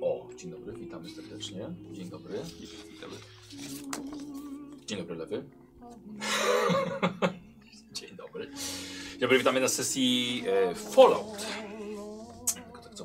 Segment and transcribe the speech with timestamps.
[0.00, 1.68] O, dzień dobry, witamy serdecznie.
[1.92, 2.38] Dzień dobry.
[2.90, 3.12] Witamy.
[4.86, 5.42] Dzień dobry, lewy.
[7.92, 8.50] Dzień dobry.
[9.10, 11.46] Dzień dobry, witamy na sesji e, Fallout.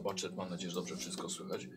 [0.04, 1.68] Zobaczę, mam nadzieję, że dobrze wszystko słychać.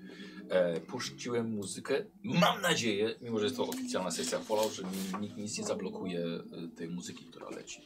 [0.49, 2.05] E, puściłem muzykę.
[2.23, 4.83] Mam nadzieję, mimo że jest to oficjalna sesja Fallout, że
[5.21, 7.81] nikt nic nie zablokuje e, tej muzyki, która leci.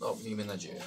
[0.00, 0.82] No, miejmy nadzieję.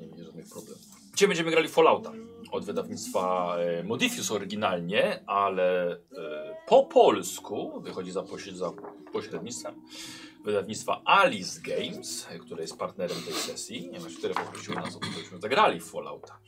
[0.00, 0.82] Nie będzie żadnych problemów.
[1.14, 2.12] Dzisiaj będziemy grali Fallouta
[2.50, 5.98] od wydawnictwa e, Modifius oryginalnie, ale e,
[6.68, 8.72] po polsku wychodzi za, pośred, za
[9.12, 9.74] pośrednictwem
[10.44, 15.40] wydawnictwa Alice Games, które jest partnerem tej sesji, ponieważ które poprosiły nas o to, żebyśmy
[15.40, 16.38] zagrali w Fallouta.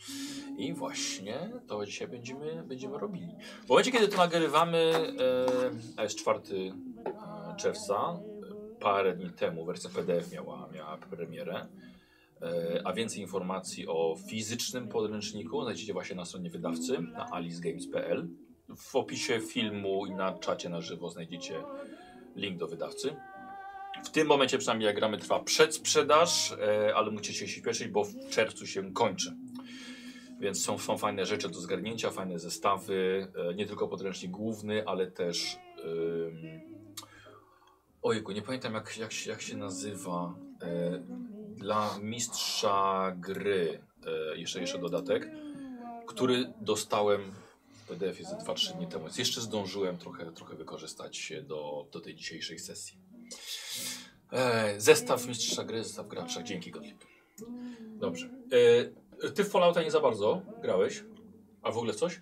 [0.59, 3.35] I właśnie to dzisiaj będziemy, będziemy robili.
[3.65, 4.79] W momencie, kiedy to nagrywamy,
[5.99, 8.19] e, jest 4 e, czerwca,
[8.81, 11.67] parę dni temu wersja PDF miała, miała premierę.
[12.43, 18.29] E, A więcej informacji o fizycznym podręczniku znajdziecie właśnie na stronie wydawcy na alicegames.pl.
[18.77, 21.63] W opisie filmu i na czacie na żywo znajdziecie
[22.37, 23.17] link do wydawcy.
[24.05, 28.15] W tym momencie przynajmniej jak gramy trwa przedsprzedaż, e, ale musicie się śpieszyć, bo w
[28.31, 29.37] czerwcu się kończy.
[30.41, 35.11] Więc są, są fajne rzeczy do zgarnięcia, fajne zestawy, e, nie tylko podręcznik główny, ale
[35.11, 35.59] też...
[35.85, 36.61] Ym...
[38.03, 40.35] Ojku, nie pamiętam jak, jak, się, jak się nazywa.
[40.63, 41.03] E,
[41.57, 45.31] dla mistrza gry e, jeszcze, jeszcze dodatek,
[46.07, 47.33] który dostałem
[47.73, 52.15] w PDF-ie ze 2-3 dni temu, więc jeszcze zdążyłem trochę, trochę wykorzystać do, do tej
[52.15, 52.99] dzisiejszej sesji.
[54.33, 56.43] E, zestaw mistrza gry, zestaw gracza.
[56.43, 57.05] Dzięki, Gottlieb.
[57.81, 58.31] Dobrze.
[59.23, 61.05] E, ty w Fallouta nie za bardzo grałeś?
[61.63, 62.21] A w ogóle w coś?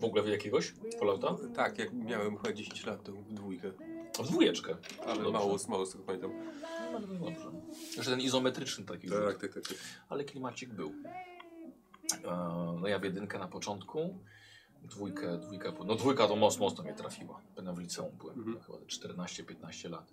[0.00, 1.36] W ogóle w jakiegoś Fallouta?
[1.54, 3.72] Tak, jak miałem chyba 10 lat, to w dwójkę.
[4.18, 4.76] W dwójeczkę.
[5.06, 5.30] Ale Dobrze.
[5.32, 6.32] mało, mało z tego pamiętam.
[6.92, 7.50] No, no, dobrze.
[7.96, 9.08] Jeszcze ten izometryczny taki.
[9.08, 9.18] rzut.
[9.26, 9.68] Tak, tak, tak.
[9.68, 9.78] tak.
[10.08, 10.92] ale klimacik był.
[12.24, 12.30] E,
[12.80, 14.18] no ja w jedynkę na początku,
[14.90, 17.40] dwójkę, dwójkę, po- no dwójka to mocno, mocno mnie trafiła.
[17.56, 18.60] Będę w liceum byłem, Mhm.
[18.60, 20.12] chyba 14-15 lat.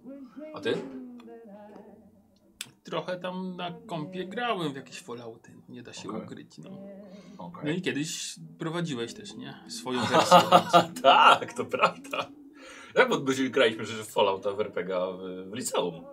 [0.54, 0.78] A ty?
[2.83, 6.22] Trochę tam na kompie grałem w jakieś Fallouty, nie da się Okej.
[6.23, 6.58] ukryć.
[6.58, 6.70] No.
[7.38, 7.78] No Okej.
[7.78, 9.64] i kiedyś prowadziłeś też, nie?
[9.70, 10.39] Swoją wersję.
[11.04, 12.30] tak, to prawda.
[12.95, 16.04] Jak bo byśmy graliśmy przecież w Fallouta w RPG w, w liceum.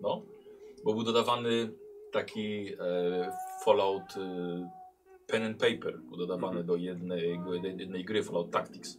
[0.00, 0.22] No,
[0.84, 1.72] bo był dodawany
[2.12, 3.32] taki e,
[3.64, 4.70] Fallout e,
[5.26, 6.66] pen and paper, był dodawany Mhm.
[6.66, 7.40] do jednej,
[7.78, 8.98] jednej gry Fallout Tactics.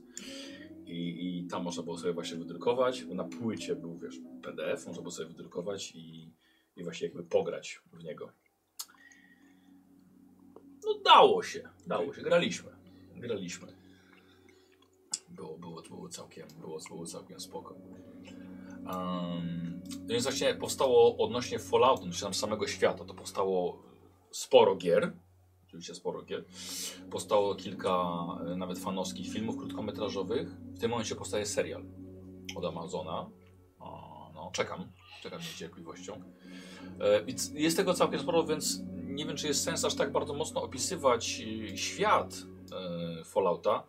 [0.85, 5.11] I, I tam można było sobie właśnie wydrukować, na płycie był wiesz, PDF, można było
[5.11, 6.31] sobie wydrukować i,
[6.75, 8.31] i właśnie jakby pograć w niego.
[10.85, 12.71] No dało się, dało się, graliśmy,
[13.15, 13.67] graliśmy.
[15.29, 17.75] Było, było, było całkiem, było, było całkiem spoko.
[18.85, 23.83] Um, więc właśnie powstało odnośnie Falloutu, czy tam samego świata, to powstało
[24.31, 25.11] sporo gier,
[25.77, 26.43] oczywiście sporo gier.
[27.11, 27.97] Powstało kilka
[28.51, 30.49] e, nawet fanowskich filmów krótkometrażowych.
[30.49, 31.83] W tym momencie powstaje serial
[32.55, 33.29] od Amazona.
[33.79, 34.91] O, no, czekam,
[35.23, 36.21] czekam z niecierpliwością.
[37.55, 40.63] E, Jest tego całkiem sporo, więc nie wiem, czy jest sens aż tak bardzo mocno
[40.63, 41.41] opisywać
[41.73, 42.35] e, świat
[43.25, 43.83] Fallouta,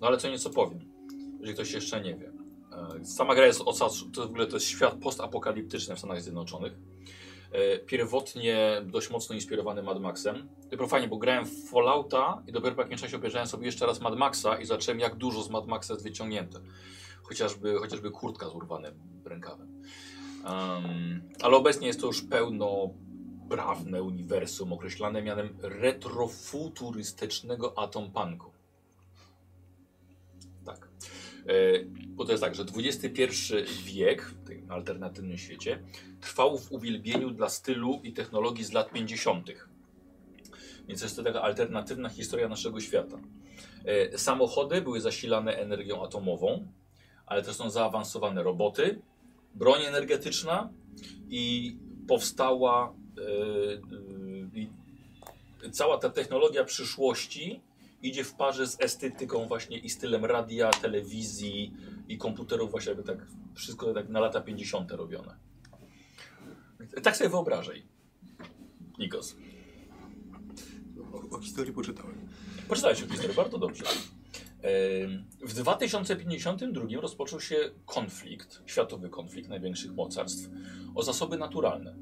[0.00, 0.80] no ale co nieco powiem,
[1.32, 2.32] jeżeli ktoś jeszcze nie wie.
[3.04, 3.58] Sama gra jest,
[4.14, 6.72] to w ogóle to jest świat postapokaliptyczny w Stanach Zjednoczonych.
[7.52, 10.48] E, Pierwotnie dość mocno inspirowany Mad Maxem.
[10.62, 14.00] Dopiero fajnie, bo grałem w Fallouta i dopiero po jakimś czasie obejrzałem sobie jeszcze raz
[14.00, 16.60] Mad Maxa i zacząłem jak dużo z Mad Maxa jest wyciągnięte.
[17.22, 19.82] Chociażby, chociażby kurtka z urwanym rękawem.
[20.44, 28.51] Um, ale obecnie jest to już pełnoprawne uniwersum określane mianem retrofuturystycznego atompunku.
[31.46, 33.22] E, bo to jest tak, że XXI
[33.84, 35.82] wiek w tym alternatywnym świecie
[36.20, 39.50] trwał w uwielbieniu dla stylu i technologii z lat 50.
[40.88, 43.18] Więc jest to taka alternatywna historia naszego świata.
[43.84, 46.66] E, samochody były zasilane energią atomową,
[47.26, 49.02] ale też są zaawansowane roboty,
[49.54, 50.70] broń energetyczna
[51.28, 51.76] i
[52.08, 54.68] powstała e, i
[55.70, 57.60] cała ta technologia przyszłości
[58.02, 61.72] idzie w parze z estetyką właśnie i stylem radia, telewizji
[62.08, 64.90] i komputerów właśnie jakby tak wszystko tak na lata 50.
[64.90, 65.36] robione.
[67.02, 67.82] Tak sobie wyobrażaj.
[68.98, 69.36] Nikos.
[71.12, 72.28] O, o historii poczytałem.
[72.68, 73.84] Poczytałeś o historii, bardzo dobrze.
[75.42, 77.56] W 2052 rozpoczął się
[77.86, 80.50] konflikt, światowy konflikt największych mocarstw
[80.94, 81.94] o zasoby naturalne.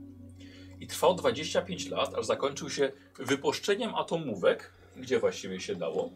[0.80, 6.10] I trwał 25 lat, aż zakończył się wypuszczeniem atomówek, gdzie właściwie się dało.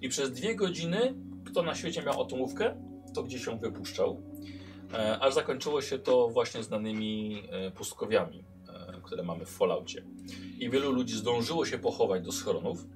[0.00, 1.14] I przez dwie godziny,
[1.44, 2.76] kto na świecie miał atomówkę,
[3.14, 4.22] to gdzie się wypuszczał.
[4.94, 10.04] E, aż zakończyło się to właśnie znanymi e, pustkowiami, e, które mamy w Falloutie.
[10.58, 12.86] I wielu ludzi zdążyło się pochować do schronów,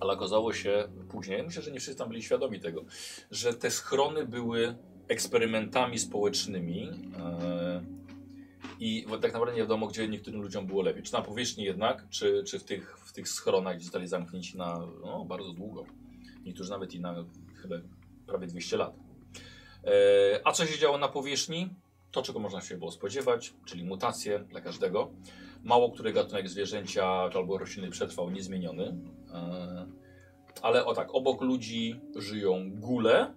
[0.00, 2.84] Ale okazało się później, myślę, że nie wszyscy tam byli świadomi tego,
[3.30, 4.76] że te schrony były
[5.08, 7.84] eksperymentami społecznymi e,
[8.80, 11.02] i tak naprawdę nie wiadomo, gdzie niektórym ludziom było lepiej.
[11.02, 15.52] Czy na powierzchni jednak, czy, czy w, tych, tych schronach, zostali zamknięci na no, bardzo
[15.52, 15.84] długo.
[16.44, 17.24] Niektórzy nawet i na
[17.62, 17.76] chyba
[18.26, 18.94] prawie 200 lat.
[19.84, 21.68] E, a co się działo na powierzchni?
[22.10, 25.10] To, czego można się było spodziewać, czyli mutacje dla każdego.
[25.64, 28.96] Mało który gatunek zwierzęcia albo rośliny przetrwał niezmieniony.
[29.32, 29.86] E,
[30.62, 33.34] ale o tak, obok ludzi żyją gule,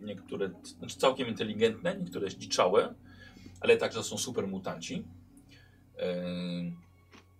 [0.00, 2.94] niektóre znaczy całkiem inteligentne, niektóre zdziczałe,
[3.60, 5.04] ale także są super mutanci.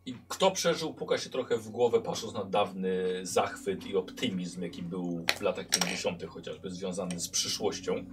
[0.06, 4.82] I kto przeżył, puka się trochę w głowę, patrząc na dawny zachwyt i optymizm, jaki
[4.82, 8.05] był w latach 50., chociażby związany z przyszłością,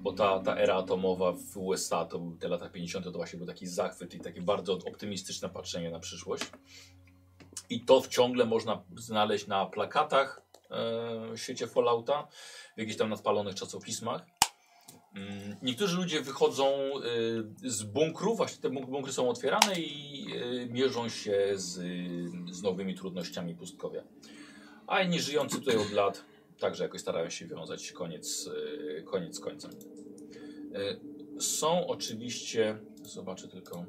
[0.00, 3.46] bo ta, ta era atomowa w USA, to były te lata 50., to właśnie był
[3.46, 6.44] taki zachwyt i takie bardzo optymistyczne patrzenie na przyszłość.
[7.70, 12.28] I to ciągle można znaleźć na plakatach e, w świecie Fallouta,
[12.76, 14.35] w jakichś tam nadpalonych czasopismach.
[15.16, 16.72] Mm, Niektórzy ludzie wychodzą
[17.64, 20.26] y, z bunkru, właśnie te bunk- bunkry są otwierane i
[20.62, 21.72] y, mierzą się z,
[22.52, 24.02] z nowymi trudnościami pustkowia.
[24.86, 26.24] A inni żyjący tutaj od lat
[26.58, 28.46] także jakoś starają się wiązać koniec,
[28.98, 29.70] y, koniec końcem.
[29.70, 33.84] Y, Są oczywiście, zobaczę tylko.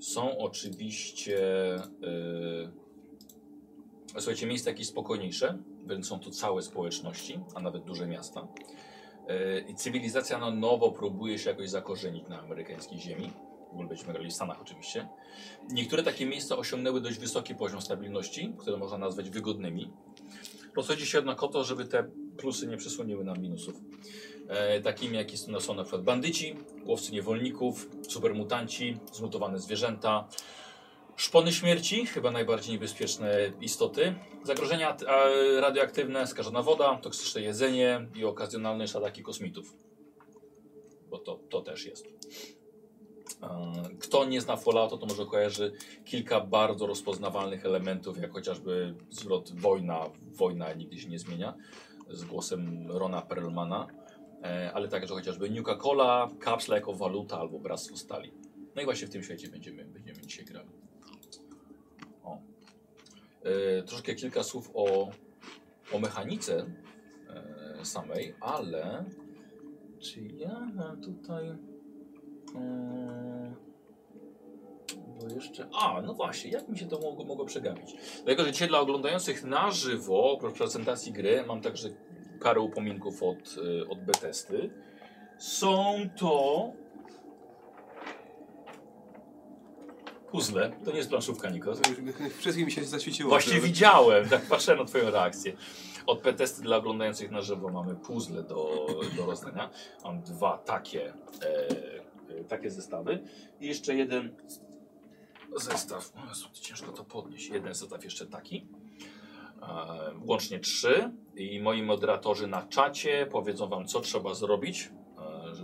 [0.00, 1.38] Są oczywiście,
[1.76, 2.68] y,
[4.20, 8.48] słuchajcie, miejsca jakieś spokojniejsze, wręcz są to całe społeczności, a nawet duże miasta.
[9.28, 13.32] E, I cywilizacja na nowo próbuje się jakoś zakorzenić na amerykańskiej ziemi.
[13.68, 15.08] W ogóle będziemy grali w Stanach oczywiście.
[15.70, 19.90] Niektóre takie miejsca osiągnęły dość wysoki poziom stabilności, które można nazwać wygodnymi.
[20.76, 22.04] Rozchodzi się jednak o to, żeby te
[22.36, 23.74] plusy nie przesłoniły nam minusów.
[24.48, 30.28] E, takimi jakie są, są na przykład bandyci, łowcy niewolników, supermutanci, zmutowane zwierzęta,
[31.16, 34.14] Szpony śmierci, chyba najbardziej niebezpieczne istoty.
[34.42, 34.96] Zagrożenia
[35.60, 39.74] radioaktywne, skażona woda, toksyczne jedzenie i okazjonalne ataki kosmitów.
[41.10, 42.06] Bo to, to też jest.
[44.00, 45.72] Kto nie zna Fallouta, to może kojarzy
[46.04, 51.54] kilka bardzo rozpoznawalnych elementów, jak chociażby zwrot wojna, wojna nigdy się nie zmienia,
[52.10, 53.86] z głosem Rona Perlmana,
[54.42, 58.32] e, ale także chociażby Nuka Cola, kapsla jako waluta albo bractwo stali.
[58.76, 60.73] No i właśnie w tym świecie będziemy, będziemy dzisiaj grali.
[63.44, 65.10] E, troszkę kilka słów o,
[65.92, 66.66] o mechanice
[67.80, 69.04] e, samej, ale
[70.00, 71.48] czy ja mam tutaj.
[72.56, 73.54] E,
[75.20, 75.68] bo jeszcze.
[75.72, 77.94] A, no właśnie, jak mi się to mogło, mogło przegapić?
[78.16, 81.88] Dlatego, że dzisiaj dla oglądających na żywo, oprócz prezentacji gry, mam także
[82.42, 83.56] parę upominków od,
[83.88, 84.70] od Betesty.
[85.38, 86.72] Są to
[90.34, 90.70] puzzle.
[90.84, 91.80] To nie jest planszówka, Nikos.
[91.80, 91.98] To już
[92.38, 93.28] Wszystkim mi się zaświeciło.
[93.30, 95.52] Właśnie że- widziałem, tak patrzę na twoją reakcję.
[96.06, 98.86] Od P-testy dla oglądających na żywo mamy puzzle do,
[99.16, 99.70] do rozdania.
[100.04, 101.68] Mam dwa takie, e,
[102.40, 103.22] e, takie zestawy.
[103.60, 104.36] I jeszcze jeden
[105.56, 106.12] zestaw.
[106.24, 107.48] O Jezu, ciężko to podnieść.
[107.48, 108.66] Jeden zestaw jeszcze taki.
[109.62, 109.66] E,
[110.26, 111.10] łącznie trzy.
[111.36, 114.90] I moi moderatorzy na czacie powiedzą wam, co trzeba zrobić,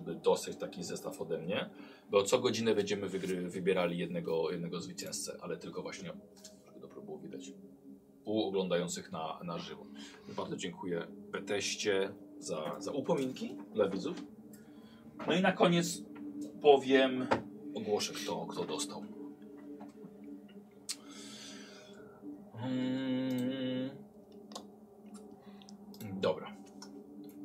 [0.01, 1.71] żeby dostać taki zestaw ode mnie.
[2.11, 3.09] Bo co godzinę będziemy
[3.49, 6.13] wybierali jednego, jednego zwycięzcę, ale tylko właśnie,
[6.67, 7.53] żeby dobrze było widać,
[8.25, 9.87] u oglądających na, na żywo.
[10.37, 14.23] Bardzo dziękuję Beteście za, za upominki dla widzów.
[15.27, 16.03] No i na koniec
[16.63, 17.27] powiem,
[17.75, 19.03] ogłoszę kto, kto dostał.
[22.63, 23.91] Mm.
[26.21, 26.57] Dobra.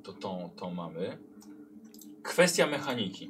[0.03, 1.17] To, to to mamy.
[2.25, 3.29] Kwestia mechaniki.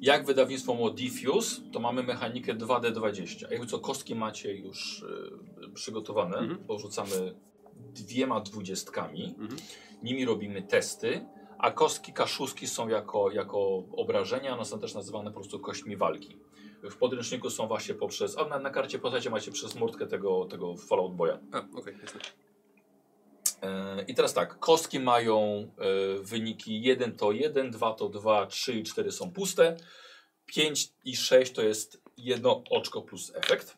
[0.00, 3.50] Jak wydawnictwo ma Diffuse, to mamy mechanikę 2D20.
[3.50, 6.64] Jakby co, kostki macie już y, przygotowane, Mhm.
[6.66, 7.34] bo rzucamy
[7.94, 9.24] dwiema dwudziestkami.
[9.38, 9.56] Mhm.
[10.02, 11.26] Nimi robimy testy,
[11.58, 16.36] a kostki kaszuski są jako, jako obrażenia, one są też nazywane po prostu kośćmi walki.
[16.90, 20.76] W podręczniku są właśnie poprzez, a na, na karcie postaci macie przez murtkę tego, tego
[20.76, 21.38] Fallout Boya.
[21.52, 21.94] A, okej.
[23.62, 25.38] E, I teraz tak, kostki mają
[25.78, 29.76] e, wyniki 1 to 1, 2 to 2, 3 i 4 są puste,
[30.46, 33.76] 5 i 6 to jest jedno oczko plus efekt,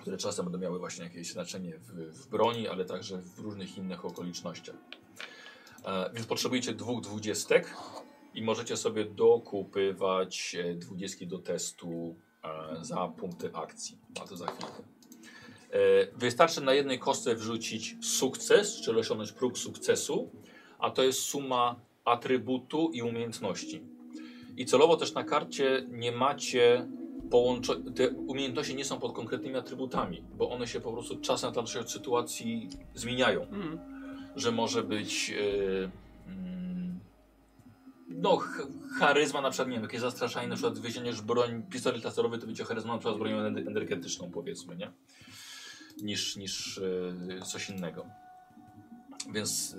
[0.00, 4.04] które czasem będą miały właśnie jakieś znaczenie w, w broni, ale także w różnych innych
[4.04, 4.76] okolicznościach.
[5.84, 7.76] E, więc potrzebujecie dwóch dwudziestek
[8.34, 12.16] i możecie sobie dokupywać dwudziestki do testu
[12.80, 13.98] za punkty akcji.
[14.20, 14.82] A to za chwilkę.
[15.72, 15.76] E,
[16.16, 20.30] Wystarczy na jednej kostce wrzucić sukces, czyli osiągnąć próg sukcesu,
[20.78, 23.82] a to jest suma atrybutu i umiejętności.
[24.56, 26.88] I celowo też na karcie nie macie
[27.30, 31.64] połączo- te umiejętności nie są pod konkretnymi atrybutami, bo one się po prostu czasem tam
[31.80, 33.42] od sytuacji zmieniają.
[33.42, 33.78] Mhm.
[34.36, 35.34] Że może być
[36.26, 36.98] mm,
[38.08, 38.66] no ch
[38.98, 42.64] charyzma na przykład, nie wiem, jakieś zastraszanie, na przykład weźmiesz broń, pistolet laserowy to będzie
[42.64, 44.90] charyzma na przykład z bronią ener- energetyczną powiedzmy, nie?
[46.02, 48.06] Niż, niż e, coś innego.
[49.32, 49.76] Więc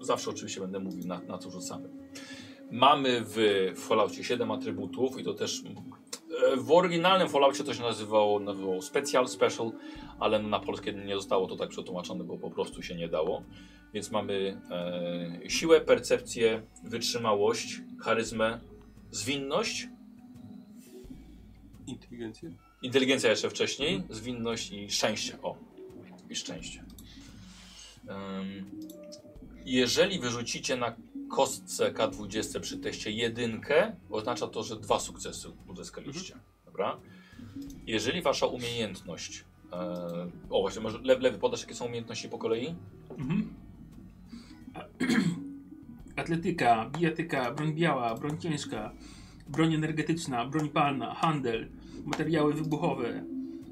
[0.00, 1.88] e, zawsze oczywiście będę mówił na, na co rzucamy.
[2.70, 3.36] Mamy w
[3.76, 5.62] Falloutie 7 atrybutów i to też
[6.52, 9.72] e, w oryginalnym Falloutie to się nazywało, nazywało Special, Special,
[10.18, 13.42] ale na polskie nie zostało to tak przetłumaczone, bo po prostu się nie dało.
[13.94, 14.60] Więc mamy
[15.44, 18.60] e, siłę, percepcję, wytrzymałość, charyzmę,
[19.10, 19.88] zwinność,
[21.86, 22.52] Inteligencję?
[22.82, 25.42] Inteligencja jeszcze wcześniej, zwinność i szczęście.
[25.42, 25.56] O,
[26.30, 26.84] i szczęście.
[29.64, 30.96] Jeżeli wyrzucicie na
[31.30, 36.34] kostce K20 przy teście jedynkę, oznacza to, że dwa sukcesy uzyskaliście.
[36.64, 36.96] Dobra?
[37.86, 39.44] Jeżeli wasza umiejętność.
[39.72, 39.76] E,
[40.50, 42.74] o, właśnie, może lewy, lewy podasz, jakie są umiejętności po kolei?
[43.18, 43.54] Mhm.
[46.16, 48.92] Atletyka, bijatyka, broń biała, broń ciężka,
[49.48, 51.68] broń energetyczna, broń palna, handel,
[52.04, 53.24] materiały wybuchowe,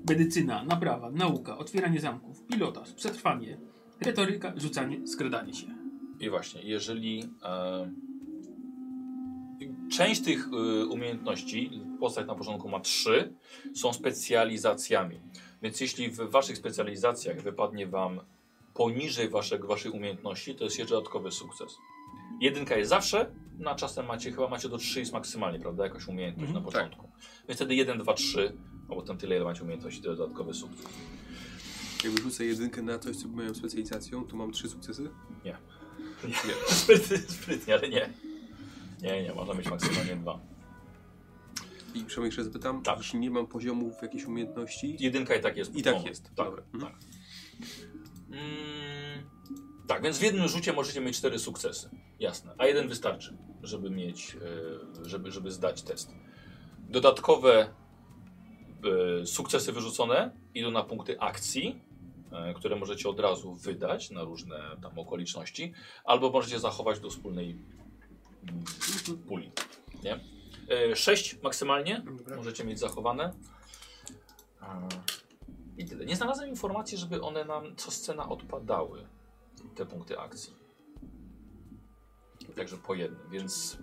[0.09, 3.59] medycyna, naprawa, nauka, otwieranie zamków, pilotaż, przetrwanie,
[4.01, 5.67] retoryka, rzucanie, skradanie się.
[6.21, 7.91] I właśnie, jeżeli e,
[9.91, 11.71] część tych e, umiejętności,
[12.01, 13.35] postać na początku ma trzy,
[13.75, 15.21] są specjalizacjami.
[15.63, 18.21] Więc jeśli w waszych specjalizacjach wypadnie wam
[18.75, 21.77] poniżej waszego, waszej umiejętności, to jest jeszcze dodatkowy sukces.
[22.41, 26.49] Jedynka jest zawsze, na czasem macie, chyba macie do 3 jest maksymalnie, prawda, jakaś umiejętność
[26.49, 27.09] Mhm, na początku.
[27.51, 28.53] Więc wtedy 1, 2, 3,
[28.89, 30.87] a potem tyle, ile macie umiejętności, jest dodatkowy sukces.
[32.05, 35.11] Jak wyrzucę jedynkę na coś, co moją specjalizacją, to mam trzy sukcesy?
[35.45, 35.57] Nie.
[36.67, 38.13] Sprytnie, sprytnie, ale nie.
[39.03, 40.41] Nie, nie, można mieć maksymalnie dwa.
[41.95, 42.99] I Przemek jeszcze zapytam, Tak.
[42.99, 45.77] jeśli nie mam poziomów jakiejś umiejętności, Jedynka i tak jest.
[45.77, 46.09] I tak moment.
[46.09, 46.25] jest.
[46.25, 46.63] Tak, Dobra.
[46.75, 46.93] Mhm.
[46.93, 47.03] tak.
[48.31, 49.31] Mm,
[49.87, 51.91] tak, więc w jednym rzucie możecie mieć cztery sukcesy.
[52.21, 52.55] Jasne.
[52.59, 54.37] A jeden wystarczy, żeby mieć,
[55.03, 56.11] e, żeby, żeby zdać test.
[56.91, 57.75] Dodatkowe
[59.21, 61.83] e, sukcesy wyrzucone idą na punkty akcji,
[62.33, 65.73] e, które możecie od razu wydać na różne tam okoliczności,
[66.05, 67.59] albo możecie zachować do wspólnej
[68.43, 68.65] mm,
[69.29, 69.53] puli.
[70.03, 70.21] Nie?
[70.69, 72.37] E, Sześć maksymalnie Dobra.
[72.37, 73.33] możecie mieć zachowane.
[75.77, 76.07] I tyle.
[76.07, 79.07] Nie znalazłem informacji, żeby one nam co scena odpadały,
[79.75, 80.55] te punkty akcji.
[82.57, 83.79] Także po jednym, więc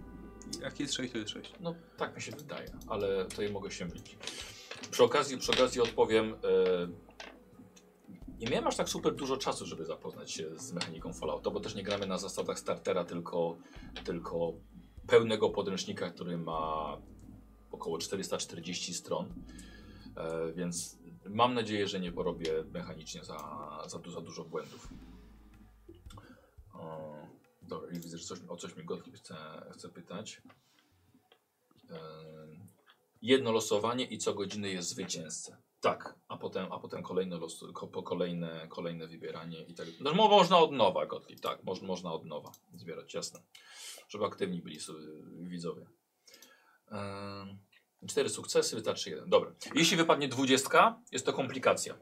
[0.62, 1.54] jak jest 6, to jest 6.
[1.60, 4.18] no tak mi się wydaje, ale tutaj mogę się mylić.
[4.92, 6.38] Przy okazji, przy okazji odpowiem, e,
[8.40, 11.76] nie miałem aż tak super dużo czasu, żeby zapoznać się z mechaniką Fallouta, bo też
[11.76, 13.58] nie gramy na zasadach startera, tylko,
[14.04, 14.54] tylko
[15.08, 16.98] pełnego podręcznika, który ma
[17.72, 19.34] około 440 stron,
[20.18, 23.38] e, więc mam nadzieję, że nie porobię mechanicznie za,
[23.88, 24.90] za, za dużo błędów.
[27.68, 29.36] Dobra, i widzę, że coś, o coś mi Gottlieb chce,
[29.74, 30.42] chce pytać.
[33.22, 35.58] Jedno losowanie i co godziny jest zwycięzca.
[35.82, 37.64] Tak, a potem, a potem kolejne, los,
[38.06, 39.88] kolejne, kolejne wybieranie i tak.
[40.00, 43.44] No, mo- można od nowa, Gottlieb, tak, moż, można od nowa zbierać, jasne.
[44.10, 44.80] Żeby aktywni byli
[45.42, 45.86] widzowie.
[48.08, 49.30] Cztery sukcesy, wystarczy jeden.
[49.30, 49.56] Dobra.
[49.76, 51.98] Jeśli wypadnie dwudziestka, jest to komplikacja.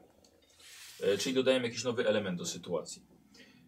[1.00, 3.06] E, czyli dodajemy jakiś nowy element do sytuacji.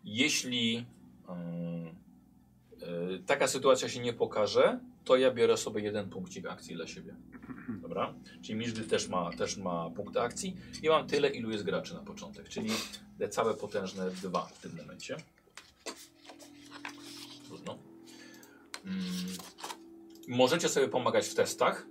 [0.05, 0.87] Jeśli
[1.29, 7.15] e, taka sytuacja się nie pokaże, to ja biorę sobie jeden punkcik akcji dla siebie.
[7.83, 8.15] Dobra?
[8.43, 12.01] Czyli Miżdy też ma, też ma punkty akcji i mam tyle, ilu jest graczy na
[12.01, 12.71] początek, czyli
[13.19, 15.17] te całe potężne dwa w tym momencie.
[17.47, 17.79] Trudno.
[18.85, 18.99] Mm.
[20.29, 21.87] Możecie sobie pomagać w testach,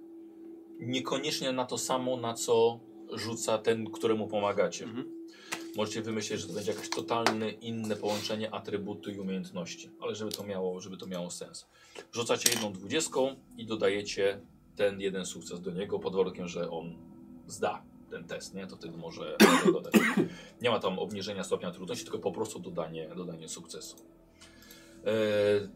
[0.79, 2.79] niekoniecznie na to samo, na co
[3.13, 4.86] rzuca ten, któremu pomagacie.
[4.86, 5.17] Mhm.
[5.78, 10.44] Możecie wymyślić, że to będzie jakieś totalne inne połączenie atrybutu i umiejętności, ale żeby to
[10.44, 11.68] miało, żeby to miało sens.
[12.12, 14.42] Rzucacie jedną dwudziestką i dodajecie
[14.76, 16.96] ten jeden sukces do niego pod warunkiem, że on
[17.48, 18.68] zda ten test, nie?
[18.68, 19.38] To wtedy może
[19.74, 19.94] dodać.
[20.62, 23.96] Nie ma tam obniżenia stopnia trudności, tylko po prostu dodanie, dodanie sukcesu.
[25.06, 25.12] E,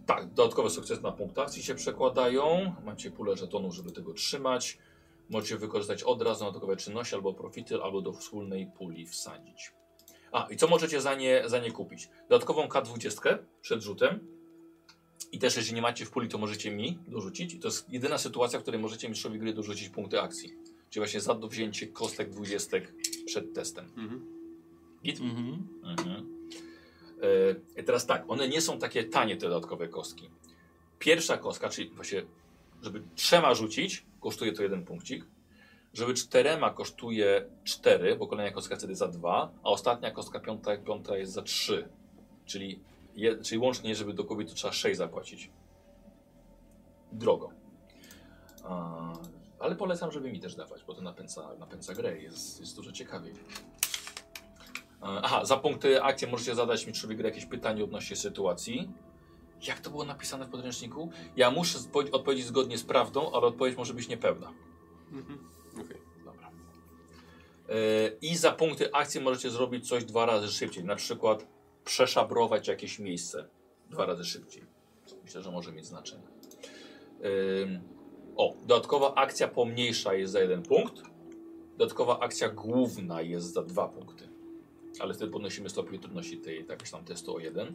[0.06, 2.76] tak, dodatkowe sukcesy na punkt akcji się przekładają.
[2.86, 4.78] Macie pulę żetonów, żeby tego trzymać.
[5.30, 9.81] Możecie wykorzystać od razu na dodatkowe czynności albo profity, albo do wspólnej puli wsadzić.
[10.32, 12.10] A, i co możecie za nie, za nie kupić?
[12.30, 14.20] Dodatkową K20 przed rzutem.
[15.32, 17.54] I też, jeżeli nie macie w puli, to możecie mi dorzucić.
[17.54, 20.54] I to jest jedyna sytuacja, w której możecie mistrzowi gry dorzucić punkty akcji.
[20.90, 22.94] Czyli właśnie za wzięcie kostek dwudziestek
[23.26, 23.86] przed testem.
[23.98, 24.26] Mhm.
[25.04, 25.20] Git?
[25.20, 25.68] Mhm.
[25.84, 26.48] Mhm.
[27.76, 30.30] E, teraz tak, one nie są takie tanie, te dodatkowe kostki.
[31.00, 32.26] Pierwsza kostka, czyli właśnie,
[32.82, 35.26] żeby trzema rzucić, kosztuje to jeden punkcik.
[35.94, 41.18] Żeby czterema kosztuje 4, bo kolejna kostka wtedy za 2, a ostatnia kostka piąta, piąta
[41.18, 41.90] jest za 3.
[42.46, 42.80] Czyli,
[43.16, 45.52] je, czyli łącznie, żeby do kobiety trzeba 6 zapłacić.
[47.12, 47.50] Drogo.
[48.64, 49.14] A,
[49.60, 53.34] ale polecam, żeby mi też dawać, bo to napędza, napędza grę, jest, jest dużo ciekawiej.
[55.02, 58.90] Aha, za punkty akcji możecie zadać mi, czy jakieś pytanie odnośnie sytuacji.
[59.68, 61.10] Jak to było napisane w podręczniku?
[61.36, 61.80] Ja muszę
[62.12, 64.54] odpowiedzieć zgodnie z prawdą, ale odpowiedź może być niepełna.
[65.12, 65.40] Mhm.
[67.72, 70.84] Yy, I za punkty akcji możecie zrobić coś dwa razy szybciej.
[70.84, 71.48] Na przykład
[71.86, 73.48] przeszabrować jakieś miejsce
[73.90, 74.64] dwa razy szybciej.
[75.24, 76.24] Myślę, że może mieć znaczenie.
[77.22, 77.82] Yy,
[78.36, 81.02] o, dodatkowa akcja pomniejsza jest za jeden punkt.
[81.78, 84.30] Dodatkowa akcja główna jest za dwa punkty.
[85.00, 87.74] Ale wtedy podnosimy stopień trudności tej jakoś tam testu o jeden.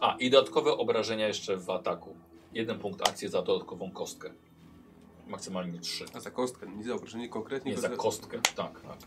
[0.00, 2.16] A, i dodatkowe obrażenia jeszcze w ataku.
[2.54, 4.32] Jeden punkt akcji za dodatkową kostkę.
[5.30, 6.04] Maksymalnie trzy.
[6.14, 7.72] A za kostkę, nie za obrażenie konkretnie.
[7.72, 8.40] Nie, za kostkę.
[8.56, 8.98] Tak, tak.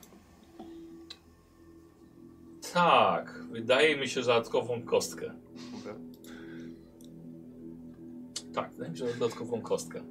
[2.73, 5.33] Tak, wydaje mi się, że dodatkową kostkę.
[5.77, 5.95] Dobra.
[8.53, 10.01] Tak, wydaje mi się, że dodatkową kostkę.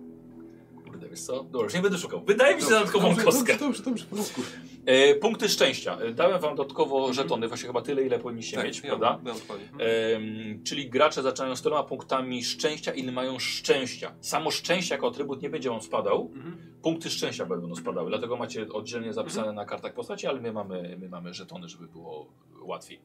[0.85, 1.45] Kurde, wiesz co?
[1.45, 2.25] Dobra, już nie będę szukał.
[2.25, 3.53] Wydaje mi się, że dodatkową dobrze, kostkę.
[3.53, 4.41] Dobrze, dobrze, dobrze, porządku.
[4.87, 5.99] E, punkty szczęścia.
[5.99, 9.21] E, Dałem wam dodatkowo żetony, właśnie chyba tyle, ile powinniście mieć, ja prawda?
[9.25, 9.67] dokładnie.
[9.87, 14.15] Em, czyli gracze zaczynają z tyloma punktami szczęścia, ile mają szczęścia.
[14.21, 16.75] Samo szczęście jako atrybut nie będzie wam spadał, Mhm.
[16.83, 21.09] punkty szczęścia będą spadały, dlatego macie oddzielnie zapisane na kartach postaci, ale my mamy, my
[21.09, 23.01] mamy żetony, żeby było łatwiej.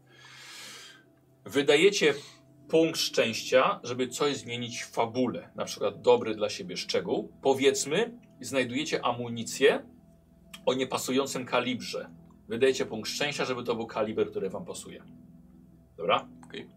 [1.45, 2.13] Wydajecie
[2.69, 7.31] punkt szczęścia, żeby coś zmienić w fabule, na przykład dobry dla siebie szczegół.
[7.41, 9.85] Powiedzmy, znajdujecie amunicję
[10.67, 12.09] o niepasującym kalibrze.
[12.47, 15.03] Wydajecie punkt szczęścia, żeby to był kaliber, który wam pasuje.
[15.97, 16.27] Dobra?
[16.45, 16.67] Okej.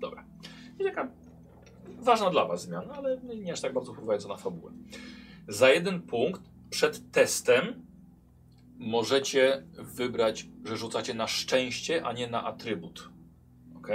[0.00, 0.24] Dobra.
[0.80, 1.10] I taka
[1.98, 4.72] ważna dla was zmiana, ale nie aż tak bardzo wpływająca na fabułę.
[5.48, 7.86] Za jeden punkt przed testem
[8.78, 13.08] możecie wybrać, że rzucacie na szczęście, a nie na atrybut.
[13.76, 13.88] Ok?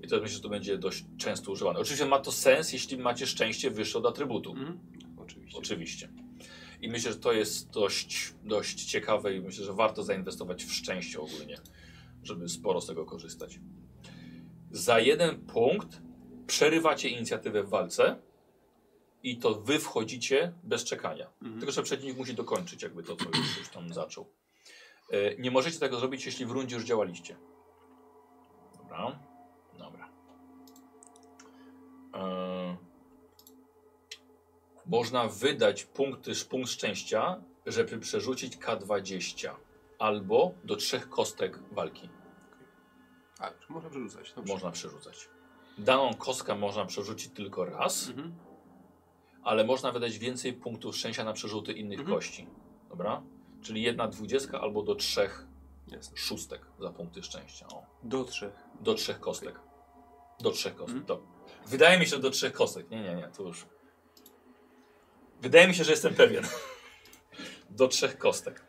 [0.00, 1.78] I to myślę, że to będzie dość często używane.
[1.78, 4.50] Oczywiście ma to sens, jeśli macie szczęście wyższe od atrybutu.
[4.52, 4.78] Mhm.
[5.16, 5.58] Oczywiście.
[5.58, 6.08] Oczywiście.
[6.80, 11.20] I myślę, że to jest dość, dość ciekawe i myślę, że warto zainwestować w szczęście
[11.20, 11.58] ogólnie,
[12.22, 13.60] żeby sporo z tego korzystać.
[14.70, 16.02] Za jeden punkt
[16.46, 18.16] przerywacie inicjatywę w walce
[19.22, 21.30] i to wy wchodzicie bez czekania.
[21.42, 21.58] Mhm.
[21.60, 24.26] Tylko, że przeciwnik musi dokończyć jakby to, co już, już tam zaczął.
[25.10, 27.36] E, Nie możecie tego zrobić, jeśli w rundzie już działaliście.
[28.78, 29.18] Dobra.
[29.78, 30.08] Dobra.
[32.14, 32.76] E,
[34.90, 39.50] Można wydać punkty, punkt szczęścia, żeby przerzucić K20
[39.98, 42.08] albo do trzech kostek walki.
[43.38, 44.32] A, czy można przerzucać?
[44.36, 44.52] Dobrze.
[44.52, 45.28] Można przerzucać.
[45.78, 48.34] Daną kostkę można przerzucić tylko raz, Mhm.
[49.42, 52.16] ale można wydać więcej punktów szczęścia na przerzuty innych Mhm.
[52.18, 52.46] kości.
[52.88, 53.22] Dobra?
[53.62, 55.46] Czyli jedna dwudziestka albo do trzech
[55.88, 56.16] Jasne.
[56.16, 57.66] szóstek za punkty szczęścia.
[57.68, 57.82] O.
[58.02, 58.54] Do trzech.
[58.80, 59.60] Do trzech kostek.
[60.40, 60.96] Do trzech kostek.
[61.00, 61.20] Mhm.
[61.66, 62.90] Wydaje mi się, że do trzech kostek.
[62.90, 63.66] Nie, nie, nie, to już.
[65.40, 66.44] Wydaje mi się, że jestem pewien.
[67.70, 68.64] do trzech kostek.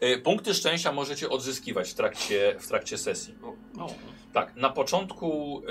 [0.00, 3.34] E, Punkty szczęścia możecie odzyskiwać w trakcie, w trakcie sesji.
[3.80, 3.86] O,
[4.32, 5.62] Tak, na początku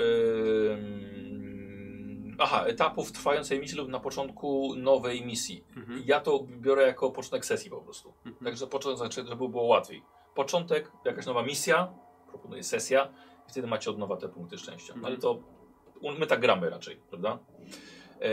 [0.70, 5.64] ym, aha, etapów trwającej misji lub na początku nowej misji.
[5.76, 6.02] Mhm.
[6.06, 8.14] Ja to biorę jako początek sesji po prostu.
[8.26, 8.44] Mhm.
[8.44, 10.02] Także początek, znaczy, żeby było łatwiej.
[10.34, 11.94] Początek, jakaś nowa misja,
[12.28, 13.12] proponuję sesja
[13.48, 14.92] i wtedy macie od nowa te punkty szczęścia.
[14.94, 15.04] Mhm.
[15.04, 15.32] Ale to
[16.00, 17.38] u- my tak gramy raczej, prawda?
[18.20, 18.26] E,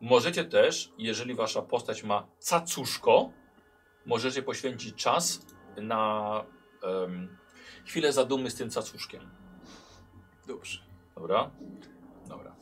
[0.00, 3.30] możecie też, jeżeli wasza postać ma cacuszko,
[4.06, 5.40] możecie poświęcić czas
[5.76, 6.44] na
[6.82, 7.36] em,
[7.84, 9.30] chwilę zadumy z tym cacuszkiem.
[10.46, 10.80] Dobrze.
[11.14, 11.50] Dobra?
[12.28, 12.56] Dobra.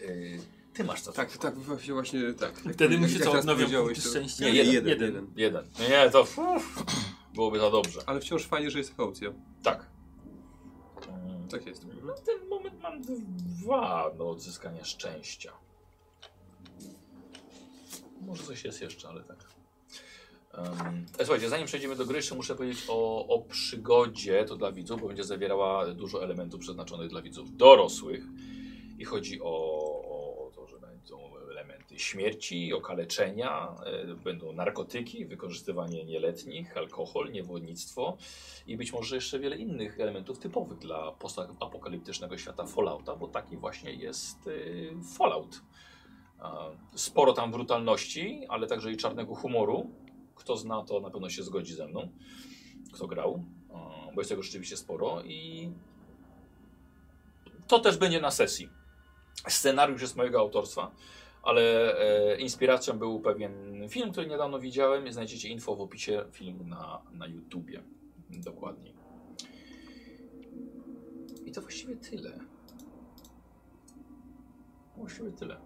[0.00, 0.38] Yy,
[0.74, 1.26] ty masz cacuszko.
[1.26, 2.58] Tak, tak, właśnie, właśnie tak.
[2.58, 4.44] Wtedy mi się co odnowią powiedziałeś, punkty to- szczęścia?
[4.44, 5.32] Nie, Nie, jeden, jeden, jeden.
[5.36, 5.64] jeden.
[5.90, 6.84] Nie, to uff,
[7.34, 8.00] byłoby za dobrze.
[8.06, 9.32] Ale wciąż fajnie, że jest taka opcja.
[9.62, 9.86] Tak.
[11.50, 11.84] Tak jest.
[11.84, 15.52] Na ten moment mam dwa do odzyskania szczęścia.
[18.20, 19.56] Może coś jest jeszcze, ale tak.
[20.58, 25.00] Um, słuchajcie, zanim przejdziemy do gry, jeszcze muszę powiedzieć o, o przygodzie, to dla widzów,
[25.00, 28.24] bo będzie zawierała dużo elementów przeznaczonych dla widzów dorosłych.
[28.98, 29.46] I chodzi o,
[30.46, 38.16] o to, że będą elementy śmierci, okaleczenia, e, będą narkotyki, wykorzystywanie nieletnich, alkohol, niewodnictwo
[38.66, 43.92] i być może jeszcze wiele innych elementów typowych dla postapokaliptycznego świata Fallouta, bo taki właśnie
[43.92, 45.62] jest y, Fallout.
[46.94, 49.90] Sporo tam brutalności, ale także i czarnego humoru.
[50.34, 52.08] Kto zna, to na pewno się zgodzi ze mną.
[52.92, 53.44] Kto grał,
[54.14, 55.70] bo jest tego rzeczywiście sporo i
[57.66, 58.68] to też będzie na sesji.
[59.48, 60.90] Scenariusz jest mojego autorstwa,
[61.46, 63.52] ale e, inspiracją był pewien
[63.88, 65.12] film, który niedawno widziałem.
[65.12, 67.82] Znajdziecie info w opisie filmu na, na YouTubie.
[68.30, 68.94] Dokładniej.
[71.44, 72.38] I to właściwie tyle.
[74.96, 75.56] Właściwie tyle.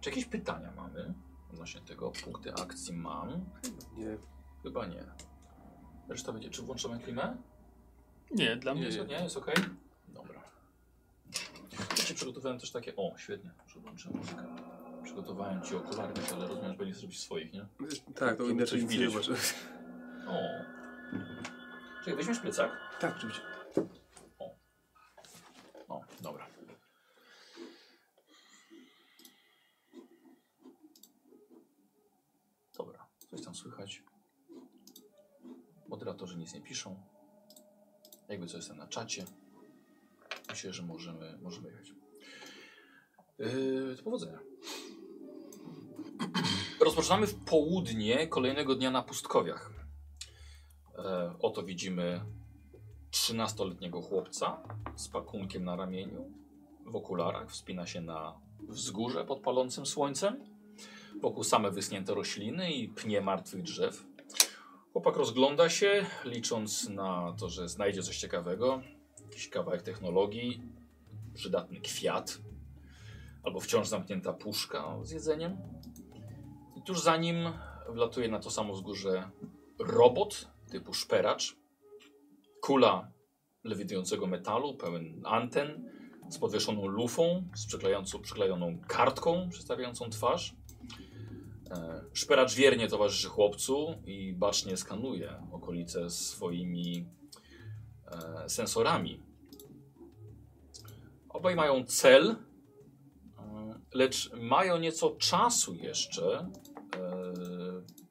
[0.00, 1.14] Czy jakieś pytania mamy
[1.52, 2.12] odnośnie tego?
[2.24, 3.44] Punkty akcji mam.
[3.96, 4.16] Nie.
[4.62, 5.04] Chyba nie.
[6.08, 6.50] Reszta będzie.
[6.50, 7.36] Czy włączamy klimę?
[8.30, 9.52] Nie, dla mnie Nie, jest Nie, nie jest ok?
[10.08, 10.42] Dobra.
[11.96, 12.96] Wiecie, przygotowałem też takie.
[12.96, 14.44] O, świetnie, że włączę muzykę.
[15.08, 17.66] Przygotowałem ci okulary, ale rozumiem, że będziesz zrobić swoich, nie?
[18.14, 19.12] Tak, to Żeby inaczej coś nic nie widzieć.
[19.12, 19.42] zobaczę.
[20.26, 20.38] O.
[22.00, 22.70] Czekaj, weźmiesz plecak?
[23.00, 23.42] Tak, oczywiście.
[25.88, 26.46] O, dobra.
[32.78, 34.02] Dobra, coś tam słychać.
[35.88, 37.02] Moderatorzy nic nie piszą.
[38.28, 39.24] Jakby coś tam na czacie.
[40.48, 41.92] Myślę, że możemy, możemy jechać.
[43.38, 44.38] Yy, to powodzenia.
[46.80, 49.72] Rozpoczynamy w południe kolejnego dnia na pustkowiach.
[50.98, 52.20] E, oto widzimy
[53.10, 54.62] 13-letniego chłopca
[54.96, 56.32] z pakunkiem na ramieniu,
[56.86, 60.44] w okularach, wspina się na wzgórze pod palącym słońcem.
[61.20, 64.04] Wokół same wyschnięte rośliny i pnie martwych drzew.
[64.92, 68.82] Chłopak rozgląda się, licząc na to, że znajdzie coś ciekawego.
[69.22, 70.62] Jakiś kawałek technologii,
[71.34, 72.38] przydatny kwiat,
[73.42, 75.56] albo wciąż zamknięta puszka z jedzeniem.
[76.88, 77.52] Tuż za nim
[77.88, 79.30] wlatuje na to samo wzgórze
[79.78, 81.56] robot typu szperacz.
[82.62, 83.12] Kula
[83.64, 85.90] lewitującego metalu, pełen anten,
[86.30, 87.66] z podwieszoną lufą, z
[88.22, 90.54] przyklejoną kartką przedstawiającą twarz.
[91.70, 97.06] E, Szperacz wiernie towarzyszy chłopcu i bacznie skanuje okolice swoimi
[98.06, 99.22] e, sensorami.
[101.28, 106.50] Obaj mają cel, e, lecz mają nieco czasu jeszcze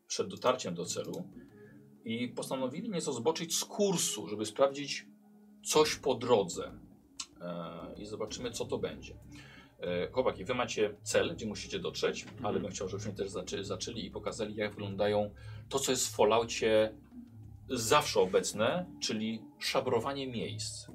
[0.08, 1.24] przed dotarciem do celu
[2.06, 5.06] i postanowili nieco zboczyć z kursu, żeby sprawdzić
[5.66, 6.72] coś po drodze
[7.42, 9.14] e, i zobaczymy, co to będzie.
[9.80, 14.06] E, chłopaki, wy macie cel, gdzie musicie dotrzeć, ale bym chciał, żebyśmy też zaczę zaczęli
[14.06, 15.32] i pokazali, jak wyglądają
[15.70, 16.94] to, co jest w Falloutie
[17.70, 20.88] zawsze obecne, czyli szabrowanie miejsc.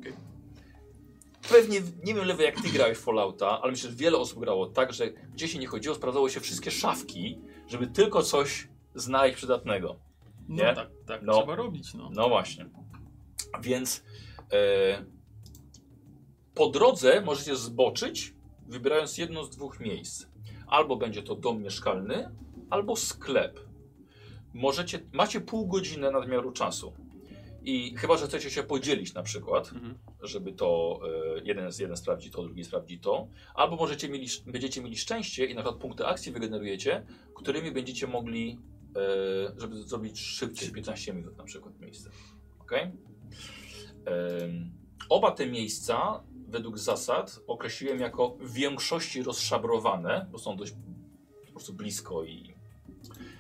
[1.49, 4.67] Pewnie, nie wiem lewy jak ty grałeś w Fallouta, ale myślę, że wiele osób grało
[4.67, 9.97] tak, że gdzie się nie chodziło, sprawdzało się wszystkie szafki, żeby tylko coś znaleźć przydatnego.
[10.49, 10.75] No Nie?
[10.75, 11.33] tak, tak No.
[11.39, 12.11] trzeba robić, no.
[12.15, 12.67] No właśnie.
[13.63, 14.05] Więc
[14.53, 15.05] e,
[16.55, 18.35] po drodze możecie zboczyć,
[18.69, 20.27] wybierając jedno z dwóch miejsc.
[20.67, 22.31] Albo będzie to dom mieszkalny,
[22.71, 23.61] albo sklep.
[24.55, 26.93] Możecie, macie pół godziny nadmiaru czasu.
[27.65, 29.99] I chyba, że chcecie się podzielić na przykład, Mhm.
[30.23, 31.01] żeby to
[31.39, 33.29] e, jeden z jeden sprawdzi to, drugi sprawdzi to.
[33.55, 38.59] Albo możecie mieli, będziecie mieli szczęście i na przykład punkty akcji wygenerujecie, którymi będziecie mogli,
[39.57, 42.11] żeby zrobić szybciej 15 minut na przykład miejsce.
[42.61, 42.73] Ok?
[45.09, 50.73] oba te miejsca według zasad określiłem jako w większości rozszabrowane, bo są dość
[51.47, 52.55] po prostu blisko i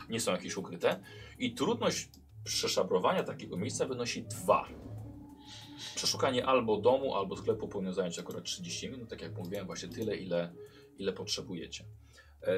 [0.09, 1.01] nie są jakieś ukryte.
[1.38, 2.09] I trudność
[2.45, 4.69] przeszabrowania takiego miejsca wynosi dwa.
[5.95, 10.17] Przeszukanie albo domu, albo sklepu powinno zająć akurat 30 minut, tak jak mówiłem, właśnie tyle,
[10.17, 10.53] ile,
[10.99, 11.85] ile potrzebujecie.
[12.43, 12.53] E,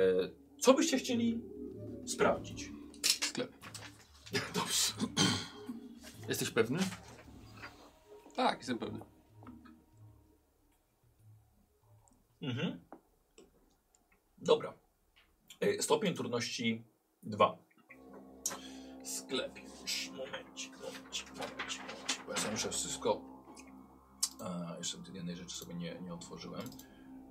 [0.61, 1.41] co byście chcieli
[2.07, 2.71] sprawdzić?
[4.55, 4.93] Dobrze.
[6.29, 6.79] Jesteś pewny?
[8.37, 9.01] Tak, jestem pewny.
[12.43, 12.81] Mhm.
[14.39, 14.75] Dobra.
[15.61, 16.85] E, Stopień trudności
[17.23, 17.57] 2.
[19.05, 20.11] Sklep już.
[20.11, 22.27] Momencik, momencik, momencik, momencik.
[22.27, 23.21] Bo ja sobie muszę wszystko...
[24.41, 26.71] A, jeszcze jednej rzeczy sobie nie, nie otworzyłem.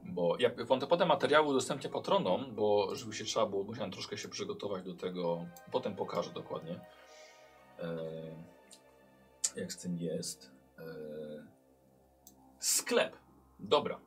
[0.05, 4.17] Bo ja wam te potem materiały udostępnię patronom, bo żeby się trzeba było, musiałem troszkę
[4.17, 5.45] się przygotować do tego.
[5.71, 6.79] Potem pokażę dokładnie.
[7.79, 7.95] E,
[9.55, 10.51] jak z tym jest.
[10.79, 10.83] E,
[12.59, 13.17] sklep.
[13.59, 13.99] Dobra.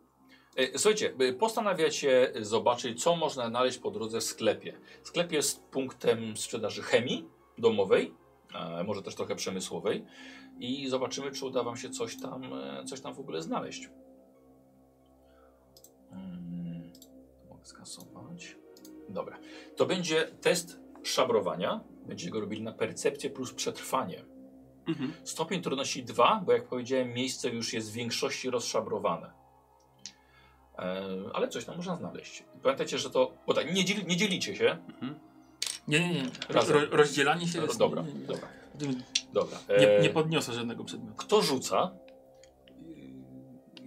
[0.57, 4.81] E, Słuchajcie, postanawiacie zobaczyć, co można znaleźć po drodze w sklepie.
[5.03, 7.29] Sklep jest punktem sprzedaży chemii
[7.59, 8.15] domowej,
[8.87, 10.05] może też trochę przemysłowej
[10.59, 12.43] i zobaczymy, czy uda Wam się coś tam,
[12.87, 13.91] coś tam w ogóle znaleźć.
[16.13, 17.09] Mm, to
[17.49, 18.57] mogę skasować.
[19.09, 19.39] Dobra.
[19.77, 21.81] To będzie test szabrowania.
[22.07, 24.25] Będziecie go robili na percepcję plus przetrwanie.
[24.87, 25.13] Mhm.
[25.25, 29.31] Stopień trudności 2, bo jak powiedziałem, miejsce już jest w większości rozszabrowane.
[30.79, 32.45] E, ale coś tam można znaleźć.
[32.63, 33.33] Pamiętajcie, że to.
[33.47, 34.79] Bo tak, nie, nie dzielicie się.
[35.89, 36.31] Nie, nie, nie.
[36.49, 37.79] Ro, rozdzielanie się jest...
[37.79, 38.27] dobra, nie, nie, nie.
[38.27, 38.49] dobra,
[39.33, 39.59] dobra.
[39.69, 41.17] nie, E, nie podniosę żadnego przedmiotu.
[41.17, 41.91] Kto rzuca?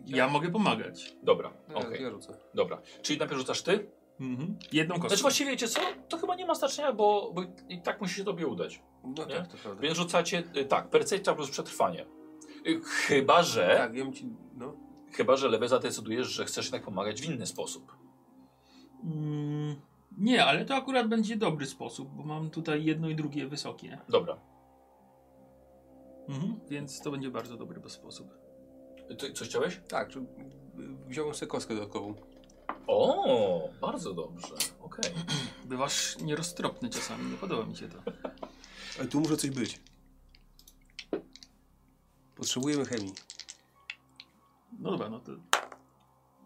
[0.06, 1.16] Ja mogę pomagać.
[1.24, 2.38] Dobra, Ja, okej, ja rzucę.
[2.54, 2.82] dobra.
[3.02, 3.92] Czyli najpierw rzucasz ty?
[4.20, 4.58] Mhm.
[4.72, 5.10] Jedną kostkę.
[5.10, 5.82] Znaczy właściwie wiecie co?
[6.10, 8.82] To chyba nie ma znaczenia, bo, bo i tak musi się tobie udać.
[9.04, 9.36] No Nie?
[9.36, 9.82] tak, to prawda.
[9.82, 12.06] Więc rzucacie, y, tak, percepcja plus przetrwanie.
[12.68, 14.74] Y, Chyba, że, Tak, ja bym ci, no.
[15.14, 17.96] chyba, że lewy zadecydujesz, że chcesz jednak pomagać w inny sposób.
[19.04, 19.76] Mm,
[20.18, 23.98] nie, ale to akurat będzie dobry sposób, bo mam tutaj jedno i drugie wysokie.
[24.10, 24.38] Dobra.
[26.30, 26.60] Mhm.
[26.70, 28.28] Więc to będzie bardzo dobry sposób.
[29.18, 29.80] Ty coś chciałeś?
[29.88, 30.10] Tak,
[31.08, 32.16] wziąłem sobie kostkę dodatkową.
[32.88, 34.56] O, bardzo dobrze.
[34.82, 35.14] Okej.
[35.66, 38.00] Bywasz nieroztropny czasami, nie podoba mi się to.
[39.00, 39.80] Ale tu muszę coś być.
[42.36, 43.14] Potrzebujemy chemii.
[44.80, 45.32] No dobra, no to...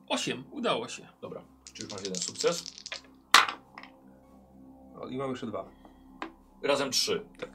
[0.09, 1.07] Osiem, udało się.
[1.21, 1.43] Dobra.
[1.73, 2.63] Czy już masz jeden sukces?
[4.99, 5.69] O, I mam jeszcze dwa.
[6.63, 7.25] Razem trzy.
[7.39, 7.49] Tak.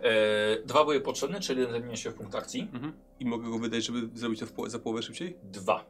[0.00, 2.60] E, dwa były potrzebne, czyli jeden zamienia się w punkt akcji.
[2.60, 2.92] Mhm.
[3.20, 5.38] I mogę go wydać, żeby zrobić to w po za połowę szybciej?
[5.42, 5.84] Dwa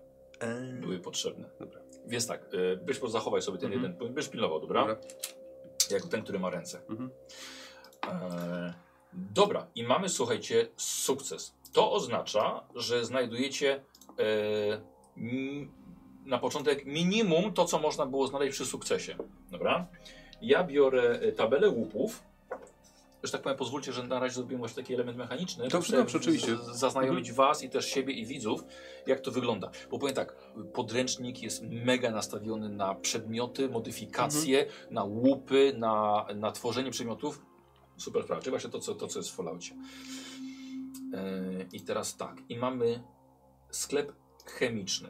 [0.81, 1.51] były potrzebne.
[1.61, 1.81] Dobra.
[2.07, 3.83] Więc tak, e, byś po zachowaj sobie ten Mhm.
[3.83, 4.81] jeden punkt, byś pilnował, dobra?
[4.81, 4.97] Dobra.
[5.91, 6.81] Jako ten, który ma ręce.
[6.89, 7.11] Mhm.
[8.09, 8.75] E,
[9.13, 11.55] dobra, i mamy, słuchajcie, sukces.
[11.73, 13.85] To oznacza, że znajdujecie
[14.19, 14.81] e,
[15.17, 15.71] mi,
[16.27, 19.17] na początek minimum to, co można było znaleźć przy sukcesie.
[19.51, 19.87] Dobra?
[20.43, 22.23] Ja biorę e, tabelę łupów.
[23.23, 25.69] Że tak powiem, pozwólcie, że na razie zrobimy właśnie taki element mechaniczny.
[25.69, 26.57] Dobrze, dobrze, oczywiście.
[26.73, 28.65] Zaznajomić Was i też siebie i widzów,
[29.07, 29.71] jak to wygląda.
[29.91, 30.37] Bo powiem tak,
[30.73, 37.43] podręcznik jest mega nastawiony na przedmioty, modyfikacje, na łupy, na, na tworzenie przedmiotów.
[37.97, 39.75] Super sprawa, czyli właśnie to, co, to, co jest w Falloutie.
[41.13, 43.03] Yy, I teraz tak, i mamy
[43.71, 44.13] sklep
[44.47, 45.09] chemiczny.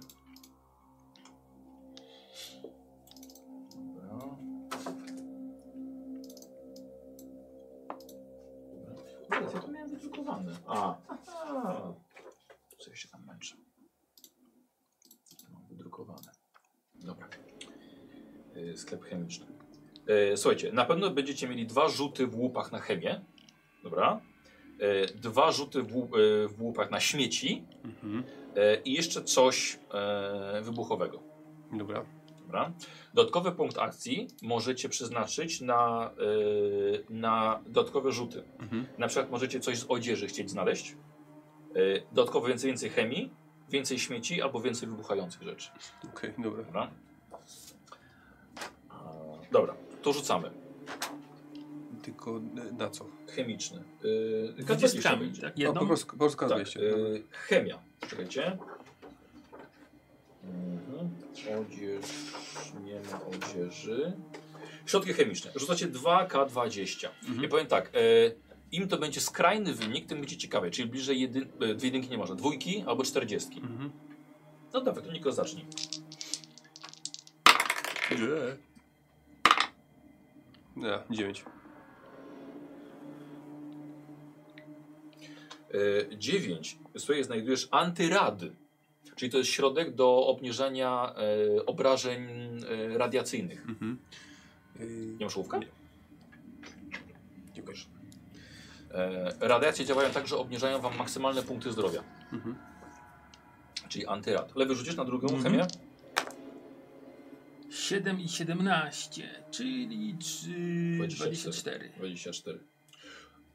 [9.40, 10.56] Dobra, ja to miałem wydrukowane.
[10.66, 11.94] A, aha.
[12.78, 13.56] Co ja się tam męczę?
[15.52, 16.32] Mam wydrukowane.
[16.94, 17.28] Dobra.
[18.54, 19.46] Yy, sklep chemiczny.
[20.06, 23.24] E, słuchajcie, na pewno będziecie mieli dwa rzuty w łupach na chemię.
[23.84, 24.20] Dobra.
[24.80, 26.10] E, dwa rzuty w, łup,
[26.48, 27.64] w łupach na śmieci.
[27.84, 28.24] Mhm.
[28.84, 29.78] I jeszcze coś
[30.62, 31.22] wybuchowego.
[31.72, 32.04] Dobra.
[32.50, 32.72] Dobra.
[33.14, 38.42] Dodatkowy punkt akcji możecie przeznaczyć na, e, na dodatkowe rzuty.
[38.58, 38.86] Mhm.
[38.98, 40.96] Na przykład możecie coś z odzieży chcieć znaleźć.
[41.74, 41.76] E,
[42.12, 43.30] dodatkowo więcej, więcej chemii,
[43.68, 45.70] więcej śmieci albo więcej wybuchających rzeczy.
[46.14, 46.62] Okej, dobra.
[46.64, 46.90] Dobra.
[48.88, 48.94] A,
[49.52, 50.50] Dobra, to rzucamy.
[52.02, 53.06] Tylko e, na co?
[53.36, 53.84] Chemiczny.
[54.02, 55.42] Yy, K20 Dwudziestkami, będzie.
[55.42, 55.58] tak?
[55.58, 55.80] Jedną?
[55.80, 56.80] po prostu, po prostu Tak, K200.
[56.80, 57.78] yy, chemia.
[58.08, 58.58] Czekajcie.
[60.44, 61.10] Mhm.
[61.60, 62.04] Odzież.
[62.84, 64.12] Nie ma odzieży.
[64.86, 65.50] Środki chemiczne.
[65.56, 67.08] Rzucacie 2K20.
[67.22, 67.42] Mhm.
[67.42, 67.92] Ja powiem tak.
[67.94, 68.36] Yy,
[68.72, 70.70] Im to będzie skrajny wynik, tym będzie ciekawe.
[70.70, 72.34] Czyli bliżej jedyn, yy, dwie jedynki nie można.
[72.34, 73.60] Dwójki albo czterdziestki.
[73.60, 73.90] Mhm.
[74.72, 75.66] No dawaj, to Niko zacznij.
[78.10, 78.70] Nie.
[80.76, 81.44] Nie, 9.
[85.74, 86.78] Yy, 9.
[86.98, 88.52] Słuchaj, znajdujesz antyrady.
[89.20, 91.14] Czyli to jest środek do obniżania
[91.54, 92.28] yy, obrażeń
[92.70, 93.68] yy, radiacyjnych.
[93.68, 93.98] Mhm.
[95.18, 95.58] Nie masz ołówka?
[95.58, 95.66] Nie.
[97.54, 97.76] Dziękuję.
[98.90, 102.02] E, radiacje działają tak, że obniżają wam maksymalne punkty zdrowia.
[102.32, 102.56] Mhm.
[103.88, 104.56] Czyli antyrad.
[104.56, 105.42] Lewy rzucisz na drugą Mhm.
[105.42, 105.66] chemię?
[107.70, 110.48] 7 i 17, czyli 3,
[110.98, 111.12] 24.
[111.18, 111.90] 24.
[111.96, 112.58] 24.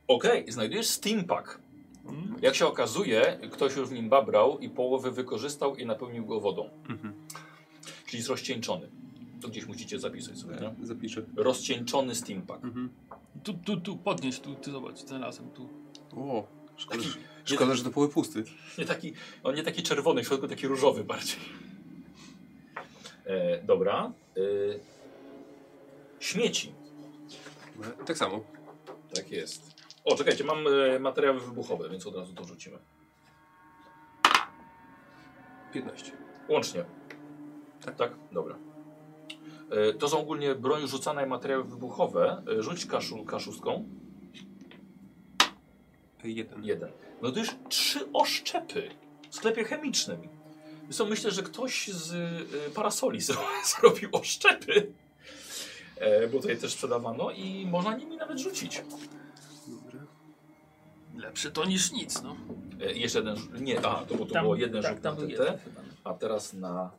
[0.08, 1.60] Okej, znajdujesz steampack.
[2.06, 2.36] Mm.
[2.42, 6.70] Jak się okazuje, ktoś już w nim babrał i połowę wykorzystał i napełnił go wodą.
[6.90, 7.14] Mhm.
[8.06, 8.90] Czyli jest rozcieńczony.
[9.42, 10.68] To gdzieś musicie zapisać sobie, nie?
[10.68, 11.22] E, Zapiszę.
[11.36, 12.64] Rozcieńczony steampack.
[12.64, 12.90] Mhm.
[13.44, 15.70] Tu, tu, tu, podnieś, tu, tu zobacz, znalazłem tu.
[16.18, 17.10] O, szkoda, Taki-
[17.46, 18.44] że, szkoda że to poły pusty.
[18.78, 19.14] Nie taki,
[19.44, 21.40] on nie taki czerwony, w środku taki różowy bardziej.
[23.26, 24.12] E, dobra.
[24.38, 24.42] E,
[26.20, 26.72] śmieci.
[28.06, 28.40] Tak samo.
[29.16, 29.75] Tak jest.
[30.06, 32.78] O, czekajcie, mam e, materiały wybuchowe, więc od razu to rzucimy.
[35.74, 36.12] 15.
[36.50, 36.86] Łącznie.
[37.86, 38.12] Tak, tak?
[38.32, 38.58] Dobra.
[39.72, 42.44] E, to są ogólnie broń rzucana i materiały wybuchowe.
[42.60, 43.90] E, rzuć kaszu, kaszustką.
[46.24, 46.64] Jeden.
[46.64, 46.92] Jeden.
[47.22, 48.90] No to już trzy oszczepy
[49.30, 50.22] w sklepie chemicznym.
[50.84, 54.92] Zresztą myślę, że ktoś z y, parasoli zro- zrobił oszczepy.
[55.98, 58.84] E, bo tutaj też sprzedawano i można nimi nawet rzucić.
[61.26, 62.38] Lepsze to niż nic, no.
[62.82, 63.38] E, jeszcze jeden.
[63.60, 65.60] Nie, a, to, bo to Tam- było jeden tak, rzut na TT,
[66.04, 66.92] a teraz na.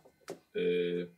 [0.56, 1.10] Y,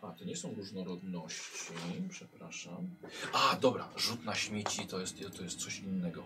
[0.00, 1.72] a, to nie są różnorodności,
[2.10, 2.90] przepraszam.
[3.32, 6.24] A, dobra, rzut na śmieci to jest, to jest coś innego.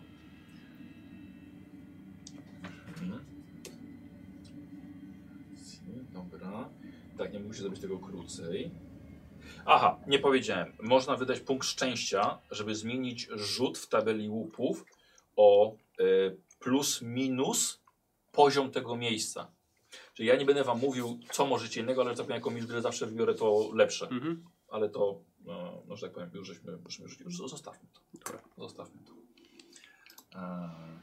[2.88, 3.24] Mhm.
[6.12, 6.68] Dobra.
[7.18, 8.70] Tak, nie musisz zrobić tego krócej.
[9.66, 10.72] Aha, nie powiedziałem.
[10.81, 14.85] Można wydać punkt szczęścia, żeby zmienić rzut w tabeli łupów
[15.37, 17.81] o y, plus minus
[18.33, 19.50] poziom tego miejsca.
[20.14, 22.68] Czyli ja nie będę wam mówił, co możecie innego, ale że tak powiem, jako mistrz
[22.68, 24.09] gry zawsze wybiorę to lepsze.
[24.09, 24.44] Mhm.
[24.68, 26.79] Ale to, no, no że tak powiem, już żeśmy,
[27.24, 28.00] już, zostawmy to.
[28.14, 28.42] Dobra.
[28.59, 29.12] Zostawmy to.
[30.38, 30.98] Eee,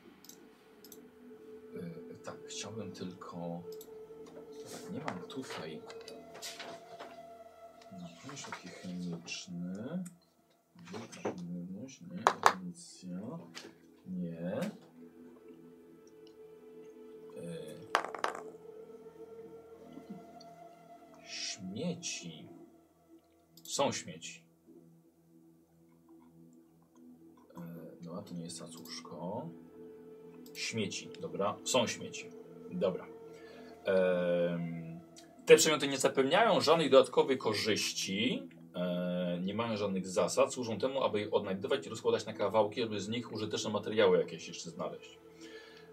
[2.11, 3.63] y, tak, chciałbym tylko.
[4.71, 5.81] Tak, nie mam tutaj.
[8.01, 10.03] Napisz taki chemiczny.
[11.23, 12.23] Żywność, nie.
[12.51, 13.19] Amunicja.
[14.07, 14.59] Nie.
[17.37, 17.87] Eee,
[21.25, 22.49] śmieci.
[23.63, 24.45] Są śmieci.
[27.57, 27.61] E,
[28.01, 29.49] No, a to nie jest cacuszko.
[30.53, 31.57] Śmieci, dobra.
[31.65, 32.29] Są śmieci.
[32.71, 33.05] Dobra.
[33.85, 34.92] Em,
[35.45, 38.49] te przedmioty nie zapewniają żadnej dodatkowej korzyści.
[38.75, 40.53] E, nie mają żadnych zasad.
[40.53, 44.47] Służą temu, aby je odnajdywać i rozkładać na kawałki, aby z nich użyteczne materiały jakieś
[44.47, 45.19] jeszcze znaleźć.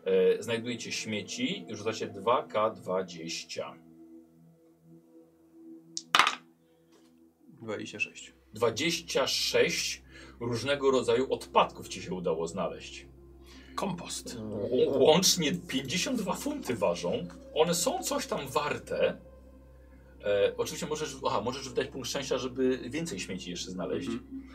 [0.04, 3.74] E, znajdujecie śmieci i rzucacie 2K20.
[7.62, 8.34] 26.
[8.54, 10.02] 26
[10.40, 13.06] różnego rodzaju odpadków ci się udało znaleźć.
[13.74, 14.34] Kompost.
[14.36, 17.26] Ł- Łącznie 52 funty ważą.
[17.54, 19.18] One są coś tam warte.
[20.24, 24.08] E, oczywiście możesz, aha, możesz wydać punkt szczęścia, żeby więcej śmieci jeszcze znaleźć.
[24.08, 24.48] Mhm.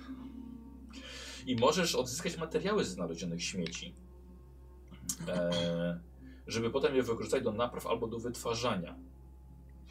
[1.48, 3.94] I możesz odzyskać materiały ze znalezionych śmieci.
[5.28, 6.00] E,
[6.48, 8.96] żeby potem je wykorzystać do napraw albo do wytwarzania.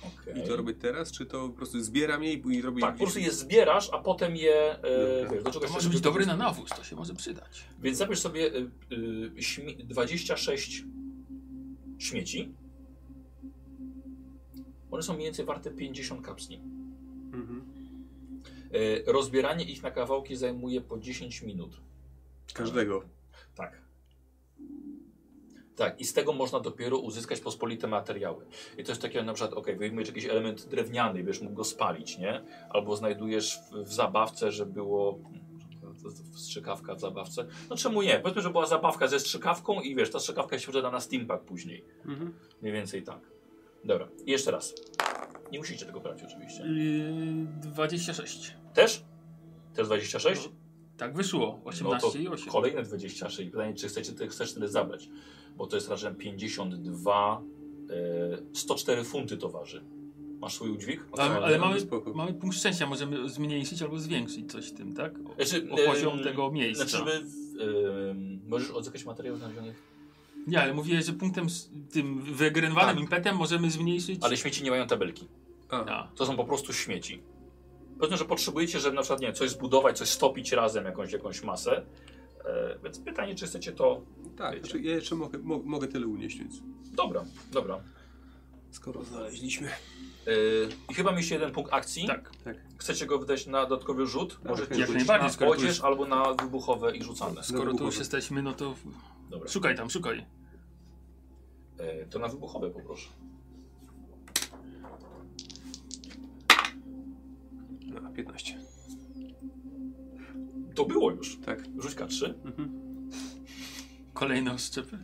[0.03, 0.43] Okej.
[0.43, 3.19] I to robię teraz, czy to po prostu zbieram je i, robię Tak, po prostu
[3.19, 6.85] je zbierasz, a potem je e, wiesz, do To może być dobry na nawóz, to
[6.85, 7.65] się może przydać.
[7.83, 8.71] Więc zabierz sobie y,
[9.39, 10.85] y, śmie- 26
[11.99, 12.55] śmieci.
[14.95, 16.61] One są mniej więcej warte 50 kapsli.
[17.33, 17.65] Mhm.
[18.75, 21.81] Y, rozbieranie ich na kawałki zajmuje po 10 minut.
[22.55, 23.03] Każdego.
[23.55, 23.83] Tak.
[25.77, 28.47] Tak, i z tego można dopiero uzyskać pospolite materiały.
[28.79, 32.19] I to jest takie na przykład, ok, wyjmujesz jakiś element drewniany będziesz mógł go spalić,
[32.19, 32.45] nie?
[32.71, 35.19] Albo znajdujesz w, w zabawce, że było
[36.37, 37.47] strzykawka w zabawce.
[37.71, 38.21] No czemu nie?
[38.21, 41.85] Powiedzmy, że była zabawka ze strzykawką i wiesz, ta strzykawka się sprzeda na steampunk później.
[42.07, 42.35] Mhm.
[42.63, 43.34] Mniej więcej tak.
[43.85, 44.75] Dobra, i jeszcze raz.
[45.53, 46.63] Nie musicie tego brać oczywiście.
[46.63, 48.57] Yy, 26.
[48.75, 49.05] Też?
[49.75, 50.49] Też 26?
[50.97, 51.61] Tak wyszło.
[51.65, 52.53] 18 no to i 8.
[52.53, 53.51] Kolejne 26.
[53.51, 55.09] Pytanie, czy chcecie, ty chcesz tyle zabrać?
[55.57, 57.43] Bo to jest razem 52,
[57.91, 59.85] e, 104 funty to waży.
[60.41, 61.07] Masz swój udźwig?
[61.19, 61.81] Ale, ale mamy,
[62.15, 65.13] mamy punkt szczęścia, możemy zmniejszyć albo zwiększyć coś w tym, tak?
[65.19, 66.85] O, Znaczy, o poziom em, tego miejsca.
[66.85, 67.27] Znaczy, żeby,
[68.11, 69.94] em, możesz odzyskać materiały znalezionych,
[70.47, 73.03] Nie, ale mówiłeś, że punktem s- tym wygenerowanym Tak.
[73.05, 74.19] impetem możemy zmniejszyć.
[74.23, 75.29] ale śmieci nie mają tabelki.
[75.71, 77.23] A, To są po prostu śmieci.
[77.99, 81.43] Powiedzmy, że potrzebujecie, żeby na przykład nie, wiem, coś zbudować, coś stopić razem, jakąś, jakąś
[81.43, 81.83] masę.
[82.45, 84.01] E, więc pytanie, czy chcecie to...
[84.37, 84.65] tak, Wiecie.
[84.67, 86.55] znaczy ja jeszcze mogę, mo, mogę tyle unieść, więc
[86.95, 87.81] Dobra, dobra.
[88.75, 89.69] Skoro znaleźliśmy.
[89.69, 90.31] E,
[90.91, 92.07] I chyba mieliście jeden punkt akcji.
[92.07, 92.31] tak.
[92.79, 94.39] Chcecie go wydać na dodatkowy rzut?
[94.45, 97.43] Możecie jak rzucić najbardziej, na skoro tu odzież już- albo na wybuchowe i rzucane.
[97.43, 98.75] Skoro tu już jesteśmy, no to
[99.31, 99.49] Dobra.
[99.49, 100.27] szukaj tam, szukaj.
[101.79, 103.09] E, to na wybuchowe poproszę.
[108.03, 108.59] No, 15.
[110.75, 111.39] To było już.
[111.47, 111.59] Tak.
[111.79, 112.35] Rzuć K3.
[112.45, 112.81] Mhm.
[114.15, 114.99] Kolejne oszczepy.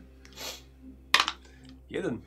[1.91, 2.21] Jeden.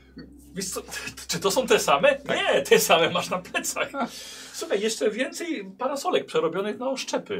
[0.53, 0.81] Wiesz co,
[1.27, 2.21] czy to są te same?
[2.29, 3.89] Nie, te same masz na plecach.
[4.53, 7.37] Słuchaj, jeszcze więcej parasolek przerobionych na oszczepy.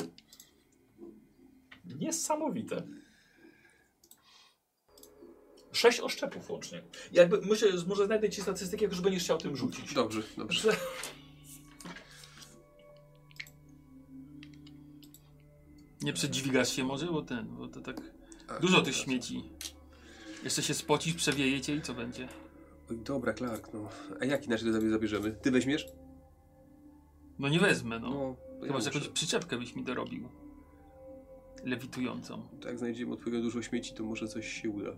[1.85, 2.83] Niesamowite.
[5.71, 6.83] Sześć oszczepów łącznie.
[7.11, 9.93] Jakby myślę, że może znajdę ci statystyki, jak już będziesz chciał tym rzucić.
[9.93, 10.75] Dobrze, dobrze.
[16.01, 18.01] Nie przedźwigasz się może, bo ten, bo to tak
[18.47, 19.05] A, dużo tych dobra.
[19.05, 19.43] śmieci.
[20.43, 22.27] Jeszcze się spocisz, przewiejecie i co będzie?
[22.89, 23.89] Oj, Dobra, Clark, no.
[24.21, 25.31] A jak inaczej to sobie zabierzemy?
[25.31, 25.87] Ty weźmiesz?
[27.39, 28.09] No nie wezmę, no.
[28.09, 28.89] to Chyba, że muszę.
[28.99, 30.29] jakąś przyczepkę byś mi dorobił.
[31.63, 32.41] Lewitującą.
[32.59, 34.89] Tak, jak znajdziemy odpowiednio dużo śmieci, to może coś się uda.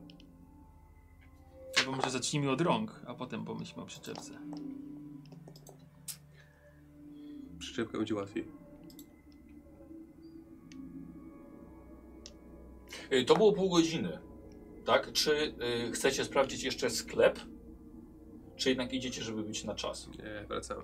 [1.80, 4.32] Albo może zacznijmy od rąk, a potem pomyślmy o przyczepce.
[7.60, 8.47] Przyczepka będzie łatwiej.
[13.14, 14.20] Y, To było pół godziny.
[14.86, 15.12] Tak?
[15.12, 15.32] Czy
[15.88, 17.39] y, chcecie sprawdzić jeszcze sklep?
[18.58, 20.08] Czy jednak idziecie, żeby być na czas?
[20.08, 20.84] Nie, wracamy.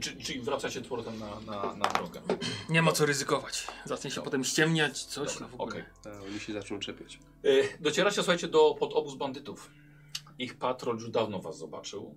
[0.00, 2.20] Czy, czyli wracacie powrotem na, na, na drogę?
[2.68, 3.66] Nie ma co ryzykować.
[3.84, 5.84] Zacznie się potem ściemniać, coś Dobra, no w ogóle.
[6.06, 7.18] A, oni się zaczną czepiać.
[7.44, 9.70] Y, Docieracie, słuchajcie, do pod obóz bandytów.
[10.38, 12.14] Ich patrol już dawno was zobaczył,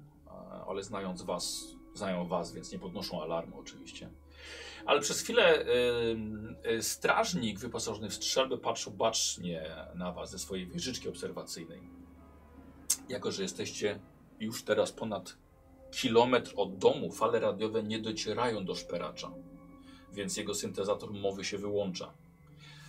[0.67, 4.09] ale znając was, znają was, więc nie podnoszą alarmu oczywiście.
[4.85, 10.67] Ale przez chwilę y, y, strażnik wyposażony w strzelbę patrzył bacznie na was ze swojej
[10.67, 11.81] wieżyczki obserwacyjnej.
[13.09, 13.99] Jako, że jesteście
[14.39, 15.37] już teraz ponad
[15.91, 19.31] kilometr od domu, fale radiowe nie docierają do szperacza,
[20.13, 22.13] więc jego syntezator mowy się wyłącza.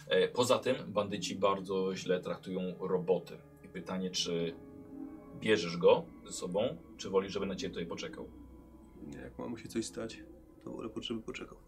[0.08, 3.38] E, Poza tym bandyci bardzo źle traktują roboty.
[3.64, 4.54] I pytanie, czy
[5.40, 8.28] bierzesz go ze sobą, czy wolisz, żeby na ciebie tutaj poczekał?
[9.06, 10.22] Nie, Jak ma mu się coś stać,
[10.64, 11.58] to wolę, żeby poczekał.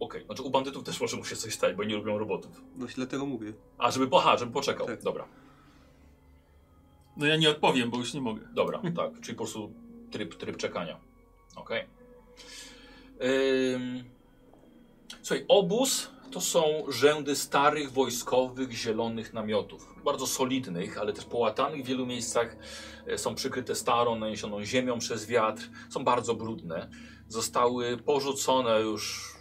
[0.00, 2.64] Okej, znaczy u bandytów też może mu się coś stać, bo nie lubią robotów.
[2.76, 3.52] No dlatego mówię.
[3.78, 4.86] A, żeby, aha, żeby poczekał.
[4.86, 5.02] Tak.
[5.02, 5.28] Dobra,
[7.16, 8.42] No ja nie odpowiem, bo już nie mogę.
[8.54, 9.20] dobra, tak.
[9.20, 9.72] Czyli po prostu
[10.10, 11.00] tryb, tryb czekania.
[11.56, 11.84] Okej.
[13.74, 14.04] Ym...
[15.22, 19.94] Słuchaj, obóz to są rzędy starych, wojskowych, zielonych namiotów.
[20.04, 22.56] Bardzo solidnych, ale też połatanych w wielu miejscach.
[23.06, 25.70] E, Są przykryte starą, naniesioną ziemią przez wiatr.
[25.90, 26.88] Są bardzo brudne.
[27.28, 29.34] Zostały porzucone już,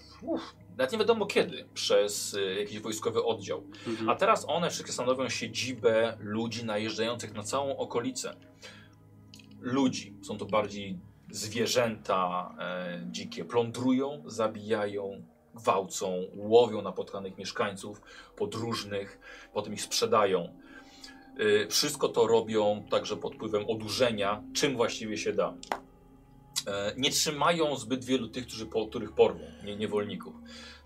[0.82, 3.64] nawet nie wiadomo kiedy, przez e, jakiś wojskowy oddział.
[3.88, 4.10] Mhm.
[4.10, 8.36] A teraz one wszystkie stanowią siedzibę ludzi najeżdżających na całą okolicę.
[9.60, 10.16] Ludzi.
[10.22, 11.00] Są to bardziej
[11.32, 13.46] zwierzęta e, dzikie.
[13.46, 15.24] Plądrują, zabijają,
[15.56, 18.02] gwałcą, łowią napotkanych mieszkańców
[18.36, 19.20] podróżnych,
[19.54, 20.50] potem ich sprzedają.
[21.38, 25.54] E, wszystko to robią także pod wpływem odurzenia, czym właściwie się da.
[26.68, 30.34] E, nie trzymają zbyt wielu tych, którzy po, których porwą, nie, niewolników.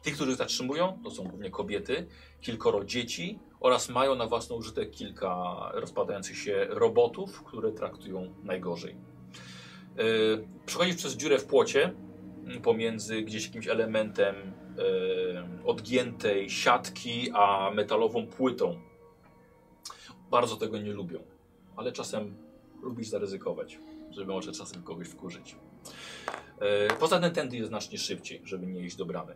[0.05, 2.07] Tych, których zatrzymują, to są głównie kobiety,
[2.41, 8.95] kilkoro dzieci oraz mają na własny użytek kilka rozpadających się robotów, które traktują najgorzej.
[9.97, 11.93] Yy, przechodzisz przez dziurę w płocie
[12.63, 18.79] pomiędzy gdzieś jakimś elementem yy, odgiętej siatki, a metalową płytą.
[20.31, 21.19] Bardzo tego nie lubią,
[21.75, 22.37] ale czasem
[22.81, 23.79] lubisz zaryzykować,
[24.11, 25.55] żeby może czasem kogoś wkurzyć.
[26.61, 26.67] Yy,
[26.99, 29.35] poza tym tędy jest znacznie szybciej, żeby nie iść do bramy.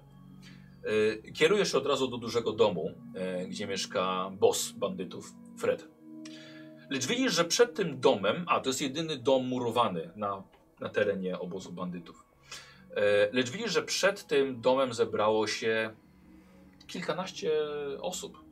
[0.84, 2.92] Yy, Kierujesz się od razu do dużego domu,
[3.40, 5.88] yy, gdzie mieszka boss bandytów, Fred.
[6.90, 10.44] Lecz widzisz, że przed tym domem, a to jest jedyny dom murowany na,
[10.80, 12.24] na terenie obozu bandytów.
[12.90, 12.96] Yy,
[13.32, 15.94] Lecz widzisz, że przed tym domem zebrało się
[16.88, 17.52] kilkanaście
[18.02, 18.44] osób.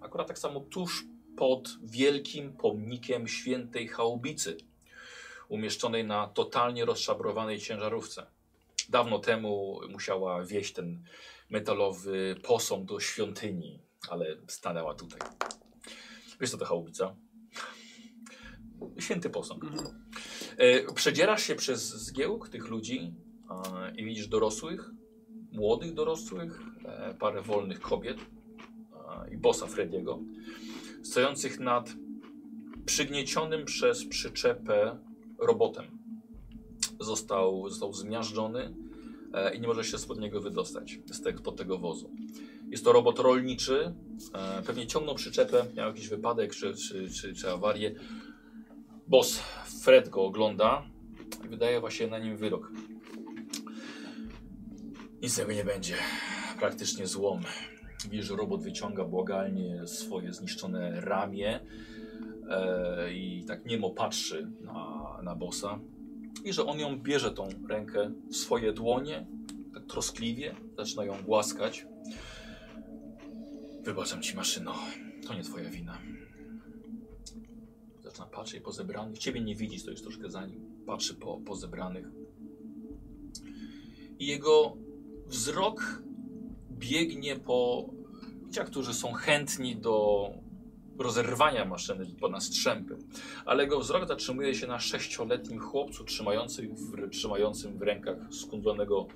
[0.00, 1.04] Akurat tak samo tuż
[1.36, 4.56] pod wielkim pomnikiem świętej chałubicy,
[5.48, 8.26] umieszczonej na totalnie rozszabrowanej ciężarówce.
[8.88, 11.04] Dawno temu musiała wieść ten
[11.50, 15.20] metalowy posąg do świątyni, ale stanęła tutaj.
[16.40, 17.16] Wiesz co to chałubica?
[18.98, 19.64] Święty posąg.
[20.56, 23.14] E, Przedzierasz się przez zgiełk tych ludzi
[23.50, 24.90] e, i widzisz dorosłych,
[25.52, 28.16] młodych dorosłych, e, parę wolnych kobiet
[29.32, 30.20] i bossa Frediego,
[31.02, 31.90] stojących nad
[32.86, 34.98] przygniecionym przez przyczepę
[35.38, 35.84] robotem.
[37.00, 38.74] Został, został zmiażdżony
[39.56, 42.10] i nie może się spod niego wydostać, z tego, spod tego wozu.
[42.70, 43.94] Jest to robot rolniczy,
[44.34, 47.94] e, pewnie ciągnął przyczepę, miał jakiś wypadek czy, czy, czy, czy awarię.
[49.08, 49.40] Boss
[49.82, 50.82] Fred go ogląda
[51.44, 52.70] i wydaje właśnie na nim wyrok.
[55.22, 55.94] Nic tego nie będzie.
[56.58, 57.40] Praktycznie złom.
[58.10, 61.60] Widzisz, że robot wyciąga błagalnie swoje zniszczone ramię
[62.50, 65.78] e, i tak niemo patrzy na, na bossa.
[66.44, 69.26] I że on ją bierze tą rękę w swoje dłonie,
[69.74, 71.86] tak troskliwie, zaczyna ją głaskać.
[73.82, 74.74] Wybaczam ci, maszyno,
[75.26, 75.98] to nie twoja wina.
[78.02, 79.18] Zaczyna patrzeć po zebranych.
[79.18, 80.84] Ciebie nie widzi, stoisz troszkę za nim.
[80.86, 82.06] Patrzy po, po zebranych.
[84.18, 84.76] I jego
[85.26, 86.02] wzrok
[86.70, 87.88] biegnie po
[88.54, 90.30] ludziach, którzy są chętni do
[90.98, 92.98] rozerwania maszyny po na strzępy.
[93.44, 99.06] Ale jego wzrok zatrzymuje się na sześcioletnim chłopcu trzymającym w, trzymającym w rękach skundlonego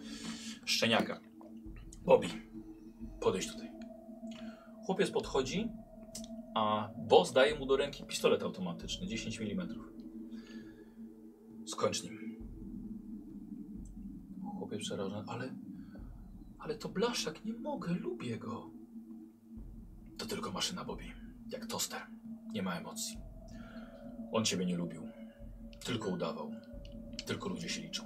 [0.64, 1.20] szczeniaka.
[2.04, 2.28] Bobby,
[3.20, 3.70] podejdź tutaj.
[4.86, 5.68] Chłopiec podchodzi,
[6.54, 9.68] a boss daje mu do ręki pistolet automatyczny, 10 mm.
[11.66, 12.38] Skończ nim.
[14.58, 15.54] Chłopiec przerażony, ale,
[16.58, 18.70] ale to blaszak, nie mogę, lubię go.
[20.18, 21.17] To tylko maszyna, Bobby.
[21.48, 22.00] Jak toster.
[22.52, 23.18] Nie ma emocji.
[24.32, 25.08] On ciebie nie lubił.
[25.84, 26.50] Tylko udawał.
[27.26, 28.04] Tylko ludzie się liczą.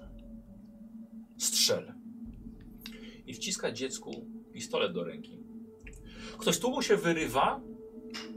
[1.39, 1.95] Strzel.
[3.27, 5.43] I wciska dziecku pistolet do ręki.
[6.39, 7.61] Ktoś tu mu się wyrywa,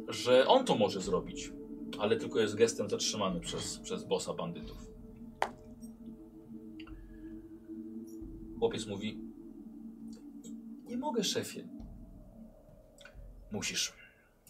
[0.08, 1.52] że on to może zrobić,
[2.00, 4.78] ale tylko jest gestem zatrzymany przez, przez bossa bandytów.
[8.60, 9.20] Chłopiec mówi:
[10.86, 11.68] Nie mogę, szefie.
[13.52, 14.05] Musisz.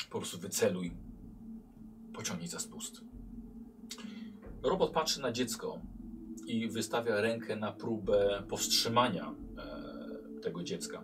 [0.10, 0.98] Po prostu wyceluj.
[2.14, 3.02] Pociągnij za spust.
[4.64, 5.82] Robot patrzy na dziecko
[6.48, 11.04] i wystawia rękę na próbę powstrzymania e, tego dziecka.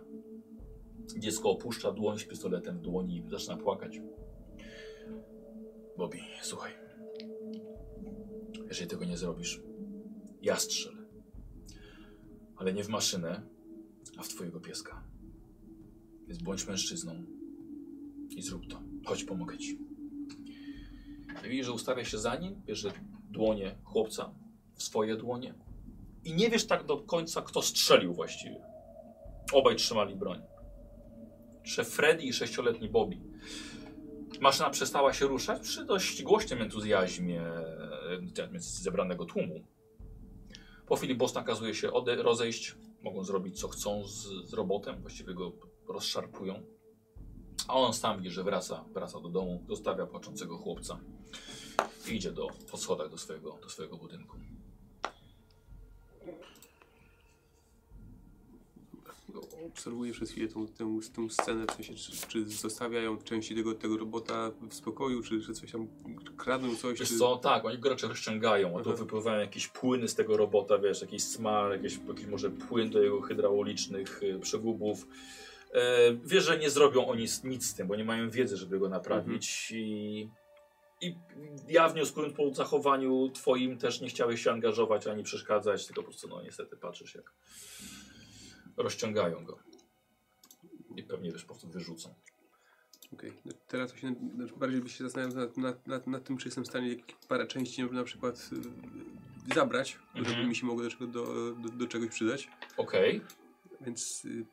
[1.18, 4.00] Dziecko opuszcza dłoń z pistoletem w dłoni i zaczyna płakać.
[5.96, 6.72] Bobby, słuchaj.
[8.68, 9.62] Jeżeli tego nie zrobisz,
[10.42, 11.02] ja strzelę.
[12.56, 13.42] Ale nie w maszynę,
[14.16, 15.04] a w twojego pieska.
[16.26, 17.24] Więc bądź mężczyzną
[18.36, 18.82] i zrób to.
[19.04, 19.78] Chodź, pomogę ci.
[21.46, 22.92] I widzisz, że ustawia się za nim, bierze
[23.30, 24.34] dłonie chłopca
[24.74, 25.54] w swoje dłonie
[26.24, 28.64] i nie wiesz tak do końca, kto strzelił właściwie.
[29.52, 30.42] Obaj trzymali broń.
[31.62, 33.16] Szef Freddy i sześcioletni Bobby.
[34.40, 37.42] Maszyna przestała się ruszać przy dość głośnym entuzjazmie
[38.58, 39.64] zebranego tłumu.
[40.86, 42.76] Po chwili boss nakazuje się rozejść.
[43.02, 45.52] Mogą zrobić co chcą z, z robotem, właściwie go
[45.88, 46.62] rozszarpują.
[47.68, 50.98] A on sam widzi, że wraca, wraca do domu, zostawia płaczącego chłopca
[52.08, 54.36] i idzie do, po schodach do swojego, do swojego budynku.
[59.66, 63.96] Obserwuję przez chwilę tą, tę, tę scenę, w sensie, czy, czy zostawiają części tego, tego
[63.96, 65.88] robota w spokoju, czy, czy coś tam
[66.36, 66.98] kradną, coś.
[66.98, 67.18] Wiesz czy...
[67.18, 71.00] co, tak, oni go raczej rozciągają, a tu wypływają jakieś płyny z tego robota, wiesz,
[71.00, 75.06] jakiś smar, jakieś, jakiś może płyn do jego hydraulicznych y, przegubów.
[75.72, 78.88] E, wiesz, że nie zrobią oni nic z tym, bo nie mają wiedzy, żeby go
[78.88, 80.30] naprawić i,
[81.00, 81.16] i
[81.68, 86.28] ja wnioskując po zachowaniu twoim też nie chciałeś się angażować ani przeszkadzać, tylko po prostu
[86.28, 87.32] no niestety patrzysz jak
[88.76, 89.58] rozciągają go.
[90.96, 92.14] I pewnie wiesz, po prostu wyrzucą.
[93.12, 93.32] Okej.
[93.44, 96.64] No Teraz się znaczy bardziej by się zastanawiał nad, nad, nad, nad tym, czy jestem
[96.64, 96.96] w stanie
[97.28, 98.50] parę części na przykład
[99.50, 100.36] y, zabrać, Mhm.
[100.36, 102.48] żeby mi się mogło do, do, do, do czegoś przydać.
[102.76, 103.20] Okej,
[103.82, 104.44] Więc y,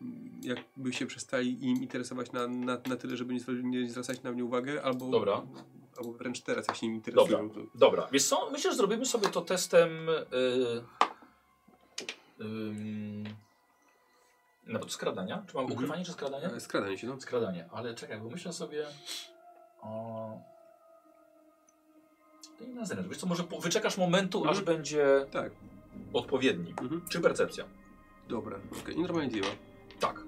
[0.41, 4.45] jakby się przestali im interesować na, na, na tyle, żeby nie, nie zwracać na mnie
[4.45, 5.41] uwagę, albo, Dobra.
[5.97, 7.49] albo wręcz teraz, jak się nim interesują.
[7.49, 9.89] To, Dobra, wiesz co, myślę, że zrobimy sobie to testem
[10.31, 10.83] yy,
[12.41, 13.23] ym,
[14.67, 15.43] nawet skradania.
[15.47, 15.77] Czy mam Mhm.
[15.79, 16.45] ukrywanie czy skradanie?
[16.45, 17.21] e, skradanie się, no.
[17.21, 18.85] Skradanie, ale czekaj, bo myślę sobie
[19.81, 20.37] o...
[22.59, 22.83] To nie na.
[23.09, 24.65] Wiesz co, może wyczekasz momentu, aż Mhm.
[24.77, 25.51] będzie Tak.
[26.13, 26.69] odpowiedni.
[26.81, 27.01] Mhm.
[27.09, 27.65] Czy percepcja?
[28.29, 28.95] Dobra, okej.
[28.95, 29.53] I normalnie działa.
[29.99, 30.23] Tak.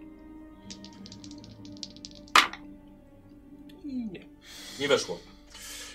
[3.84, 4.26] I nie.
[4.80, 5.20] Nie weszło.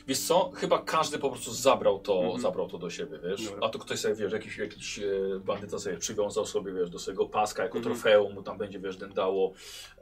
[0.09, 2.41] Wiesz co, chyba każdy po prostu zabrał to, Mhm.
[2.41, 3.45] zabrał to do siebie, wiesz.
[3.45, 3.67] Dobra.
[3.67, 5.05] A to ktoś sobie, wiesz, jakiś, jakiś e,
[5.45, 7.95] bandyta sobie przywiązał sobie, wiesz, do swojego paska jako Mhm.
[7.95, 9.53] trofeum, mu tam będzie, wiesz, dędało.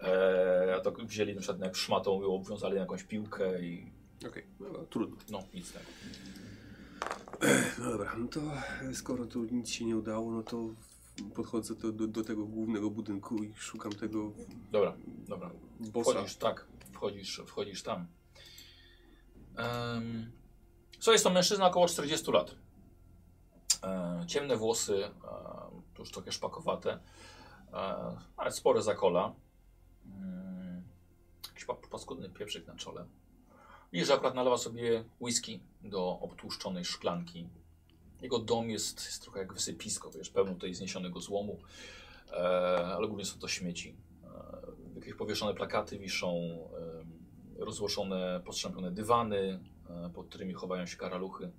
[0.03, 3.91] E, a to wzięli na przykład jak szmatą ją obwiązali na jakąś piłkę i
[4.29, 5.17] Okej, no, trudno.
[5.31, 5.73] no, nic.
[7.79, 8.41] No dobra, no to
[8.93, 10.69] skoro tu nic się nie udało, no to
[11.35, 14.33] podchodzę do, do, do tego głównego budynku i szukam tego
[14.73, 14.97] Dobra,
[15.29, 15.51] dobra.
[15.81, 16.11] bossa.
[16.11, 18.07] Wchodzisz, tak, wchodzisz, wchodzisz tam.
[19.59, 20.33] Um,
[20.99, 22.55] co jest to mężczyzna około 40 lat.
[23.85, 25.11] E, ciemne włosy, e,
[25.99, 26.99] już trochę szpakowate,
[27.73, 29.35] e, ale spore zakola.
[30.07, 30.83] Mm,
[31.49, 33.07] jakiś pa- paskudny pieprzyk na czole.
[33.93, 37.49] I że akurat nalewa sobie whisky do obtłuszczonej szklanki.
[38.25, 41.59] Jego dom jest, jest trochę jak wysypisko, wiesz, pełno tutaj zniesionego złomu,
[42.33, 42.35] e,
[42.97, 43.97] ale głównie są to śmieci.
[44.25, 46.37] E, jakieś powieszone plakaty wiszą,
[47.01, 47.13] em,
[47.59, 49.61] rozłożone, postrzępione dywany,
[49.91, 51.53] e, pod którymi chowają się karaluchy.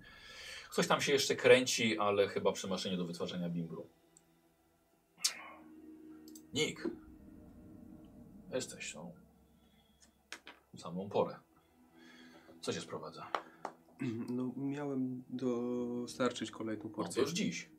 [0.69, 3.87] Ktoś tam się jeszcze kręci, ale chyba przy maszynie do wytwarzania bimbru.
[6.53, 6.87] Nick.
[8.53, 9.11] Jesteś, no.
[10.77, 11.35] Samą porę.
[12.61, 13.27] Co się sprowadza?
[14.29, 17.21] No miałem dostarczyć kolejną No, to porcję.
[17.21, 17.69] już dziś.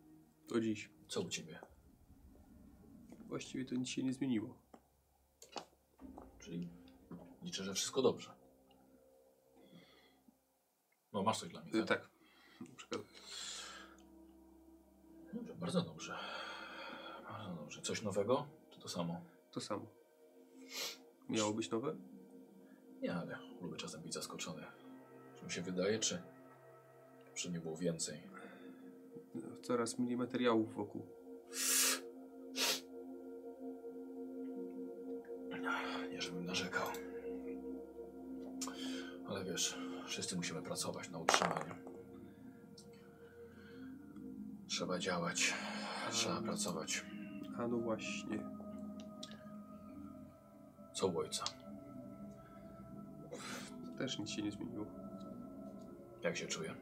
[0.49, 0.91] To dziś.
[1.09, 1.59] Co u ciebie?
[3.27, 4.59] Właściwie to nic się nie zmieniło.
[6.39, 6.69] Czyli
[7.43, 8.35] liczę, że wszystko dobrze.
[11.12, 12.09] No, masz coś dla mnie, E, tak?
[12.91, 13.01] Tak.
[15.33, 16.19] Dobrze, bardzo dobrze.
[17.29, 17.83] Bardzo dobrze.
[17.83, 18.47] Coś nowego?
[18.71, 19.21] Czy to samo?
[19.53, 19.87] to samo.
[21.29, 21.97] Miało być nowe?
[23.03, 24.62] Nie, ale lubię czasem być zaskoczony.
[25.39, 26.22] Czy mi się wydaje, czy,
[27.51, 28.20] nie było więcej?
[29.62, 31.07] Coraz mniej materiałów wokół.
[36.11, 36.87] Nie, żebym narzekał.
[39.28, 41.74] Ale wiesz, wszyscy musimy pracować na utrzymanie.
[44.66, 45.55] Trzeba działać.
[46.11, 47.05] Trzeba pracować.
[47.59, 48.39] A no właśnie.
[50.93, 51.45] Co u ojca?
[53.99, 54.87] Też nic się nie zmieniło.
[56.27, 56.74] Jak się czuje?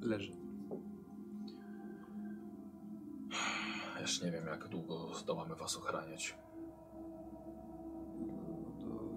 [0.00, 0.36] Leży.
[4.00, 6.38] Jeszcze nie wiem, jak długo zdołamy was ochraniać
[8.80, 9.10] No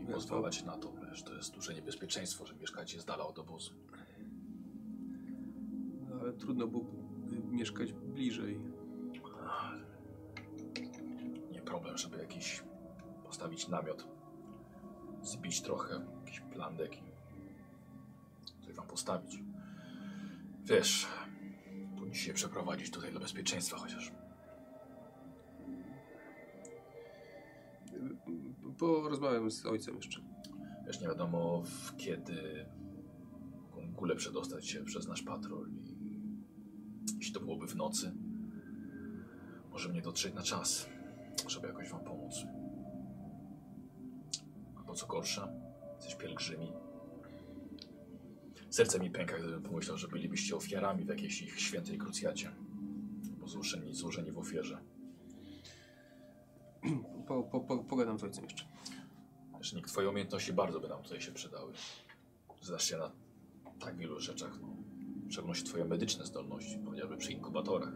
[0.00, 0.92] i pozwalać na to.
[0.92, 3.74] Wiesz, to jest duże niebezpieczeństwo, że mieszkacie z dala od obozu.
[6.38, 6.96] trudno byłoby
[7.50, 8.60] mieszkać bliżej.
[11.50, 12.62] Nie problem, żeby jakiś
[13.24, 14.19] postawić namiot,
[15.22, 17.02] zbić trochę, jakiś plan deki.
[18.66, 19.42] Coś wam postawić.
[20.64, 21.06] Wiesz,
[21.94, 24.12] powinniście się przeprowadzić tutaj dla bezpieczeństwa chociaż.
[28.78, 30.20] Porozmawiam z ojcem jeszcze.
[30.86, 32.66] Wiesz, nie wiadomo w kiedy
[34.00, 35.96] ogóle przedostać się przez nasz patrol i
[37.16, 38.12] jeśli to byłoby w nocy,
[39.70, 40.88] może nie dotrzeć na czas,
[41.48, 42.34] żeby jakoś wam pomóc.
[44.90, 45.52] Albo co gorsza,
[45.96, 46.72] jesteś pielgrzymi.
[48.70, 52.50] Serce mi pęka, gdybym pomyślał, że bylibyście ofiarami w jakiejś ich świętej krucjacie.
[53.38, 54.80] Bo złożeni, złożeni w ofierze.
[57.28, 58.64] Po, po, po, pogadam z ojcem jeszcze.
[59.58, 61.72] Wiesz, nikt twoje umiejętności bardzo by nam tutaj się przydały.
[62.62, 63.12] Znasz się na
[63.80, 64.58] tak wielu rzeczach.
[64.60, 64.68] No.
[65.26, 67.92] W szczególności twoje medyczne zdolności, chociażby przy inkubatorach.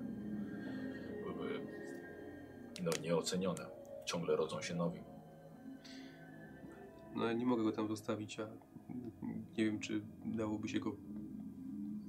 [1.22, 1.66] Byłyby
[2.82, 3.66] no, nieocenione.
[4.04, 5.13] Ciągle rodzą się nowi.
[7.14, 8.46] No nie mogę go tam zostawić, a
[9.58, 10.96] nie wiem, czy dałoby się go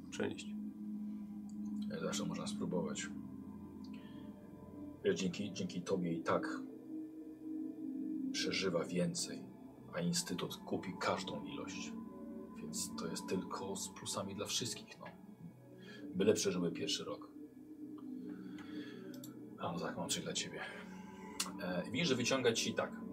[0.10, 0.48] przenieść.
[2.02, 3.10] Zawsze można spróbować.
[5.16, 6.62] Dzięki, dzięki tobie i tak
[8.32, 9.44] przeżywa więcej,
[9.94, 11.94] a Instytut kupi każdą ilość.
[12.58, 15.00] Więc to jest tylko z plusami dla wszystkich.
[15.00, 15.06] No.
[16.16, 17.30] Byle przeżyły pierwszy rok.
[19.60, 20.60] A no tak, mam coś dla ciebie.
[21.62, 23.05] E, widzisz, że wyciąga ci tak.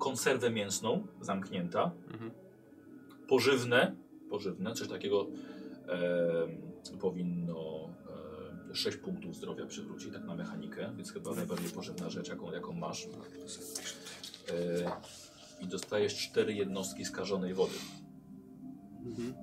[0.00, 2.30] Konserwę mięsną, zamknięta, Mhm.
[3.28, 3.94] pożywne,
[4.30, 5.26] pożywne, coś takiego
[5.88, 7.88] e, powinno
[8.70, 12.72] e, 6 punktów zdrowia przywrócić, tak na mechanikę, więc chyba najbardziej pożywna rzecz, jaką, jaką
[12.72, 13.06] masz.
[13.06, 13.10] E,
[15.60, 17.74] I dostajesz cztery jednostki skażonej wody.
[19.06, 19.34] Mhm.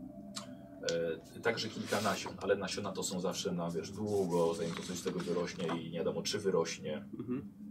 [1.35, 4.97] E, także kilka nasion, ale nasiona to są zawsze na wiesz, długo, zanim to coś
[4.97, 7.05] z tego wyrośnie i nie wiadomo czy wyrośnie.
[7.19, 7.66] Mhm.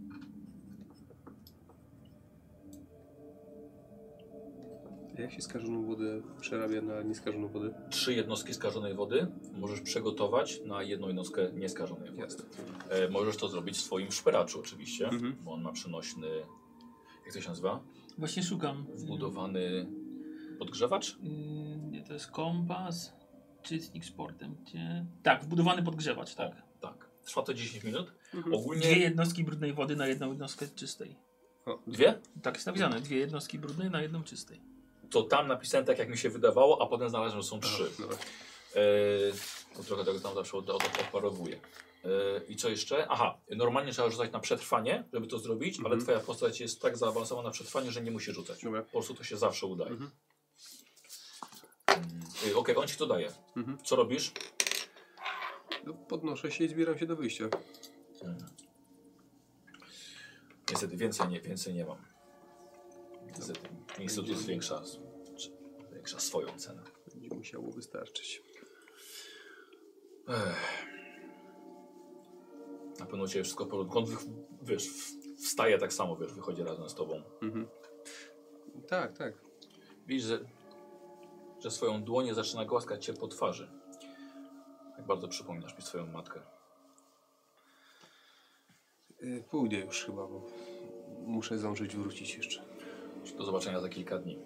[5.17, 7.73] A Jak się skażoną wodę przerabia na nieskażoną wodę?
[7.89, 12.21] Trzy jednostki skażonej wody możesz przegotować na jedną jednostkę nieskażonej wody.
[12.21, 12.45] Jasne.
[12.89, 15.35] E, możesz to zrobić w swoim szperaczy oczywiście, Mhm.
[15.43, 16.27] bo on ma przenośny,
[17.25, 17.83] jak to się nazywa?
[18.17, 18.85] Właśnie szukam.
[18.95, 19.87] Wbudowany
[20.59, 21.17] podgrzewacz?
[21.23, 21.29] Yy,
[21.91, 23.13] nie, to jest kompas,
[23.61, 24.55] czytnik sportem.
[24.65, 25.05] Gdzie?
[25.23, 26.51] Tak, wbudowany podgrzewacz, tak.
[26.81, 27.09] Tak.
[27.23, 28.13] Trwa to 10 minut.
[28.33, 28.53] Mhm.
[28.55, 31.15] Ogólnie Dwie jednostki brudnej wody na jedną jednostkę czystej.
[31.65, 32.19] O, dwie?
[32.41, 33.01] Tak jest napisane.
[33.01, 34.61] Dwie jednostki brudnej na jedną czystej.
[35.11, 37.91] To tam napisałem tak jak mi się wydawało, a potem znalazłem, że są trzy.
[38.75, 38.79] E,
[39.75, 41.59] to trochę tego tam zawsze od, od, odparowuję.
[42.05, 42.09] E,
[42.47, 43.07] I co jeszcze?
[43.09, 46.01] Aha, normalnie trzeba rzucać na przetrwanie, żeby to zrobić, ale Mhm.
[46.01, 48.63] twoja postać jest tak zaawansowana na przetrwanie, że nie musi rzucać.
[48.63, 48.81] Dobra.
[48.83, 49.91] Po prostu to się zawsze udaje.
[49.91, 50.11] Mhm.
[51.87, 53.31] Mm, y, Okej, on ci to daje.
[53.57, 53.77] Mhm.
[53.83, 54.31] Co robisz?
[55.85, 57.43] No, podnoszę się i zbieram się do wyjścia.
[58.23, 58.37] Mm.
[60.71, 61.97] Niestety więcej nie, więcej nie mam.
[63.37, 63.59] Niestety
[63.99, 64.81] Instytut zwiększa,
[65.89, 66.83] zwiększa swoją cenę.
[67.13, 68.43] Będzie musiało wystarczyć.
[70.27, 70.87] Ech.
[72.99, 74.03] Na pewno Ciebie wszystko porządku.
[74.61, 74.87] Wiesz,
[75.43, 77.23] wstaje tak samo, wiesz, wychodzi razem z Tobą.
[77.41, 77.67] Mhm.
[78.87, 79.33] Tak, tak.
[80.07, 80.39] Widzisz, że,
[81.59, 83.71] że swoją dłonię zaczyna głaskać Cię po twarzy.
[84.97, 86.41] Jak bardzo przypominasz mi swoją matkę.
[89.23, 90.45] Y, Pójdę już chyba, bo
[91.19, 92.76] muszę zdążyć wrócić jeszcze.
[93.37, 94.39] Do zobaczenia za kilka dni.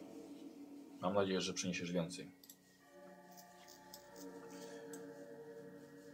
[1.01, 2.31] Mam nadzieję, że przyniesiesz więcej.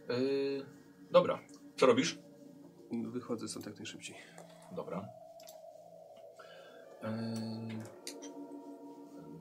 [0.08, 0.64] Yy,
[1.10, 1.40] dobra.
[1.76, 2.18] Co robisz?
[2.92, 4.16] Wychodzę stąd jak najszybciej.
[4.72, 5.08] Dobra.
[7.02, 7.08] Yy,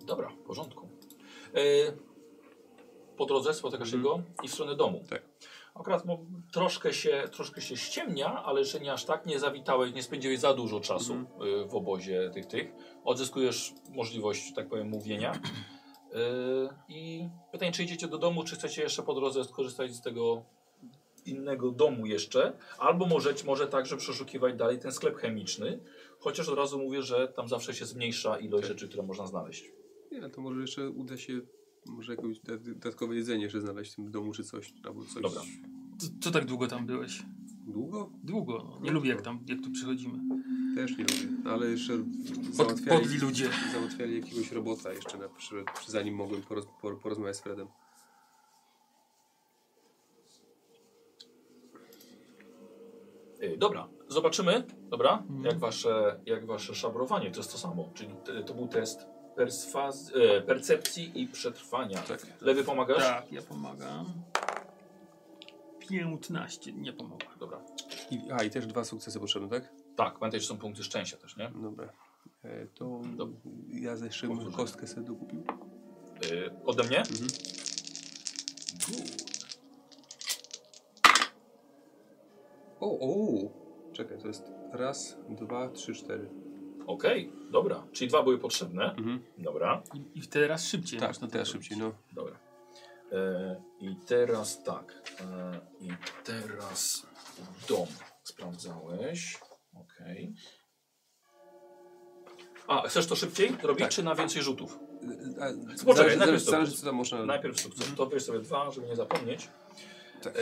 [0.05, 0.87] dobra, w porządku.
[1.53, 1.97] Yy,
[3.17, 4.03] po drodze spotykasz Mhm.
[4.03, 5.03] go i w stronę domu.
[5.09, 5.21] Tak.
[5.79, 6.19] Akurat mo,
[6.53, 9.25] troszkę, się, troszkę się ściemnia, ale jeszcze nie aż tak.
[9.25, 11.41] Nie zawitałeś, nie spędziłeś za dużo czasu Mhm.
[11.49, 12.71] yy, w obozie tych, tych.
[13.03, 15.31] Odzyskujesz możliwość, tak powiem, mówienia.
[16.13, 20.43] Yy, I pytanie, czy idziecie do domu, czy chcecie jeszcze po drodze skorzystać z tego
[21.25, 25.79] innego domu jeszcze, albo możecie, może także przeszukiwać dalej ten sklep chemiczny,
[26.19, 28.71] chociaż od razu mówię, że tam zawsze się zmniejsza ilość Tak.
[28.77, 29.71] rzeczy, które można znaleźć.
[30.11, 31.33] Nie, to może jeszcze uda się
[31.89, 34.73] może jakieś da- dodatkowe jedzenie jeszcze znaleźć w tym domu czy coś.
[34.83, 35.23] Albo coś.
[35.23, 35.41] Dobra.
[35.97, 37.23] Co, co tak długo tam byłeś?
[37.67, 38.09] Długo?
[38.23, 38.65] Długo.
[38.69, 38.79] No.
[38.81, 40.19] Nie lubię jak tam, jak tu przychodzimy.
[40.75, 41.49] Też nie lubię.
[41.51, 43.49] Ale jeszcze Pod, załatwiali, podli ludzie.
[43.73, 47.67] załatwiali jakiegoś robota jeszcze na, przy, przy, zanim mogłem poroz, por, porozmawiać z Fredem.
[53.41, 55.43] Yy, dobra, zobaczymy, dobra, Mhm.
[55.45, 59.05] jak, wasze, jak wasze szabrowanie, to jest to samo, czyli t- to był test
[59.37, 62.01] perswaz, e, percepcji i przetrwania.
[62.01, 62.41] Tak.
[62.41, 63.03] Lewy pomagasz?
[63.03, 64.05] Tak, ja pomagam.
[65.89, 67.29] 15, nie pomogła.
[67.39, 67.61] Dobra.
[68.11, 69.73] I, a, i też dwa sukcesy potrzebne, tak?
[69.95, 71.51] Tak, pamiętaj, że są punkty szczęścia też, nie?
[71.61, 71.89] Dobra.
[72.43, 72.85] E, to
[73.15, 73.35] Dob-
[73.73, 74.57] ja jeszcze bym Powtórzę.
[74.57, 75.43] kostkę sobie dokupił.
[76.31, 76.99] Yy, ode mnie?
[76.99, 77.27] Mhm.
[78.87, 79.27] Good.
[82.79, 83.37] O, o!
[83.93, 86.29] Czekaj, to jest raz, dwa, trzy, cztery.
[86.87, 87.83] Okej, dobra.
[87.91, 88.91] Czyli dwa były potrzebne.
[88.91, 89.23] Mhm.
[89.37, 91.91] Dobra, I, I teraz szybciej Tak, to teraz szybciej, no.
[92.13, 92.39] dobra.
[93.11, 95.13] E, I teraz tak.
[95.21, 95.89] E, I
[96.23, 97.07] teraz
[97.69, 97.87] dom
[98.23, 99.39] sprawdzałeś.
[99.75, 100.33] Okej.
[102.67, 103.91] A, chcesz to szybciej robić, Tak.
[103.91, 104.79] czy na więcej rzutów?
[105.39, 105.45] A,
[105.85, 107.25] Poczekaj, zależy, najpierw zależy, to- zależy, co tam można...
[107.25, 107.95] Najpierw sukces.
[107.97, 109.49] To weź sobie dwa, żeby nie zapomnieć.
[110.23, 110.33] Tak.
[110.35, 110.39] E,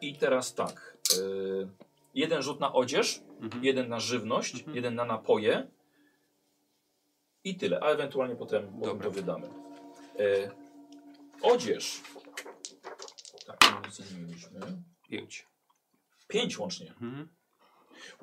[0.00, 0.96] I teraz tak.
[1.12, 1.20] E,
[2.14, 3.64] jeden rzut na odzież, Mhm.
[3.64, 4.76] jeden na żywność, Mhm.
[4.76, 5.66] jeden na napoje.
[7.44, 9.04] I tyle, a ewentualnie potem, potem Dobra.
[9.04, 9.46] to wydamy.
[10.18, 10.50] E,
[11.42, 12.00] odzież.
[13.46, 14.60] Tak, nic nie mieliśmy.
[15.08, 15.46] Pięć.
[16.28, 16.90] Pięć łącznie.
[16.90, 17.28] Mhm.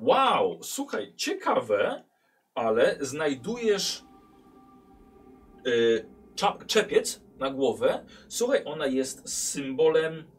[0.00, 2.04] Wow, słuchaj, ciekawe,
[2.54, 4.02] ale znajdujesz
[6.36, 8.06] cza- czepiec na głowę.
[8.28, 10.30] Słuchaj, ona jest symbolem.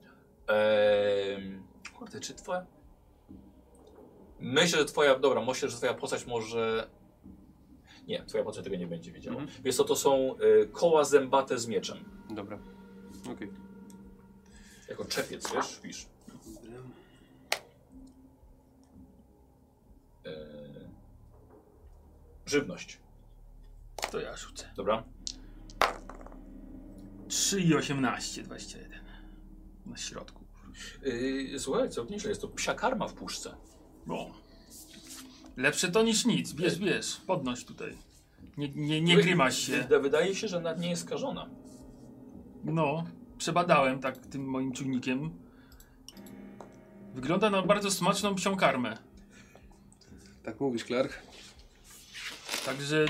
[0.47, 1.64] em,
[1.97, 2.66] kurde, czy twoja.
[4.40, 5.20] Myślę, że twoja.
[5.20, 6.90] Dobra, myślę, że twoja postać może.
[8.08, 9.42] Nie, twoja postać tego nie będzie wiedziała.
[9.42, 9.64] Mhm.
[9.64, 11.98] Wiesz co, to są y, koła zębate z mieczem.
[12.30, 12.60] Dobra.
[13.34, 13.52] Okej.
[14.90, 16.06] Jako czepiec, wiesz, pisz.
[20.26, 20.32] E,
[22.46, 22.98] żywność,
[24.12, 24.70] To ja rzucę.
[24.76, 25.04] dobra?
[27.28, 29.00] 3 i 18, 21.
[29.86, 30.44] Na środku.
[31.04, 33.56] Yy, słuchaj, co nieźle, jest to psia karma w puszce.
[34.10, 34.32] O.
[35.57, 36.53] Lepsze to niż nic.
[36.53, 37.16] Bierz, bierz.
[37.28, 37.97] Podnoś tutaj.
[38.57, 39.74] Nie, nie, nie grymaś się.
[39.84, 41.49] Wyda- Wydaje się, że nawet nie jest skażona.
[42.64, 43.03] No,
[43.38, 45.30] przebadałem tak tym moim czujnikiem.
[47.16, 48.97] Wygląda na bardzo smaczną psią karmę.
[50.43, 51.14] Tak mówisz, Clark?
[52.66, 53.05] Także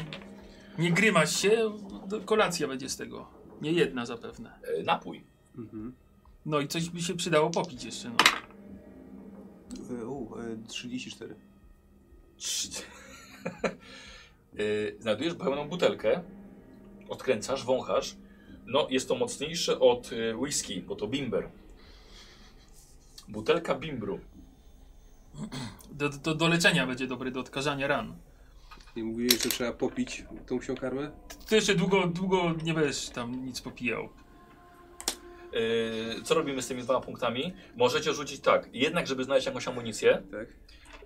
[0.78, 1.72] nie grymaś się,
[2.08, 3.28] do- kolacja będzie z tego.
[3.62, 4.60] Nie jedna zapewne.
[4.80, 5.24] E, napój.
[5.58, 5.94] Mhm.
[6.46, 8.16] No i coś by się przydało popić jeszcze, no.
[10.02, 11.36] E, o, e, 34.
[12.38, 12.84] Trz-
[14.54, 16.24] Yy, Znajdujesz pełną butelkę,
[17.10, 18.16] odkręcasz, wąchasz.
[18.66, 21.50] No, jest to mocniejsze od y, whisky, bo to bimber.
[23.28, 24.20] Butelka bimbru.
[25.92, 28.16] Do, do, do leczenia będzie dobry, do odkażania ran.
[28.96, 31.12] Nie mówiłeś, że trzeba popić tą psią karmę?
[31.48, 34.10] Ty jeszcze długo, długo nie będziesz tam nic popijał.
[35.54, 37.54] Yy, co robimy z tymi dwoma punktami?
[37.78, 38.70] Możecie rzucić tak.
[38.74, 40.48] Jednak, żeby znaleźć jakąś amunicję, Tak.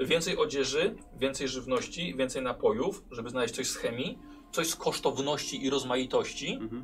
[0.07, 4.19] więcej odzieży, więcej żywności, więcej napojów, żeby znaleźć coś z chemii,
[4.51, 6.83] coś z kosztowności i rozmaitości, Mhm.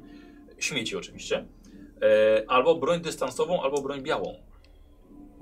[0.59, 1.45] śmieci oczywiście,
[2.01, 4.35] e, albo broń dystansową, albo broń białą.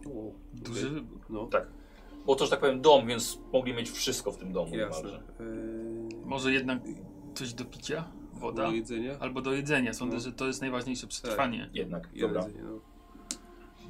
[0.05, 1.19] O, Duży wybór.
[1.29, 1.67] No, Tak.
[2.25, 5.03] Bo to, że tak powiem, dom, więc mogli mieć wszystko w tym domu jasne.
[5.03, 5.23] niemalże.
[5.39, 6.79] E, Może jednak
[7.35, 8.11] coś do picia?
[8.39, 8.63] Woda?
[8.65, 9.17] Do jedzenia?
[9.19, 9.93] Albo do jedzenia.
[9.93, 10.21] Sądzę, No.
[10.21, 11.69] że to jest najważniejsze przetrwanie.
[11.73, 12.41] Jednak, Jedno dobra.
[12.47, 12.79] jedzenie, no.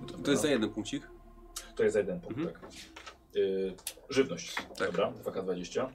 [0.08, 1.08] To, to jest za jeden punkcik?
[1.76, 2.56] To jest za jeden punkt, Mhm.
[2.56, 2.72] tak.
[3.36, 3.74] Y,
[4.10, 4.56] żywność.
[4.56, 4.92] Tak.
[4.92, 5.88] Dobra, 2K20.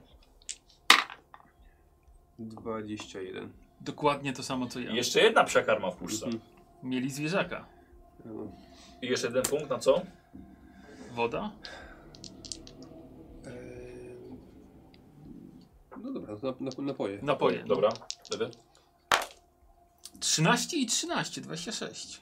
[2.39, 3.49] 21.
[3.81, 4.91] Dokładnie to samo co ja.
[4.91, 6.25] I jeszcze jedna psia karma w puszce.
[6.25, 6.43] Mhm.
[6.83, 7.65] Mieli zwierzaka.
[9.01, 10.01] I jeszcze jeden punkt na co?
[11.15, 11.51] Woda?
[13.45, 13.53] Eee,
[16.03, 17.19] No dobra, na, na, napoje.
[17.21, 17.63] Napoje.
[17.67, 17.75] no.
[18.23, 18.49] Wtedy.
[20.19, 22.21] 13 i 13, 26.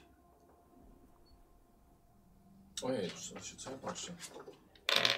[2.82, 4.12] Ojej, co, co ja patrzę?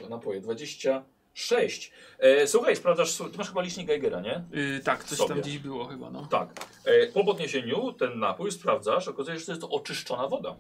[0.01, 1.93] To Napoje, 26.
[2.19, 4.45] E, słuchaj, sprawdzasz, ty masz chyba licznik Geigera, nie?
[4.51, 5.29] Yy, tak, coś Sobie.
[5.29, 6.27] tam gdzieś było chyba, no.
[6.27, 6.67] Tak.
[6.85, 10.57] E, po podniesieniu ten napój sprawdzasz, okazuje się, że to jest to oczyszczona woda.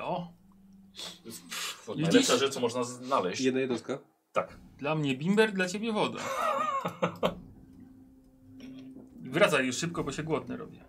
[0.00, 0.32] O,
[1.24, 2.06] Pff, to Widzisz?
[2.06, 3.40] najlepsza rzecz, co można znaleźć.
[3.40, 3.98] Jedna jednostka?
[4.32, 4.56] Tak.
[4.78, 6.18] dla mnie bimber, dla ciebie woda.
[9.30, 10.84] Wracaj już szybko, bo się głodny robię.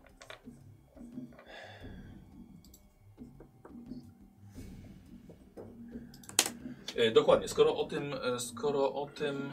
[6.95, 9.49] E, dokładnie, skoro o tym, e, skoro o tym,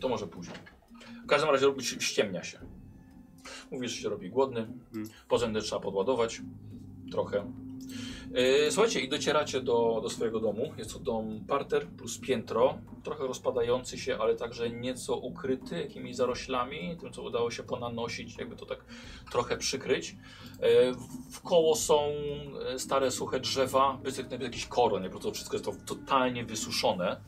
[0.00, 0.56] to może później.
[1.24, 2.58] W każdym razie robi, się- ściemnia się.
[3.70, 4.66] Mówisz, że się robi głodny,
[5.28, 6.42] porządek trzeba podładować
[7.10, 7.52] trochę.
[8.34, 10.72] E, słuchajcie, i docieracie do, do swojego domu.
[10.78, 16.96] Jest to dom parter plus piętro, trochę rozpadający się, ale także nieco ukryty jakimiś zaroślami,
[17.00, 18.84] tym co udało się ponanosić, jakby to tak
[19.32, 20.16] trochę przykryć.
[20.60, 22.00] E, w- Wkoło są
[22.74, 27.20] e, stare, suche drzewa, wysypne jakiś koron, po prostu wszystko jest to totalnie wysuszone.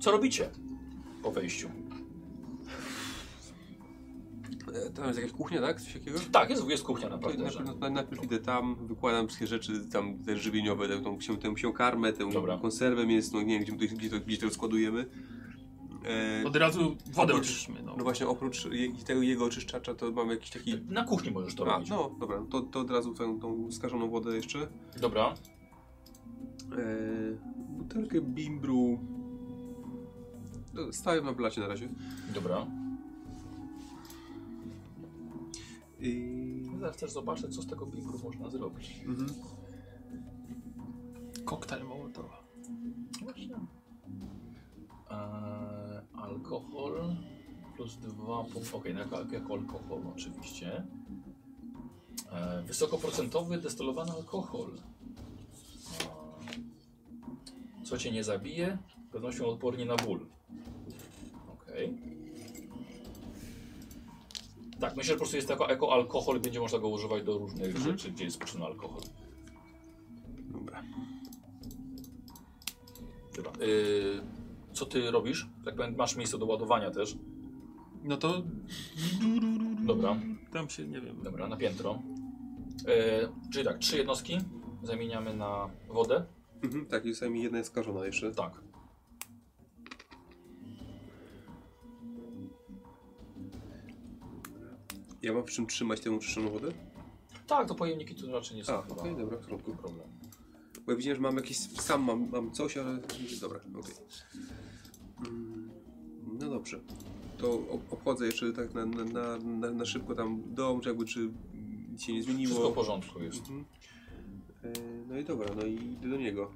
[0.00, 0.50] Co robicie
[1.22, 1.70] po wejściu?
[4.74, 5.80] E, Tam jest jakaś kuchnia, tak?
[5.80, 6.18] Coś takiego?
[6.32, 7.44] Tak, jest, jest kuchnia na To parterze.
[7.60, 11.54] najpierw, na- najpierw idę tam, wykładam wszystkie rzeczy tam te żywieniowe, tę, tą, psią, tę
[11.54, 12.58] psią karmę, tę Dobra.
[12.58, 15.06] konserwę mięsną, nie wiem gdzie, to- gdzie, to, gdzie to rozkładujemy.
[16.42, 17.82] E, Od razu wodę Oprócz- oczyśmy.
[17.82, 17.94] No.
[17.96, 20.74] no właśnie oprócz je, tego jego oczyszczacza to mam jakiś taki...
[20.88, 21.90] Na kuchni możesz to A, robić.
[21.90, 24.68] no dobra, to, to od razu tą, tą skażoną wodę jeszcze.
[25.00, 25.34] Dobra.
[26.72, 26.76] E,
[27.68, 28.98] butelkę bimbru.
[30.74, 31.88] No, Stałem na blacie na razie.
[32.34, 32.66] Dobra.
[36.00, 36.40] I...
[36.80, 39.00] Zaraz też zobaczę, co z tego bimbru można zrobić.
[39.06, 39.28] Mhm.
[41.44, 42.42] Koktajl Mołotowa.
[43.22, 43.54] Właśnie.
[45.10, 47.16] Eee, alkohol
[47.76, 48.76] plus dwa punkty.
[48.76, 50.86] Okej, okay, jako, alkohol oczywiście.
[52.32, 54.70] Eee, wysokoprocentowy destylowany alkohol.
[56.00, 56.64] Eee,
[57.84, 58.78] co cię nie zabije?
[59.08, 60.26] Z pewnością odpornie na ból.
[61.52, 62.19] Okej.
[64.80, 67.38] Tak, myślę, że po prostu jest jako, jako alkohol i będzie można go używać do
[67.38, 67.84] różnych Mhm.
[67.84, 69.00] rzeczy, gdzie jest potrzebny alkohol.
[70.52, 70.82] Dobra.
[73.36, 73.52] Dobra.
[73.66, 74.20] Yy,
[74.72, 75.48] co ty robisz?
[75.64, 77.16] Tak powiem, masz miejsce do ładowania też.
[78.04, 78.42] No to.
[79.86, 80.16] Dobra.
[80.52, 81.22] Tam się nie wiem.
[81.22, 82.02] Dobra, na piętro.
[82.86, 84.38] Yy, czyli tak, trzy jednostki
[84.82, 86.24] zamieniamy na wodę.
[86.62, 88.30] Mhm, tak, jest mi jedna jest skażona jeszcze.
[88.32, 88.60] Tak.
[95.22, 96.68] Ja mam w czym trzymać tę oczyszczoną wodę?
[97.46, 99.72] Tak, to pojemniki tu raczej nie są A, okej, dobra, w porządku.
[99.76, 100.06] problem.
[100.86, 102.98] Bo ja widziałem, że mam jakiś, sam mam, mam coś, ale
[103.40, 103.94] dobra, okej.
[105.26, 105.70] Mm,
[106.40, 106.80] No dobrze.
[107.38, 111.30] To ob- obchodzę jeszcze tak na, na, na, na, szybko tam dom, czy jakby czy
[111.92, 112.50] nic się nie zmieniło.
[112.50, 113.38] Wszystko w porządku jest.
[113.40, 113.64] Mhm.
[114.64, 114.68] E,
[115.08, 116.50] No i dobra, no i idę do niego.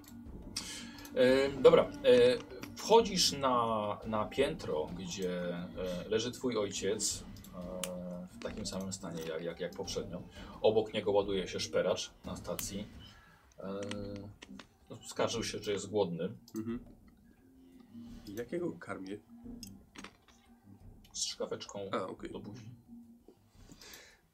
[1.14, 2.38] E, dobra, e,
[2.76, 5.68] wchodzisz na, na piętro, gdzie e,
[6.08, 7.24] leży twój ojciec
[8.44, 10.22] takim samym stanie jak, jak, jak poprzednio.
[10.62, 12.86] Obok niego ładuje się szperacz na stacji.
[14.90, 16.28] No, skarżył się, że jest głodny.
[16.56, 16.78] Mhm.
[18.28, 19.18] Jakiego karmię?
[21.12, 22.30] Z szkaweczką A, okej.
[22.30, 22.64] do buzi.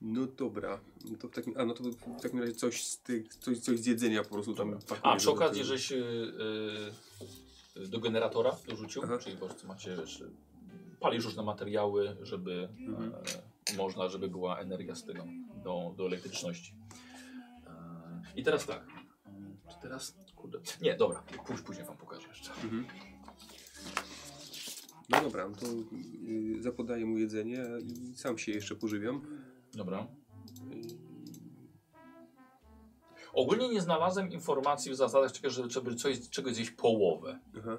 [0.01, 0.81] No dobra.
[1.11, 3.81] No to w takim, a no to w takim razie coś z tych, coś, coś
[3.81, 5.97] z jedzenia po prostu tam A, przy okazji, żeś y,
[7.77, 9.19] y, do generatora dorzucił, Aha.
[9.19, 10.23] czyli po prostu macie, wiesz,
[11.01, 13.15] palisz różne materiały, żeby Mhm.
[13.15, 15.25] e, można, żeby była energia z tego
[15.65, 16.75] do, do elektryczności.
[17.67, 18.83] E, I teraz tak.
[19.27, 20.15] E, Czy teraz?
[20.37, 20.59] Kurde.
[20.83, 22.53] Nie, dobra, później, później wam pokażę jeszcze.
[22.53, 22.87] Mhm.
[25.09, 25.67] No dobra, no to
[26.29, 29.23] y, zapodaję mu jedzenie i sam się jeszcze pożywiam.
[29.75, 30.07] Dobra.
[33.33, 37.41] Ogólnie nie znalazłem informacji w zasadach, czego- żeby, coś, czegoś zjeść połowę.
[37.59, 37.79] Aha.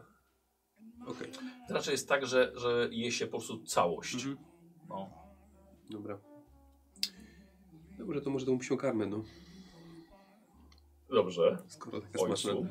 [1.07, 1.31] Okej.
[1.69, 4.13] Raczej jest tak, że, że je się po prostu całość.
[4.15, 4.37] Mhm.
[4.89, 5.20] No.
[5.91, 6.19] Dobra.
[7.97, 9.23] Dobrze, to może tą psią karmę, no.
[11.09, 11.57] Dobrze.
[11.67, 12.51] Skoro taka smaczna.
[12.51, 12.67] Ojcu.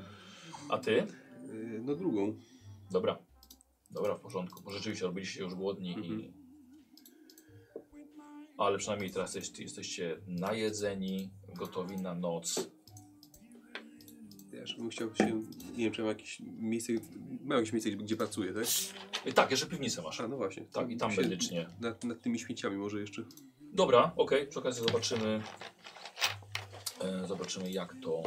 [0.69, 1.07] A ty?
[1.49, 2.35] Y, no drugą.
[2.91, 3.19] Dobra.
[3.91, 4.63] Dobra, w porządku.
[4.63, 6.21] Bo rzeczywiście robiliście już głodni Mhm.
[6.21, 6.33] i...
[8.59, 12.71] Ale przynajmniej teraz jest, jesteście najedzeni, gotowi na noc.
[14.61, 15.43] Jeszcze bym chciał się,
[15.77, 16.93] nie wiem, czy mam jakieś miejsce,
[17.45, 18.65] mam jakieś miejsce, gdzie, gdzie pracuję, tak?
[19.27, 20.21] I tak, jeszcze piwnicę masz.
[20.21, 20.65] A, no właśnie.
[20.73, 21.67] Tak, i tam się medycznie.
[21.81, 23.23] Nad, nad tymi śmieciami może jeszcze.
[23.61, 24.47] Dobra, okej.
[24.47, 25.43] Przy okazji zobaczymy...
[27.01, 28.23] E, zobaczymy jak to,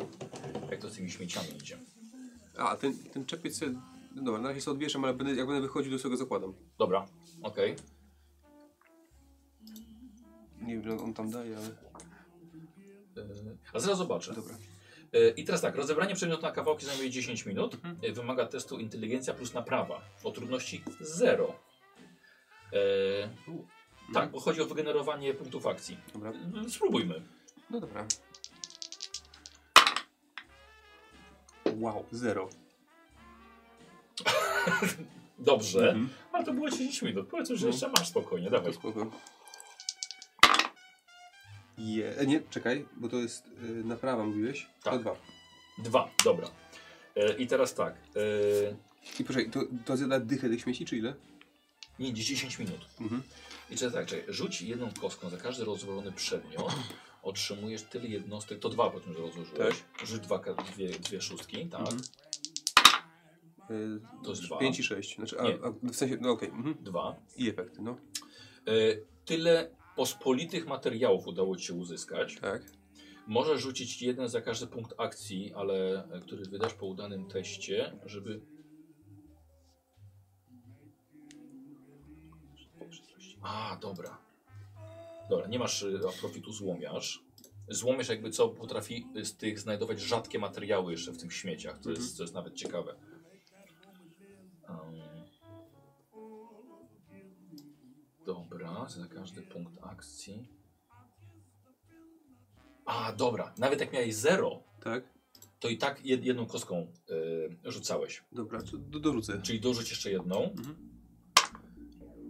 [0.72, 1.78] jak to z tymi śmieciami idzie.
[2.58, 3.74] A, ten, ten czepiec, se-
[4.16, 6.54] no dobra, na razie sobie odwieszam, ale będę, jak będę wychodził, to sobie go zakładam.
[6.78, 7.08] Dobra,
[7.44, 7.76] okej.
[10.62, 11.68] Nie wiem, ile on tam daje, ale...
[11.68, 13.30] E,
[13.74, 14.34] A zaraz zobaczę.
[14.34, 14.56] Dobra.
[15.14, 17.74] E, I teraz tak, rozebranie przedmiotu na kawałki zajmuje 10 minut.
[17.76, 17.97] Mhm.
[18.03, 21.53] E, Wymaga testu inteligencja plus naprawa o trudności 0.
[22.74, 22.78] E,
[24.14, 25.97] tak, bo chodzi o wygenerowanie punktów akcji.
[26.14, 26.32] Dobra.
[26.66, 27.22] E, Spróbujmy.
[27.70, 28.05] No dobra.
[31.80, 32.49] Wow, zero.
[35.39, 36.09] Dobrze, Mhm.
[36.32, 37.28] ale to było 10 minut.
[37.28, 37.72] Powiedz, że No.
[37.72, 38.74] jeszcze masz spokojnie, To dawaj.
[38.74, 39.11] spoko.
[41.78, 44.67] Je, e, nie, czekaj, bo to jest y, naprawa, mówiłeś?
[44.84, 44.93] Tak.
[44.93, 45.15] To dwa.
[45.78, 46.47] Dwa, dobra.
[47.15, 47.93] E, I teraz tak.
[48.15, 51.13] E, I poczekaj, to, to zjada dychę tych śmieci, czy ile?
[51.99, 52.86] nie, 10 minut.
[53.01, 53.24] Mhm.
[53.69, 56.74] I teraz tak, czekaj, rzuć jedną kostką za każdy rozwalony przedmiot.
[57.24, 59.76] Otrzymujesz tyle jednostek, to dwa po tym, że rozłożyłeś.
[60.03, 61.82] Rzuć dwa, ka- dwie, dwie szóstki, tak?
[61.82, 62.01] Mhm.
[63.71, 64.57] Y, To jest dwa.
[64.57, 65.15] 5 i 6.
[65.15, 65.53] Znaczy, a, Nie.
[65.53, 66.49] a, w sensie, no okej.
[66.49, 66.76] mhm.
[66.82, 67.15] Dwa.
[67.38, 67.97] I efekty, no.
[68.67, 68.71] E,
[69.26, 72.39] tyle pospolitych materiałów udało ci się uzyskać.
[72.41, 72.62] Tak.
[73.28, 78.41] Możesz rzucić jeden za każdy punkt akcji, ale e, który wydasz po udanym teście, żeby.
[83.41, 84.18] A, dobra.
[85.30, 87.24] Dobra, nie masz y, profitu złomiarz.
[87.70, 92.18] Złomiarz jakby co potrafi z tych znajdować rzadkie materiały jeszcze w tych śmieciach, co, jest,
[92.18, 92.96] co jest nawet ciekawe.
[98.90, 100.48] Za każdy punkt akcji.
[102.86, 105.04] A, dobra, nawet jak miałeś zero, Tak?
[105.60, 106.88] to i tak jed, jedną kostką
[107.66, 108.24] y, rzucałeś.
[108.32, 109.42] Dobra, to do, dorzucę.
[109.42, 110.44] Czyli dorzuć jeszcze jedną.
[110.44, 110.76] Mhm.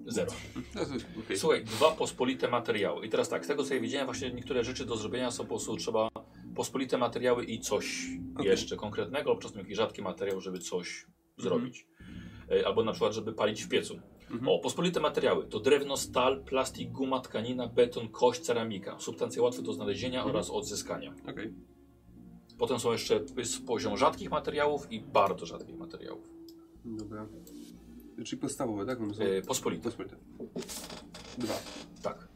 [0.08, 0.32] Zero.
[0.76, 1.38] No to, okej.
[1.38, 3.06] Słuchaj, dwa pospolite materiały.
[3.06, 5.48] I teraz tak, z tego co ja widziałem, właśnie niektóre rzeczy do zrobienia są po
[5.50, 6.10] prostu trzeba
[6.56, 8.46] pospolite materiały i coś Okej.
[8.48, 11.14] jeszcze konkretnego, lub czasem jakiś rzadki materiał, żeby coś Mhm.
[11.38, 11.88] zrobić.
[12.52, 14.00] E, Albo na przykład, żeby palić w piecu.
[14.34, 14.50] Mhm.
[14.50, 19.00] O, pospolite materiały to drewno, stal, plastik, guma, tkanina, beton, kość, ceramika.
[19.00, 20.36] Substancje łatwe do znalezienia Mhm.
[20.36, 21.14] oraz odzyskania.
[21.30, 21.54] Okej.
[22.58, 26.24] Potem są jeszcze jest poziom rzadkich materiałów i bardzo rzadkich materiałów.
[26.86, 27.28] Dobra.
[28.26, 29.00] Czyli podstawowe, tak?
[29.00, 29.84] Są E, pospolite.
[29.84, 30.16] pospolite.
[31.38, 31.54] Dwa.
[32.02, 32.28] Tak.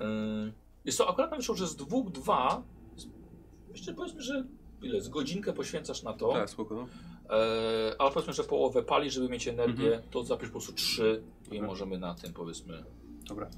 [0.00, 0.52] Yy,
[0.84, 2.62] jest to akurat wyszło, że z dwóch, dwa.
[3.68, 4.46] Jeszcze powiedzmy, że
[4.82, 5.00] ile?
[5.00, 6.32] Z godzinkę poświęcasz na to.
[6.32, 6.86] Tak, spoko, no.
[7.30, 10.02] E, ale powiedzmy, że połowę pali, żeby mieć energię, Mhm.
[10.10, 11.66] to zapisz po prostu trzy i Dobra.
[11.66, 12.84] możemy na tym powiedzmy.
[13.28, 13.50] Dobra.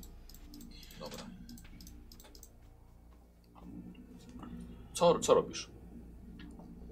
[1.00, 1.24] Dobra.
[4.92, 5.70] Co, co robisz?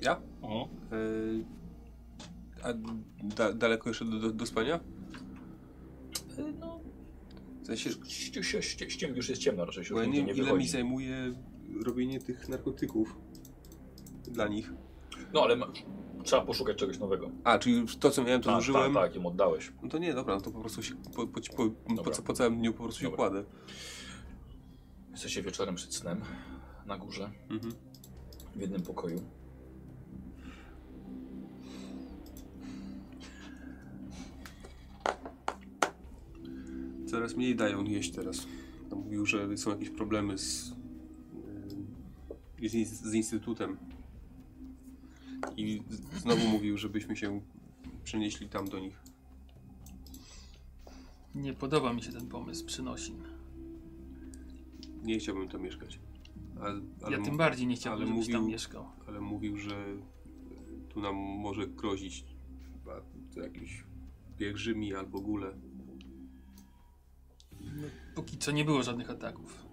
[0.02, 0.20] Ja?
[0.42, 0.68] O.
[0.92, 1.44] Yy,
[2.62, 2.68] a
[3.22, 4.80] da, daleko jeszcze do, do, do spania?
[6.60, 6.80] No,
[7.62, 10.52] W sensie, ści- ści- ści- ściem, już jest ciemno, raczej się ja nie nie ile
[10.54, 11.32] mi zajmuje
[11.84, 13.16] robienie tych narkotyków
[14.24, 14.72] dla nich.
[15.34, 15.66] No ale ma,
[16.24, 17.30] trzeba poszukać czegoś nowego.
[17.44, 18.94] A, czyli to, co miałem, to tak, zużyłem?
[18.94, 19.72] tak, tak, im oddałeś.
[19.82, 22.58] No to nie, dobra, no to po prostu się po, po, po, po, po, całym
[22.58, 23.16] dniu po prostu się Dobra.
[23.16, 23.44] kładę.
[25.10, 26.20] Jesteście wieczorem przed snem
[26.86, 27.30] na górze.
[27.50, 27.72] Mhm.
[28.56, 29.22] w jednym pokoju.
[37.06, 38.46] Coraz mniej dają jeść teraz.
[38.90, 40.72] Tam mówił, że są jakieś problemy z,
[42.60, 43.76] yy, z, z instytutem.
[45.57, 45.82] I
[46.16, 47.41] znowu mówił, żebyśmy się
[48.05, 49.01] przenieśli tam do nich.
[51.34, 53.22] Nie podoba mi się ten pomysł przynosin.
[55.03, 56.01] Nie chciałbym tam mieszkać.
[56.61, 58.86] Ale, ale, ja tym bardziej nie chciałbym, żebyś tam mówił- mieszkał.
[59.07, 59.84] ale mówił, że
[60.89, 62.24] tu nam może grozić
[63.36, 63.84] jakiś
[64.39, 65.55] pielgrzymi albo gule.
[67.61, 69.66] No, póki co nie było żadnych ataków.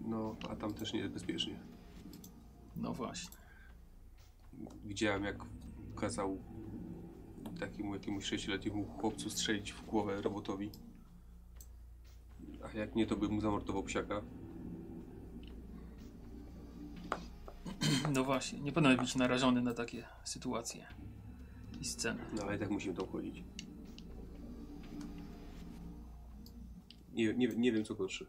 [0.00, 1.58] No, a tam też nie jest bezpiecznie.
[2.76, 3.36] No właśnie.
[4.84, 5.36] Widziałem, jak
[5.96, 6.38] kazał
[7.60, 10.70] takiemu jakiemuś sześcioletniemu chłopcu strzelić w głowę robotowi.
[12.64, 14.22] A jak nie, to by mu zamordował psiaka.
[18.12, 20.86] No właśnie, nie powinien być narażony na takie sytuacje
[21.80, 22.22] i sceny.
[22.36, 23.44] No ale tak musimy tam chodzić.
[27.12, 28.24] Nie, nie, nie wiem, co gorsze.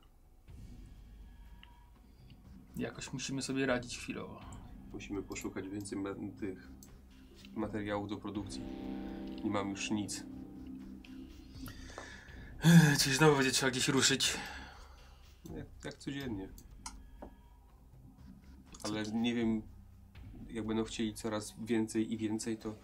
[2.78, 4.40] Jakoś musimy sobie radzić chwilowo.
[4.94, 6.10] Musimy poszukać więcej ma
[6.40, 6.70] tych
[7.56, 8.62] materiałów do produkcji.
[9.44, 10.24] Nie mam już nic.
[12.64, 14.38] Ech, Czyli znowu będzie trzeba gdzieś ruszyć.
[15.56, 16.50] Jak, jak codziennie.
[18.84, 19.62] Ale nie wiem,
[20.50, 22.76] jak będą chcieli coraz więcej i więcej, to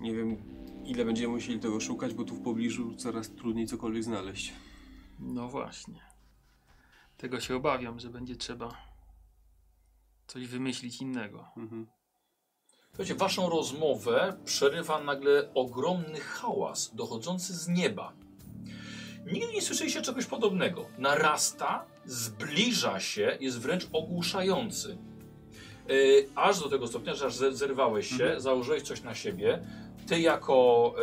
[0.00, 0.36] nie wiem,
[0.84, 4.52] ile będziemy musieli tego szukać, bo tu w pobliżu coraz trudniej cokolwiek znaleźć.
[5.18, 6.00] No właśnie.
[7.16, 8.87] Tego się obawiam, że będzie trzeba
[10.28, 11.48] coś wymyślić innego.
[11.56, 11.86] Mhm.
[12.88, 18.12] Słuchajcie, waszą rozmowę przerywa nagle ogromny hałas dochodzący z nieba.
[19.32, 20.86] Nigdy nie słyszeliście czegoś podobnego.
[20.98, 24.98] Narasta, zbliża się, jest wręcz ogłuszający.
[25.88, 28.40] Yy, aż do tego stopnia, że aż ze- zerwałeś się, Mhm.
[28.40, 29.62] założyłeś coś na siebie.
[30.06, 30.94] Ty jako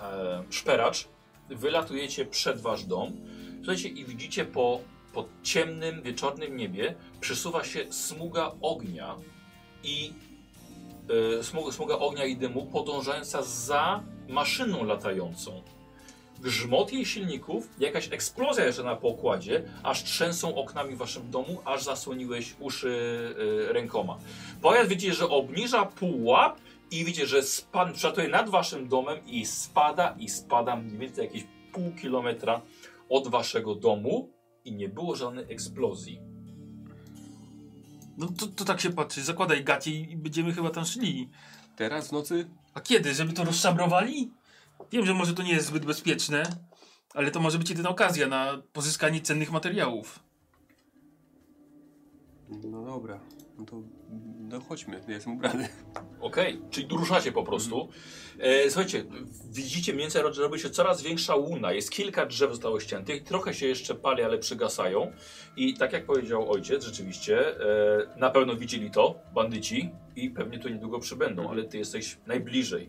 [0.00, 1.08] e, e, szperacz
[1.48, 3.12] wylatujecie przed wasz dom.
[3.56, 4.80] Słuchajcie, i widzicie po,
[5.14, 9.16] po ciemnym, wieczornym niebie przesuwa się smuga ognia
[9.84, 10.12] i
[11.40, 15.62] y, smuga, smuga ognia i dymu podążająca za maszyną latającą.
[16.40, 21.82] Grzmot jej silników, jakaś eksplozja jeszcze na pokładzie, aż trzęsą oknami w waszym domu, aż
[21.82, 24.18] zasłoniłeś uszy y, rękoma.
[24.62, 26.58] Pojazd widzicie, że obniża pułap
[26.90, 31.44] i widzicie, że span przelatuje nad waszym domem i spada i spada mniej więcej jakieś
[31.72, 32.60] pół kilometra
[33.08, 34.28] od waszego domu
[34.64, 36.20] i nie było żadnej eksplozji.
[38.18, 41.30] No to, to tak się patrzy, zakładaj gacie i będziemy chyba tam szli.
[41.76, 42.50] Teraz w nocy?
[42.74, 43.14] A kiedy?
[43.14, 44.30] Żeby to rozszabrowali?
[44.92, 46.42] Wiem, że może to nie jest zbyt bezpieczne,
[47.14, 50.20] ale to może być jedyna okazja na pozyskanie cennych materiałów.
[52.48, 53.20] No dobra.
[53.58, 53.82] No to
[54.48, 55.68] no chodźmy, ja jestem ubrany.
[56.20, 57.88] Okej, czyli ruszacie po prostu.
[58.38, 59.04] E, słuchajcie,
[59.50, 61.72] widzicie mniej więcej, robi się coraz większa łuna.
[61.72, 65.12] Jest kilka drzew zostało ściętych, trochę się jeszcze pali, ale przygasają.
[65.56, 70.68] I tak jak powiedział ojciec, rzeczywiście, e, na pewno widzieli to, bandyci, i pewnie tu
[70.68, 72.88] niedługo przybędą, ale ty jesteś najbliżej.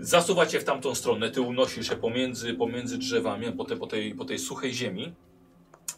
[0.00, 4.24] Zasuwacie w tamtą stronę, ty unosisz się pomiędzy, pomiędzy drzewami po, te, po, tej, po
[4.24, 5.14] tej suchej ziemi.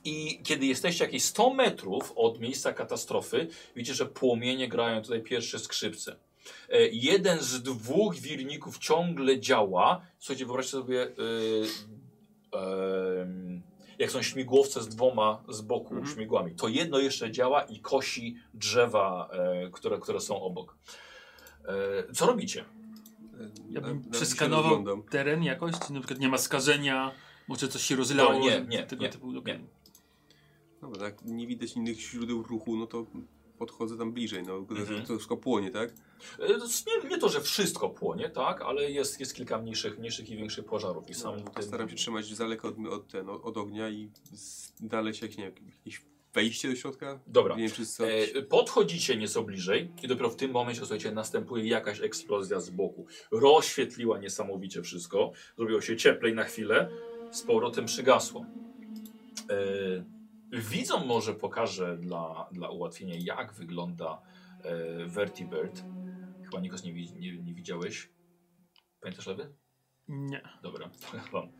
[0.05, 5.59] I kiedy jesteście jakieś 100 metrów od miejsca katastrofy, widzicie, że płomienie grają tutaj pierwsze
[5.59, 6.16] skrzypce.
[6.68, 10.01] E, jeden z dwóch wirników ciągle działa.
[10.18, 11.11] Słuchajcie, wyobraźcie sobie, e,
[13.22, 13.62] em,
[13.98, 16.14] jak są śmigłowce z dwoma z boku Mhm.
[16.14, 16.55] śmigłami.
[16.55, 20.76] To jedno jeszcze działa i kosi drzewa, e, które, które są obok.
[22.09, 22.64] E, co robicie?
[23.70, 27.12] Ja bym się przeskanował teren jakoś, czy na przykład nie ma skażenia,
[27.48, 28.32] może coś się rozlało.
[28.32, 29.32] No, nie, nie, tego nie, typu.
[29.32, 29.61] nie.
[30.81, 33.07] Dobra, jak nie widać innych źródeł ruchu, no to
[33.59, 35.01] podchodzę tam bliżej, no to, Mhm.
[35.07, 35.91] to wszystko płonie, tak?
[36.39, 39.99] E, to jest Nie, nie to, że wszystko płonie, tak, ale jest, jest kilka mniejszych,
[39.99, 41.11] mniejszych i większych pożarów.
[41.11, 44.11] I sam No, staram się trzymać z daleka od, od, ten, od, od ognia i
[44.81, 46.03] dalej się jak, nie, jakieś
[46.35, 47.20] wejście do środka.
[47.26, 47.57] Dobra.
[47.57, 47.68] Nie.
[48.37, 53.07] E, podchodzicie nieco bliżej i dopiero w tym momencie, słuchajcie, następuje jakaś eksplozja z boku.
[53.31, 55.33] Rozświetliła niesamowicie wszystko.
[55.57, 56.91] Zrobiło się cieplej na chwilę.
[57.31, 58.47] Z powrotem przygasło.
[59.51, 60.20] E,
[60.53, 64.22] widzą, może pokażę dla, dla ułatwienia, jak wygląda
[64.62, 65.84] e, Vertibird.
[66.44, 68.11] Chyba Nikos nie, nie, nie widziałeś.
[69.01, 69.55] Pamiętasz lewy?
[70.09, 70.42] Nie.
[70.62, 71.53] Dobra, to wam,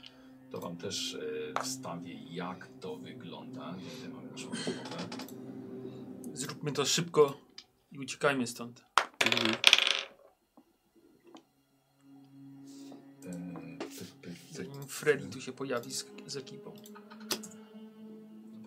[0.51, 3.75] to wam też e, wstawię, jak to wygląda.
[3.75, 4.81] Tutaj mamy naszą rozmowę.
[6.33, 7.41] Zróbmy to szybko
[7.93, 8.85] i uciekajmy stąd.
[9.25, 9.55] Mhm.
[13.27, 13.71] E.
[14.51, 16.73] Zanim Freddy tu się pojawi z, z ekipą.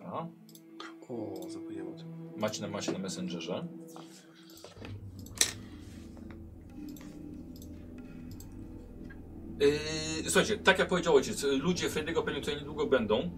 [0.04, 0.28] Dobra.
[1.08, 2.06] O, zapomniałem o tym.
[2.36, 3.66] Macie na, macie na Messengerze.
[9.60, 13.30] Yy, słuchajcie, tak jak powiedział ojciec, ludzie Freddy'ego pewnie tutaj niedługo będą.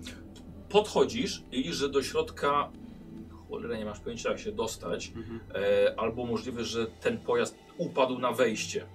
[0.68, 2.70] Podchodzisz i że do środka,
[3.48, 5.40] cholera nie masz pojęcia jak się dostać, Mhm.
[5.54, 8.86] e, albo możliwe, że ten pojazd upadł na wejście.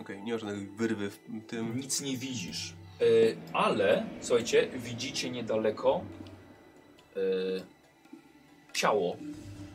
[0.00, 1.76] Okej, nie ma żadnej wyrwy w tym.
[1.80, 2.72] Nic nie widzisz.
[3.00, 3.04] E,
[3.52, 6.00] ale, słuchajcie, widzicie niedaleko
[8.72, 9.16] ciało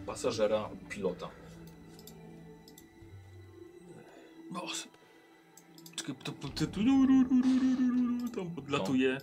[0.06, 1.30] pasażera pilota.
[4.56, 4.88] O, s-
[5.96, 6.66] Czekaj, to, to, to,
[8.36, 9.18] tam podlatuje.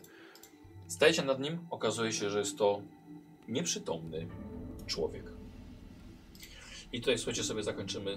[0.89, 2.83] Stajecie nad nim, okazuje się, że jest to
[3.49, 4.27] nieprzytomny
[4.87, 5.25] człowiek.
[6.93, 8.11] I tutaj, słuchajcie, sobie zakończymy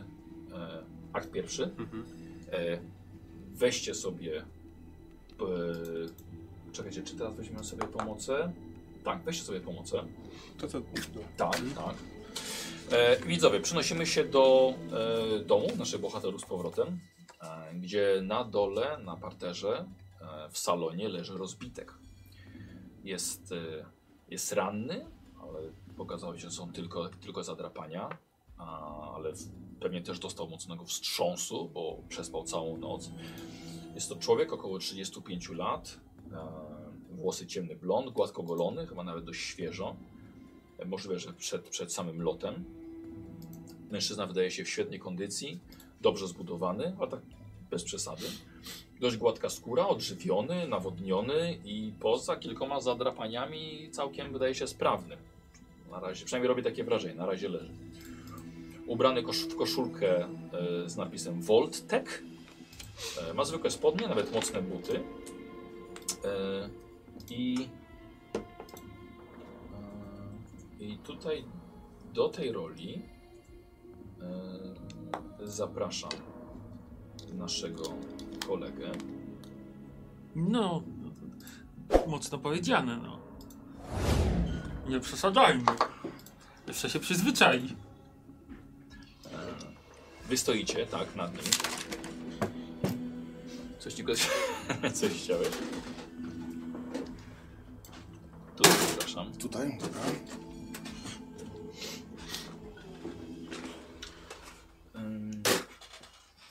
[0.53, 0.83] e,
[1.13, 1.63] akt pierwszy.
[1.63, 2.05] Mhm.
[2.51, 2.79] E,
[3.53, 4.41] weźcie sobie.
[4.41, 4.45] E,
[6.71, 8.51] czekajcie, czy teraz weźmiemy sobie pomocę?
[9.03, 10.03] Tak, weźcie sobie pomocę.
[10.59, 10.81] To co?
[11.37, 11.95] Tak, tak.
[12.91, 16.99] E, widzowie, przenosimy się do e, domu naszych bohaterów z powrotem,
[17.41, 19.85] e, gdzie na dole, na parterze,
[20.21, 21.93] e, w salonie leży rozbitek.
[23.03, 23.85] Jest, e,
[24.29, 25.05] jest ranny,
[25.41, 25.59] ale
[25.97, 28.09] pokazało się, że są tylko, tylko zadrapania,
[28.57, 29.33] a, ale
[29.79, 33.11] pewnie też dostał mocnego wstrząsu, bo przespał całą noc.
[33.95, 35.99] Jest to człowiek około 35 lat,
[36.31, 36.82] e,
[37.15, 39.95] włosy ciemny blond, gładko golony, chyba nawet dość świeżo.
[40.79, 42.63] E, Możliwe, że przed, przed samym lotem.
[43.91, 45.59] Mężczyzna wydaje się w świetnej kondycji,
[46.01, 47.19] dobrze zbudowany, ale tak
[47.71, 48.25] bez przesady.
[48.99, 55.17] Dość gładka skóra, odżywiony, nawodniony i poza kilkoma zadrapaniami całkiem wydaje się sprawny.
[55.91, 57.71] Na razie, przynajmniej robi takie wrażenie, na razie leży.
[58.87, 62.07] Ubrany kosz, w koszulkę e, z napisem Voltec.
[63.29, 65.03] E, ma zwykłe spodnie, nawet mocne buty.
[66.25, 66.69] E,
[67.29, 67.69] I
[70.83, 71.43] E, I tutaj
[72.13, 73.01] do tej roli
[74.21, 76.09] e, zapraszam
[77.33, 77.83] naszego
[78.47, 78.91] kolegę.
[80.35, 80.83] No,
[82.07, 83.19] mocno powiedziane, no.
[84.89, 85.63] Nie przesadzajmy.
[86.67, 87.75] Jeszcze się przyzwyczai.
[90.29, 91.43] Wy stoicie, tak, nad nim.
[93.79, 94.13] Coś ci go...
[94.93, 95.49] Coś chciałeś?
[98.57, 99.33] Tu zapraszam.
[99.33, 100.01] Tutaj, dobra.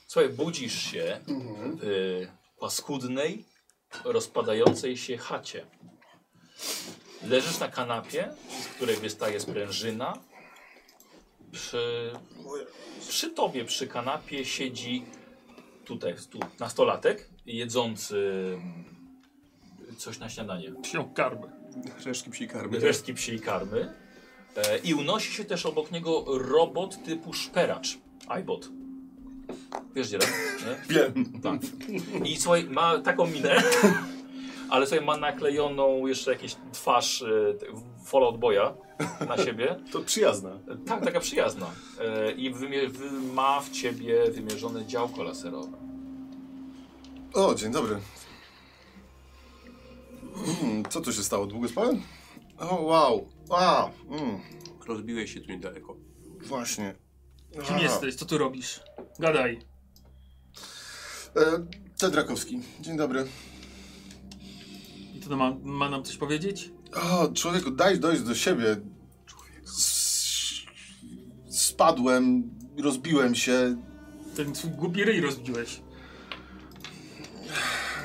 [0.07, 1.21] Słuchaj, budzisz się
[1.81, 2.27] w
[2.61, 3.45] paskudnej,
[4.05, 5.67] rozpadającej się chacie.
[7.23, 10.19] Leżysz na kanapie, z której wystaje sprężyna.
[11.53, 12.13] Przy,
[13.09, 15.05] przy tobie, przy kanapie siedzi
[15.85, 18.33] tutaj, tu, nastolatek, jedzący
[19.99, 20.73] coś na śniadanie.
[20.83, 21.62] Psią karmę.
[22.07, 22.79] Resztki psiej karmy.
[22.81, 23.93] Resztki psiej karmy.
[24.57, 27.99] E, I unosi się też obok niego robot typu szperacz.
[28.41, 28.69] iBot.
[29.95, 30.25] Wiesz gdzie, nie?
[30.95, 31.41] Wiem.
[31.43, 31.61] Tak.
[32.25, 33.63] I słuchaj, ma taką minę,
[34.71, 37.27] ale sobie ma naklejoną jeszcze jakąś twarz e,
[38.05, 38.75] Fallout Boya
[39.29, 39.77] na siebie.
[39.93, 40.59] To przyjazna.
[40.87, 41.67] Tak, taka przyjazna.
[42.01, 42.55] E, I
[43.35, 45.79] ma w ciebie wymierzone działko laserowe.
[47.35, 47.99] O, dzień dobry.
[50.37, 51.47] Mm, co tu się stało?
[51.47, 52.03] Długo spałem?
[52.59, 53.29] O, wow.
[53.51, 54.41] A, mm,
[54.87, 55.97] Rozbiłeś się tu niedaleko.
[56.47, 56.95] właśnie.
[57.67, 57.81] Kim A.
[57.81, 58.15] jesteś?
[58.15, 58.81] Co tu robisz?
[59.19, 59.59] Gadaj.
[61.37, 61.67] E,
[61.99, 62.61] Ted Rakowski.
[62.81, 63.27] Dzień dobry.
[65.15, 66.71] I to ma, ma nam coś powiedzieć?
[66.95, 68.77] O, człowieku, daj dojść do siebie.
[69.65, 70.63] S-
[71.51, 72.51] Spadłem,
[72.83, 73.77] rozbiłem się,
[74.37, 75.81] Ten swój głupi ryj rozbiłeś.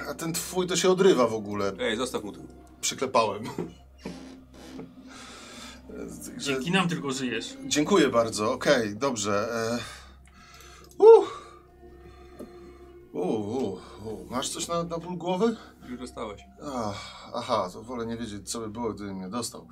[0.09, 1.73] A ten twój to się odrywa w ogóle.
[1.79, 2.39] Ej, zostaw mu to.
[2.81, 3.43] Przyklepałem.
[6.37, 7.57] Dzięki nam tylko żyjesz.
[7.65, 9.49] Dziękuję bardzo, okej, dobrze.
[9.53, 9.79] E...
[10.97, 11.47] Uh.
[13.13, 14.31] Uh, uh, uh.
[14.31, 15.55] Masz coś na, na ból głowy?
[15.89, 16.41] Już dostałeś.
[16.75, 19.67] Ach, aha, to wolę nie wiedzieć, co by było, gdybym mnie dostał.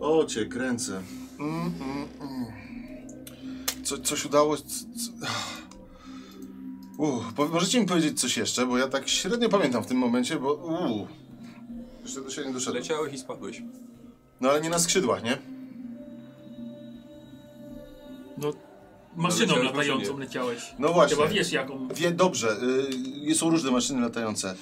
[0.00, 1.02] O, cię kręcę.
[1.38, 2.52] Mm, mm, mm.
[3.84, 4.56] Co, coś udało?
[4.56, 5.26] C, c...
[7.36, 10.54] po, możecie mi powiedzieć coś jeszcze, bo ja tak średnio pamiętam w tym momencie, bo...
[10.54, 11.08] Uh.
[12.02, 12.82] Jeszcze do siebie nie doszedłem.
[12.82, 13.62] Leciałeś i spadłeś.
[14.40, 15.38] No ale nie na skrzydłach, nie?
[18.38, 18.52] No,
[19.16, 20.18] maszyną leciałeś latającą maszynie.
[20.18, 20.74] leciałeś.
[20.78, 21.16] No właśnie.
[21.16, 21.88] Chyba wiesz jaką.
[21.88, 22.56] Wie, dobrze,
[23.30, 24.54] y, są różne maszyny latające.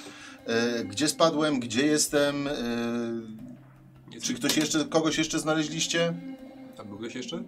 [0.81, 2.47] Y, gdzie spadłem, gdzie jestem?
[2.47, 6.15] Y, czy ktoś jeszcze, kogoś jeszcze znaleźliście?
[6.79, 7.43] A był ktoś jeszcze?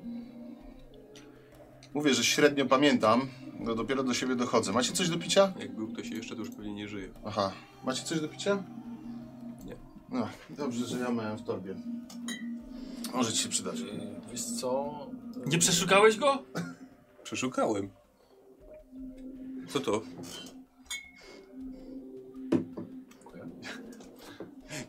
[1.94, 3.28] Mówię, że średnio pamiętam.
[3.60, 4.72] No dopiero do siebie dochodzę.
[4.72, 5.52] Macie coś do picia?
[5.58, 7.08] Jak był ktoś jeszcze, to już pewnie nie żyje.
[7.24, 7.52] Aha.
[7.84, 8.62] Macie coś do picia?
[9.64, 9.76] Nie.
[10.08, 11.74] No, dobrze, że ja miałem w torbie.
[13.14, 13.80] Może ci się przydać.
[13.80, 13.84] E,
[14.30, 14.94] Wiesz co?
[15.46, 16.42] Nie przeszukałeś go?
[17.24, 17.90] Przeszukałem.
[19.68, 20.02] Co to?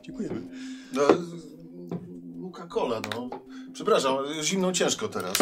[0.03, 0.41] Dziękujemy.
[0.93, 1.01] No,
[2.51, 3.29] Coca-Cola, no.
[3.73, 5.37] Przepraszam, ale zimną ciężko teraz.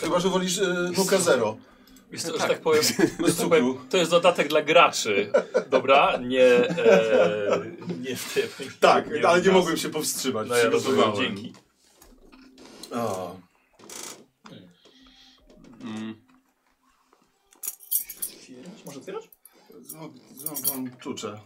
[0.00, 1.56] Chyba, że wolisz y, Nuka Zero.
[2.10, 2.82] Wiesz co, że tak powiem,
[3.38, 5.32] słuchaj, to jest dodatek dla graczy,
[5.70, 6.16] dobra?
[6.16, 7.60] Nie, e,
[8.00, 8.68] nie w tym.
[8.80, 10.48] Tak, nie ale w nie mogłem się powstrzymać.
[10.48, 11.52] No ja rozumiem, dzięki.
[12.92, 13.36] O,
[15.80, 16.14] Mm,
[18.30, 18.84] Otwierać?
[18.86, 19.24] Może otwierasz?
[19.92, 20.10] no,
[20.44, 21.40] no, mam klucze.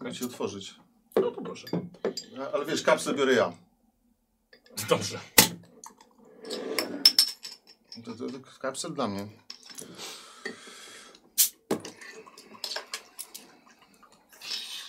[0.00, 0.74] Mogę ci otworzyć.
[1.16, 1.66] No to proszę.
[2.54, 3.52] Ale wiesz, kapsle biorę ja.
[4.88, 5.18] Dobrze.
[8.04, 9.28] To, to, to kapsel dla mnie.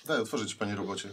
[0.05, 1.09] Daj otworzyć, panie robocie.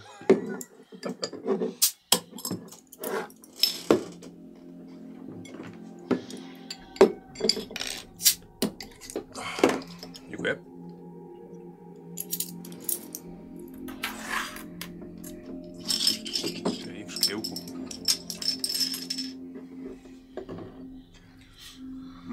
[10.30, 10.75] dziękuję.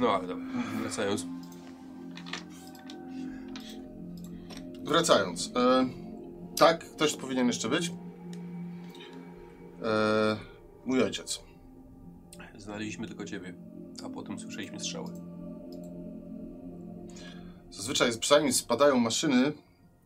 [0.04, 0.46] No ale dobra,
[0.82, 1.26] wracając.
[4.84, 5.52] Wracając.
[5.56, 5.88] E,
[6.58, 7.92] tak, ktoś powinien jeszcze być.
[9.84, 10.38] E,
[10.86, 11.40] mój ojciec.
[12.58, 13.54] Znaleźliśmy tylko ciebie,
[14.06, 15.08] a potem słyszeliśmy strzały.
[17.72, 19.52] Zazwyczaj zanim spadają maszyny,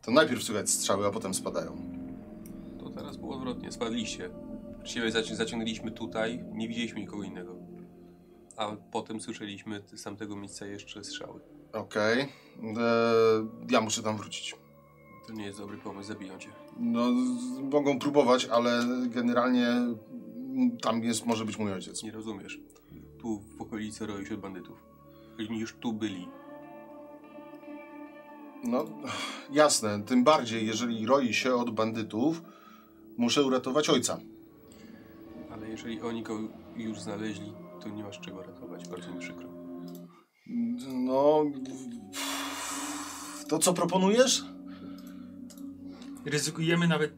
[0.02, 1.78] to najpierw słychać strzały, a potem spadają.
[2.80, 4.30] To teraz było odwrotnie, spadliście.
[4.84, 7.67] Ciebie zaci- zaciągnęliśmy tutaj, nie widzieliśmy nikogo innego.
[8.58, 11.40] A potem słyszeliśmy z tamtego miejsca jeszcze strzały.
[11.74, 12.22] Okej.
[12.22, 12.28] E,
[13.72, 14.56] Ja muszę tam wrócić.
[15.28, 16.50] To nie jest dobry pomysł, zabiją cię.
[16.80, 22.04] No, z- mogą próbować, ale generalnie mm, tam jest, może być mój ojciec.
[22.04, 22.60] Nie rozumiesz.
[23.22, 24.84] Tu w okolicy roi się od bandytów.
[25.50, 26.28] Oni już tu byli.
[28.64, 28.86] No,
[29.52, 30.04] jasne.
[30.04, 32.42] Tym bardziej, jeżeli roi się od bandytów,
[33.18, 34.20] muszę uratować ojca.
[35.52, 36.40] Ale jeżeli oni go
[36.76, 38.88] już znaleźli, to nie masz czego ratować.
[38.88, 39.50] Bardzo mi przykro.
[40.94, 41.46] No.
[43.50, 44.46] To co proponujesz?
[46.26, 47.14] Ryzykujemy nawet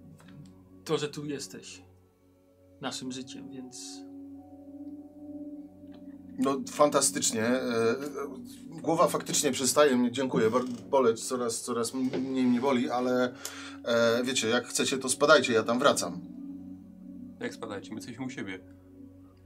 [0.85, 1.81] to, że tu jesteś.
[2.81, 3.99] Naszym życiem, więc
[6.39, 7.43] No, fantastycznie.
[7.43, 7.95] E, e,
[8.81, 10.49] Głowa faktycznie przestaje mnie, dziękuję,
[10.89, 13.33] boleć, coraz, coraz mniej mnie boli, ale
[13.85, 16.21] e, wiecie, jak chcecie, to spadajcie, ja tam wracam.
[17.39, 17.89] Jak spadajcie?
[17.89, 18.59] My jesteśmy u siebie.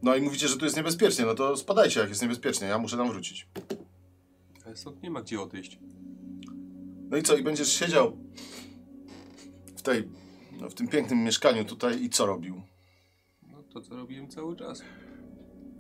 [0.04, 2.98] No i mówicie, że tu jest niebezpiecznie, no to spadajcie, jak jest niebezpiecznie, ja muszę
[2.98, 3.48] tam wrócić.
[4.66, 5.80] Ale stąd nie ma gdzie odejść.
[7.10, 8.18] No i co, i będziesz siedział
[9.78, 10.10] w tej,
[10.62, 12.62] no, w tym pięknym mieszkaniu tutaj i co robił?
[13.74, 14.82] To, co robiłem cały czas.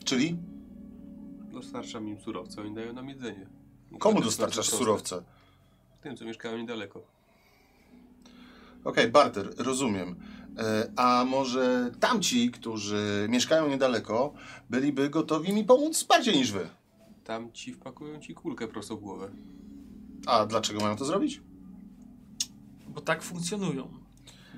[0.04, 0.38] Czyli
[1.54, 3.48] Dostarczam im surowce, oni dają nam jedzenie.
[4.00, 5.24] komu To jest dostarczasz surowce?
[6.02, 7.04] Tym, co mieszkają niedaleko.
[8.84, 10.16] Okej, barter, rozumiem.
[10.58, 14.34] E, A może tamci, którzy mieszkają niedaleko,
[14.70, 16.70] byliby gotowi mi pomóc bardziej niż wy?
[17.24, 19.30] Tam ci wpakują ci kulkę prosto w głowę.
[20.26, 21.42] A dlaczego mają to zrobić?
[22.88, 23.88] Bo tak funkcjonują.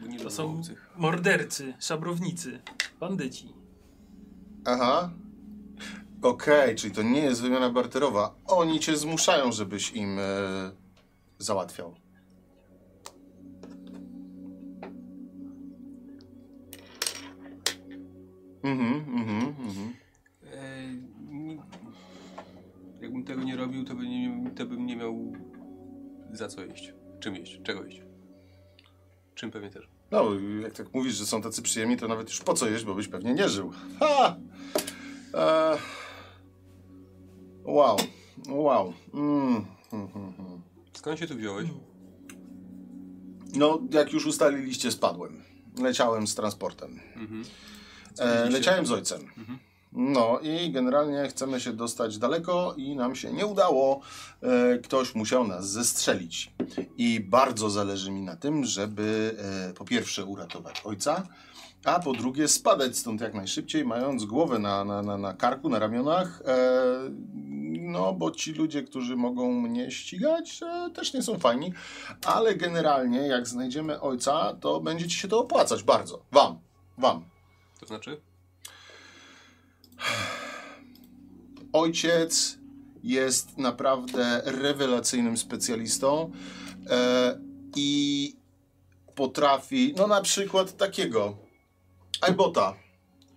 [0.02, 0.90] Bo nie To są obcych.
[0.98, 2.60] mordercy, szabrownicy,
[3.00, 3.54] bandyci.
[4.66, 5.10] Aha.
[6.22, 8.36] Okej, czyli to nie jest wymiana barterowa.
[8.46, 10.24] Oni cię zmuszają, żebyś im e,
[11.40, 11.96] załatwiał.
[18.66, 19.94] Mhm, mhm, mhm.
[20.54, 20.86] E,
[23.02, 25.34] jakbym tego nie robił, to, by nie, to bym nie miał
[26.34, 26.94] za co jeść.
[27.20, 27.60] Czym jeść?
[27.64, 28.02] Czego jeść?
[29.36, 29.88] Czym pewnie też.
[30.12, 30.26] No,
[30.62, 33.08] jak tak mówisz, że są tacy przyjemni, to nawet już po co jeść, bo byś
[33.08, 33.72] pewnie nie żył.
[34.00, 34.38] Ha!
[35.34, 35.78] E...
[37.64, 37.98] Wow,
[38.50, 38.94] wow.
[39.14, 39.66] Mm.
[39.92, 40.62] hmm, hmm, hmm.
[40.94, 41.70] Skąd się tu wziąłeś?
[43.56, 45.44] No, jak już ustaliliście, spadłem.
[45.82, 47.00] Leciałem z transportem.
[47.16, 47.44] Mhm.
[48.20, 49.22] E, leciałem z ojcem.
[49.92, 54.02] No i generalnie chcemy się dostać daleko i nam się nie udało.
[54.42, 56.52] E, ktoś musiał nas zestrzelić.
[56.98, 59.36] I bardzo zależy mi na tym, żeby
[59.70, 61.28] e, po pierwsze uratować ojca,
[61.86, 65.80] a po drugie spadać stąd jak najszybciej, mając głowę na, na, na, na karku, na
[65.80, 66.42] ramionach.
[66.46, 66.56] E,
[67.80, 71.74] no, bo ci ludzie, którzy mogą mnie ścigać, e, też nie są fajni.
[72.26, 76.26] Ale generalnie, jak znajdziemy ojca, to będzie ci się to opłacać bardzo.
[76.32, 76.60] Wam.
[76.98, 77.35] Wam.
[77.80, 78.22] To znaczy?
[81.74, 82.58] Ojciec
[83.04, 86.32] jest naprawdę rewelacyjnym specjalistą
[86.90, 87.40] e,
[87.76, 88.34] i
[89.16, 91.38] potrafi, no na przykład takiego
[92.22, 92.76] Aibota,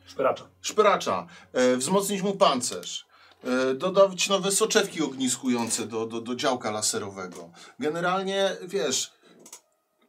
[0.06, 0.48] Szperacza.
[0.60, 3.06] szperacza, e, wzmocnić mu pancerz,
[3.44, 7.50] e, dodać nowe soczewki ogniskujące do, do, do działka laserowego.
[7.78, 9.12] Generalnie, wiesz,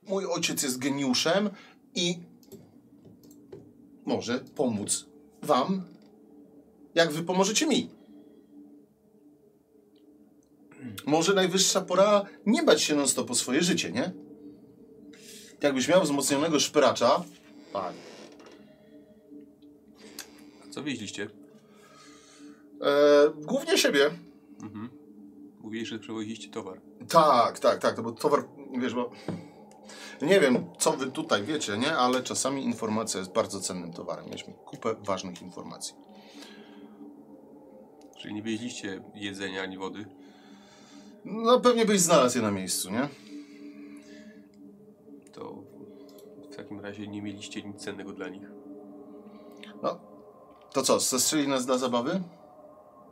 [0.03, 1.49] mój ojciec jest geniuszem
[1.95, 2.19] i
[4.09, 5.05] może pomóc
[5.41, 5.83] wam,
[6.95, 7.89] jak wy pomożecie mi.
[11.05, 14.11] Może najwyższa pora nie bać się non-stop o swoje życie, nie?
[15.61, 17.23] Jakbyś miał wzmocnionego szperacza,
[17.73, 17.93] tak,
[20.67, 21.29] A co wieźliście?
[22.81, 24.09] e, głównie siebie.
[24.63, 24.89] Mhm.
[25.59, 26.81] Mówili, że przewoźiliście towar.
[27.09, 28.47] Tak, tak, tak, to był towar,
[28.81, 29.11] wiesz, bo
[30.21, 31.97] nie wiem, co wy tutaj wiecie, nie?
[31.97, 34.25] Ale czasami informacja jest bardzo cennym towarem.
[34.25, 35.95] Mieliśmy kupę ważnych informacji.
[38.17, 40.05] Czyli nie wieźliście jedzenia ani wody.
[41.25, 43.09] No pewnie byś znalazł je na miejscu, nie?
[45.33, 45.63] To
[46.51, 48.51] w takim razie nie mieliście nic cennego dla nich.
[49.83, 49.99] No,
[50.73, 52.21] to co, zestrzeli nas dla zabawy?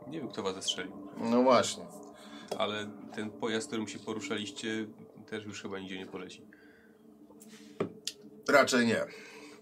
[0.08, 0.92] Nie wiem, kto was zestrzelił.
[1.16, 1.84] No właśnie.
[2.58, 4.86] Ale ten pojazd, którym się poruszaliście,
[5.30, 6.42] też już chyba nigdzie nie poleci.
[8.48, 9.04] Raczej nie.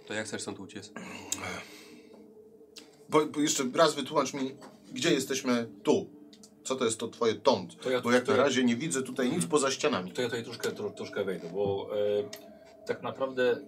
[0.06, 0.92] To jak chcesz stąd uciec?
[3.08, 4.54] Bo, bo jeszcze raz wytłumacz mi,
[4.92, 6.06] gdzie jesteśmy tu.
[6.64, 7.80] Co to jest to twoje tąd?
[7.80, 10.12] To ja- bo jak to na ja- razie nie widzę tutaj nic poza ścianami.
[10.12, 12.30] To ja tutaj troszkę, tro, troszkę wejdę, bo e,
[12.86, 13.60] tak naprawdę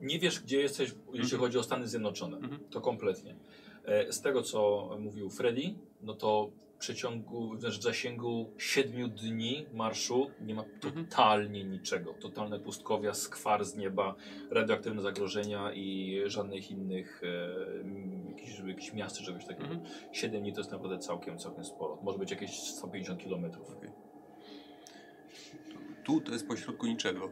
[0.00, 2.36] nie wiesz, gdzie jesteś, jeśli chodzi o Stany Zjednoczone.
[2.36, 2.60] Mhm.
[2.70, 3.36] To kompletnie.
[3.84, 6.50] E, z tego, co mówił Freddy, no to
[6.80, 12.12] przeciągu, znaczy w zasięgu 7 dni marszu nie ma totalnie niczego.
[12.14, 14.14] Totalne pustkowia, skwar z nieba,
[14.50, 19.68] radioaktywne zagrożenia i żadnych innych e, jakichś, żeby jakieś miasty, czegoś takiego.
[19.68, 19.94] Mhm.
[20.12, 21.98] 7 dni to jest naprawdę całkiem, całkiem sporo.
[22.02, 23.76] Może być jakieś 150 kilometrów.
[26.04, 27.30] Tu to jest pośrodku niczego.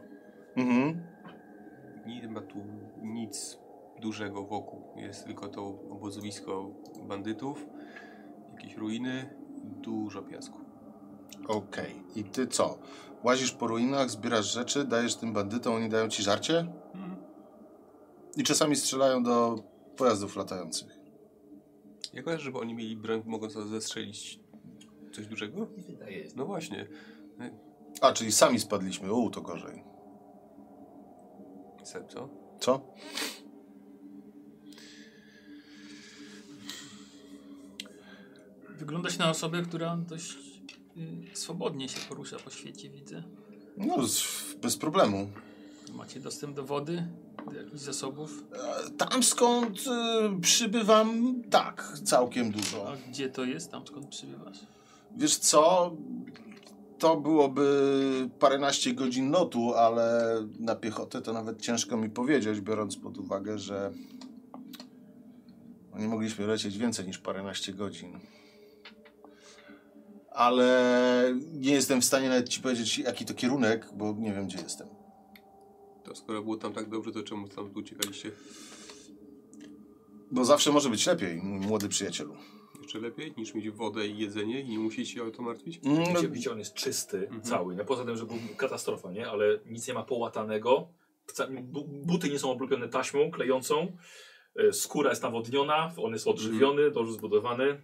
[0.55, 1.03] Mhm.
[2.05, 2.57] Nie ma tu
[3.01, 3.59] nic
[4.01, 4.83] dużego wokół.
[4.95, 6.71] Jest tylko to obozowisko
[7.03, 7.65] bandytów,
[8.59, 9.29] jakieś ruiny,
[9.63, 10.57] dużo piasku.
[11.47, 11.95] Okej.
[12.15, 12.77] I ty co?
[13.23, 16.59] Łazisz po ruinach, zbierasz rzeczy, dajesz tym bandytom, oni dają ci żarcie?
[16.93, 17.15] Mhm.
[18.37, 19.55] I czasami strzelają do
[19.97, 20.99] pojazdów latających.
[22.13, 24.39] Jak kojarzysz, żeby oni mieli broń, mogąc nas zestrzelić
[25.11, 25.67] coś dużego?
[25.77, 26.87] Nie wydaje No właśnie.
[28.01, 29.13] A, czyli sami spadliśmy.
[29.13, 29.83] U, to gorzej.
[32.07, 32.29] Co?
[32.59, 32.81] Co?
[38.79, 40.37] Wyglądać na osobę, która dość
[40.97, 43.23] y, swobodnie się porusza po świecie, widzę.
[43.77, 45.29] No, z- bez problemu.
[45.95, 47.07] Macie dostęp do wody,
[47.51, 48.43] do jakichś zasobów.
[48.87, 52.91] E, Tam skąd e, przybywam, tak, całkiem dużo.
[52.91, 54.57] A gdzie to jest, tam skąd przybywasz?
[55.17, 55.95] Wiesz co?
[56.99, 63.17] To byłoby paręnaście godzin lotu, ale na piechotę to nawet ciężko mi powiedzieć, biorąc pod
[63.17, 63.91] uwagę, że
[65.95, 68.19] Nie mogliśmy lecieć więcej niż paręnaście godzin.
[70.39, 74.57] Ale nie jestem w stanie nawet ci powiedzieć, jaki to kierunek, bo nie wiem, gdzie
[74.63, 74.87] jestem.
[76.03, 78.31] To skoro było tam tak dobrze, to czemu tam tu uciekaliście?
[80.31, 82.35] Bo zawsze może być lepiej, mój młody przyjacielu.
[82.81, 85.79] Jeszcze lepiej niż mieć wodę i jedzenie i nie musieć się o to martwić?
[85.85, 87.41] Mm, Widzicie, widzicie, on jest czysty, Mhm.
[87.41, 87.75] cały.
[87.75, 89.29] No, poza tym, że był katastrofa, nie?
[89.29, 90.87] Ale nic nie ma połatanego.
[92.05, 93.91] Buty nie są oblepione taśmą klejącą.
[94.55, 97.81] E, Skóra jest nawodniona, on jest odżywiony, dobrze zbudowany.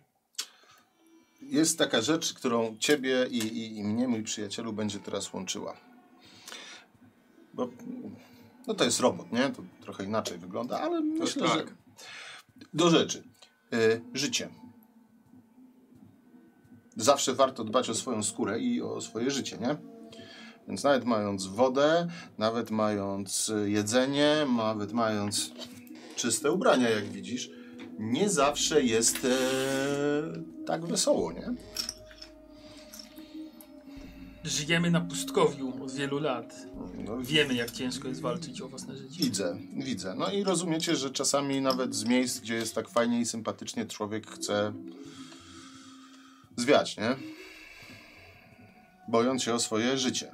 [1.42, 5.78] Jest taka rzecz, którą ciebie i, i, i mnie, mój przyjacielu, będzie teraz łączyła.
[7.54, 7.70] Bo
[8.68, 9.50] no to jest robot, nie?
[9.50, 11.58] To trochę inaczej wygląda, ale myślę, tak.
[11.58, 11.66] że
[12.74, 13.24] do rzeczy.
[13.74, 14.50] Y, życie.
[16.96, 19.78] Zawsze warto dbać o swoją skórę i o swoje życie, nie?
[20.68, 22.08] Więc nawet mając wodę,
[22.38, 25.52] nawet mając y, jedzenie, nawet mając
[26.16, 27.50] czyste ubrania, jak widzisz,
[28.00, 29.38] nie zawsze jest e,
[30.66, 31.54] tak wesoło, nie?
[34.44, 36.56] Żyjemy na pustkowiu od wielu lat.
[37.06, 39.24] No, Wiemy, jak ciężko jest walczyć o własne życie.
[39.24, 40.16] Widzę, widzę.
[40.16, 44.28] No i rozumiecie, że czasami nawet z miejsc, gdzie jest tak fajnie i sympatycznie, człowiek
[44.28, 44.74] chce
[46.58, 47.16] zwiać, nie?
[49.08, 50.32] Bojąc się o swoje życie.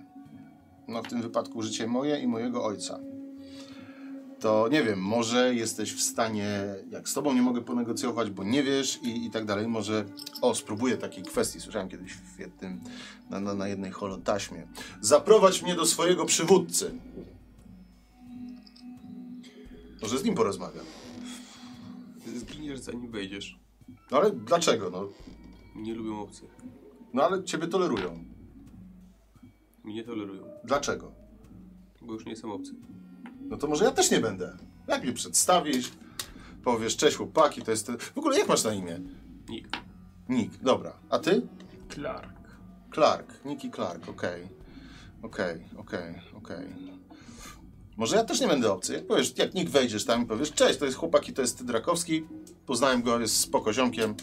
[0.87, 2.99] No w tym wypadku życie moje i mojego ojca.
[4.41, 8.63] To nie wiem, może jesteś w stanie, jak z tobą nie mogę ponegocjować, bo nie
[8.63, 10.05] wiesz i, i tak dalej, może,
[10.41, 12.81] o, spróbuję takiej kwestii, słyszałem kiedyś w jednym,
[13.29, 14.67] na, na, na jednej holotaśmie.
[15.01, 16.91] Zaprowadź mnie do swojego przywódcy.
[20.01, 20.85] Może z nim porozmawiam.
[22.35, 23.59] Zginiesz zanim wejdziesz.
[24.11, 24.89] No ale dlaczego?
[24.89, 25.07] No,
[25.75, 26.49] Nie lubią obcych.
[27.13, 28.23] no ale ciebie tolerują.
[29.83, 31.11] Mnie tolerują, Dlaczego?
[32.01, 32.71] bo już nie są obcy.
[33.51, 34.57] No to może ja też nie będę.
[34.87, 35.91] Jak mnie przedstawisz?
[36.63, 37.85] Powiesz, cześć chłopaki, to jest...
[37.87, 38.99] ten- W ogóle jak masz na imię?
[39.49, 39.77] Nikt.
[40.29, 40.93] Nick, dobra.
[41.09, 41.41] A ty?
[41.93, 42.33] Clark.
[42.93, 43.45] Clark.
[43.45, 44.47] Nicky Clark, okej.
[45.21, 46.67] Okej, okej, okej.
[47.97, 48.93] Może ja też nie będę obcy.
[48.93, 52.25] Jak powiesz, jak Nick wejdziesz tam i powiesz, cześć, to jest chłopaki, to jest Drakowski.
[52.65, 54.15] Poznałem go, jest spoko ziomkiem.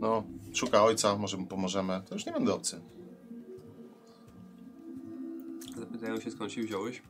[0.00, 0.22] No,
[0.52, 2.02] szuka ojca, może mu pomożemy.
[2.08, 2.80] To już nie będę obcy.
[5.78, 7.02] Zapytają się skąd się wziąłeś.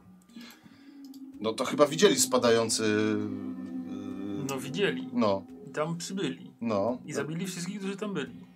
[1.43, 2.83] No to chyba widzieli spadający...
[2.83, 5.09] yy, No widzieli.
[5.13, 6.51] No, I tam przybyli.
[6.61, 6.99] no.
[7.07, 8.47] I zabili wszystkich, którzy tam byli.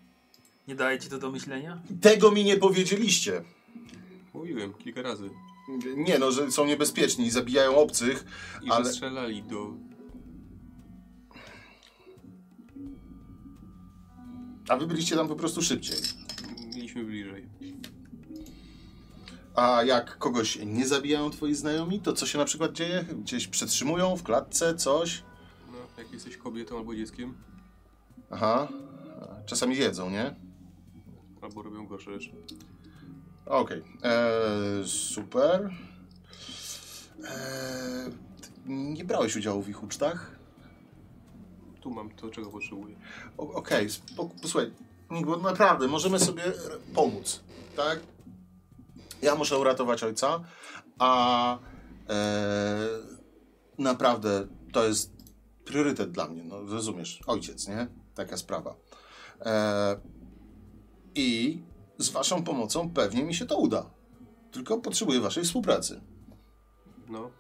[0.69, 1.83] Nie daje ci to do myślenia?
[2.01, 3.43] Tego mi nie powiedzieliście.
[4.35, 5.31] Mówiłem kilka razy.
[5.97, 8.25] Nie no, że są niebezpieczni i zabijają obcych,
[8.63, 8.85] I ale...
[8.93, 9.73] strzelali do...
[14.69, 15.97] A wy byliście tam po prostu szybciej.
[16.75, 17.47] Mieliśmy bliżej.
[19.57, 23.05] A jak kogoś nie zabijają twoi znajomi, to co się na przykład dzieje?
[23.05, 25.23] Gdzieś przetrzymują w klatce, coś?
[25.73, 27.35] No, jak jesteś kobietą albo dzieckiem,
[28.31, 28.69] Aha.
[29.47, 30.35] Czasami jedzą, nie?
[31.43, 32.31] albo robią gorsze rzeczy.
[33.47, 33.83] Okej.
[34.03, 35.71] Eee, Super.
[37.25, 38.13] Eee,
[38.67, 40.31] nie brałeś udziału w ich ucztach?
[41.81, 42.97] Tu mam to, czego potrzebuję.
[43.37, 44.71] Okej, spoko- posłuchaj,
[45.43, 46.43] naprawdę możemy sobie
[46.95, 47.41] pomóc,
[47.77, 47.99] tak?
[49.23, 50.41] Ja muszę uratować ojca,
[50.99, 51.59] a
[52.09, 52.89] e,
[53.79, 55.13] naprawdę to jest
[55.65, 57.87] priorytet dla mnie, no rozumiesz, ojciec, nie?
[58.15, 58.77] Taka sprawa.
[59.41, 60.01] E,
[61.15, 61.63] I
[61.99, 63.91] z waszą pomocą pewnie mi się to uda.
[64.53, 66.01] Tylko potrzebuję waszej współpracy.
[67.09, 67.31] No.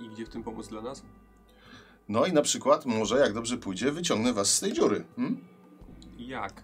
[0.00, 1.02] I gdzie w tym pomóc dla nas?
[2.08, 5.04] No i na przykład, może jak dobrze pójdzie, wyciągnę was z tej dziury.
[5.16, 5.48] Hmm?
[6.18, 6.62] Jak?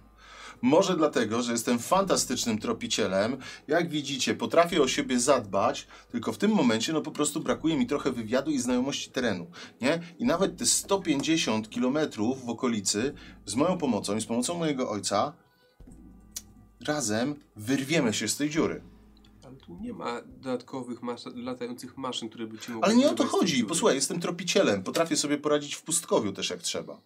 [0.62, 3.36] Może dlatego, że jestem fantastycznym tropicielem.
[3.68, 7.86] Jak widzicie, potrafię o siebie zadbać, tylko w tym momencie no po prostu brakuje mi
[7.86, 9.46] trochę wywiadu i znajomości terenu,
[9.80, 10.00] nie?
[10.18, 13.14] I nawet te 150 kilometrów w okolicy
[13.46, 15.32] z moją pomocą i z pomocą mojego ojca
[16.86, 18.82] razem wyrwiemy się z tej dziury.
[19.44, 22.86] Ale tu nie ma dodatkowych mas latających maszyn, które by ci mogły...
[22.86, 23.64] Ale nie o to chodzi.
[23.64, 24.82] Posłuchaj, jestem tropicielem.
[24.82, 27.00] Potrafię sobie poradzić w pustkowiu też jak trzeba.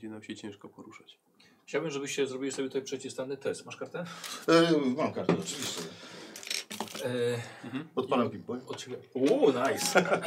[0.00, 1.18] Będzie nam się ciężko poruszać.
[1.66, 3.66] Chciałbym, żebyście zrobili sobie tutaj przeciwstawny test.
[3.66, 4.04] Masz kartę?
[4.48, 5.82] E, mam kartę, oczywiście.
[7.04, 7.42] E,
[7.94, 8.66] Odpalam Pip-Boy.
[8.66, 8.96] od ciebie.
[9.14, 10.04] Uuu, nice.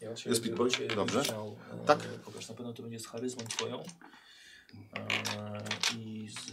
[0.00, 0.56] Ja Jest bym
[0.96, 1.22] Dobrze.
[1.22, 1.98] Chciał, e, Tak.
[1.98, 3.82] Pokaż, na pewno to będzie z charyzmą twoją
[4.94, 5.62] e,
[5.96, 6.50] i z,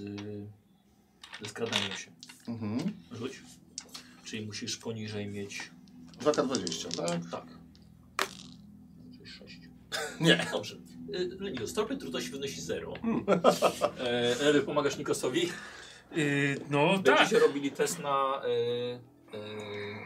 [1.41, 2.11] ze skradaniem się.
[2.48, 2.80] Mhm.
[3.11, 3.41] Rzuć.
[4.23, 5.72] Czyli musisz poniżej mieć...
[6.22, 7.32] 2K20, tak?
[7.32, 7.45] Tak.
[9.18, 9.60] Czyli 6.
[10.19, 10.48] Nie.
[10.52, 10.85] Dobrze.
[11.10, 12.94] Y, Lenius, stopień trudności wynosi 0.
[13.99, 15.41] E, Ery, pomagasz Nikosowi?
[16.15, 17.03] Yy, no tak.
[17.18, 18.49] Będziecie robili test na e,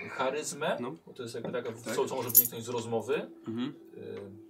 [0.04, 0.78] e, charyzmę.
[0.80, 0.96] No.
[1.08, 1.96] Bo to jest jakby taka, Tak.
[1.96, 3.30] co, co może wyniknąć z rozmowy.
[3.48, 3.74] Mhm.
[3.98, 4.50] E,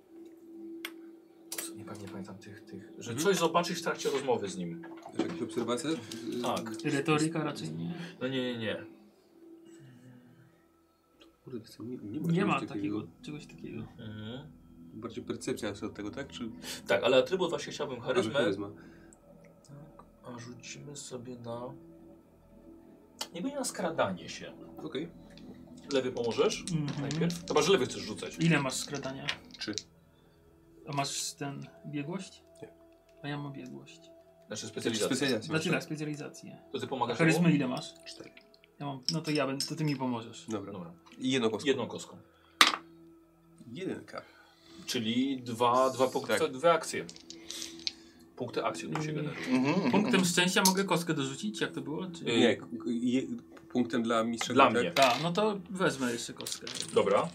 [1.77, 3.19] nie pamiętam tych, tych, że Mhm.
[3.19, 4.81] coś zobaczysz w trakcie rozmowy z nim.
[5.19, 5.89] Jakaś obserwacja?
[6.43, 6.71] Tak.
[6.83, 7.93] Retoryka raczej nie.
[8.21, 8.85] No nie, nie, nie.
[11.43, 13.79] Kurde, nie, nie ma, Nie czegoś ma takiego, czegoś takiego.
[13.99, 14.58] Mhm.
[14.93, 16.27] Bardziej percepcja jest od tego, tak?
[16.27, 16.49] Czy
[16.87, 18.33] Tak, ale atrybut właśnie chciałbym charyzmę.
[18.33, 18.69] charyzma?
[20.23, 21.73] A rzucimy sobie na...
[23.33, 24.53] Nie będzie na skradanie się.
[24.83, 25.09] Okej.
[25.93, 26.63] Lewy pomożesz?
[26.71, 27.01] Mhm.
[27.01, 27.47] Najpierw?
[27.47, 28.37] Chyba, że lewy chcesz rzucać.
[28.39, 29.27] Ile masz skradania?
[29.57, 29.75] Trzy.
[30.87, 32.43] A masz ten biegłość?
[32.61, 32.73] Nie.
[33.23, 34.01] A ja mam biegłość.
[34.47, 35.07] Znaczy specjalizację.
[35.15, 35.47] Specjalizacja.
[35.47, 36.57] Znaczy tak, specjalizację.
[36.71, 37.55] To ty A pomagasz charyzmy mu?
[37.55, 37.93] ile masz?
[38.05, 38.31] Cztery.
[38.79, 40.45] Ja mam, no to ja będę, to ty mi pomożesz.
[40.49, 40.73] Dobra.
[40.73, 40.93] Dobra.
[41.17, 41.67] I jedną kostką.
[41.67, 42.17] Jedną kostką.
[43.73, 44.21] Jedynka.
[44.89, 46.51] Czyli dwa, dwa punkty, Tak.
[46.51, 47.05] dwie akcje.
[48.35, 49.15] Punkty akcji tu się Mm.
[49.25, 49.47] generują.
[49.69, 49.91] Mhm.
[49.91, 52.05] Punktem szczęścia mogę kostkę dorzucić, jak to było?
[52.07, 52.23] Czy...
[52.25, 53.21] Nie, k- je,
[53.71, 54.91] punktem dla mistrza Dla mnie.
[54.91, 54.95] tak?
[55.13, 56.67] Tak, no to wezmę jeszcze kostkę.
[56.93, 57.29] Dobra.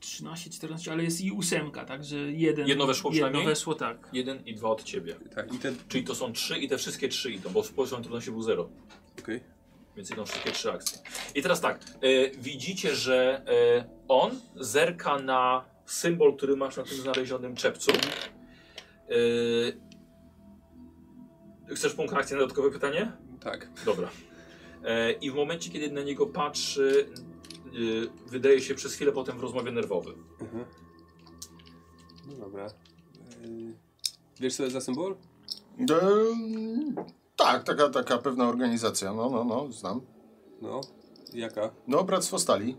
[0.00, 2.68] 13, 14, ale jest i ósemka, także jeden.
[2.68, 3.46] Jedno weszło Jedno przynajmniej?
[3.54, 4.08] weszło, tak.
[4.12, 5.14] Jeden i dwa od ciebie.
[5.34, 5.76] Tak, i ten...
[5.88, 8.68] Czyli to są trzy i te wszystkie trzy idą, bo w poziom trudności był zero.
[9.18, 9.40] Okej.
[9.96, 10.98] Więc idą wszystkie trzy akcje.
[11.34, 16.96] I teraz tak, e, widzicie, że e, on zerka na symbol, który masz na tym
[16.96, 17.90] znalezionym czepcu.
[21.68, 23.12] E, chcesz punkt akcji na dodatkowe pytanie?
[23.40, 23.70] Tak.
[23.84, 24.10] Dobra.
[24.84, 27.08] E, I w momencie, kiedy na niego patrzy,
[27.66, 27.70] e,
[28.30, 30.14] wydaje się przez chwilę potem w rozmowie nerwowy.
[30.40, 30.64] Mhm.
[32.26, 32.66] No dobra.
[34.40, 35.16] Wiesz co to jest za symbol?
[35.80, 35.96] E,
[37.36, 39.12] tak, taka, taka pewna organizacja.
[39.12, 40.00] No, no, no, znam.
[40.62, 40.80] No.
[41.34, 41.70] Jaka?
[41.86, 42.76] No, Bractwo Stali.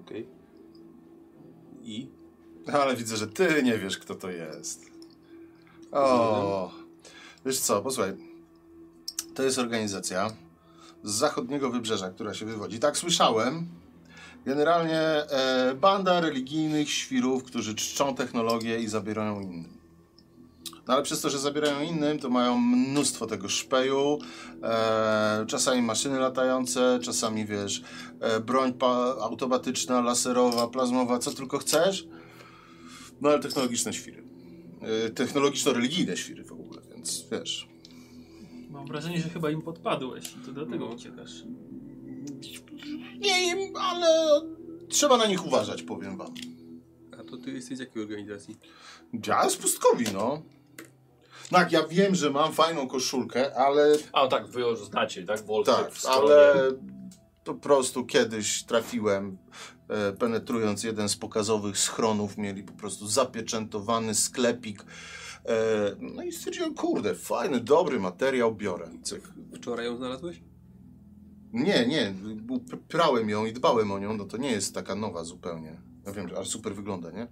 [0.00, 0.28] Okej.
[1.82, 2.08] I?
[2.72, 4.84] Ale widzę, że ty nie wiesz, kto to jest.
[5.92, 6.70] O,
[7.46, 8.12] wiesz co, posłuchaj.
[9.34, 10.30] To jest organizacja
[11.02, 12.78] z zachodniego wybrzeża, która się wywodzi.
[12.78, 13.66] Tak słyszałem.
[14.44, 19.77] Generalnie e, banda religijnych świrów, którzy czczą technologię i zabierają innym.
[20.88, 24.18] No ale przez to, że zabierają innym, to mają mnóstwo tego szpeju,
[24.62, 27.82] e, czasami maszyny latające, czasami wiesz,
[28.20, 28.72] e, broń
[29.20, 32.06] automatyczna, laserowa, plazmowa, co tylko chcesz.
[33.20, 34.22] No ale technologiczne świry.
[35.04, 37.68] Yy, technologiczno-religijne świry w ogóle, więc wiesz.
[38.70, 40.94] Mam wrażenie, że chyba im podpadłeś i to do tego No.
[40.94, 41.42] uciekasz.
[43.18, 44.40] Nie im, ale
[44.88, 46.34] trzeba na nich uważać, powiem wam.
[47.20, 48.56] A to ty jesteś z jakiej organizacji?
[49.26, 50.42] Ja z pustkowi, no.
[51.50, 55.46] Tak, ja wiem, że mam fajną koszulkę, ale A tak, wy już znacie, tak?
[55.46, 56.54] Wolter tak, ale
[57.44, 59.38] po prostu kiedyś trafiłem,
[59.88, 64.84] e, penetrując jeden z pokazowych schronów, mieli po prostu zapieczętowany sklepik.
[65.44, 65.56] E,
[66.00, 68.88] no i stwierdziłem, kurde, fajny, dobry materiał, biorę.
[69.02, 69.22] Cyk.
[69.54, 70.42] Wczoraj ją znalazłeś?
[71.52, 72.14] Nie, nie,
[72.88, 75.80] prałem ją i dbałem o nią, no to nie jest taka nowa zupełnie.
[76.06, 77.26] Ja wiem, ale super wygląda, nie?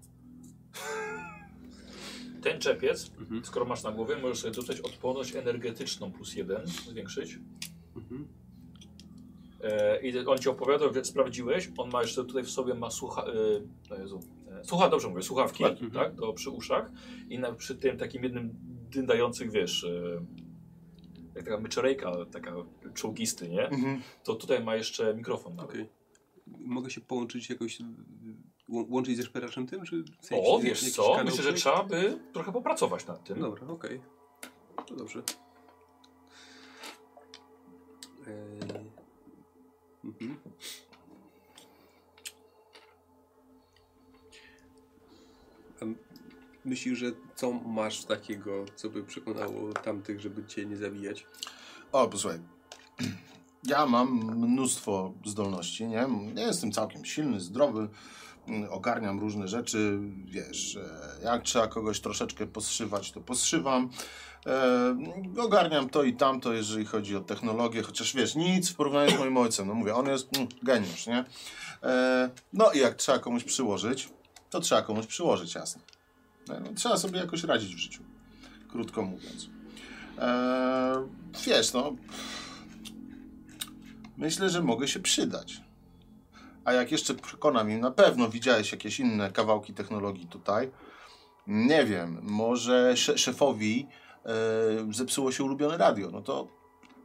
[2.46, 3.44] Ten czepiec, Mhm.
[3.44, 7.38] skoro masz na głowie, możesz sobie dodać odporność energetyczną plus jeden, zwiększyć.
[7.96, 8.28] Mhm.
[9.62, 13.22] E, I on ci opowiadał, że sprawdziłeś, on ma jeszcze tutaj w sobie ma słucha...
[13.24, 13.32] E,
[13.90, 14.20] no Jezu,
[14.50, 16.90] e, słucha, dobrze mówię, słuchawki, Słuchawki, tak, do, przy uszach
[17.28, 18.54] i na, przy tym takim jednym
[18.90, 20.24] dyndających, wiesz, e,
[21.34, 22.54] jak taka myczerejka, taka
[22.94, 23.68] czołgisty, nie?
[23.68, 24.02] Mhm.
[24.24, 25.56] To tutaj ma jeszcze mikrofon.
[25.56, 25.70] nawet.
[25.70, 25.86] Okej.
[26.46, 27.78] Mogę się połączyć jakoś,
[28.68, 30.02] łączyć ze szperaczem tym, czy...
[30.02, 33.40] w O, jakiś- wiesz co, kanał myślę, że trzeba by trochę popracować nad tym.
[33.40, 34.00] Dobra, okej.
[34.86, 35.22] To dobrze.
[38.26, 38.90] Eee,
[40.04, 40.36] mhm.
[46.64, 51.26] Myślisz, że co masz takiego, co by przekonało tamtych, żeby cię nie zabijać?
[51.92, 52.38] O, posłuchaj.
[53.68, 56.06] Ja mam mnóstwo zdolności, nie?
[56.34, 57.88] Nie jestem całkiem silny, zdrowy,
[58.70, 63.90] ogarniam różne rzeczy, wiesz, e, jak trzeba kogoś troszeczkę poszywać, to posszywam.
[64.46, 69.18] E, ogarniam to i tamto, jeżeli chodzi o technologię, chociaż wiesz, nic w porównaniu z
[69.18, 69.66] moim ojcem.
[69.68, 71.24] No mówię, on jest mm, geniusz, nie?
[71.82, 74.08] E, no i jak trzeba komuś przyłożyć,
[74.50, 75.82] to trzeba komuś przyłożyć, jasne.
[76.48, 78.02] No, trzeba sobie jakoś radzić w życiu,
[78.68, 79.48] krótko mówiąc.
[81.46, 81.96] Wiesz, no,
[84.16, 85.65] myślę, że mogę się przydać.
[86.66, 90.70] A jak jeszcze przekonam im, na pewno widziałeś jakieś inne kawałki technologii tutaj.
[91.46, 93.86] Nie wiem, może sze- szefowi
[94.24, 96.48] e, zepsuło się ulubione radio, no to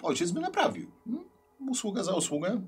[0.01, 0.91] ojciec by naprawił.
[1.05, 1.25] Hmm?
[1.69, 2.61] Usługa za usługę.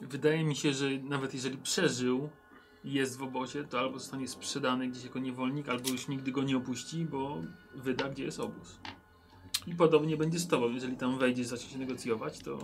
[0.00, 2.28] Wydaje mi się, że nawet jeżeli przeżył
[2.84, 6.42] i jest w obozie, to albo zostanie sprzedany gdzieś jako niewolnik, albo już nigdy go
[6.42, 7.36] nie opuści, bo
[7.74, 8.78] wyda, gdzie jest obóz.
[9.66, 10.70] I podobnie będzie z tobą.
[10.70, 12.58] Jeżeli tam wejdziesz, zaczniesz negocjować, to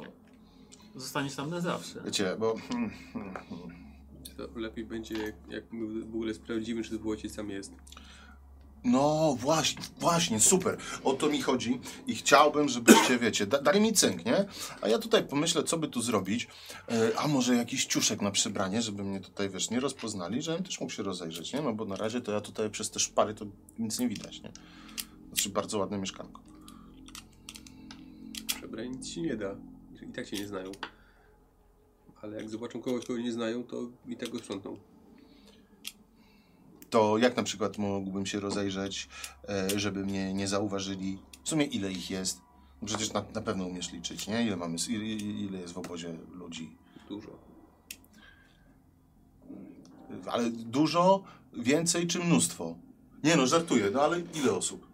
[0.94, 2.02] zostaniesz tam na zawsze.
[2.04, 2.54] Wiecie, bo.
[4.36, 7.72] To lepiej będzie, jak, jak my w ogóle sprawdzimy, czy to w ojciec tam jest.
[8.84, 10.78] No właśnie, właśnie, super.
[11.04, 14.44] O to mi chodzi i chciałbym, żebyście, wiecie, da, dali mi cynk, nie?
[14.80, 16.48] A ja tutaj pomyślę, co by tu zrobić.
[16.88, 20.80] E, a może jakiś ciuszek na przybranie, żeby mnie tutaj, wiesz, nie rozpoznali, żebym też
[20.80, 21.62] mógł się rozejrzeć, nie?
[21.62, 23.46] No bo na razie to ja tutaj przez te szpary to
[23.78, 24.52] nic nie widać, nie?
[25.28, 26.40] Znaczy bardzo ładne mieszkanko.
[28.46, 29.56] Przebrań nic się nie da.
[30.02, 30.72] I tak się nie znają.
[32.22, 34.76] Ale jak zobaczą kogoś, kogo nie znają, to i tak go sprzątną.
[36.90, 39.08] To jak na przykład mógłbym się rozejrzeć,
[39.48, 41.18] e, żeby mnie nie zauważyli?
[41.44, 42.40] W sumie ile ich jest?
[42.82, 44.46] No Przecież na, na pewno umiesz liczyć, nie?
[44.46, 46.76] Ile mamy, ile, ile jest w obozie ludzi?
[47.08, 47.38] Dużo.
[50.26, 52.74] Ale dużo, więcej czy mnóstwo?
[53.24, 54.93] Nie no, żartuję, no ale ile osób?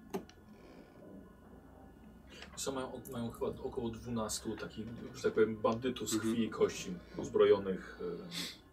[2.60, 6.32] Co mają, mają chyba około 12 takich, że tak powiem, bandytów z Mhm.
[6.32, 8.00] krwi i kości, uzbrojonych,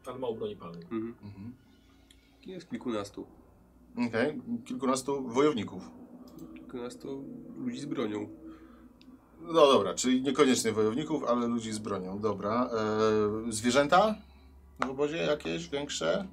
[0.05, 0.81] e, ale mało broni palnej.
[0.83, 1.15] Mhm.
[1.23, 1.53] Mhm.
[2.45, 3.27] Jest kilkunastu.
[4.07, 5.83] Okej, kilkunastu wojowników.
[6.55, 7.23] Kilkunastu
[7.57, 8.29] ludzi z bronią.
[9.41, 12.19] No dobra, czyli niekoniecznie wojowników, ale ludzi z bronią.
[12.19, 12.69] Dobra.
[13.47, 14.15] E, zwierzęta
[14.85, 16.27] w obozie jakieś większe?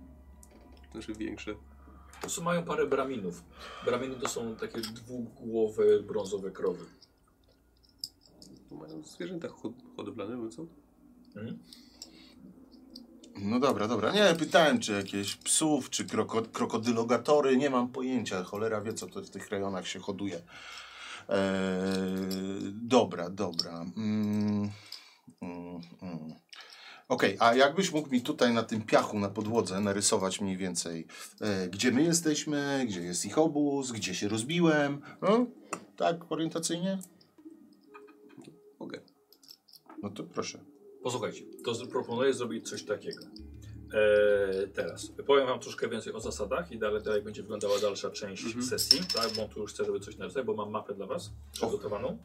[0.93, 1.55] Znaczy większe.
[1.55, 3.43] Po prostu mają parę braminów.
[3.85, 6.85] Braminy to są takie dwugłowe, brązowe krowy.
[8.75, 10.67] Mają zwierzęta hod hodowlane, no co?
[11.37, 11.59] Mhm.
[13.37, 14.13] No dobra, dobra.
[14.13, 17.57] Nie, pytałem, czy jakieś psów, czy kroko krokodylogatory.
[17.57, 18.45] Nie mam pojęcia.
[18.45, 20.43] Cholera wie, co to w tych rejonach się hoduje.
[21.29, 21.63] E,
[22.73, 23.87] dobra, dobra.
[23.97, 24.71] Mm,
[25.43, 26.35] mm, mm.
[27.09, 31.07] Okej, a jakbyś mógł mi tutaj na tym piachu, na podłodze narysować mniej więcej,
[31.41, 35.01] e, gdzie my jesteśmy, gdzie jest ich obóz, gdzie się rozbiłem?
[35.23, 35.47] No,
[35.97, 36.99] tak, orientacyjnie?
[40.05, 40.59] No to proszę.
[41.03, 43.25] Posłuchajcie, to proponuję zrobić coś takiego.
[43.25, 48.45] Eee, teraz powiem wam troszkę więcej o zasadach i dalej, dalej będzie wyglądała dalsza część
[48.45, 48.63] Mhm.
[48.65, 49.31] sesji, tak?
[49.37, 52.19] Bo tu już chcę, żeby coś narysować, bo mam mapę dla was przygotowaną.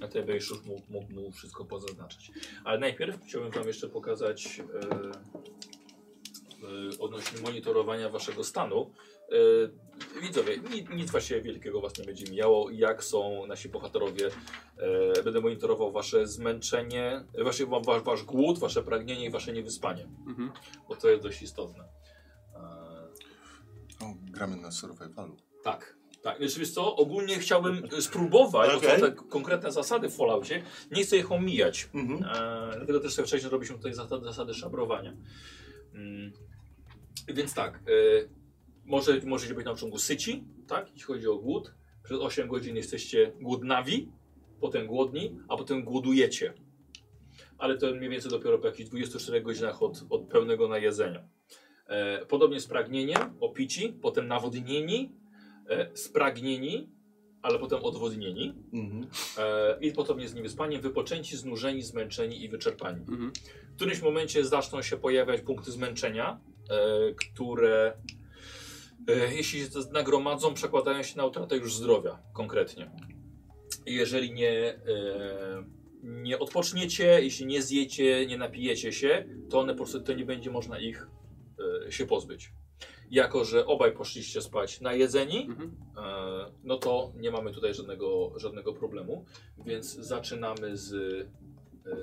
[0.00, 2.30] Na tej będziesz już mógł, mógł, mógł wszystko pozaznaczyć.
[2.64, 4.88] Ale najpierw chciałbym wam jeszcze pokazać e,
[6.94, 8.90] e, odnośnie monitorowania waszego stanu.
[9.30, 9.36] E,
[10.22, 12.70] widzowie, nic, nic właściwie wielkiego was nie będzie mijało.
[12.70, 14.30] Jak są nasi bohaterowie
[15.16, 20.08] E, będę monitorował wasze zmęczenie, wasz, wa- wasz, wasz głód, wasze pragnienie i wasze niewyspanie,
[20.26, 20.52] Mhm.
[20.88, 21.84] bo to jest dość istotne.
[22.54, 22.58] E,
[24.04, 25.36] O, gramy na survivalu.
[25.62, 26.38] tak, tak.
[26.38, 29.00] Znaczy, wiesz co, ogólnie chciałbym spróbować, bo Okej.
[29.00, 32.24] są te konkretne zasady w Falloutie, nie chcę ich omijać, Mhm.
[32.24, 35.12] e, dlatego też sobie wcześniej robiliśmy tutaj zasady, zasady szabrowania.
[35.94, 36.32] Mm,
[37.28, 37.80] więc tak, e,
[38.86, 41.74] może, możecie być na początku syci, tak, jeśli chodzi o głód.
[42.04, 44.08] Przez 8 godzin jesteście głodnawi,
[44.60, 46.54] potem głodni, a potem głodujecie.
[47.58, 51.28] Ale to mniej więcej dopiero po jakichś 24 godzinach od, od pełnego najedzenia.
[51.86, 55.12] E, podobnie spragnienie, opici, potem nawodnieni,
[55.68, 56.90] e, spragnieni,
[57.42, 58.54] ale potem odwodnieni.
[58.72, 59.06] Mhm.
[59.38, 63.00] E, I podobnie z niewyspaniem, wypoczęci, znużeni, zmęczeni i wyczerpani.
[63.00, 63.32] Mhm.
[63.72, 66.40] W którymś momencie zaczną się pojawiać punkty zmęczenia,
[66.70, 67.92] e, które
[69.08, 72.90] jeśli się nagromadzą, przekładają się na utratę już zdrowia konkretnie.
[73.86, 74.78] Jeżeli nie, e,
[76.02, 80.50] nie odpoczniecie, jeśli nie zjecie, nie napijecie się, to one po prostu to nie będzie
[80.50, 81.06] można ich
[81.86, 82.52] e, się pozbyć.
[83.10, 85.76] Jako, że obaj poszliście spać najedzeni, Mhm.
[85.96, 89.24] E, no to nie mamy tutaj żadnego, żadnego problemu,
[89.66, 90.98] więc zaczynamy z e,
[91.90, 91.96] e,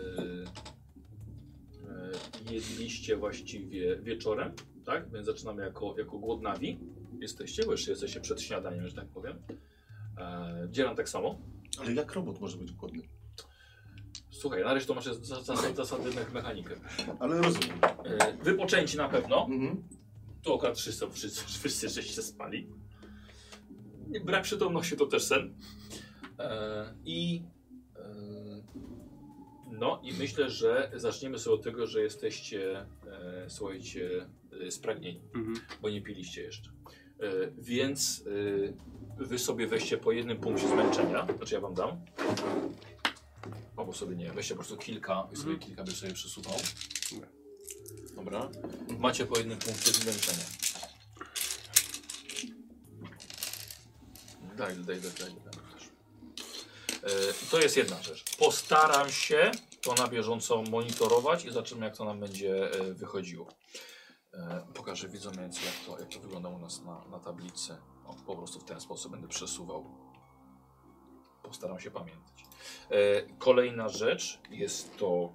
[2.53, 4.51] jedliście właściwie wieczorem,
[4.83, 5.11] tak?
[5.11, 6.79] Więc zaczynamy jako, jako głodnawi.
[7.19, 9.41] Jesteście, bo jeszcze jesteście przed śniadaniem, że tak powiem.
[10.17, 11.39] E, dzielam tak samo.
[11.79, 13.03] Ale jak robot może być głodny?
[14.31, 16.75] Słuchaj, na razie to masz zasady, zasady me- mechanikę.
[17.19, 17.77] Ale rozumiem.
[18.03, 19.45] E, wypoczęci na pewno.
[19.45, 19.83] Mhm.
[20.43, 22.69] Tu akurat wszyscy, wszyscy, wszyscy żeście spali.
[24.25, 25.53] Brak przytomności to też sen.
[26.39, 27.41] E, I
[27.95, 28.03] e,
[29.71, 32.85] no i myślę, że zaczniemy sobie od tego, że jesteście, e,
[33.47, 34.29] słuchajcie,
[34.69, 35.59] spragnieni, Mhm.
[35.81, 36.69] bo nie piliście jeszcze.
[37.19, 37.25] E,
[37.57, 38.23] więc
[39.19, 42.05] e, wy sobie weźcie po jednym punkcie zmęczenia, znaczy ja wam dam.
[43.77, 45.59] Albo sobie nie, weźcie po prostu kilka i sobie Mhm.
[45.69, 46.55] kilka by sobie przesuwał.
[48.15, 48.49] Dobra.
[48.99, 50.45] Macie po jednym punkcie zmęczenia.
[54.57, 55.29] Daj, daj, daj, daj.
[55.45, 55.53] daj
[57.51, 58.23] to jest jedna rzecz.
[58.39, 59.51] Postaram się
[59.81, 63.47] to na bieżąco monitorować i zobaczymy, jak to nam będzie wychodziło.
[64.33, 67.77] E, pokażę widzom więc, jak to, jak to wygląda u nas na, na tablicy.
[68.05, 69.85] O, po prostu w ten sposób będę przesuwał.
[71.43, 72.45] Postaram się pamiętać.
[72.89, 75.33] E, kolejna rzecz jest to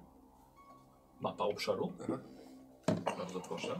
[1.19, 1.93] mapa obszaru.
[2.03, 2.19] Aha.
[3.17, 3.79] Bardzo proszę.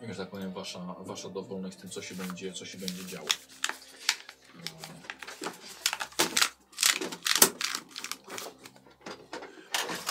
[0.00, 3.06] I, że tak powiem, wasza, wasza dowolność w tym, co się będzie, co się będzie
[3.06, 3.28] działo.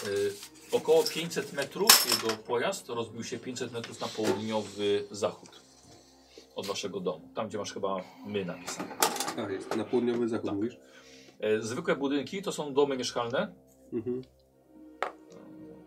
[0.06, 5.50] Yy, około 500 metrów jego pojazd rozbił się 500 metrów na południowy zachód
[6.56, 7.30] od waszego domu.
[7.36, 7.96] Tam, gdzie masz chyba
[8.26, 8.96] my napisane.
[9.38, 10.56] A, jest na południowy zachód, Tak.
[10.56, 10.78] mówisz?
[11.40, 13.54] E, Zwykłe budynki to są domy mieszkalne,
[13.94, 14.22] Mhm.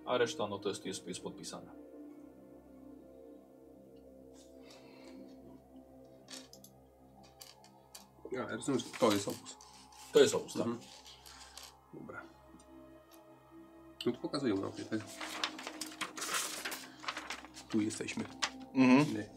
[0.07, 1.71] a reszta no to jest, jest, jest podpisane.
[8.49, 9.57] A, rozumiem, że to jest obóz.
[10.13, 10.63] To jest obóz, tak?
[10.67, 10.79] Mhm.
[11.95, 12.23] Dobra.
[14.07, 15.01] No to pokazują nam tak?
[17.71, 18.25] Tu jesteśmy.
[18.75, 19.15] Mhm.
[19.17, 19.29] Nie.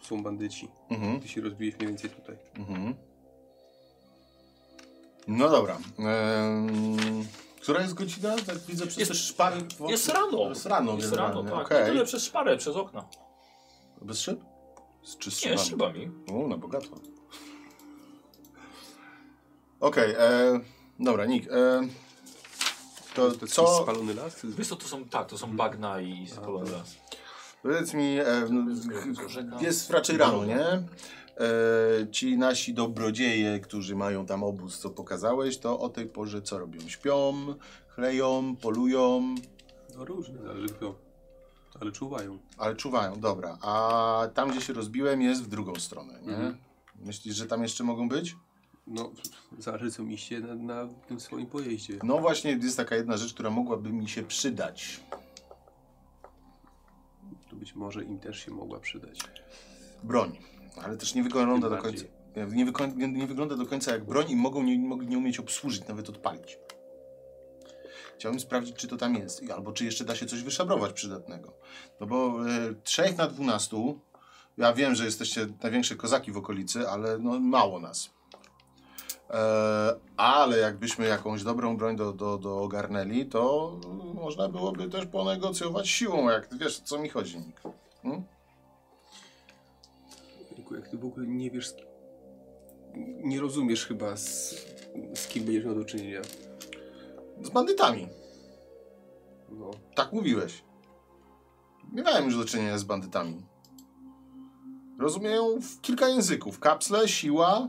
[0.00, 0.68] Tu są bandyci.
[0.90, 1.20] Mhm.
[1.20, 2.36] Ty się rozbiłeś mniej więcej tutaj.
[2.54, 2.94] Mhm.
[5.28, 5.78] No dobra.
[5.98, 7.24] Ehm,
[7.60, 8.36] która jest godzina?
[8.46, 9.60] Tak widzę przez Jest- te szpary.
[9.60, 10.48] w- Jest rano.
[10.48, 11.34] Jest rano, Jest generalnie.
[11.36, 11.66] rano, tak.
[11.66, 11.76] Okej.
[11.78, 11.92] Okay.
[11.92, 13.08] Tyle przez szparę, przez okna.
[14.02, 14.40] Bez szyb?
[15.04, 16.00] Z- Czy z Nie, z szybami?
[16.00, 16.10] szybami.
[16.44, 16.86] O, na bogato.
[19.80, 20.60] Okej, e,
[21.00, 21.48] dobra, Nick.
[21.52, 21.80] E,
[23.14, 23.82] to To jest co...
[23.82, 24.40] spalony las?
[24.44, 26.96] Wiesz co, to są, tak, to są bagna i spalone las.
[27.62, 28.46] Powiedz mi, e,
[29.60, 30.60] jest raczej rano, nie?
[30.60, 30.82] E,
[32.12, 36.80] ci nasi dobrodzieje, którzy mają tam obóz, co pokazałeś, to o tej porze co robią?
[36.88, 37.34] Śpią,
[37.88, 39.34] chleją, polują,
[39.96, 40.94] No różne, ale kto?
[41.80, 42.38] Ale czuwają.
[42.58, 43.58] ale czuwają, dobra.
[43.62, 46.28] A tam, gdzie się rozbiłem, jest w drugą stronę, nie?
[46.32, 46.56] Mhm.
[46.96, 48.36] Myślisz, że tam jeszcze mogą być?
[48.90, 49.10] No,
[49.58, 51.98] zależy co miście na, na tym swoim pojeździe.
[52.02, 55.00] No właśnie, jest taka jedna rzecz, która mogłaby mi się przydać.
[57.50, 59.18] To być może im też się mogła przydać.
[60.02, 60.38] Broń.
[60.84, 62.04] Ale też nie wygląda Tym do końca.
[62.04, 62.10] bardziej.
[62.56, 65.38] Nie, wyko- nie, nie wygląda do końca jak broń i mogą nie, mogą nie umieć
[65.38, 66.58] obsłużyć, nawet odpalić.
[68.18, 71.52] Chciałbym sprawdzić, czy to tam jest, i- albo czy jeszcze da się coś wyszabrować przydatnego.
[72.00, 74.00] No bo e, trzech na dwunastu,
[74.58, 78.10] ja wiem, że jesteście największe kozaki w okolicy, ale no mało nas.
[79.30, 83.76] E, ale jakbyśmy jakąś dobrą broń do, do, do ogarnęli, to
[84.14, 87.38] można byłoby też ponegocjować siłą, jak wiesz, co mi chodzi.
[88.02, 88.22] Hmm?
[90.70, 91.74] Jak ty w ogóle nie wiesz,
[93.24, 94.50] nie rozumiesz chyba z,
[95.14, 96.20] z kim będziesz miał do czynienia.
[97.42, 98.08] Z bandytami.
[99.50, 100.64] No, Tak mówiłeś.
[101.92, 103.42] Miałem już do czynienia z bandytami.
[104.98, 106.58] Rozumieją w kilka języków.
[106.58, 107.68] Kapsle, siła.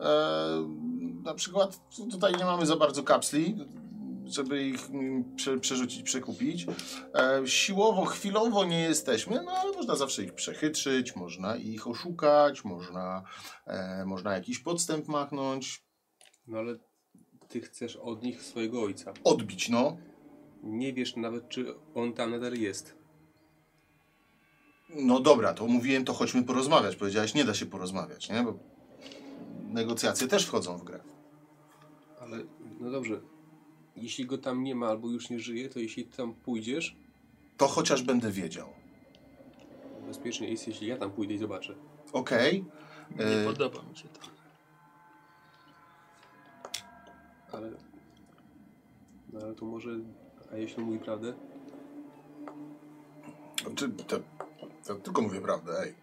[0.00, 0.68] E,
[1.24, 3.56] na przykład tutaj nie mamy za bardzo kapsli,
[4.26, 4.88] żeby ich
[5.36, 6.66] prze, przerzucić, przekupić.
[7.14, 13.22] E, siłowo, chwilowo nie jesteśmy, no ale można zawsze ich przechytrzyć, można ich oszukać, można,
[13.66, 15.84] e, można jakiś podstęp machnąć.
[16.46, 16.76] no ale
[17.48, 19.12] ty chcesz od nich swojego ojca.
[19.24, 19.96] Odbić, no.
[20.62, 22.94] Nie wiesz nawet, czy on tam nadal jest.
[24.96, 26.96] No dobra, to mówiłem, to chodźmy porozmawiać.
[26.96, 28.42] Powiedziałeś, nie da się porozmawiać, nie?
[28.42, 28.69] Bo
[29.74, 31.00] negocjacje też wchodzą w grę.
[32.20, 32.36] Ale,
[32.80, 33.20] no dobrze.
[33.96, 36.96] Jeśli go tam nie ma albo już nie żyje, to jeśli tam pójdziesz,
[37.56, 38.68] To chociaż będę wiedział.
[40.06, 41.74] bezpiecznie jest, jeśli ja tam pójdę i zobaczę.
[42.12, 42.64] Okej.
[43.18, 44.20] Nie E, podoba mi się to.
[47.52, 47.70] Ale...
[49.32, 49.90] No ale to może...
[50.52, 51.34] A jeśli mówi prawdę?
[53.74, 54.20] Czy, to,
[54.86, 55.94] to tylko mówię prawdę, ej.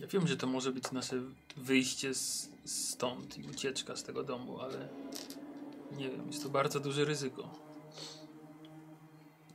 [0.00, 1.22] Ja wiem, że to może być nasze
[1.56, 4.88] wyjście z, stąd i ucieczka z tego domu, ale
[5.96, 7.48] nie wiem, jest to bardzo duże ryzyko.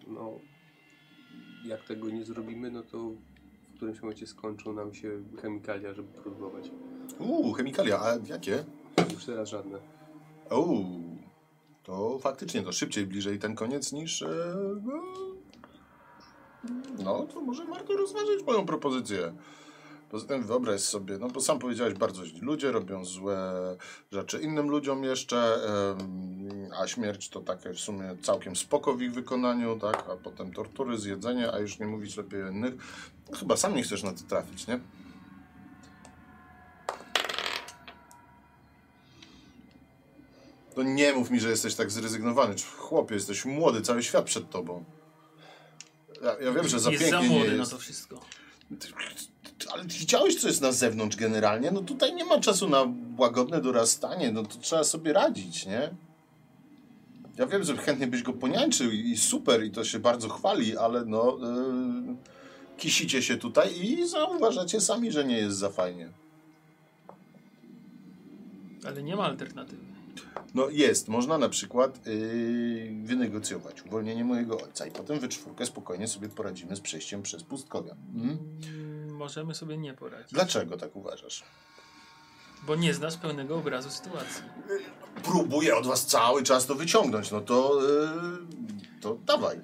[0.08, 0.40] No...
[1.66, 2.98] Jak tego nie zrobimy, no to
[3.74, 6.72] w którymś momencie skończą nam się chemikalia, żeby próbować.
[7.20, 8.66] Uuu, chemikalia, a jakie?
[9.14, 9.80] Już teraz żadne.
[10.52, 11.18] Uuu,
[11.84, 14.22] to faktycznie to szybciej, bliżej ten koniec niż...
[14.22, 15.04] E, no,
[17.04, 19.34] no, to może warto rozważyć moją propozycję.
[20.10, 23.54] Poza tym wyobraź sobie, no bo sam powiedziałeś, bardzo źli ludzie robią złe
[24.12, 25.60] rzeczy innym ludziom jeszcze,
[26.80, 30.98] a śmierć to takie w sumie całkiem spoko w ich wykonaniu, tak, a potem tortury,
[30.98, 32.74] zjedzenie, a już nie mówić lepiej o innych.
[33.40, 34.80] Chyba sam nie chcesz na to trafić, nie?
[40.76, 42.56] To nie mów mi, że jesteś tak zrezygnowany.
[42.78, 44.86] Chłopie, jesteś młody, cały świat przed tobą.
[46.24, 47.72] Ja, ja wiem, że za jest za pięknie nie młody na jest.
[47.72, 48.22] to wszystko.
[49.74, 51.72] Ale widziałeś, co jest na zewnątrz generalnie?
[51.72, 52.86] No tutaj nie ma czasu na
[53.18, 55.90] łagodne dorastanie, no to trzeba sobie radzić, nie?
[57.38, 61.06] Ja wiem, że chętnie byś go poniańczył i super, i to się bardzo chwali, ale
[61.06, 61.38] no...
[62.08, 62.38] Yy,
[62.78, 66.10] kisicie się tutaj i zauważacie sami, że nie jest za fajnie.
[68.86, 69.88] Ale nie ma alternatywy.
[70.56, 76.08] No jest, można na przykład yy, wynegocjować uwolnienie mojego ojca i potem we czwórkę spokojnie
[76.08, 77.96] sobie poradzimy z przejściem przez pustkowia.
[78.16, 78.38] Mm,
[79.18, 80.32] Możemy sobie nie poradzić.
[80.34, 81.44] Dlaczego tak uważasz?
[82.68, 84.44] Bo nie znasz pełnego obrazu sytuacji.
[85.24, 89.62] Próbuję od was cały czas to wyciągnąć, no to, yy, to dawaj.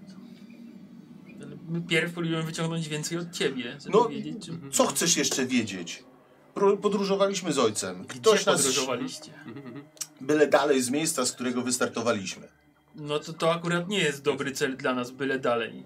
[1.87, 4.51] Pierw próbujemy wyciągnąć więcej od ciebie, żeby No, wiedzieć, czy...
[4.71, 6.03] co chcesz jeszcze wiedzieć?
[6.81, 8.03] Podróżowaliśmy z ojcem.
[8.03, 9.31] Gdzie Ktoś nas podróżowaliście?
[10.21, 12.47] byle dalej z miejsca, z którego wystartowaliśmy.
[12.95, 15.83] No to to akurat nie jest dobry cel dla nas, byle dalej.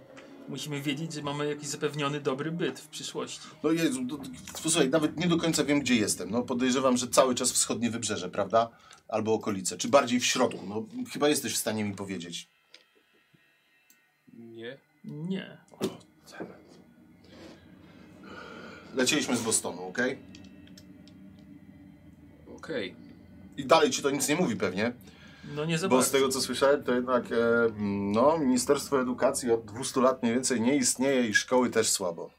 [0.48, 3.40] Musimy wiedzieć, że mamy jakiś zapewniony dobry byt w przyszłości.
[3.64, 4.18] No Jezu, to,
[4.64, 6.32] to, słuchaj, nawet nie do końca wiem, gdzie jestem.
[6.32, 8.70] No podejrzewam, że cały czas wschodnie wybrzeże, prawda?
[9.08, 10.66] Albo okolice, czy bardziej w środku.
[10.68, 12.50] No chyba jesteś w stanie mi powiedzieć.
[14.34, 14.78] Nie.
[15.04, 15.58] Nie.
[18.96, 20.18] Lecieliśmy z Bostonu, okej?
[22.58, 22.96] Okej.
[23.58, 24.94] I dalej ci to nic nie mówi pewnie.
[25.56, 27.36] No nie za Bo z tego co słyszałem, to jednak e,
[28.14, 32.30] no, Ministerstwo Edukacji od 200 lat mniej więcej nie istnieje i szkoły też słabo.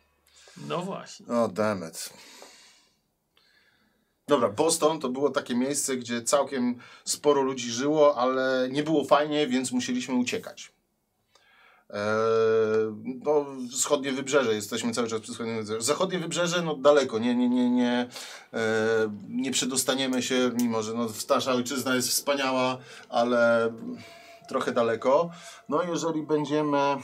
[0.68, 1.26] No właśnie.
[1.26, 2.12] O, damn it.
[4.28, 9.46] Dobra, Boston to było takie miejsce, gdzie całkiem sporo ludzi żyło, ale nie było fajnie,
[9.46, 10.72] więc musieliśmy uciekać.
[11.90, 12.00] Eee,
[13.24, 15.80] no, wschodnie wybrzeże, jesteśmy cały czas przy wschodnim wybrzeżu.
[15.80, 18.08] Zachodnie wybrzeże, no daleko, nie, nie, nie, nie,
[18.52, 18.60] eee,
[19.28, 22.78] nie przedostaniemy się, mimo że no, nasza ojczyzna jest wspaniała,
[23.08, 23.72] ale
[24.48, 25.30] trochę daleko.
[25.68, 26.96] No jeżeli będziemy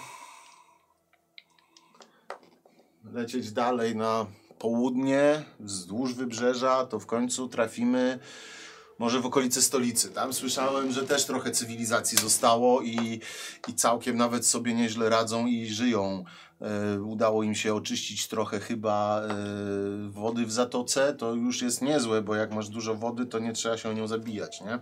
[3.13, 4.27] lecieć dalej na
[4.59, 8.19] południe, wzdłuż wybrzeża, to w końcu trafimy
[8.99, 10.11] może w okolice stolicy.
[10.11, 13.21] Tam słyszałem, że też trochę cywilizacji zostało i,
[13.69, 16.25] i całkiem nawet sobie nieźle radzą i żyją.
[16.61, 19.35] E, udało im się oczyścić trochę chyba e,
[20.09, 21.15] wody w zatoce.
[21.15, 24.07] To już jest niezłe, bo jak masz dużo wody, to nie trzeba się o nią
[24.07, 24.79] zabijać, nie?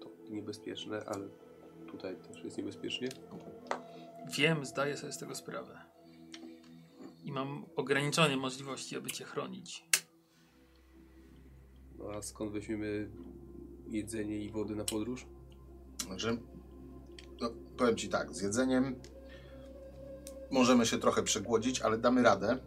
[0.00, 1.28] To niebezpieczne, ale
[1.90, 3.08] tutaj też jest niebezpiecznie.
[4.36, 5.78] Wiem, zdaję sobie z tego sprawę.
[7.24, 9.84] I mam ograniczone możliwości, aby cię chronić.
[11.98, 13.10] No a skąd weźmiemy
[13.86, 15.26] jedzenie i wody na podróż?
[16.06, 16.38] Znaczy,
[17.40, 19.00] no, powiem Ci tak, z jedzeniem
[20.50, 22.58] możemy się trochę przegłodzić, ale damy radę.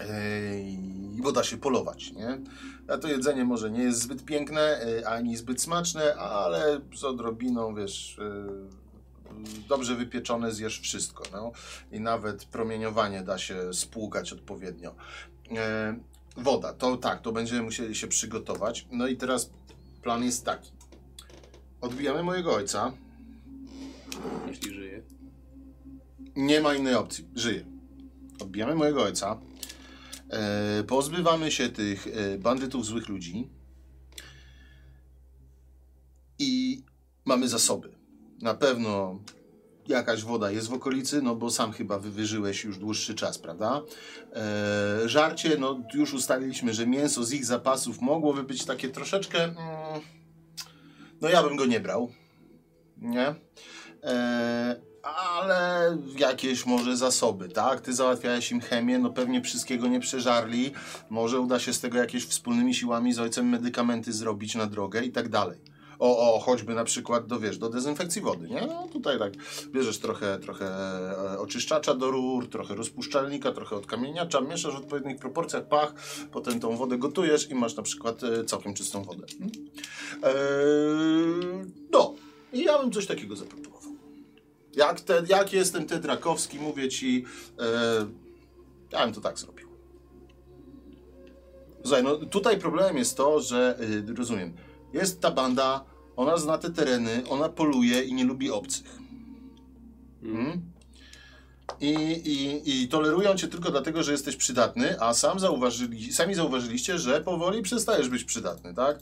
[0.00, 0.06] Yy,
[1.16, 2.40] I bo da się polować, nie?
[2.88, 7.74] A to jedzenie może nie jest zbyt piękne, yy, ani zbyt smaczne, ale z odrobiną,
[7.74, 8.85] wiesz, yy,
[9.68, 11.52] dobrze wypieczone zjesz wszystko, no.
[11.92, 14.94] I nawet promieniowanie da się spłukać odpowiednio.
[15.50, 15.56] Yy,
[16.36, 18.86] Woda, to tak, to będziemy musieli się przygotować.
[18.92, 19.50] No i teraz
[20.02, 20.70] plan jest taki.
[21.80, 22.92] Odbijamy mojego ojca.
[24.46, 25.02] Jeśli żyje.
[26.36, 27.28] Nie ma innej opcji.
[27.34, 27.64] Żyje.
[28.40, 29.40] Odbijamy mojego ojca.
[30.30, 33.50] E, pozbywamy się tych e, bandytów, złych ludzi.
[36.38, 36.82] I
[37.24, 37.95] mamy zasoby.
[38.42, 39.20] Na pewno
[39.88, 43.82] jakaś woda jest w okolicy, no bo sam chyba wywyżyłeś już dłuższy czas, prawda?
[44.32, 49.44] E, żarcie, no już ustaliliśmy, że mięso z ich zapasów mogłoby być takie troszeczkę...
[49.44, 49.56] Mm,
[51.20, 52.12] no ja bym go nie brał.
[52.96, 53.34] Nie?
[54.02, 57.80] E, ale jakieś może zasoby, tak?
[57.80, 60.72] Ty załatwiałeś im chemię, no pewnie wszystkiego nie przeżarli.
[61.10, 65.12] Może uda się z tego jakieś wspólnymi siłami z ojcem medykamenty zrobić na drogę i
[65.12, 65.58] tak dalej.
[65.98, 68.66] O, o, choćby na przykład do, wiesz, do dezynfekcji wody, nie?
[68.66, 69.32] No tutaj tak
[69.66, 70.66] bierzesz trochę, trochę
[71.32, 75.94] e, oczyszczacza do rur, trochę rozpuszczalnika, trochę odkamieniacza, mieszasz w odpowiednich proporcjach, pach,
[76.32, 79.26] potem tą wodę gotujesz i masz na przykład e, całkiem czystą wodę.
[80.22, 80.32] Eee,
[81.92, 82.14] no,
[82.52, 83.92] i ja bym coś takiego zaproponował.
[84.76, 87.24] Jak, te, jak jestem Tedrakowski, mówię ci,
[87.58, 88.06] e,
[88.92, 89.66] ja bym to tak zrobił.
[91.82, 93.78] Słuchaj, no tutaj problemem jest to, że,
[94.08, 94.52] y, rozumiem,
[94.96, 95.84] jest ta banda,
[96.16, 98.98] ona zna te tereny, ona poluje i nie lubi obcych.
[100.22, 100.62] Mhm.
[101.80, 101.92] I,
[102.24, 107.20] i, I tolerują cię tylko dlatego, że jesteś przydatny, a sam zauważyli, sami zauważyliście, że
[107.20, 108.98] powoli przestajesz być przydatny, tak?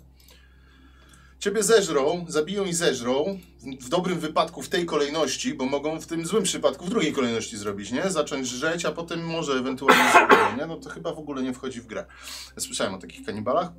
[1.38, 3.38] Ciebie zeżrą, zabiją i zeżrą,
[3.80, 7.56] w, dobrym wypadku w tej kolejności, bo mogą w tym złym przypadku w drugiej kolejności
[7.56, 8.10] zrobić, nie?
[8.10, 10.66] Zacząć żreć, a potem może ewentualnie zabiją, nie?
[10.66, 12.06] No to chyba w ogóle nie wchodzi w grę.
[12.58, 13.72] Słyszałem o takich kanibalach.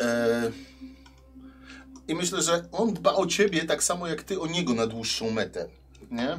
[0.00, 0.52] Eee,
[2.08, 5.30] I myślę, że on dba o ciebie tak samo jak ty o niego na dłuższą
[5.30, 5.68] metę,
[6.10, 6.36] nie?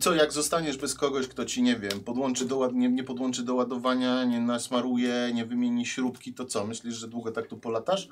[0.00, 3.54] Co, jak zostaniesz bez kogoś, kto ci, nie wiem, podłączy do, nie, nie podłączy do
[3.54, 6.66] ładowania, nie nasmaruje, nie wymieni śrubki, to co?
[6.66, 8.08] Myślisz, że długo tak tu polatasz?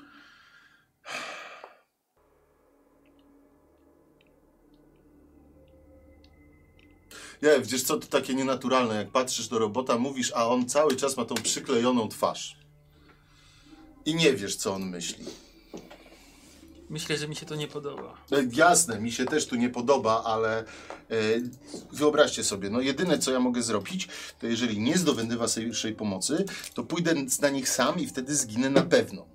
[7.41, 11.17] Nie, wiesz co, to takie nienaturalne, jak patrzysz do robota, mówisz, a on cały czas
[11.17, 12.62] ma tą przyklejoną twarz.
[14.05, 15.25] I nie wiesz, co on myśli.
[16.89, 18.17] Myślę, że mi się to nie podoba.
[18.31, 20.65] No, jasne, mi się też tu nie podoba, ale e,
[21.91, 24.07] wyobraźcie sobie, no jedyne co ja mogę zrobić,
[24.39, 28.81] to jeżeli nie zdobędę waszej pomocy, to pójdę na nich sam i wtedy zginę na
[28.81, 29.25] pewno.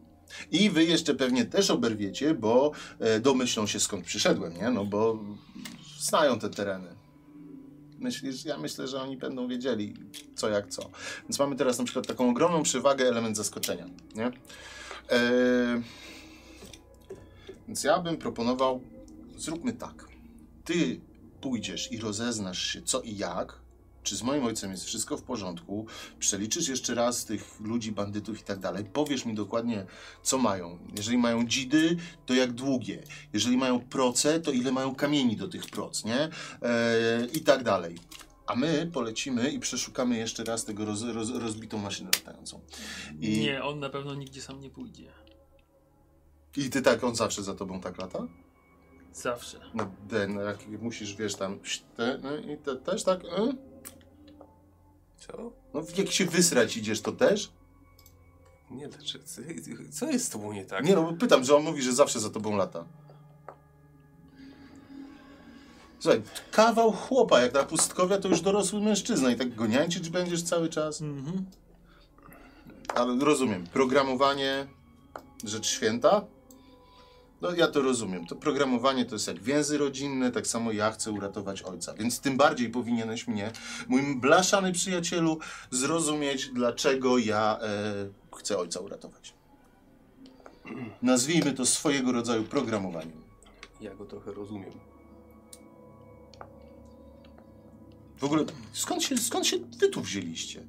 [0.51, 4.71] I wy jeszcze pewnie też oberwiecie, bo e, domyślą się skąd przyszedłem, nie?
[4.71, 5.19] No bo
[6.01, 6.98] znają te tereny.
[7.99, 9.95] Myślisz, ja myślę, że oni będą wiedzieli
[10.35, 10.91] co jak co.
[11.23, 14.27] Więc mamy teraz na przykład taką ogromną przewagę, element zaskoczenia, nie?
[15.11, 15.83] E,
[17.69, 18.81] więc ja bym proponował,
[19.37, 20.09] zróbmy tak.
[20.65, 21.01] Ty
[21.41, 23.61] pójdziesz i rozeznasz się co i jak,
[24.03, 25.87] czy z moim ojcem jest wszystko w porządku,
[26.19, 29.87] przeliczysz jeszcze raz tych ludzi, bandytów i tak dalej, powiesz mi dokładnie,
[30.23, 30.79] co mają.
[30.97, 31.97] Jeżeli mają dzidy,
[32.27, 33.03] to jak długie.
[33.33, 36.21] Jeżeli mają proce, to ile mają kamieni do tych proc, nie?
[36.63, 37.99] Eee, I tak dalej.
[38.47, 42.61] A my polecimy i przeszukamy jeszcze raz tego roz, roz, rozbitą maszynę latającą.
[43.21, 45.13] I, Nie, on na pewno nigdzie sam nie pójdzie.
[46.57, 48.27] I ty tak, on zawsze za tobą tak lata?
[49.13, 49.61] Zawsze.
[49.75, 51.61] No, den, jak musisz, wiesz, tam,
[51.97, 53.29] te, no, i te, też tak, y?
[55.19, 55.53] Co?
[55.75, 57.51] no jak się wysrać idziesz, to też?
[58.71, 59.25] Nie, dlaczego?
[59.91, 60.85] Co jest z tobą nie tak?
[60.85, 62.85] Nie no, bo pytam, że on mówi, że zawsze za tobą lata.
[65.99, 70.43] Słuchaj, kawał chłopa, jak na pustkowia, to już dorosły mężczyzna i tak go niańczyć będziesz
[70.43, 71.01] cały czas.
[71.01, 71.45] Mhm.
[72.95, 74.67] Ale rozumiem, programowanie,
[75.45, 76.25] rzecz święta?
[77.41, 78.27] No ja to rozumiem.
[78.27, 81.95] To programowanie to jest jak więzy rodzinne, tak samo ja chcę uratować ojca.
[81.95, 83.53] Więc tym bardziej powinieneś mnie,
[83.89, 85.39] mój blaszany przyjacielu,
[85.71, 89.35] zrozumieć, dlaczego ja e, chcę ojca uratować.
[91.03, 93.23] Nazwijmy to swojego rodzaju programowaniem.
[93.81, 94.73] Ja go trochę rozumiem.
[98.17, 100.63] W ogóle, skąd się, skąd się wy tu wzięliście?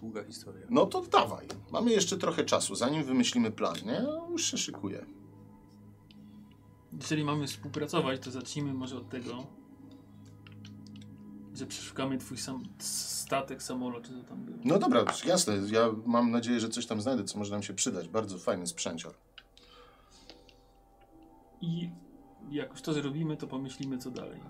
[0.00, 0.66] Długa historia.
[0.70, 1.46] No to dawaj.
[1.70, 4.06] Mamy jeszcze trochę czasu, zanim wymyślimy plan, nie?
[4.30, 5.17] Już się szykuje.
[6.92, 9.46] Jeżeli mamy współpracować, to zacznijmy może od tego,
[11.54, 14.58] że przeszukamy twój sam statek, samolot, czy co tam było.
[14.64, 15.54] No dobra, jasne.
[15.70, 18.08] Ja mam nadzieję, że coś tam znajdę, co może nam się przydać.
[18.08, 19.14] Bardzo fajny sprzęcior.
[21.60, 21.90] I
[22.50, 24.40] jak już to zrobimy, to pomyślimy co dalej.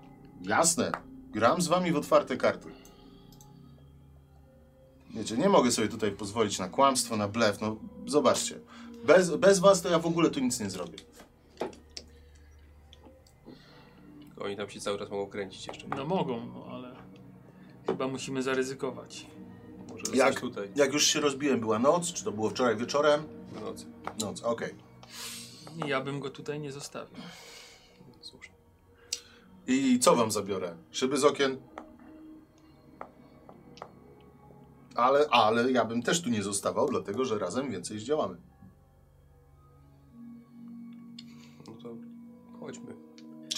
[0.41, 0.91] Jasne.
[1.31, 2.69] Gram z wami w otwarte karty.
[5.09, 7.61] Wiecie, nie mogę sobie tutaj pozwolić na kłamstwo, na blef.
[7.61, 7.75] No,
[8.05, 8.59] zobaczcie.
[9.05, 10.97] Bez, bez was to ja w ogóle tu nic nie zrobię.
[14.39, 15.87] Oni tam się cały czas mogą kręcić jeszcze.
[15.87, 16.95] No mogą, no ale
[17.87, 19.25] chyba musimy zaryzykować.
[19.89, 23.23] Może Jak, tutaj jak już się rozbiłem, była noc, czy to było wczoraj wieczorem?
[23.51, 23.85] w nocy.
[24.19, 24.75] Noc, okej.
[25.87, 27.17] Ja bym go tutaj nie zostawił.
[28.21, 28.53] Słusznie.
[29.67, 30.75] I co wam zabiorę?
[30.91, 31.57] Szyby z okien?
[34.95, 38.37] Ale, ale ja bym też tu nie zostawał, dlatego że razem więcej zdziałamy.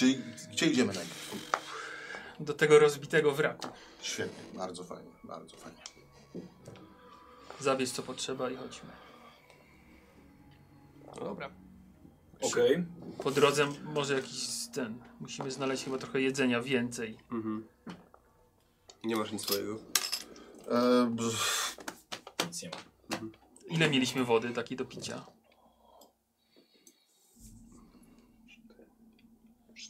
[0.02, 0.22] Czyli
[0.52, 1.36] gdzie idziemy najpierw?
[2.40, 3.68] Do tego rozbitego wraku.
[4.02, 5.82] Świetnie, bardzo fajnie, bardzo fajnie.
[7.60, 8.90] Zabierz co potrzeba i chodźmy.
[11.16, 11.50] Dobra.
[12.42, 12.86] Okej.
[13.24, 15.00] Po drodze może jakiś ten.
[15.20, 17.18] Musimy znaleźć chyba trochę jedzenia więcej.
[17.32, 17.68] Mhm.
[19.04, 19.80] Nie masz nic swojego.
[20.72, 21.76] E, brz,
[22.48, 22.78] Nic nie ma.
[23.68, 25.26] Ile mieliśmy wody takiej do picia?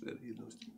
[0.01, 0.71] Cztery jednostki.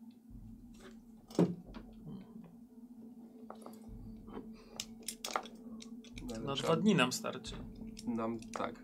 [6.28, 7.56] No, ale Na dwa dni nam starczy.
[8.08, 8.76] Nam tak.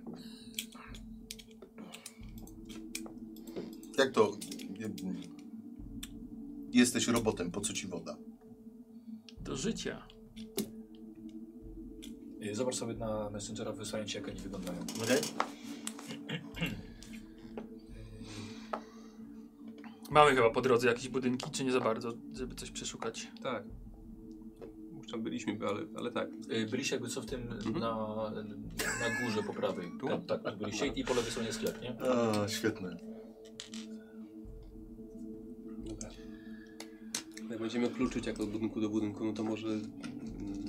[3.98, 4.38] jak to?
[6.72, 8.18] Jesteś robotem, po co ci woda?
[9.42, 10.08] Do życia.
[12.44, 14.80] Y, Zobacz sobie na Messengera, wysłałem ci, jak oni wyglądają.
[15.04, 15.22] Okej?
[20.10, 23.28] Mamy chyba po drodze jakieś budynki, czy nie za bardzo, żeby coś przeszukać.
[23.44, 23.64] Tak.
[24.98, 26.30] Już tam byliśmy, ale, ale tak.
[26.52, 27.96] Y, Byliście jakby co w tym na,
[28.80, 29.92] na górze po prawej.
[30.00, 30.08] Tu?
[30.08, 31.96] Tak, tak, tak byliście i po lewej stronie sklep, nie?
[32.02, 32.98] A, świetne.
[35.78, 36.10] Dobra.
[37.50, 39.68] Jak będziemy kluczyć jak od budynku do budynku, no to może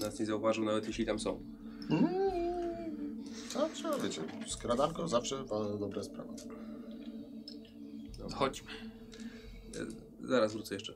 [0.00, 1.42] nas nie zauważył, nawet jeśli tam są.
[1.90, 6.32] Mm, zawsze, wiecie, skradanko zawsze e, dobra sprawa.
[8.34, 8.89] Chodźmy.
[9.76, 10.94] E, zaraz wrócę jeszcze.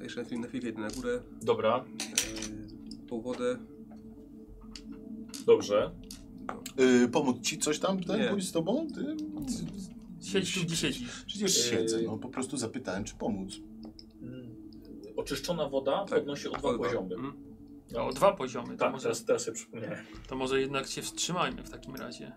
[0.00, 1.22] E, jeszcze na chwilę, na chwilę idę na górę.
[1.42, 3.58] Dobra, E, po wodę.
[5.46, 5.90] dobrze.
[7.04, 8.28] Y, pomóc ci coś tam, ten Nie.
[8.28, 8.86] pójść z tobą?
[8.94, 9.16] Ty?
[10.22, 11.24] Siedź tu, gdzie siedzisz.
[11.26, 11.62] Przecież Yy.
[11.78, 13.52] siedzę, no po prostu zapytałem, czy pomóc.
[14.22, 14.46] Mm,
[15.16, 17.14] oczyszczona woda Tak, podnosi o dwa poziomy.
[17.14, 17.34] Mhm.
[17.92, 18.68] No, o dwa poziomy.
[18.68, 19.98] To, Tak, może, teraz, teraz sobie przypomniałem.
[20.28, 22.32] to może jednak się wstrzymajmy w takim razie.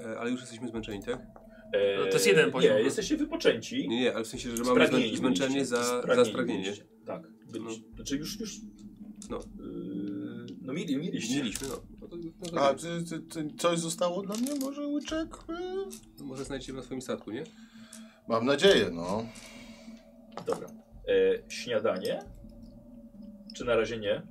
[0.00, 1.26] E, ale już jesteśmy zmęczeni, tak?
[1.72, 2.76] Eee, No to jest jeden poziom.
[2.76, 3.88] Nie, jesteście wypoczęci.
[3.88, 5.64] Nie, nie, ale w sensie, że mamy zmę zmęczenie byliście.
[5.76, 6.62] za, za Spragnieni spragnienie.
[6.62, 6.84] byliście.
[7.06, 7.22] Tak,
[7.52, 7.82] byliście.
[7.94, 8.56] Znaczy już, już
[9.30, 9.38] No.
[9.38, 11.36] Yy, no mieli, mieliście.
[11.36, 11.74] Mieliśmy, no.
[12.00, 14.54] no, to, no to A ty, ty, ty, coś zostało dla mnie?
[14.54, 15.36] Może łyczek?
[15.48, 15.84] E,
[16.18, 17.44] No może znajdziemy na swoim statku, nie?
[18.28, 19.26] Mam nadzieję, no.
[20.46, 20.68] Dobra.
[21.08, 22.18] E, śniadanie?
[23.56, 24.22] Czy na razie nie?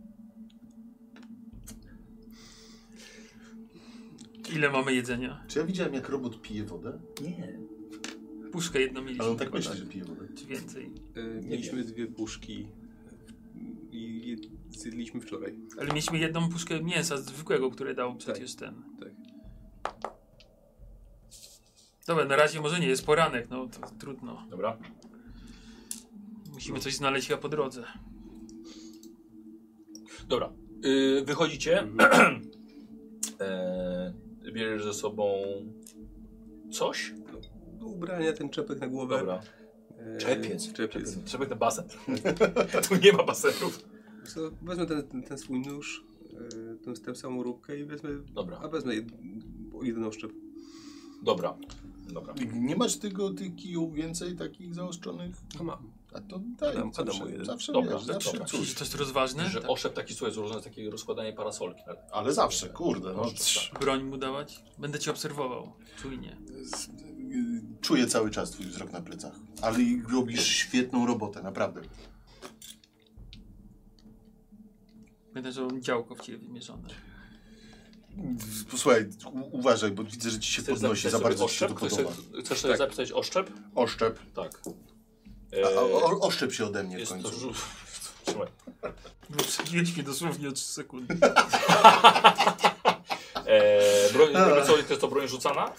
[4.56, 5.44] Ile mamy jedzenia?
[5.48, 6.99] Czy ja widziałem, jak robot pije wodę?
[7.22, 7.60] Nie.
[8.52, 9.23] Puszkę jedną mieliśmy.
[9.23, 10.28] Ale on tak myśli, że pije wodę.
[10.36, 10.91] Czy więcej.
[11.15, 12.68] E, mieliśmy dwie puszki
[13.91, 14.36] i je
[14.69, 15.56] zjedliśmy wczoraj.
[15.78, 18.84] Ale mieliśmy jedną puszkę mięsa zwykłego, które dał przecież ten.
[18.99, 19.11] Tak.
[22.07, 24.48] Dobra, na razie może nie jest poranek, no to trudno.
[24.49, 24.78] Dobra.
[26.53, 27.84] Musimy coś znaleźć chyba po drodze.
[30.28, 30.53] Dobra.
[30.84, 31.80] Yy, wychodzicie.
[31.80, 32.41] Mhm.
[34.53, 35.44] bierzesz ze sobą
[36.72, 37.14] coś?
[37.80, 39.18] Do ubrania ten czepek na głowę.
[39.18, 39.41] Dobra.
[39.98, 40.73] E, Czepiec.
[40.73, 41.23] Czepiec.
[41.23, 41.86] Czepiec na basen.
[42.90, 43.84] tu nie ma basenów.
[44.26, 48.60] Co, wezmę ten, ten, ten swój nóż, e, tę, tę samą róbkę i wezmę, Dobra.
[48.64, 49.06] a wezmę jed,
[49.84, 50.32] jeden oszczep.
[51.23, 51.57] Dobra.
[52.14, 52.34] Dobra.
[52.53, 55.36] Nie masz tego, tych kijów więcej takich zaostrzonych?
[55.60, 55.91] A mam.
[56.14, 57.46] A to daj, Adam- zawsze, Adam jeden.
[57.46, 58.46] zawsze Dobra, wiesz, zawsze dobra.
[58.48, 58.70] coś.
[58.70, 59.50] Czy to jest rozważne?
[59.50, 59.70] Że Tak.
[59.72, 61.82] oszep taki słuchaj, złożony z takiego rozkładania parasolki.
[62.12, 63.14] Ale zawsze, kurde.
[63.14, 63.26] No,
[63.72, 63.80] tak.
[63.80, 64.64] Broń mu dawać?
[64.78, 65.74] Będę cię obserwował.
[66.02, 66.38] Czujnie.
[66.64, 66.92] Z- y,
[67.82, 69.34] Czuję cały czas twój wzrok na plecach.
[69.62, 71.82] Ale i robisz świetną robotę, naprawdę.
[75.34, 76.88] Będę, że mam działko w ciebie wymierzone.
[78.72, 81.70] Posłuchaj, u- uważaj, bo widzę, że ci się Chcesz podnosi, za bardzo ci się oszczep?
[81.70, 82.16] to Chcesz, podoba.
[82.16, 82.78] sobie- chcesz sobie Tak.
[82.78, 83.52] zapisać oszczep?
[83.76, 84.20] Oszczep.
[84.34, 84.62] Tak.
[85.53, 87.40] A, E, oszczep się ode mnie w jest to końcu.
[87.40, 87.53] żu-
[88.26, 88.48] Trzymaj.
[89.30, 91.18] Wyprzedziłeś mnie dosłownie o 3 sekundy.
[93.45, 94.34] E, broń,
[94.65, 95.73] co, to jest to broń rzucana.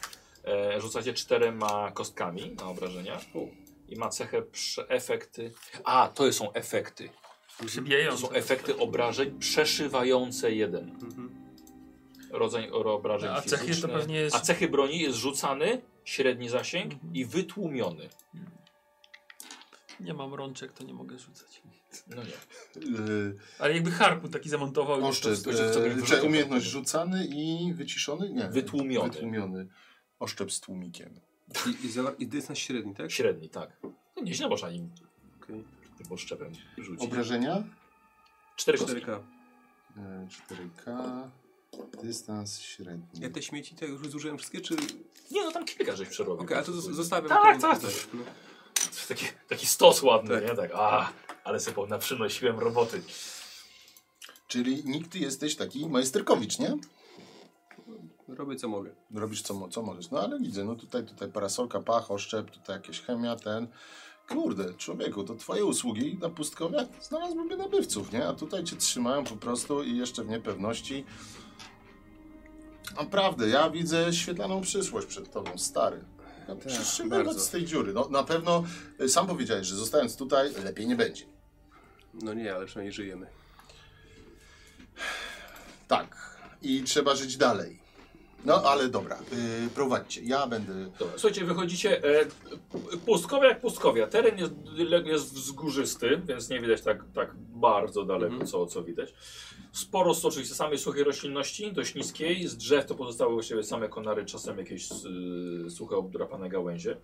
[0.44, 3.20] E, rzucacie czterema kostkami na obrażenia.
[3.88, 5.52] I ma cechę prze efekty.
[5.84, 7.08] A, to są efekty.
[8.10, 10.90] To są efekty obrażeń przeszywające jeden.
[10.90, 11.42] Mhm.
[12.30, 17.14] Rodzaj obrażeń A cechy to pewnie jest- A cechy broni jest rzucany, średni zasięg Mhm.
[17.14, 18.08] i wytłumiony.
[20.00, 21.62] Nie mam rączek, to nie mogę rzucać.
[22.06, 22.30] No nie.
[22.90, 25.00] Yy, Ale jakby harpun taki zamontował.
[25.00, 28.30] to- to- to- to- yy, to- czy to- umiejętność rzucany i wyciszony?
[28.30, 28.48] Nie.
[28.48, 29.10] Wytłumiony.
[29.10, 29.66] Wytłumiony.
[30.18, 31.20] Oszczep z tłumikiem.
[31.66, 33.10] I, i, za, I to na średni, tak?
[33.12, 33.76] Średni, tak.
[34.16, 34.90] No nieźle można im
[35.42, 35.64] Okej.
[35.98, 37.04] tym oszczepem rzucić.
[37.04, 37.64] Obrażenia?
[38.56, 39.00] Cztery kostki.
[39.00, 39.20] 4K.
[39.96, 41.30] Yy, 4K.
[42.02, 43.20] Dystans średni.
[43.20, 44.74] Ja te śmieci te już zużyłem wszystkie, czy...
[44.74, 44.86] Okej,
[45.30, 46.54] Nie, no tam kilka żeś przerobił.
[46.56, 47.28] ale to zos- zostawiam.
[47.28, 47.80] Tak, to, tak.
[49.08, 50.50] Taki, taki stos ładny, Tak.
[50.50, 50.56] nie?
[50.56, 51.12] Tak, a,
[51.44, 53.02] ale sobie na przynosiłem roboty.
[54.48, 56.76] Czyli nikt ty jesteś taki majsterkowicz, nie?
[58.28, 58.90] Robię co mogę.
[59.14, 60.10] Robisz co, co możesz.
[60.10, 63.68] No ale widzę, no tutaj, tutaj parasolka, pach, oszczep, tutaj jakieś chemia, ten.
[64.28, 68.28] Kurde, człowieku, to twoje usługi na pustkowiach znalazłyby nabywców, nie?
[68.28, 71.04] A tutaj cię trzymają po prostu i jeszcze w niepewności.
[72.96, 76.04] Naprawdę, ja widzę świetlaną przyszłość przed tobą, stary.
[76.48, 77.92] Ja Tak, z tej dziury.
[77.92, 78.64] No na pewno,
[79.00, 81.24] y, sam powiedziałeś, że zostając tutaj, lepiej nie będzie.
[82.22, 83.26] No nie, ale przynajmniej żyjemy.
[85.88, 86.38] Tak.
[86.62, 87.82] I trzeba żyć dalej.
[88.44, 89.18] No ale dobra,
[89.62, 90.20] yy, prowadźcie.
[90.24, 90.72] Ja będę...
[90.98, 92.04] Dobra, słuchajcie, wychodzicie.
[92.04, 92.24] E,
[93.06, 94.06] pustkowia jak pustkowia.
[94.06, 94.52] Teren jest,
[95.04, 97.30] jest wzgórzysty, więc nie widać tak, tak
[97.62, 98.46] bardzo daleko, Mhm.
[98.46, 99.14] co, co widać.
[99.72, 102.48] Sporo oczywiście samej suchej roślinności, dość niskiej.
[102.48, 104.88] Z drzew to pozostały właściwie same konary, czasem jakieś
[105.66, 106.96] y, suche obdrapane gałęzie.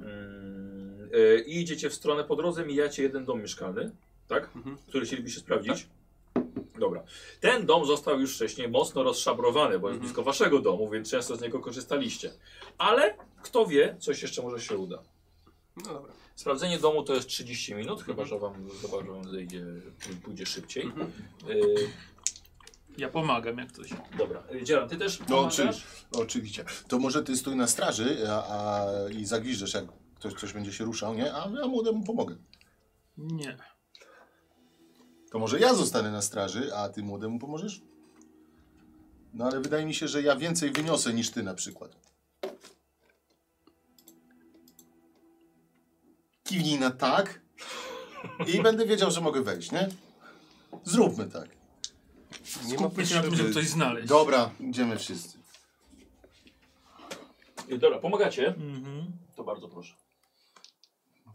[0.00, 3.90] Mm, e, I idziecie w stronę po drodze, mijacie jeden dom mieszkalny,
[4.28, 4.50] tak?
[4.56, 4.76] Mhm.
[4.88, 5.86] Który chcielibyście sprawdzić.
[6.78, 7.02] Dobra.
[7.40, 10.00] Ten dom został już wcześniej mocno rozszabrowany, bo jest Mhm.
[10.00, 12.30] blisko waszego domu, więc często z niego korzystaliście.
[12.78, 15.02] Ale kto wie, coś jeszcze może się uda.
[15.76, 16.12] No dobra.
[16.36, 19.64] Sprawdzenie domu to jest 30 minut, chyba że wam, chyba, że wam zejdzie,
[20.22, 20.84] pójdzie szybciej.
[20.84, 21.12] Mhm.
[21.50, 21.74] Y,
[22.98, 23.88] Ja pomagam jak coś.
[24.18, 25.54] dobra, Dzieran, ty też No, pomagasz?
[25.60, 25.86] oczywiście.
[26.12, 26.64] Oczywiście.
[26.88, 29.84] To może ty stój na straży a, a, i zagwiżdżesz, jak
[30.14, 31.34] ktoś coś będzie się ruszał, nie?
[31.34, 32.36] A ja młodemu pomogę.
[33.18, 33.56] Nie.
[35.30, 37.82] To może ja zostanę na straży, a ty młodemu pomożesz?
[39.34, 41.96] No ale wydaje mi się, że ja więcej wyniosę niż ty na przykład.
[46.52, 47.40] Kiwnij na tak
[48.54, 49.88] i będę wiedział, że mogę wejść, nie?
[50.84, 51.48] Zróbmy tak.
[52.64, 53.54] Nie ma Skupmy się na tym, żeby potrzeby.
[53.66, 54.08] coś znaleźć.
[54.08, 55.38] Dobra, idziemy wszyscy.
[57.70, 58.46] Y, Dobra, pomagacie?
[58.48, 59.12] Mhm.
[59.36, 59.94] To bardzo proszę.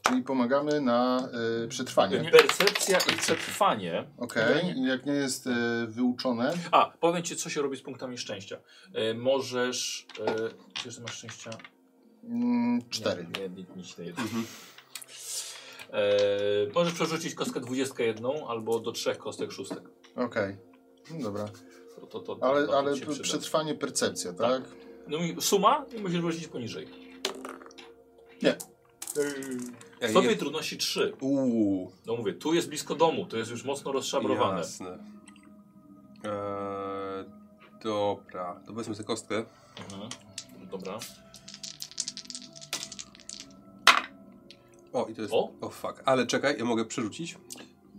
[0.02, 1.30] Czyli pomagamy na
[1.64, 2.20] y, przetrwanie.
[2.20, 2.32] Nie.
[2.32, 4.08] Percepcja i przetrwanie.
[4.18, 5.52] Okej, jak nie jest y,
[5.88, 6.54] wyuczone.
[6.72, 8.58] A, powiem ci, co się robi z punktami szczęścia.
[8.94, 10.08] E, możesz.
[10.28, 10.36] E,
[10.86, 11.50] wiesz, że masz szczęścia?
[12.24, 13.28] Mm, cztery.
[13.38, 14.06] Nie, nie, nic nie.
[15.94, 16.08] E,
[16.76, 19.84] możesz przerzucić kostkę 21 albo do trzech kostek szóstek.
[20.16, 20.58] Okej.
[21.12, 21.46] No Dobra.
[22.12, 23.24] To, to, to, Ale, to ale ci się przyda.
[23.24, 24.62] przetrwanie percepcja, tak?
[25.08, 26.88] No i suma i musisz wrócić poniżej.
[28.44, 28.56] Nie.
[30.02, 31.14] Ej, Stopień je- trudności 3.
[31.22, 34.58] Uuu, No mówię, tu jest blisko domu, to jest już mocno rozszabrowane.
[34.58, 34.98] jasne.
[36.24, 37.26] Eee,
[37.84, 39.36] dobra, to wezmę tę kostkę.
[39.92, 40.10] Mhm.
[40.72, 41.00] Dobra.
[44.94, 45.34] O, i to jest...
[45.34, 45.52] O?
[45.62, 46.02] O, fuck.
[46.06, 47.38] Ale czekaj, ja mogę przerzucić,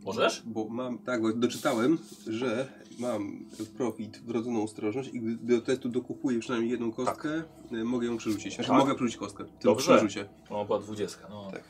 [0.04, 0.42] Możesz?
[0.46, 0.98] bo mam...
[0.98, 3.44] Tak, bo doczytałem, że mam
[3.76, 7.42] profit wrodzoną ostrożność i gdy do testu dokupuję przynajmniej jedną kostkę,
[7.72, 8.54] e, mogę ją przerzucić.
[8.54, 8.78] Znaczy Tak.
[8.78, 9.44] mogę przerzucić kostkę.
[9.44, 9.84] Tylko Dobrze.
[9.96, 10.28] przerzucie.
[10.50, 11.18] No, była 20.
[11.30, 11.50] No.
[11.52, 11.62] Tak.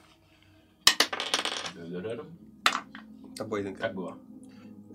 [3.41, 3.81] A była jedynka.
[3.81, 4.17] Tak była.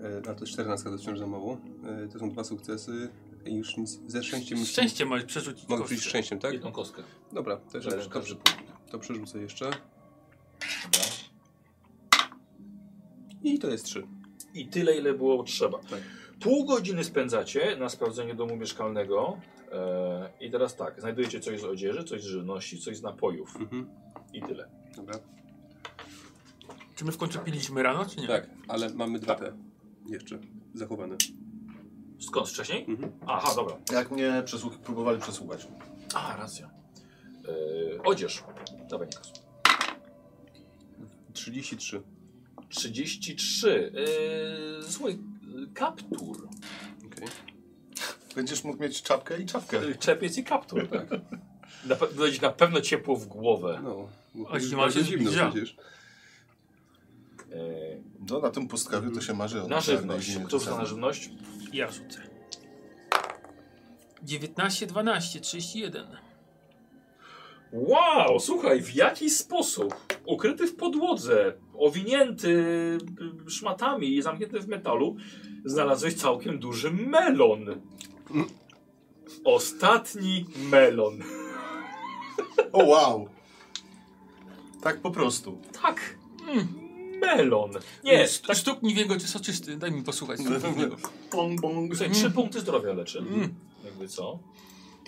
[0.00, 1.58] E, a to jest 14, to wciąż za mało.
[2.04, 3.08] E, to są dwa sukcesy
[3.46, 4.00] i już nic...
[4.06, 4.58] Ze szczęściem...
[4.64, 5.68] Szczęście możesz przerzucić.
[5.68, 6.52] Mogę przerzucić szczęściem, tak?
[6.52, 7.02] Jedną kostkę.
[7.32, 7.80] Dobra, to,
[8.10, 8.90] punkt.
[8.90, 9.70] to przerzucę jeszcze.
[10.84, 11.04] Dobra.
[13.42, 14.06] I to jest 3.
[14.54, 15.78] I tyle, ile było trzeba.
[15.78, 16.00] Tak.
[16.40, 19.38] Pół godziny spędzacie na sprawdzeniu domu mieszkalnego.
[19.72, 23.56] E, I teraz tak, znajdujecie coś z odzieży, coś z żywności, coś z napojów.
[23.60, 23.90] Mhm.
[24.32, 24.68] I tyle.
[24.96, 25.18] Dobra.
[26.96, 28.26] Czy my w końcu piliśmy rano, czy nie?
[28.28, 29.52] Tak, ale mamy dwa te
[30.06, 30.38] jeszcze
[30.74, 31.16] zachowane.
[32.20, 32.84] Skąd wcześniej?
[32.88, 33.12] Mhm.
[33.26, 33.76] Aha, dobra.
[33.92, 35.66] Jak mnie przesłuch próbowali przesłuchać.
[36.14, 36.70] A, racja.
[37.96, 38.44] E, odzież.
[38.90, 39.43] Dawaj, Nikos.
[41.34, 42.02] 33.
[42.68, 43.92] 33.
[44.78, 45.18] E, słuchaj, e,
[45.74, 46.48] kaptur.
[47.06, 47.28] Okej.
[48.34, 49.78] Będziesz mógł mieć czapkę i czapkę.
[49.78, 51.10] E, Czepiec i kaptur, tak.
[51.86, 53.80] Na, pe- będzie na pewno ciepło w głowę.
[53.84, 55.76] No, bo A bardzo się zimno przecież.
[57.52, 57.56] E,
[58.28, 60.36] No na tym pustkawiu to się marzy o na żywność.
[60.46, 61.30] Kto rzuca na żywność?
[61.72, 62.20] Ja rzucę.
[64.22, 66.06] 19, 12, 31.
[67.74, 69.94] Wow, słuchaj, w jaki sposób
[70.26, 72.48] ukryty w podłodze, owinięty
[73.46, 75.16] y, szmatami i zamknięty w metalu,
[75.64, 77.80] znalazłeś całkiem duży melon.
[79.44, 81.18] Ostatni melon.
[82.72, 83.28] O wow!
[84.82, 85.58] Tak po prostu.
[85.82, 86.18] Tak,
[87.20, 87.70] melon.
[88.04, 89.76] Nie, St- tak, Stuknij w jego czy soczysty.
[89.76, 90.02] Daj mi
[90.76, 90.96] niego.
[91.32, 91.96] Bong, bong.
[91.96, 93.18] słuchaj, trzy punkty zdrowia leczy.
[93.18, 93.54] Mm.
[93.84, 94.38] Jakby co?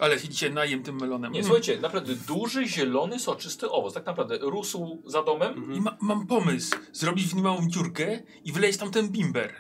[0.01, 1.33] Ale się dzisiaj najem tym melonem.
[1.33, 1.47] Nie, Mm.
[1.47, 3.95] słuchajcie, naprawdę duży, zielony, soczysty owoc.
[3.95, 5.75] Tak naprawdę rósł za domem.
[5.75, 6.77] I ma, mam pomysł.
[6.93, 9.55] Zrobić w nim małą dziurkę i wyleć tam ten bimber.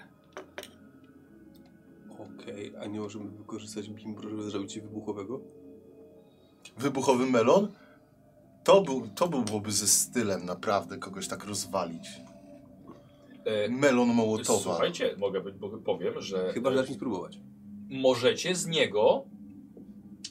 [2.18, 5.40] Okej, a nie możemy wykorzystać bimbru, żeby zrobić wybuchowego?
[6.78, 7.68] Wybuchowy melon?
[8.64, 12.08] To, był, to byłoby ze stylem naprawdę kogoś tak rozwalić.
[13.44, 14.58] E, Melon Mołotowa.
[14.60, 17.38] Słuchajcie, mogę, być- mogę powiem, że Chyba, że zacznie spróbować.
[17.90, 19.24] możecie z niego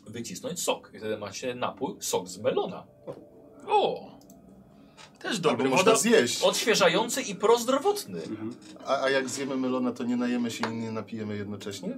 [0.08, 0.92] wycisnąć sok.
[0.94, 2.86] I wtedy macie napój, sok z melona.
[3.68, 4.12] O!
[5.20, 5.70] Też Albo dobry.
[5.70, 6.44] można Woda, zjeść.
[6.44, 8.24] Odświeżający i prozdrowotny.
[8.24, 8.56] Mhm.
[8.86, 11.90] A, a jak zjemy melona, to nie najemy się i nie napijemy jednocześnie?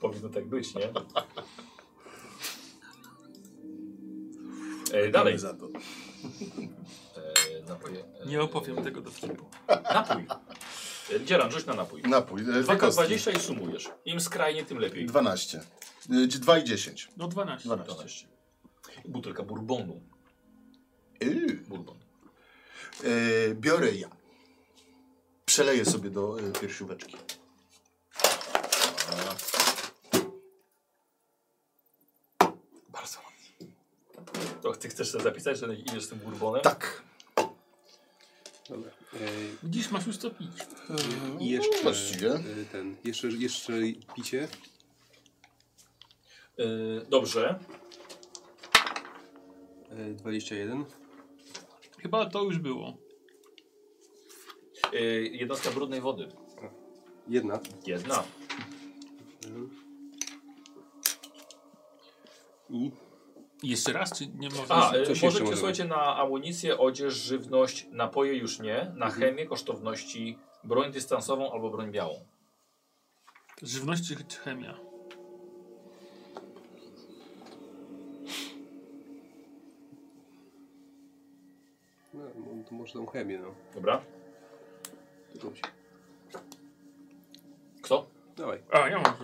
[0.00, 0.90] Powinno tak być, nie?
[4.92, 5.38] E, dalej.
[5.38, 5.66] za to.
[5.66, 5.68] E,
[7.68, 8.04] napoje.
[8.24, 9.44] E, nie opowiem tego dowcipu.
[9.94, 10.26] Napój.
[11.16, 12.02] E, Dzieran, rzuć na napój.
[12.02, 12.40] Napój.
[12.40, 13.04] e, Dwie kostki.
[13.04, 13.88] 2K20 i sumujesz.
[14.04, 15.06] Im skrajnie, tym lepiej.
[15.06, 15.60] 12.
[16.40, 17.08] 2 i 10.
[17.16, 17.64] No 12.
[17.64, 17.94] 12.
[17.94, 18.26] 12.
[19.04, 20.00] I butelka bourbonu.
[21.20, 21.54] Yy.
[21.68, 21.96] Bourbon.
[23.04, 24.08] E, biorę ja.
[25.46, 27.16] Przeleję sobie do e, piersióweczki.
[32.88, 33.74] Bardzo ładnie.
[34.62, 36.62] To ty chcesz sobie zapisać, że idziesz z tym bourbonem?
[36.62, 37.02] Tak.
[38.70, 38.90] Dobra.
[39.14, 39.18] E,
[39.62, 40.50] Widzisz, masz już co pić.
[41.40, 42.32] I jeszcze Właściwie.
[42.34, 42.40] e,
[42.72, 43.72] ten, jeszcze, jeszcze
[44.16, 44.48] picie.
[46.58, 46.64] E,
[47.08, 47.58] dobrze.
[49.90, 50.84] E, 21.
[51.98, 52.96] Chyba to już było.
[55.32, 56.28] Jednostka brudnej wody.
[57.28, 57.60] Jedna.
[57.86, 58.24] Jedna.
[62.70, 62.90] I
[63.62, 64.74] jeszcze raz, czy nie można?
[64.74, 65.56] A, Coś jeszcze możecie, możemy.
[65.56, 71.90] słuchajcie, na amunicję, odzież, żywność, napoje już nie, na chemię, kosztowności, broń dystansową albo broń
[71.90, 72.24] białą.
[73.62, 74.90] Żywność czy chemia?
[82.14, 83.54] no, to może tą chemię, no.
[83.74, 84.00] Dobra?
[85.40, 85.60] Rzuć.
[87.82, 88.06] Kto?
[88.36, 88.62] Dawaj.
[88.72, 89.14] A, ja mam.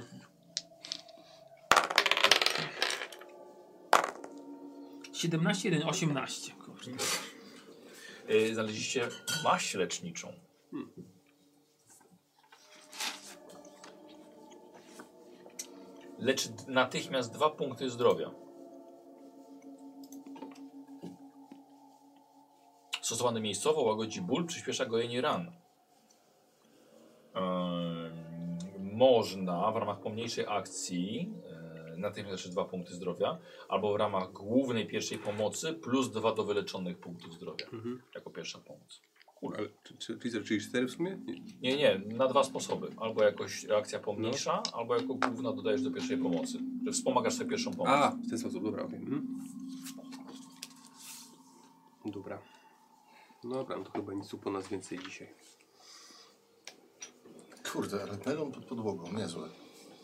[5.17, 6.53] 17, 1, 18.
[6.53, 6.91] Kurde.
[8.29, 9.09] Yy, znaleźliście
[9.45, 10.33] maść leczniczą.
[16.19, 18.31] Leczy d- natychmiast dwa punkty zdrowia.
[23.03, 25.53] Stosowany miejscowo łagodzi ból, przyspiesza gojenie ran.
[27.37, 28.59] Ym,
[28.97, 31.56] można w ramach pomniejszej akcji yy,
[31.97, 36.99] natychmiast leczyć dwa punkty zdrowia, albo w ramach głównej pierwszej pomocy plus dwa do wyleczonych
[36.99, 38.03] punktów zdrowia Mhm.
[38.15, 39.01] jako pierwsza pomoc.
[39.59, 41.19] Ale, czy, czy, czyli, czyli cztery w sumie?
[41.27, 41.37] Nie.
[41.61, 42.91] Nie, nie, na dwa sposoby.
[42.97, 46.59] Albo jakoś reakcja pomniejsza, albo jako główna dodajesz do pierwszej pomocy.
[46.87, 47.89] Że wspomagasz sobie pierwszą pomoc.
[47.89, 48.99] A, w ten sposób, dobra, okej.
[48.99, 49.39] Mhm.
[52.07, 52.43] Dobra.
[53.45, 55.29] Dobra, no to chyba nic tu po nas więcej dzisiaj.
[57.73, 59.49] Kurde, ale melon pod podłogą, niezłe.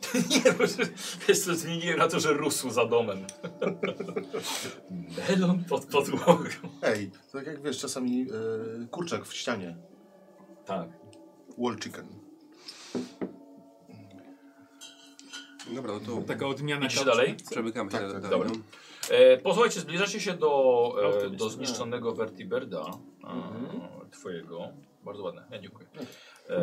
[0.30, 0.68] Nie,
[1.28, 3.18] wiesz co, zmieniłem na to, że rósł za domem.
[5.28, 6.38] Melon pod podłogą.
[6.82, 9.76] Ej, tak jak wiesz, czasami e, kurczak w ścianie.
[10.66, 10.88] Tak.
[11.58, 12.06] Wall chicken.
[15.74, 17.36] Dobra, no to Taka odmiana Idziecie dalej?
[17.50, 18.22] przemykamy się Tak, dalej.
[18.22, 18.48] tak, dobra.
[18.48, 18.54] no.
[19.16, 20.94] E, posłuchajcie, zbliżacie się do,
[21.26, 22.84] e, do zniszczonego Vertiberda
[23.24, 23.66] Mhm.
[24.06, 24.68] e, twojego.
[25.04, 25.88] Bardzo ładne, ja dziękuję.
[26.50, 26.56] E,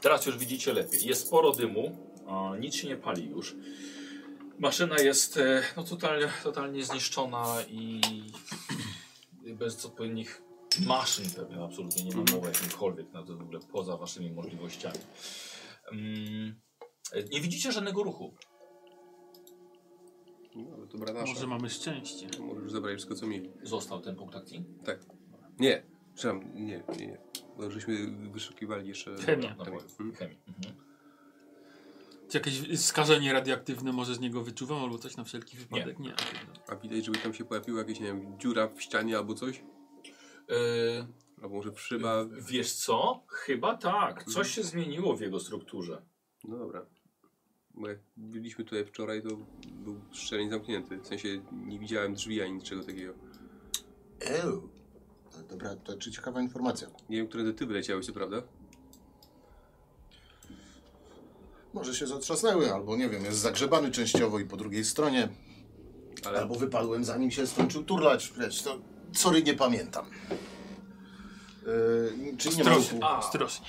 [0.00, 1.06] teraz już widzicie lepiej.
[1.06, 3.56] Jest sporo dymu, a nic się nie pali już.
[4.58, 8.00] Maszyna jest e, no, totalnie, totalnie zniszczona i
[9.54, 10.42] bez odpowiednich
[10.86, 14.98] maszyn pewnie absolutnie nie ma mowy jakimkolwiek na to w ogóle poza waszymi możliwościami.
[15.92, 16.60] Mm,
[17.12, 18.34] e, nie widzicie żadnego ruchu.
[20.56, 21.32] No, ale dobra nasza.
[21.32, 22.26] Może mamy szczęście.
[22.40, 23.52] Może już zabrali wszystko, co mieli.
[23.62, 24.64] Został ten punkt akcji?
[24.84, 25.00] Tak.
[25.58, 25.82] Nie,
[26.14, 27.25] przepraszam, nie, nie, nie.
[27.68, 29.16] Żeśmy wyszukiwali jeszcze...
[29.16, 29.54] Chemia.
[29.58, 29.64] No,
[30.18, 30.38] chemii.
[30.48, 30.74] Mhm.
[32.28, 35.98] Czy jakieś skażenie radioaktywne może z niego wyczuwam albo coś na wszelki wypadek?
[35.98, 36.08] Nie.
[36.10, 36.64] dobra.
[36.68, 39.62] A widać, żeby tam się pojawiła jakaś, nie wiem, dziura w ścianie albo coś?
[40.48, 41.06] Yy,
[41.42, 42.24] Albo może szyba...
[42.40, 43.22] wiesz co?
[43.28, 44.24] Chyba tak.
[44.24, 46.02] Coś się zmieniło w jego strukturze.
[46.44, 46.86] No dobra.
[47.74, 49.28] Bo jak byliśmy tutaj wczoraj, to
[49.72, 50.98] był szczelnie zamknięty.
[50.98, 53.14] W sensie nie widziałem drzwi ani niczego takiego.
[54.20, 54.75] Ew.
[55.36, 56.88] To Dobra, to czy ciekawa informacja.
[57.08, 58.42] Nie wiem, które do ty wyleciałeś, to prawda?
[61.74, 65.28] Może się zatrzasnęły, albo nie wiem, jest zagrzebany częściowo i po drugiej stronie.
[66.24, 68.32] Ale Albo wypadłem zanim się skończył turlacz.
[68.32, 68.78] Wiesz, to
[69.12, 70.06] sorry, nie pamiętam.
[71.66, 73.00] Yy, czyli nie ma, Ostrożnie.
[73.00, 73.66] ruchu, Ostrożnie.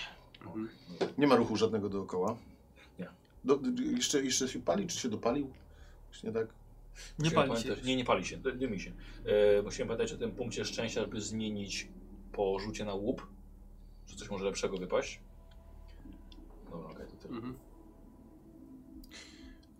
[1.17, 2.37] nie ma ruchu żadnego dookoła.
[2.99, 3.07] Nie.
[3.43, 3.59] Do,
[3.95, 5.51] jeszcze, jeszcze się pali, czy się dopalił?
[6.11, 6.47] Czy nie tak?
[7.19, 7.75] Nie pali się.
[7.83, 8.37] Nie, nie pali się.
[8.37, 8.91] dy- Dymi się.
[9.59, 11.87] E, musimy pamiętać o tym punkcie szczęścia, żeby zmienić
[12.31, 13.27] po rzucie na łup.
[14.07, 15.19] Że coś może lepszego wypaść.
[16.71, 17.35] Dobra, okej, to tyle.
[17.35, 17.55] Mhm.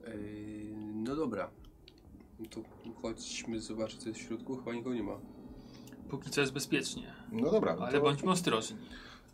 [0.07, 1.49] Yy, no dobra.
[2.39, 2.61] No to
[3.01, 4.57] chodźmy zobaczyć, co jest w środku.
[4.57, 5.19] Chyba nikogo nie ma.
[6.09, 7.13] Póki co jest bezpiecznie.
[7.31, 8.77] No dobra, no Ale to, bądźmy ostrożni.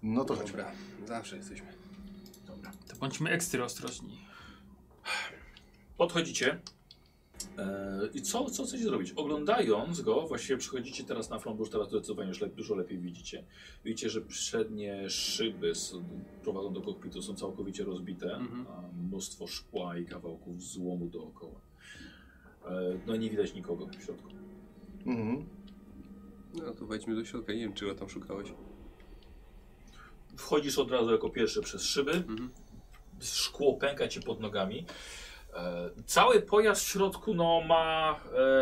[0.04, 0.48] no to chodźmy.
[0.58, 0.72] Dobra,
[1.06, 1.68] zawsze jesteśmy.
[2.48, 2.72] Dobra.
[2.88, 4.18] To bądźmy ekstra ostrożni.
[5.98, 6.60] Podchodzicie.
[7.58, 9.12] E, I co, co chcecie zrobić?
[9.12, 13.00] Oglądając go, właściwie przychodzicie teraz na front, bo już teraz zdecydowanie już lep, dużo lepiej
[13.00, 13.44] widzicie.
[13.86, 15.74] Widzicie, że przednie szyby
[16.44, 18.66] prowadzą do kokpitu są całkowicie rozbite, Mhm.
[18.68, 21.62] a mnóstwo szkła i kawałków złomu dookoła.
[22.66, 24.30] E, no i nie widać nikogo w środku.
[25.06, 25.46] Mhm.
[26.54, 27.54] No to wejdźmy do środka.
[27.54, 28.54] Nie wiem, czego tam szukałeś.
[30.38, 32.50] Wchodzisz od razu jako pierwszy przez szyby, Mhm.
[33.22, 34.86] szkło pęka ci pod nogami.
[35.56, 38.20] E, cały pojazd w środku no, ma,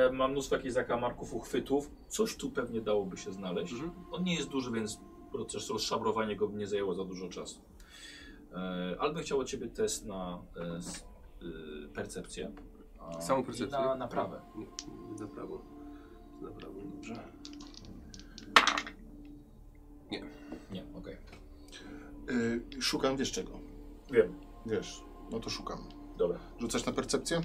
[0.07, 1.91] e, ma mnóstwo jakichś zakamarków, uchwytów.
[2.07, 3.73] Coś tu pewnie dałoby się znaleźć.
[3.73, 3.91] Mhm.
[4.11, 4.99] On nie jest duży, więc
[5.31, 7.61] proces rozszabrowania go nie zajęło za dużo czasu.
[8.53, 10.39] E, albo chciał od ciebie test na
[10.79, 11.05] s,
[11.93, 12.51] percepcję.
[12.99, 13.77] a- Samą percepcję?
[13.79, 14.41] Na naprawę.
[14.55, 14.65] Nie,
[15.11, 15.61] nie na prawo.
[16.41, 17.15] Na prawo, dobrze.
[20.71, 21.17] Nie, okej.
[22.75, 23.51] Yy, szukam, wiesz czego?
[24.11, 24.33] Wiem.
[24.65, 25.79] Wiesz, no to szukam.
[26.21, 26.39] Dobra.
[26.59, 27.41] Rzucasz na percepcję?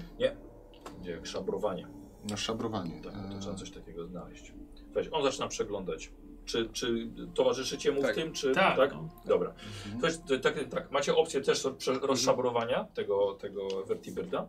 [0.94, 1.88] Będzie jak szabrowanie.
[2.30, 3.00] Na szabrowanie.
[3.02, 4.52] Tak, to Eee, trzeba coś takiego znaleźć.
[4.84, 6.12] Słuchajcie, on zaczyna przeglądać.
[6.44, 8.12] Czy, czy towarzyszycie mu Tak.
[8.12, 9.08] w tym, czy Tak, no.
[9.26, 9.54] Dobra.
[9.94, 10.12] Mhm.
[10.42, 14.48] Tak, tak, macie opcję też prze- rozszabrowania tego, tego Vertibirda.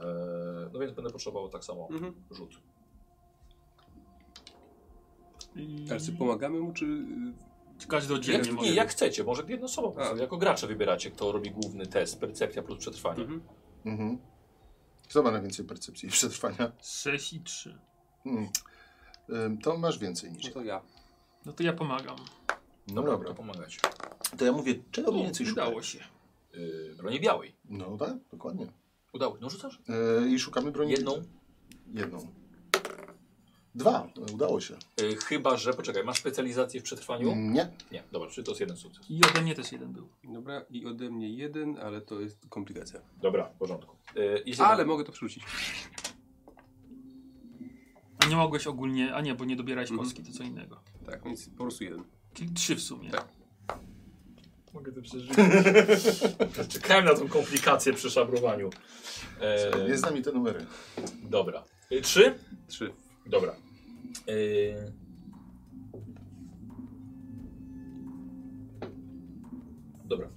[0.00, 0.04] E,
[0.72, 2.14] no więc będę potrzebował tak samo Mhm.
[2.30, 2.50] rzut.
[5.56, 5.86] I...
[5.90, 6.86] Ale czy pomagamy mu, czy...
[7.78, 8.70] Czy każdy oddzielnie Jak, może?
[8.70, 10.14] nie, jak chcecie, może prostu.
[10.14, 10.20] A.
[10.20, 13.22] Jako gracze wybieracie, kto robi główny test, percepcja plus przetrwanie.
[13.22, 13.42] Mhm.
[13.84, 14.18] Mhm.
[15.10, 16.72] Kto ma najwięcej percepcji i przetrwania?
[16.82, 17.78] 6 i 3.
[18.24, 18.48] Hmm.
[19.30, 20.54] Ym, To masz więcej niż No ja.
[20.54, 20.82] to ja.
[21.46, 22.16] No to ja pomagam.
[22.88, 23.28] No dobra.
[23.28, 23.80] To pomagać.
[24.38, 25.86] To ja mówię, czego mniej więcej udało szukać?
[25.86, 25.98] się.
[26.52, 27.56] Yy, broni białej.
[27.64, 28.72] No tak, dokładnie.
[29.12, 29.36] Udało.
[29.40, 29.80] No rzucasz?
[30.20, 30.90] Yy, I szukamy broni.
[30.92, 31.22] Jedną.
[31.94, 32.18] Jedną.
[33.74, 34.74] Dwa, udało się.
[35.00, 37.34] Y, chyba, że, poczekaj, masz specjalizację w przetrwaniu?
[37.36, 37.68] Nie.
[37.92, 39.10] Nie, dobra, czyli to jest jeden sukces.
[39.10, 40.08] I ode mnie też jeden był.
[40.24, 43.00] Dobra, i ode mnie jeden, ale to jest komplikacja.
[43.22, 43.96] Dobra, w porządku.
[44.16, 45.44] Y, jest Ale jeden- mogę to przerzucić.
[48.24, 50.06] A nie mogłeś ogólnie, a nie, bo nie dobierałeś Mhm.
[50.08, 50.80] kostki, to co innego.
[51.06, 52.04] Tak, więc po prostu jeden.
[52.34, 53.10] Czyli trzy w sumie.
[53.10, 53.28] Tak.
[54.74, 55.30] Mogę to przeżyć.
[56.74, 58.70] Czekałem na tą komplikację przy szabrowaniu.
[59.40, 60.66] E, Nie znam mi te numery.
[61.22, 61.64] Dobra.
[61.92, 62.38] Y, trzy?
[62.68, 62.92] Trzy.
[63.26, 63.54] Dobra.
[64.28, 64.92] Y,
[70.04, 70.28] Dobra.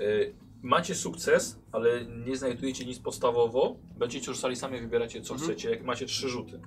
[0.00, 3.76] Y, Macie sukces, ale nie znajdujecie nic podstawowo.
[3.98, 5.50] Będziecie już sali sami wybieracie co Mhm.
[5.50, 5.70] chcecie.
[5.70, 6.60] Jak macie trzy rzuty.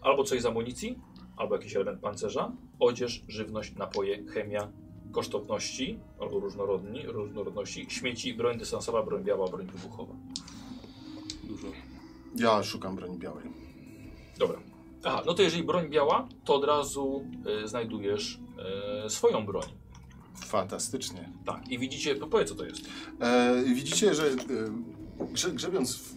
[0.00, 0.98] Albo coś z amunicji,
[1.36, 4.72] albo jakiś element pancerza, odzież, żywność, napoje, chemia,
[5.12, 10.14] kosztowności, albo różnorodni, różnorodności, śmieci, broń dystansowa, broń biała, broń wybuchowa.
[11.44, 11.68] Dużo.
[12.36, 13.44] Ja szukam broni białej.
[14.38, 14.58] Dobra.
[15.04, 17.24] Aha, no to jeżeli broń biała, to od razu
[17.64, 18.40] y, znajdujesz
[19.06, 19.66] y, swoją broń.
[20.46, 21.32] Fantastycznie.
[21.46, 21.68] Tak.
[21.68, 22.80] I widzicie, no powiedz co to jest.
[23.20, 24.34] E, widzicie, że e,
[25.32, 26.14] grze, grzebiąc w,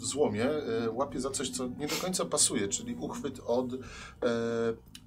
[0.00, 3.78] w złomie, e, łapie za coś, co nie do końca pasuje, czyli uchwyt od e,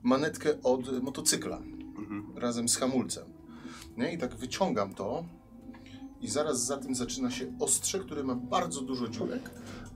[0.04, 1.62] manetkę od motocykla
[1.98, 2.38] Mhm.
[2.38, 3.24] razem z hamulcem.
[3.98, 4.14] Nie?
[4.14, 5.24] I tak wyciągam to
[6.22, 9.52] i zaraz za tym zaczyna się ostrze, które ma bardzo dużo dziurek,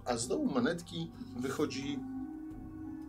[0.05, 1.99] a z dołu manetki wychodzi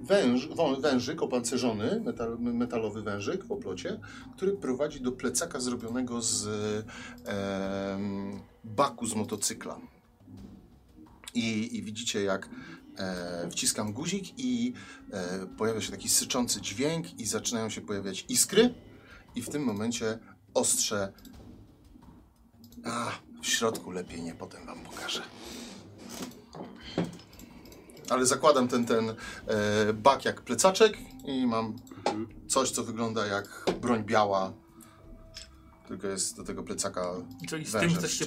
[0.00, 0.48] węż,
[0.80, 4.00] wężyk opancerzony, metal, metalowy wężyk w oplocie,
[4.36, 6.46] który prowadzi do plecaka zrobionego z
[7.24, 9.80] em, baku z motocykla.
[11.34, 12.48] I, i widzicie, jak
[12.98, 14.72] e, wciskam guzik i
[15.12, 18.74] e, pojawia się taki syczący dźwięk i zaczynają się pojawiać iskry
[19.34, 20.18] i w tym momencie
[20.54, 21.12] ostrze
[22.84, 23.10] a,
[23.42, 25.22] w środku lepiej nie, potem wam pokażę.
[28.10, 29.10] Ale zakładam ten, ten
[29.46, 31.76] e, bak jak plecaczek i mam
[32.48, 34.52] coś, co wygląda jak broń biała,
[35.88, 37.10] tylko jest do tego plecaka
[37.48, 38.26] Czyli z tym chcesz się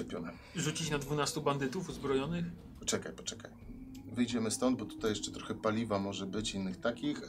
[0.55, 2.45] rzucić na 12 bandytów uzbrojonych?
[2.79, 3.51] Poczekaj, poczekaj.
[4.11, 7.23] Wyjdziemy stąd, bo tutaj jeszcze trochę paliwa może być, innych takich.
[7.23, 7.25] E,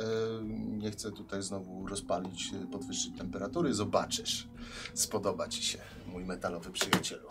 [0.78, 3.74] nie chcę tutaj znowu rozpalić, e, podwyższyć temperatury.
[3.74, 4.48] Zobaczysz.
[4.94, 7.28] Spodoba ci się, mój metalowy przyjacielu.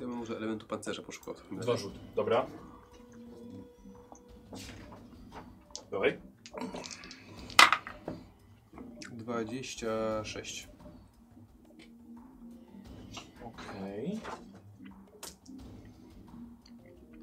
[0.00, 1.34] Ja bym może elementu pancerza poszukał.
[1.52, 1.98] Dwa rzuty.
[2.16, 2.46] Dobra.
[5.90, 6.18] Dawaj.
[9.12, 10.68] 26.
[13.44, 14.20] Okej.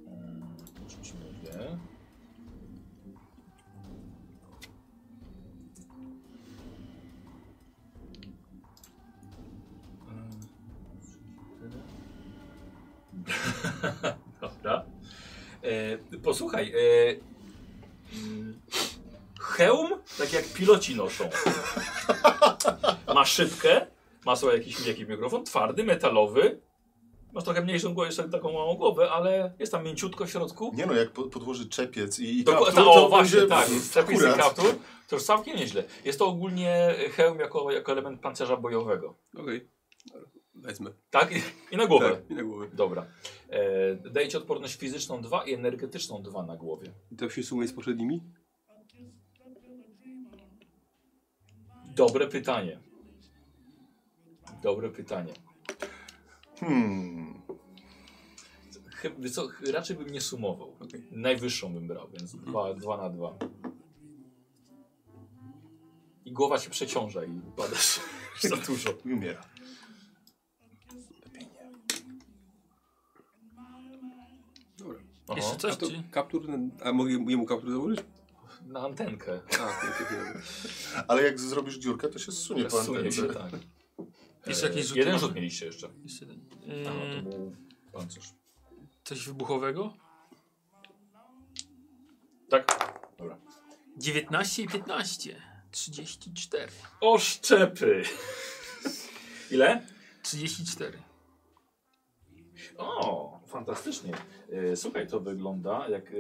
[0.08, 0.56] Mm,
[0.90, 1.78] Rzucimy dwie.
[10.08, 10.40] Mm.
[15.70, 17.16] E, posłuchaj, e,
[18.14, 18.60] mm,
[19.40, 21.30] hełm, tak jak piloci noszą.
[23.16, 23.88] Ma szybkę,
[24.26, 26.60] ma sobie jakiś, jakiś mikrofon, twardy, metalowy.
[27.34, 30.72] Masz trochę mniejszą głowę, jeszcze taką małą głowę, ale jest tam mięciutko w środku.
[30.76, 33.68] Nie no, jak po, podłoży czepiec i, i kaptur, to, to o, właśnie, tak.
[33.92, 34.76] Przepis i kaptur,
[35.08, 35.84] to już całkiem nieźle.
[36.06, 39.16] Jest to ogólnie hełm jako, jako element pancerza bojowego.
[39.38, 39.68] Okej.
[40.62, 40.92] Wezmę.
[41.10, 41.32] Tak?
[41.72, 42.10] I, na głowę.
[42.10, 42.70] Tak, i na głowę.
[42.74, 43.06] Dobra.
[43.50, 46.92] E, odporność fizyczną 2 i energetyczną 2 na głowie.
[47.12, 48.24] I to się sumuje z poprzednimi?
[51.96, 52.80] Dobre pytanie.
[54.64, 55.34] Dobre pytanie.
[56.60, 57.42] Hmm.
[58.86, 60.76] Chyba, co, raczej bym nie sumował.
[60.80, 61.04] Okej.
[61.12, 62.36] Najwyższą bym brał, więc
[62.78, 63.38] 2 na 2.
[66.26, 68.00] I głowa się przeciąża i padasz
[68.50, 68.90] za dużo.
[69.06, 69.42] I umiera.
[74.78, 75.00] Dobra.
[75.30, 75.36] Aha.
[75.38, 76.04] Jeszcze coś, A to czy...
[76.12, 76.48] kaptur,
[76.84, 78.00] a mogę jemu kaptur założyć?
[78.68, 79.42] Na antenkę.
[79.52, 79.66] A, to
[80.06, 80.42] chwilę.
[81.08, 83.50] Ale jak zrobisz dziurkę, to się zsunie po Sunie się, antence.
[83.52, 83.60] tak.
[84.48, 85.90] Jeszcze jakieś E, rzuty Jeden rzut mieliście jeszcze.
[86.04, 86.40] Jeszcze jeden.
[86.88, 87.56] Aha, to Eee, był
[87.92, 88.34] pancerz.
[89.04, 89.94] coś wybuchowego?
[92.50, 92.94] Tak?
[93.18, 93.38] Dobra.
[93.98, 95.36] 19 i 15.
[95.72, 96.72] 34.
[97.02, 98.04] O szczepy!
[99.52, 99.88] Ile?
[100.24, 100.98] 34.
[102.78, 104.14] O, fantastycznie.
[104.52, 106.12] E, Słuchaj, to wygląda jak...
[106.14, 106.18] e,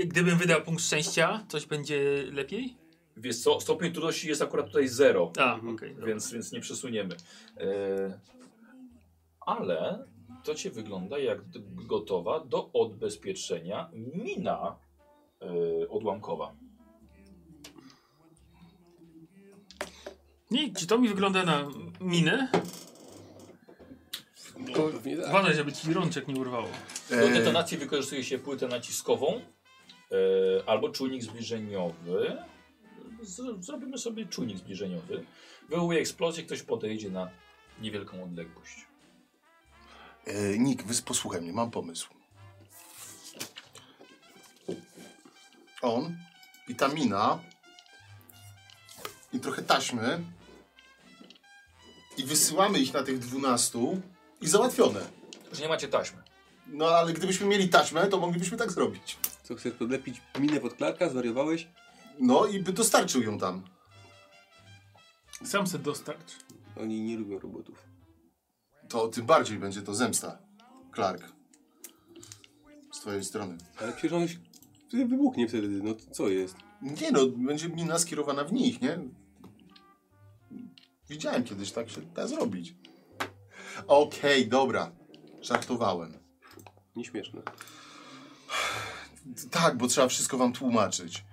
[0.00, 2.76] E, Gdybym wydał punkt szczęścia, coś będzie lepiej?
[3.16, 6.06] Wiesz co, stopień trudności jest akurat tutaj zero, A, dobra.
[6.06, 7.16] więc, więc nie przesuniemy.
[9.40, 10.04] Ale
[10.44, 11.38] to ci wygląda jak
[11.86, 14.76] gotowa do odbezpieczenia mina
[15.90, 16.52] odłamkowa.
[20.50, 21.68] Nie, czy to mi wygląda na
[22.00, 22.48] minę?
[24.92, 25.28] Pewnie tak.
[25.28, 26.68] Uważaj, żeby ci rączek nie urwało.
[27.10, 29.40] Do E, detonacji wykorzystuje się płytę naciskową
[30.10, 32.36] E, albo czujnik zbliżeniowy.
[33.22, 35.24] Z, zrobimy sobie czujnik zbliżeniowy.
[35.68, 37.30] Wywołuje eksplozję, ktoś podejdzie na
[37.80, 38.86] niewielką odległość.
[40.26, 42.08] E, Nick, wy posłuchaj mnie, mam pomysł.
[45.82, 46.16] On
[46.68, 47.38] i ta mina
[49.32, 50.20] i trochę taśmy
[52.16, 54.00] i wysyłamy ich na tych dwunastu
[54.40, 55.00] i załatwione.
[55.52, 56.22] Że nie macie taśmy.
[56.66, 59.18] No ale gdybyśmy mieli taśmę, to moglibyśmy tak zrobić.
[59.42, 61.08] Co, chcesz podlepić minę pod Clarka?
[61.08, 61.68] Zwariowałeś?
[62.18, 63.62] No i by dostarczył ją tam.
[65.44, 66.32] Sam se dostarcz.
[66.80, 67.84] Oni nie lubią robotów.
[68.88, 70.38] To tym bardziej będzie to zemsta.
[70.94, 71.32] Clark.
[72.92, 73.58] Z twojej strony.
[73.80, 74.36] Ale przecież on się
[74.92, 76.56] wybuchnie wtedy, no to co jest?
[76.82, 78.98] Nie no, będzie mina skierowana w nich, nie?
[81.08, 82.74] Widziałem kiedyś, tak się da zrobić.
[83.86, 84.92] Okej, dobra.
[85.40, 86.18] Żartowałem.
[86.96, 87.42] Nieśmieszne.
[89.50, 91.24] Tak, bo trzeba wszystko wam tłumaczyć.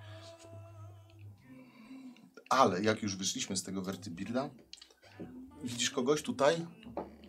[2.50, 4.50] Ale jak już wyszliśmy z tego Vertibirda,
[5.64, 6.66] widzisz kogoś tutaj?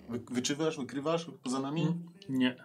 [0.10, 1.96] Wy, wyczywasz, wykrywasz poza nami?
[2.30, 2.56] Nie.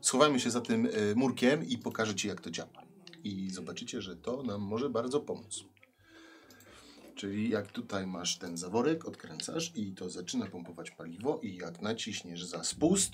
[0.00, 2.82] Schowajmy się za tym y, murkiem i pokażę ci, jak to działa.
[3.24, 5.64] I zobaczycie, że to nam może bardzo pomóc.
[7.20, 12.44] Czyli jak tutaj masz ten zaworek, odkręcasz i to zaczyna pompować paliwo i jak naciśniesz
[12.44, 13.12] za spust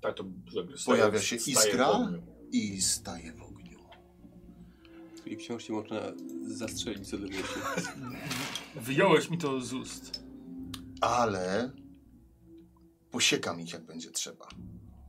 [0.00, 1.86] Tak, to jakby Pojawia się staje iskra.
[1.86, 2.22] w ogniu.
[2.52, 3.78] i staje w ogniu.
[5.26, 6.00] I wciąż się można
[6.46, 7.60] zastrzelić z odległości.
[8.86, 10.24] Wyjąłeś mi to z ust.
[11.00, 11.70] Ale
[13.10, 14.48] posiekam ich, jak będzie trzeba.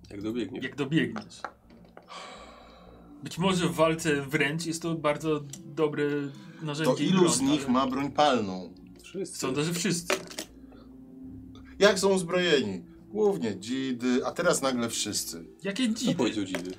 [0.09, 0.59] Jak dobiegnie.
[0.59, 1.41] Jak dobiegniesz.
[3.23, 6.03] Być może w walce wręcz jest to bardzo dobre
[6.61, 8.73] narzędzie To ilu broń, z nich ale ma broń palną?
[9.03, 9.39] Wszyscy.
[9.39, 10.15] Sądzę, że wszyscy.
[11.79, 12.83] Jak są uzbrojeni?
[13.09, 15.45] Głównie dzidy, a teraz nagle wszyscy.
[15.63, 16.15] Jakie Co dzidy.
[16.15, 16.71] powiedział dzidy?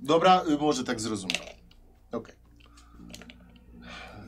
[0.00, 1.42] Dobra, y, może tak zrozumiem.
[2.12, 2.34] Okej.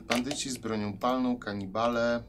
[0.07, 2.23] Bandyci z bronią palną, kanibale.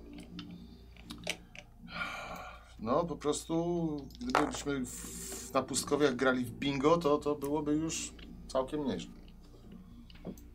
[2.79, 8.12] No, po prostu, gdybyśmy w, na pustkowiach grali w bingo, to, to byłoby już
[8.49, 9.12] całkiem nieźle.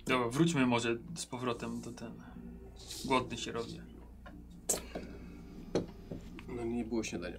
[0.05, 2.13] Dobra, wróćmy może z powrotem do ten.
[3.05, 3.83] Głodny się robię.
[6.47, 7.37] No nie było śniadania.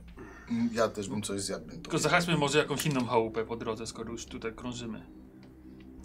[0.73, 1.69] Ja też bym coś zjadł.
[1.69, 5.03] Tylko zahaczmy może jakąś inną chałupę po drodze, skoro już tutaj krążymy.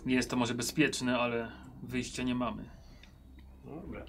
[0.06, 1.52] Nie jest to może bezpieczne, ale
[1.84, 2.70] wyjścia nie mamy.
[3.66, 4.06] No dobra.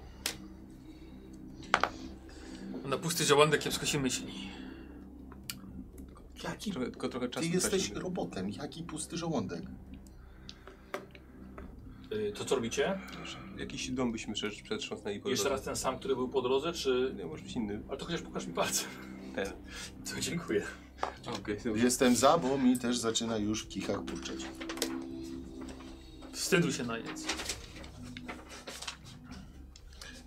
[2.85, 4.33] Na pusty żołądek kiepsko się myśli.
[6.49, 9.61] Jaki Trochę, tylko trochę czasu Ty jesteś robotem, jaki pusty żołądek.
[12.13, 12.99] Y, To co robicie?
[13.57, 15.55] Jakiś dom byśmy prze- przetrząsnęli po Jeszcze drodze.
[15.55, 17.13] raz ten sam, który był po drodze, czy...
[17.17, 17.81] Nie, może być inny.
[17.89, 18.87] Ale to chociaż pokaż mi palcem.
[19.35, 19.47] Ten.
[20.13, 20.63] To dziękuję.
[21.39, 21.83] Okej, dobrze.
[21.83, 24.45] Jestem za, bo mi też zaczyna już w kichach burczeć.
[26.33, 27.25] Wstydu się najedz.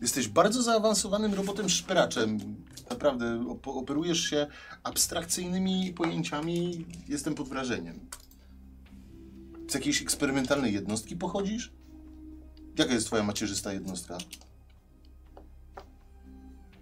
[0.03, 2.39] Jesteś bardzo zaawansowanym robotem szperaczem.
[2.99, 4.47] Naprawdę, op operujesz się
[4.83, 6.87] abstrakcyjnymi pojęciami.
[7.09, 8.01] Jestem pod wrażeniem.
[9.69, 11.73] Z jakiejś eksperymentalnej jednostki pochodzisz?
[12.79, 14.19] Jaka jest twoja macierzysta jednostka?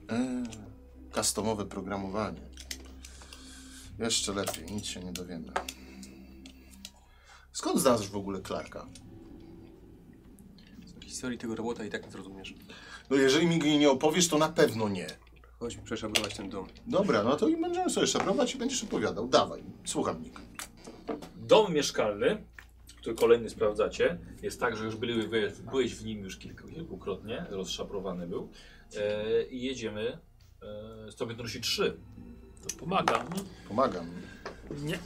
[0.08, 0.44] Eee,
[1.14, 2.40] customowe programowanie.
[3.98, 5.52] Jeszcze lepiej, nic się nie dowiemy.
[7.52, 8.86] Skąd znasz w ogóle Clarka?
[10.86, 12.54] Z historii tego robota i tak nie zrozumiesz.
[13.10, 15.25] No jeżeli mi jej nie opowiesz, to na pewno nie.
[15.58, 16.66] Chodźmy przeszabrować ten dom.
[16.86, 19.28] Dobra, no to i będziemy sobie szabrować i będziesz opowiadał.
[19.28, 20.40] Dawaj, słucham Nik.
[21.36, 22.44] Dom mieszkalny,
[22.96, 25.28] który kolejny sprawdzacie, jest tak, że już byli,
[25.70, 28.50] byłeś w nim już kilku, kilkukrotnie, rozszaprowany był.
[28.96, 30.18] E, I jedziemy.
[30.62, 31.96] E, stopień trudności 3.
[32.68, 33.26] To pomagam.
[33.68, 34.10] Pomagam.
[34.70, 34.98] Nie.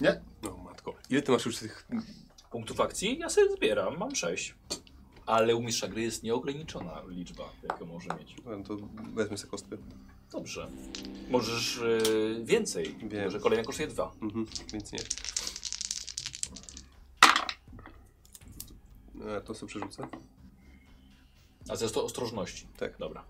[0.00, 0.20] Nie?
[0.42, 0.94] No matko.
[1.10, 1.88] Ile ty masz już tych...
[2.50, 4.54] Punktów akcji ja sobie zbieram, mam 6.
[5.28, 8.36] Ale u mistrza gry jest nieograniczona liczba, jaką może mieć.
[8.44, 8.76] No to
[9.14, 9.76] wezmę sobie kostkę.
[10.32, 10.68] Dobrze.
[11.30, 13.30] Możesz e, więcej, Wiem.
[13.30, 14.12] że kolejna kosztuje 2.
[14.22, 14.98] Mhm, więc nie.
[19.36, 20.08] A to sobie przerzucę.
[21.68, 22.66] A to jest to ostrożności.
[22.76, 22.98] Tak.
[22.98, 23.24] Dobra.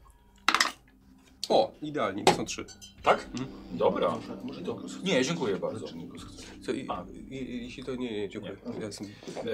[1.48, 2.64] O, idealnie, to są trzy.
[3.02, 3.24] Tak?
[3.32, 3.48] Mhm.
[3.72, 4.18] Dobra.
[4.44, 5.02] Może To, Nikos chce?
[5.02, 5.88] nie, dziękuję bardzo.
[5.88, 6.42] Czy Nikos chce?
[6.62, 7.04] Co, i, A.
[7.30, 8.56] i, i, jeśli to nie, nie, dziękuję.
[8.80, 9.06] Ja jestem...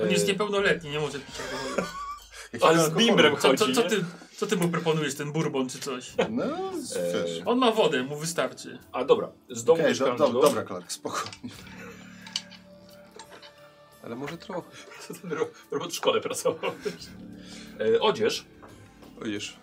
[0.03, 1.89] On jest E, niepełnoletni, nie może pić alkoholu.
[2.63, 3.89] Ale z bimbrem Co, co, chodzi, co, nie?
[3.89, 4.05] ty,
[4.37, 6.13] co ty mu proponujesz, ten bourbon czy coś?
[6.31, 6.45] No,
[7.15, 7.41] wiesz.
[7.45, 8.79] On ma wodę, mu wystarczy.
[8.93, 11.51] A dobra, z domu Okej, do, do, dobra, Clark, spokojnie.
[14.03, 14.71] Ale może trochę.
[15.71, 16.73] Robot w szkole pracował.
[17.81, 18.45] E, odzież.
[19.23, 19.57] Ojeż.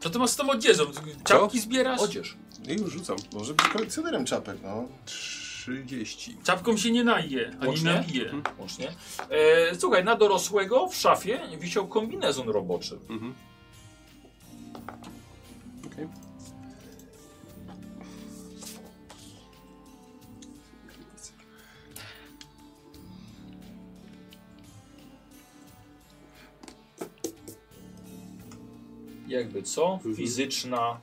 [0.00, 0.84] Co ty masz z tą odzieżą?
[1.24, 2.00] Czapki zbierasz?
[2.00, 2.36] Odzież.
[2.68, 3.16] I już rzucam.
[3.32, 4.88] Może być kolekcjonerem czapek, no.
[5.66, 6.36] 30.
[6.44, 7.92] Czapką się nie naje, ani Łącznie?
[7.92, 8.32] nabije.
[8.58, 8.92] Łącznie.
[9.30, 12.98] E, słuchaj, na dorosłego w szafie wisiał kombinezon roboczy.
[13.10, 13.34] Mhm.
[15.86, 16.08] Okej.
[29.28, 29.92] Jakby co?
[29.94, 30.14] Mhm.
[30.14, 31.00] Fizyczna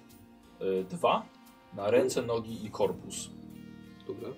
[0.89, 1.25] 2
[1.73, 3.29] na ręce, nogi i korpus.
[4.07, 4.29] Dobra.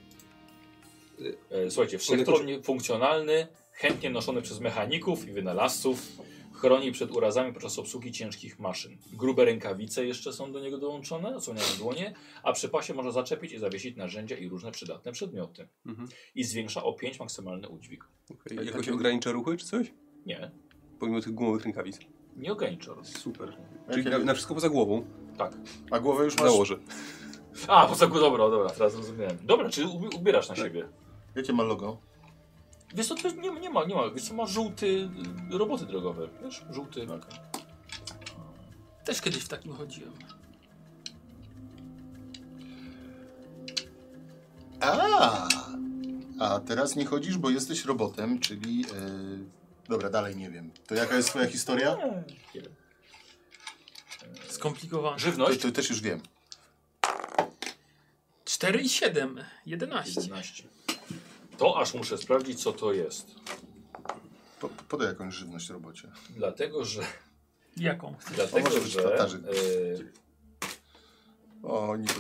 [1.52, 6.08] E, słuchajcie, wszechstronnie funkcjonalny, chętnie noszony przez mechaników i wynalazców.
[6.54, 8.98] Chroni przed urazami podczas obsługi ciężkich maszyn.
[9.14, 13.60] Grube rękawice jeszcze są do niego dołączone, odsłaniają dłonie, a przy pasie można zaczepić i
[13.60, 15.68] zawiesić narzędzia i różne przydatne przedmioty.
[15.86, 16.08] Mhm.
[16.36, 18.04] I zwiększa o 5 maksymalny udźwig.
[18.32, 18.66] Okay.
[18.66, 19.94] Jakoś takie- ogranicza ruchy czy coś?
[20.26, 20.52] Nie,
[21.00, 22.00] Pomimo tych gumowych rękawic.
[22.38, 22.92] nie ogranicza.
[23.04, 23.58] Super.
[23.94, 25.06] Czyli na, na wszystko poza głową
[25.38, 25.54] Tak.
[25.92, 26.46] A głowę już masz?
[26.46, 26.76] nałożę.
[27.68, 29.38] A, po co, dobra, dobra, teraz zrozumiałem.
[29.44, 30.64] Dobra, czy ubi- ubierasz na Tak.
[30.66, 30.90] siebie?
[31.36, 31.98] Jakie ma logo?
[32.96, 35.10] Wiesz co, to nie, ma- nie ma, nie ma, wiesz co, ma żółty,
[35.54, 37.08] y, roboty drogowe, wiesz, żółty.
[39.06, 40.14] Też kiedyś w takim chodziłem.
[44.82, 45.48] A,
[46.40, 48.86] a teraz nie chodzisz, bo jesteś robotem, czyli...
[48.86, 50.72] e, dobra, dalej nie wiem.
[50.88, 51.98] To jaka jest twoja historia?
[52.56, 52.62] Nie.
[54.50, 55.18] Skomplikowane.
[55.18, 55.62] To, Żywność?
[55.62, 56.22] to też już wiem.
[58.46, 59.44] 4 i 7.
[59.66, 60.22] 11.
[60.22, 60.64] 11.
[61.62, 63.36] To aż muszę sprawdzić, co to jest.
[64.60, 66.12] Po, podaj jakąś żywność robocie.
[66.30, 67.02] Dlatego, że.
[67.78, 68.16] Jaką?
[68.36, 69.04] Dlatego, może być że.
[69.04, 69.38] Tatarzy.
[69.38, 70.22] E,
[71.64, 72.14] O, Nik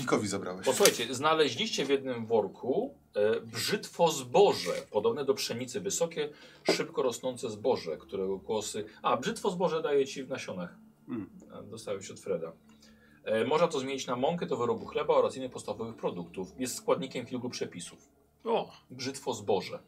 [0.00, 0.66] Nikowi zabrałeś.
[0.66, 6.28] posłuchajcie, znaleźliście w jednym worku e, brzytwo zboże, podobne do pszenicy, wysokie,
[6.62, 8.84] szybko rosnące zboże, którego kłosy.
[9.02, 10.76] A, brzytwo zboże daje ci w nasionach.
[11.08, 11.30] Mm.
[11.70, 12.52] Dostałeś od Freda.
[13.24, 16.48] E, można to zmienić na mąkę do wyrobu chleba oraz innych podstawowych produktów.
[16.58, 18.13] Jest składnikiem kilku przepisów.
[18.44, 19.78] O, Brzytwo zboże.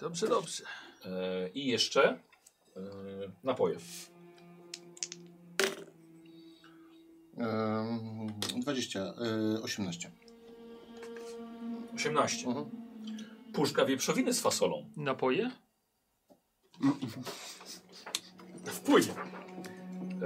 [0.00, 0.64] dobrze, dobrze.
[1.04, 2.18] E, I jeszcze
[2.76, 2.80] e,
[3.44, 3.76] napoje.
[7.38, 10.10] Ehm, 20, e, 18.
[11.94, 12.46] 18.
[12.48, 12.70] Mhm.
[13.52, 14.90] Puszka wieprzowiny z fasolą.
[14.96, 15.50] Napoje?
[18.64, 19.14] Wpłynie.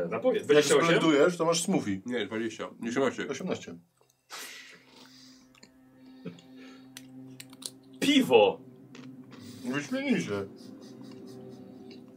[0.05, 0.37] E, napoje.
[0.37, 0.85] Jak 28.
[0.85, 2.01] splendujesz, to masz smoothie.
[2.07, 2.69] Nie, 20.
[2.81, 3.29] Nie 18.
[3.29, 3.79] 18.
[8.07, 8.61] Piwo.
[9.65, 10.47] Wyśmienicie.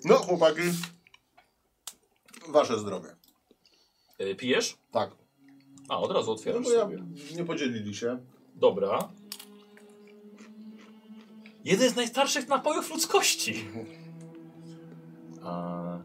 [0.06, 0.62] No, chłopaki.
[2.50, 3.10] Wasze zdrowie.
[4.20, 4.78] E, pijesz?
[4.92, 5.12] Tak.
[5.90, 7.04] A, od razu No otwierasz bo ja sobie.
[7.38, 8.20] nie podzielili się.
[8.56, 9.10] Dobra.
[11.66, 13.66] Jeden z najstarszych napojów ludzkości.
[15.44, 16.00] A,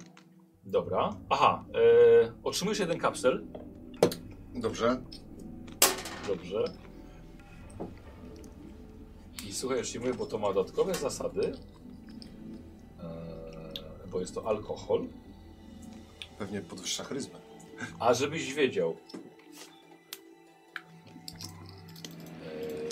[0.65, 1.17] dobra.
[1.29, 1.65] Aha.
[1.75, 3.47] E, otrzymujesz jeden kapsel.
[4.55, 5.03] Dobrze.
[6.29, 6.84] Dobrze.
[9.55, 11.53] Słuchaj, już ci mówię, bo to ma dodatkowe zasady.
[13.03, 15.07] E, bo jest to alkohol.
[16.39, 17.39] Pewnie podwyższa charyzmę.
[17.99, 18.97] A żebyś wiedział.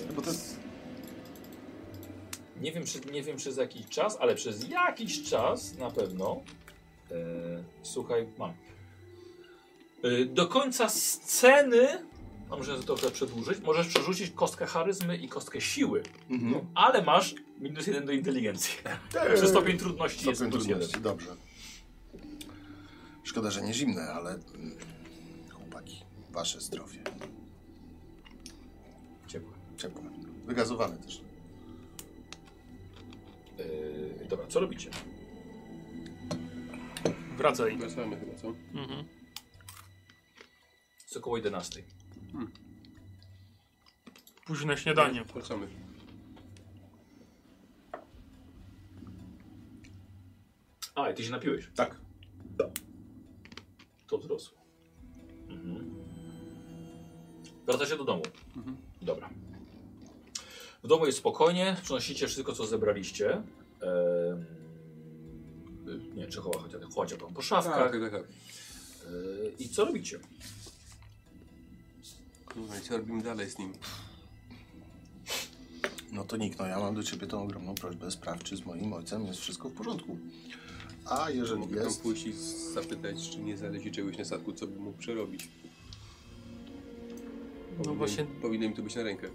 [0.08, 0.56] E, Bo to jest...
[2.60, 6.42] Nie wiem, czy, nie wiem przez jakiś czas, ale przez jakiś czas na pewno.
[7.10, 7.14] E,
[7.82, 8.52] słuchaj, mam.
[10.02, 12.06] E, do końca sceny,
[12.52, 16.66] a muszę to trochę przedłużyć, możesz przerzucić kostkę charyzmy i kostkę siły, Mhm.
[16.74, 18.74] ale masz minus jeden do inteligencji.
[19.40, 20.88] Czy stopień trudności jest Stopień plus jeden.
[20.88, 21.36] trudności, dobrze.
[23.24, 24.30] Szkoda, że nie zimne, ale...
[24.30, 24.76] mm,
[25.50, 26.98] Chłopaki, wasze zdrowie.
[29.26, 29.52] Ciepłe.
[29.76, 30.02] Ciepłe.
[30.46, 31.22] Wygazowane też.
[34.22, 34.90] E, dobra, co robicie?
[37.36, 37.76] Wracaj.
[37.78, 38.48] Wracamy chyba, co?
[38.74, 39.04] Mhm.
[41.02, 41.82] Jest około 11.
[44.46, 45.24] Późne śniadanie.
[45.24, 45.68] Wracamy.
[50.94, 51.68] A, i ty się napiłeś.
[51.74, 52.00] Tak.
[54.06, 54.58] To wzrosło.
[55.48, 55.94] Mhm.
[57.66, 58.22] Wracacie do domu.
[58.56, 58.76] Mhm.
[59.02, 59.30] Dobra.
[60.84, 63.42] W domu jest spokojnie, przynosicie wszystko, co zebraliście.
[63.80, 64.44] Ehm,
[66.14, 67.92] nie, czy chowa, chociaż chowacie tam po szafkach.
[67.92, 68.22] Tak, tak, tak.
[68.22, 70.18] Eee, I co robicie?
[72.56, 73.72] No co robimy dalej z nim?
[76.12, 78.10] No to Nick, no ja mam do ciebie tą ogromną prośbę.
[78.10, 80.18] Sprawdź, czy z moim ojcem jest wszystko w porządku.
[81.04, 82.02] A jeżeli Mogę tam jest...
[82.02, 82.32] pójść i
[82.74, 85.48] zapytać, czy nie znaleźli czegoś na statku, co by mógł przerobić.
[87.78, 89.28] Powinno- właśnie- Powinno im to być na rękę.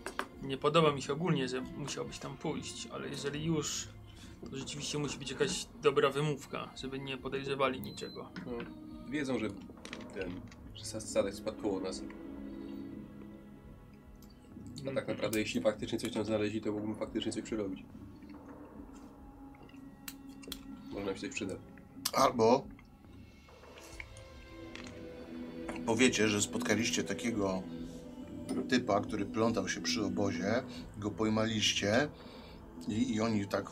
[0.43, 3.87] Nie podoba mi się ogólnie, że musiałbyś tam pójść, ale jeżeli już,
[4.51, 8.29] to rzeczywiście musi być jakaś dobra wymówka, żeby nie podejrzewali niczego.
[8.45, 8.51] No,
[9.09, 9.49] wiedzą, że
[10.13, 10.31] ten,
[10.75, 12.01] że sa- statek spadł koło nas.
[14.91, 17.83] A tak naprawdę jeśli faktycznie coś tam znaleźli, to mógłbym faktycznie coś przerobić.
[20.91, 21.55] Można się coś przyda.
[22.13, 22.67] Albo
[25.85, 27.63] powiecie, że spotkaliście takiego
[28.69, 30.63] typa, który plątał się przy obozie,
[30.97, 32.09] go pojmaliście
[32.87, 33.69] i, i oni tak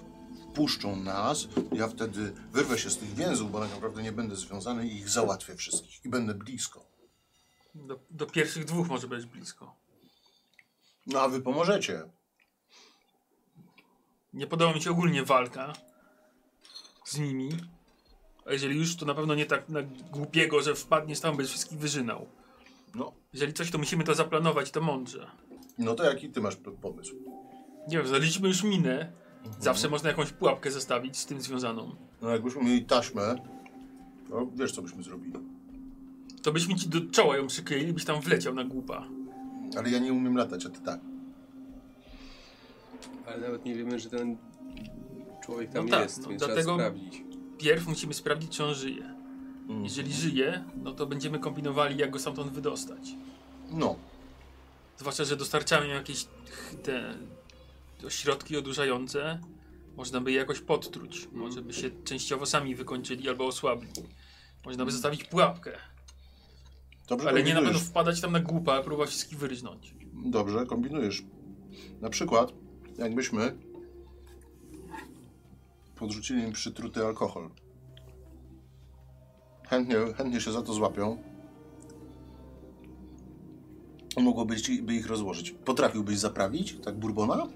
[0.51, 1.47] wpuszczą nas.
[1.71, 5.09] Ja wtedy wyrwę się z tych więzów, bo tak naprawdę nie będę związany i ich
[5.09, 6.05] załatwię wszystkich.
[6.05, 6.85] I będę blisko.
[7.75, 9.84] Do, do pierwszych dwóch może być blisko.
[11.07, 12.03] No a wy pomożecie.
[14.33, 15.73] Nie podoba mi się ogólnie walka
[17.05, 17.49] z nimi.
[18.45, 21.79] A jeżeli już, to na pewno nie tak na głupiego, że wpadniesz tam, będziesz wszystkich
[21.79, 22.27] wyżynał.
[22.95, 25.31] No, Jeżeli coś, to musimy to zaplanować, to mądrze.
[25.77, 27.15] no to jaki ty masz pomysł?
[27.87, 29.11] Nie wiem, znaleźliśmy już minę.
[29.59, 31.95] Zawsze można jakąś pułapkę zostawić z tym związaną.
[32.21, 33.35] No jakbyśmy mieli taśmę,
[34.29, 35.33] to wiesz co byśmy zrobili.
[36.43, 39.07] To byśmy ci do czoła ją przykryli, byś tam wleciał na głupa.
[39.77, 40.99] Ale ja nie umiem latać, a ty tak.
[43.27, 44.37] Ale nawet nie wiemy, że ten
[45.45, 47.21] człowiek tam No tak, jest, no więc dlatego- trzeba sprawdzić.
[47.57, 49.15] Pierw musimy sprawdzić, czy on żyje.
[49.83, 53.09] Jeżeli żyje, no to będziemy kombinowali, jak go stamtąd wydostać.
[53.71, 53.95] No,
[54.97, 56.25] Zwłaszcza, że dostarczają jakieś
[56.83, 57.15] te
[58.09, 59.39] środki odurzające.
[59.97, 61.27] Można by je jakoś podtruć.
[61.31, 63.89] Może by się częściowo sami wykończyli albo osłabli.
[64.65, 65.71] Można by zostawić pułapkę.
[67.07, 69.95] Dobrze Ale nie na pewno wpadać tam na głupa, a próbować wszystkich wyryźnąć.
[70.13, 71.23] Dobrze, kombinujesz.
[72.01, 72.53] Na przykład,
[72.97, 73.57] jakbyśmy
[75.95, 77.49] podrzucili im przytruty alkohol.
[79.67, 81.17] Chętnie, chętnie się za to złapią.
[84.21, 85.51] Mogłobyś by ich rozłożyć.
[85.51, 87.47] Potrafiłbyś zaprawić, tak bourbona?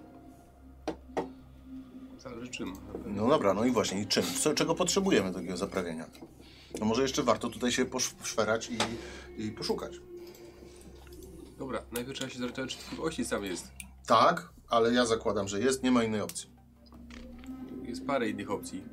[2.18, 2.74] Zależy czym.
[3.06, 4.24] No dobra, no i właśnie, i czym?
[4.24, 6.06] Co, czego potrzebujemy do takiego zaprawienia?
[6.80, 8.78] No może jeszcze warto tutaj się poszwerać i,
[9.44, 9.94] i poszukać.
[11.60, 13.68] Dobra, najpierw trzeba się zorientować, czy twój ojciec tam jest.
[14.08, 16.50] Tak, ale ja zakładam, że jest, nie ma innej opcji.
[17.84, 18.84] Jest parę innych opcji.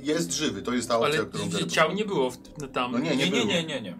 [0.00, 1.70] Jest żywy, to jest ta opcja, Ale którą gdzie biorę.
[1.70, 2.92] ciał nie było w, no tam.
[2.92, 3.44] No nie, Nie, nie, było.
[3.44, 3.96] nie, nie, nie.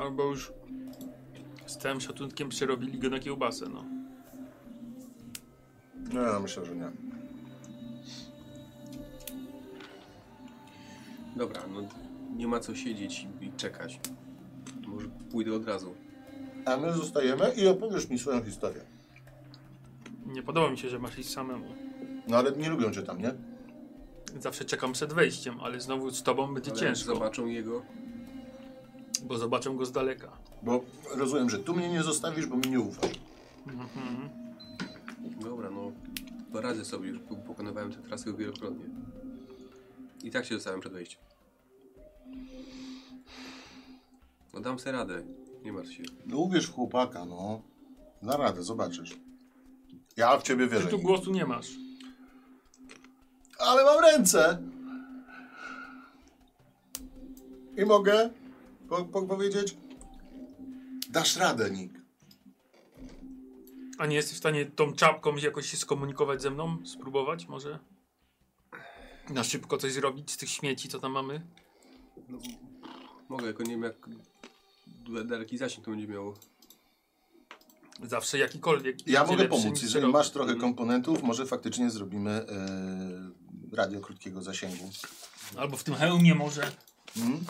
[0.00, 0.52] Albo już
[1.66, 3.84] z całym szacunkiem przerobili go na kiełbasę, no.
[6.12, 6.90] No ja myślę, że nie.
[11.36, 11.80] Dobra, no
[12.36, 14.00] nie ma co siedzieć i, i czekać.
[14.88, 15.94] Może pójdę od razu.
[16.64, 18.80] A my zostajemy i opowiesz mi swoją historię.
[20.26, 21.66] Nie podoba mi się, że masz iść samemu.
[22.28, 23.34] No ale nie lubią cię tam, nie?
[24.40, 27.82] Zawsze czekam przed wejściem, ale znowu z tobą będzie Ale ciężko, zobaczą jego.
[29.24, 30.32] bo zobaczę go z daleka.
[30.62, 30.80] Bo
[31.14, 33.10] rozumiem, że tu mnie nie zostawisz, bo mi nie ufasz.
[33.66, 34.28] Mhm.
[35.42, 35.92] Dobra, no
[36.52, 38.84] poradzę sobie, już po- pokonywałem tę trasę wielokrotnie.
[40.22, 41.20] I tak się dostałem przed wejściem.
[44.54, 45.22] No dam sobie radę,
[45.64, 46.02] nie martw się.
[46.26, 47.62] No uwierz w chłopaka, no.
[48.22, 49.16] Na radę, zobaczysz.
[50.16, 50.88] Ja w ciebie Ty wierzę.
[50.88, 51.70] tu głosu nie masz.
[53.58, 54.62] Ale mam ręce!
[57.76, 58.30] I mogę
[58.88, 59.76] po, po, powiedzieć...
[61.10, 61.94] Dasz radę, Nick.
[63.98, 66.78] A nie jesteś w stanie tą czapką jakoś się skomunikować ze mną?
[66.84, 67.78] Spróbować może?
[69.30, 71.46] Na szybko coś zrobić z tych śmieci, co tam mamy?
[72.28, 72.38] No,
[73.28, 74.08] mogę, tylko nie wiem jak
[75.24, 76.34] daleki zasięg to będzie miało.
[78.02, 79.06] Zawsze jakikolwiek.
[79.06, 79.82] Ja mogę pomóc.
[79.82, 84.90] Jeżeli masz trochę komponentów, może faktycznie zrobimy e, radio krótkiego zasięgu.
[85.56, 86.72] Albo w tym hełmie może.
[87.16, 87.44] Mm?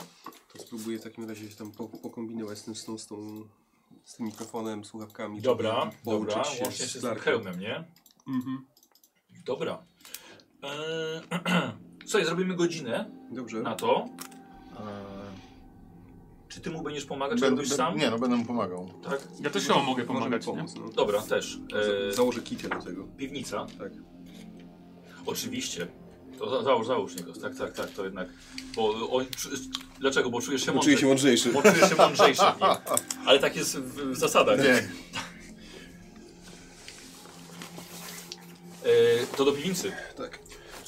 [0.52, 3.48] To spróbuję w takim razie się tam po, pokombinować z tym, z, tą, z, tą,
[4.04, 5.40] z tym mikrofonem, słuchawkami.
[5.40, 7.22] Dobra, dobra, się łącznie się z tym klarką.
[7.22, 7.84] hełmem, nie?
[8.28, 8.66] Mhm.
[9.44, 9.82] Dobra.
[10.62, 11.20] Eee,
[12.06, 13.60] Słuchaj, zrobimy godzinę Dobrze.
[13.62, 14.08] na to.
[14.70, 14.82] Eee,
[16.48, 17.96] czy ty mu będziesz pomagać, czy robisz sam?
[17.98, 18.90] Nie, no będę mu pomagał.
[19.04, 19.28] Tak?
[19.40, 20.52] Ja też chyba mogę pomagać, nie?
[20.52, 20.88] pomóc, no.
[20.88, 21.56] Dobra, też.
[21.56, 23.04] Eee, Za- Założę kicie do tego.
[23.16, 23.66] piwnica.
[23.78, 23.92] Tak.
[25.26, 25.86] Oczywiście.
[26.38, 27.32] To za, załóż, załóż niego.
[27.32, 28.28] Tak, tak, tak, to jednak.
[28.76, 29.48] Bo on, przy-
[30.00, 30.30] dlaczego?
[30.30, 31.52] Bo czujesz się Czuję się mądrzejszy.
[31.52, 32.70] Bo czujesz się mądrzejszy w nim.
[33.26, 34.58] Ale tak jest w, w zasadach.
[34.58, 34.74] Nie.
[38.84, 39.92] Eee, to do piwnicy.
[40.16, 40.38] Tak.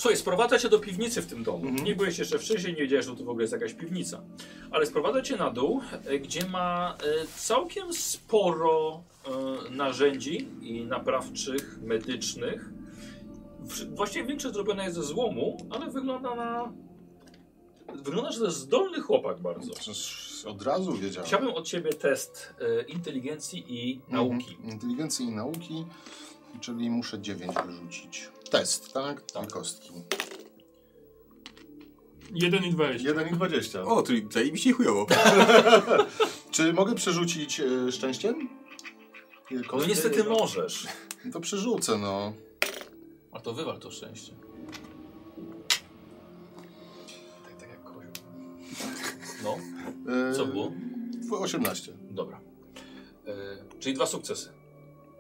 [0.05, 1.67] Słuchaj, sprowadza cię do piwnicy w tym domu.
[1.67, 1.85] Mhm.
[1.85, 4.23] Nie byłeś jeszcze wcześniej, nie wiedziałeś, że to w ogóle jest jakaś piwnica.
[4.71, 11.79] Ale sprowadza cię na dół, e, gdzie ma e, całkiem sporo e, narzędzi i naprawczych,
[11.83, 12.71] medycznych.
[13.95, 16.73] Właściwie większość zrobiona jest ze złomu, ale wygląda na...
[17.95, 19.73] Wygląda, że to jest zdolny chłopak bardzo.
[19.75, 21.27] Przecież od razu wiedziałem.
[21.27, 22.55] Chciałbym od ciebie test
[22.89, 24.55] inteligencji i nauki.
[24.55, 24.71] Mhm.
[24.71, 25.85] Inteligencji i nauki,
[26.61, 28.29] czyli muszę 9 wyrzucić.
[28.51, 29.23] Test, tak?
[29.33, 29.43] Tak.
[29.43, 29.91] Dwie kostki.
[32.35, 33.09] 1 i 20.
[33.09, 33.83] 1 i 20.
[33.83, 35.07] O, czyli zajebiście chujowo.
[36.51, 38.49] Czy mogę przerzucić e, szczęściem?
[39.51, 39.91] No kostki?
[39.91, 40.87] niestety możesz.
[41.25, 42.33] No To przerzucę, no.
[43.33, 44.33] A to wywal to szczęście.
[47.45, 48.13] Tak, tak jak kozioł.
[49.45, 49.57] No,
[50.31, 50.73] E, co było?
[51.31, 51.93] 18.
[52.11, 52.41] Dobra.
[53.27, 53.33] E,
[53.81, 54.53] czyli dwa sukcesy.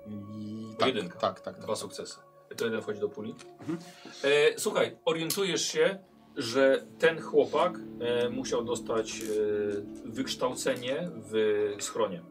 [0.08, 0.76] I...
[0.78, 1.18] Pojedynka.
[1.18, 1.64] Tak, tak, tak.
[1.64, 2.16] Dwa sukcesy.
[2.56, 3.34] To jeden wchodzi do puli.
[4.24, 5.98] E, słuchaj, orientujesz się,
[6.36, 9.24] że ten chłopak e, musiał dostać e,
[10.04, 12.22] wykształcenie w schronie.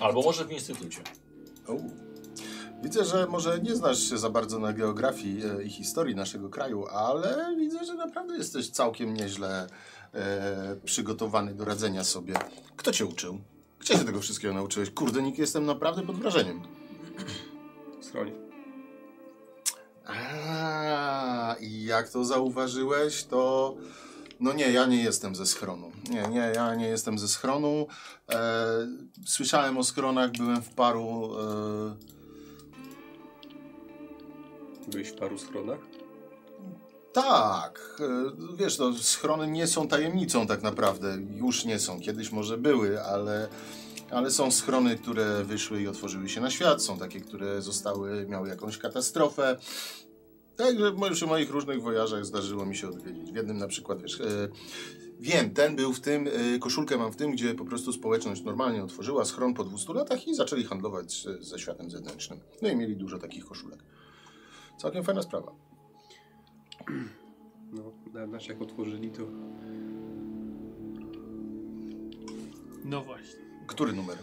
[0.00, 1.00] Albo może w instytucie.
[2.84, 6.86] Widzę, że może nie znasz się za bardzo na geografii e, i historii naszego kraju,
[6.86, 9.66] ale widzę, że naprawdę jesteś całkiem nieźle
[10.14, 12.34] e, przygotowany do radzenia sobie.
[12.76, 13.38] Kto cię uczył?
[13.78, 14.90] Gdzie się tego wszystkiego nauczyłeś?
[14.90, 16.62] Kurde, Nick, jestem naprawdę pod wrażeniem.
[18.00, 18.32] Schronie.
[20.06, 23.74] A, i jak to zauważyłeś, to...
[24.40, 25.92] No nie, ja nie jestem ze schronu.
[26.10, 27.86] Nie, nie, ja nie jestem ze schronu.
[28.30, 28.66] E,
[29.26, 31.30] słyszałem o schronach, byłem w paru...
[31.40, 32.14] E,
[34.88, 35.78] Byłeś w paru schronach?
[37.12, 41.18] Tak, e, wiesz, no, schrony nie są tajemnicą tak naprawdę.
[41.34, 42.00] Już nie są.
[42.00, 43.48] Kiedyś może były, ale,
[44.10, 46.82] ale są schrony, które wyszły i otworzyły się na świat.
[46.82, 49.56] Są takie, które zostały, miały jakąś katastrofę.
[50.56, 53.32] Także przy moich różnych wojażach zdarzyło mi się odwiedzić.
[53.32, 54.48] W jednym na przykład, wiesz, e,
[55.20, 58.84] wiem, ten był w tym, e, koszulkę mam w tym, gdzie po prostu społeczność normalnie
[58.84, 62.40] otworzyła schron po 200 latach i zaczęli handlować ze światem zewnętrznym.
[62.62, 63.78] No i mieli dużo takich koszulek.
[64.76, 65.52] Całkiem fajna sprawa.
[67.72, 69.22] No, na, nasz jak otworzyli to...
[72.84, 73.40] No właśnie.
[73.66, 74.18] Który numer?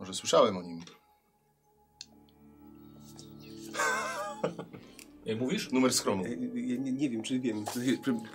[0.00, 0.80] Może słyszałem o nim.
[5.26, 5.72] Jak mówisz?
[5.72, 6.22] Numer schronu.
[6.22, 7.64] Ja, ja nie, nie wiem, czy wiem.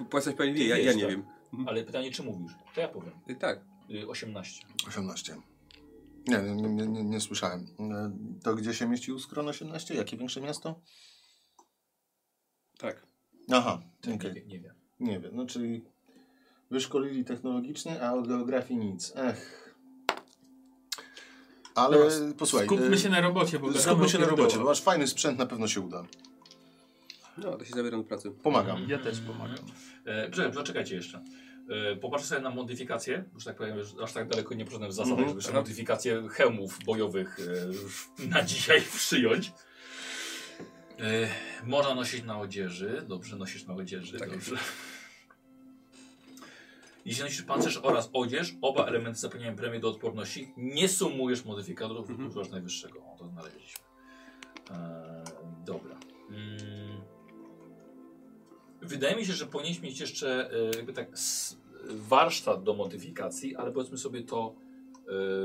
[0.09, 1.11] Płacać pani wie, ja, ja nie tak.
[1.11, 1.23] wiem.
[1.67, 2.51] Ale pytanie, czy mówisz?
[2.75, 3.13] To ja powiem.
[3.29, 3.59] Y, Tak.
[3.91, 4.65] Y, 18.
[4.87, 5.35] 18.
[6.27, 7.65] Nie, nie, nie, nie, nie słyszałem.
[7.79, 8.11] E,
[8.43, 9.93] To gdzie się mieścił skron 18?
[9.95, 10.81] Jakie większe miasto?
[12.77, 13.07] Tak.
[13.51, 14.33] Aha, Ty okej.
[14.33, 14.75] nie, nie wiem.
[14.99, 15.85] Nie wiem, no czyli
[16.71, 19.13] wyszkolili technologicznie, a o geografii nic.
[19.15, 19.67] Ech.
[21.75, 22.67] Ale Dobra, posłuchaj.
[22.67, 25.45] Skupmy e, się na robocie, bo Skupmy się na robocie, bo masz fajny sprzęt, na
[25.45, 26.03] pewno się uda.
[27.37, 28.31] No, to się zabieram do pracy.
[28.31, 28.89] Pomagam.
[28.89, 29.65] Ja też pomagam.
[30.05, 31.23] E, czekaj, poczekajcie jeszcze.
[31.69, 33.23] E, popatrzę sobie na modyfikacje.
[33.33, 35.27] Już tak powiem, aż tak daleko nie poszedłem w zasadach, Mhm.
[35.29, 37.39] żeby jeszcze modyfikacje hełmów bojowych
[38.19, 39.51] e, na dzisiaj przyjąć.
[40.99, 41.27] E,
[41.63, 43.03] można nosić na odzieży.
[43.07, 44.19] Dobrze, nosisz na odzieży.
[44.19, 44.29] Tak.
[44.31, 44.55] Dobrze.
[47.05, 50.53] Jeśli nosisz pancerz oraz odzież, oba elementy zapewniają premię do odporności.
[50.57, 52.27] Nie sumujesz modyfikatorów, Mhm.
[52.29, 52.99] używasz najwyższego.
[52.99, 53.83] O, to znaleźliśmy.
[54.71, 55.23] E,
[55.65, 55.96] dobra.
[58.87, 61.07] Wydaje mi się, że powinieneś mieć jeszcze e, jakby tak
[61.89, 64.55] warsztat do modyfikacji, ale powiedzmy sobie to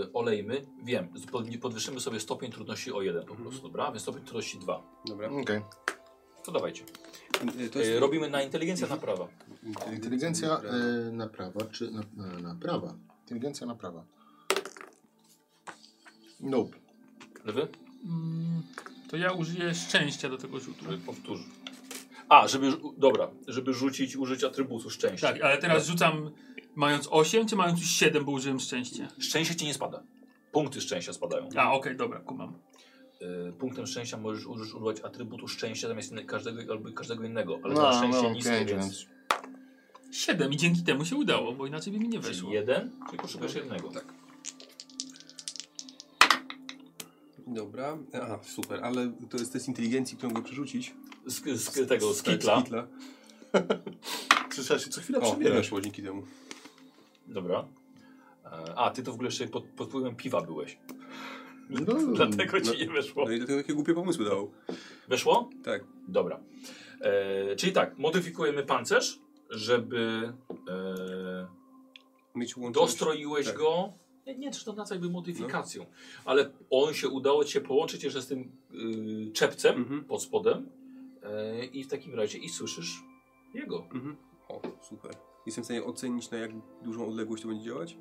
[0.03, 0.67] e, olejmy.
[0.85, 3.91] Wiem, pod- podwyższymy sobie stopień trudności o jeden po prostu, dobra?
[3.93, 4.83] Więc stopień trudności 2.
[5.07, 5.29] Dobra.
[5.31, 5.61] Okej.
[6.45, 6.85] To dawajcie.
[7.61, 8.01] Y, To E, jest...
[8.01, 9.29] robimy na inteligencja na prawa.
[9.93, 12.95] Inteligencja e, naprawa, czy na, na, naprawa?
[13.21, 14.05] Inteligencja naprawa.
[16.41, 16.77] Nope.
[17.45, 17.69] Lewy?
[18.05, 18.63] Mm,
[19.11, 20.85] to ja użyję szczęścia do tego rzutu.
[20.85, 21.47] Żeby powtórzyć.
[22.33, 25.33] A, żeby, dobra, żeby rzucić, użyć atrybutu szczęścia.
[25.33, 26.31] Tak, ale teraz rzucam
[26.75, 29.09] mając 8, czy mając już 7, bo użyłem szczęście?
[29.19, 30.03] Szczęście ci nie spada.
[30.53, 31.49] Punkty szczęścia spadają.
[31.57, 32.59] A, okej, dobra, kumam.
[33.49, 37.75] E, punktem szczęścia możesz użyć, używać atrybutu szczęścia zamiast inne- każdego albo każdego innego, ale
[37.75, 39.07] No, na szczęście no, niskie, pięć, więc...
[40.05, 42.53] więc 7 i dzięki temu się udało, bo inaczej by mi nie Czyli weszło.
[42.53, 43.89] jeden, czyli potrzebujesz jednego.
[43.91, 44.05] Tak.
[47.47, 47.99] Dobra.
[48.15, 50.95] Aha, super, ale to jest test inteligencji, którą mogę przerzucić.
[51.27, 52.63] Z, z tego, z kitla.
[54.51, 55.59] trzeba się co chwilę O, przebierać.
[55.59, 56.23] weszło dzięki temu.
[57.27, 57.69] Dobra.
[58.45, 60.79] E, A, ty to w ogóle jeszcze pod, pod wpływem piwa byłeś.
[61.71, 63.25] No, Dlatego ci no, nie weszło.
[63.25, 64.51] No i dlatego takie głupie pomysły dawał.
[65.09, 65.51] Weszło?
[65.65, 65.85] Tak.
[66.09, 66.41] Dobra.
[67.01, 69.19] E, czyli tak, modyfikujemy pancerz,
[69.51, 70.33] żeby
[70.69, 71.47] e,
[72.35, 73.57] Mieć dostroiłeś tak.
[73.57, 73.93] go.
[74.27, 75.87] Nie, nie, czy to na co jakby modyfikacją,
[76.25, 78.53] ale on się udało ci się połączyć jeszcze z tym
[79.29, 80.05] y, czepcem Mhm.
[80.05, 80.69] pod spodem
[81.23, 83.03] e, i w takim razie i słyszysz
[83.55, 83.85] jego.
[83.95, 84.17] Mhm.
[84.49, 85.13] O, super.
[85.47, 86.51] Jestem w stanie ocenić, na jak
[86.85, 87.97] dużą odległość to będzie działać?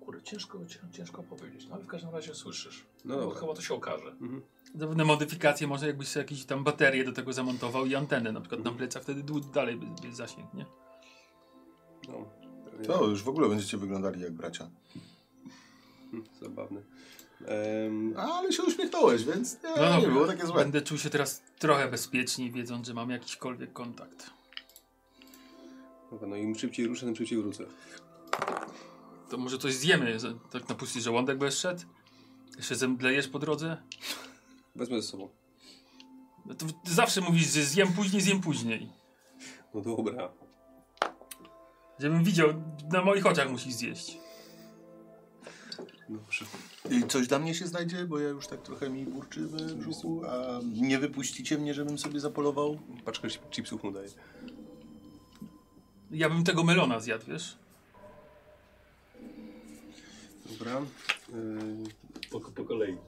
[0.00, 2.86] Kurde, ciężko, cię- ciężko powiedzieć, no ale w każdym razie słyszysz.
[3.04, 3.40] No No, dobra.
[3.40, 4.08] chyba to się okaże.
[4.20, 4.42] Mhm.
[4.74, 8.64] Zapewne modyfikacje, może jakbyś sobie jakieś tam baterie do tego zamontował i antenę na przykład
[8.64, 10.66] na plecach, wtedy dłu- dalej by, by zasięg, nie?
[12.08, 12.28] No.
[12.86, 14.70] To już w ogóle będziecie wyglądali jak bracia.
[16.42, 16.82] Zabawne.
[17.46, 20.54] Em, Ale się uśmiechnąłeś, więc nie, No nie było takie złe.
[20.54, 24.30] Będę czuł się teraz trochę bezpieczniej, wiedząc, że mam jakiśkolwiek kontakt.
[26.10, 27.64] dobra, no im szybciej ruszę, tym szybciej wrócę.
[29.30, 31.82] To może coś zjemy, że- tak na pusty żołądek będziesz szedł?
[32.56, 33.76] Jeszcze zemdlejesz po drodze?
[34.76, 35.28] Wezmę ze sobą.
[36.46, 38.88] No to ty zawsze mówisz, że zjem później, zjem później.
[39.74, 40.32] No dobra.
[41.98, 42.48] Żebym widział,
[42.92, 44.18] na moich oczach musisz zjeść.
[46.08, 46.44] Dobrze.
[46.90, 50.22] I coś dla mnie się znajdzie, bo ja już tak trochę mi burczy w brzuchu,
[50.28, 52.78] a nie wypuścicie mnie, żebym sobie zapolował?
[53.04, 54.08] Paczkę chi- chipsów mu daję.
[56.10, 57.56] Ja bym tego melona zjadł, wiesz?
[60.50, 60.80] Dobra.
[61.28, 61.84] Yy,
[62.30, 62.92] Po, po kolei.
[62.92, 62.98] Eee,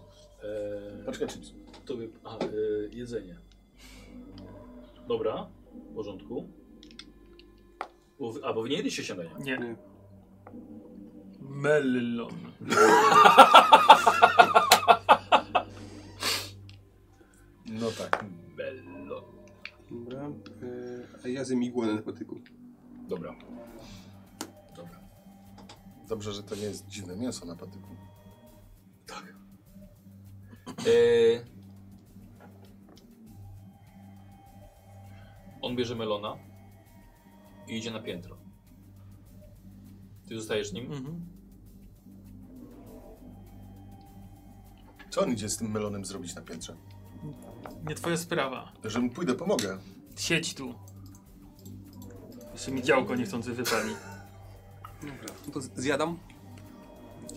[1.07, 1.53] Paczka chips.
[1.85, 2.47] tobie, a, e,
[2.93, 3.37] jedzenie.
[5.09, 5.47] Dobra,
[5.91, 6.49] w porządku.
[8.21, 9.39] Bo, a, bo wy nie jedliście śniadania.
[9.39, 9.59] Nie.
[9.59, 9.77] Nie.
[11.41, 12.31] Melon.
[17.67, 18.25] No tak.
[18.57, 19.25] Bello.
[19.91, 20.29] dobra.
[20.63, 22.41] Yy, a ja zjem igłę na patyku.
[23.09, 23.35] Dobra.
[24.77, 25.01] Dobra.
[26.09, 27.89] Dobrze, że to nie jest dziwne mięso na patyku.
[29.07, 29.35] Tak.
[30.87, 31.41] Eee,
[35.61, 36.37] on bierze melona
[37.69, 38.37] i idzie na piętro.
[40.29, 40.93] Ty zostajesz nim?
[40.93, 41.34] Mhm.
[45.15, 46.77] Co on idzie z tym melonem zrobić na piętrze?
[47.89, 48.73] Nie twoja sprawa.
[48.85, 49.79] Że mu pójdę, pomogę.
[50.17, 50.75] Siedź tu.
[52.53, 53.91] Jeszcze mi działko niechcący wypali.
[55.03, 55.35] Dobra.
[55.47, 56.19] No to zjadam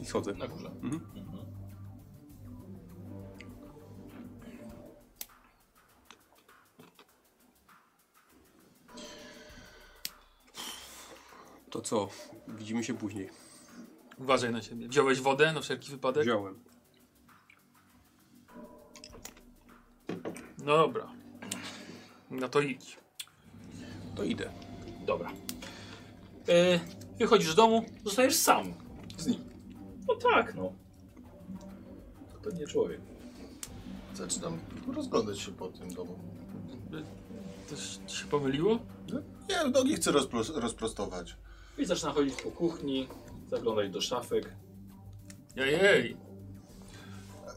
[0.02, 0.34] i schodzę.
[0.34, 0.68] Na górze.
[0.68, 0.94] Mhm.
[1.16, 1.46] Mhm.
[11.70, 12.10] To co?
[12.48, 13.30] Widzimy się później.
[14.18, 14.88] Uważaj na siebie.
[14.88, 16.24] Wziąłeś wodę na wszelki wypadek?
[16.24, 16.77] Wziąłem.
[20.68, 21.08] No dobra.
[22.32, 22.98] No to idź.
[24.16, 24.50] To idę.
[25.06, 25.32] Dobra.
[26.50, 26.80] E,
[27.20, 28.74] wychodzisz z domu, zostajesz sam
[29.18, 29.40] z nim.
[30.08, 30.74] No tak, no.
[32.44, 33.02] To nie człowiek.
[34.16, 34.60] Zaczynam
[34.96, 36.20] rozglądać się po tym domu.
[37.68, 38.80] Coś ci się pomyliło?
[39.50, 41.36] Nie, nogi chcę rozpro- rozprostować.
[41.78, 43.08] I zaczyna chodzić po kuchni,
[43.50, 44.54] zaglądać do szafek.
[45.56, 46.18] Jej,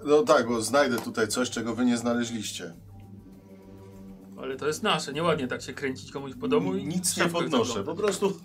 [0.05, 2.75] No tak, bo znajdę tutaj coś, czego wy nie znaleźliście.
[4.43, 5.13] Ale to jest nasze.
[5.13, 8.41] Nieładnie tak się kręcić komuś po domu i Nic nie podnoszę, po prostu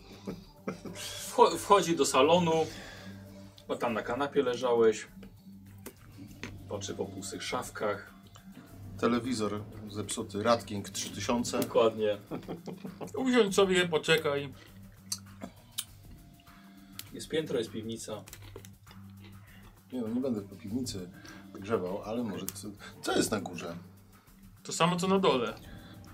[1.29, 2.51] Wcho wchodzi do salonu,
[3.67, 5.07] bo tam na kanapie leżałeś.
[6.69, 8.13] Patrzy po pustych szafkach.
[8.99, 11.59] telewizor zepsuty, Ratking 3000.
[11.59, 12.17] Dokładnie.
[13.17, 14.53] Usiądź sobie, poczekaj.
[17.13, 18.23] Jest piętro, jest piwnica.
[19.93, 21.09] Nie no, nie będę po piwnicy
[21.53, 22.45] grzewał, ale może...
[22.45, 22.67] Co,
[23.01, 23.75] co jest na górze?
[24.63, 25.53] To samo co na dole.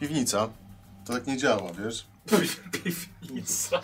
[0.02, 0.50] Piwnica.
[1.06, 2.08] To tak nie działa, wiesz?
[3.24, 3.82] Piwnica.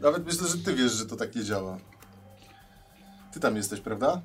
[0.00, 1.78] Nawet myślę, że ty wiesz, że to tak nie działa.
[3.32, 4.22] Ty tam jesteś, prawda?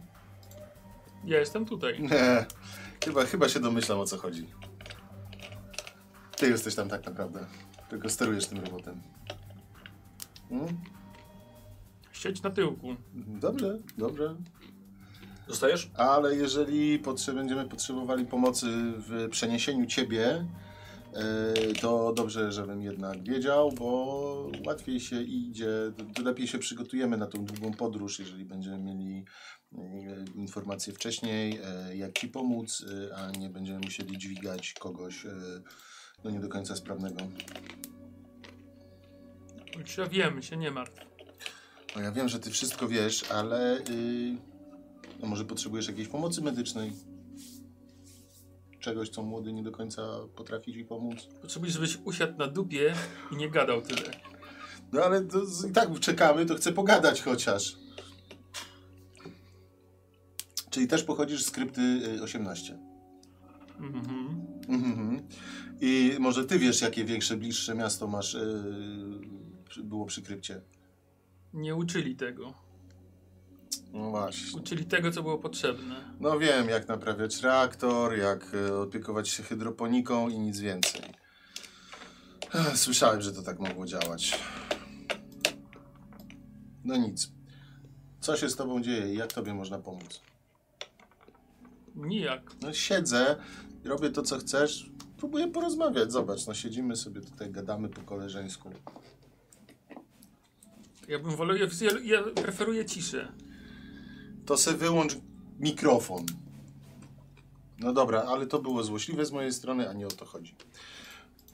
[1.26, 2.02] Ja jestem tutaj.
[2.02, 2.45] Nie.
[3.06, 4.48] Chyba, chyba się domyślam, o co chodzi.
[6.38, 7.45] Ty jesteś tam tak naprawdę.
[7.90, 9.02] Tylko sterujesz tym robotem.
[10.50, 10.77] Hmm?
[12.11, 12.95] Siedź na tyłku.
[13.14, 14.35] Dobrze, dobrze.
[15.47, 15.91] Zostajesz?
[15.93, 20.45] Ale jeżeli potrze będziemy potrzebowali pomocy w przeniesieniu ciebie,
[21.13, 25.67] yy, to dobrze, żebym jednak wiedział, bo łatwiej się idzie,
[26.15, 29.25] to lepiej się przygotujemy na tą długą podróż, jeżeli będziemy mieli
[29.72, 35.63] yy, informacje wcześniej, yy, jak ci pomóc, yy, a nie będziemy musieli dźwigać kogoś yy,
[36.23, 37.19] no nie do końca sprawnego.
[39.77, 41.05] Już ja wiem, się nie martw.
[41.95, 44.52] No ja wiem, że ty wszystko wiesz, ale yy,
[45.24, 46.92] no może potrzebujesz jakiejś pomocy medycznej?
[48.80, 50.02] Czegoś, co młody nie do końca
[50.35, 51.27] potrafi ci pomóc?
[51.42, 52.93] Potrzebujesz, żebyś usiadł na dupie
[53.32, 54.11] i nie gadał tyle.
[54.92, 57.77] No ale to, z- i tak czekamy, to chcę pogadać chociaż.
[60.69, 62.80] Czyli też pochodzisz z krypty y, 18.
[63.80, 64.48] Mhm.
[64.68, 65.27] Mhm.
[65.82, 68.38] I może ty wiesz, jakie większe, bliższe miasto masz,
[69.69, 70.61] przy- było przy krypcie.
[71.53, 72.53] Nie uczyli tego.
[73.93, 74.61] No właśnie.
[74.61, 76.14] Uczyli tego, co było potrzebne.
[76.19, 81.02] No wiem, jak naprawiać reaktor, jak e, opiekować się hydroponiką i nic więcej.
[82.76, 84.40] Słyszałem, że to tak mogło działać.
[86.84, 87.32] No nic.
[88.19, 90.22] Co się z tobą dzieje i jak tobie można pomóc?
[91.95, 92.52] Nijak.
[92.61, 93.35] No siedzę,
[93.84, 96.11] robię to, co chcesz, próbuję porozmawiać.
[96.11, 98.69] Zobacz, no siedzimy sobie tutaj, gadamy po koleżeńsku.
[101.08, 101.68] Ja bym wolał, ja,
[102.03, 103.32] ja preferuję ciszę.
[104.45, 105.17] To se wyłącz
[105.59, 106.25] mikrofon.
[107.80, 110.55] No dobra, ale to było złośliwe z mojej strony, a nie o to chodzi.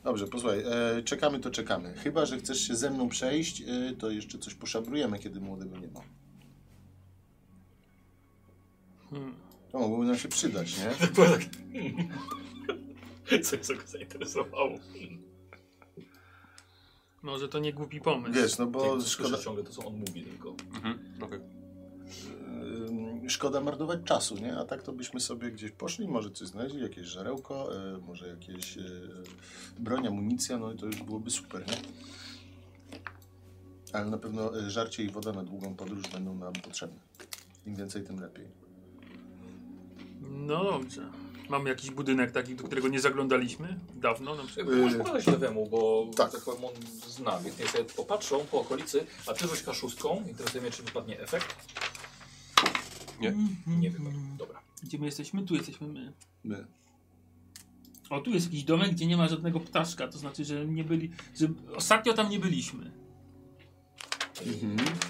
[0.03, 0.63] Dobrze, posłuchaj,
[0.97, 1.93] e, czekamy to czekamy.
[1.93, 5.87] Chyba, że chcesz się ze mną przejść, e, to jeszcze coś poszabrujemy, kiedy młodego nie
[5.87, 6.01] ma.
[9.09, 9.35] Hmm.
[9.71, 11.07] To mogłoby nam się przydać, nie?
[11.15, 11.41] Było tak...
[13.43, 14.79] Co go zainteresowało.
[17.21, 18.33] Może to nie głupi pomysł.
[18.33, 20.55] Wiesz, no bo szkoda, ciągle to, co on mówi tylko.
[20.73, 20.99] Mhm.
[21.21, 21.58] Okej.
[22.89, 24.57] Ym, szkoda marnować czasu, nie?
[24.57, 28.77] A tak to byśmy sobie gdzieś poszli, może coś znaleźli, jakieś żarełko, e, może jakieś
[28.77, 28.81] e,
[29.79, 31.77] broń, amunicja, no i to już byłoby super, nie?
[33.93, 36.99] Ale na pewno żarcie i woda na długą podróż będą nam potrzebne.
[37.65, 38.45] Im więcej, tym lepiej.
[40.21, 41.09] No dobrze.
[41.49, 44.75] Mamy jakiś budynek taki, do którego nie zaglądaliśmy dawno na przykład.
[44.77, 46.31] Możesz pokazać lewemu, bo tak.
[46.31, 46.41] tak.
[46.41, 46.73] powiem on
[47.07, 50.23] zna, więc niech sobie popatrzą po okolicy, a ty rzuć kaszustką.
[50.27, 51.55] Interesuje mnie, czy wypadnie efekt.
[53.22, 53.33] Nie.
[53.67, 54.17] Nie wypadł.
[54.38, 54.61] Dobra.
[54.83, 55.43] Gdzie my jesteśmy?
[55.43, 56.14] Tu jesteśmy my.
[56.43, 56.65] My.
[58.09, 61.11] O, tu jest jakiś domek, gdzie nie ma żadnego ptaszka, to znaczy, że nie byli,
[61.35, 62.91] że ostatnio tam nie byliśmy.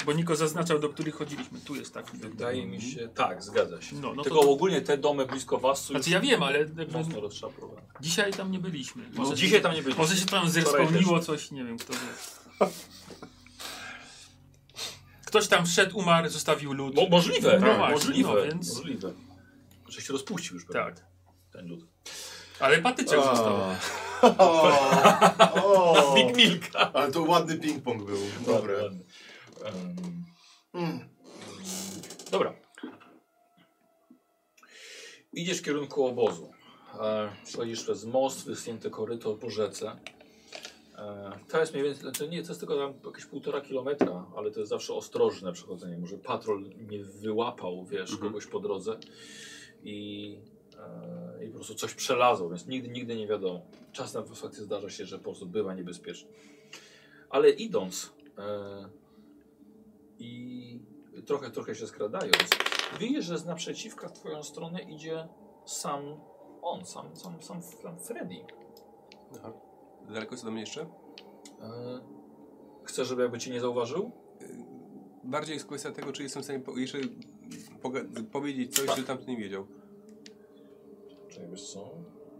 [0.05, 1.59] Bo Niko zaznaczał, do których chodziliśmy.
[1.59, 2.17] Tu jest taki.
[2.17, 3.95] Wydaje mi się, tak, zgadza się.
[3.95, 7.19] No, no Tylko to, ogólnie te domy blisko was są znaczy ja wiem, ale mocno
[7.21, 7.81] rozszaprowane.
[8.01, 9.03] dzisiaj tam nie byliśmy.
[9.13, 10.03] No, Może, dzisiaj tam nie byliśmy.
[10.03, 11.99] może się tam Wczoraj zrespawniło coś, nie wiem kto wie.
[15.29, 16.95] Ktoś tam wszedł, umarł, zostawił lód.
[16.95, 19.13] Mo możliwe, No tak, właśnie, możliwe, no więc- możliwe.
[19.89, 21.05] Że się rozpuścił już pewnie Tak.
[21.53, 21.85] ten lód.
[22.59, 23.59] Ale patyczek został.
[25.63, 26.93] O, Big Milka.
[26.93, 28.17] ale to ładny ping-pong był.
[28.45, 28.83] Dobre.
[28.83, 29.03] Ładny.
[29.65, 29.95] Em,
[30.73, 31.09] Mm.
[32.31, 32.53] Dobra.
[35.33, 36.51] Idziesz w kierunku obozu.
[37.01, 39.99] E, Przechodzisz przez most, wysunięty koryto po rzece.
[40.99, 44.51] E, to jest mniej więcej, to nie, to jest tylko tam jakieś półtora kilometra, ale
[44.51, 45.97] to jest zawsze ostrożne przechodzenie.
[45.97, 48.19] Może patrol nie wyłapał, wiesz, Mhm.
[48.31, 48.97] kogoś po drodze
[49.83, 50.39] i,
[51.39, 53.61] e, i po prostu coś przelazło, więc nigdy, nigdy nie wiadomo.
[53.91, 56.29] Czasem w fakcie zdarza się, że po prostu bywa niebezpieczny.
[57.29, 58.89] Ale idąc e,
[60.19, 60.79] i
[61.25, 62.49] trochę, trochę się skradając,
[62.99, 65.27] widzisz, że z naprzeciwka w twoją stronę idzie
[65.65, 66.19] sam
[66.61, 68.35] on, sam, sam, sam, sam Freddy.
[69.37, 69.53] Aha.
[70.07, 70.81] Daleko jest ode mnie jeszcze?
[71.61, 71.99] E,
[72.83, 74.11] chcesz, żeby jakby cię nie zauważył?
[75.23, 76.97] Bardziej jest kwestia tego, czy jestem w stanie po, jeszcze
[77.81, 78.97] poga- powiedzieć coś, Tak.
[78.97, 79.67] że tamten nie wiedział.
[81.29, 81.89] Czekaj, wiesz co?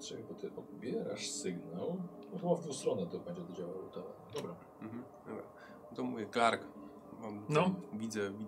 [0.02, 1.98] Czekaj, bo ty odbierasz sygnał.
[2.34, 3.90] No chyba w tą stronę to będzie to działało.
[3.90, 4.56] To, dobra.
[4.82, 5.04] Mhm.
[5.28, 5.44] Dobra.
[5.92, 6.62] No to mówię, Clark.
[7.22, 7.76] Mam, No.
[7.94, 8.48] Widzę, wi-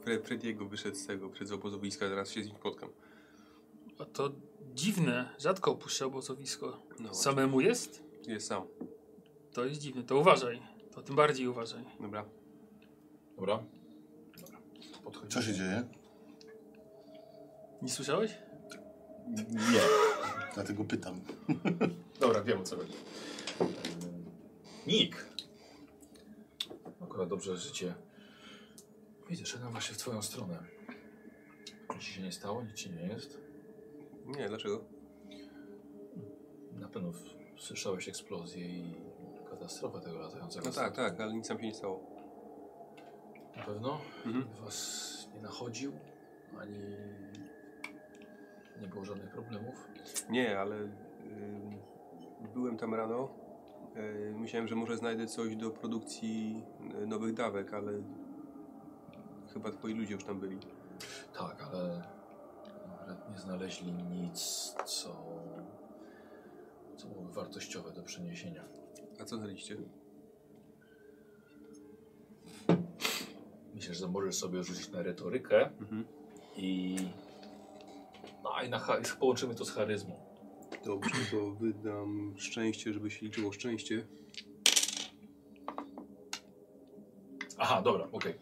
[0.00, 2.88] Fre Frediego wyszedł z tego, przed obozowiska, zaraz się z nim spotkam.
[3.98, 4.30] A to
[4.74, 6.78] dziwne, rzadko opuszcza obozowisko.
[7.00, 8.07] No, Samemu jest?
[8.28, 8.62] Jest sam.
[9.52, 10.62] To jest dziwne, to uważaj.
[10.92, 11.84] To tym bardziej uważaj.
[12.00, 12.24] Dobra.
[13.36, 13.62] Dobra.
[14.40, 14.58] Dobra.
[15.04, 15.34] Podchodzi.
[15.34, 15.84] Co się dzieje?
[17.82, 18.34] Nie słyszałeś?
[19.48, 19.80] Nie.
[20.54, 21.20] Dlatego pytam.
[22.20, 22.92] Dobra, wiem o co chodzi.
[24.86, 25.26] Nick.
[27.02, 27.94] Akurat dobrze życie.
[29.30, 30.58] Widzę, szedłem właśnie w twoją stronę.
[31.94, 32.62] Nic ci się nie stało?
[32.64, 33.38] Nic ci nie jest?
[34.26, 34.84] Nie, dlaczego?
[36.72, 38.94] Na pewno w- słyszałeś eksplozję i
[39.50, 40.66] katastrofę tego latającego.
[40.66, 40.96] No tak, statku.
[40.96, 42.00] tak, ale nic nam się nie stało.
[43.56, 44.00] Na pewno?
[44.26, 44.48] Mhm.
[44.64, 45.92] Was nie nachodził?
[46.60, 46.78] Ani
[48.80, 49.88] nie było żadnych problemów?
[50.30, 50.88] Nie, ale y,
[52.54, 53.28] byłem tam rano.
[53.96, 56.64] Y, myślałem, że może znajdę coś do produkcji
[57.02, 57.92] y, nowych dawek, ale
[59.54, 60.58] chyba twoi ludzie już tam byli.
[61.38, 62.02] Tak, ale
[63.30, 65.08] nie znaleźli nic, co,
[66.98, 68.64] co byłoby wartościowe do przeniesienia.
[69.20, 69.76] A co znaleźliście?
[73.74, 76.04] Myślę, że możesz sobie rzucić na retorykę Mhm.
[76.56, 76.96] i.
[78.44, 78.80] No i na,
[79.20, 80.16] połączymy to z charyzmą.
[80.84, 84.06] Dobrze, to wydam szczęście, żeby się liczyło szczęście.
[87.58, 88.34] Aha, dobra, okej.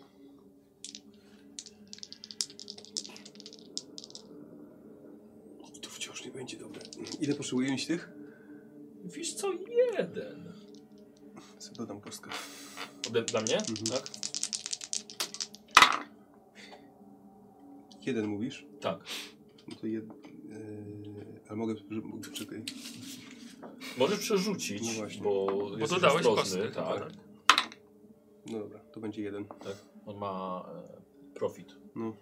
[5.83, 6.81] To wciąż nie będzie dobre.
[7.21, 8.16] Ile potrzebuję mieć tych?
[9.07, 10.53] Wiesz co, jeden.
[11.59, 12.31] Sobie dodam kostkę.
[13.09, 13.57] Ode, dla mnie?
[13.57, 13.77] Mhm.
[13.93, 14.11] Tak?
[18.07, 18.67] Jeden mówisz?
[18.81, 18.99] Tak.
[19.69, 20.05] No to jed...
[20.05, 21.75] Yy, ale mogę...
[22.33, 22.63] Czekaj.
[23.99, 25.23] Możesz przerzucić, No właśnie.
[25.23, 25.47] bo,
[25.81, 26.71] Bo dodałeś kostkę.
[26.71, 27.13] tak,
[28.47, 29.45] No dobra, to będzie jeden.
[29.45, 29.77] tak.
[30.07, 31.75] On ma e, profit.
[31.97, 32.13] No.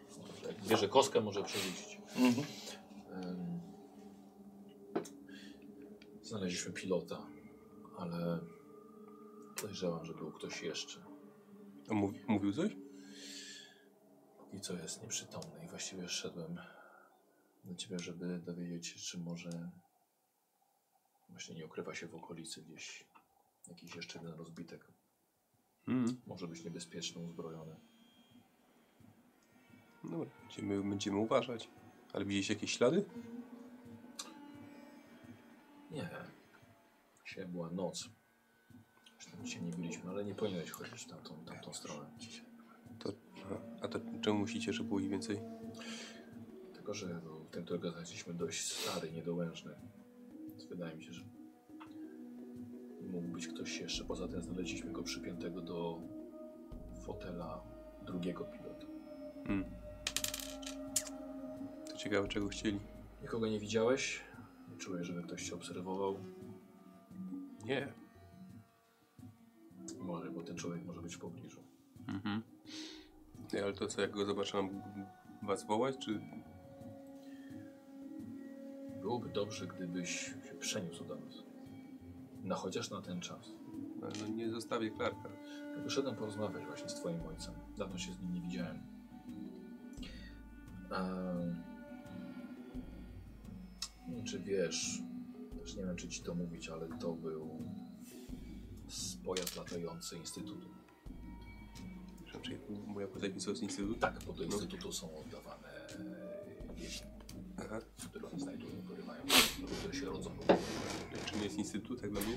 [0.47, 1.99] Jak bierze kostkę, może przerzucić.
[2.17, 2.47] Mhm.
[6.25, 7.27] Znaleźliśmy pilota,
[7.99, 8.41] ale
[9.57, 11.05] podejrzewam, że był ktoś jeszcze.
[11.89, 12.77] A mówi, mówił coś?
[14.53, 15.65] I co jest nieprzytomny.
[15.65, 16.59] I właściwie szedłem
[17.65, 19.71] do ciebie, żeby dowiedzieć się, czy może
[21.29, 23.07] właśnie nie ukrywa się w okolicy gdzieś
[23.69, 24.89] jakiś jeszcze jeden rozbitek.
[25.89, 26.21] Mm.
[26.27, 27.77] Może być niebezpieczny, uzbrojony.
[30.05, 31.69] Dobra, będziemy, będziemy uważać.
[32.13, 33.05] Ale widzieliście jakieś ślady?
[35.95, 36.09] Nie.
[37.27, 38.09] Dzisiaj była noc.
[39.21, 42.07] Zresztą dzisiaj nie byliśmy, ale nie powinieneś chodzić tamtą, tamtą stronę.
[42.99, 43.13] To,
[43.45, 43.61] aha.
[43.83, 45.41] a to czemu musicie, żeby było ich więcej?
[46.75, 49.75] Tylko, że był ten, którego znaleźliśmy, dość stary, niedołężny.
[50.49, 51.25] Więc wydaje mi się, że
[53.01, 54.05] mógł być ktoś jeszcze.
[54.05, 56.01] Poza tym znaleźliśmy go przypiętego do
[57.07, 57.63] fotela
[58.07, 58.87] drugiego pilota.
[59.47, 59.65] Mm.
[61.91, 62.81] To ciekawe, czego chcieli.
[63.23, 64.21] Nikogo nie widziałeś?
[64.79, 66.19] Czułeś, żeby ktoś cię obserwował?
[67.65, 67.93] Nie.
[69.99, 71.61] Może, bo ten człowiek może być w pobliżu.
[72.09, 72.43] Mhm.
[73.53, 74.83] Nie, ale to co, jak go zobaczę, mam
[75.43, 76.21] was wołać, czy...
[79.01, 80.11] Byłoby dobrze, gdybyś
[80.49, 81.43] się przeniósł do nas.
[82.43, 83.53] No chociaż na ten czas.
[84.01, 85.29] No, no nie zostawię Clarka.
[85.85, 87.55] Wyszedłem porozmawiać właśnie z twoim ojcem.
[87.79, 88.79] Dawno się z nim nie widziałem.
[90.91, 91.65] Wiem,
[94.25, 95.03] czy wiesz,
[95.63, 97.59] też nie wiem, czy ci to mówić, ale to był
[99.25, 100.69] pojazd latający Instytutu.
[102.43, 104.01] Czy moja podzapisał z instytutu?
[104.01, 105.69] Tak, bo do Instytutu są oddawane
[106.71, 107.05] e, dzieci,
[107.59, 107.79] Aha.
[108.09, 109.23] które oni znajdują, porywają,
[109.79, 110.31] które się rodzą.
[111.27, 112.37] Czym jest instytut, tak dla mnie?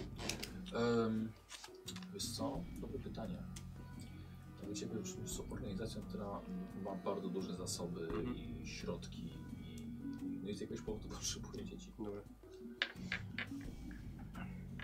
[0.74, 1.32] Um,
[2.14, 2.64] wiesz co?
[2.82, 3.44] Dobre pytanie.
[4.66, 6.42] Dla Ciebie jest organizacją, która
[6.84, 8.36] ma bardzo duże zasoby Mhm.
[8.36, 9.30] i środki
[10.48, 11.92] no i z jakiegoś powodu potrzebuje dzieci.
[12.00, 12.22] Dobra.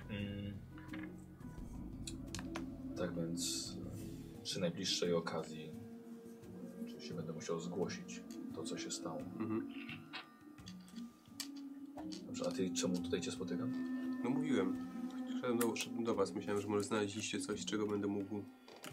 [0.10, 0.58] Mm.
[2.98, 3.74] Tak więc
[4.40, 5.70] e, przy najbliższej okazji
[6.84, 8.22] oczywiście będę musiał zgłosić
[8.56, 9.20] to, co się stało.
[9.20, 9.74] Mhm.
[12.28, 13.72] Dobrze, a Ty czemu tutaj Cię spotykam?
[14.24, 14.88] No mówiłem.
[15.42, 16.34] Szedłem do, szedłem do was.
[16.34, 18.44] Myślałem, że może znaleźliście coś, z czego będę mógł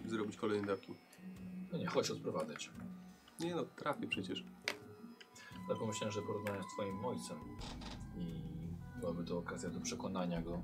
[0.06, 0.94] zrobić kolejne dawki.
[1.72, 2.70] No nie, chodź odprowadzać.
[3.40, 4.44] Nie no, trafię przecież.
[5.70, 7.38] Tak pomyślałem, że porozmawiam z twoim ojcem
[8.16, 8.42] i
[9.00, 10.62] byłaby to okazja do przekonania go,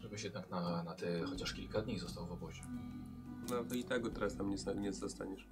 [0.00, 2.62] żebyś jednak na, na te chociaż kilka dni został w obozie.
[3.50, 5.48] No to i tak go teraz tam nie, nie zostaniesz.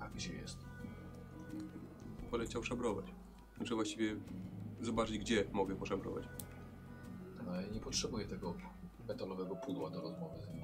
[0.00, 0.58] A gdzie jest?
[2.30, 3.06] Poleciał szabrować.
[3.56, 4.16] Znaczy właściwie
[4.80, 6.24] zobaczyć, gdzie mogę poszabrować.
[7.46, 8.54] No ja nie potrzebuję tego
[9.08, 10.63] metalowego pudła do rozmowy z nim.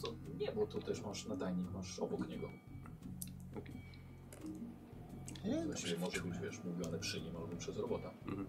[0.00, 2.48] To, nie, bo tu też masz nadajnik, masz obok niego.
[5.44, 8.10] Nie, Właściwie może być, wiesz, mówione przy nim albo przez robota.
[8.26, 8.46] Mhm.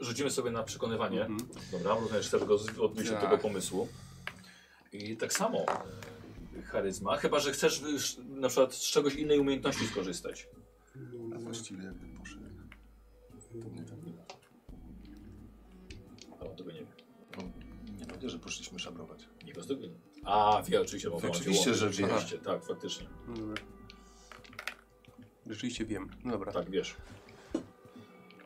[0.00, 1.24] Rzucimy sobie na przekonywanie.
[1.24, 1.50] Mhm.
[1.72, 3.22] Dobra, również chcę tego z- odbić od Tak.
[3.22, 3.88] tego pomysłu.
[4.92, 5.58] I tak samo
[6.58, 10.48] e, charyzma, chyba że chcesz już na przykład z czegoś innej umiejętności skorzystać.
[11.34, 12.44] A właściwie jakby poszedł.
[13.62, 14.16] To nie wiem.
[16.40, 16.93] A on tego nie wie.
[18.24, 19.28] Nie że poszliśmy szabrować.
[19.44, 19.88] Nie wie.
[20.24, 22.04] A, wie oczywiście, bo Oczywiście, że wie.
[22.06, 23.06] Oczywiście, tak, faktycznie.
[23.28, 23.62] Dobra.
[25.46, 26.10] Rzeczywiście wiem.
[26.24, 26.52] No dobra.
[26.52, 26.94] Tak, wiesz.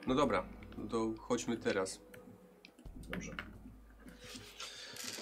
[0.06, 0.44] No dobra.
[0.78, 2.00] No to chodźmy teraz.
[3.08, 3.32] Dobrze.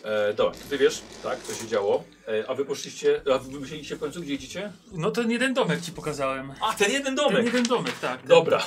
[0.02, 2.04] E, dobra, ty wiesz, tak, co się działo.
[2.28, 4.72] E, a wy poszliście, a wy myśleliście w końcu, gdzie idziecie?
[4.92, 6.52] No ten jeden domek ci pokazałem.
[6.60, 7.44] A, ten jeden Ten domek!
[7.44, 8.20] jeden domek, tak.
[8.20, 8.66] ten Dobra.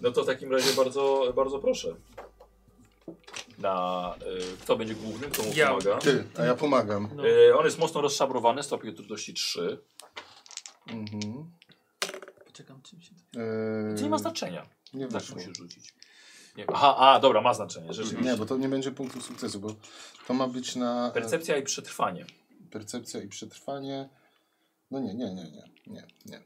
[0.00, 1.96] No to w takim razie bardzo, bardzo proszę.
[3.58, 5.68] Na, e, kto będzie głównym, kto mu Ja.
[5.68, 5.98] pomaga?
[5.98, 7.08] Ty, a ja pomagam.
[7.16, 7.28] No.
[7.28, 9.78] E, on jest mocno rozszabrowany, stopień trudności 3.
[10.86, 11.50] Mhm.
[12.46, 13.10] Poczekam, czym się...
[13.36, 14.66] Eee, nie ma znaczenia.
[14.94, 15.36] Nie Tak wyszło.
[15.36, 15.94] musisz rzucić.
[16.56, 18.30] Nie, aha, a, dobra, ma znaczenie, rzeczywiście.
[18.30, 19.74] Nie, bo to nie będzie punktu sukcesu, bo
[20.26, 22.26] to ma być na e, Percepcja i przetrwanie.
[22.70, 24.08] percepcja i przetrwanie.
[24.90, 26.42] No nie, nie, nie, nie, nie, nie.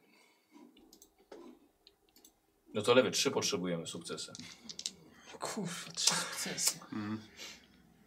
[2.74, 4.32] No to lewy, 3 potrzebujemy sukcesy.
[5.41, 6.78] Kurwa, trzy sukcesy.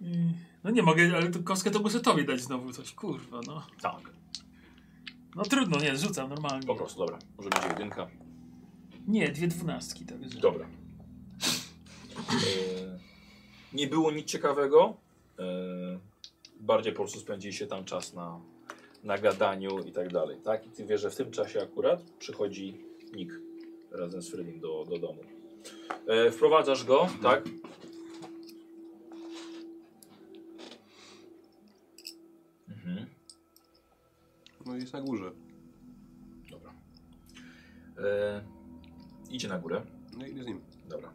[0.01, 3.67] I- No nie mogę, ale to kostkę to muszę tobie dać znowu coś, kurwa, no.
[3.81, 4.01] Tak,
[5.35, 6.67] No trudno, nie, rzucam normalnie.
[6.67, 7.19] po prostu, dobra.
[7.37, 8.07] Może będzie jedynka.
[9.07, 10.39] Nie, dwie dwunastki, także.
[10.39, 10.65] Dobra.
[12.17, 12.99] E,
[13.73, 14.97] nie było nic ciekawego.
[15.39, 15.43] E,
[16.59, 18.39] bardziej po prostu spędziliście tam czas na,
[19.03, 20.37] na gadaniu i tak dalej.
[20.43, 20.65] Tak?
[20.67, 22.77] I ty wiesz, że w tym czasie akurat przychodzi
[23.15, 23.33] Nick
[23.91, 25.21] razem z Fredim do, do domu.
[26.07, 27.43] E, wprowadzasz go, tak?
[32.69, 33.05] Mhm.
[34.65, 35.31] No jest na górze.
[36.49, 36.73] Dobra.
[37.97, 38.43] E,
[39.29, 39.81] idzie na górę.
[40.17, 40.61] No idę z nim.
[40.89, 41.13] Dobra.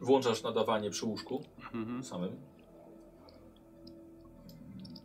[0.00, 2.04] włączasz nadawanie przy łóżku Mhm.
[2.04, 2.36] samym.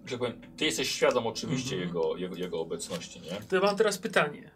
[0.05, 1.87] Że powiem, ty jesteś świadom oczywiście Mhm.
[1.87, 3.29] jego, jego, jego obecności, nie?
[3.49, 4.51] To ja mam teraz pytanie.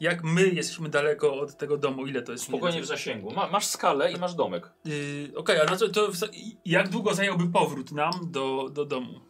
[0.00, 3.30] Jak my jesteśmy daleko od tego domu, ile to jest Spokojnie w zasięgu.
[3.34, 4.70] Ma, masz skalę i masz domek.
[4.84, 6.16] Yy, Okej, a na co, to w-
[6.64, 9.20] jak długo zająłby powrót nam do, do domu?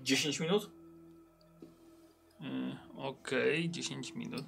[0.00, 0.70] 10 minut?
[2.40, 2.48] Yy,
[2.96, 4.44] Okej, 10 minut.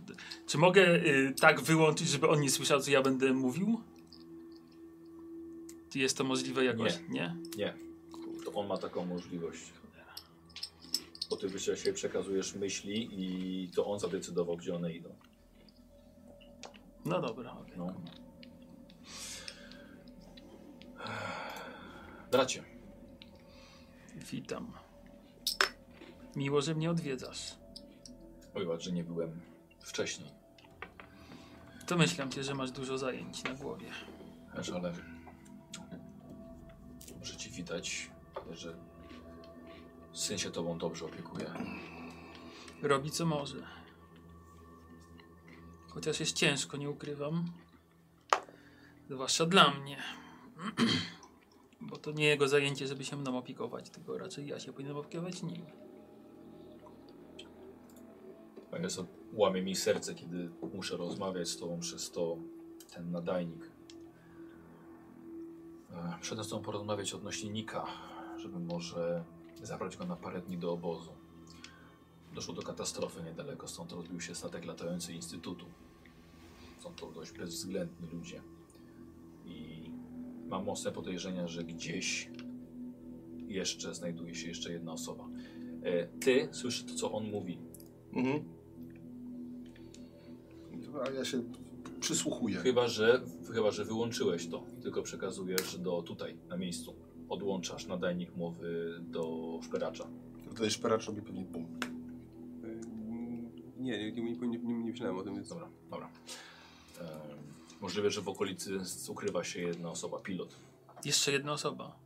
[0.46, 3.80] Czy mogę yy, tak wyłączyć, żeby on nie słyszał, co ja będę mówił?
[5.92, 6.98] Czy jest to możliwe jakoś?
[7.08, 7.36] Nie.
[7.56, 7.74] Nie.
[8.44, 9.62] To on ma taką możliwość.
[11.32, 15.14] Bo ty się przekazujesz myśli i to on zadecydował, gdzie one idą.
[17.04, 17.56] No dobra.
[17.76, 17.94] No.
[22.30, 22.64] Bracie,
[24.16, 24.72] Witam.
[26.36, 27.54] Miło, że mnie odwiedzasz.
[28.54, 29.40] wybacz, że nie byłem
[29.80, 30.30] wcześniej.
[31.88, 33.86] Domyślam się, że masz dużo zajęć na głowie.
[34.56, 34.92] Wiesz, ale
[37.18, 38.10] muszę ci widać,
[38.50, 38.91] że
[40.12, 41.54] syn się tobą dobrze opiekuje.
[42.82, 43.66] Robi co może.
[45.88, 47.44] Chociaż jest ciężko, nie ukrywam.
[49.10, 49.98] Zwłaszcza dla mnie.
[51.80, 55.42] Bo to nie jego zajęcie, żeby się mną opiekować, tylko raczej ja się powinienem opiekować
[55.42, 55.66] nim.
[58.72, 59.00] A jest,
[59.32, 62.36] łamie mi serce, kiedy muszę rozmawiać z tobą przez to
[62.94, 63.70] ten nadajnik.
[66.32, 67.86] E, z tobą porozmawiać odnośnie Nika,
[68.36, 69.24] żeby może
[69.62, 71.10] zabrać go na parę dni do obozu.
[72.34, 75.66] Doszło do katastrofy niedaleko, stąd rozbił się statek latający Instytutu.
[76.78, 78.42] Są to dość bezwzględni ludzie.
[79.44, 79.90] I
[80.48, 82.30] mam mocne podejrzenia, że gdzieś
[83.48, 85.28] jeszcze znajduje się jeszcze jedna osoba.
[85.82, 87.58] E, Ty słyszysz to, co on mówi.
[88.12, 88.44] Mhm.
[91.06, 91.42] A ja się
[92.00, 92.56] przysłuchuję.
[92.56, 93.22] Chyba, że,
[93.54, 96.94] chyba, że wyłączyłeś to i tylko przekazujesz do tutaj, na miejscu.
[97.32, 100.08] Odłączasz nadajnik mowy do szperacza.
[100.48, 101.78] Tutaj szperacz robi pewnie bum.
[102.64, 102.80] Y,
[103.76, 105.48] Nie, nie, nie, nie, nie, nie myślałem o tym, więc...
[105.48, 106.08] Dobra, dobra.
[107.00, 107.08] Em,
[107.80, 108.78] możliwe, że w okolicy
[109.08, 110.56] ukrywa się jedna osoba, pilot.
[111.04, 111.96] Jeszcze jedna osoba.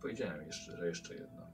[0.00, 1.50] Powiedziałem jeszcze, że jeszcze jedna.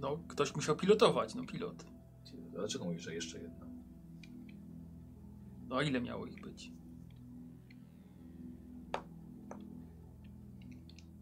[0.00, 1.89] No, ktoś musiał pilotować, no pilot.
[2.52, 3.66] Dlaczego mówisz, że jeszcze jedna?
[5.68, 6.70] No a ile miało ich być?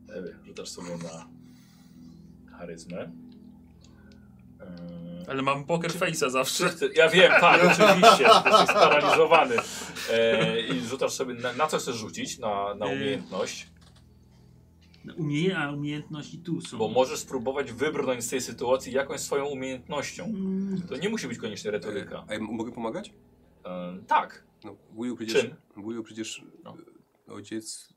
[0.08, 1.26] Ewy, rzucasz sobie na
[2.58, 3.02] charyzmę.
[3.02, 3.10] Em,
[5.28, 6.70] Ale mam poker face'a zawsze.
[6.94, 9.54] Ja wiem, tak, oczywiście, jesteś sparaliżowany.
[10.12, 12.38] E, I rzucasz sobie, na, na co chcesz rzucić?
[12.38, 13.66] Na, na E, umiejętność.
[15.16, 16.78] Umie, a umiejętności tu są.
[16.78, 20.24] Bo możesz spróbować wybrnąć z tej sytuacji jakąś swoją umiejętnością.
[20.24, 22.24] Mm, To nie musi być koniecznie retoryka.
[22.28, 23.12] A ja mogę pomagać?
[23.64, 24.46] E, tak.
[24.64, 25.40] No, wuju przecież...
[25.40, 25.54] Czym?
[25.76, 26.42] Wuju przecież...
[26.64, 26.76] No.
[27.28, 27.94] y, Ojciec...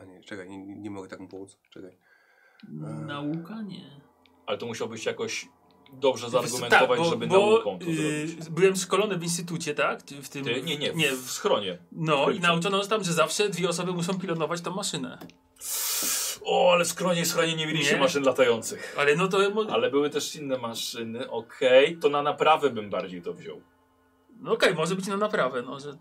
[0.00, 1.58] A nie, czekaj, nie, nie mogę tak mu pomóc.
[1.70, 1.96] Czekaj.
[3.06, 4.00] Nauka nie.
[4.46, 5.48] Ale to musiałbyś jakoś
[5.92, 8.50] dobrze Tak, zaargumentować, bo- żeby bo, nauką to y, zrobić.
[8.50, 10.02] Byłem szkolony w instytucie, tak?
[10.02, 11.78] W tym, Ty, nie, nie, nie w schronie.
[11.92, 15.18] No w i nauczono tam, że zawsze dwie osoby muszą pilotować tą maszynę.
[16.44, 18.00] O, ale w schronie, schronie nie mieliście Nie.
[18.00, 18.94] maszyn latających.
[18.98, 19.38] Ale no to...
[19.72, 23.60] Ale były też inne maszyny, okej, to na naprawę bym bardziej to wziął.
[24.40, 25.96] No okej, może być na naprawę, no, że...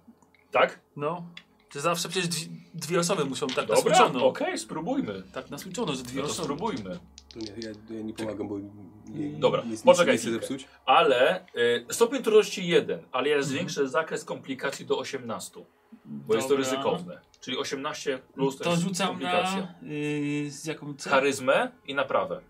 [0.51, 0.79] Tak?
[0.95, 1.23] No,
[1.73, 4.25] że zawsze przecież dwie, dwie osoby muszą tak Dobra, nasłuczono.
[4.25, 5.23] okej, spróbujmy.
[5.33, 6.43] Tak nasłuczono, że dwie No to osoby.
[6.43, 6.99] spróbujmy.
[7.33, 10.47] To nie, ja, ja nie pomagam, bo nie, Dobra, nie, nie, poczekaj nie chcę chwilkę.
[10.47, 10.67] zepsuć.
[10.85, 13.51] Ale y, stopień trudności 1, ale ja Mhm.
[13.53, 15.65] zwiększę zakres komplikacji do 18,
[16.05, 16.69] bo jest to Dobra.
[16.71, 17.19] ryzykowne.
[17.41, 19.61] Czyli 18 plus to, To jest rzucam komplikacja.
[19.81, 19.87] na...
[19.87, 21.15] Yy, z jaką cechą?
[21.15, 22.41] Charyzmę i naprawę.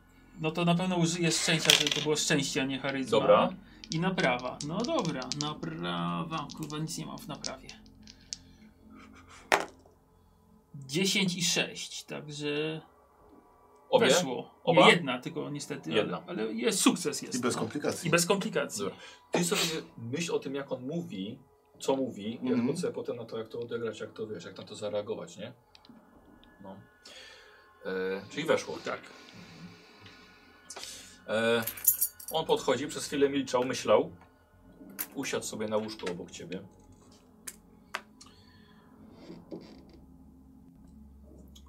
[0.42, 3.12] No to na pewno użyję szczęścia, żeby to było szczęście, a nie charyzma.
[3.20, 3.50] Dobra.
[3.92, 4.58] I naprawa.
[4.68, 6.48] No dobra, naprawa.
[6.58, 7.68] Kurwa, nic nie mam w naprawie.
[10.90, 12.82] 10 i 6, także
[13.90, 14.08] Obie?
[14.08, 14.54] weszło.
[14.64, 14.86] Oba?
[14.86, 15.92] Nie jedna, tylko niestety.
[15.92, 16.24] Jedna.
[16.28, 17.36] Ale, ale jest sukces jest.
[17.36, 17.62] I bez no.
[17.62, 18.08] komplikacji.
[18.08, 18.84] I bez komplikacji.
[18.84, 18.98] Dobra.
[19.32, 19.62] Ty sobie
[19.98, 21.40] myśl o tym, jak on mówi,
[21.80, 22.68] co mówi, Mhm.
[22.68, 25.38] jak sobie potem na to, jak to odegrać, jak to wiesz, jak na to zareagować,
[25.38, 25.54] nie?
[26.64, 26.76] No.
[27.86, 28.78] E, czyli weszło.
[28.86, 29.00] Tak.
[31.28, 31.64] E,
[32.32, 34.12] on podchodzi, przez chwilę milczał, myślał.
[35.16, 36.62] Usiadł sobie na łóżku obok ciebie.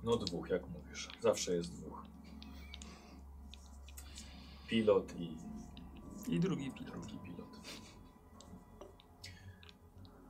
[0.04, 1.08] No dwóch, jak mówisz.
[1.20, 2.04] Zawsze jest dwóch.
[4.68, 5.36] Pilot i
[6.28, 6.92] I drugi pilot.
[6.92, 7.48] drugi pilot.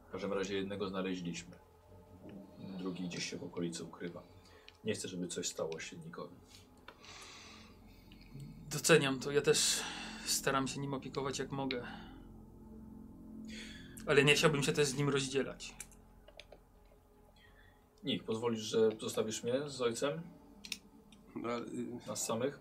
[0.08, 1.57] W każdym razie jednego znaleźliśmy.
[2.78, 4.23] Drugi gdzieś się w okolicy ukrywa.
[4.84, 6.36] Nie chcę, żeby coś stało się Nikowi.
[8.70, 9.31] Doceniam to.
[9.32, 9.82] Ja też
[10.26, 11.86] staram się nim opiekować jak mogę.
[14.07, 15.74] Ale nie chciałbym się też z nim rozdzielać.
[18.05, 20.20] Nick, pozwolisz, że zostawisz mnie z ojcem?
[21.37, 21.65] No, y,
[22.07, 22.61] Nas samych?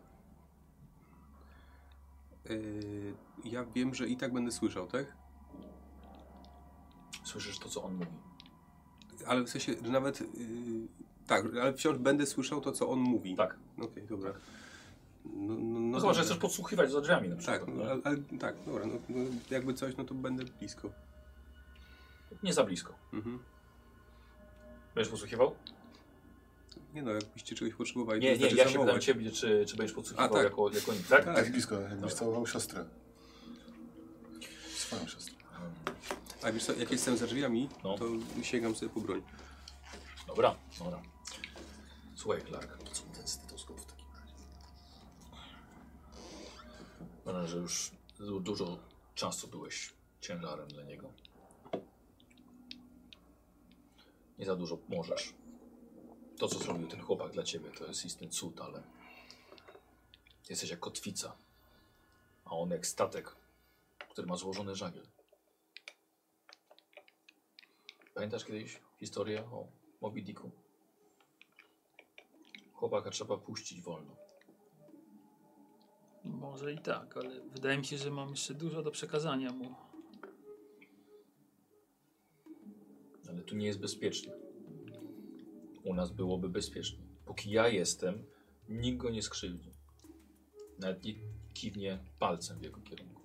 [2.50, 5.14] y, ja wiem, że i tak będę słyszał, tak?
[7.24, 8.12] Słyszysz to, co on mówi.
[9.28, 10.22] Ale w sensie, że nawet...
[10.22, 10.26] y,
[11.28, 13.36] tak, ale wciąż będę słyszał to, co on mówi.
[13.36, 13.56] Tak.
[13.82, 14.34] Okej, dobra.
[15.26, 16.24] No, no, No, no chyba, że dobrze.
[16.24, 17.60] chcesz podsłuchiwać za drzwiami na przykład.
[17.66, 19.20] Tak, no, ale, ale, tak, dobra, no, no,
[19.50, 20.90] jakby coś, no to będę blisko.
[22.44, 22.94] Nie za blisko.
[23.14, 23.40] Mhm.
[24.96, 25.56] Będziesz podsłuchiwał?
[26.94, 29.06] Nie no, jakbyście czegoś potrzebowali, Nie, to nie, ja się pytam zawołać.
[29.06, 30.44] ciebie, czy, czy będziesz podsłuchiwał A, tak.
[30.44, 31.26] jako, jako nikt, tak?
[31.26, 32.86] Tak blisko, jakbyś całował siostrę.
[34.76, 35.36] Swoją siostrę.
[36.44, 37.98] A wiesz co, jak jestem za drzwiami, No.
[37.98, 38.06] to
[38.44, 39.22] sięgam sobie po broń.
[40.28, 41.02] Dobra, dobra.
[42.16, 44.34] Słuchaj, Clark, to co ten stetoskop w takim razie?
[47.26, 48.80] Myślę, że już du- dużo
[49.16, 51.14] czasu byłeś ciężarem dla niego.
[54.40, 55.34] Nie za dużo możesz.
[56.38, 58.84] To, co zrobił ten chłopak dla ciebie, to jest istny cud, ale
[60.50, 61.38] jesteś jak kotwica,
[62.46, 63.36] a on jak statek,
[64.10, 65.08] który ma złożony żagiel.
[68.14, 69.68] Pamiętasz kiedyś historię o
[70.02, 70.52] Moby Dicku?
[72.74, 74.16] Chłopaka trzeba puścić wolno.
[76.24, 79.89] Może i tak, ale wydaje mi się, że mam jeszcze dużo do przekazania mu.
[83.30, 84.32] Ale tu nie jest bezpiecznie.
[85.84, 87.00] U nas byłoby bezpiecznie.
[87.26, 88.24] Póki ja jestem,
[88.70, 89.72] nikt go nie skrzywdzi.
[90.80, 91.14] Nawet nie
[91.54, 93.22] kiwnie palcem w jego kierunku.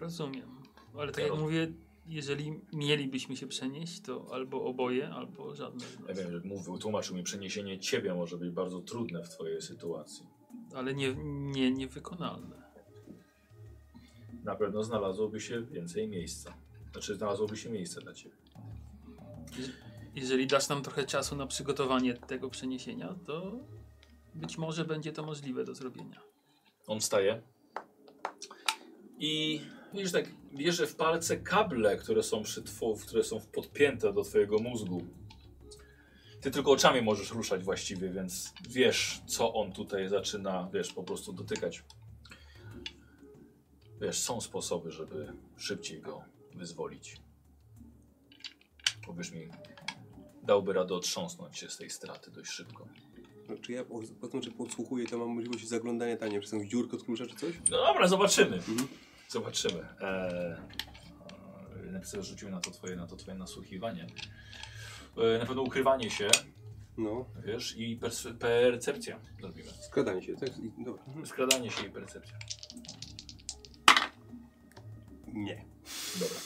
[0.00, 0.56] Rozumiem.
[0.98, 1.72] Ale tak Ja jak roz- mówię,
[2.06, 7.16] jeżeli mielibyśmy się przenieść, to albo oboje, albo żadne z Ja wiem, że mówił, tłumaczył
[7.16, 10.26] mi, przeniesienie ciebie może być bardzo trudne w twojej sytuacji.
[10.74, 11.14] Ale nie,
[11.54, 12.62] nie, niewykonalne.
[14.44, 16.54] Na pewno znalazłoby się więcej miejsca.
[16.96, 18.36] Znaczy znalazłoby się miejsce dla ciebie.
[20.14, 23.58] Jeżeli dasz nam trochę czasu na przygotowanie tego przeniesienia, to
[24.34, 26.20] być może będzie to możliwe do zrobienia.
[26.86, 27.42] On wstaje
[29.18, 29.60] i
[29.94, 32.64] widzisz tak, bierze w palce kable, które są przy
[33.06, 35.04] które są podpięte do twojego mózgu.
[36.40, 41.32] Ty tylko oczami możesz ruszać właściwie, więc wiesz, co on tutaj zaczyna, wiesz, po prostu
[41.32, 41.84] dotykać.
[44.00, 47.16] Wiesz, są sposoby, żeby szybciej go wyzwolić.
[49.06, 49.48] Powiesz mi,
[50.42, 52.88] dałby radę otrząsnąć się z tej straty dość szybko.
[53.48, 56.40] No, czy ja po, po tym, że podsłuchuję, to mam możliwość zaglądania tam, nie wiem,
[56.40, 57.54] przez jakąś dziurkę od klucza czy coś?
[57.70, 58.56] No dobra, zobaczymy.
[58.56, 58.88] Mhm.
[59.28, 59.88] Zobaczymy.
[60.00, 60.56] Eee,
[61.92, 64.06] napisałem, że rzuciłem na to twoje, na to twoje nasłuchiwanie.
[65.16, 66.28] E, na pewno ukrywanie się,
[66.98, 67.96] No, wiesz, i
[68.40, 69.68] percepcja zrobimy.
[69.80, 70.48] skradanie się, tak?
[70.58, 71.02] I, dobra.
[71.24, 72.38] Skradanie się i percepcja.
[75.26, 75.64] Nie.
[76.20, 76.40] Dobra.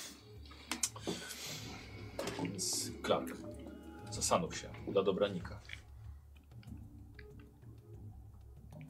[2.43, 3.37] Więc Clark,
[4.11, 5.61] zastanów się dla dobranika.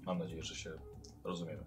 [0.03, 0.73] Mam nadzieję, że się
[1.25, 1.65] rozumiemy.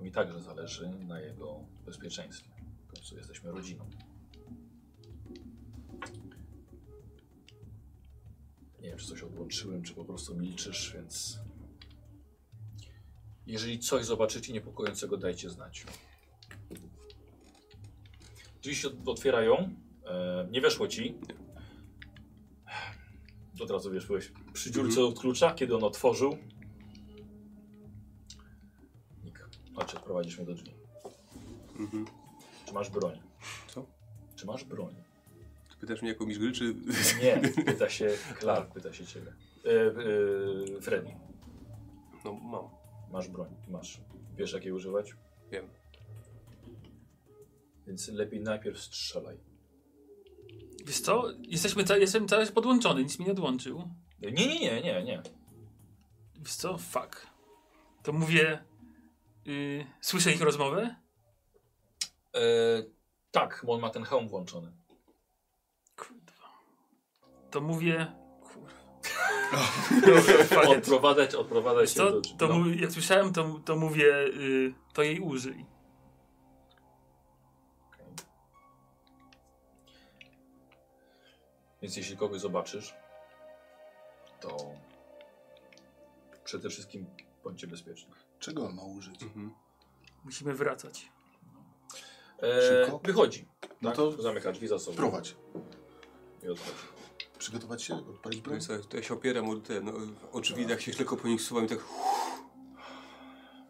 [0.00, 2.50] Mi także zależy na jego bezpieczeństwie.
[2.88, 3.90] W końcu jesteśmy rodziną.
[8.80, 11.38] Nie wiem, czy coś odłączyłem, czy po prostu milczysz, więc...
[13.46, 15.86] Jeżeli coś zobaczycie niepokojącego, dajcie znać.
[18.66, 19.70] Drzwi się otwierają.
[20.06, 21.14] E, nie weszło ci.
[23.60, 26.36] Od razu wiesz, byłeś przy dziurce od klucza, kiedy on otworzył.
[29.24, 30.70] Nik, chodź, odprowadzisz mnie do drzwi.
[31.78, 32.06] Mhm.
[32.66, 33.18] Czy masz broń?
[33.68, 33.86] Co?
[34.36, 34.94] Czy masz broń?
[35.80, 36.74] Pytasz mnie jako mistrz gry, czy...
[36.74, 38.08] No nie, pyta się
[38.40, 39.32] Clark, pyta się ciebie.
[39.64, 39.70] E,
[40.76, 41.10] e, Freddy,
[42.24, 42.64] No, mam.
[43.12, 43.48] masz broń?
[43.68, 44.00] Masz.
[44.36, 45.14] Wiesz, jak jej używać?
[45.50, 45.68] Wiem.
[47.86, 49.36] Więc lepiej najpierw strzelaj.
[50.86, 51.24] Wiesz co?
[51.38, 53.90] Jesteśmy ca jestem cały podłączony, nic mi nie odłączył.
[54.20, 55.22] Nie, nie, nie, nie, nie.
[56.40, 56.78] Wiesz co?
[56.78, 57.26] Fuck.
[58.02, 58.64] To mówię...
[59.44, 60.96] Yy, słyszę ich rozmowę?
[62.34, 62.40] E,
[63.30, 64.72] tak, bo on ma ten hełm włączony.
[65.96, 66.62] Kurwa.
[67.50, 68.06] To mówię...
[68.40, 68.76] Kurwa.
[70.76, 72.10] Odprowadzać, odprowadzać Wiesz się co?
[72.10, 72.66] do To no.
[72.80, 74.04] jak słyszałem, to, to mówię...
[74.04, 75.75] Yy, to jej użyj.
[81.86, 82.94] Więc jeśli kogoś zobaczysz,
[84.40, 84.56] to
[86.44, 87.06] przede wszystkim
[87.44, 88.10] bądźcie bezpieczni.
[88.38, 89.22] Czego on ma użyć?
[89.22, 89.54] Mhm.
[90.24, 91.12] Musimy wracać.
[92.42, 93.00] E, Szybko?
[93.04, 93.48] wychodzi.
[93.82, 93.96] No tak?
[93.96, 94.96] to Zamyka drzwi za sobą.
[94.96, 95.36] prowadź.
[96.42, 96.78] I odchodzi.
[97.38, 97.94] Przygotować się?
[97.94, 98.60] Odpalić No broń?
[98.60, 99.92] co, to ja się opieram o te, no,
[100.32, 101.78] o drzwi, jak się tylko po nich suwam i tak...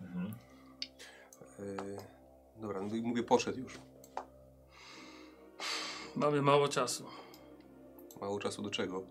[0.00, 0.34] Mhm.
[1.58, 1.96] Yy,
[2.56, 3.78] dobra, no i mówię, poszedł już.
[6.14, 7.06] Mamy mało czasu
[8.20, 9.02] Mało czasu do czego?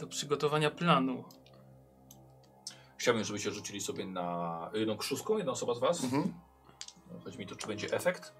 [0.00, 1.24] do przygotowania planu.
[2.96, 6.04] Chciałbym, żebyście rzucili sobie na jedną krzuską, jedna osoba z was.
[6.04, 6.34] Mhm.
[7.24, 8.32] Chodzi mi tu, czy będzie efekt.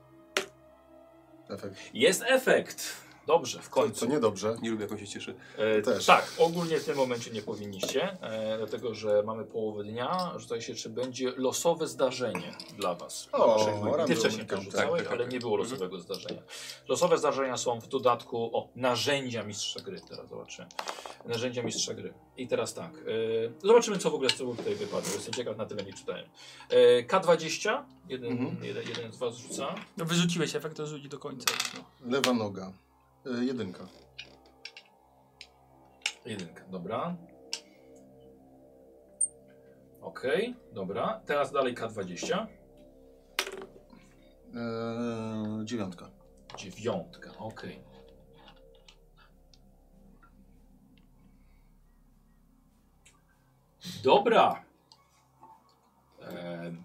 [1.48, 1.94] Efekt.
[1.94, 2.96] Jest efekt!
[3.26, 4.00] Dobrze, w końcu.
[4.00, 4.56] co niedobrze.
[4.62, 5.34] Nie lubię, jak on się cieszy.
[5.56, 6.06] E, Też.
[6.06, 10.32] Tak, ogólnie w tym momencie nie powinniście, e, dlatego że mamy połowę dnia.
[10.36, 13.28] Rzucaj się, czy będzie losowe zdarzenie dla was.
[13.32, 14.04] O, Dla.
[14.06, 14.64] Ty wcześniej to encounter.
[14.72, 15.32] rzucałeś, Tak, tak, ale tak.
[15.32, 16.42] nie było losowego zdarzenia.
[16.88, 20.68] Losowe zdarzenia są w dodatku, o, narzędzia mistrza gry, teraz zobaczymy.
[21.26, 22.12] Narzędzia mistrza gry.
[22.36, 22.92] I teraz tak,
[23.62, 25.12] e, zobaczymy co w ogóle z tego tutaj wypadło.
[25.14, 26.24] Jestem ciekaw, na tyle nie czytałem.
[26.70, 28.64] E, K20, jeden, Mhm.
[28.64, 29.74] jeden, jeden z was rzuca.
[29.96, 31.54] No wyrzuciłeś efekt, to rzuć do końca.
[31.74, 32.10] No.
[32.10, 32.72] Lewa noga.
[33.26, 33.88] Y, jedynka.
[36.26, 37.16] Jedynka, dobra.
[40.00, 41.20] Okej, dobra.
[41.26, 42.46] Teraz dalej K20.
[44.54, 46.10] Eee, dziewiątka.
[46.56, 47.82] Dziewiątka, okej.
[54.02, 54.64] Dobra.
[56.20, 56.82] Em,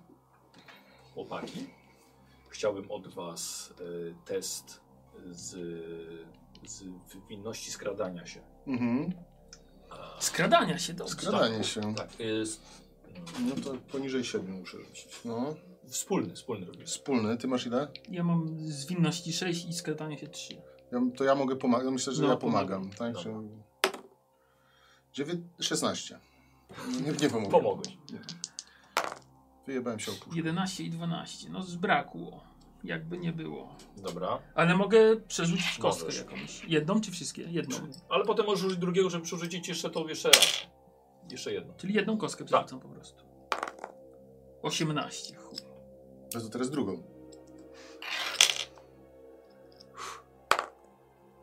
[1.14, 1.68] chłopaki,
[2.50, 4.85] chciałbym od was e, test
[5.34, 5.50] z,
[6.66, 6.84] z
[7.30, 8.42] winności skradania się.
[8.68, 9.14] Mhm.
[10.20, 11.08] Skradania się do.
[11.08, 11.96] Skradanie Tak, się.
[11.96, 12.62] Tak, jest
[13.40, 15.20] No to poniżej siedmiu muszę rzucić.
[15.26, 15.56] No.
[15.88, 16.86] wspólny, wspólny robimy.
[16.86, 17.38] Wspólny.
[17.38, 17.88] Ty masz ile?
[18.10, 20.62] Ja mam zwinności 6 i skradanie się 3.
[20.92, 21.94] Ja, to ja mogę pomagać.
[21.94, 22.82] Myślę, że No, ja pomagam.
[22.82, 23.14] pomagam.
[23.14, 23.24] Tak?
[23.24, 23.34] Że...
[25.14, 25.34] Dziewię...
[25.60, 26.20] 16.
[27.06, 27.52] Nie, nie pomogę.
[27.52, 27.98] Pomogłeś.
[29.68, 30.36] Wyjebałem się o puszkę.
[30.38, 31.50] 11 i 12.
[31.50, 32.44] No zbrakło.
[32.86, 33.76] Jakby nie było.
[33.98, 34.40] Dobra.
[34.56, 36.20] Ale mogę przerzucić kostkę Możesz.
[36.20, 36.64] jakąś.
[36.68, 37.42] Jedną czy wszystkie?
[37.42, 37.76] Jedną.
[38.10, 40.68] Ale potem możesz użyć drugiego, żeby przerzucić jeszcze to jeszcze raz.
[41.32, 41.74] Jeszcze jedno.
[41.74, 43.24] Czyli jedną kostkę przerzucam po prostu.
[44.62, 45.36] 18.
[45.36, 45.58] Chuj.
[46.34, 47.04] No to teraz drugą.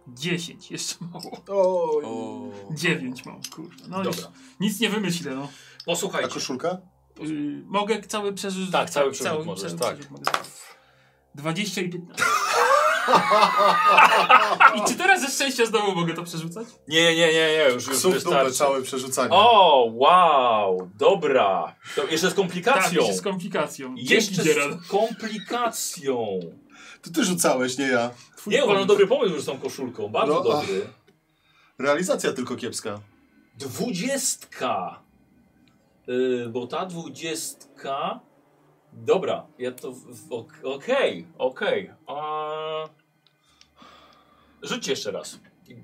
[0.09, 0.71] 10.
[0.71, 1.43] Jeszcze mało.
[1.49, 2.05] Oj.
[2.05, 3.75] O, 9 mam, kurwa.
[3.89, 4.33] No już Dobra.
[4.61, 5.49] nic nie wymyślę, no.
[5.83, 6.29] A Posłuchajcie.
[6.35, 6.79] koszulka?
[7.21, 8.71] Yy, mogę cały przerzut...
[8.73, 9.95] Tak, cały przerzut możesz, tak.
[9.95, 10.52] przerzut mogę zrobić.
[11.35, 12.25] 20 i 15.
[14.77, 16.67] I czy teraz ze szczęścia znowu mogę to przerzucać?
[16.89, 18.53] Nie, nie, nie, nie, już, już Psów dupę, wystarczy.
[18.53, 19.29] całe przerzucanie.
[19.33, 21.75] O, wow, dobra.
[21.97, 23.01] To jeszcze z Tak, komplikacją.
[23.01, 23.95] jeszcze z komplikacją.
[23.99, 26.41] jeszcze z komplikacją.
[27.03, 28.11] To ty rzucałeś, nie ja.
[28.37, 30.09] Twój Nie, uważam dobry pomysł już z tą koszulką.
[30.09, 30.87] Bardzo No, a- dobry.
[31.79, 33.01] Realizacja tylko kiepska.
[33.59, 35.01] Dwudziestka.
[36.07, 38.21] Yy, bo ta dwudziestka.
[38.93, 39.95] Dobra, ja to.
[40.63, 41.91] Okej, okej.
[42.07, 42.89] A...
[44.63, 45.39] Rzućcie jeszcze raz.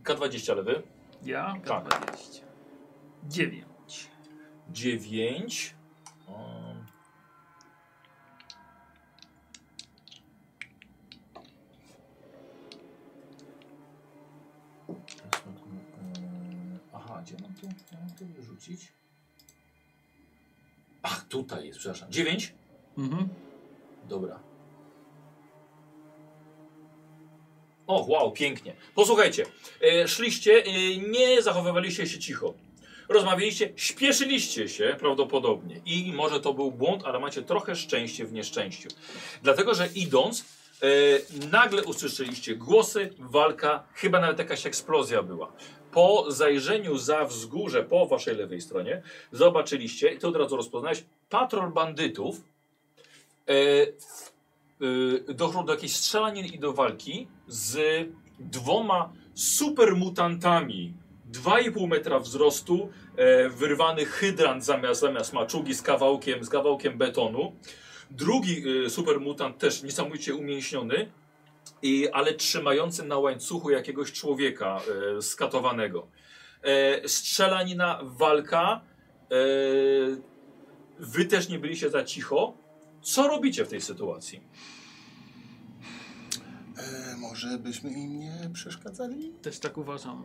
[0.05, 0.83] K20 lewy.
[1.23, 1.55] Ja?
[1.65, 1.85] Tak.
[1.85, 2.41] K20.
[3.25, 3.65] 9.
[4.69, 5.75] 9.
[6.29, 6.87] Um,
[16.93, 17.67] Aha, gdzie mam to?
[17.67, 18.93] Ja mam to wyrzucić?
[21.03, 22.13] Ach, tutaj jest, przepraszam.
[22.13, 22.58] 9?
[22.99, 23.29] Mhm.
[24.09, 24.41] Dobra.
[27.87, 28.75] O, wow, pięknie.
[28.95, 29.47] Posłuchajcie,
[29.83, 32.55] e, szliście, e, nie zachowywaliście się cicho.
[33.09, 38.89] Rozmawialiście, śpieszyliście się prawdopodobnie i może to był błąd, ale macie trochę szczęście w nieszczęściu.
[39.43, 40.45] Dlatego, że idąc,
[40.83, 40.87] e,
[41.51, 45.53] nagle usłyszeliście głosy, walka, chyba nawet jakaś eksplozja była.
[45.93, 49.03] Po zajrzeniu za wzgórze po waszej lewej stronie
[49.33, 52.41] zobaczyliście, i to od razu rozpoznałeś, patrol bandytów
[55.29, 57.79] doszło do jakiejś strzelanin i do walki z
[58.39, 60.95] dwoma supermutantami.
[61.33, 67.53] 2,5 metra wzrostu, e, wyrwany hydrant zamiast, zamiast maczugi z kawałkiem, z kawałkiem betonu.
[68.11, 71.11] Drugi e, supermutant też niesamowicie umięśniony,
[71.83, 74.81] i, ale trzymający na łańcuchu jakiegoś człowieka
[75.19, 76.07] e, skatowanego.
[76.63, 78.81] E, strzelanina, walka.
[79.31, 79.37] E,
[80.99, 82.55] wy też nie byliście za cicho.
[83.09, 84.41] Co robicie w tej sytuacji?
[86.79, 89.33] E, może byśmy im nie przeszkadzali?
[89.43, 90.25] Też tak uważam.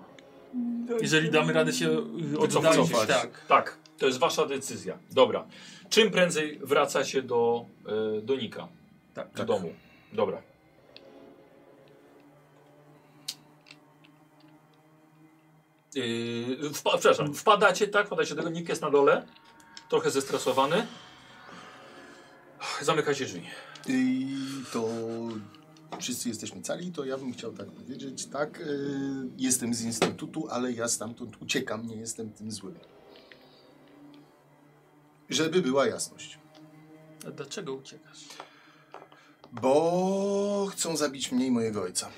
[1.01, 1.97] Jeżeli damy radę się
[2.39, 3.45] oddalić, tak.
[3.47, 4.97] Tak, to jest wasza decyzja.
[5.11, 5.47] Dobra.
[5.89, 7.65] Czym prędzej wracacie do,
[8.17, 8.67] e, do Nika?
[9.13, 9.33] Tak.
[9.33, 9.73] Do domu.
[10.13, 10.41] Dobra.
[15.95, 18.07] Yy, wpa przepraszam, wpadacie, tak?
[18.07, 19.25] Wpadacie do tego, Nick jest na dole.
[19.89, 20.87] Trochę zestresowany.
[22.81, 23.41] Zamykacie drzwi.
[23.87, 24.27] I
[24.73, 24.87] to
[25.99, 28.83] wszyscy jesteśmy cali, to ja bym chciał tak powiedzieć, tak, y,
[29.37, 32.75] jestem z instytutu, ale ja stamtąd uciekam, nie jestem tym złym.
[35.29, 36.39] Żeby była jasność.
[37.27, 38.19] A dlaczego uciekasz?
[39.61, 42.09] Bo chcą zabić mnie i mojego ojca.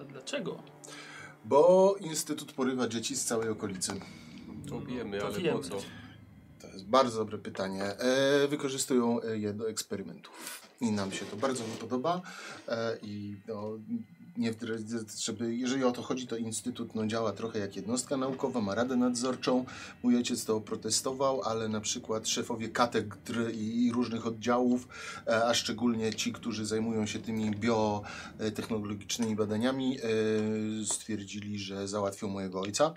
[0.00, 0.62] A dlaczego?
[1.44, 3.92] Bo Instytut porywa dzieci z całej okolicy.
[4.68, 5.58] To wiemy, to ale wiemy.
[5.58, 5.76] po co?
[6.72, 7.84] Jest bardzo dobre pytanie.
[7.84, 10.62] E, wykorzystują e, je do eksperymentów.
[10.80, 12.22] I nam się to bardzo nie podoba.
[12.68, 13.78] E, I no,
[14.36, 14.54] nie,
[15.18, 18.96] żeby, jeżeli o to chodzi, to Instytut no, działa trochę jak jednostka naukowa, ma radę
[18.96, 19.64] nadzorczą.
[20.02, 24.88] Mój ojciec to protestował, ale na przykład szefowie katedr i, różnych oddziałów,
[25.26, 30.00] e, a szczególnie ci, którzy zajmują się tymi biotechnologicznymi badaniami, e,
[30.84, 32.94] stwierdzili, że załatwią mojego ojca.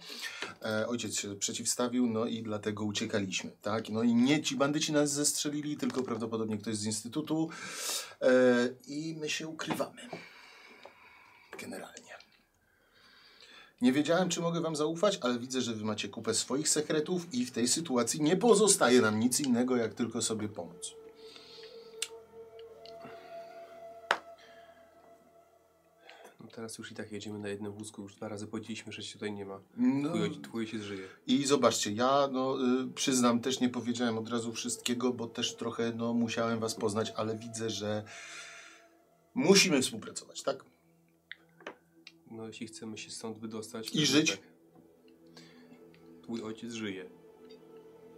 [0.61, 3.89] E, ojciec się przeciwstawił, no i dlatego uciekaliśmy, tak?
[3.89, 7.49] No i nie ci bandyci nas zestrzelili, tylko prawdopodobnie ktoś z instytutu
[8.87, 10.01] i my się ukrywamy.
[11.61, 12.15] Generalnie.
[13.81, 17.45] Nie wiedziałem, czy mogę wam zaufać, ale widzę, że wy macie kupę swoich sekretów i
[17.45, 20.95] w tej sytuacji nie pozostaje nam nic innego, jak tylko sobie pomóc.
[26.39, 29.13] No teraz już i tak jedziemy na jednym wózku, już dwa razy powiedzieliśmy, że się
[29.13, 29.59] tutaj nie ma.
[29.77, 31.07] No, twój ojciec żyje.
[31.27, 35.93] I zobaczcie, ja no, y, przyznam, też nie powiedziałem od razu wszystkiego, bo też trochę
[35.95, 38.03] no, musiałem was poznać, ale widzę, że
[39.33, 40.65] musimy współpracować, tak?
[42.35, 43.95] No jeśli chcemy się stąd wydostać...
[43.95, 44.31] I żyć?
[44.31, 44.39] Tak.
[46.23, 47.09] Twój ojciec żyje.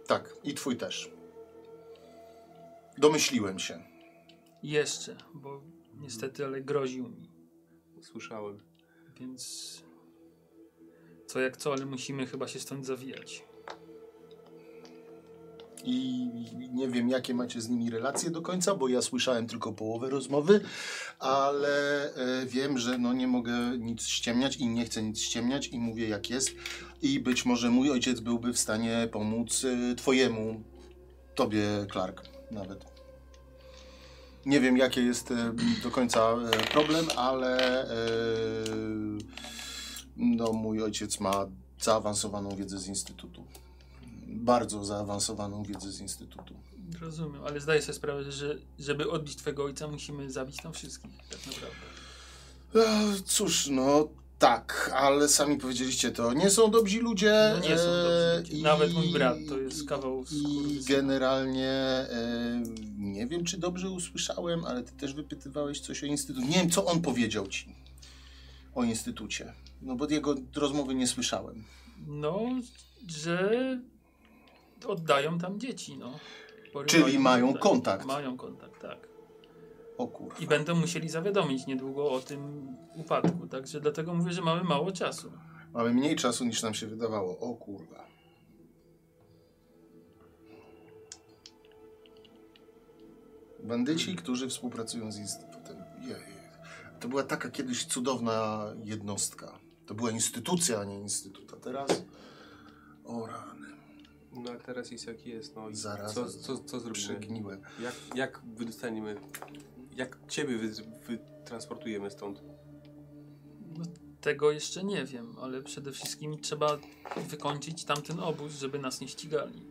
[0.06, 1.10] Tak, i twój też.
[2.98, 3.84] Domyśliłem się.
[4.62, 5.62] Jeszcze, bo
[5.94, 7.30] niestety, ale groził mi.
[8.02, 8.60] Słyszałem.
[9.20, 9.82] Więc
[11.26, 13.44] co jak co, ale musimy chyba się stąd zawijać.
[15.84, 16.28] I
[16.72, 20.60] nie wiem, jakie macie z nimi relacje do końca, bo ja słyszałem tylko połowę rozmowy,
[21.18, 25.78] ale e, wiem, że no, nie mogę nic ściemniać i nie chcę nic ściemniać i
[25.78, 26.50] mówię jak jest.
[27.02, 30.62] I być może mój ojciec byłby w stanie pomóc e, twojemu,
[31.34, 32.84] tobie, Clark, nawet.
[34.46, 36.36] Nie wiem, jaki jest e, do końca
[36.72, 37.86] problem, ale
[40.16, 41.46] no, mój ojciec ma
[41.80, 43.44] zaawansowaną wiedzę z instytutu
[44.28, 46.54] bardzo zaawansowaną wiedzę z Instytutu.
[47.00, 51.40] Rozumiem, ale zdaję sobie sprawę, że żeby odbić twojego ojca, musimy zabić tam wszystkich, tak
[51.46, 51.76] naprawdę.
[52.74, 54.08] E, cóż, no
[54.38, 56.32] tak, ale sami powiedzieliście to.
[56.32, 57.52] Nie są dobrzy ludzie.
[57.54, 58.62] No nie są e, dobrzy ludzie.
[58.62, 60.96] Nawet mój brat to jest kawał I skurwysyna.
[60.96, 62.62] generalnie e,
[62.98, 66.46] nie wiem, czy dobrze usłyszałem, ale ty też wypytywałeś coś o Instytucie.
[66.46, 67.74] Nie wiem, co on powiedział ci
[68.74, 69.52] o Instytucie.
[69.82, 71.64] No bo jego rozmowy nie słyszałem.
[72.06, 72.40] No,
[73.08, 73.80] że
[74.86, 76.18] oddają tam dzieci, no.
[76.62, 77.62] Czyli Porywają mają oddają.
[77.62, 78.06] kontakt.
[78.06, 79.08] Mają kontakt, tak.
[79.98, 80.38] O kurwa.
[80.38, 85.32] I będą musieli zawiadomić niedługo o tym upadku, także dlatego mówię, że mamy mało czasu.
[85.72, 87.38] Mamy mniej czasu niż nam się wydawało.
[87.38, 88.08] O kurwa.
[93.64, 95.76] Bandyci, którzy współpracują z Instytutem.
[96.00, 96.38] Jej.
[97.00, 99.58] To była taka kiedyś cudowna jednostka.
[99.86, 101.52] To była instytucja, a nie instytut.
[101.54, 102.04] A teraz...
[103.04, 103.57] O rany.
[104.32, 106.14] No ale teraz jest jak jest, no i Zaraz.
[106.14, 107.04] co, co, co zrobimy?
[107.06, 107.62] Przegniłem.
[107.82, 109.16] Jak, jak wydostaniemy,
[109.96, 110.72] jak ciebie wy,
[111.06, 112.42] wytransportujemy stąd?
[113.78, 113.84] No,
[114.20, 116.78] tego jeszcze nie wiem, ale przede wszystkim trzeba
[117.28, 119.62] wykończyć tamten obóz, żeby nas nie ścigali.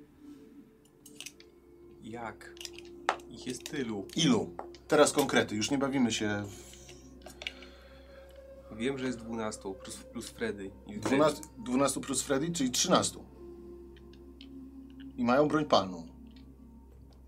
[2.03, 2.53] Jak?
[3.29, 4.05] Ich jest tylu.
[4.15, 4.55] Ilu?
[4.87, 5.55] Teraz konkrety.
[5.55, 6.67] Już nie bawimy się w
[8.77, 10.71] Wiem, że jest 12 plus, plus Freddy.
[10.87, 13.19] I 12, 12 plus Freddy, czyli 13.
[15.17, 16.03] I mają broń palną.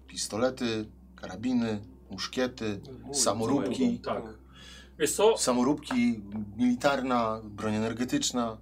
[0.07, 0.85] Pistolety,
[1.15, 1.79] karabiny,
[2.11, 3.99] muszkiety, Mój, samoróbki.
[3.99, 4.23] Tak.
[4.99, 6.21] Wiesz co, Samoróbki,
[6.57, 8.57] militarna, broń energetyczna.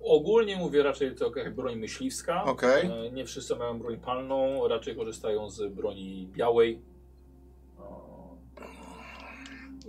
[0.00, 2.44] ogólnie mówię raczej to jakaś broń myśliwska.
[2.44, 2.86] Okej.
[3.06, 6.82] E, Nie wszyscy mają broń palną, raczej korzystają z broni białej.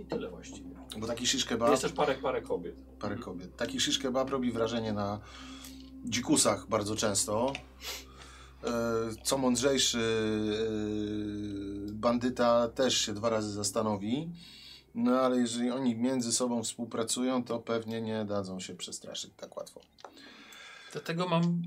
[0.00, 0.70] I tyle właściwie.
[0.98, 2.74] Bo taki shish kebab, Jest też parę, parę kobiet.
[3.00, 3.56] parę kobiet.
[3.56, 5.20] Taki shish kebab robi wrażenie na
[6.04, 7.52] dzikusach bardzo często.
[8.64, 8.70] E,
[9.24, 9.98] Co mądrzejszy
[11.88, 14.30] e, bandyta też się dwa razy zastanowi.
[14.94, 19.80] No ale jeżeli oni między sobą współpracują, to pewnie nie dadzą się przestraszyć tak łatwo.
[20.92, 21.62] Dlatego mam,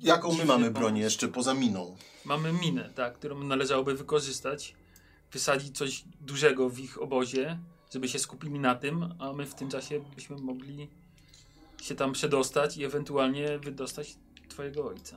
[0.00, 0.72] Jaką my mamy pomysł.
[0.72, 1.96] broń jeszcze poza miną?
[2.24, 4.74] mamy minę, tak, którą należałoby wykorzystać,
[5.32, 7.58] wysadzić coś dużego w ich obozie,
[7.92, 10.88] żeby się skupili na tym, a my w tym czasie byśmy mogli
[11.82, 14.16] się tam przedostać i ewentualnie wydostać
[14.48, 15.16] twojego ojca.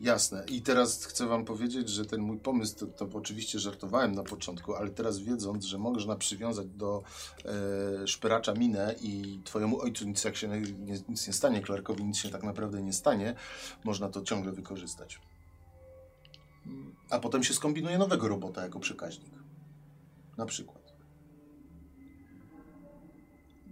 [0.00, 0.44] Jasne.
[0.48, 4.74] I teraz chcę wam powiedzieć, że ten mój pomysł, to, to oczywiście żartowałem na początku,
[4.74, 7.02] ale teraz wiedząc, że można przywiązać do
[7.44, 12.16] e, szperacza minę i twojemu ojcu nic, jak się nie, nic nie stanie, Clarkowi nic
[12.16, 13.34] się tak naprawdę nie stanie,
[13.84, 15.20] można to ciągle wykorzystać.
[17.10, 19.32] A potem się skombinuje nowego robota jako przekaźnik.
[20.36, 20.92] Na przykład.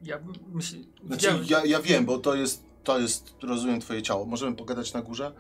[0.03, 0.77] Ja bym myśl...
[1.07, 4.25] Znaczy, ja, ja wiem, bo to jest, to jest, rozumiem, twoje ciało.
[4.25, 5.33] Możemy pogadać na górze?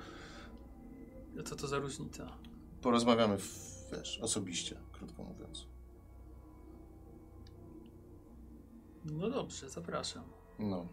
[1.44, 2.36] Co to za różnica?
[2.83, 3.49] Porozmawiamy, w,
[3.93, 5.67] wiesz, osobiście, krótko mówiąc.
[9.05, 10.25] No dobrze, zapraszam.
[10.59, 10.86] No.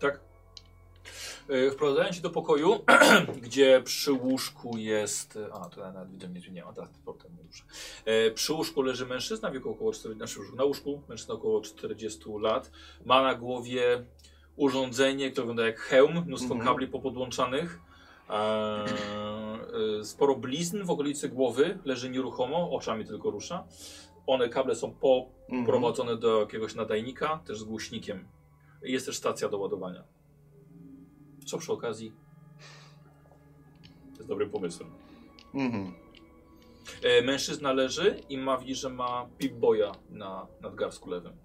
[0.00, 0.20] Tak.
[1.48, 2.84] E, Wprowadzają cię do pokoju,
[3.42, 5.38] gdzie przy łóżku jest.
[5.52, 7.64] A, to nawet widzę, mnie tu nie ma, teraz portem nie ruszę.
[8.04, 11.60] E, Przy łóżku leży mężczyzna w wieku około 40, znaczy łóżku- na łóżku mężczyzna około
[11.60, 12.70] 40 lat.
[13.04, 14.04] Ma na głowie
[14.56, 16.68] urządzenie, które wygląda jak hełm, mnóstwo Mhm.
[16.70, 17.80] kabli popodłączanych.
[18.30, 23.64] E, sporo blizn w okolicy głowy, leży nieruchomo, oczami tylko rusza.
[24.26, 26.18] One kable są po Mhm.
[26.20, 28.28] do jakiegoś nadajnika, też z głośnikiem.
[28.82, 30.04] Jest też stacja do ładowania.
[31.46, 32.12] Co przy okazji
[34.16, 34.90] jest dobrym pomysłem.
[35.54, 35.94] Mhm.
[37.02, 41.36] E, mężczyzna leży i ma że ma Pip-Boya na nadgarstku lewym.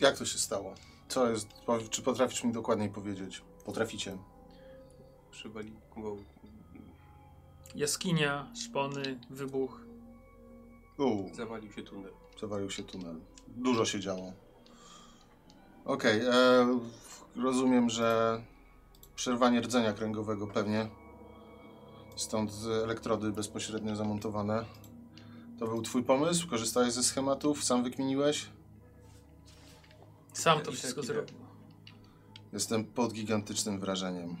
[0.00, 0.74] Jak to się stało?
[1.08, 1.48] Co jest?
[1.90, 3.42] Czy potrafisz mi dokładniej powiedzieć?
[3.64, 4.18] Potraficie.
[5.34, 6.16] Przywalił, bo
[7.74, 9.80] Jaskinia, szpony, wybuch.
[10.98, 12.12] Uuu, zawalił się tunel.
[12.40, 13.20] zawalił się tunel.
[13.56, 14.32] Dużo się działo.
[15.84, 16.32] Okej, e,
[17.36, 18.42] rozumiem, że
[19.16, 20.88] przerwanie rdzenia kręgowego pewnie.
[22.16, 22.52] Stąd
[22.84, 24.64] elektrody bezpośrednio zamontowane.
[25.58, 26.48] To był twój pomysł?
[26.48, 27.64] Korzystałeś ze schematów?
[27.64, 28.46] Sam wykminiłeś?
[30.32, 31.12] Sam I to tak wszystko idę.
[31.12, 31.36] zrobił.
[32.52, 34.36] Jestem pod gigantycznym wrażeniem.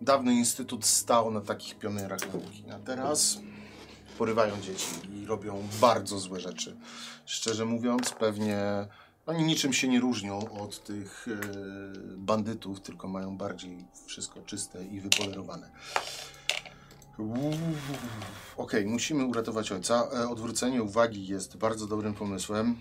[0.00, 3.38] Dawny instytut stał na takich pionierach nauki, a teraz
[4.18, 6.76] porywają dzieci i robią bardzo złe rzeczy.
[7.26, 8.58] Szczerze mówiąc, pewnie
[9.26, 11.36] oni niczym się nie różnią od tych e,
[12.16, 15.70] bandytów, tylko mają bardziej wszystko czyste i wypolerowane.
[18.56, 20.08] Okej, musimy uratować ojca.
[20.14, 22.76] E, Odwrócenie uwagi jest bardzo dobrym pomysłem.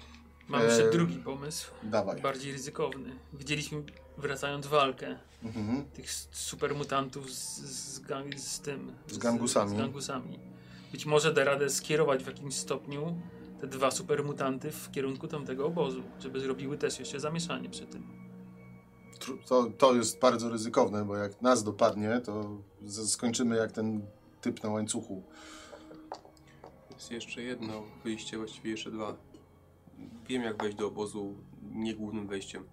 [0.48, 2.22] Mam jeszcze Eee, drugi pomysł, Dawaj.
[2.22, 3.16] bardziej ryzykowny.
[3.34, 3.84] Widzieliśmy,
[4.18, 5.86] wracając walkę, Mhm.
[5.86, 8.92] tych supermutantów z, z, gang, z tym...
[9.08, 9.70] Z gangusami.
[9.70, 10.40] Z, z gangusami.
[10.92, 13.22] Być może da radę skierować w jakimś stopniu
[13.62, 18.26] te dwa supermutanty w kierunku tamtego obozu, żeby zrobiły też jeszcze zamieszanie przy tym.
[19.48, 22.58] To, to jest bardzo ryzykowne, bo jak nas dopadnie, to
[22.88, 24.06] skończymy jak ten
[24.42, 25.24] typ na łańcuchu.
[26.94, 29.16] Jest jeszcze jedno wyjście, właściwie jeszcze dwa.
[30.28, 31.36] Wiem jak wejść do obozu
[31.72, 32.64] nie głównym wejściem.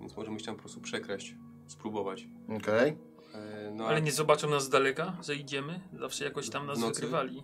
[0.00, 1.34] Więc możemy się tam po prostu przekraść,
[1.74, 2.26] spróbować.
[2.56, 2.96] Okej.
[3.34, 5.80] E, no, Ale nie zobaczą nas z daleka, że idziemy?
[5.92, 6.94] Zawsze jakoś tam nas nocy?
[6.94, 7.42] wykrywali.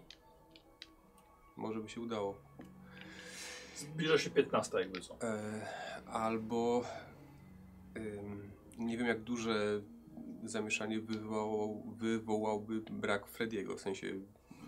[1.56, 2.40] Może by się udało.
[3.76, 5.16] Zbliża się 15 jakby co.
[5.22, 5.66] E,
[6.06, 6.84] albo
[7.96, 9.80] ym, nie wiem jak duże
[10.44, 14.06] zamieszanie wywołał, wywołałby brak Frediego, w sensie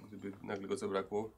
[0.08, 1.30] gdyby nagle go zabrakło.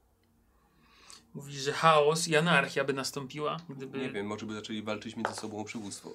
[1.34, 3.98] Mówi, że chaos i anarchia by nastąpiła, gdyby...
[3.98, 6.10] Nie wiem, może by zaczęli walczyć między sobą o przywództwo.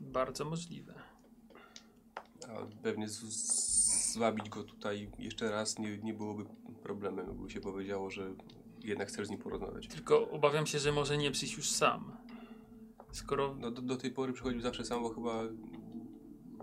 [0.00, 0.94] Bardzo możliwe.
[2.48, 4.18] A pewnie z,
[4.50, 6.44] go tutaj jeszcze raz nie, nie byłoby
[6.82, 8.34] problemem, by się powiedziało, że
[8.84, 9.88] jednak chcesz z nim porozmawiać.
[9.88, 12.16] Tylko obawiam się, że może nie przyjść już sam.
[13.12, 15.42] Skoro No do, do tej pory przychodził zawsze sam, bo chyba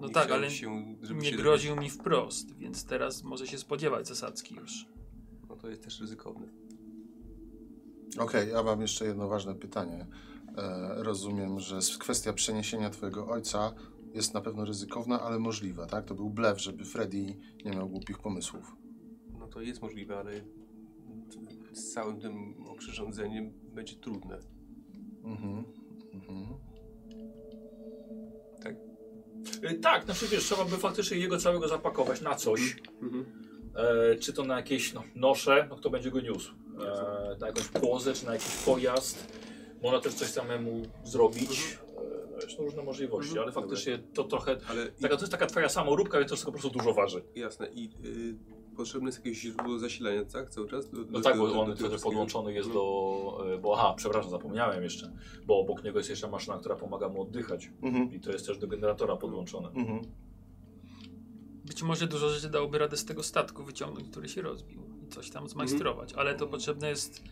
[0.02, 3.58] No nie tak, ale się, żeby nie się groził mi wprost, więc teraz może się
[3.58, 4.86] spodziewać zasadzki już.
[5.50, 6.48] No to jest też ryzykowne.
[8.18, 10.08] Okej, ja mam jeszcze jedno ważne pytanie.
[10.58, 13.74] E, rozumiem, że kwestia przeniesienia twojego ojca
[14.14, 16.06] jest na pewno ryzykowna, ale możliwa, tak?
[16.06, 18.76] To był blef, żeby Freddy nie miał głupich pomysłów.
[19.40, 20.32] No to jest możliwe, ale
[21.74, 24.40] z całym tym oprzyrządzeniem będzie trudne.
[25.24, 25.64] Mhm.
[26.14, 26.46] Mhm.
[28.64, 28.76] Tak?
[29.62, 32.76] E, tak, znaczy wiesz, trzeba by faktycznie jego całego zapakować na coś.
[33.02, 33.26] Mhm.
[33.76, 36.54] E, czy to na jakieś no, nosze, no kto będzie go niósł.
[36.54, 39.28] E, na jakąś płozę, czy na jakiś pojazd.
[39.84, 41.78] Można też coś samemu zrobić.
[41.98, 43.44] E, no jest różne możliwości, Mhm.
[43.44, 44.58] ale faktycznie to trochę...
[44.70, 47.22] Ale Taka, to jest taka twoja samoróbka, więc to wszystko po prostu dużo waży.
[47.36, 50.50] jasne, i y, potrzebne jest jakieś źródło zasilania, tak?
[50.50, 50.90] Cały czas?
[50.90, 52.74] Do, No do tak, tego- bo on wtedy podłączony jest No.
[52.74, 53.54] do...
[53.54, 55.12] e, Bo aha, przepraszam, zapomniałem jeszcze.
[55.46, 57.70] Bo obok niego jest jeszcze maszyna, która pomaga mu oddychać.
[57.82, 58.14] Mhm.
[58.14, 59.68] I to jest też do generatora podłączone.
[59.70, 60.02] Mhm.
[61.66, 65.30] Być może dużo rzeczy dałoby radę z tego statku wyciągnąć, który się rozbił i coś
[65.30, 67.24] tam zmajstrować, ale to potrzebne jest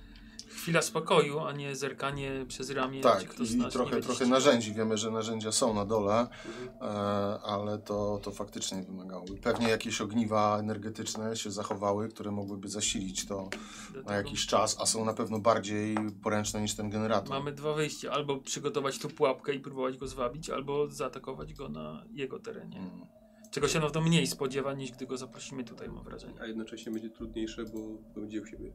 [0.49, 3.01] chwila spokoju, a nie zerkanie przez ramię.
[3.01, 4.73] Tak, i nas trochę, trochę narzędzi.
[4.73, 6.69] Wiemy, że narzędzia są na dole, Mhm.
[6.81, 9.37] e, ale to, to faktycznie wymagałoby.
[9.37, 13.49] Pewnie jakieś ogniwa energetyczne się zachowały, które mogłyby zasilić to na
[13.93, 17.29] Dlatego jakiś czas, a są na pewno bardziej poręczne niż ten generator.
[17.29, 18.11] Mamy dwa wyjścia.
[18.11, 22.77] Albo przygotować tu pułapkę i próbować go zwabić, albo zaatakować go na jego terenie.
[22.77, 23.05] Mm.
[23.51, 26.33] Czego się na pewno mniej spodziewa, niż gdy go zaprosimy tutaj, mam wrażenie.
[26.41, 27.79] A jednocześnie będzie trudniejsze, bo
[28.21, 28.73] będzie u siebie.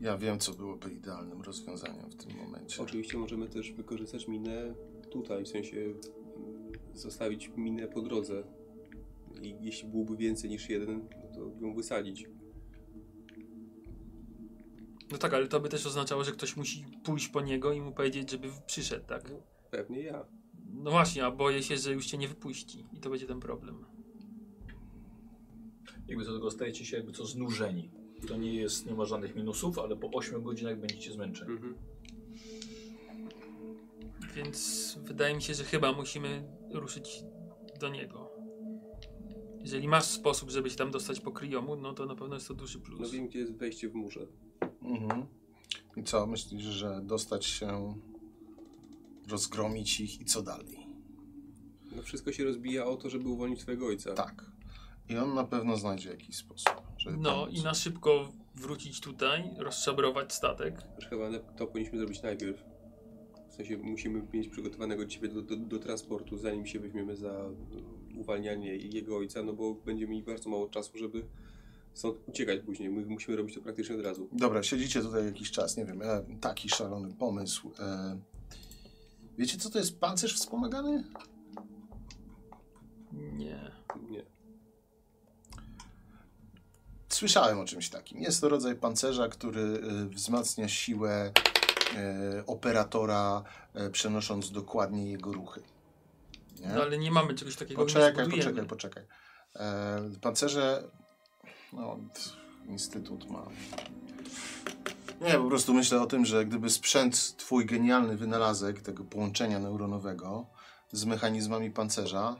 [0.00, 2.82] Ja wiem, co byłoby idealnym rozwiązaniem w tym momencie.
[2.82, 4.74] Oczywiście możemy też wykorzystać minę
[5.10, 5.96] tutaj, w sensie mm,
[6.94, 8.42] zostawić minę po drodze.
[9.42, 12.26] I jeśli byłoby więcej niż jeden, no to ją wysadzić.
[15.10, 17.92] No tak, ale to by też oznaczało, że ktoś musi pójść po niego i mu
[17.92, 19.32] powiedzieć, żeby przyszedł, tak?
[19.70, 20.24] Pewnie ja.
[20.72, 23.84] No właśnie, a boję się, że już cię nie wypuści i to będzie ten problem.
[26.08, 27.90] Jakby do tego stajecie się jakby co znużeni.
[28.26, 31.50] To nie jest, nie ma żadnych minusów, ale po 8 godzinach będziecie zmęczeni.
[31.52, 31.74] Mhm.
[34.36, 37.22] Więc wydaje mi się, że chyba musimy ruszyć
[37.80, 38.30] do niego.
[39.60, 42.54] Jeżeli masz sposób, żeby się tam dostać po kryomu, no to na pewno jest to
[42.54, 43.10] duży No plus.
[43.10, 44.26] wiem, gdzie jest wejście w murze.
[44.82, 45.26] Mhm.
[45.96, 47.94] I co, myślisz, że dostać się,
[49.28, 50.78] rozgromić ich i co dalej?
[51.96, 54.12] No wszystko się rozbija o to, żeby uwolnić twojego ojca.
[54.14, 54.50] Tak.
[55.08, 57.54] I on na pewno znajdzie jakiś sposób, żeby No pomóc.
[57.54, 60.82] i na szybko wrócić tutaj, rozszabrować statek.
[61.10, 61.24] Chyba
[61.56, 62.64] to powinniśmy zrobić najpierw.
[63.50, 67.48] W sensie musimy mieć przygotowanego ciebie do, do, do transportu, zanim się weźmiemy za
[68.14, 71.24] y, uwalnianie jego ojca, no bo będziemy mieli bardzo mało czasu, żeby
[71.94, 72.90] stąd uciekać później.
[72.90, 74.28] My musimy robić to praktycznie od razu.
[74.32, 77.72] Dobra, siedzicie tutaj jakiś czas, nie wiem, e, taki szalony pomysł.
[77.80, 78.18] E,
[79.38, 81.04] wiecie, co to jest pancerz wspomagany?
[83.12, 83.70] Nie.
[84.10, 84.22] Nie.
[87.18, 88.22] Słyszałem o czymś takim.
[88.22, 91.32] Jest to rodzaj pancerza, który e, wzmacnia siłę
[91.96, 93.42] e, operatora,
[93.74, 95.62] e, przenosząc dokładnie jego ruchy.
[96.60, 96.68] Nie?
[96.68, 98.66] No ale nie mamy czegoś takiego, nie Poczekaj, zbudujemy.
[98.66, 99.04] poczekaj, poczekaj.
[99.56, 100.82] E, pancerze.
[101.72, 101.98] No,
[102.66, 103.46] instytut ma.
[105.20, 110.46] Nie, po prostu myślę o tym, że gdyby sprzęt, twój genialny wynalazek tego połączenia neuronowego
[110.92, 112.36] z mechanizmami pancerza,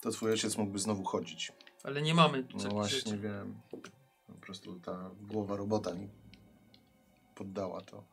[0.00, 1.52] to twój ojciec mógłby znowu chodzić.
[1.82, 3.18] Ale nie mamy No takich właśnie rzeczy.
[3.18, 3.60] wiem.
[4.26, 6.08] Po prostu ta głowa robota mi
[7.34, 8.04] poddała to.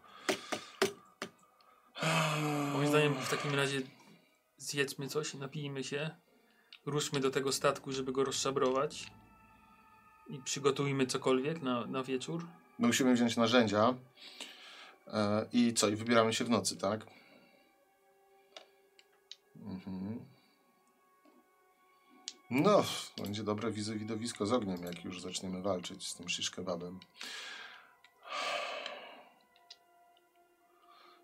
[2.74, 3.82] Moim zdaniem w takim razie
[4.58, 6.10] zjedzmy coś, napijmy się,
[6.86, 9.12] ruszmy do tego statku, żeby go rozszabrować
[10.28, 12.48] i przygotujmy cokolwiek na, na wieczór.
[12.80, 13.94] My musimy wziąć narzędzia
[15.08, 15.90] e, i co?
[15.90, 17.06] I wybieramy się w nocy, tak?
[19.56, 20.26] Mhm.
[22.50, 22.84] No,
[23.18, 27.00] będzie dobre widowisko z ogniem, jak już zaczniemy walczyć z tym shish kebabem.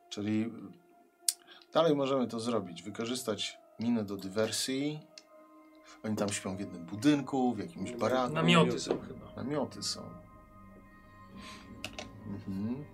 [0.10, 0.52] Czyli
[1.74, 2.84] dalej możemy to zrobić.
[2.84, 5.00] Wykorzystać minę do dywersji.
[6.04, 8.34] Oni tam śpią w jednym budynku, w jakimś baraku.
[8.34, 9.36] Namioty są chyba.
[9.36, 10.10] Namioty są.
[12.28, 12.86] Mhm.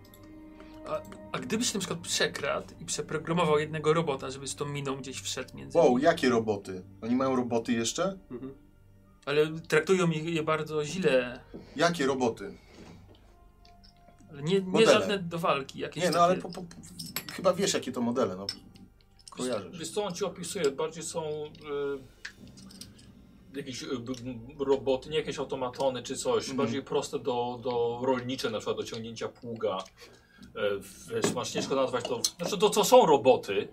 [0.90, 1.02] A,
[1.32, 5.58] a gdybyś na przykład przekradł i przeprogramował jednego robota, żeby z tą miną gdzieś wszedł
[5.58, 6.02] między Wow, nimi.
[6.02, 6.84] jakie roboty?
[7.02, 8.18] Oni mają roboty jeszcze?
[8.32, 8.54] Mhm.
[9.26, 11.40] Ale traktują je, je bardzo źle.
[11.76, 12.54] Jakie roboty?
[14.32, 14.94] Ale nie, nie Modele.
[14.94, 15.80] żadne do walki.
[15.80, 16.24] Jakieś Nie, no takie...
[16.26, 16.76] ale po, po, po,
[17.34, 18.48] chyba wiesz, jakie to modele, no.
[19.30, 19.80] Kojarzysz.
[19.80, 20.72] Wiesz co on ci opisuje?
[20.72, 21.24] Bardziej są
[23.54, 24.14] y, jakieś y, b-
[24.58, 26.44] b- roboty, nie jakieś automatony czy coś.
[26.44, 26.58] Mhm.
[26.58, 29.78] Bardziej proste do, do rolnicze, na przykład do ciągnięcia pługa.
[30.56, 30.62] E,
[31.14, 32.22] wiesz, masz ciężko nazwać to.
[32.38, 33.68] Znaczy to, to są roboty,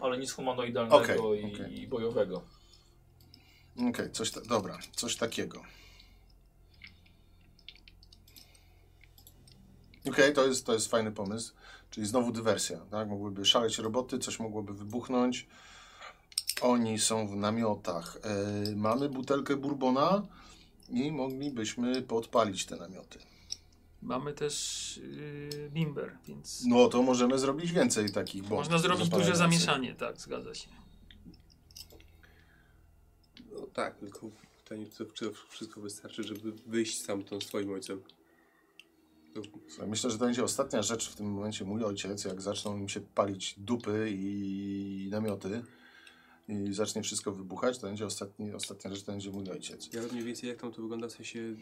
[0.00, 1.80] ale nic humanoidalnego Okej, i, okej.
[1.80, 2.42] i bojowego.
[3.88, 5.62] Okej, coś ta, dobra, coś takiego.
[10.08, 11.54] Okej, to, jest, to jest fajny pomysł.
[11.90, 13.08] Czyli znowu dywersja, tak?
[13.08, 15.46] Mogłyby szaleć roboty, coś mogłoby wybuchnąć.
[16.60, 18.18] Oni są w namiotach.
[18.22, 20.26] E, mamy butelkę bourbona
[20.88, 23.18] i moglibyśmy podpalić te namioty.
[24.02, 25.00] Mamy też
[25.52, 28.52] yy, bimber, więc No to możemy zrobić więcej takich bomb.
[28.54, 29.94] można zrobić duże zamieszanie.
[29.94, 30.68] Tak, zgadza się.
[33.52, 34.30] No tak, tylko
[34.64, 38.02] pytanie, czy to, czy to wszystko wystarczy, żeby wyjść stamtąd z twoim ojcem.
[39.34, 41.64] To, Słuchaj, Myślę, że to będzie ostatnia rzecz w tym momencie.
[41.64, 45.62] Mój ojciec, jak zaczną im się palić dupy i namioty
[46.48, 49.92] i zacznie wszystko wybuchać, to będzie ostatni, ostatnia rzecz, to będzie mój ojciec.
[49.92, 51.56] ja mniej więcej jak tam to wygląda, w sensie, yy,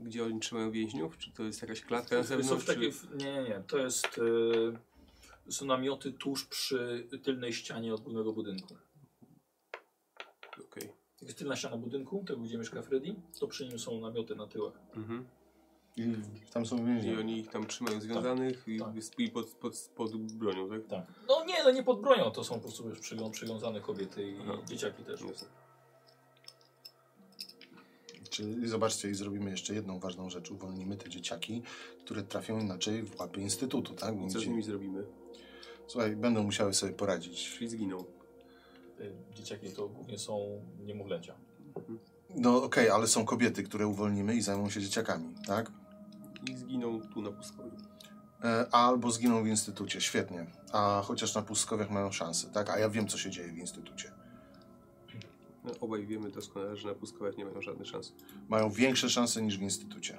[0.00, 1.18] gdzie oni trzymają więźniów?
[1.18, 2.66] Czy to jest jakaś klatka na Są w zewnątrz?
[2.66, 3.16] takiej, Czy...
[3.16, 3.62] nie, nie, nie.
[3.66, 4.18] To jest.
[4.18, 8.74] Y, są namioty tuż przy tylnej ścianie od głównego budynku.
[10.64, 10.88] Okej.
[11.20, 14.46] Jak jest tylna ściana budynku, tego gdzie mieszka Freddy, to przy nim są namioty na
[14.46, 14.74] tyłach.
[14.96, 15.26] Mhm.
[15.96, 16.14] I
[16.52, 18.92] tam są I oni ich tam trzymają związanych i, tak.
[19.18, 20.86] i pod, pod, pod bronią, tak?
[20.86, 21.06] Tak.
[21.28, 24.36] No nie, no nie pod bronią, to są po prostu już przywią- przywiązane kobiety i
[24.42, 24.52] Aha.
[24.68, 25.20] dzieciaki też.
[25.20, 25.48] Jasne.
[28.30, 30.50] Czyli zobaczcie, i zrobimy jeszcze jedną ważną rzecz.
[30.50, 31.62] Uwolnimy te dzieciaki,
[32.04, 34.16] które trafią inaczej w łapy Instytutu, tak?
[34.16, 35.06] Bo co z nimi zrobimy?
[35.86, 37.50] Słuchaj, będą musiały sobie poradzić.
[37.58, 38.04] Czyli zginą.
[39.00, 41.34] Y, Dzieciaki to głównie są niemowlęcia.
[42.36, 45.72] No okej, ale są kobiety, które uwolnimy i zajmą się dzieciakami, tak?
[46.50, 47.70] I zginą tu na pustkowiu.
[48.44, 50.46] E, albo zginą w Instytucie, świetnie.
[50.72, 52.70] A chociaż na pustkowiach mają szansę, tak?
[52.70, 54.12] A ja wiem, co się dzieje w Instytucie.
[55.64, 58.12] No, obaj wiemy doskonale, że na pustkowiach nie mają żadnych szans.
[58.48, 60.18] Mają większe szanse niż w Instytucie.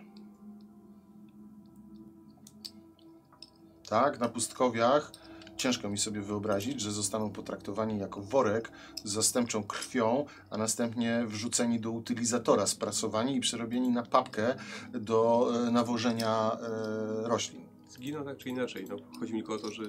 [3.89, 5.11] Tak, na pustkowiach
[5.59, 8.71] ciężko mi sobie wyobrazić, że zostaną potraktowani jako worek
[9.03, 14.55] z zastępczą krwią, a następnie wrzuceni do utylizatora, sprasowani i przerobieni na papkę
[14.93, 17.65] do e, nawożenia e, roślin.
[17.89, 18.85] Zginą tak czy inaczej.
[18.89, 19.83] No, chodzi mi tylko o to, że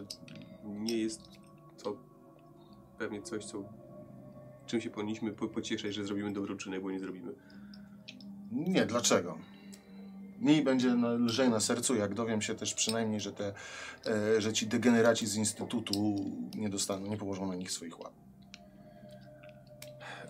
[0.65, 1.21] nie jest
[1.83, 1.97] to
[2.99, 3.65] pewnie coś, co
[4.67, 7.35] czym się powinniśmy po- pocieszać, że zrobimy dobrą uczynek, bo nie zrobimy.
[8.53, 9.39] Nie, dlaczego?
[10.41, 13.53] Mi będzie lżej na sercu, jak dowiem się też przynajmniej, że, te,
[14.07, 16.15] e, że ci degeneraci z Instytutu
[16.55, 18.13] nie dostaną, nie położą na nich swoich łap.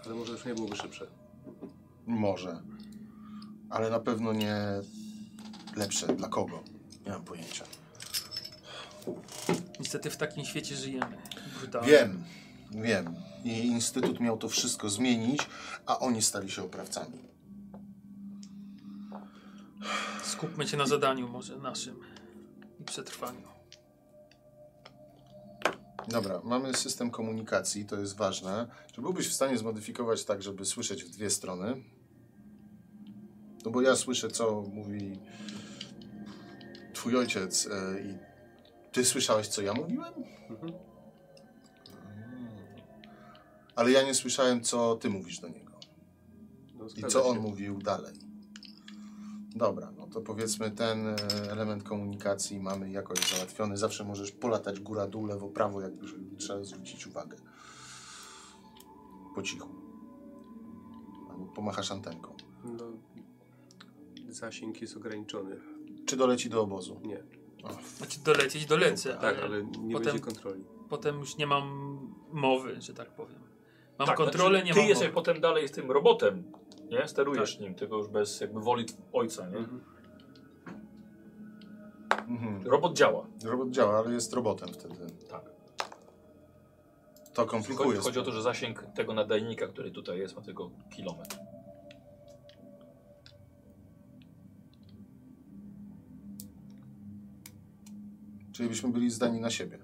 [0.04, 1.06] Ale może też nie byłoby szybsze.
[2.06, 2.62] Może.
[3.70, 4.56] Ale na pewno nie
[5.76, 6.06] lepsze.
[6.06, 6.62] Dla kogo?
[7.06, 7.64] Nie mam pojęcia.
[9.80, 11.16] Niestety w takim świecie żyjemy.
[11.58, 11.88] Brutalnie.
[11.88, 12.24] Wiem,
[12.70, 13.14] wiem.
[13.44, 15.40] I Instytut miał to wszystko zmienić,
[15.86, 17.29] a oni stali się oprawcami.
[20.22, 22.00] Skupmy się na zadaniu może naszym
[22.80, 23.50] i przetrwaniu.
[26.08, 28.66] Dobra, mamy system komunikacji, to jest ważne.
[28.92, 31.84] Czy byłbyś w stanie zmodyfikować tak, żeby słyszeć w dwie strony?
[33.64, 35.18] No bo ja słyszę, co mówi
[36.94, 38.18] twój ojciec e, i
[38.92, 40.14] ty słyszałeś, co ja mówiłem?
[40.50, 40.72] Mhm.
[43.76, 45.72] Ale ja nie słyszałem, co ty mówisz do niego.
[46.74, 47.42] No, I co on się.
[47.42, 48.29] mówił dalej.
[49.56, 51.16] Dobra, no to powiedzmy ten e,
[51.50, 53.76] element komunikacji mamy jakoś załatwiony.
[53.76, 55.92] Zawsze możesz polatać góra, dół, lewo, prawo, jak
[56.38, 57.36] trzeba zwrócić uwagę.
[59.34, 59.68] Po cichu.
[61.30, 62.36] Albo pomachasz antenką.
[62.64, 62.84] No,
[64.28, 65.56] zasięg jest ograniczony.
[66.06, 67.00] Czy doleci do obozu?
[67.04, 67.22] Nie.
[67.96, 70.64] Znaczy dolecieć dolecę, Tak, ale, ale nie potem- będzie kontroli.
[70.88, 71.64] potem już nie mam
[72.32, 73.40] mowy, że tak powiem.
[73.98, 75.14] Mam Tak, kontrolę, znaczy, nie Ty mam jesteś mowy.
[75.14, 76.44] potem dalej z tym robotem,
[76.90, 77.08] nie?
[77.08, 79.56] Sterujesz nim, tylko już bez jakby woli ojca, nie?
[79.58, 79.80] Mhm.
[82.28, 82.66] Mhm.
[82.66, 83.26] Robot działa.
[83.44, 84.94] Robot działa, ale jest robotem wtedy.
[85.28, 85.42] Tak.
[87.34, 87.98] To Chodzi, komplikuje.
[87.98, 91.36] chodzi o to, że zasięg tego nadajnika, który tutaj jest, ma tylko kilometr.
[98.52, 99.78] Czyli byśmy byli zdani na siebie.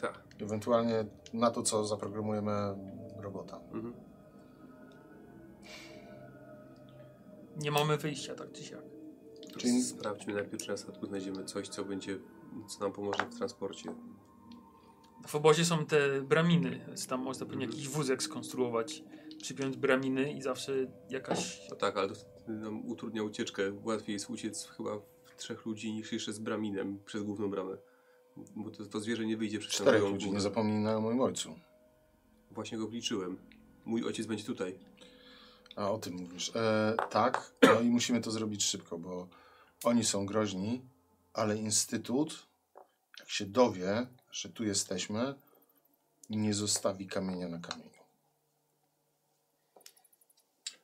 [0.00, 0.22] Tak.
[0.40, 2.52] Ewentualnie na to, co zaprogramujemy
[3.16, 3.60] robota.
[3.72, 3.94] Mhm.
[7.58, 8.82] Nie mamy wyjścia tak czy siak.
[9.58, 12.18] Czyli- Sprawdźmy najpierw, czy na statku znajdziemy coś, co będzie,
[12.68, 13.94] co nam pomoże w transporcie.
[15.26, 19.02] W obozie są te braminy, więc tam można pewnie jakiś wózek skonstruować,
[19.42, 20.72] przypiąć braminy i zawsze
[21.10, 21.60] jakaś...
[21.70, 22.14] No tak, ale to
[22.48, 23.62] nam utrudnia ucieczkę.
[23.84, 27.76] Łatwiej jest uciec chyba w trzech ludzi niż jeszcze z braminem przez główną bramę.
[28.56, 31.54] Bo to, to zwierzę nie wyjdzie przez Czterech ludzi, nie zapomnij na moim ojcu.
[32.50, 33.38] Właśnie go obliczyłem.
[33.84, 34.78] Mój ojciec będzie tutaj.
[35.78, 36.52] A o tym mówisz.
[36.56, 39.28] E, tak, no i musimy to zrobić szybko, bo
[39.84, 40.82] oni są groźni,
[41.32, 42.46] ale Instytut,
[43.18, 45.34] jak się dowie, że tu jesteśmy,
[46.30, 47.90] nie zostawi kamienia na kamieniu.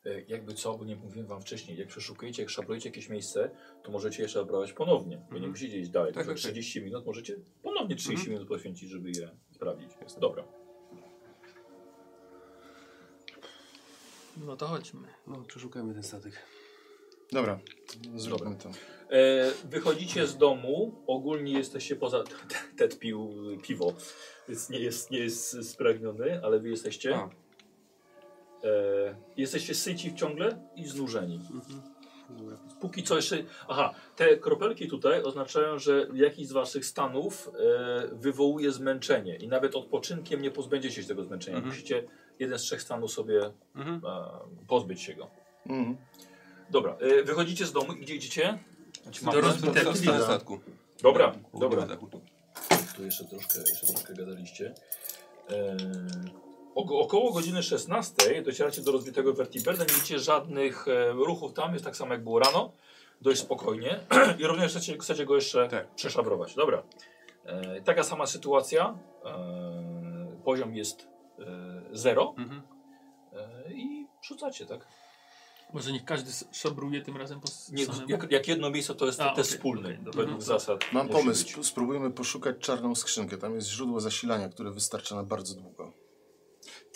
[0.05, 3.51] E, Jakby co, bo nie mówiłem wam wcześniej, jak przeszukujecie, jak szablujecie jakieś miejsce,
[3.83, 5.17] to możecie je szablować ponownie.
[5.17, 5.51] Wy nie Mhm.
[5.51, 6.13] musicie iść dalej.
[6.13, 6.53] Tak, Tak, tak, tak.
[6.53, 8.33] 30 minut możecie ponownie 30 Mhm.
[8.33, 9.91] minut poświęcić, żeby je sprawdzić.
[10.21, 10.45] Dobra.
[14.37, 15.09] No to chodźmy.
[15.27, 16.43] No, przeszukajmy ten statek.
[17.33, 17.59] Dobra,
[18.17, 18.71] zróbmy to.
[19.11, 22.25] E, wychodzicie z domu, ogólnie jesteście poza...
[22.79, 23.31] Ted pił
[23.63, 23.95] piwo,
[24.49, 27.17] więc nie jest, nie jest spragniony, ale wy jesteście...
[27.17, 27.31] A.
[28.65, 31.35] E, jesteście syci ciągle i znużeni.
[31.35, 31.95] Mhm.
[32.31, 32.57] Dobra.
[32.81, 33.45] Póki co jeszcze.
[33.69, 39.77] Aha, te kropelki tutaj oznaczają, że jakiś z waszych stanów e, wywołuje zmęczenie i nawet
[39.77, 41.57] odpoczynkiem nie pozbędziecie się tego zmęczenia.
[41.57, 41.75] Mhm.
[41.75, 42.05] Musicie
[42.39, 44.01] jeden z trzech stanów sobie Mhm.
[44.07, 45.31] e, pozbyć się go.
[45.67, 45.97] Mhm.
[46.71, 48.59] Dobra, e, wychodzicie z domu i gdzie idziecie?
[49.33, 50.59] Do rozbitego statku.
[51.03, 51.87] Dobra, dobra.
[52.97, 54.75] Tu jeszcze troszkę, jeszcze troszkę gadaliście.
[55.51, 55.77] E,
[56.75, 59.85] oko- około godziny 16 docieracie do rozbitego Vertiberda.
[59.85, 62.73] Nie widzicie żadnych e, ruchów tam, jest tak samo jak było rano.
[63.21, 64.01] dość spokojnie
[64.41, 65.95] i również chcecie, chcecie go jeszcze Tak.
[65.95, 66.55] przeszabrować.
[66.55, 66.83] Dobra.
[67.45, 68.99] E, taka sama sytuacja.
[69.25, 71.09] E, poziom jest
[71.99, 72.63] zero Mhm.
[73.33, 74.87] e, i rzucacie, tak?
[75.73, 78.09] Może niech każdy szabruje tym razem po Nie, samemu?
[78.11, 80.41] jak, jak jedno miejsce to jest A, te okej, wspólne, według Mhm.
[80.41, 80.85] zasad.
[80.93, 81.45] Mam pomysł.
[81.45, 81.53] być.
[81.55, 83.37] Sp- Spróbujmy poszukać czarną skrzynkę.
[83.39, 85.93] Tam jest źródło zasilania, które wystarcza na bardzo długo.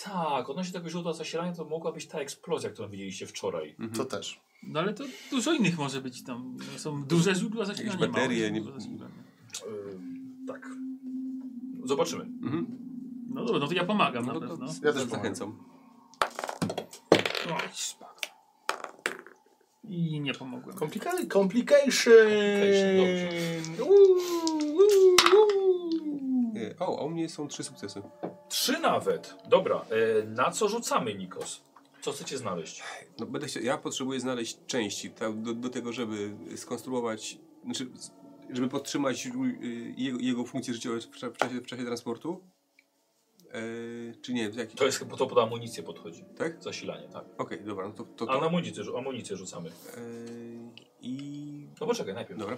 [0.03, 3.69] Tak, odnośnie tego źródła zasilania to mogła być ta eksplozja, którą widzieliście wczoraj.
[3.69, 3.91] Mhm.
[3.91, 4.41] To też.
[4.63, 6.57] No ale to dużo innych może być tam.
[6.77, 9.23] Są duże źródła zasilania, Jakieś baterie, małe nie- źródła zasilania.
[9.61, 10.69] E, tak.
[11.85, 12.23] Zobaczymy.
[12.23, 12.88] Mhm.
[13.29, 14.65] No dobra, no to ja pomagam No na to pewno.
[14.83, 15.57] Ja też zachęcam.
[17.49, 18.09] O.
[19.83, 20.77] I nie pomogłem.
[20.77, 22.13] Complica complication!
[22.17, 23.79] Complication,
[26.55, 28.01] E, O, a u mnie są trzy sukcesy.
[28.49, 29.35] Trzy nawet.
[29.49, 29.85] Dobra,
[30.21, 31.61] e, na co rzucamy, Nikos?
[32.01, 32.83] Co chcecie znaleźć?
[33.19, 37.87] No, będę chciał, ja potrzebuję znaleźć części tak, do, do tego, żeby skonstruować, znaczy,
[38.49, 39.31] żeby podtrzymać y,
[39.97, 42.41] jego, jego funkcje życiowe w, w, czasie, w czasie transportu.
[43.53, 44.77] E, czy nie, w jaki?
[44.77, 46.25] To jest chyba to pod amunicję podchodzi.
[46.37, 46.63] Tak?
[46.63, 47.25] Zasilanie, tak.
[47.37, 48.31] Okej, dobra, no to to.
[48.31, 48.47] A na to.
[48.47, 49.69] amunicję, amunicję rzucamy.
[49.69, 49.73] E,
[51.01, 51.67] I.
[51.81, 52.39] No poczekaj, najpierw.
[52.39, 52.57] Dobra.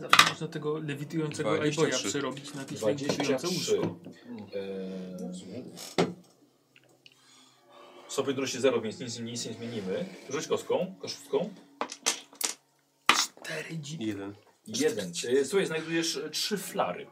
[0.00, 1.82] Zawsze można tego lewitującego 23.
[1.84, 3.76] Aiboya przerobić na jakieś lewitujące 23.
[3.80, 3.98] łóżko.
[4.54, 6.08] Eee,
[8.08, 10.06] Stopień trudności 0, więc nic, nic nie zmienimy.
[10.28, 10.94] Rzuć kostką.
[13.06, 13.96] Cztery dzi...
[14.00, 14.34] Jeden.
[14.66, 15.12] Jeden.
[15.28, 17.06] E, Słuchaj, znajdujesz trzy flary.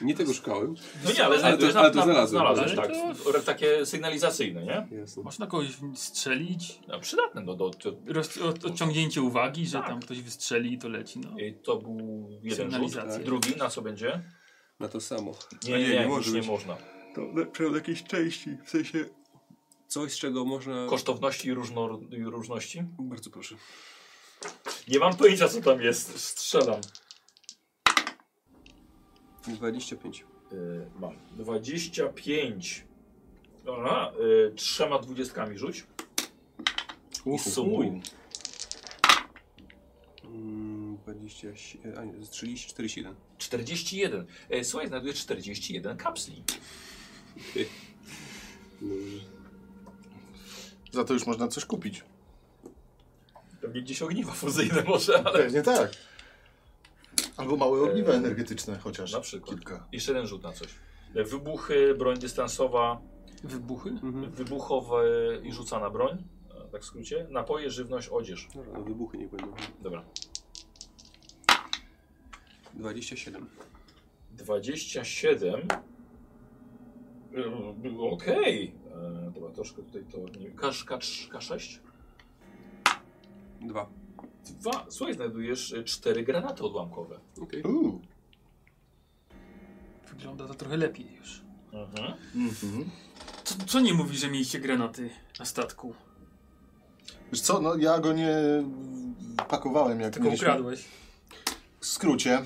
[0.00, 0.74] Nie tego szukałem.
[1.04, 2.28] No nie, ale Ale to- na, ale to na, znalazłem.
[2.28, 2.96] znalazłeś, Ale tak.
[3.32, 4.98] to- Takie sygnalizacyjne, nie?
[4.98, 5.22] Jasne.
[5.22, 9.86] Można kogoś strzelić, No, przydatne do, do, do, roz, od, odciągnięcie uwagi, że Tak.
[9.86, 11.18] tam ktoś wystrzeli i to leci.
[11.20, 11.38] No.
[11.40, 12.72] I To był jeden rzut.
[12.72, 13.24] Sygnalizacja.
[13.24, 14.22] Drugi na co będzie?
[14.80, 15.34] Na to samo.
[15.68, 16.76] Nie, A nie, nie, może nie można.
[17.14, 19.04] To lepsze od jakiejś części, w sensie
[19.88, 20.86] coś, z czego można...
[20.90, 22.82] Kosztowności i, różno, i różności?
[22.98, 23.54] Bardzo proszę.
[24.88, 26.20] Nie mam pojęcia co tam jest.
[26.20, 26.80] Strzelam.
[29.54, 30.24] 25.
[30.52, 32.84] Y, mam 25.
[33.70, 34.12] Aha,
[34.50, 35.86] y, trzema dwudziestkami rzuć.
[37.34, 38.00] I sumuj.
[40.24, 43.14] Mm, 27, a nie, to jest 30, 47.
[43.38, 44.26] 41.
[44.50, 46.42] E, słuchaj, znajdujesz 41 kapsli.
[50.92, 52.04] Za to już można coś kupić.
[53.60, 55.38] Pewnie gdzieś ogniwa fuzyjne może, ale...
[55.38, 55.90] Pewnie tak.
[57.36, 59.12] Albo małe ogniwa Eee, energetyczne chociaż.
[59.12, 59.50] Na przykład.
[59.56, 59.86] Kilka.
[59.92, 60.68] Jeszcze jeden rzut na coś.
[61.14, 63.00] E, Wybuchy, broń dystansowa,
[63.44, 63.90] Wybuchy?
[63.90, 64.30] Mhm.
[64.30, 65.04] wybuchowe
[65.44, 66.24] i rzucana broń.
[66.66, 67.26] e, Tak w skrócie.
[67.30, 68.48] Napoje, żywność, odzież.
[68.54, 69.54] Dobra, no wybuchy nie będą.
[69.82, 70.04] Dobra.
[72.74, 73.46] 27.
[74.32, 75.60] 27.
[77.36, 78.74] E, Okej.
[78.94, 80.38] E, Dobra, troszkę tutaj to...
[80.38, 80.98] Nie, K, K,
[81.32, 81.78] K6?
[83.60, 83.90] 2.
[84.52, 84.86] Dwa.
[84.88, 87.20] Słuchaj, znajdujesz e, cztery granaty odłamkowe.
[87.42, 87.62] Okej.
[87.62, 88.00] Uuu.
[90.08, 91.42] Wygląda to trochę lepiej już.
[91.72, 92.12] Mhm.
[92.34, 92.90] Mhm.
[93.44, 95.94] Co, co nie mówi, że mieliście granaty na statku?
[97.32, 98.34] Wiesz co, no ja go nie
[99.48, 100.46] pakowałem jak Tylko mieliśmy.
[100.48, 100.84] ukradłeś.
[101.80, 102.42] W skrócie.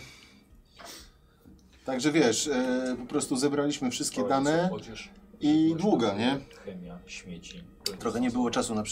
[1.84, 6.38] Także wiesz, e, po prostu zebraliśmy wszystkie dane Odzież, i długa, nie?
[6.64, 7.64] Chemia, śmieci.
[7.98, 8.82] Trochę nie było czasu na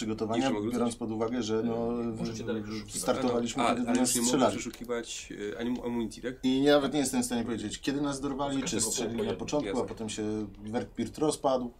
[0.51, 3.03] mogę biorąc pod uwagę, że no, Możecie dalej wyszukiwać.
[3.03, 4.55] startowaliśmy, A, kiedy ale nas strzelali.
[4.55, 6.35] przeszukiwać e, amunicji, tak?
[6.43, 9.85] I nawet nie jestem w stanie powiedzieć, kiedy nas dorwali, czy strzelili na początku, a
[9.85, 11.73] potem się Wertpirt rozpadł.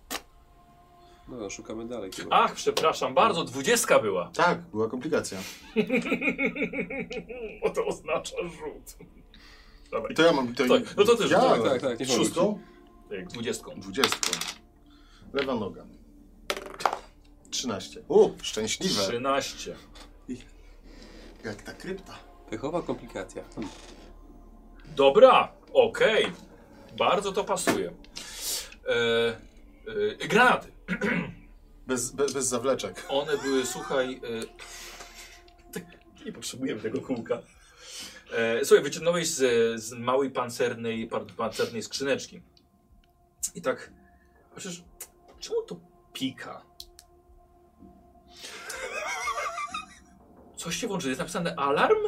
[1.29, 2.37] No, no szukamy dalej chyba.
[2.37, 4.31] Ach, przepraszam bardzo, dwudziestka była.
[4.35, 5.39] Tak, była komplikacja.
[7.63, 9.07] O to oznacza rzut.
[9.91, 10.13] Dawaj.
[10.13, 10.55] I to ja mam...
[10.55, 10.65] To
[10.97, 11.99] no to też ja, tak, tak, tak?
[11.99, 12.09] Tak,
[13.29, 13.81] dwudziestką.
[13.81, 14.39] Dwudziestką.
[15.33, 15.87] Lewa noga.
[17.51, 18.03] 13.
[18.09, 19.03] U, szczęśliwe.
[19.03, 19.77] 13.
[21.45, 22.19] Jak ta krypta.
[22.51, 23.45] Pechowa komplikacja.
[23.55, 23.71] Hmm.
[24.97, 26.33] Dobra, okej.
[26.99, 27.93] Bardzo to pasuje.
[28.89, 29.41] E,
[30.23, 30.73] e, granaty.
[31.87, 33.07] Bez, bez, bez zawleczek.
[33.09, 34.15] One były, słuchaj.
[34.15, 34.21] E,
[35.73, 35.85] tak,
[36.27, 37.43] nie potrzebujemy tego kółka.
[38.33, 42.41] E, słuchaj, wyciągnąłeś z, z małej pancernej, pancernej skrzyneczki.
[43.55, 43.93] I tak.
[44.55, 44.85] Chociaż,
[45.39, 45.81] czemu to
[46.13, 46.65] pika?
[50.57, 51.09] Coś się włączy.
[51.09, 51.99] Jest napisane alarm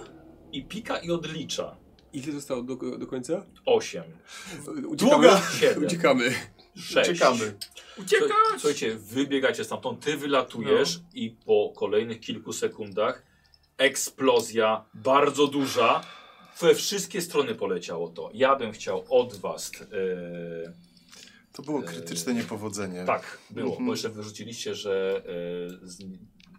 [0.52, 1.76] i pika i odlicza.
[2.12, 3.46] Ile zostało do, do końca?
[3.66, 4.02] 8,
[4.86, 5.28] Uciekamy.
[5.60, 6.30] 7, Uciekamy.
[6.76, 7.10] 6.
[7.10, 7.56] Czekamy.
[7.98, 8.30] Uciekać!
[8.58, 13.22] Słuchajcie, wybiegacie stamtąd, ty wylatujesz i po kolejnych kilku sekundach
[13.78, 16.00] eksplozja bardzo duża.
[16.60, 18.30] We wszystkie strony poleciało to.
[18.34, 19.72] Ja bym chciał od was.
[19.80, 20.72] e,
[21.52, 23.04] To było krytyczne niepowodzenie.
[23.04, 23.86] tak, było, Mhm.
[23.86, 25.22] bo jeszcze wyrzuciliście, że
[25.82, 25.98] e, z,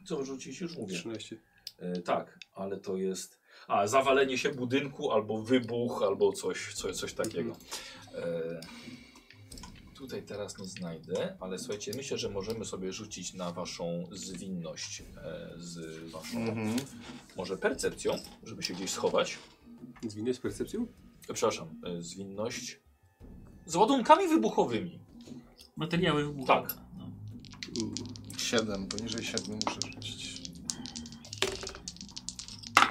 [0.05, 0.95] Co rzucić już mówię.
[0.95, 1.37] 13.
[1.79, 3.39] E, tak, ale to jest.
[3.67, 7.55] A, zawalenie się budynku, albo wybuch, albo coś, coś, coś takiego.
[8.15, 8.61] E,
[9.95, 15.49] tutaj teraz nie znajdę, ale słuchajcie, myślę, że możemy sobie rzucić na waszą zwinność e,
[15.57, 16.75] z waszą Mhm.
[17.35, 18.13] może percepcją,
[18.43, 19.37] żeby się gdzieś schować.
[20.07, 20.87] Zwinność z percepcją?
[21.29, 22.79] E, przepraszam, e, zwinność
[23.65, 24.99] z ładunkami wybuchowymi.
[25.77, 26.61] Materiały wybuchowe.
[26.67, 26.77] Tak.
[26.97, 27.05] No.
[28.37, 30.41] Siedem, poniżej siedmiu muszę rzucić.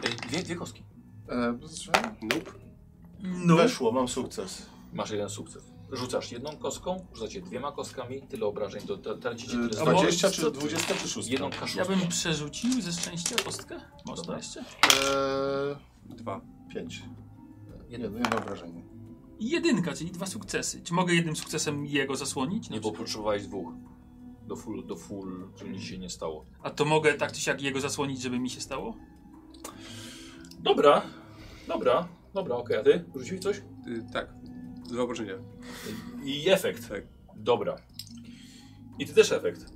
[0.03, 0.83] E, dwie, dwie kostki.
[1.29, 1.59] E,
[2.23, 2.51] Nope.
[3.23, 3.57] No.
[3.57, 4.67] Weszło, mam sukces.
[4.93, 5.63] Masz jeden sukces.
[5.93, 9.93] Rzucacie jedną kostką, rzucacie dwiema kostkami, tyle obrażeń, to to tracicie E, tyle A mo-
[10.03, 11.29] 20 co czy ty- 20 czy 6?
[11.29, 11.79] Jedną kaszustkę.
[11.79, 13.81] Ja bym przerzucił ze szczęścia kostkę.
[14.07, 14.37] Można Dobra.
[14.37, 14.61] jeszcze?
[14.61, 15.77] Eee,
[16.17, 16.41] Dwa.
[16.75, 17.03] 5.
[17.89, 18.05] Jedno.
[18.07, 18.83] Jedno, jedno obrażenie.
[19.41, 20.81] I jedynka, czyli dwa sukcesy.
[20.83, 22.71] Czy mogę jednym sukcesem jego zasłonić?
[22.71, 23.73] Nie, bo potrzebowałeś dwóch.
[24.47, 26.45] Do full, do full, żeby nic się nie stało.
[26.63, 28.97] A to mogę tak czy siak jego zasłonić, żeby mi się stało?
[30.59, 31.03] Dobra,
[31.69, 33.05] dobra, dobra, okej, a ty?
[33.17, 33.57] Rzuciłeś coś?
[33.87, 34.35] Y, tak.
[34.89, 35.35] Dwa obrażenia.
[36.25, 36.89] I efekt.
[36.89, 37.03] Tak.
[37.37, 37.77] Dobra.
[38.99, 39.73] I ty też efekt.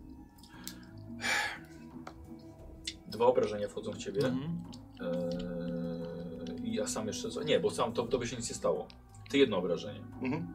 [3.08, 4.20] Dwa obrażenia wchodzą w ciebie.
[4.26, 4.62] Mhm.
[5.00, 7.30] Eee, I ja sam jeszcze.
[7.30, 8.88] co- Nie, bo sam to, to by się nic nie stało.
[9.34, 10.00] Ty jedno obrażenie.
[10.22, 10.46] Mhm.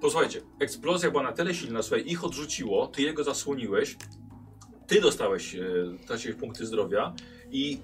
[0.00, 3.96] Posłuchajcie, eksplozja była na tyle silna, słuchaj, ich odrzuciło, ty jego zasłoniłeś,
[4.86, 5.64] ty dostałeś, e,
[6.06, 7.14] traciłeś punkty zdrowia
[7.50, 7.78] i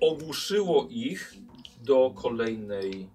[0.00, 1.34] ogłuszyło ich
[1.84, 3.08] do kolejnej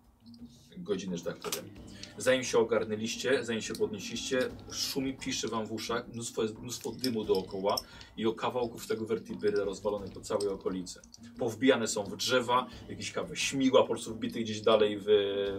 [0.77, 1.78] godziny, że tak powiem.
[2.19, 4.39] Zanim się ogarnęliście, zanim się podnieśliście,
[4.71, 7.75] szumi, pisze wam w uszach, mnóstwo, jest mnóstwo dymu dookoła
[8.17, 10.99] i o kawałków tego vertibryla rozwalonych po całej okolicy.
[11.37, 15.05] Powbijane są w drzewa, jakieś kawy śmigła po prostu wbite gdzieś dalej w,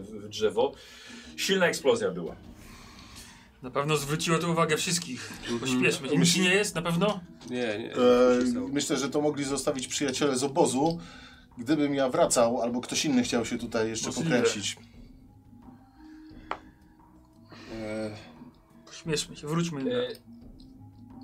[0.01, 0.73] w, w drzewo.
[1.37, 2.37] Silna eksplozja była.
[3.63, 5.33] Na pewno zwróciło to uwagę wszystkich.
[5.41, 5.61] Mhm.
[5.61, 6.09] Pośpieszmy.
[6.09, 6.75] Nic ci nie jest?
[6.75, 7.21] Na pewno?
[7.51, 7.93] Nie, nie.
[7.93, 8.69] E, stało.
[8.69, 10.99] myślę, że to mogli zostawić przyjaciele z obozu.
[11.59, 14.31] Gdybym ja wracał, albo ktoś inny chciał się tutaj jeszcze Możliwe.
[14.31, 14.77] pokręcić.
[17.91, 18.17] E,
[18.87, 19.95] Pośpieszmy się, wróćmy.
[19.95, 20.09] E,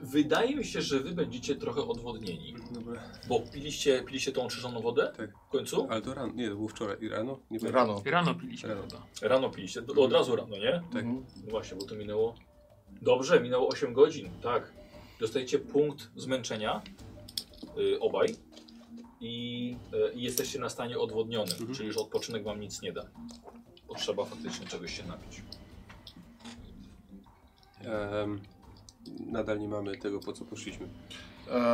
[0.03, 3.03] wydaje mi się, że wy będziecie trochę odwodnieni, Dobra.
[3.29, 5.31] bo piliście, piliście tą oczyszczoną wodę Tak.
[5.47, 5.87] w końcu?
[5.91, 6.33] Ale to rano.
[6.33, 6.97] Nie, to było wczoraj.
[7.01, 7.39] I rano?
[7.51, 7.87] Nie pamiętam.
[7.89, 8.03] rano.
[8.07, 8.83] Rano piliśmy Rano.
[8.83, 9.29] chyba.
[9.29, 10.73] Rano piliście, do, od razu rano, nie?
[10.93, 11.05] Tak.
[11.05, 11.25] Mhm.
[11.45, 12.35] No właśnie, bo to minęło...
[13.03, 14.73] Dobrze, minęło 8 godzin, tak.
[15.21, 16.83] Dostajecie punkt zmęczenia,
[17.79, 18.37] y, obaj,
[19.21, 19.77] i,
[20.11, 21.75] y, i jesteście na stanie odwodnionym, Mhm.
[21.75, 23.03] czyli już odpoczynek wam nic nie da.
[23.89, 25.43] Potrzeba faktycznie czegoś się napić.
[29.27, 30.89] Nadal nie mamy tego, po co poszliśmy.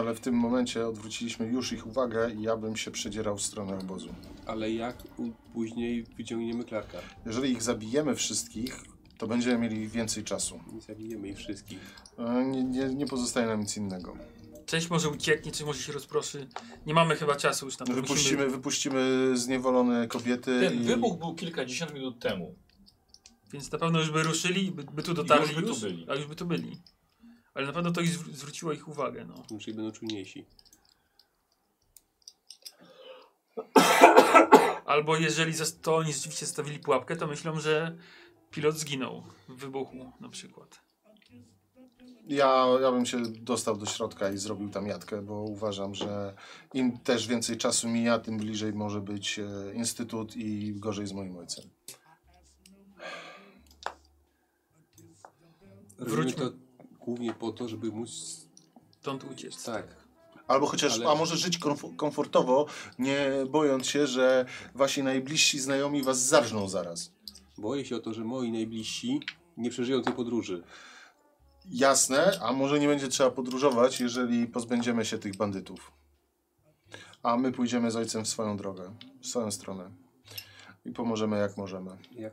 [0.01, 3.79] Ale w tym momencie odwróciliśmy już ich uwagę i ja bym się przedzierał w stronę
[3.79, 4.09] obozu.
[4.47, 6.99] Ale jak u- później wyciągniemy Clarka?
[7.27, 8.81] Jeżeli ich zabijemy wszystkich,
[9.19, 10.61] to będziemy mieli więcej czasu.
[10.73, 11.79] Nie zabijemy ich wszystkich.
[12.19, 14.17] E, Nie, nie, nie pozostaje nam nic innego.
[14.67, 16.47] Część może ucieknie, część może się rozproszy.
[16.87, 17.93] Nie mamy chyba czasu już na to.
[17.93, 20.61] Wypuścimy, Musimy, wypuścimy zniewolone kobiety.
[20.61, 20.85] Ten i...
[20.85, 22.55] wybuch był kilkadziesiąt minut temu.
[23.53, 26.07] Więc na pewno już by ruszyli, by, by tu dotarli już by tu byli.
[26.11, 26.83] A już by tu byli.
[27.55, 29.59] Ale na pewno to ich zwr- zwróciło ich uwagę, no.
[29.59, 30.47] Czyli będą czujniejsi.
[34.87, 37.99] Albo jeżeli to oni rzeczywiście stawili pułapkę, to myślą, że
[38.51, 40.81] pilot zginął w wybuchu na przykład.
[42.29, 46.35] Ja, ja bym się dostał do środka i zrobił tam jatkę, bo uważam, że
[46.75, 51.37] im też więcej czasu mija, tym bliżej może być e, instytut i gorzej z moim
[51.37, 51.65] ojcem.
[56.05, 56.51] Robimy Wróćmy.
[56.51, 56.57] to
[57.01, 58.11] głównie po to, żeby móc...
[59.01, 59.65] Stąd uciec.
[59.65, 59.87] Tak.
[60.49, 62.67] Albo chociaż, Ale- a może żyć komf- komfortowo,
[62.99, 67.13] nie bojąc się, że wasi najbliżsi znajomi was zarżną zaraz.
[67.59, 69.21] Boję się o to, że moi najbliżsi
[69.57, 70.63] nie przeżyją tej podróży.
[71.71, 75.93] Jasne, a może nie będzie trzeba podróżować, jeżeli pozbędziemy się tych bandytów.
[77.23, 79.91] A my pójdziemy z ojcem w swoją drogę, w swoją stronę.
[80.85, 81.91] I pomożemy jak możemy.
[82.13, 82.33] Jak,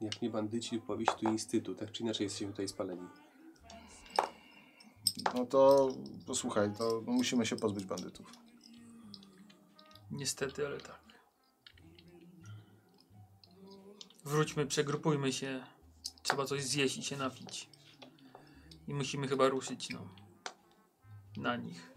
[0.00, 1.78] jak nie bandyci, powieść tu instytut.
[1.78, 3.08] Tak czy inaczej jesteśmy tutaj spaleni.
[5.34, 5.88] No to
[6.26, 8.32] posłuchaj, to musimy się pozbyć bandytów.
[10.10, 11.00] Niestety, ale tak.
[14.24, 15.64] Wróćmy, przegrupujmy się.
[16.22, 17.68] Trzeba coś zjeść i się napić.
[18.88, 20.08] I musimy chyba ruszyć, no.
[21.36, 21.92] Na nich.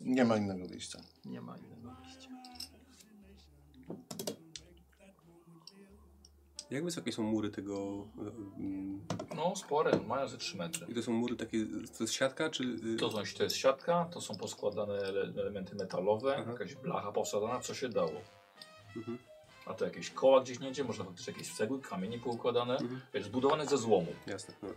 [0.00, 1.00] Nie ma innego wyjścia.
[1.24, 2.23] Nie ma innego wyjścia.
[6.74, 8.06] Jak wysokie są mury tego?
[8.18, 8.20] E,
[8.60, 10.86] mm, no spore, mają ze 3 metry.
[10.88, 11.58] I to są mury takie,
[11.98, 12.64] to jest siatka czy?
[12.64, 14.94] Y, to, są, to jest siatka, to są poskładane
[15.36, 16.52] elementy metalowe, Aha.
[16.52, 18.20] jakaś blacha powsadzana, co się dało.
[18.96, 19.18] Mhm.
[19.66, 23.00] A to jakieś koła gdzieś nie gdzie, może faktycznie jakieś cegły, kamienie poukładane, mhm.
[23.14, 24.12] jest zbudowane ze złomu.
[24.26, 24.54] Jasne.
[24.62, 24.68] No.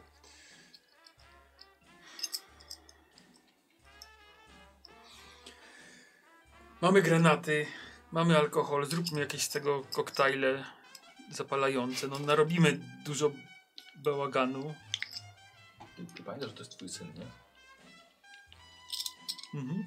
[6.81, 7.65] Mamy granaty,
[8.11, 10.76] mamy alkohol, zróbmy jakieś z tego koktajle
[11.31, 12.07] zapalające.
[12.07, 13.31] No narobimy dużo
[13.95, 14.75] bałaganu.
[15.95, 17.25] Ty, ty pamiętasz, że to jest twój syn, nie?
[19.59, 19.85] Mhm.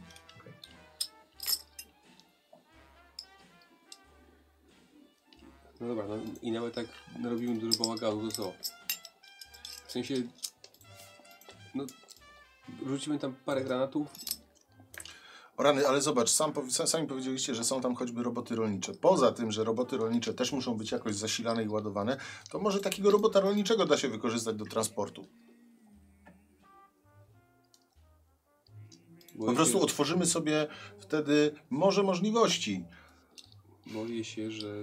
[5.81, 6.87] No dobra, no i nawet tak
[7.19, 8.53] narobimy dużo bałaganu, to co?
[9.87, 10.15] W sensie...
[11.75, 11.87] No...
[12.87, 14.09] Rzucimy tam parę granatów.
[15.63, 18.95] Rany, ale zobacz, sam, sami powiedzieliście, że są tam choćby roboty rolnicze.
[18.95, 22.17] Poza tym, że roboty rolnicze też muszą być jakoś zasilane i ładowane,
[22.51, 25.27] to może takiego robota rolniczego da się wykorzystać do transportu.
[29.35, 30.67] Boję Po prostu się, otworzymy sobie
[30.99, 32.85] wtedy morze możliwości.
[33.87, 34.75] boję się, że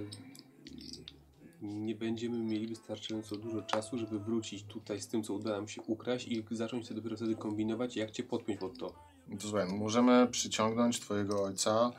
[1.62, 5.82] nie będziemy mieli wystarczająco dużo czasu, żeby wrócić tutaj z tym, co uda nam się
[5.82, 9.17] ukraść i zacząć sobie dopiero wtedy kombinować, jak cię podpiąć pod to.
[9.28, 11.90] No To słuchaj, możemy przyciągnąć twojego ojca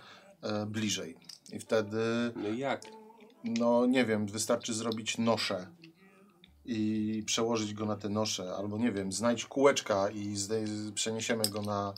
[0.42, 1.18] e, bliżej.
[1.54, 1.98] I wtedy,
[2.36, 2.82] No i jak?
[3.44, 5.68] no nie wiem, wystarczy zrobić noszę
[6.66, 11.62] i przełożyć go na te nosze, albo nie wiem, znajdź kółeczka i zdej- przeniesiemy go
[11.62, 11.94] na...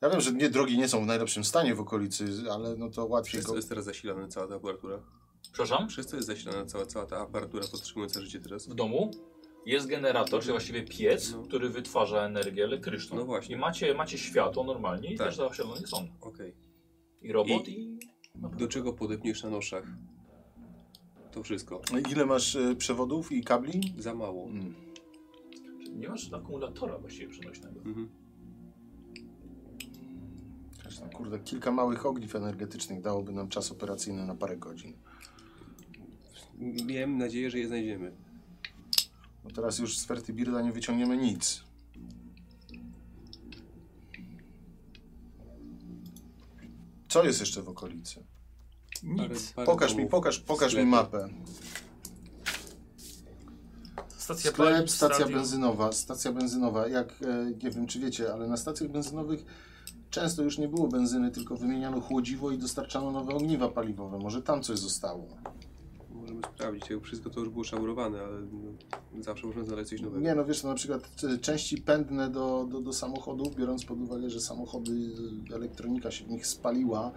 [0.00, 3.06] Ja wiem, że nie, drogi nie są w najlepszym stanie w okolicy, ale no to
[3.06, 3.56] łatwiej Przez go...
[3.56, 4.98] jest teraz zasilana cała ta aparatura?
[5.42, 5.88] Przepraszam?
[5.88, 8.66] Przez co jest zasilana cała, cała ta aparatura podtrzymująca życie teraz?
[8.68, 9.10] W domu
[9.66, 11.42] jest generator, czy właściwie piec, No.
[11.42, 13.16] który wytwarza energię elektryczną.
[13.16, 13.56] No właśnie.
[13.56, 15.26] I macie, macie światło normalnie i Tak.
[15.26, 16.08] też zasilone są.
[16.20, 16.54] Okej.
[17.22, 17.98] I robot i...
[18.34, 19.84] Do czego podepniesz na noszach?
[21.32, 21.80] To wszystko.
[22.12, 23.80] Ile masz e, przewodów i kabli?
[23.98, 24.44] Za mało.
[24.48, 24.74] Mm.
[25.92, 27.80] Nie masz akumulatora właściwie przenośnego.
[27.80, 28.08] Mhm.
[31.00, 34.92] No, Kurde, kilka małych ogniw energetycznych dałoby nam czas operacyjny na parę godzin.
[36.86, 38.12] Miałem nadzieję, że je znajdziemy.
[39.46, 41.62] No teraz już z Fertibirda nie wyciągniemy nic.
[47.08, 48.24] Co jest jeszcze w okolicy?
[49.02, 49.52] Nic.
[49.66, 51.28] Pokaż mi, pokaż, pokaż mi mapę.
[54.16, 55.40] Stacja Sklep, paliw, stacja stadion.
[55.40, 56.88] benzynowa, stacja benzynowa.
[56.88, 59.44] Jak, e, nie wiem czy wiecie, ale na stacjach benzynowych
[60.10, 64.18] często już nie było benzyny, tylko wymieniano chłodziwo i dostarczano nowe ogniwa paliwowe.
[64.18, 65.28] Może tam coś zostało.
[66.36, 66.88] Możemy sprawdzić.
[66.88, 70.20] To Wszystko to już było szabrowane, ale no, zawsze można znaleźć coś nowego.
[70.20, 74.00] Nie no wiesz, no, na przykład e, części pędne do, do, do samochodów, biorąc pod
[74.00, 74.92] uwagę, że samochody,
[75.52, 77.12] e, elektronika się w nich spaliła,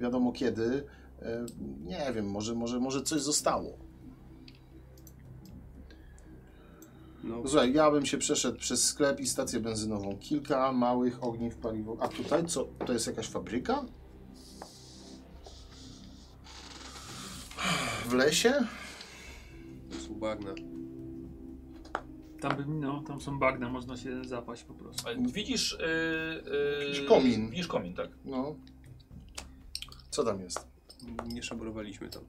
[0.00, 0.84] wiadomo kiedy,
[1.22, 1.46] e,
[1.84, 3.78] nie wiem, może, może, może coś zostało.
[7.24, 10.18] No Słuchaj, ja bym się przeszedł przez sklep i stację benzynową.
[10.18, 12.04] Kilka małych ogniw paliwowych.
[12.04, 12.64] A tutaj co?
[12.86, 13.84] To jest jakaś fabryka?
[18.10, 18.52] W lesie?
[19.90, 20.54] to są bagna.
[22.40, 25.08] Tam, by- no, tam są bagna, można się zapaść po prostu.
[25.08, 25.78] Ale Widzisz...
[25.80, 27.50] Yy, yy, komin.
[27.50, 28.10] Widzisz komin, tak.
[28.24, 28.56] No.
[30.10, 30.66] Co tam jest?
[31.26, 32.22] Nie szabrowaliśmy tam.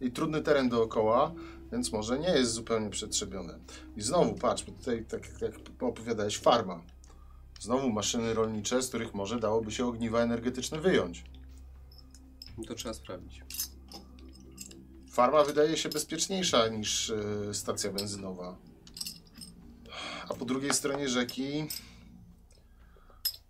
[0.00, 1.32] I trudny teren dookoła,
[1.72, 3.58] więc może nie jest zupełnie przetrzebione.
[3.96, 6.82] I znowu, patrz, bo tutaj, tak jak opowiadałeś, farma.
[7.60, 11.24] Znowu maszyny rolnicze, z których może dałoby się ogniwa energetyczne wyjąć.
[12.64, 13.42] To trzeba sprawdzić.
[15.10, 18.56] Farma wydaje się bezpieczniejsza niż e, stacja benzynowa.
[20.28, 21.66] A po drugiej stronie rzeki,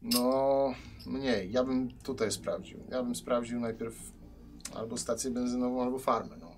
[0.02, 0.74] no
[1.06, 1.52] mniej.
[1.52, 2.84] Ja bym tutaj sprawdził.
[2.90, 3.94] Ja bym sprawdził najpierw
[4.74, 6.36] albo stację benzynową, albo farmę.
[6.40, 6.56] No.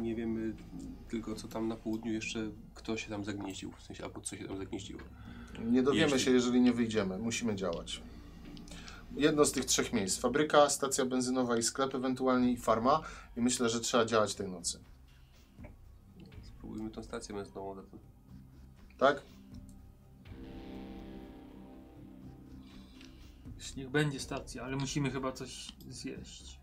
[0.00, 0.54] Nie wiemy
[1.08, 3.72] tylko, co tam na południu jeszcze, kto się tam zagnieździł.
[3.72, 5.00] W sensie, albo co się tam zagnieździło.
[5.64, 7.18] Nie dowiemy Jeśli- się, jeżeli nie wyjdziemy.
[7.18, 8.02] Musimy działać.
[9.16, 10.18] Jedno z tych trzech miejsc.
[10.20, 13.02] Fabryka, stacja benzynowa i sklep, ewentualnie i farma.
[13.36, 14.80] I myślę, że trzeba działać tej nocy.
[16.42, 17.98] Spróbujmy tą stację benzynową zatem.
[18.98, 19.22] Tak?
[23.76, 26.58] Niech będzie stacja, ale musimy chyba coś zjeść.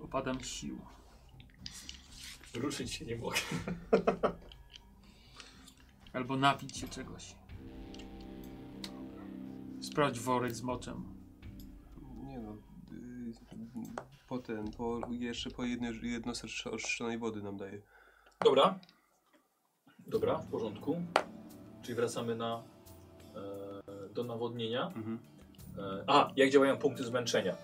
[0.00, 0.78] Opadam sił.
[2.54, 3.36] Ruszyć się nie mogę.
[6.16, 7.34] Albo napić się czegoś.
[9.80, 11.04] Sprawdź worek z moczem.
[12.24, 12.56] Nie no.
[12.90, 13.32] Yy,
[14.28, 17.82] po ten, po, jeszcze po jedno, jedno serce oczyszczonej wody nam daje.
[18.44, 18.78] Dobra.
[20.06, 21.02] Dobra, w porządku.
[21.82, 22.62] Czyli wracamy na,
[23.34, 24.86] e, do nawodnienia.
[24.86, 25.18] Mhm.
[25.78, 27.56] E, a, jak działają punkty zmęczenia?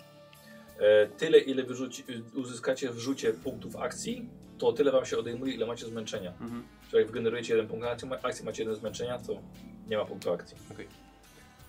[0.79, 2.03] E, tyle, ile wyrzuci,
[2.35, 6.31] uzyskacie w rzucie punktów akcji, to tyle wam się odejmuje, ile macie zmęczenia.
[6.41, 6.63] Mhm.
[6.93, 9.33] Czyli jak wygenerujecie jeden punkt akcji, ma- akcji macie jeden zmęczenia, to
[9.89, 10.57] nie ma punktu akcji.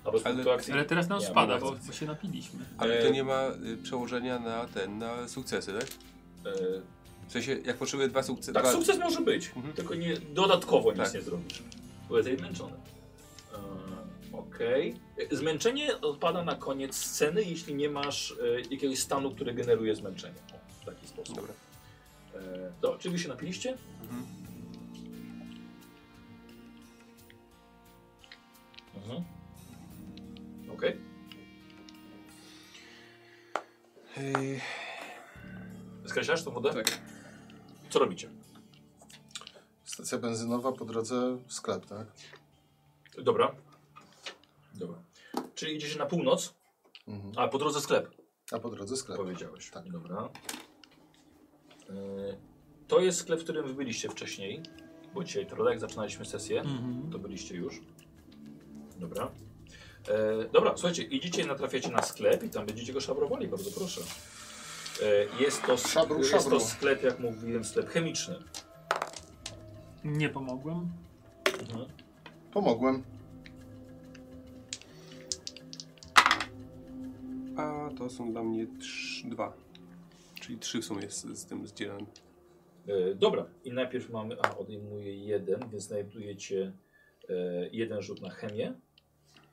[0.04, 0.72] Albo z Ale- punktu akcji.
[0.72, 1.86] Ale teraz nam nie, spada, bo, akcji.
[1.86, 2.64] bo się napiliśmy.
[2.78, 5.82] Ale E, to nie ma y, przełożenia na ten, na sukcesy, tak?
[5.82, 6.52] E,
[7.28, 8.52] W sensie, jak potrzebuję dwa sukcesy.
[8.52, 8.72] tak, dwa...
[8.72, 9.74] sukces może być, Mhm.
[9.74, 11.14] tylko nie, dodatkowo nic Tak.
[11.14, 11.62] nie zrobisz.
[12.08, 12.72] Byłeś zmęczony.
[14.32, 14.94] E, Okej.
[15.30, 20.34] E, Zmęczenie odpada na koniec sceny, jeśli nie masz e, jakiegoś stanu, który generuje zmęczenie.
[20.54, 21.36] O, w taki sposób.
[21.36, 21.52] Dobra.
[22.34, 23.76] E, dobra, czy wy się napiliście?
[24.02, 24.24] Mhm.
[28.96, 29.24] Mhm.
[30.72, 31.00] Okej.
[34.16, 34.60] Ej,
[36.06, 36.70] Skreślasz tą wodę?
[36.74, 37.00] tak.
[37.90, 38.30] Co robicie?
[39.84, 42.06] Stacja benzynowa, po drodze sklep, tak?
[43.22, 43.54] Dobra.
[44.74, 44.98] Dobra.
[45.54, 46.54] Czyli idziecie na północ,
[47.08, 47.32] Mhm.
[47.36, 48.14] a po drodze sklep.
[48.52, 49.16] A po drodze sklep.
[49.18, 49.70] Powiedziałeś.
[49.70, 49.90] Tak.
[49.90, 50.28] Dobra.
[51.90, 51.92] E,
[52.88, 54.62] to jest sklep, w którym wy byliście wcześniej.
[55.14, 57.10] Bo dzisiaj, prawda, jak zaczynaliśmy sesję, Mhm.
[57.12, 57.80] to byliście już.
[58.98, 59.30] Dobra.
[60.08, 64.00] E, dobra, słuchajcie, idziecie, natrafiacie na sklep i tam będziecie go szabrowali, bardzo proszę.
[65.02, 66.58] E, jest, to, sk- Szabru, jest szabru.
[66.58, 68.38] to sklep, jak mówiłem, sklep chemiczny.
[70.04, 70.88] Nie pomogłem.
[71.62, 71.86] Mhm.
[72.52, 73.02] Pomogłem.
[77.56, 79.52] A to są dla mnie trz, dwa.
[80.40, 82.06] Czyli trzy w sumie z, z tym zdzielonym.
[82.86, 86.72] E, dobra, i najpierw mamy, a odejmuję jeden, więc znajdujecie
[87.72, 88.74] jeden rzut na chemię,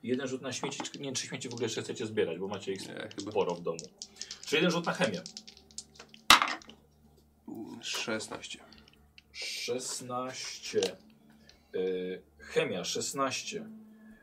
[0.02, 0.82] jeden rzut na śmieci.
[0.94, 3.62] Nie wiem, czy śmieci w ogóle jeszcze chcecie zbierać, bo macie ich Nie, sporo w
[3.62, 3.78] domu.
[4.46, 5.22] Czy jeden rzut na chemię?
[7.82, 8.58] 16.
[9.32, 10.80] 16.
[11.74, 13.64] Y, chemia 16.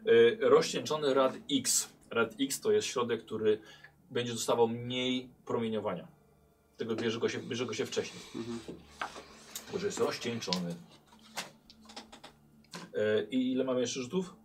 [0.08, 1.90] Y, rozcieńczony rad X.
[2.10, 3.60] Rad X to jest środek, który
[4.12, 6.08] będzie dostawał mniej promieniowania.
[6.78, 8.24] Tego bierze go się, bierze go się wcześniej.
[8.36, 8.60] Mhm.
[9.80, 10.76] Że jest rozcieńczony.
[13.00, 14.36] Y, I ile mamy jeszcze rzutów?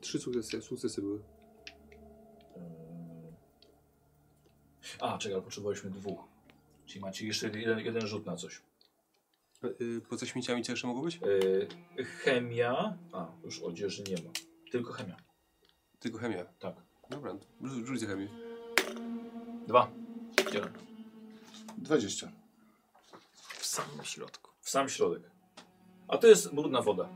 [0.00, 1.18] Trzy sukcesy, sukcesy były.
[1.18, 1.22] Y,
[5.00, 6.24] a, czekaj, potrzebowaliśmy dwóch.
[6.86, 8.62] Czyli macie jeszcze jeden, jeden rzut na coś.
[9.80, 11.20] Y, poza śmieciami co jeszcze mogło być?
[12.04, 12.98] Chemia.
[13.12, 14.30] A, już odzieży nie ma.
[14.70, 15.16] Tylko chemia.
[15.98, 16.44] Tylko chemia.
[16.44, 16.74] Tak.
[17.10, 18.28] Dobra, rzu- rzućcie chemię.
[19.66, 19.90] Dwa.
[20.52, 20.72] Jeden.
[21.78, 22.32] 20.
[23.58, 24.50] W samym środku.
[24.60, 25.30] W sam środek.
[26.08, 27.08] A to jest brudna woda.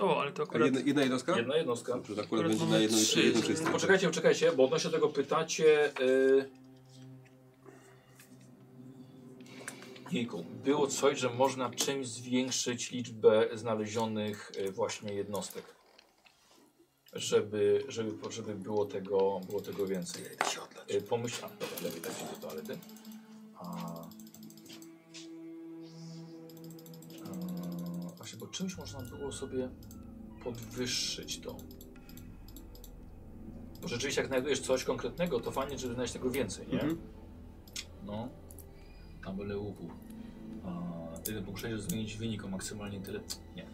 [0.00, 0.64] O, ale to akurat...
[0.66, 1.36] jedna, jedna jednostka?
[1.36, 1.92] Jedna jednostka.
[1.92, 3.22] Dobrze, to akurat Akurat będzie na jedną, trzy.
[3.22, 3.72] jedną czystą.
[3.72, 5.92] Poczekajcie, poczekajcie, bo odnośnie tego pytacie.
[6.00, 6.48] Yy...
[10.12, 15.64] Jejku, było coś, że można czymś zwiększyć liczbę znalezionych y, właśnie jednostek.
[17.12, 20.22] Żeby, żeby, żeby było, tego, było tego więcej.
[20.90, 22.78] Y, Pomyśl, a dobra, lepiej tak się do toalety.
[23.58, 23.64] A...
[28.40, 29.68] bo czymś można było sobie
[30.44, 31.56] podwyższyć to.
[33.82, 36.74] Bo rzeczywiście jak znajdujesz coś konkretnego, to fajnie, żeby znaleźć tego więcej, nie?
[36.74, 36.98] Mhm.
[38.04, 38.28] No.
[39.24, 39.90] Tam byle łuku.
[40.64, 43.20] A, tyle muszę zmienić wynik o maksymalnie tyle.
[43.56, 43.66] Nie.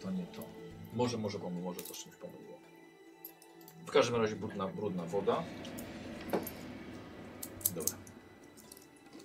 [0.00, 0.42] To nie to.
[0.92, 2.58] Może, może pomogło, może to z czymś pomogło.
[3.86, 5.44] W każdym razie brudna, brudna woda.
[7.74, 7.94] Dobra.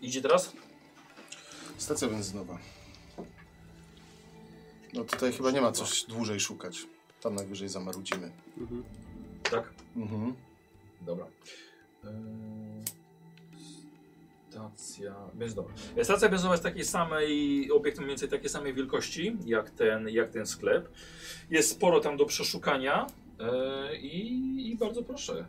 [0.02, 0.54] Idzie teraz?
[1.78, 2.58] Stacja benzynowa.
[4.94, 6.86] No tutaj chyba nie ma coś dłużej szukać.
[7.22, 8.32] Tam najwyżej zamarudzimy.
[8.58, 8.84] Mhm.
[9.44, 9.74] Tak.
[9.96, 10.34] Mhm.
[11.02, 11.26] Dobra.
[12.04, 12.12] Eee,
[14.50, 15.70] Stacja benzynowa.
[15.98, 20.32] E, Stacja benzynowa jest takiej samej, obiekt mniej więcej takiej samej wielkości jak ten, jak
[20.32, 20.90] ten sklep.
[21.50, 23.08] Jest sporo tam do przeszukania
[23.40, 25.46] e, i, i bardzo proszę.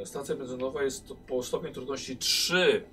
[0.00, 2.84] E, Stacja benzynowa jest po stopniu trudności 3.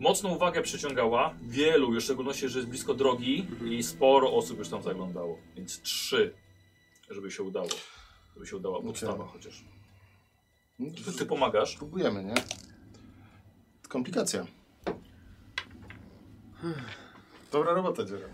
[0.00, 4.68] Mocną uwagę przyciągała wielu, już w szczególności, że jest blisko drogi i sporo osób już
[4.68, 5.38] tam zaglądało.
[5.56, 6.34] Więc 3,
[7.10, 7.68] żeby się udało.
[8.34, 9.64] Żeby się udała podstawa chociaż.
[10.78, 11.76] No, Ty, ty pomagasz?
[11.76, 12.34] Próbujemy, nie?
[13.88, 14.46] Komplikacja.
[17.52, 18.30] Dobra robota, Dzieran.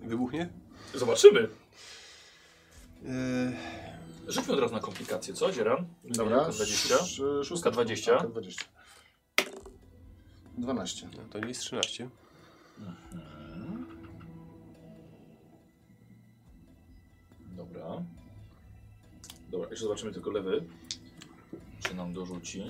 [0.00, 0.48] Wybuchnie?
[0.94, 1.48] Zobaczymy.
[3.04, 3.56] Eee,
[4.28, 5.86] Rzućmy od razu na komplikacje, co, Dzieran?
[6.04, 6.44] Dobra.
[6.48, 6.94] 20.
[6.94, 8.12] sz- Szóstka 20.
[8.12, 8.64] Szóstka 20.
[10.56, 11.08] 12.
[11.16, 12.08] no to nie jest 13.
[17.56, 18.02] Dobra.
[19.50, 20.64] Dobra, jeszcze zobaczymy tylko lewy.
[21.80, 22.62] Czy nam dorzuci.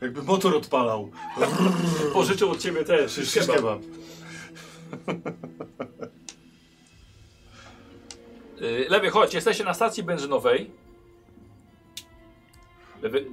[0.00, 1.10] Jakby motor odpalał.
[2.12, 3.56] Pożyczył od ciebie kebab.
[3.56, 3.82] kebab.
[8.62, 10.70] Y, Lewy, chodź, jesteście na stacji benzynowej.
[13.02, 13.26] Lewy.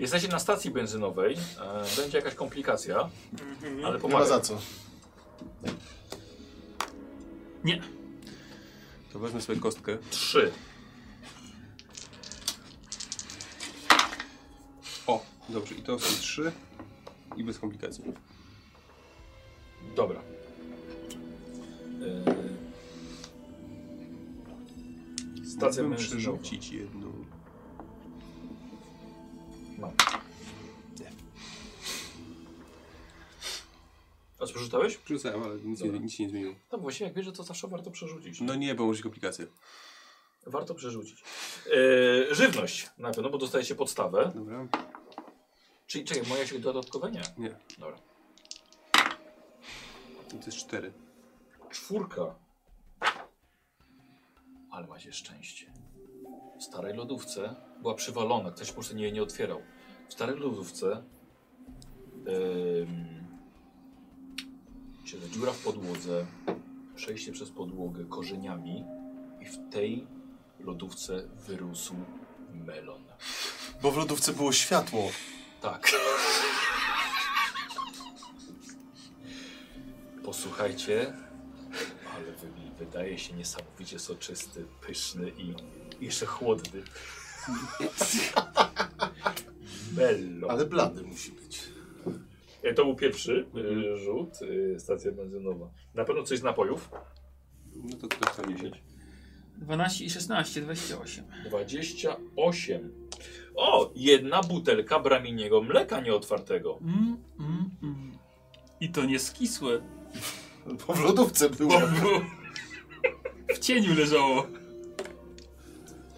[0.00, 1.36] Jesteście na stacji benzynowej.
[1.60, 3.10] E, będzie jakaś komplikacja,
[3.62, 4.26] ale Nie ma pomaga.
[4.26, 4.58] za co.
[7.64, 7.82] Nie.
[9.12, 9.98] To wezmę sobie kostkę.
[10.10, 10.52] Trzy.
[15.06, 16.52] O, dobrze, i to są 3
[17.36, 18.04] i bez komplikacji.
[19.96, 20.20] Dobra.
[22.02, 22.40] E,
[25.46, 26.38] Stacja Mógłbym benzynowa.
[26.38, 27.09] przerzucić jedną.
[29.80, 29.92] Mam.
[34.40, 34.96] A co przerzucałeś?
[34.96, 35.98] Przerzucałem, ale nic, Dobra.
[35.98, 36.54] nic się nie zmieniło.
[36.72, 38.40] No właściwie jak wiesz, że to zawsze warto przerzucić.
[38.40, 39.46] No nie, bo może komplikacje.
[40.46, 41.24] Warto przerzucić.
[42.30, 44.32] E, żywność na pewno, bo dostajecie podstawę.
[44.34, 44.66] Dobra.
[45.86, 47.10] Czyli czekaj, moja się dodatkowe?
[47.10, 47.22] Nie.
[47.38, 47.56] Nie.
[47.78, 47.98] Dobra.
[50.30, 50.92] To jest cztery.
[51.70, 52.34] Czwórka.
[54.70, 55.72] Ale macie szczęście.
[56.60, 59.62] W starej lodówce była przywalona, ktoś po prostu nie, nie otwierał.
[60.08, 61.02] W starej lodówce
[65.04, 66.26] siedzę, dziura w podłodze,
[66.94, 68.84] przejście przez podłogę korzeniami
[69.40, 70.06] i w tej
[70.58, 71.94] lodówce wyrósł
[72.54, 73.04] melon.
[73.82, 75.10] Bo w lodówce było światło.
[75.60, 75.92] Tak.
[80.24, 81.12] Posłuchajcie,
[82.14, 82.48] ale wy,
[82.78, 85.54] wydaje się niesamowicie soczysty, pyszny i
[86.00, 86.82] jeszcze chłodny.
[89.92, 90.50] Bello.
[90.50, 91.62] Ale blady musi być.
[92.62, 93.46] E, To był pierwszy
[93.94, 94.30] e, rzut,
[94.74, 95.70] e, stacja benzynowa.
[95.94, 96.90] Na pewno coś z napojów.
[97.76, 98.82] No to ktoś tam 10.
[99.58, 101.24] 12 i 16, 28.
[101.44, 102.92] 28.
[103.54, 106.78] O, jedna butelka braminiego mleka nieotwartego.
[106.80, 108.18] Mm, mm, mm.
[108.80, 109.80] I to nie skisłe.
[110.86, 111.80] Bo w lodówce było.
[111.80, 112.20] Bo było-
[113.54, 114.46] w cieniu leżało.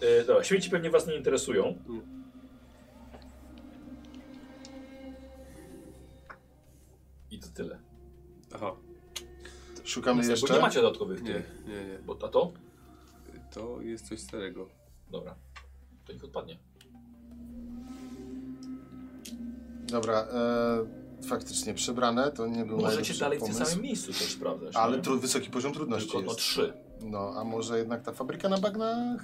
[0.03, 1.75] E, dobra, śmieci pewnie was nie interesują.
[7.31, 7.79] I to tyle.
[8.55, 8.71] Aha.
[9.83, 10.59] Szukamy Bo nie jeszcze.
[10.61, 11.51] macie dodatkowych Nie, tych.
[11.67, 11.99] nie, nie.
[12.05, 12.51] Bo a to?
[13.53, 14.67] To jest coś starego.
[15.11, 15.35] Dobra.
[16.05, 16.57] To niech odpadnie.
[19.87, 23.59] Dobra, e, faktycznie przebrane to nie był Możecie najlepszy dalej w pomysł.
[23.59, 24.75] tym samym miejscu też sprawdzać.
[24.75, 25.03] Ale nie?
[25.03, 26.39] tru, wysoki poziom trudności Tylko o jest.
[26.45, 26.73] trzy.
[27.01, 29.21] No, a może jednak ta fabryka na bagnach?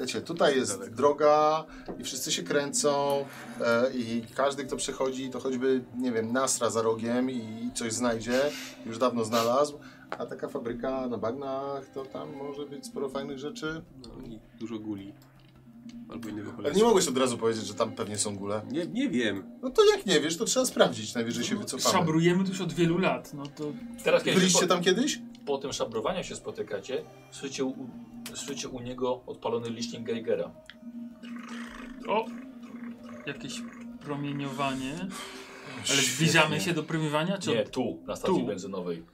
[0.00, 0.96] Wiecie, tutaj jest Daleko.
[0.96, 1.64] droga
[1.98, 3.24] i wszyscy się kręcą
[3.60, 8.40] e, i każdy, kto przychodzi, to choćby, nie wiem, nasra za rogiem i coś znajdzie,
[8.86, 9.78] już dawno znalazł,
[10.10, 13.82] a taka fabryka na bagnach, to tam może być sporo fajnych rzeczy.
[14.02, 15.12] No i dużo guli.
[16.08, 18.62] Albo innego Ale nie mogłeś od razu powiedzieć, że tam pewnie są góle.
[18.70, 19.44] Nie, nie wiem.
[19.62, 21.98] No to jak nie wiesz, to trzeba sprawdzić, najwyżej się wycofamy.
[21.98, 23.34] Szabrujemy tu już od wielu lat.
[23.34, 23.64] No to
[24.04, 25.20] Teraz kiedy Byliście po, tam kiedyś?
[25.46, 27.74] po tym szabrowaniu się spotykacie, słyszycie u,
[28.36, 30.50] słyszycie u niego odpalony licznik Geigera.
[32.08, 32.26] O!
[33.26, 33.54] Jakieś
[34.00, 34.94] promieniowanie.
[35.90, 37.38] Ale zbliżamy się do promieniowania?
[37.38, 38.46] Czy Nie, tu, na stacji Tu.
[38.46, 39.04] benzynowej.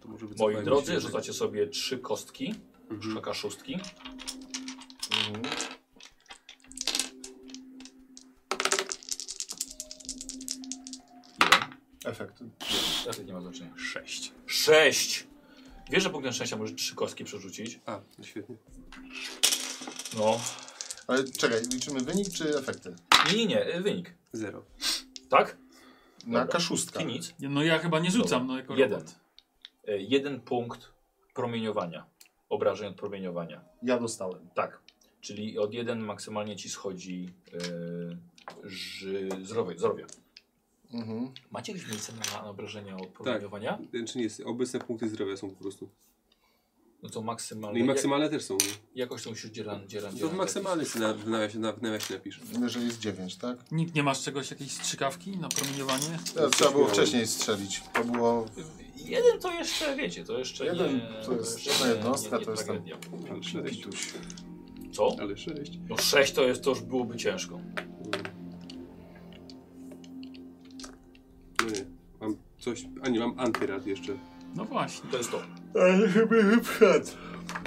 [0.00, 2.54] To może Moi drodzy, rzucacie sobie trzy kostki,
[2.90, 3.14] Mhm.
[3.14, 3.74] szaka szóstki.
[3.74, 5.42] Mhm.
[11.40, 11.58] Ile?
[12.10, 12.42] Efekt.
[13.08, 13.70] Efekt nie ma znaczenia.
[13.76, 14.32] Sześć.
[14.46, 15.26] Sześć!
[15.90, 17.80] Wiesz, że punktem szczęścia możesz trzy kostki przerzucić?
[17.86, 18.56] A, no świetnie.
[20.16, 20.40] No.
[21.06, 22.94] Ale czekaj, liczymy wynik czy efekty?
[23.26, 24.14] Nie, nie, nie, y, wynik.
[24.32, 24.64] Zero.
[25.28, 25.56] Tak?
[26.26, 26.58] Na Dobra.
[26.60, 26.98] K6.
[26.98, 27.34] Ty nic.
[27.40, 28.98] No ja chyba nie rzucam, no jako Jeden.
[28.98, 29.14] robot.
[29.88, 30.92] Y, Jeden punkt
[31.34, 32.06] promieniowania.
[32.48, 33.64] Obrażeń od promieniowania.
[33.82, 34.48] Ja dostałem.
[34.54, 34.80] Tak.
[35.20, 38.18] Czyli od jeden maksymalnie ci schodzi yy,
[38.64, 40.06] ży, zdrowie, zdrowie.
[40.92, 41.30] Mhm.
[41.50, 43.78] Macie jakieś miejsce na, na obrażenia od promieniowania?
[44.06, 44.40] Czy nie jest?
[44.40, 45.88] Obecne punkty zdrowia są po prostu.
[47.02, 47.80] No to No maksymalnie.
[47.80, 48.54] i maksymalne też są.
[48.54, 48.66] No.
[48.66, 51.82] Jak, jakoś to musisz dzieran, dzieran, To dzieran maksymalny sobie na, w nawiasie, na, w
[51.82, 52.40] nawiasie napisz.
[52.66, 53.72] Że jest 9, tak?
[53.72, 56.18] Nikt nie masz czegoś, jakiejś strzykawki na promieniowanie?
[56.34, 57.82] To trzeba było wcześniej strzelić.
[57.92, 58.46] To było.
[58.96, 61.22] Jeden to jeszcze, wiecie, to jeszcze Jeden nie...
[61.26, 62.96] to jest jeszcze jedna nie- jednostka, nie, nie to jest tam- tragedia.
[63.30, 63.76] Ale sześć.
[63.84, 64.12] Pituś.
[64.92, 65.16] Co?
[65.20, 65.72] Ale sześć.
[65.88, 67.60] No sześć to jest, to już byłoby ciężko.
[72.60, 72.84] Coś.
[73.02, 74.12] A nie, mam antyrad jeszcze.
[74.56, 75.10] No właśnie.
[75.10, 75.42] To jest to.
[75.80, 77.06] Ale chyba wszedł.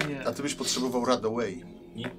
[0.09, 0.27] Nie.
[0.27, 1.63] A ty byś potrzebował Radaway.
[1.95, 2.05] Nie.
[2.05, 2.11] E,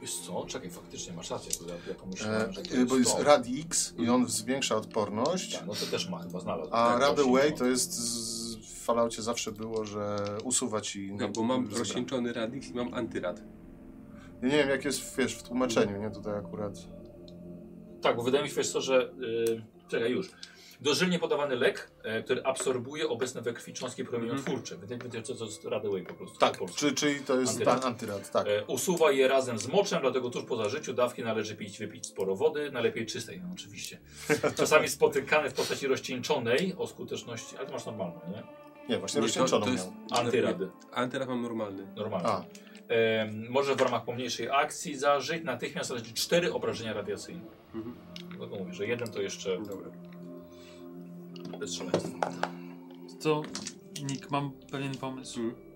[0.00, 0.44] wiesz co?
[0.46, 3.22] Czekaj, faktycznie masz rację, bo ja, ja pomyślałem, E, że to e, bo jest to.
[3.22, 5.54] Radix i on zwiększa odporność.
[5.58, 6.70] Tak, no to też ma chyba znalazł.
[6.74, 7.92] A Tak, Radaway właśnie, to jest.
[7.92, 11.12] Z, w Falloutie zawsze było, że usuwa ci.
[11.12, 11.78] No bo mam zebrane.
[11.78, 13.40] rozcieńczony radix i mam antyrad.
[14.42, 16.10] Ja nie wiem, jak jest wiesz, w tłumaczeniu, nie?
[16.10, 16.74] Tutaj akurat.
[18.02, 19.12] Tak, bo wydaje mi się, wiesz co, że...
[19.18, 20.28] Yy, czekaj, już.
[20.80, 24.76] Dożylnie podawany lek, e, który absorbuje obecne we krwi cząstki promieniotwórcze.
[24.76, 26.38] Wydaje mi się, że to jest Radaway po prostu.
[26.38, 26.78] Tak, po polsku.
[26.78, 27.84] czy, czyli to jest Antyrad.
[27.84, 28.46] antyrad, antyrad tak.
[28.46, 32.36] E, usuwa je razem z moczem, dlatego tuż po zażyciu dawki należy pić, wypić sporo
[32.36, 33.98] wody, najlepiej czystej, no oczywiście.
[34.56, 38.42] Czasami spotykany w postaci rozcieńczonej o skuteczności, ale to masz normalną, nie?
[38.88, 40.20] Nie, właśnie Nie, rozcieńczoną to jest, miał.
[40.20, 40.70] Antyrady.
[40.92, 41.86] Antyrad mam normalny.
[41.96, 42.28] Normalnie.
[42.28, 42.44] A,
[43.50, 47.46] może w ramach pomniejszej akcji zażyć natychmiast cztery obrażenia radiacyjne.
[47.74, 47.96] Mhm.
[48.36, 49.58] Dlatego mówię, że jeden to jeszcze...
[49.58, 49.90] Dobra.
[51.58, 52.30] bez szaleństwa.
[53.22, 53.42] To,
[54.02, 55.40] Nick, mam pewien pomysł.
[55.40, 55.68] Mm.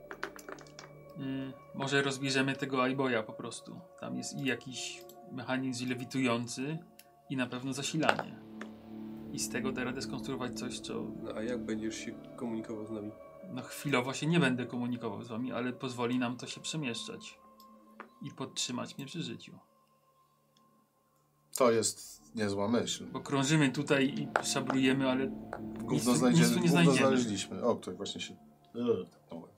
[1.18, 3.80] Mm, może rozbierzemy tego iBoya po prostu.
[4.00, 6.78] Tam jest i jakiś mechanizm lewitujący
[7.30, 8.38] i na pewno zasilanie.
[9.32, 12.90] I z tego da radę skonstruować coś, co No a jak będziesz się komunikował z
[12.90, 13.10] nami?
[13.52, 17.38] No chwilowo się nie będę komunikował z wami, ale pozwoli nam to się przemieszczać
[18.22, 19.58] i podtrzymać mnie przy życiu.
[21.56, 23.06] To jest niezła myśl.
[23.12, 25.26] Bo krążymy tutaj i szabrujemy, ale
[25.78, 26.96] Gówno, nic, znajdzie, nic tu nie gówno znajdziemy.
[26.98, 27.64] znaleźliśmy.
[27.64, 28.36] O, tutaj właśnie się...
[29.12, 29.52] Tapnąłem.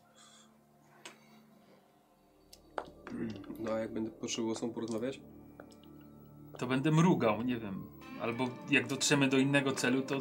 [3.58, 5.20] No a jak będę potrzebował z tobą porozmawiać?
[6.58, 7.86] To będę mrugał, nie wiem.
[8.24, 10.18] Albo jak dotrzemy do innego celu, to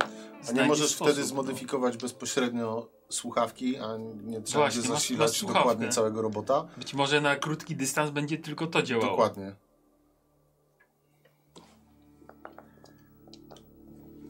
[0.50, 1.28] A nie możesz sposób, wtedy no.
[1.28, 6.68] zmodyfikować bezpośrednio słuchawki, a nie trzeba Właśnie, będzie zasilać masz dokładnie całego robota?
[6.78, 9.12] Być może na krótki dystans będzie tylko to działało.
[9.12, 9.56] Dokładnie.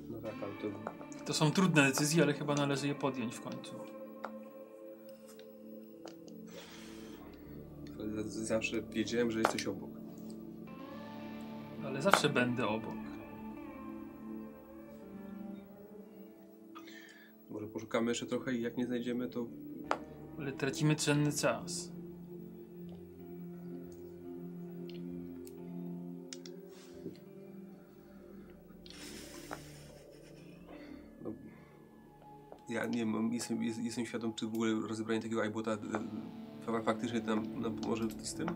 [0.09, 0.33] No tak,
[1.25, 1.33] to...
[1.33, 3.75] Są trudne decyzje, ale chyba należy je podjąć w końcu.
[8.25, 9.89] zawsze wiedziałem, że jesteś obok.
[11.85, 13.02] Ale zawsze będę obok.
[17.53, 19.47] Może poszukamy jeszcze trochę i jak nie znajdziemy, to
[20.39, 21.91] Ale tracimy cenny czas.
[32.69, 35.77] ja nie wiem, jestem, jest- jestem świadom, czy w ogóle rozebranie takiego iBota e,
[36.65, 38.47] fa- faktycznie nam, nam pomoże z tym?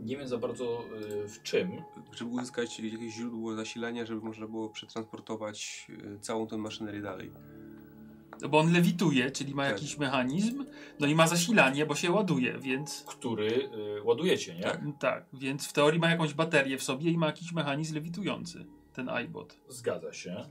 [0.00, 0.84] Nie wiem za bardzo
[1.24, 1.70] y, w czym.
[2.12, 7.32] Żeby uzyskać jakieś źródło zasilania, żeby można było przetransportować e, całą tę maszynerię dalej.
[8.42, 9.72] No bo on lewituje, czyli ma Tak.
[9.72, 10.64] jakiś mechanizm,
[11.00, 14.62] no i ma zasilanie, bo się ładuje, więc który y, ładujecie, nie?
[14.62, 14.80] Tak.
[15.00, 19.08] tak, więc w teorii ma jakąś baterię w sobie i ma jakiś mechanizm lewitujący, ten
[19.08, 19.56] iBot.
[19.68, 20.44] Zgadza się.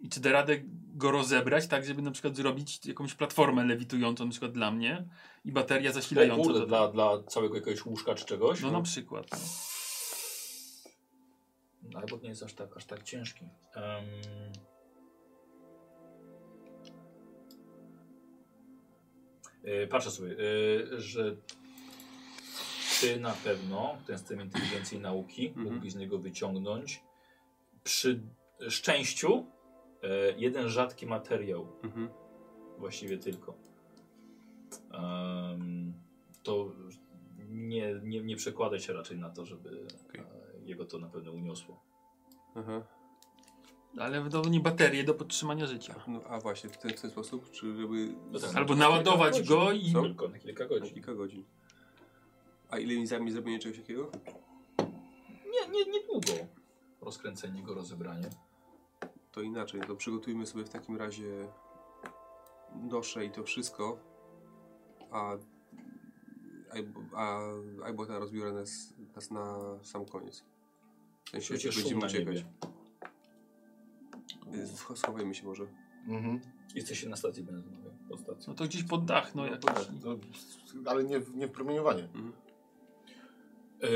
[0.00, 0.60] I czy da radę
[0.94, 5.04] go rozebrać, tak żeby na przykład zrobić jakąś platformę lewitującą na przykład dla mnie
[5.44, 6.42] i bateria zasilająca.
[6.42, 8.60] kurde, dla, dla całego jakiegoś łóżka czy czegoś?
[8.62, 9.26] No na przykład.
[9.32, 9.38] No.
[11.82, 13.44] No, ale nie jest aż tak, aż tak ciężki.
[13.74, 14.04] Em,
[19.64, 21.36] y, Patrzę sobie, y, że
[23.00, 25.66] ty na pewno, ten system inteligencji i nauki, Mhm.
[25.66, 27.02] mógłbyś z niego wyciągnąć
[27.84, 28.20] przy
[28.68, 29.46] szczęściu
[30.02, 32.08] e, jeden rzadki materiał, Mhm.
[32.78, 33.54] właściwie tylko.
[36.42, 36.72] To
[37.48, 40.20] nie, nie, nie przekłada się raczej na to, żeby Okej.
[40.20, 40.26] e,
[40.64, 41.80] jego to na pewno uniosło.
[42.54, 42.82] Aha.
[43.98, 45.94] Ale w nie baterie do podtrzymania życia.
[46.08, 48.14] No, a właśnie, w ten, w ten sposób, czy żeby...
[48.30, 48.56] No tak.
[48.56, 49.92] Albo naładować go i...
[49.92, 50.02] Co?
[50.02, 50.94] Tylko na kilka Na godzin.
[50.94, 51.44] kilka godzin.
[52.70, 54.10] A ile mi zajmie zrobienie czegoś takiego?
[55.28, 56.46] Nie, nie, nie długo.
[57.00, 58.30] Rozkręcenie go, rozebranie.
[59.32, 61.48] To inaczej, to przygotujmy sobie w takim razie
[62.74, 63.98] nosze i to wszystko,
[65.12, 65.36] a
[67.16, 67.40] a
[67.90, 70.44] iBota rozbiorę nas, nas na sam koniec.
[71.24, 72.44] W sensie, jak szum będziemy uciekać.
[74.54, 75.66] Y, sch- Schowajmy się może.
[76.08, 76.40] Mhm.
[76.74, 78.44] Jesteście na stacji benzynowej, pod stacją.
[78.52, 79.70] No to gdzieś pod dach, no jakiś.
[80.04, 80.16] No,
[80.90, 82.02] ale nie, w- nie w promieniowanie.
[83.82, 83.88] E,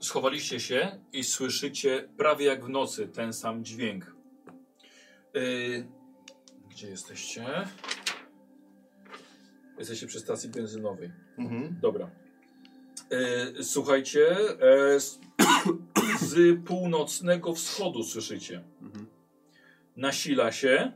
[0.00, 4.16] schowaliście się i słyszycie prawie jak w nocy ten sam dźwięk.
[5.34, 5.40] E,
[6.70, 7.68] gdzie jesteście?
[9.78, 11.10] Jesteście przy stacji benzynowej.
[11.38, 11.76] Mhm.
[11.82, 12.10] Dobra.
[13.10, 15.18] E, słuchajcie, e, z,
[16.30, 18.62] z północnego wschodu słyszycie.
[18.82, 19.06] Mhm.
[19.96, 20.92] Nasila się.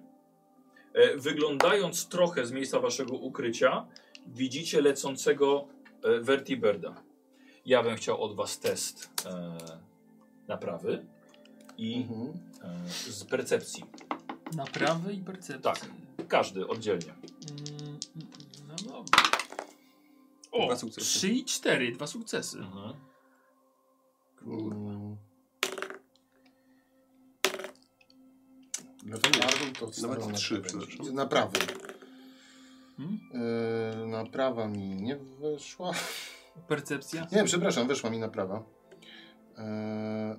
[0.95, 3.87] E, wyglądając trochę z miejsca waszego ukrycia,
[4.27, 5.69] widzicie lecącego
[6.03, 7.03] e, Vertiberda.
[7.67, 9.59] Ja bym chciał od was test e,
[10.49, 11.07] naprawy
[11.79, 12.33] i Mhm.
[12.63, 13.85] e, z percepcji.
[14.57, 15.63] Naprawy i percepcji.
[15.63, 15.81] Tak.
[16.29, 17.13] Każdy oddzielnie.
[17.13, 17.78] Mm.
[20.59, 21.07] O, Dwa sukcesy.
[21.19, 22.59] 3 i 4, dwa sukcesy.
[22.59, 22.95] Mhm.
[24.47, 25.17] Mm.
[29.07, 30.87] Lewardą to wstawiam Nawet na trzy, krawędzi.
[30.87, 31.15] przepraszam.
[31.15, 31.59] Naprawy.
[32.97, 33.19] Hmm?
[34.01, 35.93] Yy, naprawa mi nie wyszła.
[36.69, 37.27] Percepcja?
[37.33, 38.57] Nie, przepraszam, wyszła mi naprawa.
[38.57, 38.78] Yy,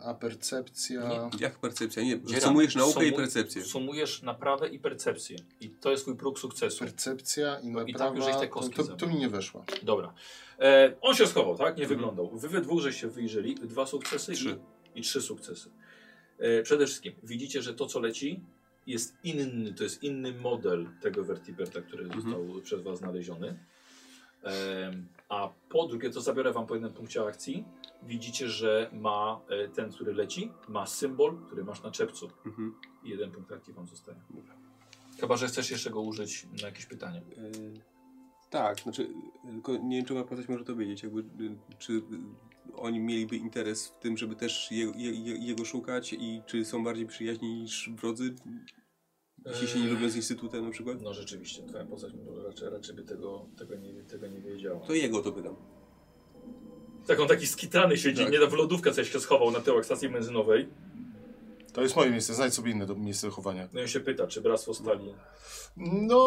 [0.05, 1.07] a percepcja.
[1.09, 1.29] Nie.
[1.39, 2.03] Jak percepcja?
[2.03, 3.63] Nie, Dziera, sumujesz naukę i sumu- percepcję.
[3.63, 5.37] Sumujesz naprawę i percepcję.
[5.61, 6.79] I to jest twój próg sukcesu.
[6.79, 8.15] Percepcja i No i tak naprawa.
[8.15, 9.63] już żeś te to, kostki to, to mi nie weszła.
[9.83, 10.13] Dobra.
[10.59, 11.77] E, on się schował, tak?
[11.77, 11.87] Nie Mhm.
[11.99, 12.37] wyglądał.
[12.37, 13.55] Wy we dwóch żeście wyjrzeli.
[13.55, 14.59] Dwa sukcesy Trzy.
[14.95, 15.69] I, i trzy sukcesy.
[16.39, 18.39] E, przede wszystkim widzicie, że to co leci
[18.87, 19.73] jest inny.
[19.73, 22.21] To jest inny model tego Vertiberta, który Mhm.
[22.21, 23.59] został przez was znaleziony.
[24.43, 24.91] E,
[25.29, 27.65] a po drugie, to zabiorę wam po jednym punkcie akcji.
[28.03, 32.29] Widzicie, że ma e, ten, który leci, ma symbol, który masz na czepcu.
[32.45, 32.75] Mhm.
[33.03, 34.21] I jeden punkt akcji wam zostaje.
[35.19, 37.21] Chyba, że chcesz jeszcze go użyć na jakieś pytanie.
[37.37, 37.81] Yy,
[38.49, 39.07] tak, znaczy,
[39.43, 42.01] tylko nie wiem, czy moja postać może to wiedzieć, jakby, y, czy y,
[42.75, 46.83] oni mieliby interes w tym, żeby też je, je, je, jego szukać i czy są
[46.83, 48.35] bardziej przyjaźni niż wrodzy,
[49.45, 51.01] jeśli się nie lubią z Instytutem na przykład?
[51.01, 52.13] No rzeczywiście, twoja postać
[52.45, 54.79] raczej, raczej by tego, tego, nie, tego nie wiedziała.
[54.79, 55.55] To jego to pytam.
[57.09, 58.31] Tak, on taki skitrany siedzi, Tak.
[58.31, 60.69] nie da w lodówkę coś się schował na tyłach stacji benzynowej.
[61.73, 63.67] To jest moje miejsce, znajdź sobie inne do, miejsce chowania.
[63.73, 65.13] No i się pyta, czy bractwo stali.
[65.77, 66.19] No,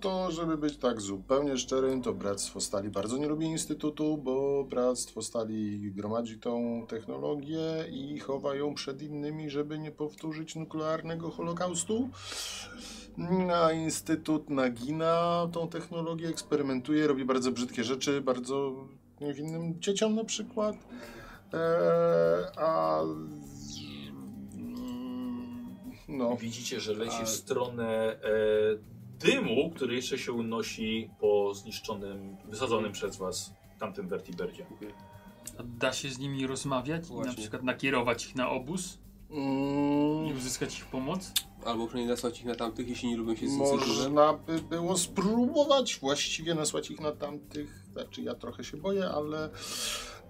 [0.00, 5.22] to żeby być tak zupełnie szczerym, to Bractwo Stali bardzo nie lubi Instytutu, bo Bractwo
[5.22, 12.08] Stali gromadzi tą technologię i chowa ją przed innymi, żeby nie powtórzyć nuklearnego holokaustu.
[13.54, 18.74] A Instytut nagina tą technologię, eksperymentuje, robi bardzo brzydkie rzeczy, bardzo
[19.20, 20.76] niewinnym dzieciom na przykład.
[21.52, 21.58] Eee,
[22.56, 23.00] a...
[26.08, 26.36] No.
[26.36, 28.18] Widzicie, że leci A- w stronę e,
[29.26, 34.66] dymu, który jeszcze się unosi po zniszczonym, wysadzonym przez was tamtym Vertiberdzie.
[35.58, 37.34] A Da się z nimi rozmawiać i na Właśnie.
[37.36, 38.98] przykład nakierować ich na obóz
[39.30, 41.32] i Mm, uzyskać ich pomoc?
[41.64, 43.52] Albo przynajmniej nasłać ich na tamtych, jeśli nie lubią się z.
[43.52, 47.84] Można by było spróbować właściwie nasłać ich na tamtych.
[47.92, 49.50] Znaczy, ja trochę się boję, ale,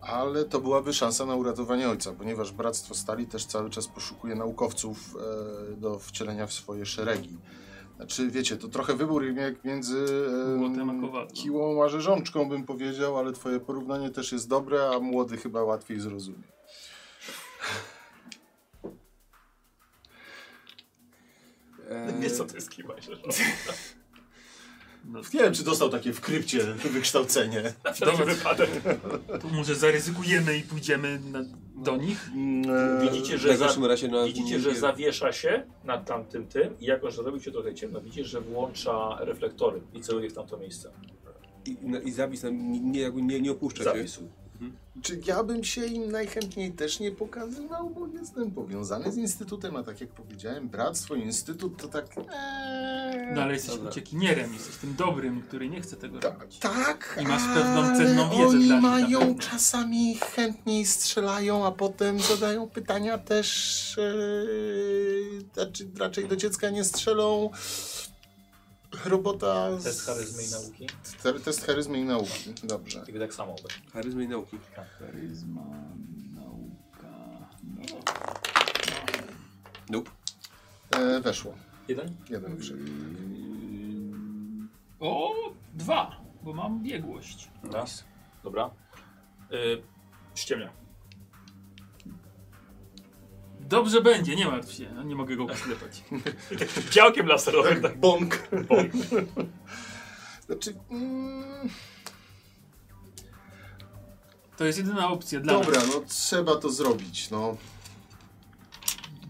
[0.01, 5.17] ale to byłaby szansa na uratowanie ojca, ponieważ Bractwo Stali też cały czas poszukuje naukowców
[5.73, 7.39] e, do wcielenia w swoje szeregi.
[7.97, 10.07] Znaczy, wiecie, to trochę wybór jak między
[11.25, 15.63] e, kiłą a rzeżączką, bym powiedział, ale twoje porównanie też jest dobre, a młody chyba
[15.63, 16.58] łatwiej zrozumie.
[21.91, 23.13] Eee, Nie co to jest kiwa się.
[25.05, 27.73] No, Nie wiem, czy dostał takie w krypcie wykształcenie.
[28.01, 28.25] Dobra.
[28.25, 28.71] wypadek.
[29.43, 31.45] to może zaryzykujemy i pójdziemy na,
[31.77, 32.29] do nich?
[32.35, 34.25] Mm, e, Widzicie, że, za, najgorszym razie na...
[34.25, 38.25] widzicie, że zawiesza się nad tamtym tym i jako, że robi się trochę ciemno, widzicie,
[38.25, 40.91] że włącza reflektory i celuje w tamto miejsce.
[41.67, 43.91] I, na- I zapis nam nie, nie, nie, opuszcza się.
[43.91, 44.29] Zapisu.
[45.03, 49.83] Czy ja bym się im najchętniej też nie pokazywał, bo jestem powiązany z Instytutem, a
[49.83, 52.07] tak jak powiedziałem, Bractwo, Instytut to tak...
[52.19, 53.91] Eee, No ale jesteś Dobra.
[53.91, 56.59] uciekinierem, jesteś tym dobrym, który nie chce tego tak, robić.
[56.59, 59.35] tak, I masz pewną ale cenną wiedzę oni dla mają pewno.
[59.43, 63.99] czasami chętniej strzelają, a potem zadają pytania też...
[63.99, 67.51] Eee, znaczy, raczej do dziecka nie strzelą.
[69.05, 69.79] Robota...
[69.81, 70.87] z- Test charyzmy i nauki.
[71.23, 73.05] Te- Test charyzmy i nauki, dobrze.
[73.09, 73.57] I tak samo.
[73.93, 74.59] Charyzmy i nauki.
[74.99, 75.65] Charyzma,
[76.35, 77.09] nauka...
[77.65, 77.97] No.
[79.91, 80.11] Nope.
[80.91, 81.55] E, weszło.
[81.89, 82.17] Jeden?
[82.31, 82.85] Jeden wszedł.
[85.01, 85.35] O,
[85.75, 87.51] dwa, bo mam biegłość.
[87.73, 88.05] Raz.
[88.45, 88.71] Dobra.
[89.53, 89.83] Y,
[90.35, 90.73] ściemnia.
[93.69, 96.03] Dobrze będzie, nie martw się, no, nie mogę go poślepać.
[96.91, 97.83] Działkiem laserowym.
[97.83, 97.99] Tak.
[98.01, 98.49] Bąk.
[98.69, 98.93] Bąk.
[100.47, 100.75] Znaczy...
[100.91, 101.69] Mm,
[104.57, 105.89] To jest jedyna opcja dla Dobra, nas.
[105.95, 107.57] no trzeba to zrobić, no.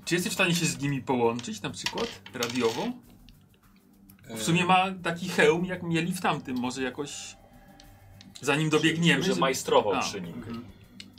[0.05, 2.87] Czy jesteś w stanie się z nimi połączyć, na przykład radiowo?
[4.37, 7.37] W sumie ma taki hełm, jak mieli w tamtym, może jakoś...
[8.41, 10.65] Zanim dobiegniemy, Że że- majstrował A, przy nim.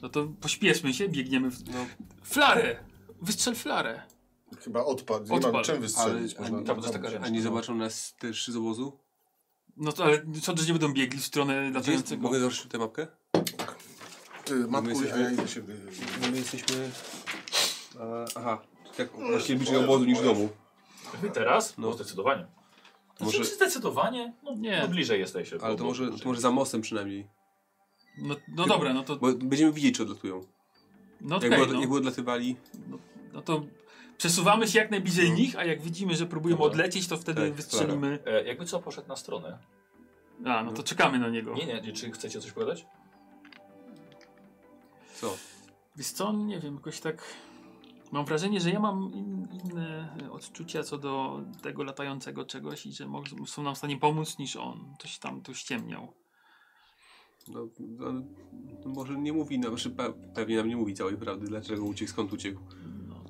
[0.01, 1.69] no to pośpieszmy się, biegniemy w...
[1.69, 1.85] No,
[2.23, 2.79] Flarę!
[3.21, 4.01] Wystrzel flarę.
[4.63, 5.25] Chyba odpadł.
[5.29, 5.53] Nie Odpadł.
[5.53, 6.35] mam czym wystrzelić.
[6.35, 7.25] Ale- Można a- tam to jest taka wziąć.
[7.25, 8.99] a nie zobaczą nas też z obozu?
[9.77, 12.21] No to ale co, że nie będą biegli w stronę latającego...
[12.23, 13.07] mogę zobaczyć tę mapkę?
[14.45, 15.61] Ty, mapkuj, jesteśmy- a ja idę się...
[15.61, 15.75] wy-
[16.21, 16.89] No my jesteśmy...
[17.99, 18.61] A, aha,
[18.97, 20.49] tak właściwie bliżej obozu niż domu.
[21.21, 21.77] Wy teraz?
[21.77, 21.87] No.
[21.87, 22.47] No zdecydowanie.
[23.17, 23.49] To Może- może...
[23.55, 24.33] Zdecydowanie?
[24.43, 24.79] No, Nie.
[24.81, 25.57] no bliżej jesteście.
[25.61, 27.27] Ale to może, to może za mostem przynajmniej.
[28.17, 29.15] No, no dobra, no to...
[29.15, 30.45] Bo będziemy widzieć, czy odlatują.
[31.21, 31.81] No Jak, okej, by, no.
[31.81, 32.55] jak odlatywali,
[32.89, 32.97] no
[33.45, 33.61] to
[34.17, 35.35] przesuwamy się jak najbliżej No.
[35.35, 36.71] nich, a jak widzimy, że próbują Dobra.
[36.71, 38.19] odlecieć, to wtedy Tak, wystrzelimy...
[38.25, 39.57] E, jakby co poszedł na stronę.
[40.45, 41.53] A, no to czekamy na niego.
[41.53, 42.85] Nie, nie, czy chcecie coś powiedzieć?
[45.19, 45.37] co?
[45.95, 47.23] Wiesz co, nie wiem, jakoś tak...
[48.11, 53.09] Mam wrażenie, że ja mam in, inne odczucia co do tego latającego czegoś i że
[53.45, 54.95] są nam w stanie pomóc niż on.
[54.99, 56.13] Coś tam tu ściemniał.
[57.47, 58.11] No, no,
[58.85, 62.11] no może nie mówi nam, znaczy pe, pewnie nam nie mówi całej prawdy, dlaczego uciekł,
[62.11, 62.61] skąd uciekł.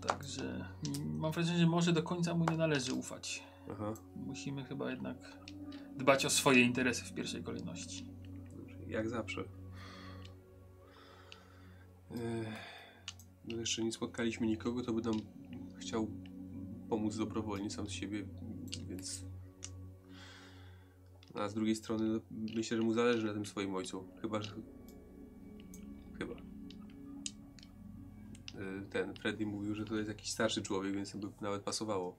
[0.09, 0.65] Także
[1.05, 3.43] mam wrażenie, że może do końca mu nie należy ufać.
[3.71, 3.93] Aha.
[4.15, 5.17] Musimy chyba jednak
[5.97, 8.05] dbać o swoje interesy w pierwszej kolejności.
[8.87, 9.43] Jak zawsze.
[12.11, 12.47] Ech,
[13.45, 15.15] no jeszcze nie spotkaliśmy nikogo, to by nam
[15.77, 16.07] chciał
[16.89, 18.25] pomóc dobrowolnie sam z siebie,
[18.87, 19.25] więc...
[21.33, 22.19] A z drugiej strony no,
[22.55, 24.07] myślę, że mu zależy na tym swoim ojcu.
[24.21, 24.51] Chyba, że...
[28.59, 32.15] Y, ten Freddy mówił, że to jest jakiś starszy człowiek, więc to by nawet pasowało.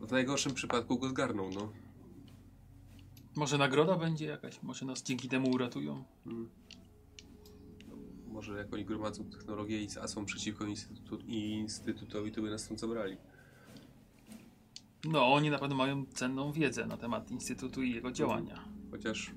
[0.00, 1.72] No w najgorszym przypadku go zgarnął, no.
[3.36, 4.62] Może nagroda będzie jakaś?
[4.62, 6.04] Może nas dzięki temu uratują?
[6.24, 6.48] Hmm.
[8.26, 13.16] Może jak oni gromadzą technologię i są przeciwko instytutu instytutowi, to by nas stąd zabrali.
[15.04, 18.64] No, oni na pewno mają cenną wiedzę na temat Instytutu i jego działania.
[18.90, 19.32] Chociaż,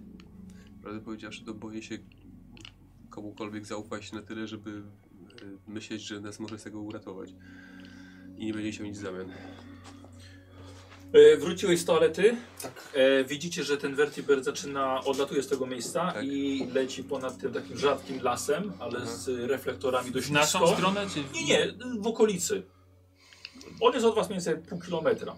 [0.81, 1.97] prawdę powiedziawszy, to boję się
[3.21, 4.83] komukolwiek zaufać na tyle, żeby y,
[5.67, 7.29] myśleć, że nas może z tego uratować.
[8.37, 9.31] I nie będzie się nic w zamian.
[11.13, 12.37] E, wróciłeś z toalety.
[12.61, 12.83] Tak.
[12.93, 16.25] E, widzicie, że ten vertibird zaczyna, odlatuje z tego miejsca Tak.
[16.25, 19.17] i leci ponad tym takim rzadkim lasem, ale Mhm.
[19.17, 20.75] z reflektorami dość W naszą nisko.
[20.75, 21.23] stronę, czy...
[21.23, 22.63] w- Nie, nie, w okolicy.
[23.81, 25.35] On jest od was mniej więcej pół kilometra.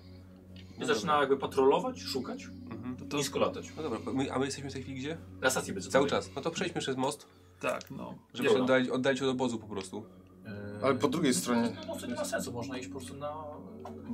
[0.57, 1.19] I No zaczyna dobra.
[1.19, 2.95] jakby patrolować, szukać, Mhm.
[2.97, 3.65] To, to, nisko latać.
[3.77, 5.17] No dobra, my, a my jesteśmy w tej chwili gdzie?
[5.41, 6.09] Na stacji benzynowej.
[6.09, 6.29] Cały czas.
[6.35, 7.25] No to przejdźmy przez most,
[7.59, 8.15] tak, no.
[8.33, 10.05] żeby się oddalić, oddalić od obozu po prostu.
[10.45, 11.77] E, Ale po drugiej stronie.
[11.87, 13.29] No to nie ma sensu, można iść po prostu na...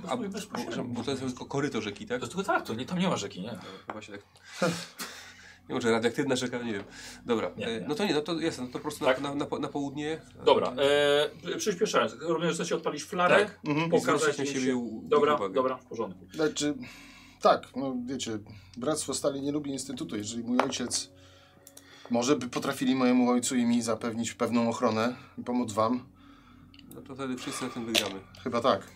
[0.07, 0.83] A, A, bo, bezpośrednio.
[0.83, 2.19] bo to jest tylko koryto rzeki, tak?
[2.19, 3.51] To jest tylko tak, to nie, tam nie ma rzeki, nie?
[3.87, 4.17] No, Właśnie
[4.59, 4.71] tak.
[5.69, 6.83] Nie może radioaktywna rzeka, nie wiem.
[7.25, 7.87] Dobra, Nie, e, nie.
[7.87, 9.21] no to nie, no to jest, no to po prostu Tak?
[9.21, 10.21] na, na, na, południe.
[10.45, 10.73] Dobra,
[11.53, 12.13] e, przyspieszając.
[12.13, 13.59] Rozumiem, że chcecie odpalić flarę, Tak.
[13.67, 13.89] Mhm.
[13.89, 14.75] Pokazać im siebie się...
[14.75, 15.53] u- Dobra, uwagę.
[15.53, 16.25] dobra, w porządku.
[16.33, 16.73] Znaczy,
[17.41, 18.39] tak, no wiecie,
[18.77, 20.17] Bractwo Stali nie lubi Instytutu.
[20.17, 21.11] Jeżeli mój ojciec
[22.09, 26.05] może by potrafili mojemu ojcu i mi zapewnić pewną ochronę i pomóc wam,
[26.95, 28.15] No to wtedy wszyscy na tym wygramy.
[28.43, 28.87] chyba tak.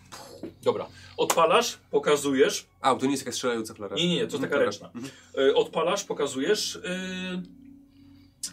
[0.62, 2.66] Dobra, odpalasz, pokazujesz.
[2.80, 3.96] A, to nie jest jakaś strzelająca flara.
[3.96, 4.64] Nie, nie, nie, to Mhm, taka dobra.
[4.64, 4.90] ręczna.
[4.94, 5.12] Mhm.
[5.56, 6.80] Odpalasz, pokazujesz y,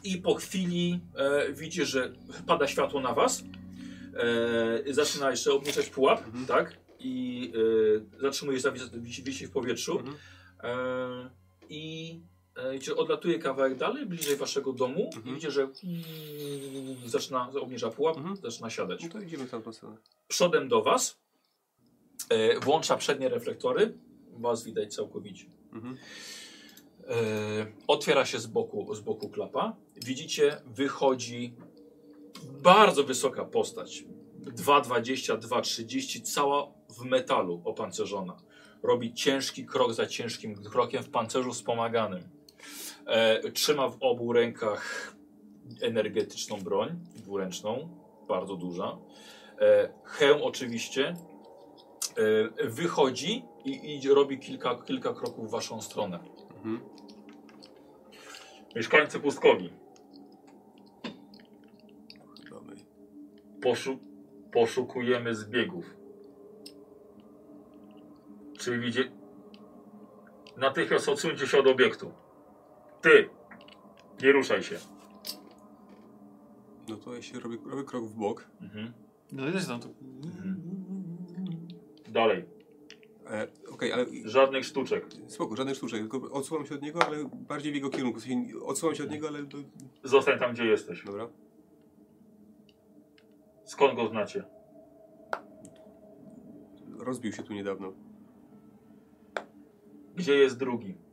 [0.03, 2.13] i po chwili e, widzisz, że
[2.47, 3.43] pada światło na was.
[4.87, 6.45] E, zaczyna jeszcze obniżać pułap, Mhm.
[6.45, 6.77] tak?
[6.99, 7.51] I
[8.17, 9.99] e, zatrzymuje się, wisi, wisi w powietrzu.
[9.99, 10.15] Mhm.
[10.63, 11.29] E,
[11.69, 12.19] I
[12.57, 15.05] e, widzicie, odlatuje kawałek dalej, bliżej waszego domu.
[15.05, 15.25] Mhm.
[15.27, 15.67] I widzicie, że
[17.05, 18.35] zaczyna, obniża pułap, Mhm.
[18.35, 19.03] zaczyna siadać.
[19.03, 19.97] No to idziemy w tamtą stronę.
[20.27, 21.19] Przodem do was
[22.29, 23.93] e, włącza przednie reflektory.
[24.39, 25.45] Was widać całkowicie.
[25.73, 25.97] Mhm.
[27.07, 27.15] E,
[27.87, 29.75] otwiera się z boku, z boku klapa.
[29.95, 31.53] Widzicie, wychodzi
[32.61, 34.03] bardzo wysoka postać.
[34.45, 38.37] 2,20, 2,30, cała w metalu opancerzona.
[38.83, 42.36] Robi ciężki krok za ciężkim krokiem w pancerzu wspomaganym.
[43.07, 45.13] E, trzyma w obu rękach
[45.81, 47.89] energetyczną broń, dwuręczną,
[48.27, 48.97] bardzo duża.
[49.61, 51.15] E, hełm oczywiście.
[52.59, 56.19] E, wychodzi i, i robi kilka, kilka kroków w waszą stronę.
[56.55, 56.79] Mhm.
[58.75, 59.73] Mieszkańcy pustkowi,
[62.49, 62.75] Chyba my.
[63.61, 63.99] poszu
[64.51, 65.85] poszukujemy zbiegów.
[68.59, 69.11] Czy widzicie?
[70.57, 72.11] Natychmiast odsuńcie się od obiektu.
[73.07, 73.29] Ty!
[74.21, 74.75] Nie ruszaj się.
[76.89, 78.47] No to ja się robię, robię krok w bok.
[78.61, 78.93] Mhm.
[79.31, 79.87] No też tam to...
[82.09, 82.45] Dalej.
[83.29, 85.05] E, Okej, ale Żadnych sztuczek.
[85.27, 88.19] spoko, żadnych sztuczek, tylko odsuwam się od niego, ale bardziej w jego kierunku.
[88.19, 89.43] W sensie Odsuwam się od niego, ale...
[89.43, 89.57] Do...
[90.03, 91.05] Zostań tam, gdzie jesteś.
[91.05, 91.29] Dobra.
[93.65, 94.43] Skąd go znacie?
[96.97, 97.93] Rozbił się tu niedawno.
[100.15, 101.06] Gdzie jest drugi?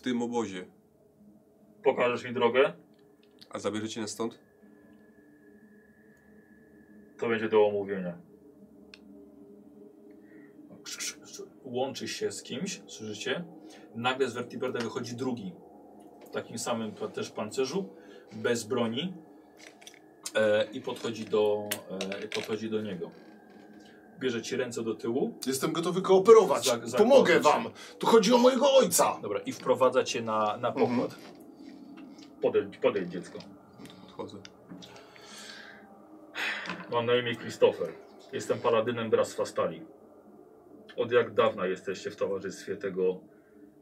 [0.00, 0.66] W, tym obozie.
[1.84, 2.72] Pokażesz mi drogę?
[3.50, 4.38] A zabierzecie nas stąd?
[7.18, 8.18] To będzie do omówienia.
[11.64, 13.44] Łączy się z kimś, słyszycie?
[13.94, 15.52] Nagle z Vertiberda wychodzi drugi.
[16.26, 17.88] W takim samym też pancerzu,
[18.32, 19.14] bez broni.
[20.34, 21.68] E, I podchodzi do,
[22.22, 23.10] e, podchodzi do niego.
[24.20, 25.38] Bierze ci ręce do tyłu.
[25.46, 26.66] Jestem gotowy kooperować.
[26.66, 27.64] Za- za- Pomogę za- wam.
[27.98, 29.18] Tu chodzi o mojego ojca.
[29.22, 31.14] Dobra, i wprowadza cię na, na pokład.
[32.42, 33.38] Podejdź, podejdź dziecko.
[34.06, 34.36] Odchodzę.
[36.92, 37.92] Mam na imię Christopher.
[38.32, 39.82] Jestem paladynem Bractwa Stali.
[40.96, 43.20] Od jak dawna jesteście w towarzystwie tego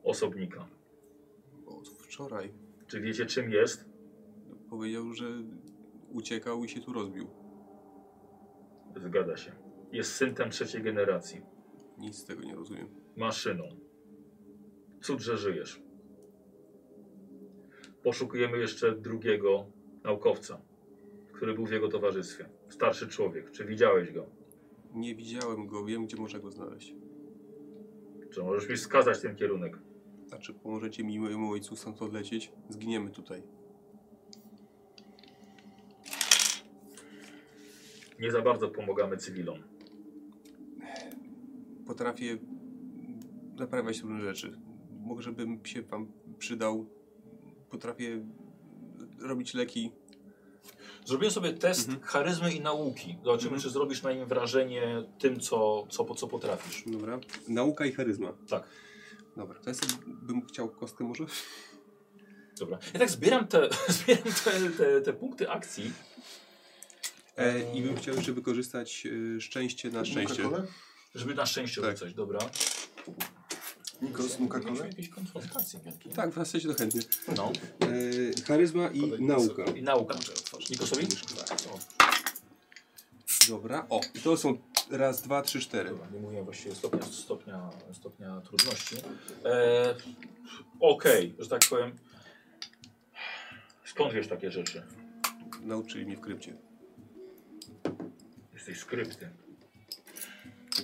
[0.05, 0.67] osobnika?
[1.67, 2.52] Od wczoraj.
[2.86, 3.84] Czy wiecie czym jest?
[4.70, 5.25] Powiedział, że
[6.12, 7.26] uciekał i się tu rozbił.
[8.97, 9.52] Zgadza się.
[9.92, 11.42] Jest syntem trzeciej generacji.
[11.99, 12.89] Nic z tego nie rozumiem.
[13.17, 13.65] Maszyną.
[15.02, 15.83] Cud, że żyjesz.
[18.02, 19.67] Poszukujemy jeszcze drugiego
[20.05, 20.60] naukowca,
[21.33, 22.49] który był w jego towarzystwie.
[22.68, 23.50] Starszy człowiek.
[23.50, 24.26] Czy widziałeś go?
[24.94, 26.94] Nie widziałem go, wiem gdzie można go znaleźć.
[28.31, 29.78] Czy możesz mi wskazać ten kierunek?
[30.33, 32.52] A czy pomożecie mi i mojemu ojcu stąd odlecieć?
[32.68, 33.42] Zginiemy tutaj.
[38.20, 39.78] Nie za bardzo pomagamy cywilom.
[41.89, 42.39] Potrafię
[43.57, 44.58] naprawiać różne rzeczy.
[45.00, 46.86] Może bym się wam przydał.
[47.70, 48.26] Potrafię
[49.20, 49.92] robić leki.
[51.05, 52.07] Zrobiłem sobie test Mhm.
[52.07, 53.17] charyzmy i nauki.
[53.25, 53.60] Zobaczymy, Mhm.
[53.62, 56.84] czy zrobisz na nim wrażenie tym, co, co, po- co potrafisz.
[56.86, 57.20] Dobra.
[57.49, 58.33] Nauka i charyzma.
[58.49, 58.68] Tak.
[59.36, 61.25] Dobra, to ja sobie bym chciał kostkę może?
[62.58, 62.78] Dobra.
[62.94, 65.92] Ja tak zbieram te, zbieram te, te, te punkty akcji.
[67.36, 70.42] E, I bym chciał jeszcze wykorzystać e, szczęście na szczęście.
[70.42, 70.67] Nuka-Colę?
[71.15, 71.91] Żeby na szczęście Tak.
[71.91, 72.39] rzucać, dobra.
[74.03, 74.87] Nikos, Mieliśmy Nuka-Colę?
[74.87, 76.11] jakieś konfrontacje wielkie.
[76.11, 77.01] Tak, w zasadzie to chętnie.
[77.37, 77.53] No.
[77.81, 79.65] E, charyzma i Podaj nauka.
[79.65, 80.15] I nauka.
[80.70, 81.07] Nikosowi?
[81.09, 81.59] Tak.
[83.49, 84.59] Dobra, o, i to są
[84.91, 85.91] raz, dwa, trzy, cztery.
[85.91, 88.97] Dobra, nie mówiłem właściwie stopnia, stopnia, stopnia trudności.
[89.45, 89.95] E,
[90.81, 91.93] Okej, że tak powiem.
[93.85, 94.83] Skąd wiesz takie rzeczy?
[95.62, 96.57] Nauczyli mnie w krypcie.
[98.55, 99.31] Jesteś skrypty.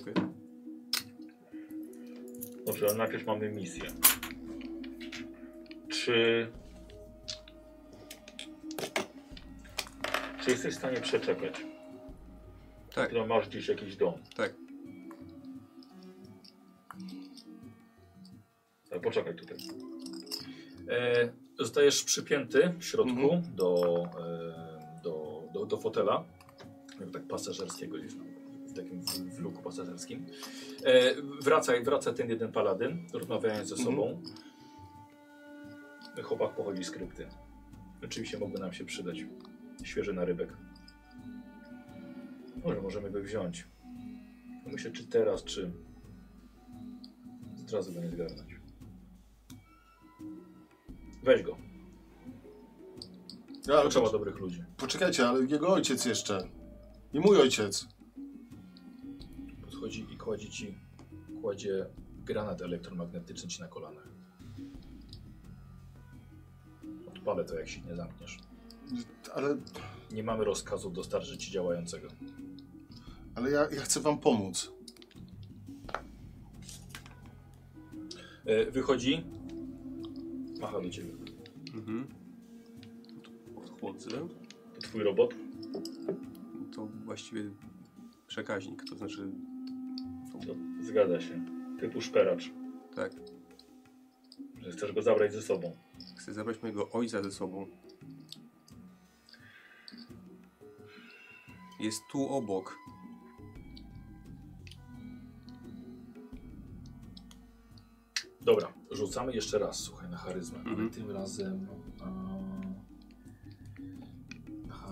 [0.01, 0.13] Okej.
[2.65, 3.83] Dobrze, ale najpierw mamy misję.
[5.89, 6.47] Czy...
[10.43, 11.65] Czy jesteś w stanie przeczekać?
[12.95, 14.13] Tak, Że masz gdzieś jakiś dom?
[14.35, 14.53] tak.
[18.91, 19.57] Ale poczekaj tutaj.
[20.89, 23.55] E, zostajesz przypięty w środku Mhm.
[23.55, 26.23] do, e, do, do, do fotela.
[26.99, 28.34] Jakby tak pasażerskiego gdzieś tam.
[28.75, 30.25] W takim w, w luku pasażerskim.
[30.83, 33.91] E, wraca, wraca ten jeden paladyn, rozmawiając ze Mhm.
[33.95, 34.21] sobą.
[36.23, 37.27] Chłopak pochodzi z krypty.
[38.03, 39.17] Oczywiście mogły nam się przydać.
[39.83, 40.57] Świeży narybek.
[42.63, 43.67] Może możemy go wziąć.
[44.65, 45.71] Myślę, czy teraz, czy
[47.63, 48.55] od razu go nie zgarnąć.
[51.23, 51.57] Weź go.
[53.67, 54.63] Ja, ale To trzeba dobrych ludzi.
[54.77, 56.47] Poczekajcie, ale jego ojciec jeszcze.
[57.13, 57.94] I mój ojciec.
[59.85, 60.77] Podchodzi i kładzie ci,
[61.41, 61.85] kładzie
[62.25, 64.07] granat elektromagnetyczny ci na kolanach.
[67.07, 68.39] Odpalę to, jak się nie zamkniesz.
[69.33, 69.57] Ale,
[70.11, 72.07] Nie mamy rozkazu dostarczyć ci działającego.
[73.35, 74.71] ale ja, ja chcę wam pomóc.
[78.45, 79.23] E, wychodzi,
[80.59, 81.11] macha do ciebie.
[81.73, 82.07] Mhm.
[84.09, 84.29] To
[84.79, 85.33] twój robot.
[86.75, 87.51] To właściwie
[88.27, 89.31] przekaźnik, to znaczy
[90.39, 91.45] To zgadza się.
[91.79, 92.51] Typu szperacz.
[92.95, 93.11] tak.
[94.61, 95.75] Że chcesz go zabrać ze sobą.
[96.17, 97.67] Chcę zabrać mojego ojca ze sobą.
[101.79, 102.77] Jest tu obok.
[108.41, 110.57] Dobra, rzucamy jeszcze raz, słuchaj, na charyzmę.
[110.57, 110.79] Mhm.
[110.79, 111.67] Ale tym razem...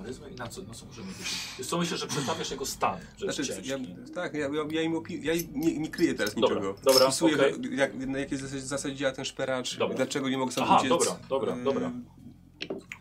[0.04, 0.62] Charyzmę i na co?
[0.64, 1.40] Na co możemy wyrzucić?
[1.58, 3.96] Wiesz co, myślę, że przedstawiasz jego stan, że jest Znaczy, ja, ciężki.
[4.16, 6.76] tak, ja, ja, ja, im opi- ja nie, nie kryję teraz Dobra, niczego.
[6.84, 7.60] dobra, Opisuję, okej.
[7.62, 9.98] go, jak, na jakiej zasadzie, zasadzie działa ten szperacz, Dobra.
[9.98, 10.90] dlaczego nie mogę sam Aha, uciec.
[10.90, 11.92] dobra, dobra, Yy, dobra.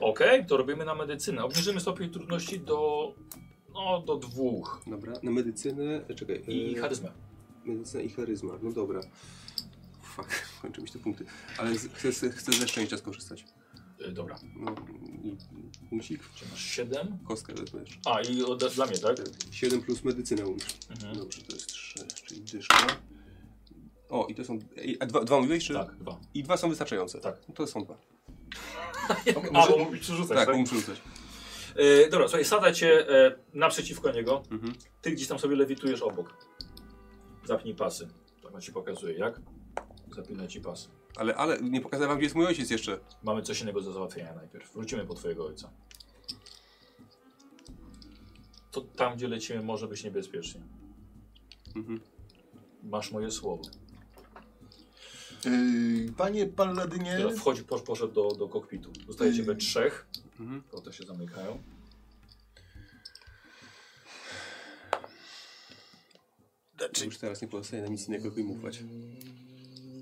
[0.00, 1.44] Okej, to robimy na medycynę.
[1.44, 3.12] Obniżymy stopień trudności do...
[3.74, 4.82] No, do dwóch.
[4.86, 6.42] Dobra, na medycynę, e, czekaj.
[6.48, 7.12] I e, charyzmę.
[7.64, 9.00] Medycyna i charyzma, no dobra.
[10.02, 10.28] Fuck,
[10.62, 11.24] kończą mi się te punkty.
[11.58, 13.44] Ale chcę, chcę ze szczęścia skorzystać.
[14.00, 14.38] Y, dobra.
[14.56, 14.74] No,
[15.90, 17.18] punkcik, Czy masz siedem?
[17.28, 17.96] kostkę wezmę jeszcze.
[18.06, 19.16] A, i od, dla mnie, tak?
[19.50, 20.76] 7 plus medycyna umiesz.
[20.90, 21.16] Mhm.
[21.16, 22.86] Dobrze, to jest 3, czyli dyszka.
[24.08, 24.58] O, i to są.
[25.00, 25.74] A dwa, dwa mówiłeś, czy?
[25.74, 26.20] Tak, dwa.
[26.34, 27.20] I dwa są wystarczające.
[27.20, 27.36] Tak.
[27.48, 27.96] No to są dwa.
[29.54, 30.56] A, bo mógł przerzucać, Tak, tak?
[30.56, 31.02] muszę rzucać.
[31.78, 34.42] Y, dobra, słuchaj, sadacie e, naprzeciwko niego.
[34.50, 34.72] Mhm.
[35.02, 36.36] Ty gdzieś tam sobie lewitujesz obok.
[37.44, 38.08] Zapnij pasy.
[38.52, 39.40] Tak ci pokazuje, jak?
[40.14, 40.88] Zapinaj ci pasy.
[41.16, 42.98] Ale, ale nie pokazałem wam, gdzie jest mój ojciec jeszcze.
[43.22, 44.72] Mamy coś innego do załatwienia najpierw.
[44.72, 45.70] Wrócimy po twojego ojca.
[48.70, 50.60] To tam, gdzie lecimy, może być niebezpiecznie.
[51.76, 52.00] Mhm.
[52.82, 53.62] Masz moje słowo.
[55.44, 58.92] Yy, panie Palladynie, Teraz wchodzi, posz, poszedł do, do kokpitu.
[59.06, 60.06] Zostajecie we trzech.
[60.40, 60.62] Mhm.
[60.84, 61.58] To się zamykają.
[66.92, 67.04] Czy...
[67.04, 68.84] Już teraz nie pozostaje nam nic innego, jak im ufać.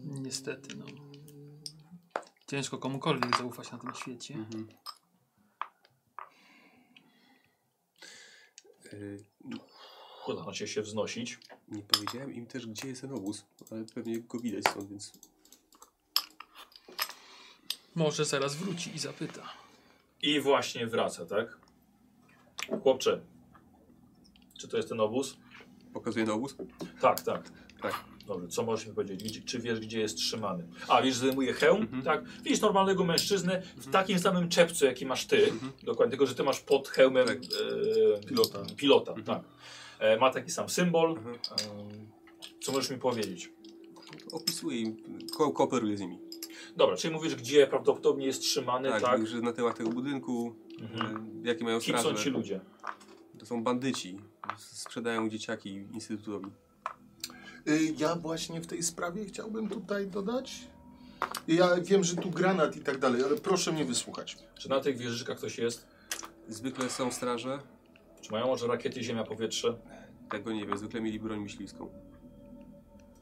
[0.05, 0.85] Niestety, no.
[2.51, 4.35] Ciężko komukolwiek zaufać na tym świecie.
[4.35, 4.69] Mhm.
[8.93, 9.19] Yy,
[10.29, 11.39] Zaczynacie się wznosić.
[11.69, 15.13] nie powiedziałem im też, gdzie jest ten obóz, ale pewnie go widać stąd, więc.
[17.95, 19.53] Może zaraz wróci i zapyta.
[20.23, 21.59] I właśnie wraca, tak?
[22.83, 23.21] Chłopcze,
[24.59, 25.37] czy to jest ten obóz?
[25.93, 26.57] Pokazuję na obóz?
[27.01, 27.51] Tak, tak.
[27.83, 28.10] Tak.
[28.31, 29.23] Dobrze, co możesz mi powiedzieć?
[29.25, 30.67] Gdzie, czy wiesz, gdzie jest trzymany?
[30.89, 31.83] A, wiesz, że zdejmuje hełm?
[31.83, 32.03] Mhm.
[32.03, 32.25] Tak.
[32.45, 35.45] Widzisz normalnego mężczyznę w takim samym czepcu, jaki masz ty.
[35.51, 35.73] Mhm.
[35.83, 37.39] Dokładnie, tylko że ty masz pod hełmem Tak.
[37.39, 38.59] e, Pilota.
[38.77, 39.27] pilota Mhm.
[39.27, 39.49] tak.
[39.99, 41.11] E, ma taki sam symbol.
[41.11, 41.35] Mhm.
[41.35, 41.39] E,
[42.63, 43.53] co możesz mi powiedzieć?
[44.33, 44.97] Opisuję im,
[45.37, 46.19] ko kooperuję z nimi.
[46.77, 49.27] Dobra, czyli mówisz, gdzie prawdopodobnie jest trzymany, Tak, tak?
[49.27, 52.25] że na tyłach tego budynku E, Jakie mają Kim są straże?
[52.25, 52.61] ci ludzie?
[53.39, 54.19] To są bandyci.
[54.59, 56.47] Sprzedają dzieciaki instytutowi.
[57.69, 60.67] Y, Ja właśnie w tej sprawie chciałbym tutaj dodać.
[61.49, 64.39] Ja wiem, że tu granat i tak dalej, ale proszę mnie wysłuchać.
[64.59, 65.87] Czy na tych wieżyczkach ktoś jest?
[66.49, 67.59] Zwykle są straże.
[68.21, 69.77] Czy mają może rakiety ziemia-powietrze?
[70.31, 70.79] Tego nie wiem.
[70.79, 71.89] Zwykle mieli broń myśliwską.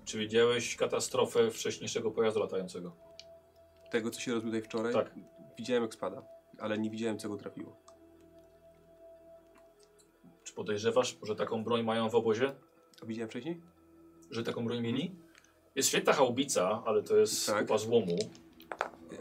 [0.05, 2.97] Czy widziałeś katastrofę wcześniejszego pojazdu latającego?
[3.91, 5.15] Tego, co się rozbił tutaj wczoraj, Tak.
[5.59, 6.23] widziałem jak spada.
[6.59, 7.77] Ale nie widziałem, co go trafiło.
[10.45, 12.55] Czy podejrzewasz, że taką broń mają w obozie?
[13.03, 13.63] A widziałem wcześniej?
[14.31, 15.15] Że taką broń mieli?
[15.75, 17.61] Jest świetna haubica, ale to jest Tak.
[17.61, 18.19] kupa złomu.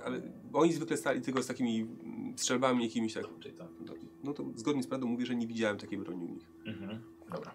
[0.06, 0.22] Ale
[0.53, 1.88] oni zwykle stali tylko z takimi
[2.36, 3.24] strzelbami jakimiś tak.
[3.40, 3.68] Czyli tak.
[3.86, 6.45] No, no to zgodnie z prawdą mówię, że nie widziałem takiej broni u nich.
[6.66, 7.02] Mhm.
[7.32, 7.52] Dobra.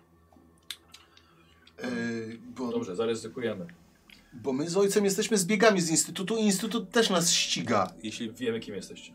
[1.84, 3.66] Y, bo, Dobrze, zaryzykujemy.
[4.32, 7.92] bo my z ojcem jesteśmy zbiegami z instytutu i instytut też nas ściga.
[8.02, 9.12] Jeśli Wiemy, kim jesteście.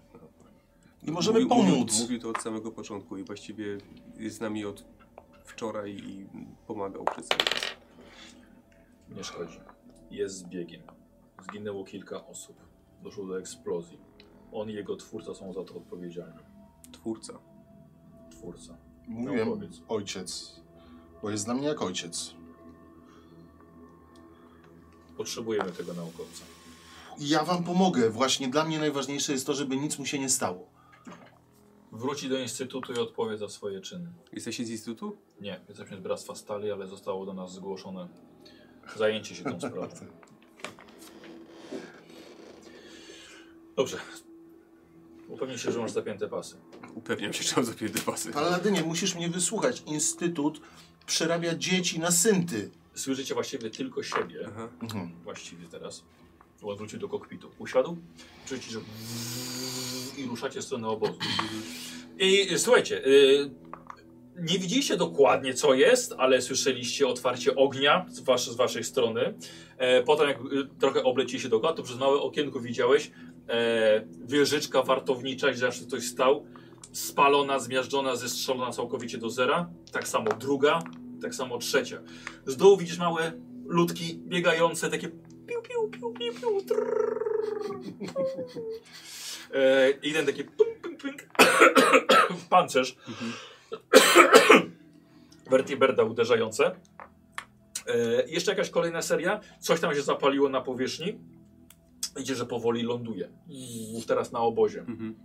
[1.03, 1.91] I możemy mówił, pomóc.
[1.91, 3.77] Mówił, mówił to od samego początku i właściwie
[4.17, 4.83] jest z nami od
[5.45, 6.25] wczoraj i
[6.67, 7.66] pomagał przez cały czas.
[9.15, 9.59] Nie szkodzi.
[10.11, 10.81] Jest zbiegiem.
[11.49, 12.55] Zginęło kilka osób.
[13.03, 13.99] Doszło do eksplozji.
[14.51, 16.39] On i jego twórca są za to odpowiedzialni.
[16.91, 17.39] Twórca.
[18.31, 18.77] Twórca.
[19.07, 19.81] Mówiłem Naukowiec.
[19.87, 20.59] ojciec,
[21.21, 22.33] bo jest dla mnie jak ojciec.
[25.17, 26.43] Potrzebujemy tego naukowca.
[27.19, 28.09] Ja wam pomogę.
[28.09, 30.67] Właśnie dla mnie najważniejsze jest to, żeby nic mu się nie stało.
[31.91, 34.13] Wróci do instytutu i odpowie za swoje czyny.
[34.33, 35.17] Jesteście z instytutu?
[35.41, 38.07] Nie, jesteśmy z Bractwa Stali, ale zostało do nas zgłoszone
[38.95, 39.87] zajęcie się tą sprawą.
[43.75, 43.97] Dobrze.
[45.27, 46.55] Upewnij się, że masz zapięte pasy.
[46.95, 48.31] Upewniam się, że mam zapięte pasy.
[48.31, 49.83] Paladynie, musisz mnie wysłuchać.
[49.85, 50.61] Instytut
[51.05, 52.69] przerabia dzieci na synty.
[52.95, 54.45] Słyszycie właściwie tylko siebie.
[54.47, 54.69] Aha.
[54.81, 55.11] Mhm.
[55.23, 56.03] Właściwie teraz.
[56.63, 57.51] On wrócił do kokpitu.
[57.59, 57.97] Usiadł,
[58.45, 58.79] czujecie, że
[60.17, 61.19] i ruszacie w stronę obozu.
[62.19, 63.49] I słuchajcie, y,
[64.37, 69.33] nie widzieliście dokładnie co jest, ale słyszeliście otwarcie ognia z, wasz, z waszej strony.
[69.77, 73.11] E, potem jak y, trochę oblecieliście dookoła, to przez małe okienko widziałeś
[73.49, 76.45] e, wieżyczka wartownicza, gdzie zawsze ktoś stał.
[76.91, 79.69] Spalona, zmiażdżona, zestrzelona całkowicie do zera.
[79.91, 80.83] Tak samo druga,
[81.21, 82.01] tak samo trzecia.
[82.45, 83.31] Z dołu widzisz małe
[83.65, 85.07] ludki biegające, takie
[85.47, 86.57] piu, piu, piu, piu, piu,
[89.53, 91.27] e, I jeden taki punk, punk, punk.
[92.49, 92.95] pancerz.
[95.51, 96.75] Vertiberda uderzające.
[97.87, 99.39] E, jeszcze jakaś kolejna seria.
[99.59, 101.19] Coś tam się zapaliło na powierzchni.
[102.19, 103.29] Idzie, że powoli ląduje.
[103.95, 104.79] Już teraz na obozie.
[104.79, 105.15] Mhm.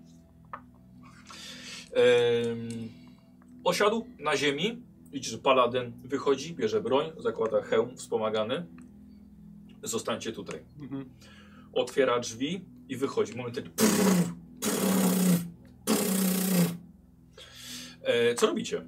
[3.64, 4.82] Osiadł na ziemi.
[5.10, 8.66] Widzisz, że paladyn wychodzi, bierze broń, zakłada hełm wspomagany.
[9.82, 10.60] Zostańcie tutaj.
[10.80, 11.10] Mhm.
[11.72, 13.36] Otwiera drzwi i wychodzi.
[13.36, 13.70] Momentalnie.
[18.12, 18.84] E, co robicie?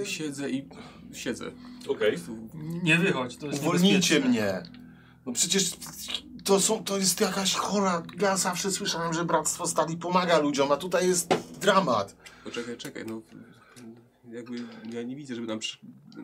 [0.00, 0.68] E, Siedzę i
[1.12, 1.50] siedzę.
[1.88, 2.18] Okej.
[2.82, 4.28] Nie wychodź, to jest Uwolnijcie niebezpieczne.
[4.30, 4.62] mnie.
[5.26, 5.70] No przecież
[6.44, 8.02] to, są, to jest jakaś chora...
[8.20, 11.28] Ja zawsze słyszałem, że Bractwo Stali pomaga ludziom, a tutaj jest
[11.60, 12.16] dramat.
[12.44, 13.22] Poczekaj, czekaj, no
[14.30, 15.78] jakby ja nie widzę, żeby tam, przy-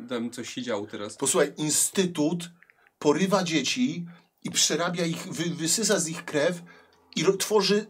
[0.08, 1.16] tam coś się działo teraz.
[1.16, 2.50] Posłuchaj, Instytut
[2.98, 4.06] porywa dzieci
[4.44, 6.62] i przerabia ich, wy, wysysa z ich krew
[7.16, 7.86] i ro, tworzy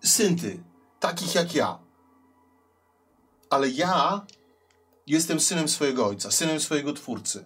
[0.00, 0.62] synty,
[1.00, 1.78] takich jak ja.
[3.50, 4.26] Ale ja
[5.06, 7.44] jestem synem swojego ojca, synem swojego twórcy.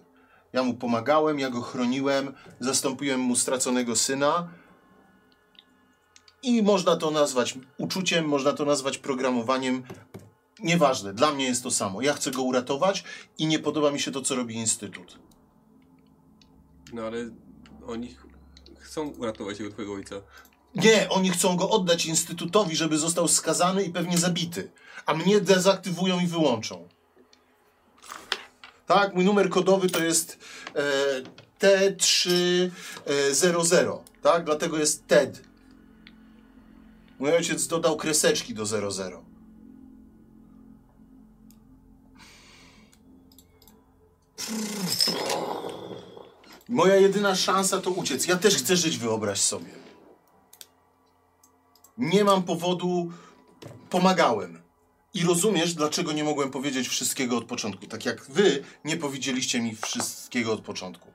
[0.53, 4.49] Ja mu pomagałem, ja go chroniłem, zastąpiłem mu straconego syna.
[6.43, 9.83] I można to nazwać uczuciem, można to nazwać programowaniem.
[10.59, 12.01] Nieważne, dla mnie jest to samo.
[12.01, 13.03] Ja chcę go uratować
[13.37, 15.19] i nie podoba mi się to, co robi Instytut.
[16.93, 17.17] No ale
[17.87, 18.25] oni ch-
[18.79, 20.15] chcą uratować tego twojego ojca.
[20.75, 24.71] Nie, oni chcą go oddać Instytutowi, żeby został skazany i pewnie zabity.
[25.05, 26.87] A mnie dezaktywują i wyłączą.
[28.85, 30.37] Tak, mój numer kodowy to jest
[30.75, 30.81] e,
[31.59, 34.45] T300, tak?
[34.45, 35.43] Dlatego jest TED.
[37.19, 39.23] Mój ojciec dodał kreseczki do 00.
[46.69, 48.27] Moja jedyna szansa to uciec.
[48.27, 49.82] Ja też chcę żyć, wyobraź sobie.
[51.97, 53.11] Nie mam powodu,
[53.89, 54.63] pomagałem.
[55.13, 57.87] I rozumiesz, dlaczego nie mogłem powiedzieć wszystkiego od początku.
[57.87, 61.13] Tak jak wy nie powiedzieliście mi wszystkiego od początku.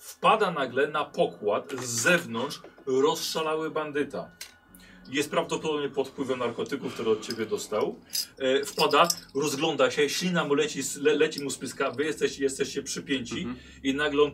[0.00, 4.30] Wpada nagle na pokład z zewnątrz rozszalały bandyta.
[5.08, 8.00] Jest prawdopodobnie pod wpływem narkotyków, które od ciebie dostał.
[8.38, 12.82] E, wpada, rozgląda się, ślina mu leci, le, leci mu z pyska, wy jesteś, jesteście
[12.82, 13.56] przypięci Mhm.
[13.82, 14.32] i nagle on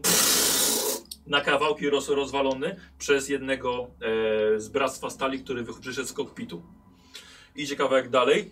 [1.27, 3.91] na kawałki roz, rozwalony przez jednego
[4.57, 6.63] e, z Bractwa Stali, który przyszedł z kokpitu.
[7.57, 8.51] Idzie kawałek dalej.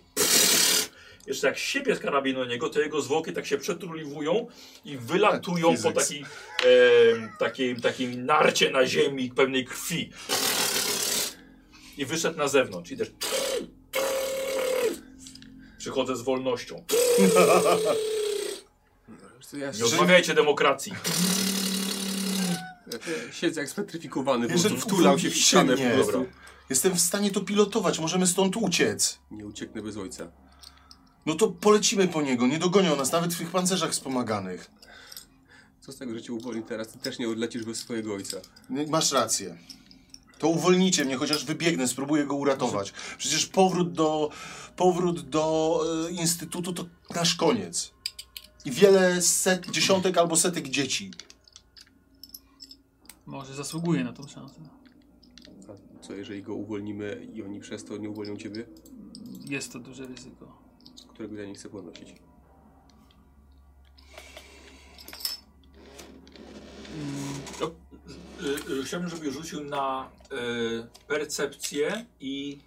[1.27, 4.47] Jeszcze jak siebie z karabinu do niego, to jego zwłoki tak się przetruliwują
[4.85, 5.95] i wylatują po Physics.
[5.95, 10.11] takiej, e, takiej, takiej narcie na ziemi pełnej krwi.
[11.97, 13.11] I wyszedł na zewnątrz i też
[15.77, 16.83] przychodzę z wolnością.
[19.79, 20.93] Nie odmawiajcie demokracji.
[22.97, 26.25] ja siedzę jak spetryfikowany, po prostu wtulam się w ścianę po prostu.
[26.69, 29.19] Jestem w stanie to pilotować, możemy stąd uciec.
[29.31, 30.31] Nie ucieknę bez ojca.
[31.25, 34.71] No to polecimy po niego, nie dogonią nas nawet w tych pancerzach wspomaganych.
[35.79, 36.87] Co z tego, że cię uwolni teraz?
[36.87, 38.37] Ty też nie odlecisz bez swojego ojca.
[38.87, 39.57] Masz rację.
[40.37, 42.93] To uwolnijcie mnie, chociaż wybiegnę, spróbuję go uratować.
[43.17, 44.29] Przecież powrót do,
[44.75, 47.91] powrót do e, instytutu to nasz koniec.
[48.65, 51.11] I wiele set, dziesiątek albo setek dzieci.
[53.25, 54.61] Może zasługuje na tą szansę.
[55.69, 58.65] A co jeżeli go uwolnimy i oni przez to nie uwolnią ciebie?
[59.45, 60.61] Jest to duże ryzyko.
[61.07, 62.15] Którego ja nie chcę podnosić.
[67.59, 67.71] To,
[68.43, 72.59] y, y, chciałbym, żebyś rzucił na y, percepcję i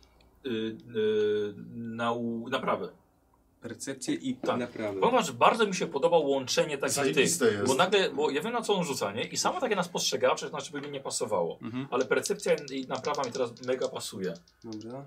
[0.46, 3.03] y, y, nau, naprawę.
[3.68, 4.58] Percepcję i Tak.
[4.60, 5.00] naprawę.
[5.00, 7.16] Ponieważ bardzo mi się podoba łączenie takich tych.
[7.16, 7.44] Jest.
[7.66, 9.24] Bo nagle, bo ja wiem na co on rzuca, nie?
[9.24, 11.58] I sama takie nas postrzegała, przecież znaczy by mi nie pasowało.
[11.62, 11.86] Mhm.
[11.90, 14.34] Ale percepcja i naprawa mi teraz mega pasuje.
[14.64, 15.06] Dobra.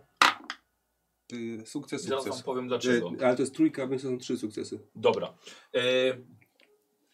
[1.34, 2.46] Y, sukces, I zaraz wam sukces.
[2.46, 3.12] powiem dlaczego.
[3.22, 4.80] Y, ale to jest trójka, więc są trzy sukcesy.
[4.96, 5.28] Dobra.
[5.74, 5.80] E,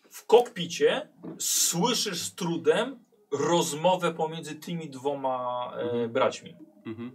[0.09, 1.07] w kokpicie
[1.39, 2.99] słyszysz z trudem
[3.31, 6.11] rozmowę pomiędzy tymi dwoma e, Mhm.
[6.11, 6.55] braćmi.
[6.85, 7.11] Mhm.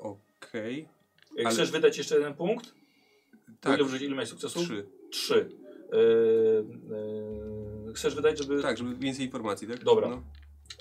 [0.00, 0.88] Okej.
[1.38, 2.74] Ale- Chcesz wydać jeszcze jeden punkt?
[3.62, 3.80] Tak.
[3.80, 4.62] Ile, ile miałeś sukcesów?
[4.62, 4.86] Trzy.
[5.10, 5.48] Trzy.
[5.92, 5.96] E,
[7.88, 8.62] e, chcesz wydać, żeby...
[8.62, 9.84] Tak, żeby więcej informacji, tak?
[9.84, 10.08] Dobra.
[10.08, 10.22] No.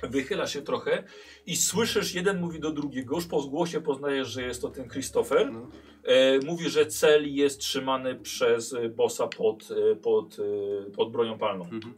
[0.10, 1.04] Wychylasz się trochę
[1.46, 5.52] i słyszysz, jeden mówi do drugiego, już po głosie poznajesz, że jest to ten Christopher.
[5.52, 5.68] No.
[6.04, 11.38] E, mówi, że cel jest trzymany przez e, bossa pod, e, pod, e, pod bronią
[11.38, 11.94] palną Mhm.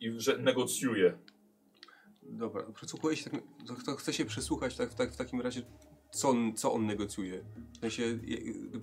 [0.00, 1.18] i że negocjuje.
[2.22, 5.62] Dobra, przesłuchuję się, tak, to, chcę się przesłuchać tak, tak, w takim razie,
[6.10, 7.44] co on, co on negocjuje.
[7.72, 8.18] W sensie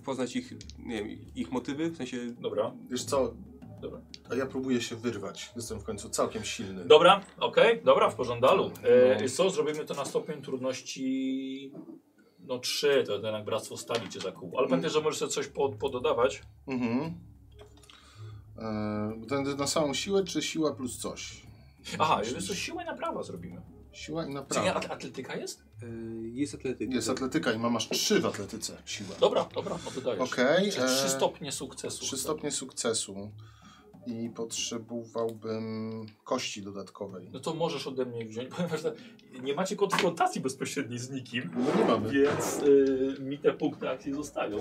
[0.05, 2.17] poznać ich, nie wiem, ich motywy, w sensie...
[2.39, 2.71] Dobra.
[2.89, 3.33] Wiesz co,
[3.81, 4.01] Dobra.
[4.29, 5.51] a ja próbuję się wyrwać.
[5.55, 6.85] Jestem w końcu całkiem silny.
[6.85, 8.47] Dobra, okej, dobra, w porządku.
[8.83, 9.29] E, No.
[9.29, 11.71] Co, zrobimy to na stopień trudności
[12.39, 14.57] no 3, to jednak Bractwo Stali cię zakuł.
[14.57, 16.43] Ale pamiętaj, że możesz sobie coś pod, pododawać.
[16.67, 17.13] Mhm.
[18.57, 21.41] E, będę na samą siłę, czy siła plus coś?
[21.99, 23.61] Aha, jeżeli to siłę na prawa zrobimy.
[23.95, 24.73] Siła i Czy nie, naprawa.
[24.73, 25.63] at- atletyka jest?
[25.83, 25.87] y,
[26.33, 26.93] jest atletyka.
[26.93, 27.15] Jest tak.
[27.15, 29.15] atletyka i ma masz trzy w atletyce siła.
[29.19, 30.31] Dobra, dobra, no dodajesz.
[30.31, 30.71] Okej.
[30.71, 32.03] Czyli e, trzy stopnie sukcesu.
[32.05, 33.31] Trzy stopnie sukcesu.
[34.07, 37.29] I potrzebowałbym kości dodatkowej.
[37.33, 38.81] No to możesz ode mnie wziąć, ponieważ
[39.41, 42.09] nie macie konfrontacji bezpośredniej z nikim, No nie mamy.
[42.11, 44.57] więc y, mi te punkty akcji zostają.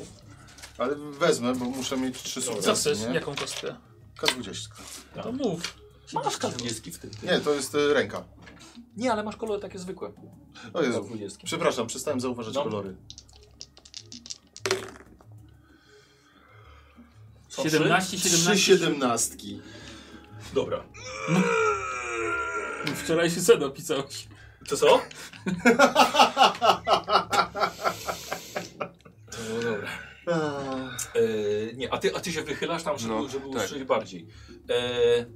[0.78, 3.06] Ale wezmę, bo muszę mieć trzy sukcesy, chcesz?
[3.08, 3.14] nie?
[3.14, 3.74] Jaką kostkę?
[4.20, 4.68] K20.
[5.22, 5.74] To mów.
[6.12, 7.10] Masz K20 w tym.
[7.22, 8.24] Nie, to jest e, ręka.
[8.96, 10.12] Nie, ale masz kolory takie zwykłe.
[10.72, 11.00] O Jezu.
[11.02, 11.36] K20.
[11.44, 12.62] Przepraszam, przestałem zauważać No.
[12.64, 12.96] kolory.
[17.48, 18.66] Są 17, Trzy 17.
[18.66, 19.60] siedemnastki.
[20.42, 20.54] trzy?
[20.54, 20.84] Dobra.
[23.04, 24.28] Wczoraj się sen opisałeś.
[24.68, 25.00] To co?
[29.30, 29.88] To było dobre.
[31.14, 33.56] E, nie, a ty, a ty się wychylasz tam, żeby, No, żeby tak.
[33.56, 34.26] usłyszeć bardziej.
[34.70, 35.26] E,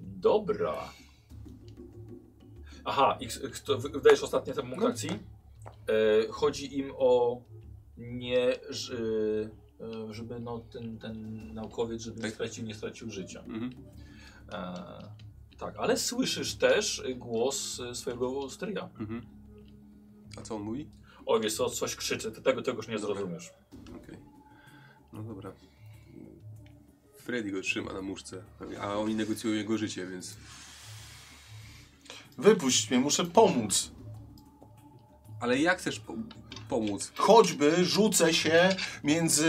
[0.00, 0.74] dobra.
[2.84, 4.86] Aha, i ch- ch- to wy- wydajesz ostatnie punkt No.
[4.88, 5.10] akcji.
[5.10, 5.18] E,
[6.30, 7.40] chodzi im o
[7.98, 12.32] nie, ż- e, żeby no, ten, ten naukowiec, żeby nie Tak.
[12.34, 13.40] stracił, nie stracił życia.
[13.40, 13.70] Mhm.
[14.52, 14.82] E,
[15.58, 18.88] tak, ale słyszysz też głos e, swojego stryja.
[18.98, 19.22] Mhm.
[20.38, 20.88] A co on mówi?
[21.26, 23.50] O, wiesz co, coś krzyczy, ty tego, tego już nie zrozumiesz.
[23.96, 24.16] Okej.
[25.12, 25.52] No dobra.
[27.16, 28.42] Freddy go trzyma na muszce,
[28.80, 30.36] a oni negocjują jego życie, więc...
[32.38, 33.92] Wypuść mnie, muszę pomóc.
[35.40, 36.14] Ale jak chcesz po
[36.68, 37.12] pomóc?
[37.16, 39.46] Choćby rzucę się między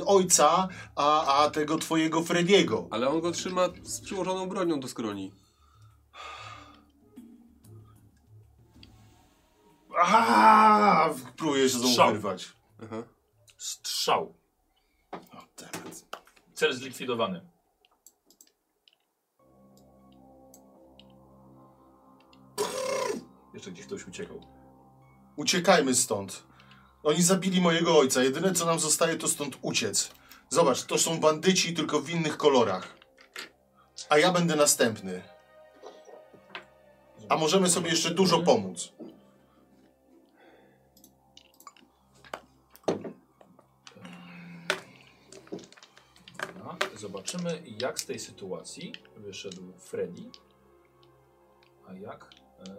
[0.00, 2.88] y, ojca a, a tego twojego Frediego.
[2.90, 5.32] Ale on go trzyma z przyłożoną bronią do skroni.
[10.00, 11.14] Aha!
[11.36, 12.12] Próbuję się znowu Strzał.
[12.12, 12.52] wyrwać.
[12.84, 13.02] Aha.
[13.56, 14.34] Strzał.
[15.12, 15.18] O,
[15.56, 16.04] temat.
[16.54, 17.40] Cel zlikwidowany.
[23.54, 24.40] Jeszcze gdzieś ktoś uciekał.
[25.36, 26.42] Uciekajmy stąd.
[27.02, 28.22] Oni zabili mojego ojca.
[28.22, 30.10] Jedyne co nam zostaje to stąd uciec.
[30.50, 32.98] Zobacz, to są bandyci tylko w innych kolorach.
[34.08, 35.22] A ja będę następny.
[37.28, 38.92] A możemy sobie jeszcze dużo pomóc.
[46.38, 46.76] Dobra.
[46.96, 50.22] Zobaczymy, jak z tej sytuacji wyszedł Freddy.
[51.86, 52.70] A jak e,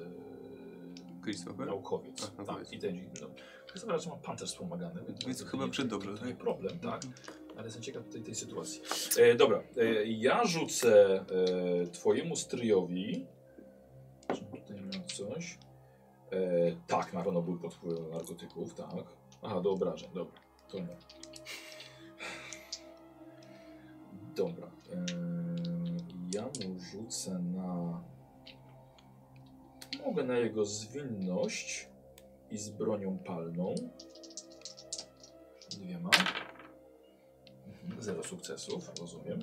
[0.00, 1.66] e, Christopher?
[1.66, 2.32] naukowiec.
[2.38, 3.28] A, tak, i ten no,
[3.80, 5.00] Chyba że ma pancerz wspomagany.
[5.26, 6.28] Więc to chyba nie- przed dobrze, to tak?
[6.28, 7.02] nie problem, tak.
[7.56, 8.82] Ale jestem ciekaw tej, tej sytuacji.
[9.18, 13.26] E, dobra, e, ja rzucę e, twojemu stryjowi.
[14.34, 15.58] Czy tutaj ma coś?
[16.30, 16.38] E,
[16.86, 18.90] tak, na pewno był pod wpływem narkotyków, tak.
[19.42, 20.40] Aha, do obrażeń, dobra.
[20.68, 20.96] To nie.
[24.36, 24.70] Dobra.
[26.34, 27.55] Ja mu rzucę na.
[30.06, 31.88] Mogę na jego zwinność
[32.50, 33.74] i z bronią palną.
[35.70, 36.10] Dwiema.
[37.66, 39.38] Mhm, Zero sukcesów, rozumiem.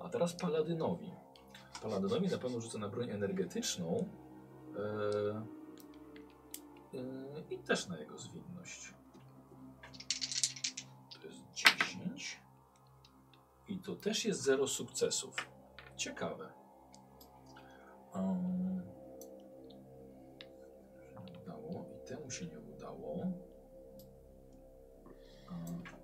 [0.00, 1.12] A teraz paladynowi.
[1.82, 4.08] Paladynowi na pewno rzucę na broń energetyczną.
[4.76, 4.80] e,
[6.98, 8.94] e, I też na jego zwinność.
[11.20, 12.40] To jest 10.
[13.68, 15.36] I to też jest zero sukcesów.
[15.96, 16.52] Ciekawe.
[18.14, 18.71] Um,
[22.16, 23.32] temu się nie udało.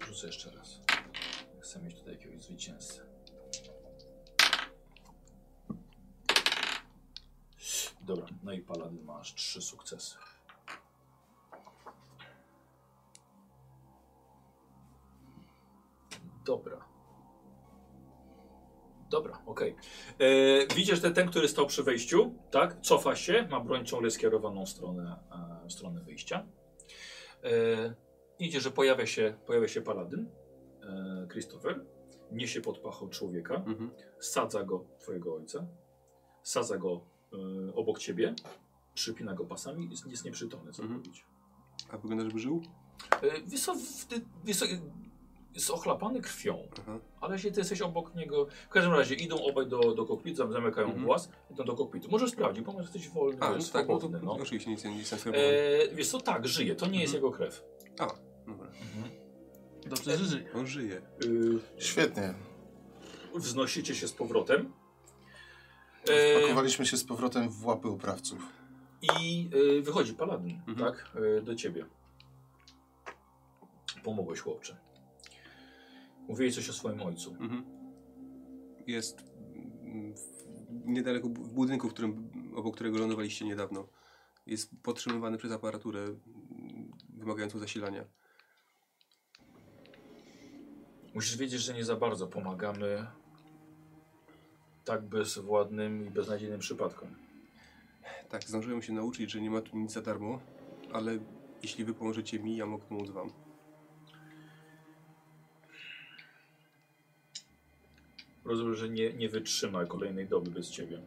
[0.00, 0.80] Rzucę jeszcze raz.
[1.60, 3.02] Chcę mieć tutaj jakiegoś zwycięzcę.
[8.00, 10.16] Dobra, no i Paladin masz trzy sukcesy.
[16.44, 16.97] Dobra.
[19.10, 19.76] Dobra, okej.
[20.18, 22.80] E, Widzisz, że ten, który stał przy wejściu, tak?
[22.80, 25.16] Cofa się, ma broń ciągle skierowaną w stronę,
[25.64, 26.46] e, w stronę wyjścia.
[27.44, 27.94] E,
[28.38, 30.30] idzie, że pojawia się, pojawia się paladyn,
[30.82, 31.84] e, Christopher,
[32.32, 33.90] niesie pod pachą człowieka, Mhm.
[34.20, 35.66] sadza go, twojego ojca,
[36.42, 37.00] sadza go
[37.32, 38.34] e, obok ciebie,
[38.94, 41.00] przypina go pasami, jest, jest nieprzytomny, co Mhm.
[41.00, 41.26] robić.
[41.90, 42.62] A wygląda, żeby żył?
[43.22, 43.40] E,
[44.44, 44.62] wiesz
[45.54, 46.98] jest ochlapany krwią, Aha.
[47.20, 50.52] ale jeśli ty jesteś obok niego, w każdym razie idą obaj do, do kokpitu, zam-
[50.52, 51.04] zamykają Mhm.
[51.06, 52.10] włas, idą do kokpitu.
[52.10, 54.32] Możesz sprawdzić, bo może jesteś wolny, A, no wiesz, tak, no to swobodny, no.
[54.32, 57.24] oczywiście nic nie jestem E, wiesz co, tak, żyje, to nie jest Mhm.
[57.32, 57.64] jego krew.
[57.98, 58.06] A,
[58.46, 58.70] dobra.
[59.86, 60.52] Dobrze, że żyje.
[60.54, 61.02] On żyje.
[61.24, 62.34] Y, Świetnie.
[63.34, 64.72] wznosicie się z powrotem.
[66.08, 68.38] E, Pakowaliśmy się z powrotem w łapy uprawców.
[69.20, 70.78] I y, wychodzi paladyn, Mhm.
[70.78, 71.86] tak, y, do ciebie.
[74.04, 74.76] Pomogłeś chłopcze.
[76.28, 77.30] Mówiłeś coś o swoim ojcu.
[77.30, 77.64] Mhm.
[78.86, 83.88] Jest w, niedaleko w budynku, w którym, obok którego lądowaliście niedawno.
[84.46, 86.06] Jest podtrzymywany przez aparaturę
[87.08, 88.04] wymagającą zasilania.
[91.14, 93.06] Musisz wiedzieć, że nie za bardzo pomagamy
[94.84, 97.08] tak bezwładnym i beznadziejnym przypadkom.
[98.28, 100.40] Tak, zdążyłem się nauczyć, że nie ma tu nic za darmo,
[100.92, 101.18] ale
[101.62, 103.47] jeśli wy pomożecie mi, ja mogę pomóc wam.
[108.48, 111.00] Rozumiem, że nie, nie wytrzyma kolejnej doby bez ciebie.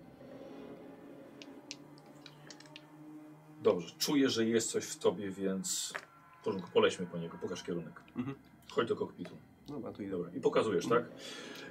[3.64, 5.94] Dobrze, czuję, że jest coś w tobie, więc
[6.42, 8.02] w porządku, polećmy po niego, pokaż kierunek.
[8.18, 8.38] Mhm.
[8.72, 9.32] Chodź do kokpitu.
[9.68, 10.38] Dobra, to i Dobra, dobra.
[10.40, 11.04] i pokazujesz, tak?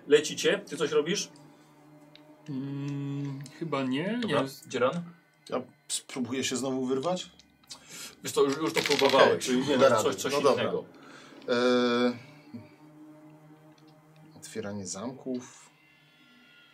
[0.07, 1.29] Lecicie, ty coś robisz?
[2.49, 4.19] Mm, chyba nie.
[4.23, 4.49] Dobra, nie.
[4.69, 5.03] Dzieran?
[5.49, 7.31] Ja spróbuję się znowu wyrwać?
[8.25, 9.29] Wiesz to, już, już to próbowałeś.
[9.29, 10.63] Okej, czyli nie da coś, coś No dobra.
[10.63, 10.85] innego.
[11.49, 12.13] Eee,
[14.51, 15.71] otwieranie zamków.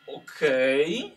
[0.07, 1.13] Okej.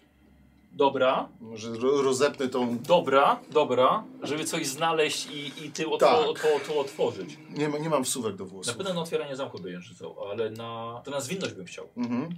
[0.72, 2.78] Dobra, Może ro rozepnę tą...
[2.80, 6.28] dobra, dobra, żeby coś znaleźć i, i ty otwo Tak.
[6.28, 7.38] otwo to otworzyć.
[7.50, 8.78] Nie, ma- nie mam wsuwek do Na włosów.
[8.78, 11.88] pewno na otwieranie zamku by rzucał, ale na, to na zwinność bym chciał.
[11.98, 12.30] Mhm.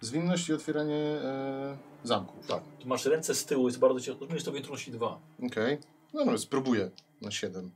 [0.00, 2.46] Zwinność i otwieranie e, zamków.
[2.46, 2.62] Tak.
[2.80, 4.24] Tu masz ręce z tyłu, jest bardzo ciężko.
[4.24, 5.18] Umiesz sobie trudności dwa.
[5.46, 5.78] Okej.
[6.14, 6.90] No, no, spróbuję
[7.22, 7.70] na 7.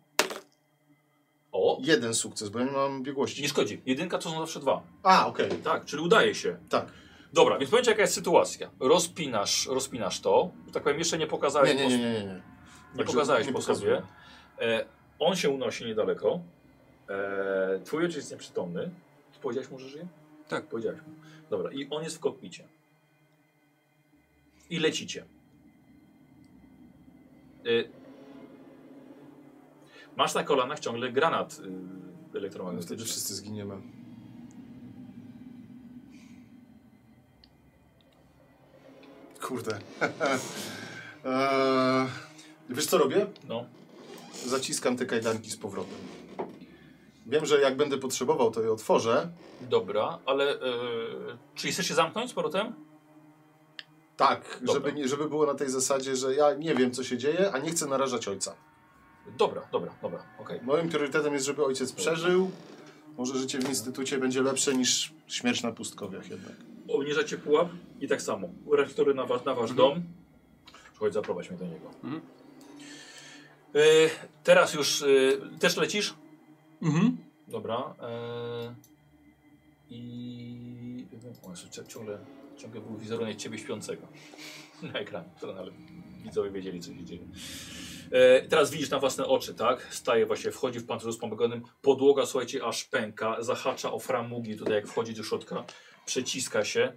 [1.55, 1.79] O!
[1.81, 3.43] Jeden sukces, bo ja nie mam biegłości.
[3.43, 3.83] Nie szkodzi.
[3.87, 4.83] Jedynka to są zawsze dwa.
[5.03, 5.51] A, okej.
[5.51, 6.57] Tak, czyli udaje się.
[6.69, 6.87] Tak.
[7.33, 8.71] Dobra, więc powiem ci jaka jest sytuacja.
[8.81, 10.51] Rozpinasz, rozpinasz to.
[10.73, 11.69] Tak powiem, jeszcze nie pokazałeś.
[11.69, 12.25] Nie, nie, po- nie, nie, nie.
[12.25, 12.43] nie.
[12.95, 14.03] Nie pokazałeś nie po pokazuję.
[14.57, 14.73] sobie.
[14.73, 14.85] E,
[15.19, 16.41] on się unosi niedaleko.
[17.09, 18.91] E, twój ojciec jest nieprzytomny.
[19.33, 20.07] Ty powiedziałeś mu, że żyje?
[20.49, 20.67] Tak.
[20.67, 21.15] Powiedziałeś mu.
[21.51, 22.65] Dobra, i on jest w kokpicie.
[24.71, 25.25] I lecicie.
[27.65, 28.04] E,
[30.17, 31.79] masz na kolanach ciągle granat y, No,
[32.25, 33.05] Wtedy elektromagnetyczny.
[33.05, 33.75] wszyscy zginiemy.
[39.43, 39.79] Kurde.
[41.25, 42.07] eee,
[42.77, 43.27] wiesz co robię?
[43.49, 43.65] No.
[44.47, 45.99] Zaciskam te kajdanki z powrotem.
[47.27, 49.29] Wiem, że jak będę potrzebował, to je otworzę.
[49.61, 50.59] Dobra, ale e,
[51.55, 52.75] czy chcesz się zamknąć z powrotem?
[54.17, 54.75] Tak, Dobra.
[54.75, 57.59] żeby, nie, żeby było na tej zasadzie, że ja nie wiem, co się dzieje, a
[57.59, 58.55] nie chcę narażać ojca.
[59.39, 60.61] Dobra, dobra, dobra, okej.
[60.63, 62.51] Moim priorytetem jest, żeby ojciec przeżył.
[63.19, 66.53] Może życie w instytucie będzie lepsze niż śmierć na pustkowiach jednak.
[66.89, 67.69] Obniżacie pułap
[68.01, 68.49] i tak samo.
[68.73, 70.03] Reflektory na wasz, na wasz dom.
[70.95, 71.91] Chodź, zaprowadź mnie do niego.
[72.05, 72.21] Mhm.
[73.75, 73.81] E,
[74.45, 75.07] teraz już e,
[75.59, 76.15] też lecisz?
[76.83, 77.17] Mhm.
[77.49, 77.95] Dobra.
[78.03, 78.75] E,
[79.91, 81.07] I...
[81.43, 82.19] O, cia- ciągle,
[82.57, 84.07] ciągle był wizerunek ciebie śpiącego
[84.93, 85.29] na ekranie,
[85.59, 85.71] ale
[86.25, 87.23] widzowie wiedzieli, co się dzieje.
[88.15, 89.95] E, teraz widzisz na własne oczy, tak?
[89.95, 91.63] Staje właśnie, wchodzi w pancerzu wspomaganym.
[91.83, 95.65] Podłoga, słuchajcie, aż pęka, zahacza o framugi tutaj, jak wchodzi do środka,
[96.07, 96.93] przeciska się.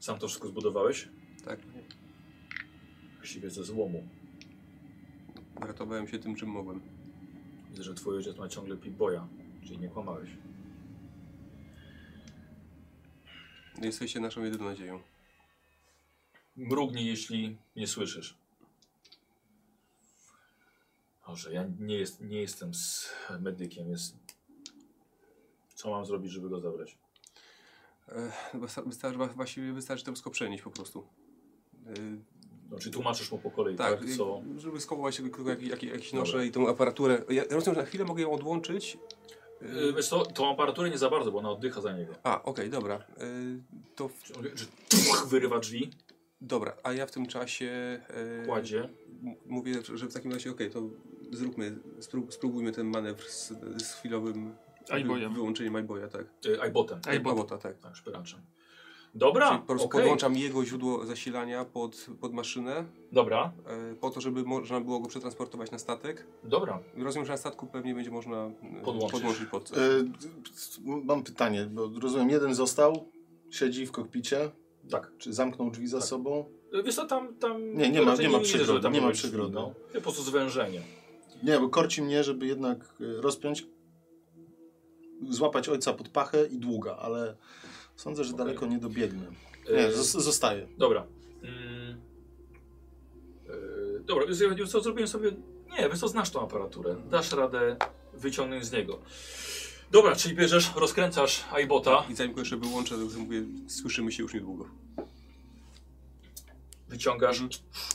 [0.00, 1.08] Sam to wszystko zbudowałeś?
[1.44, 1.60] Tak.
[3.16, 4.08] Właściwie ze złomu.
[5.60, 6.80] Ratowałem się tym, czym mogłem.
[7.70, 9.26] Widzę, że twój ojciec ma ciągle pip-boya,
[9.64, 10.30] czyli nie kłamałeś.
[13.82, 15.00] Jesteście naszą jedyną nadzieją.
[16.56, 18.41] Mrugnij, jeśli nie słyszysz.
[21.32, 23.90] Może ja nie, jest, nie jestem z medykiem.
[23.90, 24.16] Jest...
[25.74, 26.98] Co mam zrobić, żeby go zabrać?
[28.08, 31.06] E, wysta- wystarczy, właściwie wystarczy to wszystko przenieść po prostu.
[31.86, 31.92] E,
[32.70, 34.08] No, czy tłumaczysz mu po kolei, tak, tak?
[34.16, 34.42] Co?
[34.58, 36.20] żeby skołować tylko jak, jak, jakieś Dobra.
[36.20, 37.22] nosze i tą aparaturę.
[37.28, 38.98] Ja rozumiem, że na chwilę mogę ją odłączyć.
[39.62, 42.14] E, Yy, wiesz co, tą aparaturę nie za bardzo, bo ona oddycha za niego.
[42.22, 42.94] A, okej, dobra.
[42.96, 43.04] E,
[43.96, 44.34] to w, Czy,
[45.28, 45.90] wyrywa drzwi,
[46.40, 48.00] dobra, a ja w tym czasie
[48.42, 48.88] e, kładzie.
[49.24, 50.82] m- mówię, że w takim razie okej, to
[51.32, 53.52] zróbmy, sprób, spróbujmy ten manewr z,
[53.82, 54.54] z chwilowym
[54.90, 55.34] iBoyem.
[55.34, 56.26] wyłączeniem iBoya, tak.
[56.44, 57.00] Yy, iBotem.
[57.14, 57.32] iBot.
[57.32, 57.78] iBota, tak.
[57.78, 58.40] Tak, szpyraczem.
[59.14, 60.00] Dobra, Czyli po prostu okej.
[60.00, 65.08] podłączam jego źródło zasilania pod, pod maszynę, Dobra, e, po to, żeby można było go
[65.08, 66.26] przetransportować na statek.
[66.44, 66.78] dobra.
[66.96, 69.12] Rozumiem, że na statku pewnie będzie można e, Podłączyć.
[69.12, 69.78] podłączyć pod coś.
[69.78, 69.82] E,
[71.04, 73.08] mam pytanie, bo rozumiem, jeden został,
[73.50, 74.50] siedzi w kokpicie,
[74.90, 75.12] Tak.
[75.18, 76.06] czy zamknął drzwi za Tak.
[76.08, 76.44] sobą?
[76.84, 77.34] Wiesz co, tam...
[77.34, 78.40] tam Nie, nie ma- nie ma
[78.82, 79.54] tam nie ma przegrody.
[79.54, 79.72] No.
[79.94, 80.80] Po prostu zwężenie.
[81.42, 83.66] Nie, bo korci mnie, żeby jednak e, rozpiąć,
[85.30, 87.36] złapać ojca pod pachę i długa, ale
[87.96, 88.46] sądzę, że Okej.
[88.46, 89.26] daleko nie dobiegnę.
[89.68, 90.68] Yy, Nie, zos- zostaje.
[90.78, 91.06] Dobra.
[91.42, 92.00] Mm.
[93.48, 94.24] Yy, dobra,
[94.56, 95.32] wiesz co, zrobiłem sobie...
[95.78, 96.96] Nie, wiesz co, znasz tą aparaturę.
[97.10, 97.76] Dasz radę
[98.14, 98.98] wyciągnąć z niego.
[99.90, 104.34] Dobra, czyli bierzesz, rozkręcasz iBota, I zanim go jeszcze wyłączę, to mówię, słyszymy się już
[104.34, 104.68] niedługo.
[106.88, 107.42] wyciągasz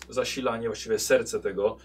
[0.10, 1.78] zasilanie, właściwie serce tego.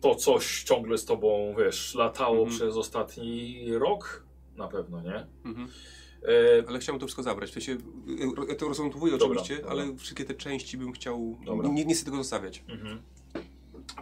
[0.00, 2.56] To coś ciągle z tobą, wiesz, latało Mhm.
[2.56, 4.24] przez ostatni rok
[4.56, 5.26] na pewno, nie?
[5.44, 5.68] Mhm.
[6.22, 7.50] E, Ale chciałbym to wszystko zabrać.
[7.50, 9.70] W sensie, e, ja to rozmontowuję oczywiście, dobra.
[9.70, 11.38] ale wszystkie te części bym chciał.
[11.44, 11.68] Dobra.
[11.68, 12.64] Nie, nie chcę tego zostawiać.
[12.68, 13.02] mhm.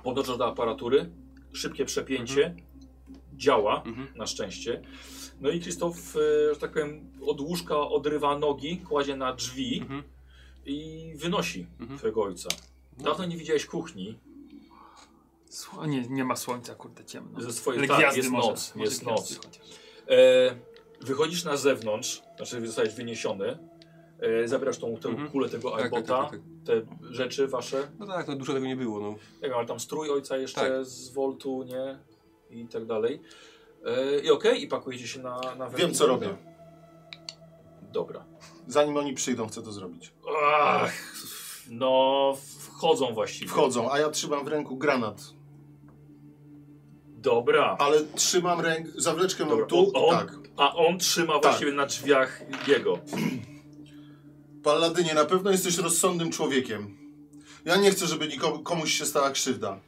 [0.04, 1.10] Podążasz do aparatury,
[1.52, 2.54] szybkie przepięcie,
[3.36, 3.82] działa.
[3.82, 4.08] Mhm.
[4.16, 4.82] na szczęście.
[5.40, 10.02] No i Krzysztof, e, że tak powiem, od łóżka odrywa nogi, kładzie na drzwi Mhm.
[10.66, 11.98] i wynosi Mhm.
[11.98, 12.48] twojego ojca.
[12.98, 14.18] Dawno nie widziałeś kuchni.
[15.56, 17.40] Sło- nie, nie ma słońca, kurde, ciemno.
[17.40, 18.48] Ze swojej- Ale tak, gwiazdy jest może.
[18.48, 19.40] noc, Może jest noc.
[20.08, 20.16] E,
[21.00, 23.58] wychodzisz na zewnątrz, znaczy zostajesz wyniesiony,
[24.20, 25.28] e, zabierasz tą tę Mhm.
[25.30, 26.40] kulę tego Tak, tak, iPota, tak, tak.
[26.66, 26.82] te
[27.14, 27.88] rzeczy wasze.
[27.98, 29.00] No tak, no dużo tego nie było.
[29.00, 29.08] No.
[29.42, 30.84] Nie wiem, ale tam strój ojca jeszcze Tak.
[30.84, 31.98] z Voltu, nie?
[32.50, 33.20] I tak dalej.
[33.84, 36.36] E, I okej, i pakujecie się na, na Wiem, co robię.
[37.82, 38.24] Dobra.
[38.66, 40.12] Zanim oni przyjdą, chcę to zrobić.
[40.54, 40.92] Ach,
[41.70, 43.50] no, wchodzą właściwie.
[43.50, 45.35] Wchodzą, a ja trzymam w ręku granat.
[47.30, 47.76] Dobra.
[47.78, 50.34] Ale trzymam ręk, zawleczkę mam Dobra, tu on- tak.
[50.56, 51.42] A on trzyma Tak.
[51.42, 52.98] właściwie na drzwiach jego.
[54.62, 56.96] Palladynie, na pewno jesteś rozsądnym człowiekiem.
[57.64, 59.80] Ja nie chcę, żeby nikomu, komuś się stała krzywda.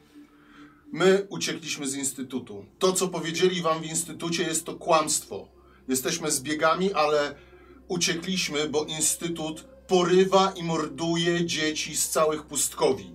[0.91, 2.65] My uciekliśmy z instytutu.
[2.79, 5.47] To, co powiedzieli wam w instytucie, jest to kłamstwo.
[5.87, 7.35] Jesteśmy zbiegami, ale
[7.87, 13.11] uciekliśmy, bo instytut porywa i morduje dzieci z całych pustkowi.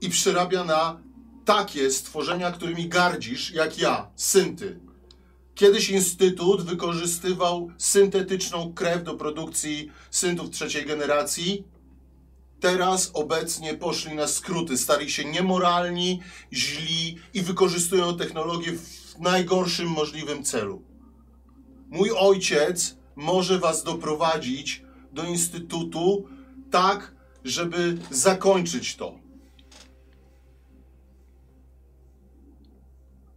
[0.00, 1.00] I przyrabia na
[1.44, 4.80] takie stworzenia, którymi gardzisz, jak ja, synty.
[5.54, 11.64] Kiedyś Instytut wykorzystywał syntetyczną krew do produkcji syntów trzeciej generacji.
[12.60, 16.20] Teraz obecnie poszli na skróty, stali się niemoralni,
[16.52, 20.82] źli i wykorzystują technologię w najgorszym możliwym celu.
[21.88, 26.28] Mój ojciec może was doprowadzić do Instytutu
[26.70, 27.14] tak,
[27.44, 29.21] żeby zakończyć to.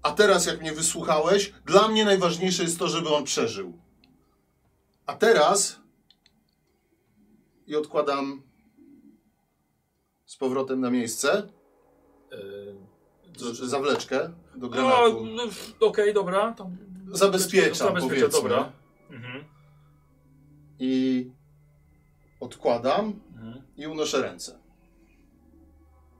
[0.05, 3.73] A teraz, jak mnie wysłuchałeś, dla mnie najważniejsze jest to, żeby on przeżył.
[5.05, 5.79] A teraz.
[7.67, 8.41] I odkładam
[10.25, 11.47] z powrotem na miejsce
[13.37, 14.19] z- zawleczkę
[14.55, 15.25] do no, granatu.
[15.25, 15.43] no,
[15.87, 16.51] Okej, dobra.
[16.53, 16.77] Tam,
[17.11, 18.29] Zabezpieczam, Zabezpiecza, powiedzmy.
[18.49, 18.71] dobra.
[19.09, 19.43] Mhm.
[20.79, 21.25] I
[22.39, 23.61] odkładam Mhm.
[23.77, 24.59] i unoszę ręce.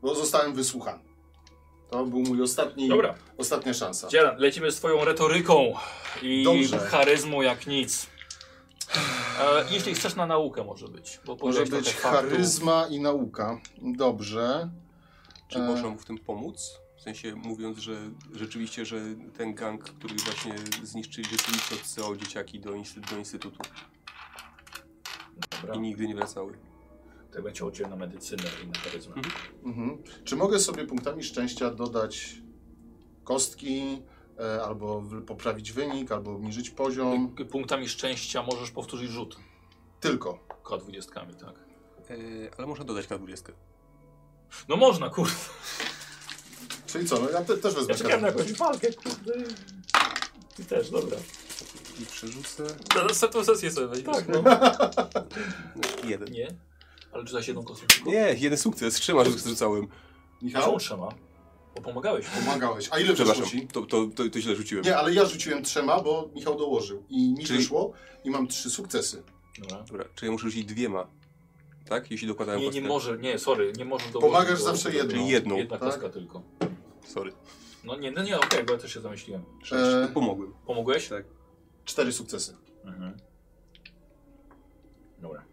[0.02, 1.04] Bo zostałem wysłuchany.
[1.96, 3.16] To był mój ostatni, Dobra.
[3.38, 4.08] ostatnia szansa.
[4.08, 5.74] Dzieran, lecimy z twoją retoryką
[6.22, 6.80] i Dobrze.
[6.80, 8.08] charyzmą jak nic.
[9.40, 11.20] E, jeśli chcesz na naukę może być.
[11.26, 12.32] Bo Może powiedziałeś być trochę faktów.
[12.32, 13.62] charyzma i nauka.
[13.82, 14.70] Dobrze.
[15.48, 15.62] Czy E.
[15.62, 16.80] można mu w tym pomóc?
[16.98, 17.96] W sensie mówiąc, że
[18.34, 19.00] rzeczywiście, że
[19.38, 23.58] ten gang, który właśnie zniszczyli rzeczywiście odsyłał dzieciaki do, instytutu, do instytutu
[25.62, 25.76] Dobra.
[25.76, 26.58] i nigdy nie wracały.
[27.36, 29.16] To będzie cię na medycynę i na charyzmę.
[29.66, 30.04] Mhm.
[30.24, 32.36] Czy mogę sobie punktami szczęścia dodać
[33.24, 34.02] kostki,
[34.40, 37.36] e, albo w- poprawić wynik, albo obniżyć poziom?
[37.52, 39.38] Punktami szczęścia możesz powtórzyć rzut.
[40.00, 40.40] Tylko.
[40.64, 41.56] K20, tak.
[42.10, 42.16] E,
[42.58, 43.54] ale można dodać na 20.
[44.70, 45.34] No można, kurde.
[46.88, 49.34] Czyli co, no ja te, też wezmę Ja czekałem na jakąś walkę, kurde.
[50.56, 51.18] Ty też, dobra.
[52.02, 52.64] I przerzucę
[52.96, 54.16] Na następną sesję sobie weźmiesz.
[54.16, 54.44] Tak, no.
[56.10, 56.32] jeden.
[56.32, 56.48] Nie?
[57.16, 58.10] Ale czytałeś jedną kostkę tylko?
[58.10, 59.82] Nie, jeden sukces, trzema rzu- rzucałem.
[60.42, 60.62] Michał?
[60.62, 60.80] Michał?
[60.80, 61.10] trzema.
[61.76, 62.26] Bo pomagałeś.
[62.28, 62.88] Pomagałeś.
[62.92, 64.86] A ile Przepraszam, to, to, to, to źle rzuciłem.
[64.86, 67.04] Nie, ale ja rzuciłem trzema, bo Michał dołożył.
[67.10, 69.24] I mi Czyli- wyszło i mam trzy sukcesy.
[69.62, 69.84] Dobra.
[69.84, 71.08] Dobra, czy ja muszę rzucić dwiema?
[71.90, 72.12] Tak?
[72.12, 72.88] Jeśli dokładałem Nie, nie kostkę.
[72.88, 74.32] może, nie, sorry, nie możesz dołożyć.
[74.34, 75.12] Pomagasz do- zawsze do- jedną.
[75.14, 75.90] Czyli jedną, Jedna tak?
[75.90, 76.42] kostka tylko.
[77.06, 77.32] Sorry.
[77.84, 79.44] No nie, no nie, okej, bo ja też się zamyśliłem.
[79.64, 79.82] Sześć.
[80.10, 80.14] E.
[80.14, 80.54] Pomogłem.
[80.66, 81.08] Pomogłeś?
[81.08, 81.26] Tak.
[81.86, 82.56] Cztery sukcesy.
[82.86, 83.18] Mhm.
[85.22, 85.44] Dobra.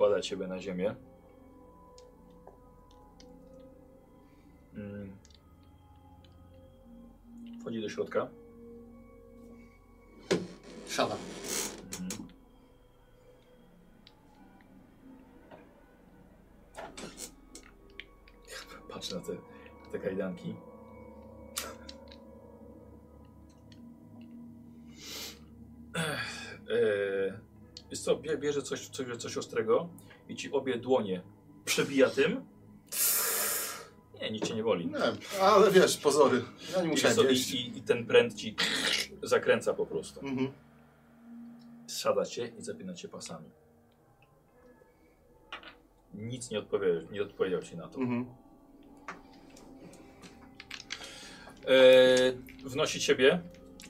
[0.00, 0.94] Odkłada ciebie na ziemię.
[4.74, 5.16] Mm.
[7.60, 8.28] Wchodzi do środka.
[10.88, 11.18] Siadam.
[12.00, 12.28] Mhm.
[18.90, 20.54] Patrzę na te, na te kajdanki.
[25.94, 27.49] Ech, e,
[27.90, 29.88] Wiesz co, bie- bierze coś, coś, coś ostrego
[30.28, 31.22] i ci obie dłonie
[31.64, 32.44] przebija tym.
[34.20, 34.86] Nie, nic cię nie boli.
[34.86, 36.42] Nie, ale wiesz, pozory.
[36.72, 38.56] Ja nie I, musiałem wiesz i, i, I ten pręt ci
[39.22, 40.20] zakręca po prostu.
[40.20, 40.52] Mhm.
[41.86, 43.50] Zsiada cię i zapina cię pasami.
[46.14, 47.98] Nic nie odpowiedział, nie odpowiedział ci na to.
[48.00, 48.26] Mhm.
[51.66, 52.32] E,
[52.64, 53.40] wnosi ciebie,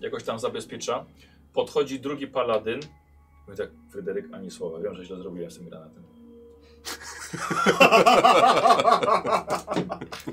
[0.00, 1.06] jakoś tam zabezpiecza.
[1.52, 2.80] Podchodzi drugi paladyn.
[3.50, 4.80] Mówi tak, Fryderyk, ani słowa.
[4.80, 6.02] Wiem, że źle zrobiłem z tym granatem.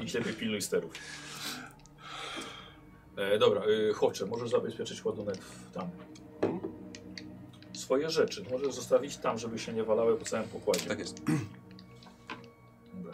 [0.06, 0.94] I lepiej pilnuj sterów.
[3.16, 5.90] E, dobra, e, chłopcze, możesz zabezpieczyć ładunek w, tam.
[7.74, 10.88] Swoje rzeczy możesz zostawić tam, żeby się nie walały po całym pokładzie.
[10.88, 11.22] Tak jest.
[12.94, 13.14] Dobra.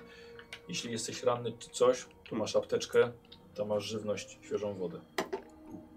[0.67, 3.11] Jeśli jesteś ranny czy coś, tu masz apteczkę,
[3.53, 4.99] to masz żywność, świeżą wodę.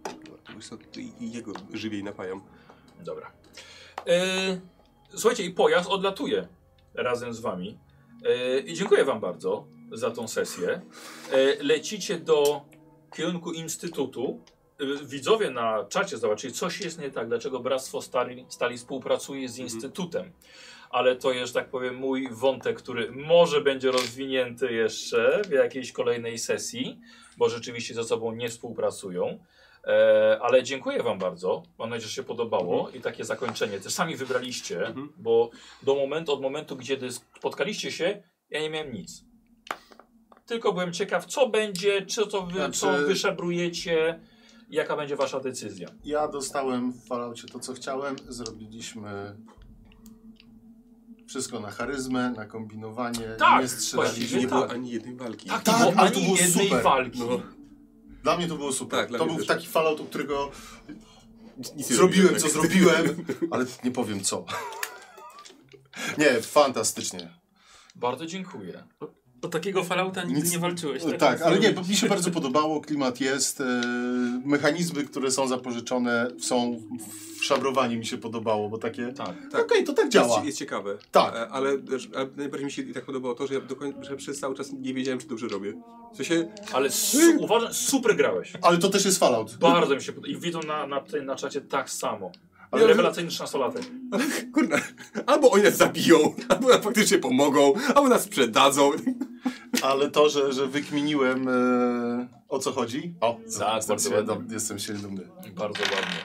[0.04, 2.40] Dobra, to wiesz co, to i, i jego żywiej napajam.
[3.00, 3.32] Dobra.
[4.06, 4.60] E,
[5.14, 6.48] słuchajcie, i pojazd odlatuje
[6.94, 7.78] razem z wami.
[8.24, 10.80] E, I dziękuję wam bardzo za tą sesję.
[11.32, 12.62] E, lecicie do
[13.16, 14.40] kierunku Instytutu.
[15.02, 20.32] Widzowie na czacie zobaczyli, coś jest nie tak, dlaczego Bractwo Stali, Stali współpracuje z Instytutem.
[20.90, 26.38] Ale to jest, tak powiem, mój wątek, który może będzie rozwinięty jeszcze w jakiejś kolejnej
[26.38, 27.00] sesji,
[27.36, 29.38] bo rzeczywiście ze sobą nie współpracują.
[29.86, 31.62] E, ale dziękuję Wam bardzo.
[31.78, 35.12] Mam nadzieję, że się podobało i takie zakończenie też sami wybraliście, Mhm.
[35.16, 35.50] bo
[35.82, 39.24] do momentu, od momentu, kiedy spotkaliście się, ja nie miałem nic.
[40.46, 44.20] Tylko byłem ciekaw, co będzie, czy to wy, Znaczy- co wyszebrujecie,
[44.70, 45.88] jaka będzie Wasza decyzja.
[46.04, 48.16] Ja dostałem w Falloutie to, co chciałem.
[48.28, 49.36] Zrobiliśmy
[51.28, 53.28] wszystko na charyzmę, na kombinowanie.
[53.38, 54.38] Tak, nie strzelaliśmy.
[54.40, 54.54] Nie tak.
[54.58, 55.48] było ani jednej walki.
[55.48, 56.82] Tak, Tak, nie było ale to ani jednej super.
[56.82, 57.18] walki.
[57.20, 57.40] No.
[58.26, 59.08] Dla mnie to było super.
[59.08, 59.46] Tak, to był też.
[59.46, 60.50] taki Fallout, u którego
[61.76, 62.38] Nic zrobiłem, tak.
[62.42, 64.44] co zrobiłem, ale nie powiem co.
[66.18, 67.30] Nie, fantastycznie.
[67.94, 68.84] Bardzo dziękuję.
[69.42, 71.42] O takiego Fallouta nigdy Nic- nie walczyłeś, Tak, tak?
[71.42, 73.64] ale nie, bo mi się bardzo podobało, klimat jest, e,
[74.44, 76.82] mechanizmy, które są zapożyczone są
[77.40, 79.34] w szabrowanie mi się podobało, bo takie, Tak.
[79.52, 79.60] Tak.
[79.60, 80.34] okej, to tak działa.
[80.34, 80.98] Jest, jest ciekawe.
[81.10, 81.34] Tak.
[81.34, 81.70] E, Ale,
[82.14, 84.54] ale najbardziej mi się i tak podobało to, że ja do końca, że przez cały
[84.54, 85.72] czas nie wiedziałem, czy dobrze robię.
[86.12, 88.52] W sensie, Ale su uważam, super grałeś.
[88.62, 89.56] Ale to też jest Fallout.
[89.56, 90.32] Bardzo mi się podoba.
[90.32, 92.32] I widzą na, na, tej- na czacie tak samo.
[92.70, 93.82] Ale Ja- rewelacyjny trzynastolatek.
[94.54, 94.76] kurna,
[95.26, 98.90] albo oni nas zabiją, albo nam faktycznie pomogą, albo nas sprzedadzą.
[99.82, 103.14] Ale to, że, że wykminiłem e, o co chodzi.
[103.20, 104.54] O, Tak, jestem, bardzo się, ładnie.
[104.54, 105.28] jestem się dumny.
[105.56, 106.20] Bardzo ładnie.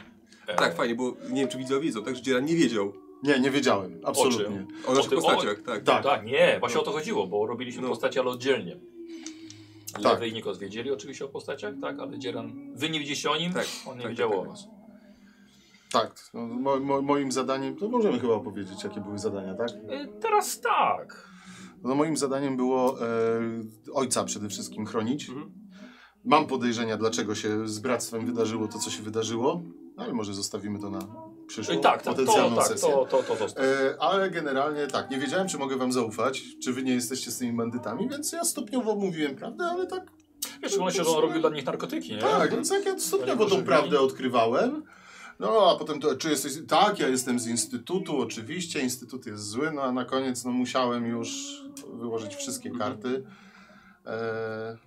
[0.48, 3.40] E, Tak, fajnie, bo nie wiem, czy widzowie wiedzą, tak, że Dzieran nie wiedział Nie,
[3.40, 4.66] nie wiedziałem, absolutnie.
[4.88, 5.84] o naszych tym- o- postaciach, tak.
[5.84, 6.04] Tak.
[6.04, 7.88] Tak, nie, właśnie o to chodziło, bo robiliśmy No.
[7.90, 8.78] postacie, ale oddzielnie.
[9.94, 10.04] Tak.
[10.04, 13.54] Lewy i Nikos wiedzieli oczywiście o postaciach, tak, ale Dzieran, wy nie wiedzieliście o nim,
[13.54, 14.50] Tak, on nie tak, wiedział tak, o tak.
[14.52, 14.68] was.
[15.92, 19.70] Tak, no, mo, mo, moim zadaniem, to możemy chyba opowiedzieć, jakie były zadania, tak?
[19.90, 21.30] E, Teraz tak.
[21.84, 23.06] No moim zadaniem było e,
[23.94, 25.30] ojca przede wszystkim chronić.
[25.30, 25.52] Mhm.
[26.26, 29.62] Mam podejrzenia, dlaczego się z bractwem wydarzyło to, co się wydarzyło,
[29.98, 31.00] ale może zostawimy to na
[31.48, 32.90] przyszłą E, Tak, tak, to, potencjalną tak, sesję.
[32.92, 33.66] to, to, to zostaw.
[33.66, 37.38] E, ale generalnie tak, nie wiedziałem, czy mogę wam zaufać, czy wy nie jesteście z
[37.38, 40.12] tymi bandytami, więc ja stopniowo mówiłem prawdę, ale tak,
[40.64, 42.20] Wiesz, on robił dla nich narkotyki, nie?
[42.20, 44.84] tak, więc jak ja stopniowo tą prawdę odkrywałem,
[45.42, 49.72] no a potem to, czy jesteś, tak, ja jestem z Instytutu, oczywiście, Instytut jest zły,
[49.72, 51.62] no a na koniec no musiałem już
[51.94, 52.92] wyłożyć wszystkie Mhm.
[52.92, 53.24] karty.
[54.06, 54.78] E,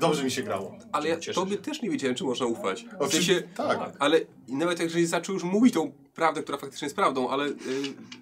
[0.00, 0.78] dobrze mi się grało.
[0.92, 1.58] Ale ja Cieszę tobie się.
[1.58, 2.86] też nie wiedziałem, czy można ufać.
[2.98, 3.92] Oczywiście, sensie, tak.
[3.98, 7.54] ale nawet jeżeli zaczął już mówić tą prawdę, która faktycznie jest prawdą, ale yy,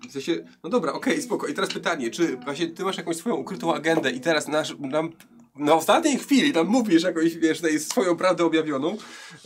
[0.08, 1.46] w sensie, no dobra, okej, spoko.
[1.46, 5.12] I teraz pytanie, czy właśnie ty masz jakąś swoją ukrytą agendę i teraz nasz, nam
[5.56, 8.96] na ostatniej chwili tam mówisz jakąś, wiesz, tutaj swoją prawdę objawioną,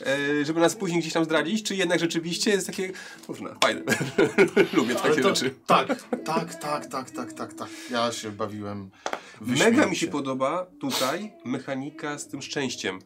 [0.07, 2.93] e, żeby nas później gdzieś tam zdradzić, czy jednak rzeczywiście jest takie,
[3.29, 3.83] można, fajne.
[4.73, 5.55] Lubię takie to, rzeczy.
[5.67, 5.89] tak,
[6.25, 7.69] tak, tak, tak, tak, tak, tak.
[7.91, 8.91] Ja się bawiłem.
[9.41, 12.99] Mega mi się podoba tutaj mechanika z tym szczęściem.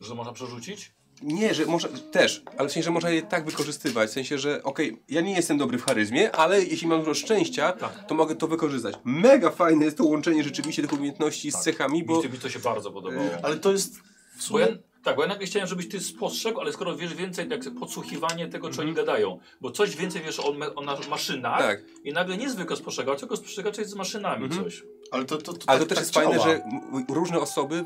[0.00, 0.92] Że można przerzucić?
[1.22, 4.10] Nie, że może też, ale w sensie, że można je tak wykorzystywać.
[4.10, 7.72] W sensie, że okej, ja nie jestem dobry w charyzmie, ale jeśli mam dużo szczęścia,
[7.72, 8.06] Tak.
[8.08, 8.94] to mogę to wykorzystać.
[9.04, 11.62] Mega fajne jest to łączenie rzeczywiście tych umiejętności z Tak.
[11.62, 13.28] cechami, bo Mi, mi to się bardzo podobało.
[13.42, 14.02] Ale to jest w
[14.36, 14.66] Bo sumie...
[15.04, 18.70] tak, bo ja nagle chciałem, żebyś ty spostrzegł, ale skoro wiesz więcej, jak podsłuchiwanie tego,
[18.70, 21.80] co oni gadają, bo coś więcej wiesz o, me, o na, maszynach tak.
[22.04, 24.64] i nagle nie zwykle spostrzegał, tylko spostrzegał coś z maszynami Mhm.
[24.64, 24.82] coś.
[25.10, 26.44] Ale to, to, to, Ale tak, to też tak jest fajne, działa.
[26.46, 27.84] że m- różne osoby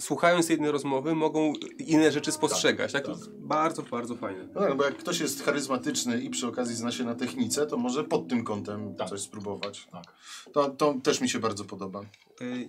[0.00, 2.92] słuchając jednej rozmowy mogą inne rzeczy spostrzegać.
[2.92, 3.14] Tak, tak.
[3.14, 4.48] To jest bardzo, bardzo fajne.
[4.54, 7.76] No tak, bo jak ktoś jest charyzmatyczny i przy okazji zna się na technice, to
[7.76, 9.08] może pod tym kątem Tak.
[9.08, 9.88] coś spróbować.
[9.92, 10.04] Tak.
[10.52, 12.00] To, to też mi się bardzo podoba.
[12.00, 12.04] E,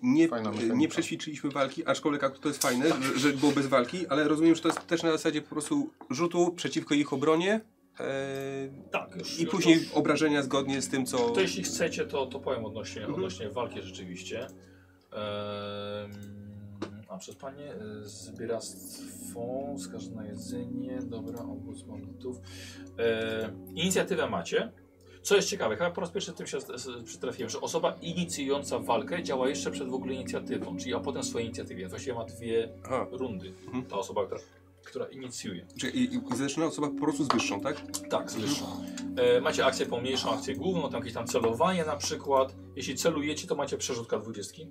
[0.03, 4.07] Nie, Fajna e, nie przećwiczyliśmy walki, aczkolwiek to jest fajne, że, że było bez walki,
[4.07, 7.61] ale rozumiem, że to jest też na zasadzie po prostu rzutu przeciwko ich obronie
[7.99, 9.39] e, Tak, już.
[9.39, 9.91] i później już.
[9.93, 11.17] obrażenia zgodnie z tym, co...
[11.29, 13.15] To jeśli chcecie, to, to powiem odnośnie, Mhm.
[13.15, 14.47] odnośnie walki rzeczywiście.
[15.13, 16.11] Ehm,
[17.11, 22.37] a przez panie e, zbieractwo, wskaże na jedzenie, dobra, obóz bandytów.
[22.99, 24.71] E, inicjatywę macie.
[25.21, 26.57] Co jest ciekawe, chyba po raz pierwszy tym się
[27.05, 31.47] przytrafiłem, że osoba inicjująca walkę działa jeszcze przed w ogóle inicjatywą, czyli a potem swojej
[31.47, 31.87] inicjatywie.
[31.87, 33.07] Właściwie ma dwie Aha.
[33.11, 33.53] rundy.
[33.65, 33.85] Mhm.
[33.85, 34.41] Ta osoba, która,
[34.85, 35.65] która inicjuje.
[35.79, 37.81] Czyli i, i zaczyna osoba po prostu z wyższą, tak?
[38.09, 38.65] Tak, zwyższą.
[39.17, 42.55] E, macie akcję pomniejszą, akcję główną, tam jakieś tam celowanie na przykład.
[42.75, 44.67] Jeśli celujecie, to macie przerzutka dwudziestki.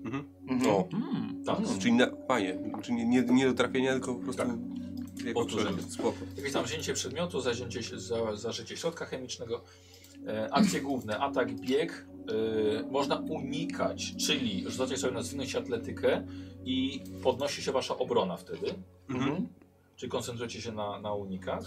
[0.47, 0.89] No.
[0.92, 1.44] Mm.
[1.44, 1.58] Tak.
[1.80, 4.42] Czyli na, fajnie, czyli nie, nie, nie do trafienia, tylko po prostu...
[4.42, 4.56] Tak.
[6.36, 9.64] Jakieś tam wzięcie przedmiotu, zazięcie, się- za, zażycie środka chemicznego.
[10.26, 12.06] E, akcje główne, atak, bieg.
[12.80, 16.26] E, można unikać, czyli rzucacie sobie na zwinność atletykę
[16.64, 18.74] i podnosi się wasza obrona wtedy.
[19.10, 19.48] Mhm.
[20.00, 21.62] Czyli koncentrujecie się na, na unikach.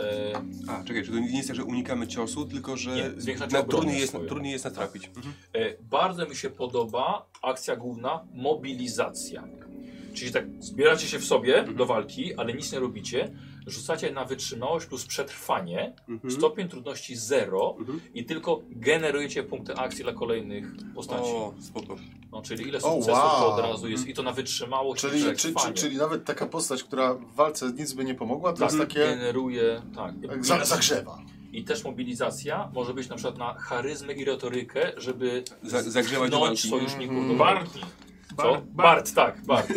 [0.00, 0.32] E,
[0.68, 4.00] A, czekaj, czy to nie jest tak, że unikamy ciosu, tylko że Nie, na, trudniej,
[4.00, 5.10] jest, trudniej jest natrafić.
[5.16, 5.34] Mhm.
[5.52, 9.44] E, bardzo mi się podoba akcja główna mobilizacja.
[10.14, 11.76] Czyli tak zbieracie się w sobie Mhm.
[11.76, 13.32] do walki, ale nic nie robicie.
[13.66, 16.34] Rzucacie na wytrzymałość plus przetrwanie, Mhm.
[16.34, 18.00] stopień trudności 0 Mhm.
[18.14, 21.30] i tylko generujecie punkty akcji dla kolejnych postaci.
[21.30, 21.96] O, spoko.
[22.32, 23.72] No, czyli ile O, sukcesów to od wow.
[23.72, 27.14] razu jest i to na wytrzymałość Czyli, i czy, czy, czyli nawet taka postać, która
[27.14, 29.00] w walce nic by nie pomogła, to tak, jest takie...
[29.00, 30.44] generuje, tak.
[30.44, 31.18] Za, zagrzewa.
[31.52, 37.16] I też mobilizacja może być na przykład na charyzmę i retorykę, żeby Za- zagrzewać sojuszników
[37.16, 37.28] Mhm.
[37.38, 37.80] do walki.
[38.36, 38.42] Co?
[38.52, 39.68] Bart, Bart, tak, Bart.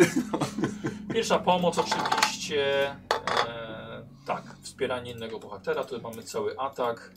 [1.14, 2.90] Pierwsza pomoc oczywiście.
[2.90, 3.75] E,
[4.26, 5.84] tak, wspieranie innego bohatera.
[5.84, 7.10] Tu mamy cały atak.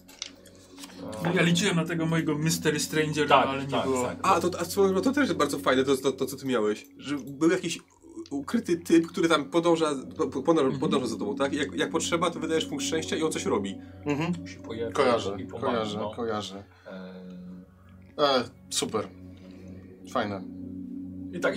[1.26, 4.04] E, Ja liczyłem na tego mojego Mystery Stranger, Tak, no, ale nie tak, było.
[4.06, 4.18] tak.
[4.24, 6.86] A, to, a drogą to też jest bardzo fajne, to, to, to co ty miałeś.
[6.98, 7.80] Że był jakiś
[8.30, 11.54] ukryty typ, który tam podąża, po- podąża, podąża za tobą, tak?
[11.54, 13.76] Jak, jak potrzeba, to wydajesz punkt szczęścia i on coś robi.
[14.06, 14.48] Mhm.
[14.48, 15.68] się pojawia Kojarzę, i pomaga.
[15.68, 16.12] kojarzę, no.
[16.16, 16.64] kojarzę.
[16.88, 17.20] E,
[18.18, 19.08] E, super.
[20.12, 20.42] Fajne.
[21.34, 21.56] I tak,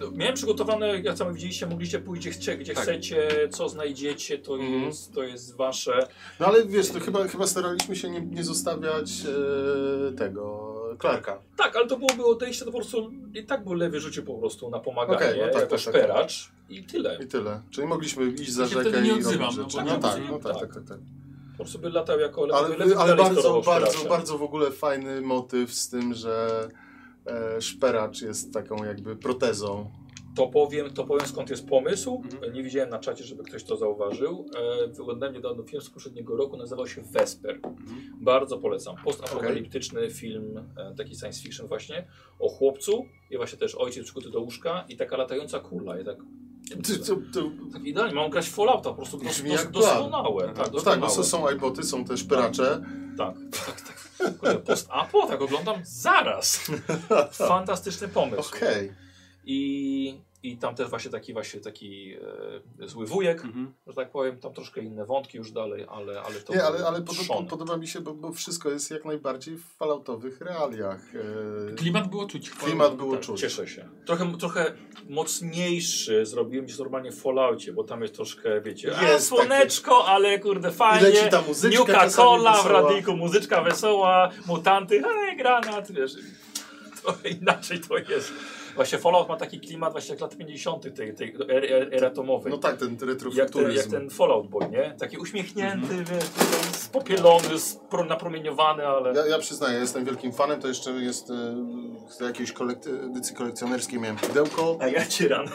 [0.00, 2.82] no, miałem przygotowane, jak sami widzieliście, mogliście pójść gdzie, chcie, gdzie Tak.
[2.82, 4.82] chcecie, co znajdziecie, to, Mhm.
[4.82, 6.06] jest, to jest wasze.
[6.40, 9.10] No ale wiesz, to chyba, chyba staraliśmy się nie, nie zostawiać
[10.08, 11.38] e, tego Clarka.
[11.56, 14.70] Tak, ale to byłoby odejście, to po prostu i tak był lewy rzucił po prostu
[14.70, 15.80] na pomaganie, Okej, no tak, jako tak, tak.
[15.80, 17.18] szperacz i tyle.
[17.24, 17.62] I tyle.
[17.70, 19.76] Czyli mogliśmy iść za Ja rzekę wtedy i robić odzywam, no rzeczy.
[19.76, 20.30] bo No, nie tak, odzywam.
[20.30, 20.60] no tak, Tak.
[20.60, 20.98] tak, tak, tak.
[21.52, 25.20] Po prostu by latał jako lewy, Ale, lewy ale bardzo, bardzo, bardzo w ogóle fajny
[25.20, 26.68] motyw z tym, że
[27.26, 29.90] e, szperacz jest taką jakby protezą.
[30.36, 32.22] To powiem, to powiem skąd jest pomysł.
[32.24, 32.52] Mhm.
[32.52, 34.46] Nie widziałem na czacie, żeby ktoś to zauważył.
[34.84, 37.60] E, Wyglądałem niedawno film z poprzedniego roku, nazywał się Vesper.
[38.20, 38.96] Bardzo polecam.
[39.04, 42.06] Postapokaliptyczny film, e, taki science fiction właśnie,
[42.38, 46.00] o chłopcu i właśnie też ojciec przykuty do łóżka i taka latająca kula.
[46.00, 46.16] I tak
[46.68, 50.46] Ty, to, to, Tak idealnie, mam grać Fallouta, po prostu dos, dos, doskonałe.
[50.46, 51.00] Tak, no tak, doskonałe.
[51.00, 52.80] no są, są iBoty, są też pyracze.
[53.18, 53.34] Tak,
[53.66, 54.04] tak, tak.
[54.38, 56.70] Kurde, Post Apo, tak oglądam zaraz.
[57.48, 58.56] Fantastyczny pomysł.
[58.56, 58.92] Okej.
[59.44, 62.14] I, I tam też właśnie taki właśnie taki
[62.82, 63.74] e, zły wujek, Mhm.
[63.86, 67.02] że tak powiem, tam troszkę inne wątki już dalej, ale, ale to Nie, ale, ale
[67.02, 71.00] podoba, podoba mi się, bo, bo wszystko jest jak najbardziej w falloutowych realiach.
[71.72, 72.50] E, Klimat było czuć.
[72.50, 73.40] Klimat było Tak, czuć.
[73.40, 73.88] Cieszę się.
[74.06, 74.74] Trochę, trochę
[75.08, 80.38] mocniejszy zrobiłem niż normalnie w Falloutie, bo tam jest troszkę, wiecie, a, Jest słoneczko, ale
[80.38, 81.08] kurde I fajnie.
[81.08, 86.12] leci ta muzyczka czasami Cola w radyjku, muzyczka wesoła, mutanty, hej, granat, wiesz.
[87.02, 88.32] Trochę inaczej to jest.
[88.74, 90.82] Właśnie Fallout ma taki klimat właśnie jak lat 50.
[90.96, 92.52] tej, tej ery, ery, ery atomowej.
[92.52, 93.76] No tak, ten jak, ten, retrofuturyzm.
[93.76, 94.94] jak ten Fallout Boy, nie?
[94.98, 96.04] Taki uśmiechnięty, Mhm.
[96.04, 96.24] wiesz,
[96.72, 99.14] spopielony, spro- napromieniowany, ale...
[99.14, 101.34] Ja, ja przyznaję, jestem wielkim fanem, to jeszcze jest e,
[102.08, 104.78] z jakiejś kolekty- edycji kolekcjonerskiej miałem pudełko.
[104.80, 105.48] A ja ran.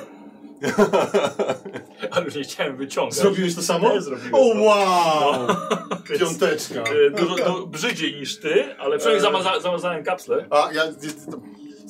[2.12, 3.16] ale już nie chciałem wyciągać.
[3.16, 3.94] Zrobiłeś to samo?
[3.94, 4.34] Nie, zrobiłem.
[4.34, 4.64] O no.
[4.64, 5.48] wow!
[6.10, 6.80] Więc, Piąteczka.
[7.08, 10.46] e, Dużo, du, brzydziej niż ty, ale przynajmniej zamaza, zamazałem kapsle.
[10.50, 10.84] A ja...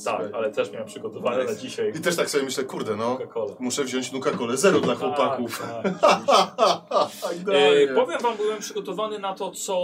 [0.05, 3.17] Tak, ale też miałem przygotowane na dzisiaj I też tak sobie myślę, kurde no,
[3.59, 5.61] muszę wziąć Nuka Colę zero dla chłopaków.
[5.81, 5.99] Tak,
[7.21, 7.35] tak.
[7.53, 9.75] E, powiem wam, byłem przygotowany na to, co,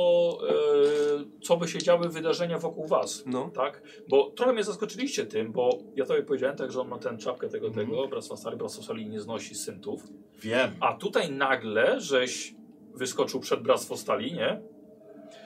[0.50, 3.24] e, co by się działy wydarzenia wokół was.
[3.26, 3.50] No.
[3.56, 3.82] Tak?
[4.10, 7.50] Bo trochę mnie zaskoczyliście tym, bo ja tobie powiedziałem tak, że on ma tę czapkę
[7.50, 7.88] tego, Mhm.
[7.88, 10.04] tego, Bractwa Stali, Bractwo Stali nie znosi syntów.
[10.40, 10.72] Wiem.
[10.80, 12.56] A tutaj nagle, żeś
[12.94, 14.62] wyskoczył przed Bractwo Stali, nie?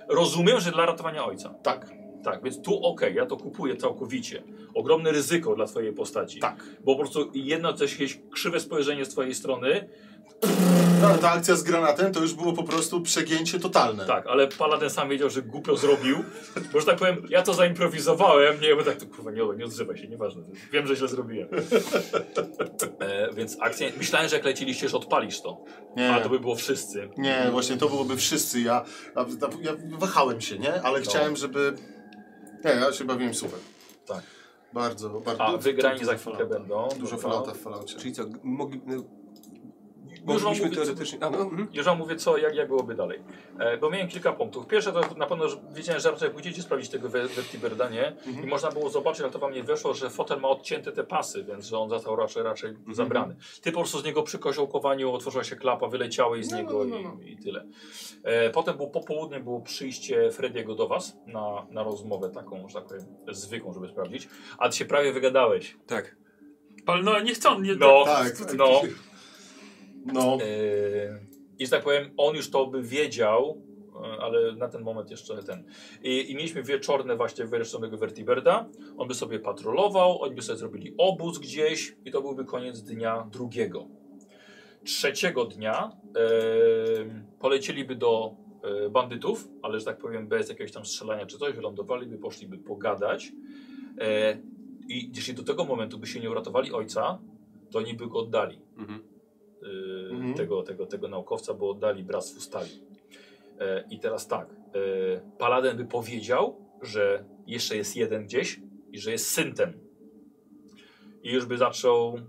[0.10, 1.54] Rozumiem, że dla ratowania ojca.
[1.64, 1.90] Tak,
[2.24, 4.44] Tak, więc tu okej, ja to kupuję całkowicie.
[4.74, 6.40] Ogromne ryzyko dla twojej postaci.
[6.40, 6.64] tak.
[6.84, 9.90] Bo po prostu jedno coś, jakieś krzywe spojrzenie z twojej strony,
[11.02, 14.06] Ta, ta akcja z granatem to już było po prostu przegięcie totalne.
[14.06, 16.18] Tak, ale Paladin sam wiedział, że głupio zrobił.
[16.74, 19.98] Bo że tak powiem, ja to zaimprowizowałem, nie, bo tak, to, kurwa, nie, nie odzywaj
[19.98, 20.44] się, nieważne.
[20.72, 21.48] Wiem, że źle zrobiłem.
[23.00, 25.64] E, więc akcja, myślałem, że jak leciliście, że odpalisz to.
[25.98, 26.10] Nie.
[26.14, 27.10] A to by było wszyscy.
[27.18, 28.62] Nie, właśnie to byłoby wszyscy.
[28.62, 28.86] Ja,
[29.16, 29.26] ja,
[29.62, 30.82] ja wahałem się, nie?
[30.82, 31.06] Ale No.
[31.06, 31.74] chciałem, żeby.
[32.66, 33.60] Nie, ja się bawiłem super.
[34.06, 34.24] Tak.
[34.74, 35.44] Bardzo, bardzo.
[35.46, 36.60] A wygrani dużo za chwilkę fallouta.
[36.60, 36.88] będą.
[37.00, 37.30] Dużo Dobra.
[37.30, 37.98] fallouta w falloucie.
[37.98, 38.82] Czyli co, mogli,
[40.26, 41.24] no, wam moglibyśmy mówię, co- teoretycznie...
[41.24, 41.68] A, no, mhm.
[41.74, 43.20] Już wam mówię, co, jak, jak byłoby dalej.
[43.60, 44.68] E, bo miałem kilka punktów.
[44.68, 48.16] Pierwsze to na pewno że wiedziałem, że raczej pójdziecie sprawdzić tego We- Vertiberda, nie?
[48.44, 51.44] I można było zobaczyć, ale to wam nie weszło, że fotel ma odcięte te pasy,
[51.44, 53.36] więc że on został raczej, raczej zabrany.
[53.62, 56.96] Ty po prostu z niego przy koziołkowaniu otworzyła się klapa, wyleciałeś z No, niego no,
[57.02, 57.24] no, no.
[57.24, 57.66] I, i tyle.
[58.24, 62.84] E, potem było popołudnie było przyjście Frediego do was na, na rozmowę taką, że tak
[62.88, 64.30] powiem, zwykłą, żeby sprawdzić.
[64.58, 65.78] A ty się prawie wygadałeś.
[65.88, 66.16] Tak.
[66.86, 68.82] Pal, no nie chcą, nie No, Tak, no.
[70.06, 70.38] No.
[70.38, 71.20] Yy,
[71.60, 73.62] I że tak powiem, on już to by wiedział,
[73.94, 75.64] yy, ale na ten moment jeszcze ten.
[76.04, 78.70] I, i mieliśmy wieczorne właśnie wyreszczonego Vertiberda.
[78.98, 83.28] On by sobie patrolował, oni by sobie zrobili obóz gdzieś i to byłby koniec dnia
[83.32, 83.88] drugiego.
[84.84, 91.26] Trzeciego dnia yy, polecieliby do yy, bandytów, ale że tak powiem bez jakiegoś tam strzelania
[91.26, 93.26] czy coś, wylądowaliby, poszliby pogadać.
[93.28, 94.06] Yy,
[94.90, 97.20] I jeśli do tego momentu by się nie uratowali ojca,
[97.72, 99.00] to oni by go oddali Mhm.
[100.22, 100.38] Mhm.
[100.38, 102.70] tego, tego, tego naukowca, bo oddali Bractwu Stali.
[103.60, 104.56] E, I teraz tak, e,
[105.38, 108.60] Paladin by powiedział, że jeszcze jest jeden gdzieś
[108.92, 109.74] i że jest syntem.
[111.24, 112.20] I już by zaczął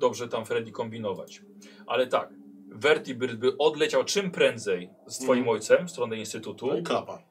[0.00, 1.42] dobrze tam Freddy kombinować.
[1.86, 2.28] Ale tak,
[2.68, 5.48] Vertibird by odleciał czym prędzej z twoim Mhm.
[5.48, 7.22] ojcem w stronę Instytutu, No i klapa.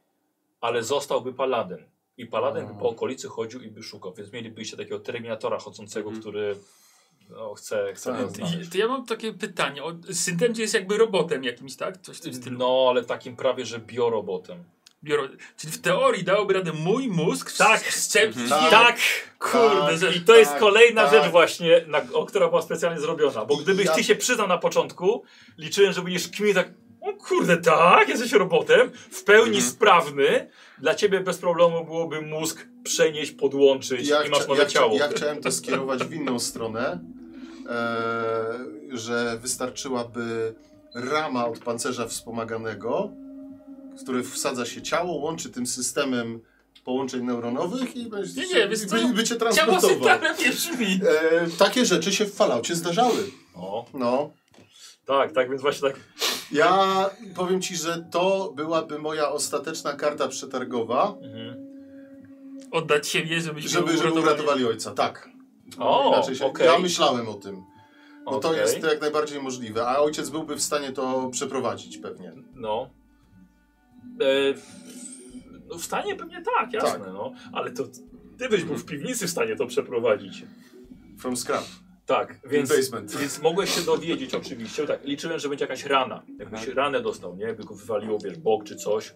[0.61, 1.77] ale zostałby Paladin.
[2.17, 6.21] I Paladin by po okolicy chodził i by szukał, więc mielibyście takiego Terminatora chodzącego, Mhm.
[6.21, 6.55] który
[7.29, 8.71] no, chce, chce Tak.
[8.71, 9.81] to ja mam takie pytanie.
[10.11, 11.97] Syntem jest jakby robotem jakimś, tak?
[12.01, 12.57] Coś w tym stylu.
[12.59, 14.63] No, ale takim prawie, że biorobotem.
[15.03, 15.23] Biuro...
[15.57, 17.81] Czyli w teorii dałoby radę mój mózg Tak.
[17.81, 18.49] wszczepić.
[18.49, 18.71] Tak.
[18.71, 18.97] Tak!
[19.39, 19.97] Kurde, Tak.
[19.97, 20.13] że...
[20.13, 21.11] I to jest Tak, kolejna tak.
[21.13, 23.45] rzecz właśnie, na, o, która była specjalnie zrobiona.
[23.45, 25.23] Bo gdybyś ja- ty się przyznał na początku,
[25.57, 26.69] liczyłem, że będziesz kmił tak,
[27.01, 29.71] o kurde, tak, jesteś robotem, w pełni Mhm.
[29.71, 30.49] sprawny.
[30.81, 34.95] Dla ciebie bez problemu byłoby mózg przenieść, podłączyć Ja, i masz nowe ja, ciało.
[34.97, 36.99] ja chciałem to skierować w inną stronę,
[37.69, 38.59] e,
[38.91, 40.55] że wystarczyłaby
[40.95, 43.11] rama od pancerza wspomaganego,
[43.97, 46.39] w który wsadza się ciało, łączy tym systemem
[46.85, 50.19] połączeń neuronowych i będzie, Nie, nie, wiesz by, by cię Ciało transportował.
[50.51, 50.99] brzmi.
[51.31, 53.15] E, takie rzeczy się w falaucie zdarzały.
[53.55, 54.29] O, No.
[55.09, 55.99] Tak, tak, więc właśnie tak,
[56.51, 61.69] Ja powiem ci, że to byłaby moja ostateczna karta przetargowa, mhm.
[62.71, 64.65] Oddać siebie, żebyśmy żeby, żeby uratowali.
[64.65, 64.91] ojca.
[64.91, 65.29] Tak.
[65.79, 66.65] O, Inaczej się, okej.
[66.67, 67.63] Ja myślałem o tym.
[68.25, 68.61] Bo to Okej.
[68.61, 72.33] jest jak najbardziej możliwe, a ojciec byłby w stanie to przeprowadzić pewnie.
[72.55, 72.89] No.
[74.21, 74.53] E,
[75.67, 77.13] no w stanie pewnie tak, jasne, Tak.
[77.13, 77.31] no.
[77.53, 77.83] Ale to
[78.37, 80.45] ty byś był w piwnicy w stanie to przeprowadzić.
[81.19, 81.63] From scrap.
[82.09, 83.15] Tak, więc, basement.
[83.17, 84.87] więc mogłeś się dowiedzieć oczywiście.
[84.87, 86.23] Tak, liczyłem, że będzie jakaś rana.
[86.39, 86.71] Jakbyś Aha.
[86.75, 87.53] ranę dostał, nie?
[87.53, 89.13] By go wywaliło, wiesz, bok czy coś.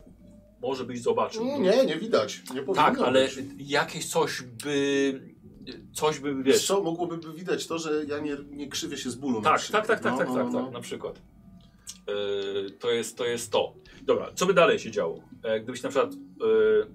[0.62, 1.46] Może byś zobaczył.
[1.46, 2.42] No, nie, nie widać.
[2.54, 3.36] Nie powinno tak, ale być.
[3.60, 5.34] jakieś coś by...
[5.94, 9.16] Coś by, Wiesz co, mogłoby by widać to, że ja nie, nie krzywię się z
[9.16, 9.88] bólu na Tak, przykład.
[9.88, 10.64] tak, tak, tak, No, tak, no, tak, no.
[10.64, 11.22] tak, na przykład.
[12.08, 13.74] Yy, to, jest, to jest to.
[14.02, 15.20] Dobra, co by dalej się działo?
[15.44, 16.14] E, gdybyś na przykład...
[16.14, 16.88] Yy,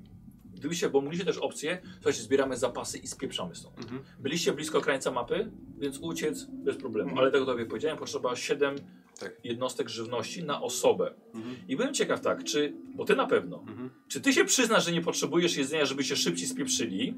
[0.58, 3.78] gdybyście, bo mówiliście też opcję, słuchajcie, zbieramy zapasy i spieprzamy stąd.
[3.78, 4.02] Mhm.
[4.18, 7.08] Byliście blisko krańca mapy, więc uciec bez problemu.
[7.08, 7.18] Mhm.
[7.24, 8.76] Ale tego tobie powiedziałem, potrzeba 7
[9.20, 9.32] Tak.
[9.44, 11.14] jednostek żywności na osobę.
[11.34, 11.56] Mhm.
[11.68, 13.90] I byłem ciekaw tak, czy, bo ty na pewno, Mhm.
[14.08, 17.14] czy ty się przyznasz, że nie potrzebujesz jedzenia, żeby się szybciej spieprzyli?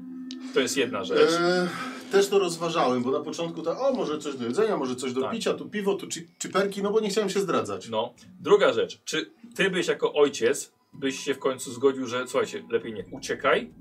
[0.53, 1.31] To jest jedna rzecz.
[1.31, 1.69] E,
[2.11, 5.21] też to rozważałem, bo na początku to, o, może coś do jedzenia, może coś do
[5.21, 5.31] Tak.
[5.31, 7.89] picia, tu piwo, tu chi- chiperki, no bo nie chciałem się zdradzać.
[7.89, 8.13] No.
[8.39, 12.93] Druga rzecz, czy ty byś jako ojciec, byś się w końcu zgodził, że słuchajcie, lepiej
[12.93, 13.73] nie uciekaj,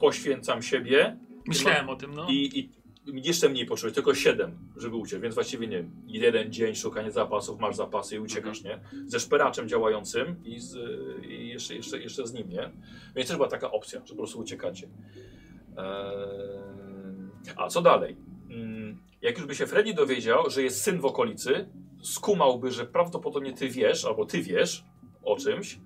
[0.00, 2.26] poświęcam siebie Myślałem o tym, no.
[2.30, 2.70] i, i
[3.06, 7.76] jeszcze mniej potrzebujesz, tylko 7, żeby uciec, więc właściwie nie jeden dzień szukanie zapasów, masz
[7.76, 8.80] zapasy i uciekasz, nie?
[9.06, 10.76] Ze szperaczem działającym i, z,
[11.24, 12.70] i jeszcze, jeszcze, jeszcze z nim, nie?
[13.16, 14.88] Więc też była taka opcja, że po prostu uciekacie.
[15.76, 15.84] Eee,
[17.56, 18.16] a co dalej?
[18.50, 21.68] Mm, Jak już by się Freddy dowiedział, że jest syn w okolicy,
[22.02, 24.84] skumałby, że prawdopodobnie ty wiesz, albo ty wiesz
[25.22, 25.78] o czymś,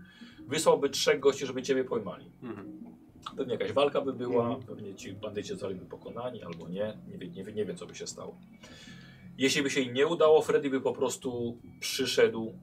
[0.48, 2.30] wysłałby trzech gości, żeby ciebie pojmali.
[2.42, 2.78] Mhm.
[3.36, 4.62] Pewnie jakaś walka by była, Mhm.
[4.62, 6.98] pewnie ci bandyci zostaliby pokonani albo nie.
[7.08, 8.38] Nie wie, nie, wie, nie wiem, co by się stało.
[9.38, 12.54] Jeśli by się im nie udało, Freddy by po prostu przyszedł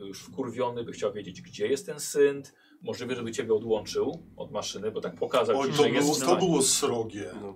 [0.00, 2.54] e, już wkurwiony, by chciał wiedzieć, gdzie jest ten synt.
[2.82, 6.14] Możliwe, żeby ciebie odłączył od maszyny, bo tak pokazał Oj, ci, to że jest było,
[6.14, 7.30] w to było srogie.
[7.42, 7.54] No.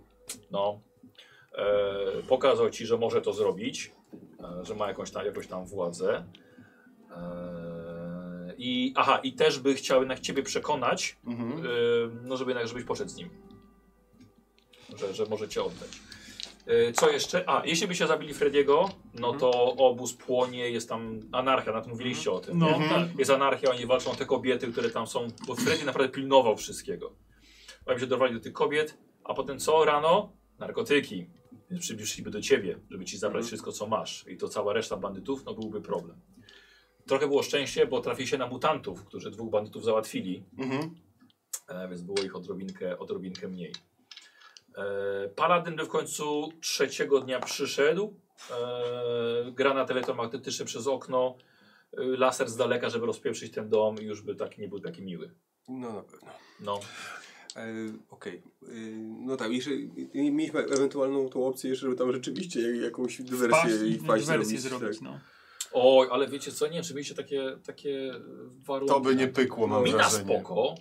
[0.51, 0.81] No.
[1.55, 3.93] E, pokazał ci, że może to zrobić,
[4.41, 6.25] e, że ma jakąś tam, jakąś tam władzę.
[7.11, 7.68] E,
[8.58, 11.53] I aha, i też by chciał jednak ciebie przekonać, Mhm.
[11.53, 11.69] e,
[12.23, 13.28] no żeby jednak, żebyś poszedł z nim.
[14.97, 15.89] Że, że może cię oddać.
[16.67, 17.49] E, co jeszcze?
[17.49, 21.91] A, jeśli by się zabili Frediego, no to obóz płonie, jest tam anarchia, na tym
[21.91, 22.58] mówiliście o tym.
[22.58, 22.69] No?
[22.69, 22.91] Mhm.
[23.08, 23.19] tak.
[23.19, 27.12] Jest anarchia, oni walczą o te kobiety, które tam są, bo Freddy naprawdę pilnował wszystkiego.
[27.87, 30.33] Oni się dorwali do tych kobiet, a potem co rano?
[30.58, 31.26] Narkotyki.
[31.71, 33.47] Więc przybliżyliby do ciebie, żeby ci zabrać Mhm.
[33.47, 34.24] wszystko, co masz.
[34.28, 36.17] I to cała reszta bandytów, no byłby problem.
[37.08, 40.94] Trochę było szczęście, bo trafili się na mutantów, którzy dwóch bandytów załatwili, Mhm.
[41.69, 43.73] e, więc było ich odrobinkę, odrobinkę mniej.
[44.76, 48.15] E, Paladyn w końcu trzeciego dnia przyszedł.
[48.51, 51.37] E, granat elektromagnetyczny przez okno,
[51.99, 55.03] e, laser z daleka, żeby rozpieprzyć ten dom i już by tak nie był taki
[55.03, 55.31] miły.
[55.69, 56.28] no na pewno.
[56.60, 56.81] No.
[57.57, 57.67] E,
[58.10, 58.42] Okej.
[58.62, 58.67] E,
[59.26, 63.71] No tak, jeszcze i- mieliśmy ewentualną tą opcję, jeszcze, żeby tam rzeczywiście jak- jakąś dywersję
[63.71, 64.78] Wpaść i wpaść wersję zrobić.
[64.81, 65.05] zrobić, tak.
[65.05, 65.21] no.
[65.73, 68.15] Oj, ale wiecie co, nie wiem, czy mieliście takie, takie
[68.67, 68.95] warunki.
[68.95, 70.25] To by nie pykło, mam Mina wrażenie.
[70.41, 70.75] spoko,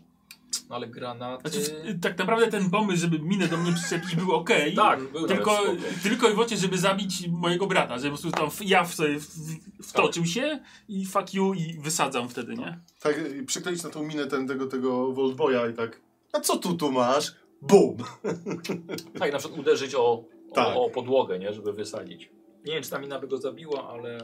[0.70, 1.50] no ale granaty...
[1.50, 4.50] Znaczy, tak naprawdę ten pomysł, żeby minę do mnie przyczepić był ok.
[4.76, 5.60] tak, był Tylko,
[6.04, 9.20] tylko i wyłącznie, żeby zabić mojego brata, że po prostu tam w- ja w sobie
[9.20, 12.80] w- wtoczył się i fuck you i wysadzam wtedy, nie?
[13.00, 16.02] Tak, przykleić na tą minę ten, tego, tego Voltboya i tak,
[16.34, 17.36] a co tu tu masz?
[17.62, 17.98] Bum!
[19.20, 20.68] Tak, na przykład uderzyć o, Tak.
[20.78, 22.30] o, o podłogę, nie, żeby wysadzić.
[22.66, 24.18] Nie wiem, czy ta mina by go zabiła, ale...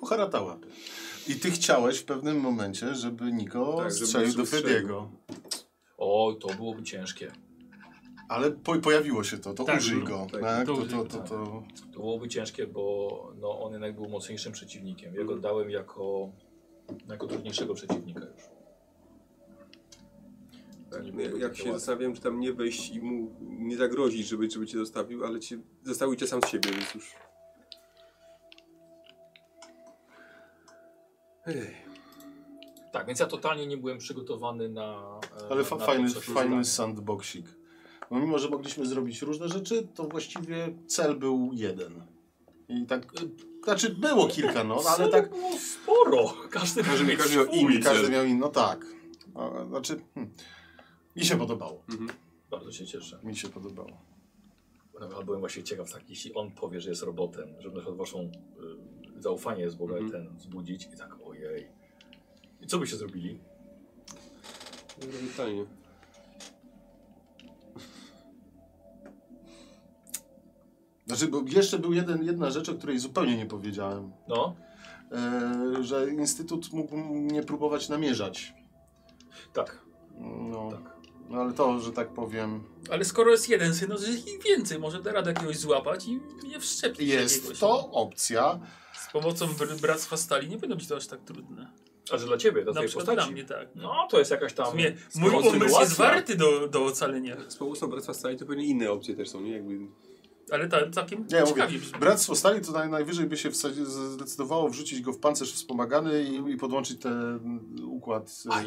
[0.00, 0.58] Poharatała.
[1.28, 4.44] I ty chciałeś w pewnym momencie, żeby Niko Tak, strzelił do.
[4.46, 5.10] Frediego.
[5.98, 7.32] Oj, to byłoby ciężkie.
[8.28, 10.26] Ale po, pojawiło się to, to Tak, użyj no, go.
[10.32, 11.28] tak, tak, to to, tak.
[11.28, 15.10] to, To byłoby ciężkie, bo no, on jednak był mocniejszym przeciwnikiem.
[15.14, 15.40] Ja go Mhm.
[15.40, 16.32] dałem jako,
[17.08, 18.42] jako trudniejszego przeciwnika już.
[20.90, 21.02] Tak,
[21.40, 24.78] jak takie się zastanawiałem, czy tam nie wejść i mu nie zagrozić, żeby, żeby cię
[24.78, 27.12] zostawił, ale cię zostawił cię sam z siebie, więc już.
[31.48, 31.88] Ej.
[32.92, 35.18] Tak, więc ja totalnie nie byłem przygotowany na.
[35.42, 37.46] e, ale fa na fajny, to, fajny sandboxik.
[38.10, 42.02] No mimo, że mogliśmy zrobić różne rzeczy, to właściwie cel był jeden.
[42.68, 43.28] I tak, y,
[43.64, 46.34] znaczy było kilka, no, ale tak było sporo.
[46.50, 47.58] Każdy, Każdy- miał swój.
[47.60, 48.86] inny każdy miał inny, no tak.
[49.68, 50.34] Znaczy, hmm.
[51.16, 51.84] mi się podobało.
[51.90, 52.10] Mhm.
[52.50, 53.18] Bardzo się cieszę.
[53.22, 53.90] Mi się podobało.
[55.00, 58.20] Nawet byłem właśnie ciekaw, tak, jeśli on powie, że jest robotem, żeby na przykład waszą
[59.16, 60.12] y, zaufanie jest Boga Mhm.
[60.12, 61.14] ten wzbudzić i tak
[61.46, 61.66] ojej.
[62.60, 63.38] I co byście zrobili?
[65.00, 65.64] Dobre pytanie.
[71.06, 74.12] Znaczy, bo jeszcze był jeden, jedna rzecz, o której zupełnie nie powiedziałem.
[74.28, 74.56] No,
[75.12, 78.54] E, że Instytut mógł mnie próbować namierzać.
[79.52, 79.82] tak,
[80.50, 80.96] No, tak.
[81.28, 84.42] no ale to, że tak powiem, Ale skoro jest jeden syn, no to jest ich
[84.44, 84.78] więcej.
[84.78, 88.60] Może da radę jakiegoś złapać i je wszczepić jest jakiegoś, to opcja.
[89.08, 91.72] Z pomocą br- Bractwa Stali nie będą być to aż tak trudne.
[92.12, 93.26] A że dla ciebie, dla Na przykład postaci?
[93.26, 93.68] dla mnie tak.
[93.74, 94.76] No, to jest jakaś tam.
[94.76, 94.84] mój
[95.30, 95.50] kontynuacja.
[95.50, 97.36] umysł jest warty do, do ocalenia.
[97.48, 99.52] Z pomocą Bractwa Stali to pewnie inne opcje też są, nie?
[99.52, 99.78] Jakby
[100.52, 101.98] Ale to całkiem Nie, mówię, ciekawie brzmi.
[102.00, 103.50] Bractwo Stali to naj, najwyżej by się
[104.14, 107.40] zdecydowało wrzucić go w pancerz wspomagany i, i podłączyć ten
[107.84, 108.42] układ.
[108.50, 108.66] e, Aj.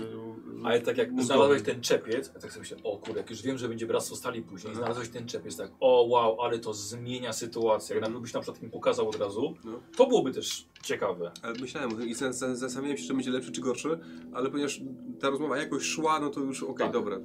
[0.64, 3.70] Ale tak jak znalazłeś ten czepiec, tak sobie myślę, o kurde, jak już wiem, że
[3.70, 7.96] będzie bractwo stali później, znalazłeś ten czepiec, tak, o wow, ale to zmienia sytuację.
[7.96, 9.80] Jak nam byś na przykład mi pokazał od razu, No.
[9.98, 11.32] to byłoby też ciekawe.
[11.42, 14.00] Ale myślałem o tym i za- za- zastanawiałem się, czy będzie lepszy, czy gorszy,
[14.34, 14.82] ale ponieważ
[15.20, 16.92] ta rozmowa jakoś szła, no to już okej, Tak.
[16.94, 17.18] dobra.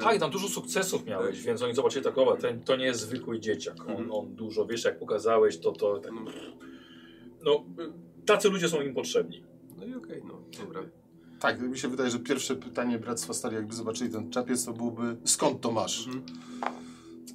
[0.00, 1.46] Tak, tam dużo sukcesów miałeś, Tak.
[1.46, 4.12] więc oni zobaczyli tak, o, ten, to nie jest zwykły dzieciak, on, Mhm.
[4.12, 6.24] on dużo, wiesz, jak pokazałeś, to to tak, No,
[7.44, 7.64] no,
[8.26, 9.44] tacy ludzie są im potrzebni.
[9.78, 10.82] no i okej, no, dobra.
[11.40, 15.16] Tak, mi się wydaje, że pierwsze pytanie Bractwa Stali, jakby zobaczyli ten czepiec, to byłoby
[15.24, 16.06] skąd to masz?
[16.06, 16.24] Mhm.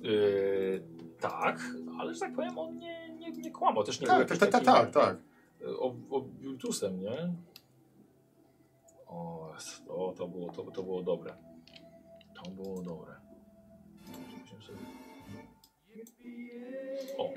[0.02, 0.84] Yy,
[1.20, 1.60] tak,
[2.00, 4.50] ale że tak powiem, on nie, nie, nie kłamał, też nie był Tak, jakiś tak,
[4.52, 5.18] tak, taki- tak, tak.
[5.80, 7.34] o, o Virtusem, nie?
[9.08, 9.52] O,
[9.88, 11.34] o to, było, to, to było dobre.
[12.46, 13.16] To było dobre.
[17.18, 17.30] O,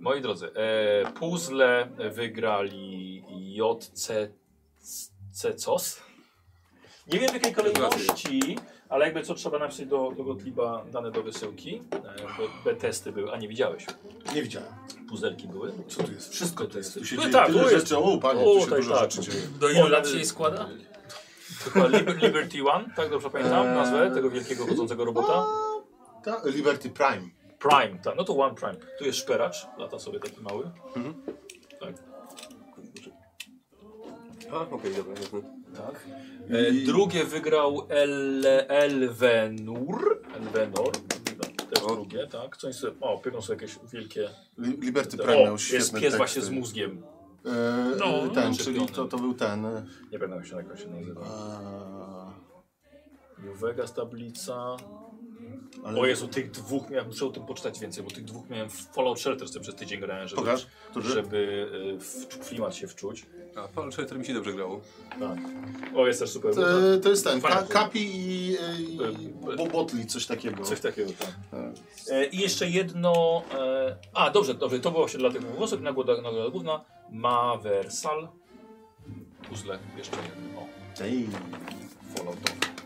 [0.00, 3.24] moi drodzy, e, puzzle wygrali
[3.56, 4.12] JC
[5.64, 6.00] COS.
[7.12, 11.22] Nie wiem w jakiej kolejności, ale jakby co trzeba napisać do, do Gottlieba dane do
[11.22, 11.82] wysyłki.
[11.92, 11.98] E,
[12.38, 13.86] bo B testy były, a nie widziałeś.
[14.34, 14.72] Nie widziałem.
[15.08, 15.72] Puzelki były.
[15.88, 16.32] Co tu jest?
[16.32, 16.94] Wszystko tu jest.
[16.94, 17.98] Tu się No dzieje tak, tyle jest- rzeczy.
[17.98, 19.10] O, panie, O, tu się tak, dużo tak.
[19.12, 19.42] rzeczy dzieje.
[19.60, 20.68] Do ilu O, lat się jej składa?
[21.60, 23.74] Chyba Liber- Liberty One, tak dobrze pamiętam Eee.
[23.74, 25.46] nazwę tego wielkiego chodzącego robota?
[26.24, 27.28] Ta, Liberty Prime.
[27.58, 28.76] Prime, tak, no to One Prime.
[28.98, 30.70] Tu jest szperacz, lata sobie taki mały.
[30.96, 31.14] Mhm.
[31.80, 31.94] Tak.
[34.52, 35.40] A, okej, dobra, jasne.
[35.76, 36.06] tak.
[36.50, 40.22] E, drugie wygrał El, Elvenur.
[40.36, 40.92] Elvenor.
[41.70, 41.94] Też O.
[41.94, 42.56] drugie, tak.
[42.56, 44.28] Coś sobie, o, piękną sobie jakieś wielkie...
[44.58, 46.16] Li- Liberty Prime miał O, świetne jest pies teksty.
[46.16, 47.02] właśnie z mózgiem.
[47.46, 48.56] E, No, ten, no.
[48.64, 49.64] czyli to, to był ten.
[49.66, 51.20] e, Nie pamiętam jak się, jak on się nazywa.
[51.20, 52.40] e,
[53.46, 54.76] New Vegas tablica.
[55.84, 58.70] ale- O Jezu, tych dwóch miałem, muszę o tym poczytać więcej, bo tych dwóch miałem
[58.70, 63.26] w Fallout Shelter, sobie przez tydzień grałem, żeby, Pokaż, żeby y, w klimat się wczuć.
[63.56, 64.80] A, Fall Shelter mi się dobrze grało.
[65.10, 65.38] Tak.
[65.96, 66.54] O, jest też super.
[66.54, 66.62] To,
[67.02, 67.40] to jest ten.
[67.40, 68.56] Ka Kapi i, i
[69.48, 70.64] E, e, Bobotli, coś takiego.
[70.64, 71.60] Coś takiego, tak.
[71.60, 71.72] E,
[72.10, 73.42] E, I jeszcze jedno.
[73.54, 75.80] E, a, dobrze, dobrze, to było właśnie dla tych głosów.
[75.80, 76.84] Nagroda, nagroda główna.
[77.10, 78.28] Maversal.
[79.48, 80.60] Puzzle, jeszcze jedno.
[80.60, 80.66] O,
[82.16, 82.79] Falloutowe.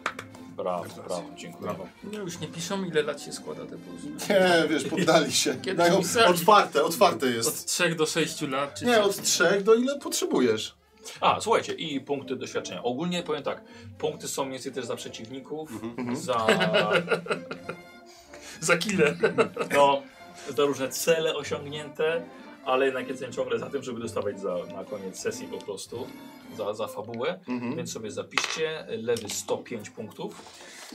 [0.57, 1.63] Brawo, brawo, dziękuję.
[1.63, 1.87] Brawo.
[2.13, 4.11] No już nie piszą ile lat się składa te puzzle.
[4.37, 5.55] Nie, wiesz, poddali się.
[5.77, 6.27] Dają pisali.
[6.27, 7.67] otwarte, otwarte Od jest.
[7.67, 10.75] 3 do 6 lat czy Nie, od trzech do ile potrzebujesz.
[11.21, 12.83] A, słuchajcie, i punkty doświadczenia.
[12.83, 13.61] Ogólnie powiem tak,
[13.99, 16.17] punkty są mniej więcej też za przeciwników, Mhm.
[16.17, 16.47] za,
[18.61, 19.17] Za kile.
[19.75, 20.03] no,
[20.57, 22.23] za różne cele osiągnięte,
[22.65, 26.07] ale jednak jestem ciągle za tym, żeby dostawać za, na koniec sesji po prostu,
[26.57, 27.41] za, za fabułę.
[27.49, 27.77] Mhm.
[27.77, 30.43] Więc sobie zapiszcie, lewy 105 punktów,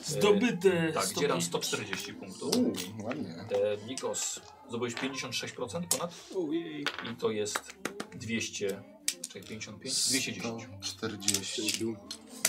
[0.06, 0.92] Zdobyte.
[0.94, 1.20] tak, 105.
[1.20, 2.56] dzieram 140 punktów.
[2.58, 3.30] Uuu, ładnie.
[3.36, 6.14] E, Nikos, zdobyłeś 56% ponad
[6.50, 6.82] Ojej.
[6.82, 7.76] i to jest
[8.16, 8.82] 200,
[9.28, 9.94] czekaj, 55?
[10.10, 10.68] 210.
[10.82, 11.62] 140.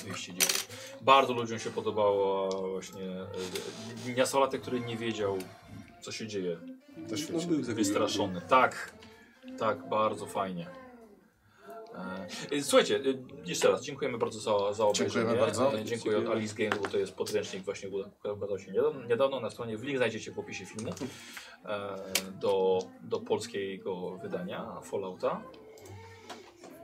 [0.04, 0.44] 209.
[1.00, 3.02] Bardzo ludziom się podobała właśnie
[4.08, 5.38] e, nastolatek, który nie wiedział,
[6.00, 6.56] co się dzieje.
[7.08, 7.46] Też No, wiecie.
[7.46, 7.74] był zagrożony.
[7.74, 8.40] Wystraszony.
[8.48, 8.92] Tak,
[9.58, 10.66] tak, bardzo fajnie.
[11.94, 13.00] E, e, Słuchajcie, e,
[13.44, 15.10] jeszcze raz dziękujemy bardzo za, za obejrzenie.
[15.10, 15.78] Dziękujemy bardzo.
[15.78, 17.88] E, Dziękuję od Alice Games, bo to jest podręcznik właśnie
[18.36, 19.76] ukazał się niedawno, niedawno na stronie.
[19.76, 20.90] W link znajdziecie w opisie filmu
[21.64, 21.96] e,
[22.40, 25.42] do, do polskiego wydania Fallouta.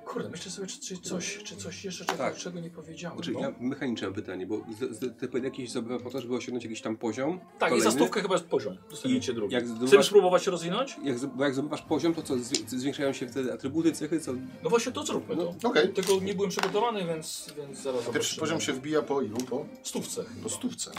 [0.06, 2.37] Kurde, myślę sobie, czy, czy, coś, czy coś jeszcze, czego, Tak.
[2.37, 3.17] czego nie powiedziałem.
[3.19, 3.40] Znaczy, no.
[3.40, 6.97] ja mechaniczne pytanie, bo z, z, ty jakieś zabawa po to, żeby osiągnąć jakiś tam
[6.97, 7.39] poziom.
[7.40, 7.85] Tak, i kolejny.
[7.85, 8.76] za stówkę chyba jest poziom.
[8.90, 9.55] Dostaniecie I drugi.
[9.55, 10.97] jak Chcesz zdobywasz- spróbować się rozwinąć?
[11.05, 14.33] Jak, z- bo jak zdobywasz poziom, to co, zwi- zwiększają się wtedy atrybuty, cechy, co?
[14.62, 15.55] No właśnie to zróbmy No.
[15.60, 15.69] to.
[15.69, 15.89] Okej.
[15.92, 18.40] Tego nie byłem przygotowany, więc, więc zaraz Pierwszy zobaczymy.
[18.40, 19.37] poziom się wbija po ilu?
[19.37, 20.24] Po, Stówce.
[20.42, 20.90] po stówce.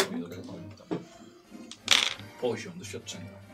[2.41, 3.46] Poziom doświadczenia.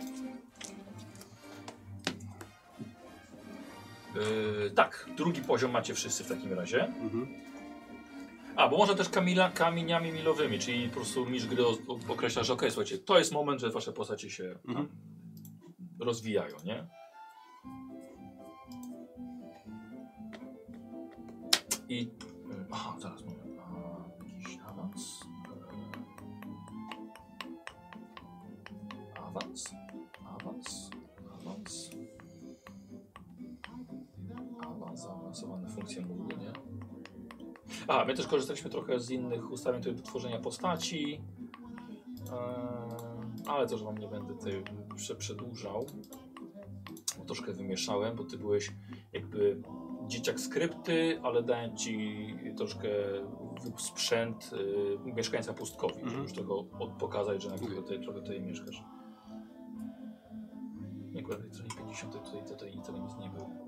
[4.15, 6.83] Yy, tak, drugi poziom macie wszyscy w takim razie.
[6.85, 7.27] Mhm.
[8.55, 12.43] A, bo może też kamila, kamieniami milowymi, czyli po prostu mistrz gry o- o- określa,
[12.43, 14.87] że okej, słuchajcie, to jest moment, że wasze postacie się Mhm.
[15.99, 16.87] rozwijają, nie?
[21.89, 22.09] I...
[22.45, 23.59] mm, Aha, zaraz moment.
[23.59, 25.19] A, jakiś awans?
[29.15, 29.71] E, Awans?
[30.25, 30.89] Awans?
[31.41, 31.89] Awans?
[34.93, 36.51] Awans, zaawansowane funkcje mózgu, nie?
[37.87, 41.21] A, my też korzystaliśmy trochę z innych ustawień tutaj do tworzenia postaci.
[42.31, 44.63] Eee, ale to, że wam nie będę tutaj
[44.95, 45.85] prze przedłużał.
[47.25, 48.71] Troszkę wymieszałem, bo ty byłeś
[49.13, 49.61] jakby
[50.07, 52.17] dzieciak skrypty, ale dałem ci
[52.57, 52.89] troszkę
[53.75, 56.23] w- sprzęt y, mieszkańca pustkowi, żeby Mhm.
[56.23, 56.63] już tego
[56.99, 57.67] pokazać, że na okay.
[57.75, 58.83] tutaj, trochę tutaj mieszkasz.
[61.19, 63.62] akurat na stronie 50 tutaj, tutaj, tutaj nic nie było.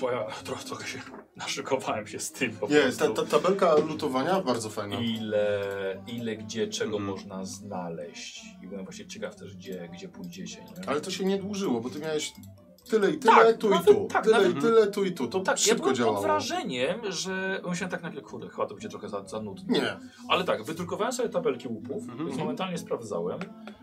[0.00, 0.98] Bo ja trochę, trochę się
[1.36, 2.68] naszykowałem się z tym po
[2.98, 5.00] ta, ta tabelka lutowania bardzo fajna.
[5.00, 7.04] Ile, ile gdzie, czego Mhm.
[7.10, 8.42] można znaleźć.
[8.62, 10.64] I byłem właśnie ciekaw też, gdzie, gdzie pójdziecie.
[10.64, 10.88] Nie?
[10.88, 12.32] Ale to się nie dłużyło, bo ty miałeś
[12.88, 14.08] tyle i tyle, Tak, tu nawet- i tu.
[14.12, 15.28] tak, tyle nawet- i tyle, tu i tu.
[15.28, 16.16] To tak, ja szybko byłem działało.
[16.16, 19.78] pod wrażeniem, że myślałem tak nagle, kurde, chyba to będzie trochę za, za nudne.
[19.78, 19.96] Nie.
[20.28, 22.26] Ale tak, wydrukowałem sobie tabelki łupów, Mhm.
[22.26, 23.38] więc momentalnie sprawdzałem.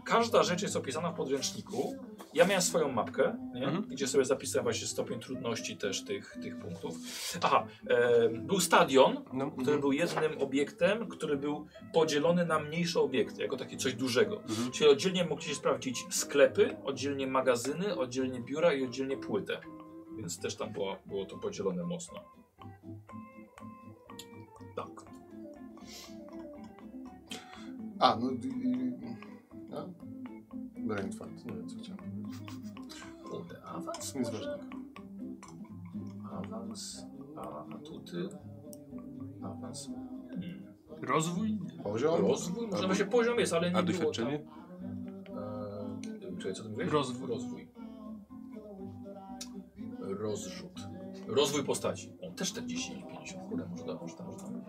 [0.05, 1.95] Każda rzecz jest opisana w podręczniku.
[2.33, 3.63] Ja miałem swoją mapkę, nie?
[3.65, 3.83] Mhm.
[3.87, 6.95] gdzie sobie zapisałem właśnie stopień trudności też tych, tych punktów.
[7.43, 9.51] Aha, e, był stadion, No.
[9.51, 14.41] który był jednym obiektem, który był podzielony na mniejsze obiekty, jako takie coś dużego.
[14.41, 14.71] Mhm.
[14.71, 19.59] Czyli oddzielnie mogliście sprawdzić sklepy, oddzielnie magazyny, oddzielnie biura i oddzielnie płytę.
[20.17, 22.19] Więc też tam było, było to podzielone mocno.
[24.75, 24.87] Tak.
[27.99, 28.31] A, no...
[28.31, 28.93] i-
[29.75, 29.85] A?
[30.79, 32.23] Brain fart, nie wiem co chciałem.
[33.31, 34.39] Kurde, awans Nic może?
[34.57, 34.77] ważnego.
[36.31, 37.05] Awans,
[37.35, 38.29] a atuty,
[39.43, 39.89] awans.
[40.29, 40.67] Hmm.
[41.01, 41.59] Rozwój?
[41.83, 42.21] Poziom?
[42.21, 42.67] Rozwój?
[42.67, 44.39] Może się poziom jest, ale nie A było doświadczenie?
[44.39, 45.37] Tam.
[46.31, 46.83] Eee, czekaj, co ty?
[46.85, 47.29] Rozwój.
[47.29, 47.67] Rozwój.
[50.07, 50.71] Rozrzut.
[51.27, 52.11] Rozwój postaci.
[52.21, 53.49] O, też 40 50.
[53.49, 54.61] Kurde, może tam, może tam.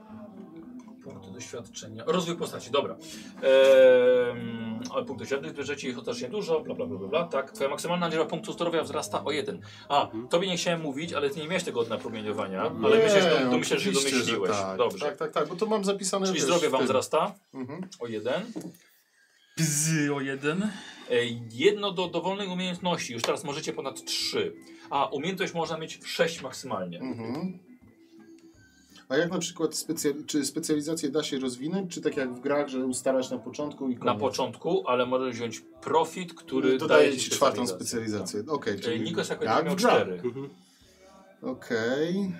[1.04, 2.04] Punkty doświadczenia.
[2.06, 2.96] Rozwój postaci, dobra.
[3.42, 7.24] Eee, ale punkt doświadczenia, bierzecie ich otocznie dużo, bla, bla, bla, bla, bla.
[7.24, 9.60] Tak, twoja maksymalna liczba punktów zdrowia wzrasta o jeden.
[9.88, 10.28] A, Mhm.
[10.28, 13.30] tobie nie chciałem mówić, ale ty nie miałeś tego od napromieniowania, Nie, ale myślę, że
[13.50, 14.50] to myślę, że oczywiście, domyśliłeś.
[14.50, 14.78] tak.
[14.78, 15.06] Dobrze.
[15.06, 16.86] Tak, tak, tak, bo to mam zapisane Czyli wiesz, zdrowie w wam tym.
[16.86, 17.80] wzrasta Mhm.
[18.00, 18.42] o jeden.
[19.56, 20.62] Bzy o jeden.
[21.10, 24.54] E, Jedno do dowolnej umiejętności, już teraz możecie ponad trzy.
[24.90, 27.00] A umiejętność można mieć sześć maksymalnie.
[27.00, 27.58] Mhm.
[29.08, 32.68] A jak na przykład specja- czy specjalizację da się rozwinąć, czy tak jak w grach,
[32.68, 34.20] że ustalasz na początku i Na koniec?
[34.20, 38.42] początku, ale możesz wziąć profit, który Dodaje daje ci czwartą specjalizację.
[38.48, 38.84] Okej, Tak.
[38.84, 40.20] czyli Nikos jako jak miał cztery.
[40.24, 40.48] Mhm.
[41.42, 42.34] Okej.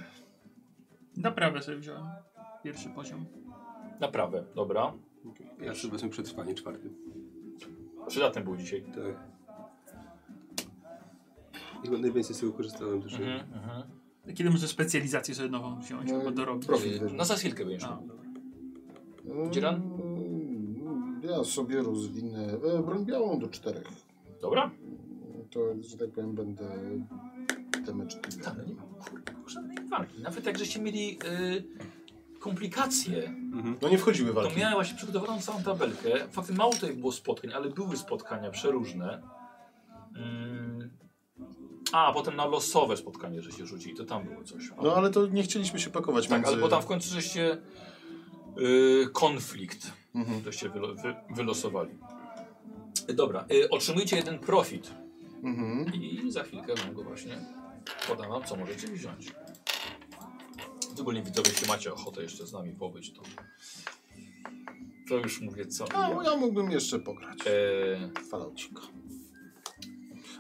[1.17, 2.05] Naprawę sobie wziąłem.
[2.65, 3.27] Pierwszy poziom.
[4.01, 4.93] Naprawę, dobra.
[5.61, 6.91] Ja sobie wezmę przetrwanie czwarty.
[8.09, 8.83] Przydatny był dzisiaj.
[8.83, 9.38] Tak.
[11.85, 13.15] I najwięcej z tego korzystałem też.
[13.15, 13.83] Mhm, mhm.
[14.35, 16.67] Kiedy może specjalizację sobie nową wziąć, No, albo dorobić?
[16.67, 17.01] profil.
[17.17, 18.07] No za chwilkę będziesz A, miał.
[18.07, 19.51] dobra.
[19.51, 19.75] Dzieran?
[19.75, 23.87] Mm, Ja sobie rozwinę e, broń białą do czterech.
[24.43, 24.71] Dobra?
[25.51, 26.65] To, że tak powiem, będę
[27.87, 28.45] damage dealer.
[28.45, 28.83] Tak, no nie ma
[29.47, 30.23] żadnej walki.
[30.23, 31.19] Nawet jak żeście mieli
[32.35, 33.77] y, komplikacje, Mhm.
[33.83, 34.59] No nie wchodziły to walki.
[34.59, 36.09] miałem właśnie przygotowaną całą tabelkę.
[36.31, 39.23] Faktycznie mało tutaj było spotkań, ale były spotkania przeróżne.
[40.17, 40.91] Mm.
[41.93, 44.63] A, potem na losowe spotkanie, że się rzucili, to tam było coś.
[44.83, 46.49] No ale to nie chcieliśmy się pakować tak, między...
[46.53, 47.59] ale bo tam w końcu żeście
[48.59, 50.43] y, konflikt, Mhm.
[50.45, 51.91] żeście wylo, wy, wylosowali.
[53.15, 54.91] Dobra, y, otrzymujcie jeden profit
[55.43, 55.95] Mhm.
[55.95, 57.39] i za chwilkę wam go właśnie
[58.09, 59.33] podam wam, co możecie wziąć.
[60.95, 63.23] Szczególnie widzowie, jeśli macie ochotę jeszcze z nami pobyć, to,
[65.09, 65.85] to już mówię co.
[65.87, 66.25] i A, jak.
[66.25, 67.39] ja mógłbym jeszcze pograć.
[68.31, 68.83] Falaucika.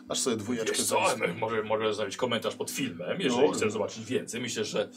[0.09, 1.35] Aż sobie dwójeczkę co, zainstaluję.
[1.35, 3.53] może, może zostawić komentarz pod filmem, jeżeli No.
[3.53, 4.41] chcesz zobaczyć więcej.
[4.41, 4.89] Myślę, że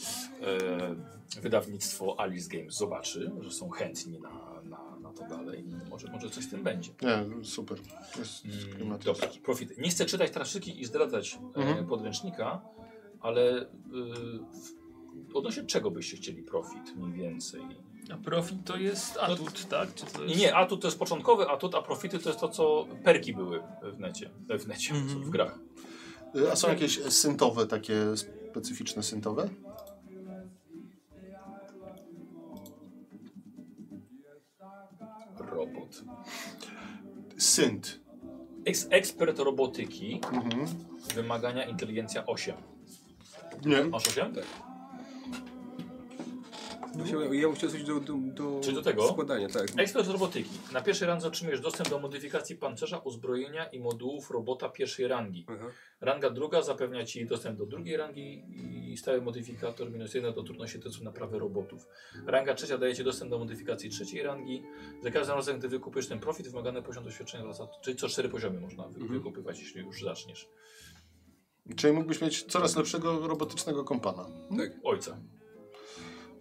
[0.41, 5.65] e, wydawnictwo Alice Games zobaczy, że są chętni na, na, na to dalej.
[5.89, 6.91] Może, może coś z tym będzie.
[7.01, 7.77] Nie, super.
[8.19, 8.45] Jest
[8.81, 9.77] Mm, dobra, profit.
[9.77, 11.87] Nie chcę czytać teraz wszystkich i zdradzać e, Mhm.
[11.87, 12.61] podręcznika,
[13.19, 13.67] ale y,
[15.29, 17.61] w- odnośnie czego byście chcieli profit mniej więcej?
[18.13, 19.93] A profit to jest atut, tak?
[19.95, 20.39] Czy to Nie, jest...
[20.39, 23.99] nie, atut to jest początkowy atut, a profity to jest to, co perki były w
[23.99, 25.23] necie, w necie, Mhm.
[25.23, 25.59] w grach.
[26.35, 29.49] Y, A są jakieś syntowe, takie specyficzne syntowe?
[35.39, 36.03] Robot.
[37.37, 37.99] Synt.
[38.65, 40.65] Eks ekspert robotyki, Mhm.
[41.15, 42.55] wymagania inteligencja 8.
[43.65, 43.83] Nie.
[43.83, 44.35] Masz 8?
[44.35, 44.43] Tak.
[46.95, 49.07] Właśnie ja, ja bym chciał coś do, do, do, Czy do tego?
[49.07, 49.67] składania, tak.
[49.77, 50.49] Ekspert robotyki.
[50.73, 55.45] Na pierwszej randze otrzymujesz dostęp do modyfikacji pancerza, uzbrojenia i modułów robota pierwszej rangi.
[55.49, 55.65] Aha.
[56.01, 58.43] Ranga druga zapewnia Ci dostęp do drugiej rangi
[58.91, 61.87] i stały modyfikator minus 1 do trudności testu naprawy robotów.
[62.27, 64.63] Ranga trzecia daje Ci dostęp do modyfikacji trzeciej rangi.
[65.03, 68.59] Za każdym razem, gdy wykupisz ten profit, wymagany poziom doświadczenia wraca, czyli co cztery poziomy
[68.59, 69.19] można wy Mhm.
[69.19, 70.49] wykupywać, jeśli już zaczniesz.
[71.75, 74.25] Czyli mógłbyś mieć coraz lepszego robotycznego kompana.
[74.57, 74.71] Tak.
[74.83, 75.17] Ojca.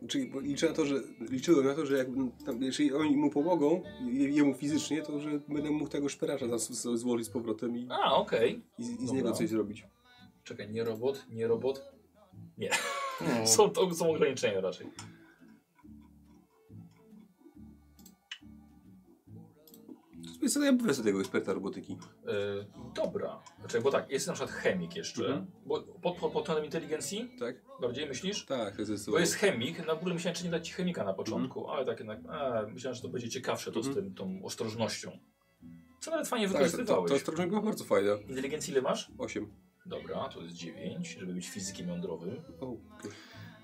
[0.09, 0.95] Czyli liczę na to, że
[1.31, 2.07] liczyłem na to, że jak
[2.47, 6.47] tam, jeżeli oni mu pomogą, je, jemu fizycznie, to że będę mógł tego szperacza
[6.95, 8.61] złożyć z powrotem i, A, okej.
[8.79, 9.15] i, z- i z Dobra.
[9.17, 9.87] niego coś zrobić.
[10.45, 11.93] Czekaj, nie robot, nie robot.
[12.59, 13.47] No.
[13.47, 14.87] Są, to są ograniczenia raczej.
[20.49, 21.99] Co, ja wezmę tego eksperta robotyki.
[22.27, 22.33] E,
[22.95, 23.43] dobra.
[23.61, 25.23] Znaczy, bo tak, jest na przykład chemik jeszcze.
[25.27, 25.47] Mhm.
[25.67, 27.57] Bo pod, pod, pod kątem inteligencji Tak?
[27.81, 28.47] bardziej myślisz?
[28.47, 31.69] Tak, jest Bo jest chemik, na ogóle myślałem, czy nie dać ci chemika na początku,
[31.71, 34.07] ale tak jednak, a, myślałem, że to będzie ciekawsze to z Mhm.
[34.07, 35.19] tym, tą ostrożnością.
[36.01, 37.11] Co nawet fajnie Tak, to, to, wykorzystywałeś.
[37.11, 38.11] to ostrożnie było bardzo fajne.
[38.29, 39.11] Inteligencji ile masz?
[39.19, 39.51] 8.
[39.87, 42.43] Dobra, to jest 9, żeby być fizykiem jądrowym.
[42.61, 43.11] O, okej.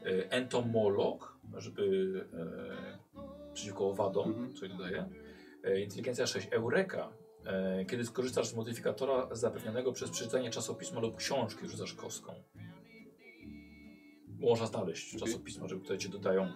[0.07, 4.55] E, entomolog, żeby e, przeciwko owadom, Mhm.
[4.55, 4.99] co dodaje.
[4.99, 5.09] E,
[5.75, 7.13] inteligencja 6, eureka.
[7.47, 12.35] E, kiedy skorzystasz z modyfikatora zapewnionego przez przeczytanie czasopisma lub książki, rzucasz kostką.
[14.41, 16.53] Można znaleźć czasopisma, żeby które ci dodają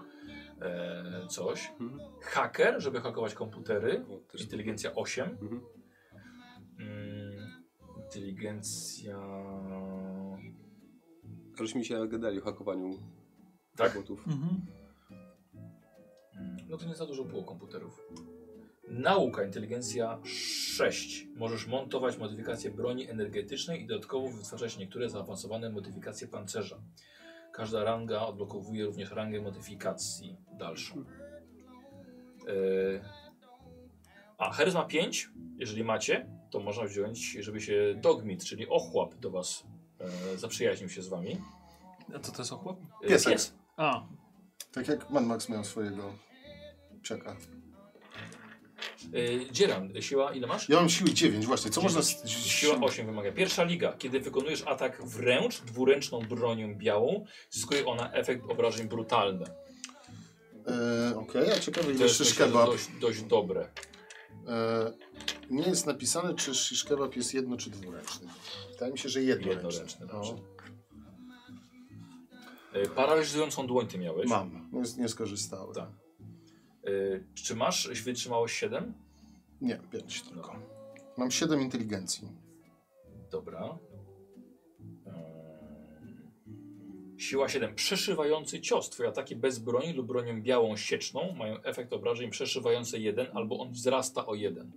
[0.61, 1.73] e, coś.
[1.81, 2.01] Mhm.
[2.21, 4.05] Haker, żeby hakować komputery.
[4.33, 5.29] Też Inteligencja 8.
[5.31, 5.61] Mhm.
[6.79, 7.63] Mm,
[8.05, 9.19] inteligencja...
[11.59, 12.91] Żeśmy mi się gadali o hakowaniu
[13.77, 13.95] Tak?
[13.95, 14.29] robotów.
[14.29, 14.67] Mhm.
[16.37, 18.01] Mm, No to nie za dużo było komputerów.
[18.91, 21.27] Nauka, inteligencja 6.
[21.37, 26.81] Możesz montować modyfikacje broni energetycznej i dodatkowo wytwarzać niektóre zaawansowane modyfikacje pancerza.
[27.53, 31.05] Każda ranga odblokowuje również rangę modyfikacji dalszą.
[32.49, 32.53] E,
[34.39, 39.67] A, charyzma 5, jeżeli macie, to można wziąć, żeby się dogmit, czyli ochłap do was
[40.01, 41.41] e, zaprzyjaźnił się z wami.
[42.15, 42.77] A co to jest ochłap?
[43.05, 43.33] E, Piesek.
[43.33, 43.55] Pies.
[43.77, 44.07] A,
[44.73, 46.15] Tak jak Man Max miał swojego
[47.03, 47.37] psiaka.
[49.15, 50.69] E, Dzieran, siła ile masz?
[50.69, 51.71] Ja mam siły 9 właśnie.
[51.71, 52.03] Co można...
[52.03, 53.33] z- Siła 8 wymaga.
[53.33, 53.93] Pierwsza liga.
[53.99, 59.47] Kiedy wykonujesz atak wręcz dwuręczną bronią białą, zyskuje ona efekt obrażeń brutalne.
[61.17, 62.67] Okej, a ciekawe ile że kebab.
[62.67, 63.69] dość, dość dobre.
[64.49, 64.93] E,
[65.51, 68.29] nie jest napisane, czy shish kebab jest jedno czy dwuręczny.
[68.73, 69.67] Wydaje mi się, że jednoręczny.
[70.01, 70.41] Jednoręczny.
[72.73, 72.81] No.
[72.81, 74.29] E, Paraliżującą dłoń ty miałeś.
[74.29, 75.75] Mam, nie, nie skorzystałem.
[75.75, 75.89] Tak.
[76.85, 76.91] E,
[77.35, 78.95] Czy masz wytrzymałość 7?
[79.61, 80.53] Nie, 5 tylko.
[80.53, 80.61] No.
[81.19, 82.29] Mam 7 inteligencji.
[83.31, 83.79] Dobra.
[85.07, 86.31] Ehm,
[87.19, 87.75] Siła 7.
[87.75, 88.91] Przeszywający cios.
[88.91, 93.73] Twoje ataki bez broni lub bronią białą sieczną mają efekt obrażeń przeszywający 1 albo on
[93.73, 94.73] wzrasta o 1.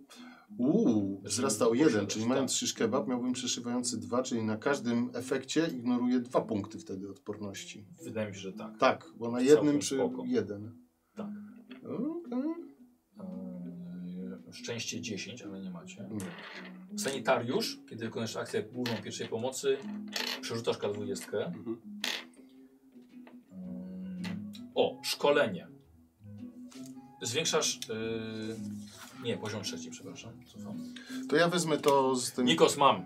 [0.57, 5.09] Uuu, wzrasta o 1, posiadasz, czyli mając shish kebab miałbym przeszywający 2, czyli na każdym
[5.13, 7.85] efekcie ignoruję 2 punkty wtedy odporności.
[8.03, 8.77] Wydaje mi się, że tak.
[8.77, 10.23] Tak, bo na jednym przy spoko.
[10.25, 10.71] 1.
[11.15, 11.27] Tak.
[11.85, 12.23] Eee,
[14.53, 16.09] Szczęście 10, ale nie macie.
[16.97, 19.77] Sanitariusz, kiedy wykonasz akcję główną pierwszej pomocy,
[20.41, 21.37] przerzucasz K20.
[21.37, 21.81] Mhm.
[23.51, 25.67] Mm, O, szkolenie.
[27.21, 27.79] Zwiększasz.
[27.89, 28.55] Yy,
[29.23, 30.31] nie, poziom trzeci, przepraszam.
[30.45, 30.77] Cofam.
[31.29, 32.45] To ja wezmę to z tym...
[32.45, 33.05] Nikos mam.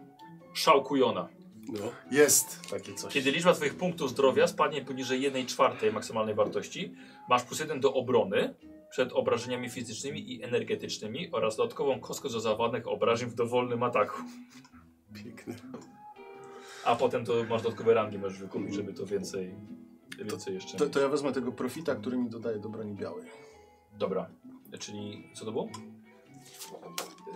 [0.53, 1.27] Szałkujona.
[1.69, 1.91] No.
[2.11, 3.13] Jest takie coś.
[3.13, 6.95] Kiedy liczba Twoich punktów zdrowia spadnie poniżej 1 czwartej maksymalnej wartości,
[7.29, 8.55] masz plus 1 do obrony
[8.89, 14.21] przed obrażeniami fizycznymi i energetycznymi oraz dodatkową kostkę do zawadnych obrażeń w dowolnym ataku.
[15.13, 15.55] Piękne.
[16.85, 19.55] A potem to masz dodatkowe rangi, możesz wykupić, żeby to więcej,
[20.17, 20.77] więcej jeszcze.
[20.77, 23.25] To, to ja wezmę tego profita, który mi dodaje do broni białej.
[23.93, 24.29] Dobra,
[24.79, 25.69] czyli co to było?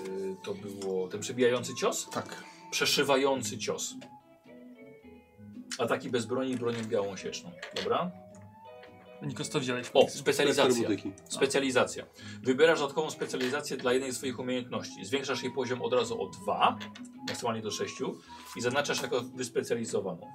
[0.08, 2.10] Yy, to było ten przebijający cios?
[2.10, 2.44] Tak.
[2.72, 3.96] Przeszywający cios.
[5.80, 7.52] Ataki bez broni i bronią białą sieczną.
[7.76, 8.12] Dobra?
[9.52, 9.88] To wziąłeś.
[9.94, 10.90] O, specjalizacja.
[11.30, 12.06] Specjalizacja.
[12.44, 15.06] Wybierasz dodatkową specjalizację dla jednej z swoich umiejętności.
[15.06, 16.78] Zwiększasz jej poziom od razu o 2,
[17.28, 17.96] maksymalnie do 6
[18.56, 20.28] i zaznaczasz jako wyspecjalizowaną.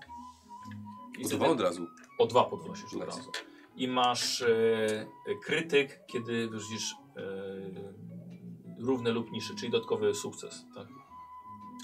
[1.18, 1.86] I O wtedy- dwa od razu.
[2.18, 3.30] o 2 podnosisz od razu.
[3.76, 5.06] I masz e,
[5.44, 7.22] krytyk, kiedy wyrzucisz e,
[8.78, 10.64] równy lub niższy, czyli dodatkowy sukces.
[10.74, 10.88] Tak?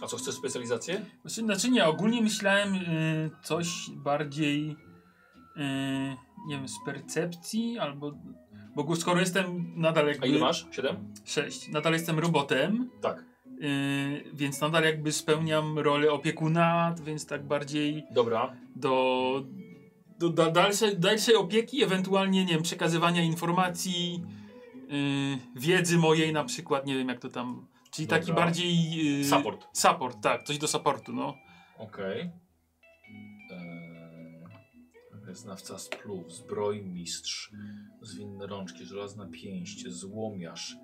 [0.03, 1.05] A co, chcesz specjalizację?
[1.21, 4.71] Znaczy, znaczy nie, ogólnie myślałem y, coś bardziej,
[5.57, 5.61] y,
[6.47, 8.13] nie wiem, z percepcji albo...
[8.77, 10.23] Bo skoro jestem nadal jakby...
[10.25, 10.67] A ile masz?
[10.71, 10.97] 7?
[11.25, 11.69] 6.
[11.69, 13.25] Nadal jestem robotem, Tak.
[13.63, 18.57] y, więc nadal jakby spełniam rolę opiekuna, więc tak bardziej Dobra.
[18.77, 19.45] do,
[20.19, 24.23] do da, dalszej, dalszej opieki, ewentualnie, nie wiem, przekazywania informacji,
[24.93, 27.72] y, wiedzy mojej na przykład, nie wiem jak to tam...
[27.93, 28.45] Czyli taki Dobra.
[28.45, 29.21] bardziej...
[29.21, 29.67] y, Support.
[29.73, 31.35] Support, tak, coś do supportu, no.
[31.79, 32.31] Okej.
[33.51, 37.53] Eee, Znawca spluw, zbrojmistrz,
[38.03, 40.77] zwinne rączki, żelazna pięść, złomiarz,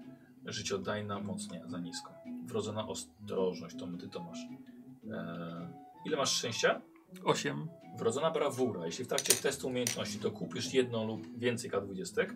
[0.45, 2.13] życiodajna moc, nie, za nisko.
[2.47, 4.39] Wrodzona ostrożność, to ty to masz.
[4.39, 5.69] Eee,
[6.05, 6.81] ile masz szczęścia?
[7.25, 7.69] 8.
[7.99, 8.87] Wrodzona brawura.
[8.87, 12.27] Jeśli w trakcie testu umiejętności dokupisz jedną lub więcej K20,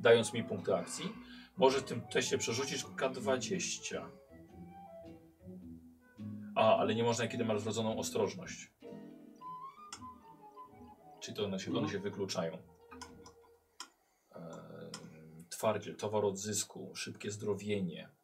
[0.00, 1.12] dając mi punkty akcji,
[1.56, 4.17] możesz w tym teście przerzucić K20.
[6.58, 8.72] A, ale nie można, kiedy masz wrodzoną ostrożność.
[11.20, 12.58] Czyli to one się, one się wykluczają.
[14.34, 18.18] Ehm, twardziel, towar odzysku, szybkie zdrowienie,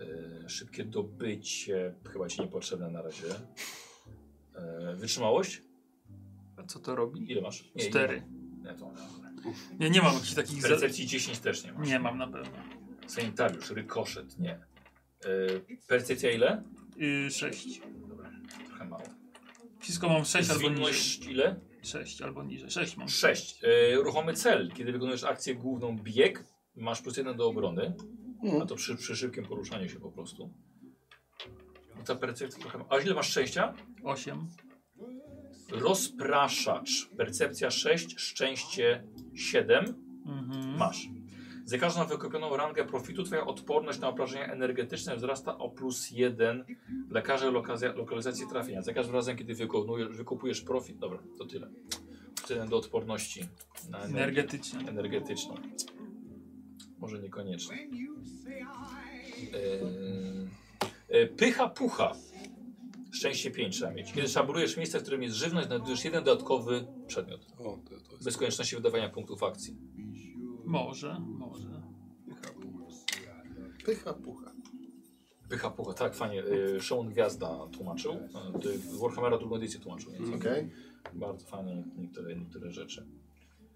[0.00, 3.26] E, szybkie dobycie, chyba ci niepotrzebne na razie.
[4.54, 5.62] E, wytrzymałość?
[6.56, 7.32] A co to robi?
[7.32, 7.64] Ile masz?
[7.74, 8.22] Nie, Cztery.
[8.62, 8.92] Nie, nie, to,
[9.78, 10.62] Nie, nie mam jakichś takich...
[10.62, 10.68] Za...
[10.68, 11.88] percepcji 10 też nie masz.
[11.88, 12.58] Nie mam na pewno.
[13.06, 14.54] Sanitariusz, rykoszet, nie.
[14.54, 14.66] E,
[15.86, 16.62] percepcja ile?
[17.00, 17.80] Yy, sześć.
[18.08, 18.30] Dobra,
[18.66, 19.02] trochę mało.
[19.78, 21.30] Wszystko mam sześć albo niżej.
[21.30, 21.60] Ile?
[21.82, 22.70] Sześć albo niżej.
[22.70, 23.08] Sześć mam.
[23.08, 23.60] 6.
[23.64, 24.72] E, ruchomy cel.
[24.76, 26.44] Kiedy wykonujesz akcję główną bieg,
[26.76, 27.94] masz plus jeden do obrony.
[28.62, 30.50] A to przy, przy szybkim poruszaniu się po prostu.
[31.96, 32.84] No ta percepcja trochę...
[32.90, 33.74] A ile masz szczęścia?
[34.04, 34.48] Osiem.
[35.70, 37.08] Rozpraszacz.
[37.16, 39.84] Percepcja 6, szczęście 7.
[40.26, 40.76] Mhm.
[40.76, 41.08] Masz.
[41.70, 46.64] Za każdą wykupioną rangę profitu twoja odporność na obrażenia energetyczne wzrasta o plus 1
[47.08, 48.82] dla każdej lokazja, lokalizacji trafienia.
[48.82, 49.54] Za każdym razem, kiedy
[50.10, 51.68] wykupujesz profit, dobra, to tyle.
[52.50, 53.40] 1 do odporności
[53.90, 54.88] na energię Energetyczny.
[54.88, 55.54] energetyczną.
[56.98, 57.88] Może niekoniecznie.
[61.10, 62.12] Yy, pycha pucha.
[63.12, 64.12] Szczęście 5 trzeba mieć.
[64.12, 67.46] Kiedy szabrujesz miejsce, w którym jest żywność, znajdujesz jeden dodatkowy przedmiot.
[67.58, 68.24] O, to, to jest...
[68.24, 69.76] Bez konieczności wydawania punktów akcji.
[70.70, 71.82] Może, może.
[73.84, 74.52] Pycha, pucha.
[75.48, 76.36] Pycha pucha, tak, fajnie.
[76.36, 78.12] Yy, Szymon Gwiazda tłumaczył.
[78.62, 80.12] Ty Warhammera drugą edycję tłumaczył.
[80.12, 80.70] Więc Okej.
[81.12, 83.06] Bardzo fajnie niektóre, niektóre rzeczy.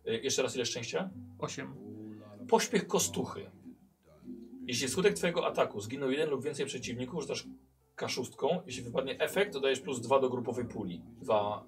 [0.05, 1.11] Yy, jeszcze raz ile szczęścia?
[1.39, 1.75] Osiem.
[2.49, 3.51] Pośpiech kostuchy.
[4.67, 7.47] Jeśli wskutek twojego ataku zginął jeden lub więcej przeciwników, rzucasz
[7.95, 8.49] kaszustką.
[8.67, 11.03] Jeśli wypadnie efekt, dodajesz plus dwa do grupowej puli.
[11.21, 11.67] Dwa,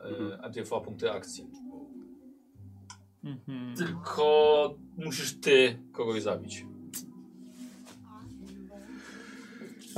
[0.56, 1.50] y, dwa punkty akcji.
[3.26, 3.76] Mhm.
[3.76, 6.64] Tylko musisz ty kogoś zabić.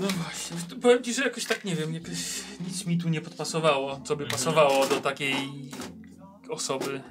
[0.00, 1.92] No właśnie, to powiem ci, że jakoś tak nie wiem,
[2.66, 5.36] nic mi tu nie podpasowało, co by pasowało do takiej
[6.50, 7.02] osoby.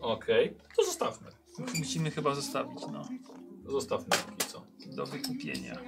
[0.00, 1.30] Okej, to zostawmy.
[1.78, 3.08] Musimy chyba zostawić, no,
[3.66, 4.62] Zostawmy póki co.
[4.86, 5.78] do wykupienia.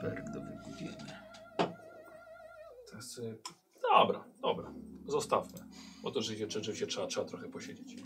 [0.00, 1.22] Perk do wykupienia.
[2.90, 3.38] Teraz, y,
[3.82, 4.72] dobra, dobra.
[5.06, 5.58] Zostawmy.
[6.02, 7.96] Bo to życie, rzeczywiście trzeba, trzeba trochę posiedzieć.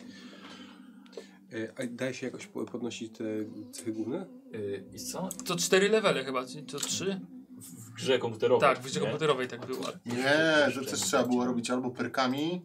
[1.52, 3.24] E, A daje się jakoś po- podnosić te
[3.72, 4.26] cechy główne?
[4.52, 5.28] Yy, I co?
[5.46, 7.20] To cztery levele chyba, czy to trzy?
[7.58, 8.68] W, grze komputerowej.
[8.68, 9.06] Tak, w grze nie?
[9.06, 9.84] komputerowej tak było.
[10.06, 12.62] Nie, to też trzeba było robić albo perkami,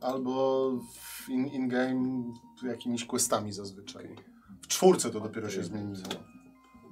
[0.00, 4.16] albo w in- in-game jakimiś questami zazwyczaj.
[4.62, 5.96] W czwórce to dopiero się zmieniło.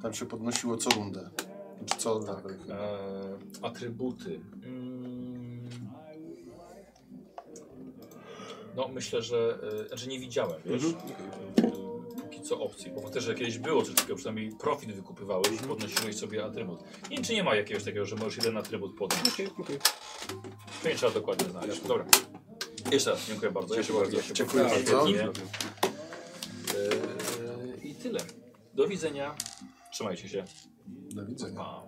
[0.03, 1.31] Tam się podnosiło co rundę.
[1.87, 2.37] Czy co Tak.
[2.45, 2.59] level.
[2.71, 4.41] E, atrybuty.
[4.65, 5.14] Mm.
[8.77, 9.59] No myślę, że...
[9.85, 10.85] E, znaczy nie widziałem, wiesz?
[10.85, 11.13] Mhm,
[11.59, 11.63] E,
[12.23, 12.91] póki co opcji.
[12.93, 16.81] Bo też, że kiedyś było coś takiego, przynajmniej profit wykupywałeś i podnosiłeś sobie atrybut.
[17.11, 19.29] Nie wiem, czy nie ma jakiegoś takiego, że możesz jeden atrybut podnieść.
[19.29, 19.79] Okej, okej.
[20.83, 21.81] To nie trzeba dokładnie znaleźć.
[21.81, 22.05] Dobra.
[22.93, 23.75] Jeszcze raz dziękuję bardzo.
[23.75, 24.17] Ja się bardzo.
[24.35, 25.03] Dziękuję bardzo.
[25.03, 25.07] E,
[27.87, 28.21] I tyle.
[28.75, 29.35] Do widzenia.
[29.93, 30.45] Trzymajcie się.
[30.87, 31.57] Do widzenia.
[31.57, 31.83] Pa.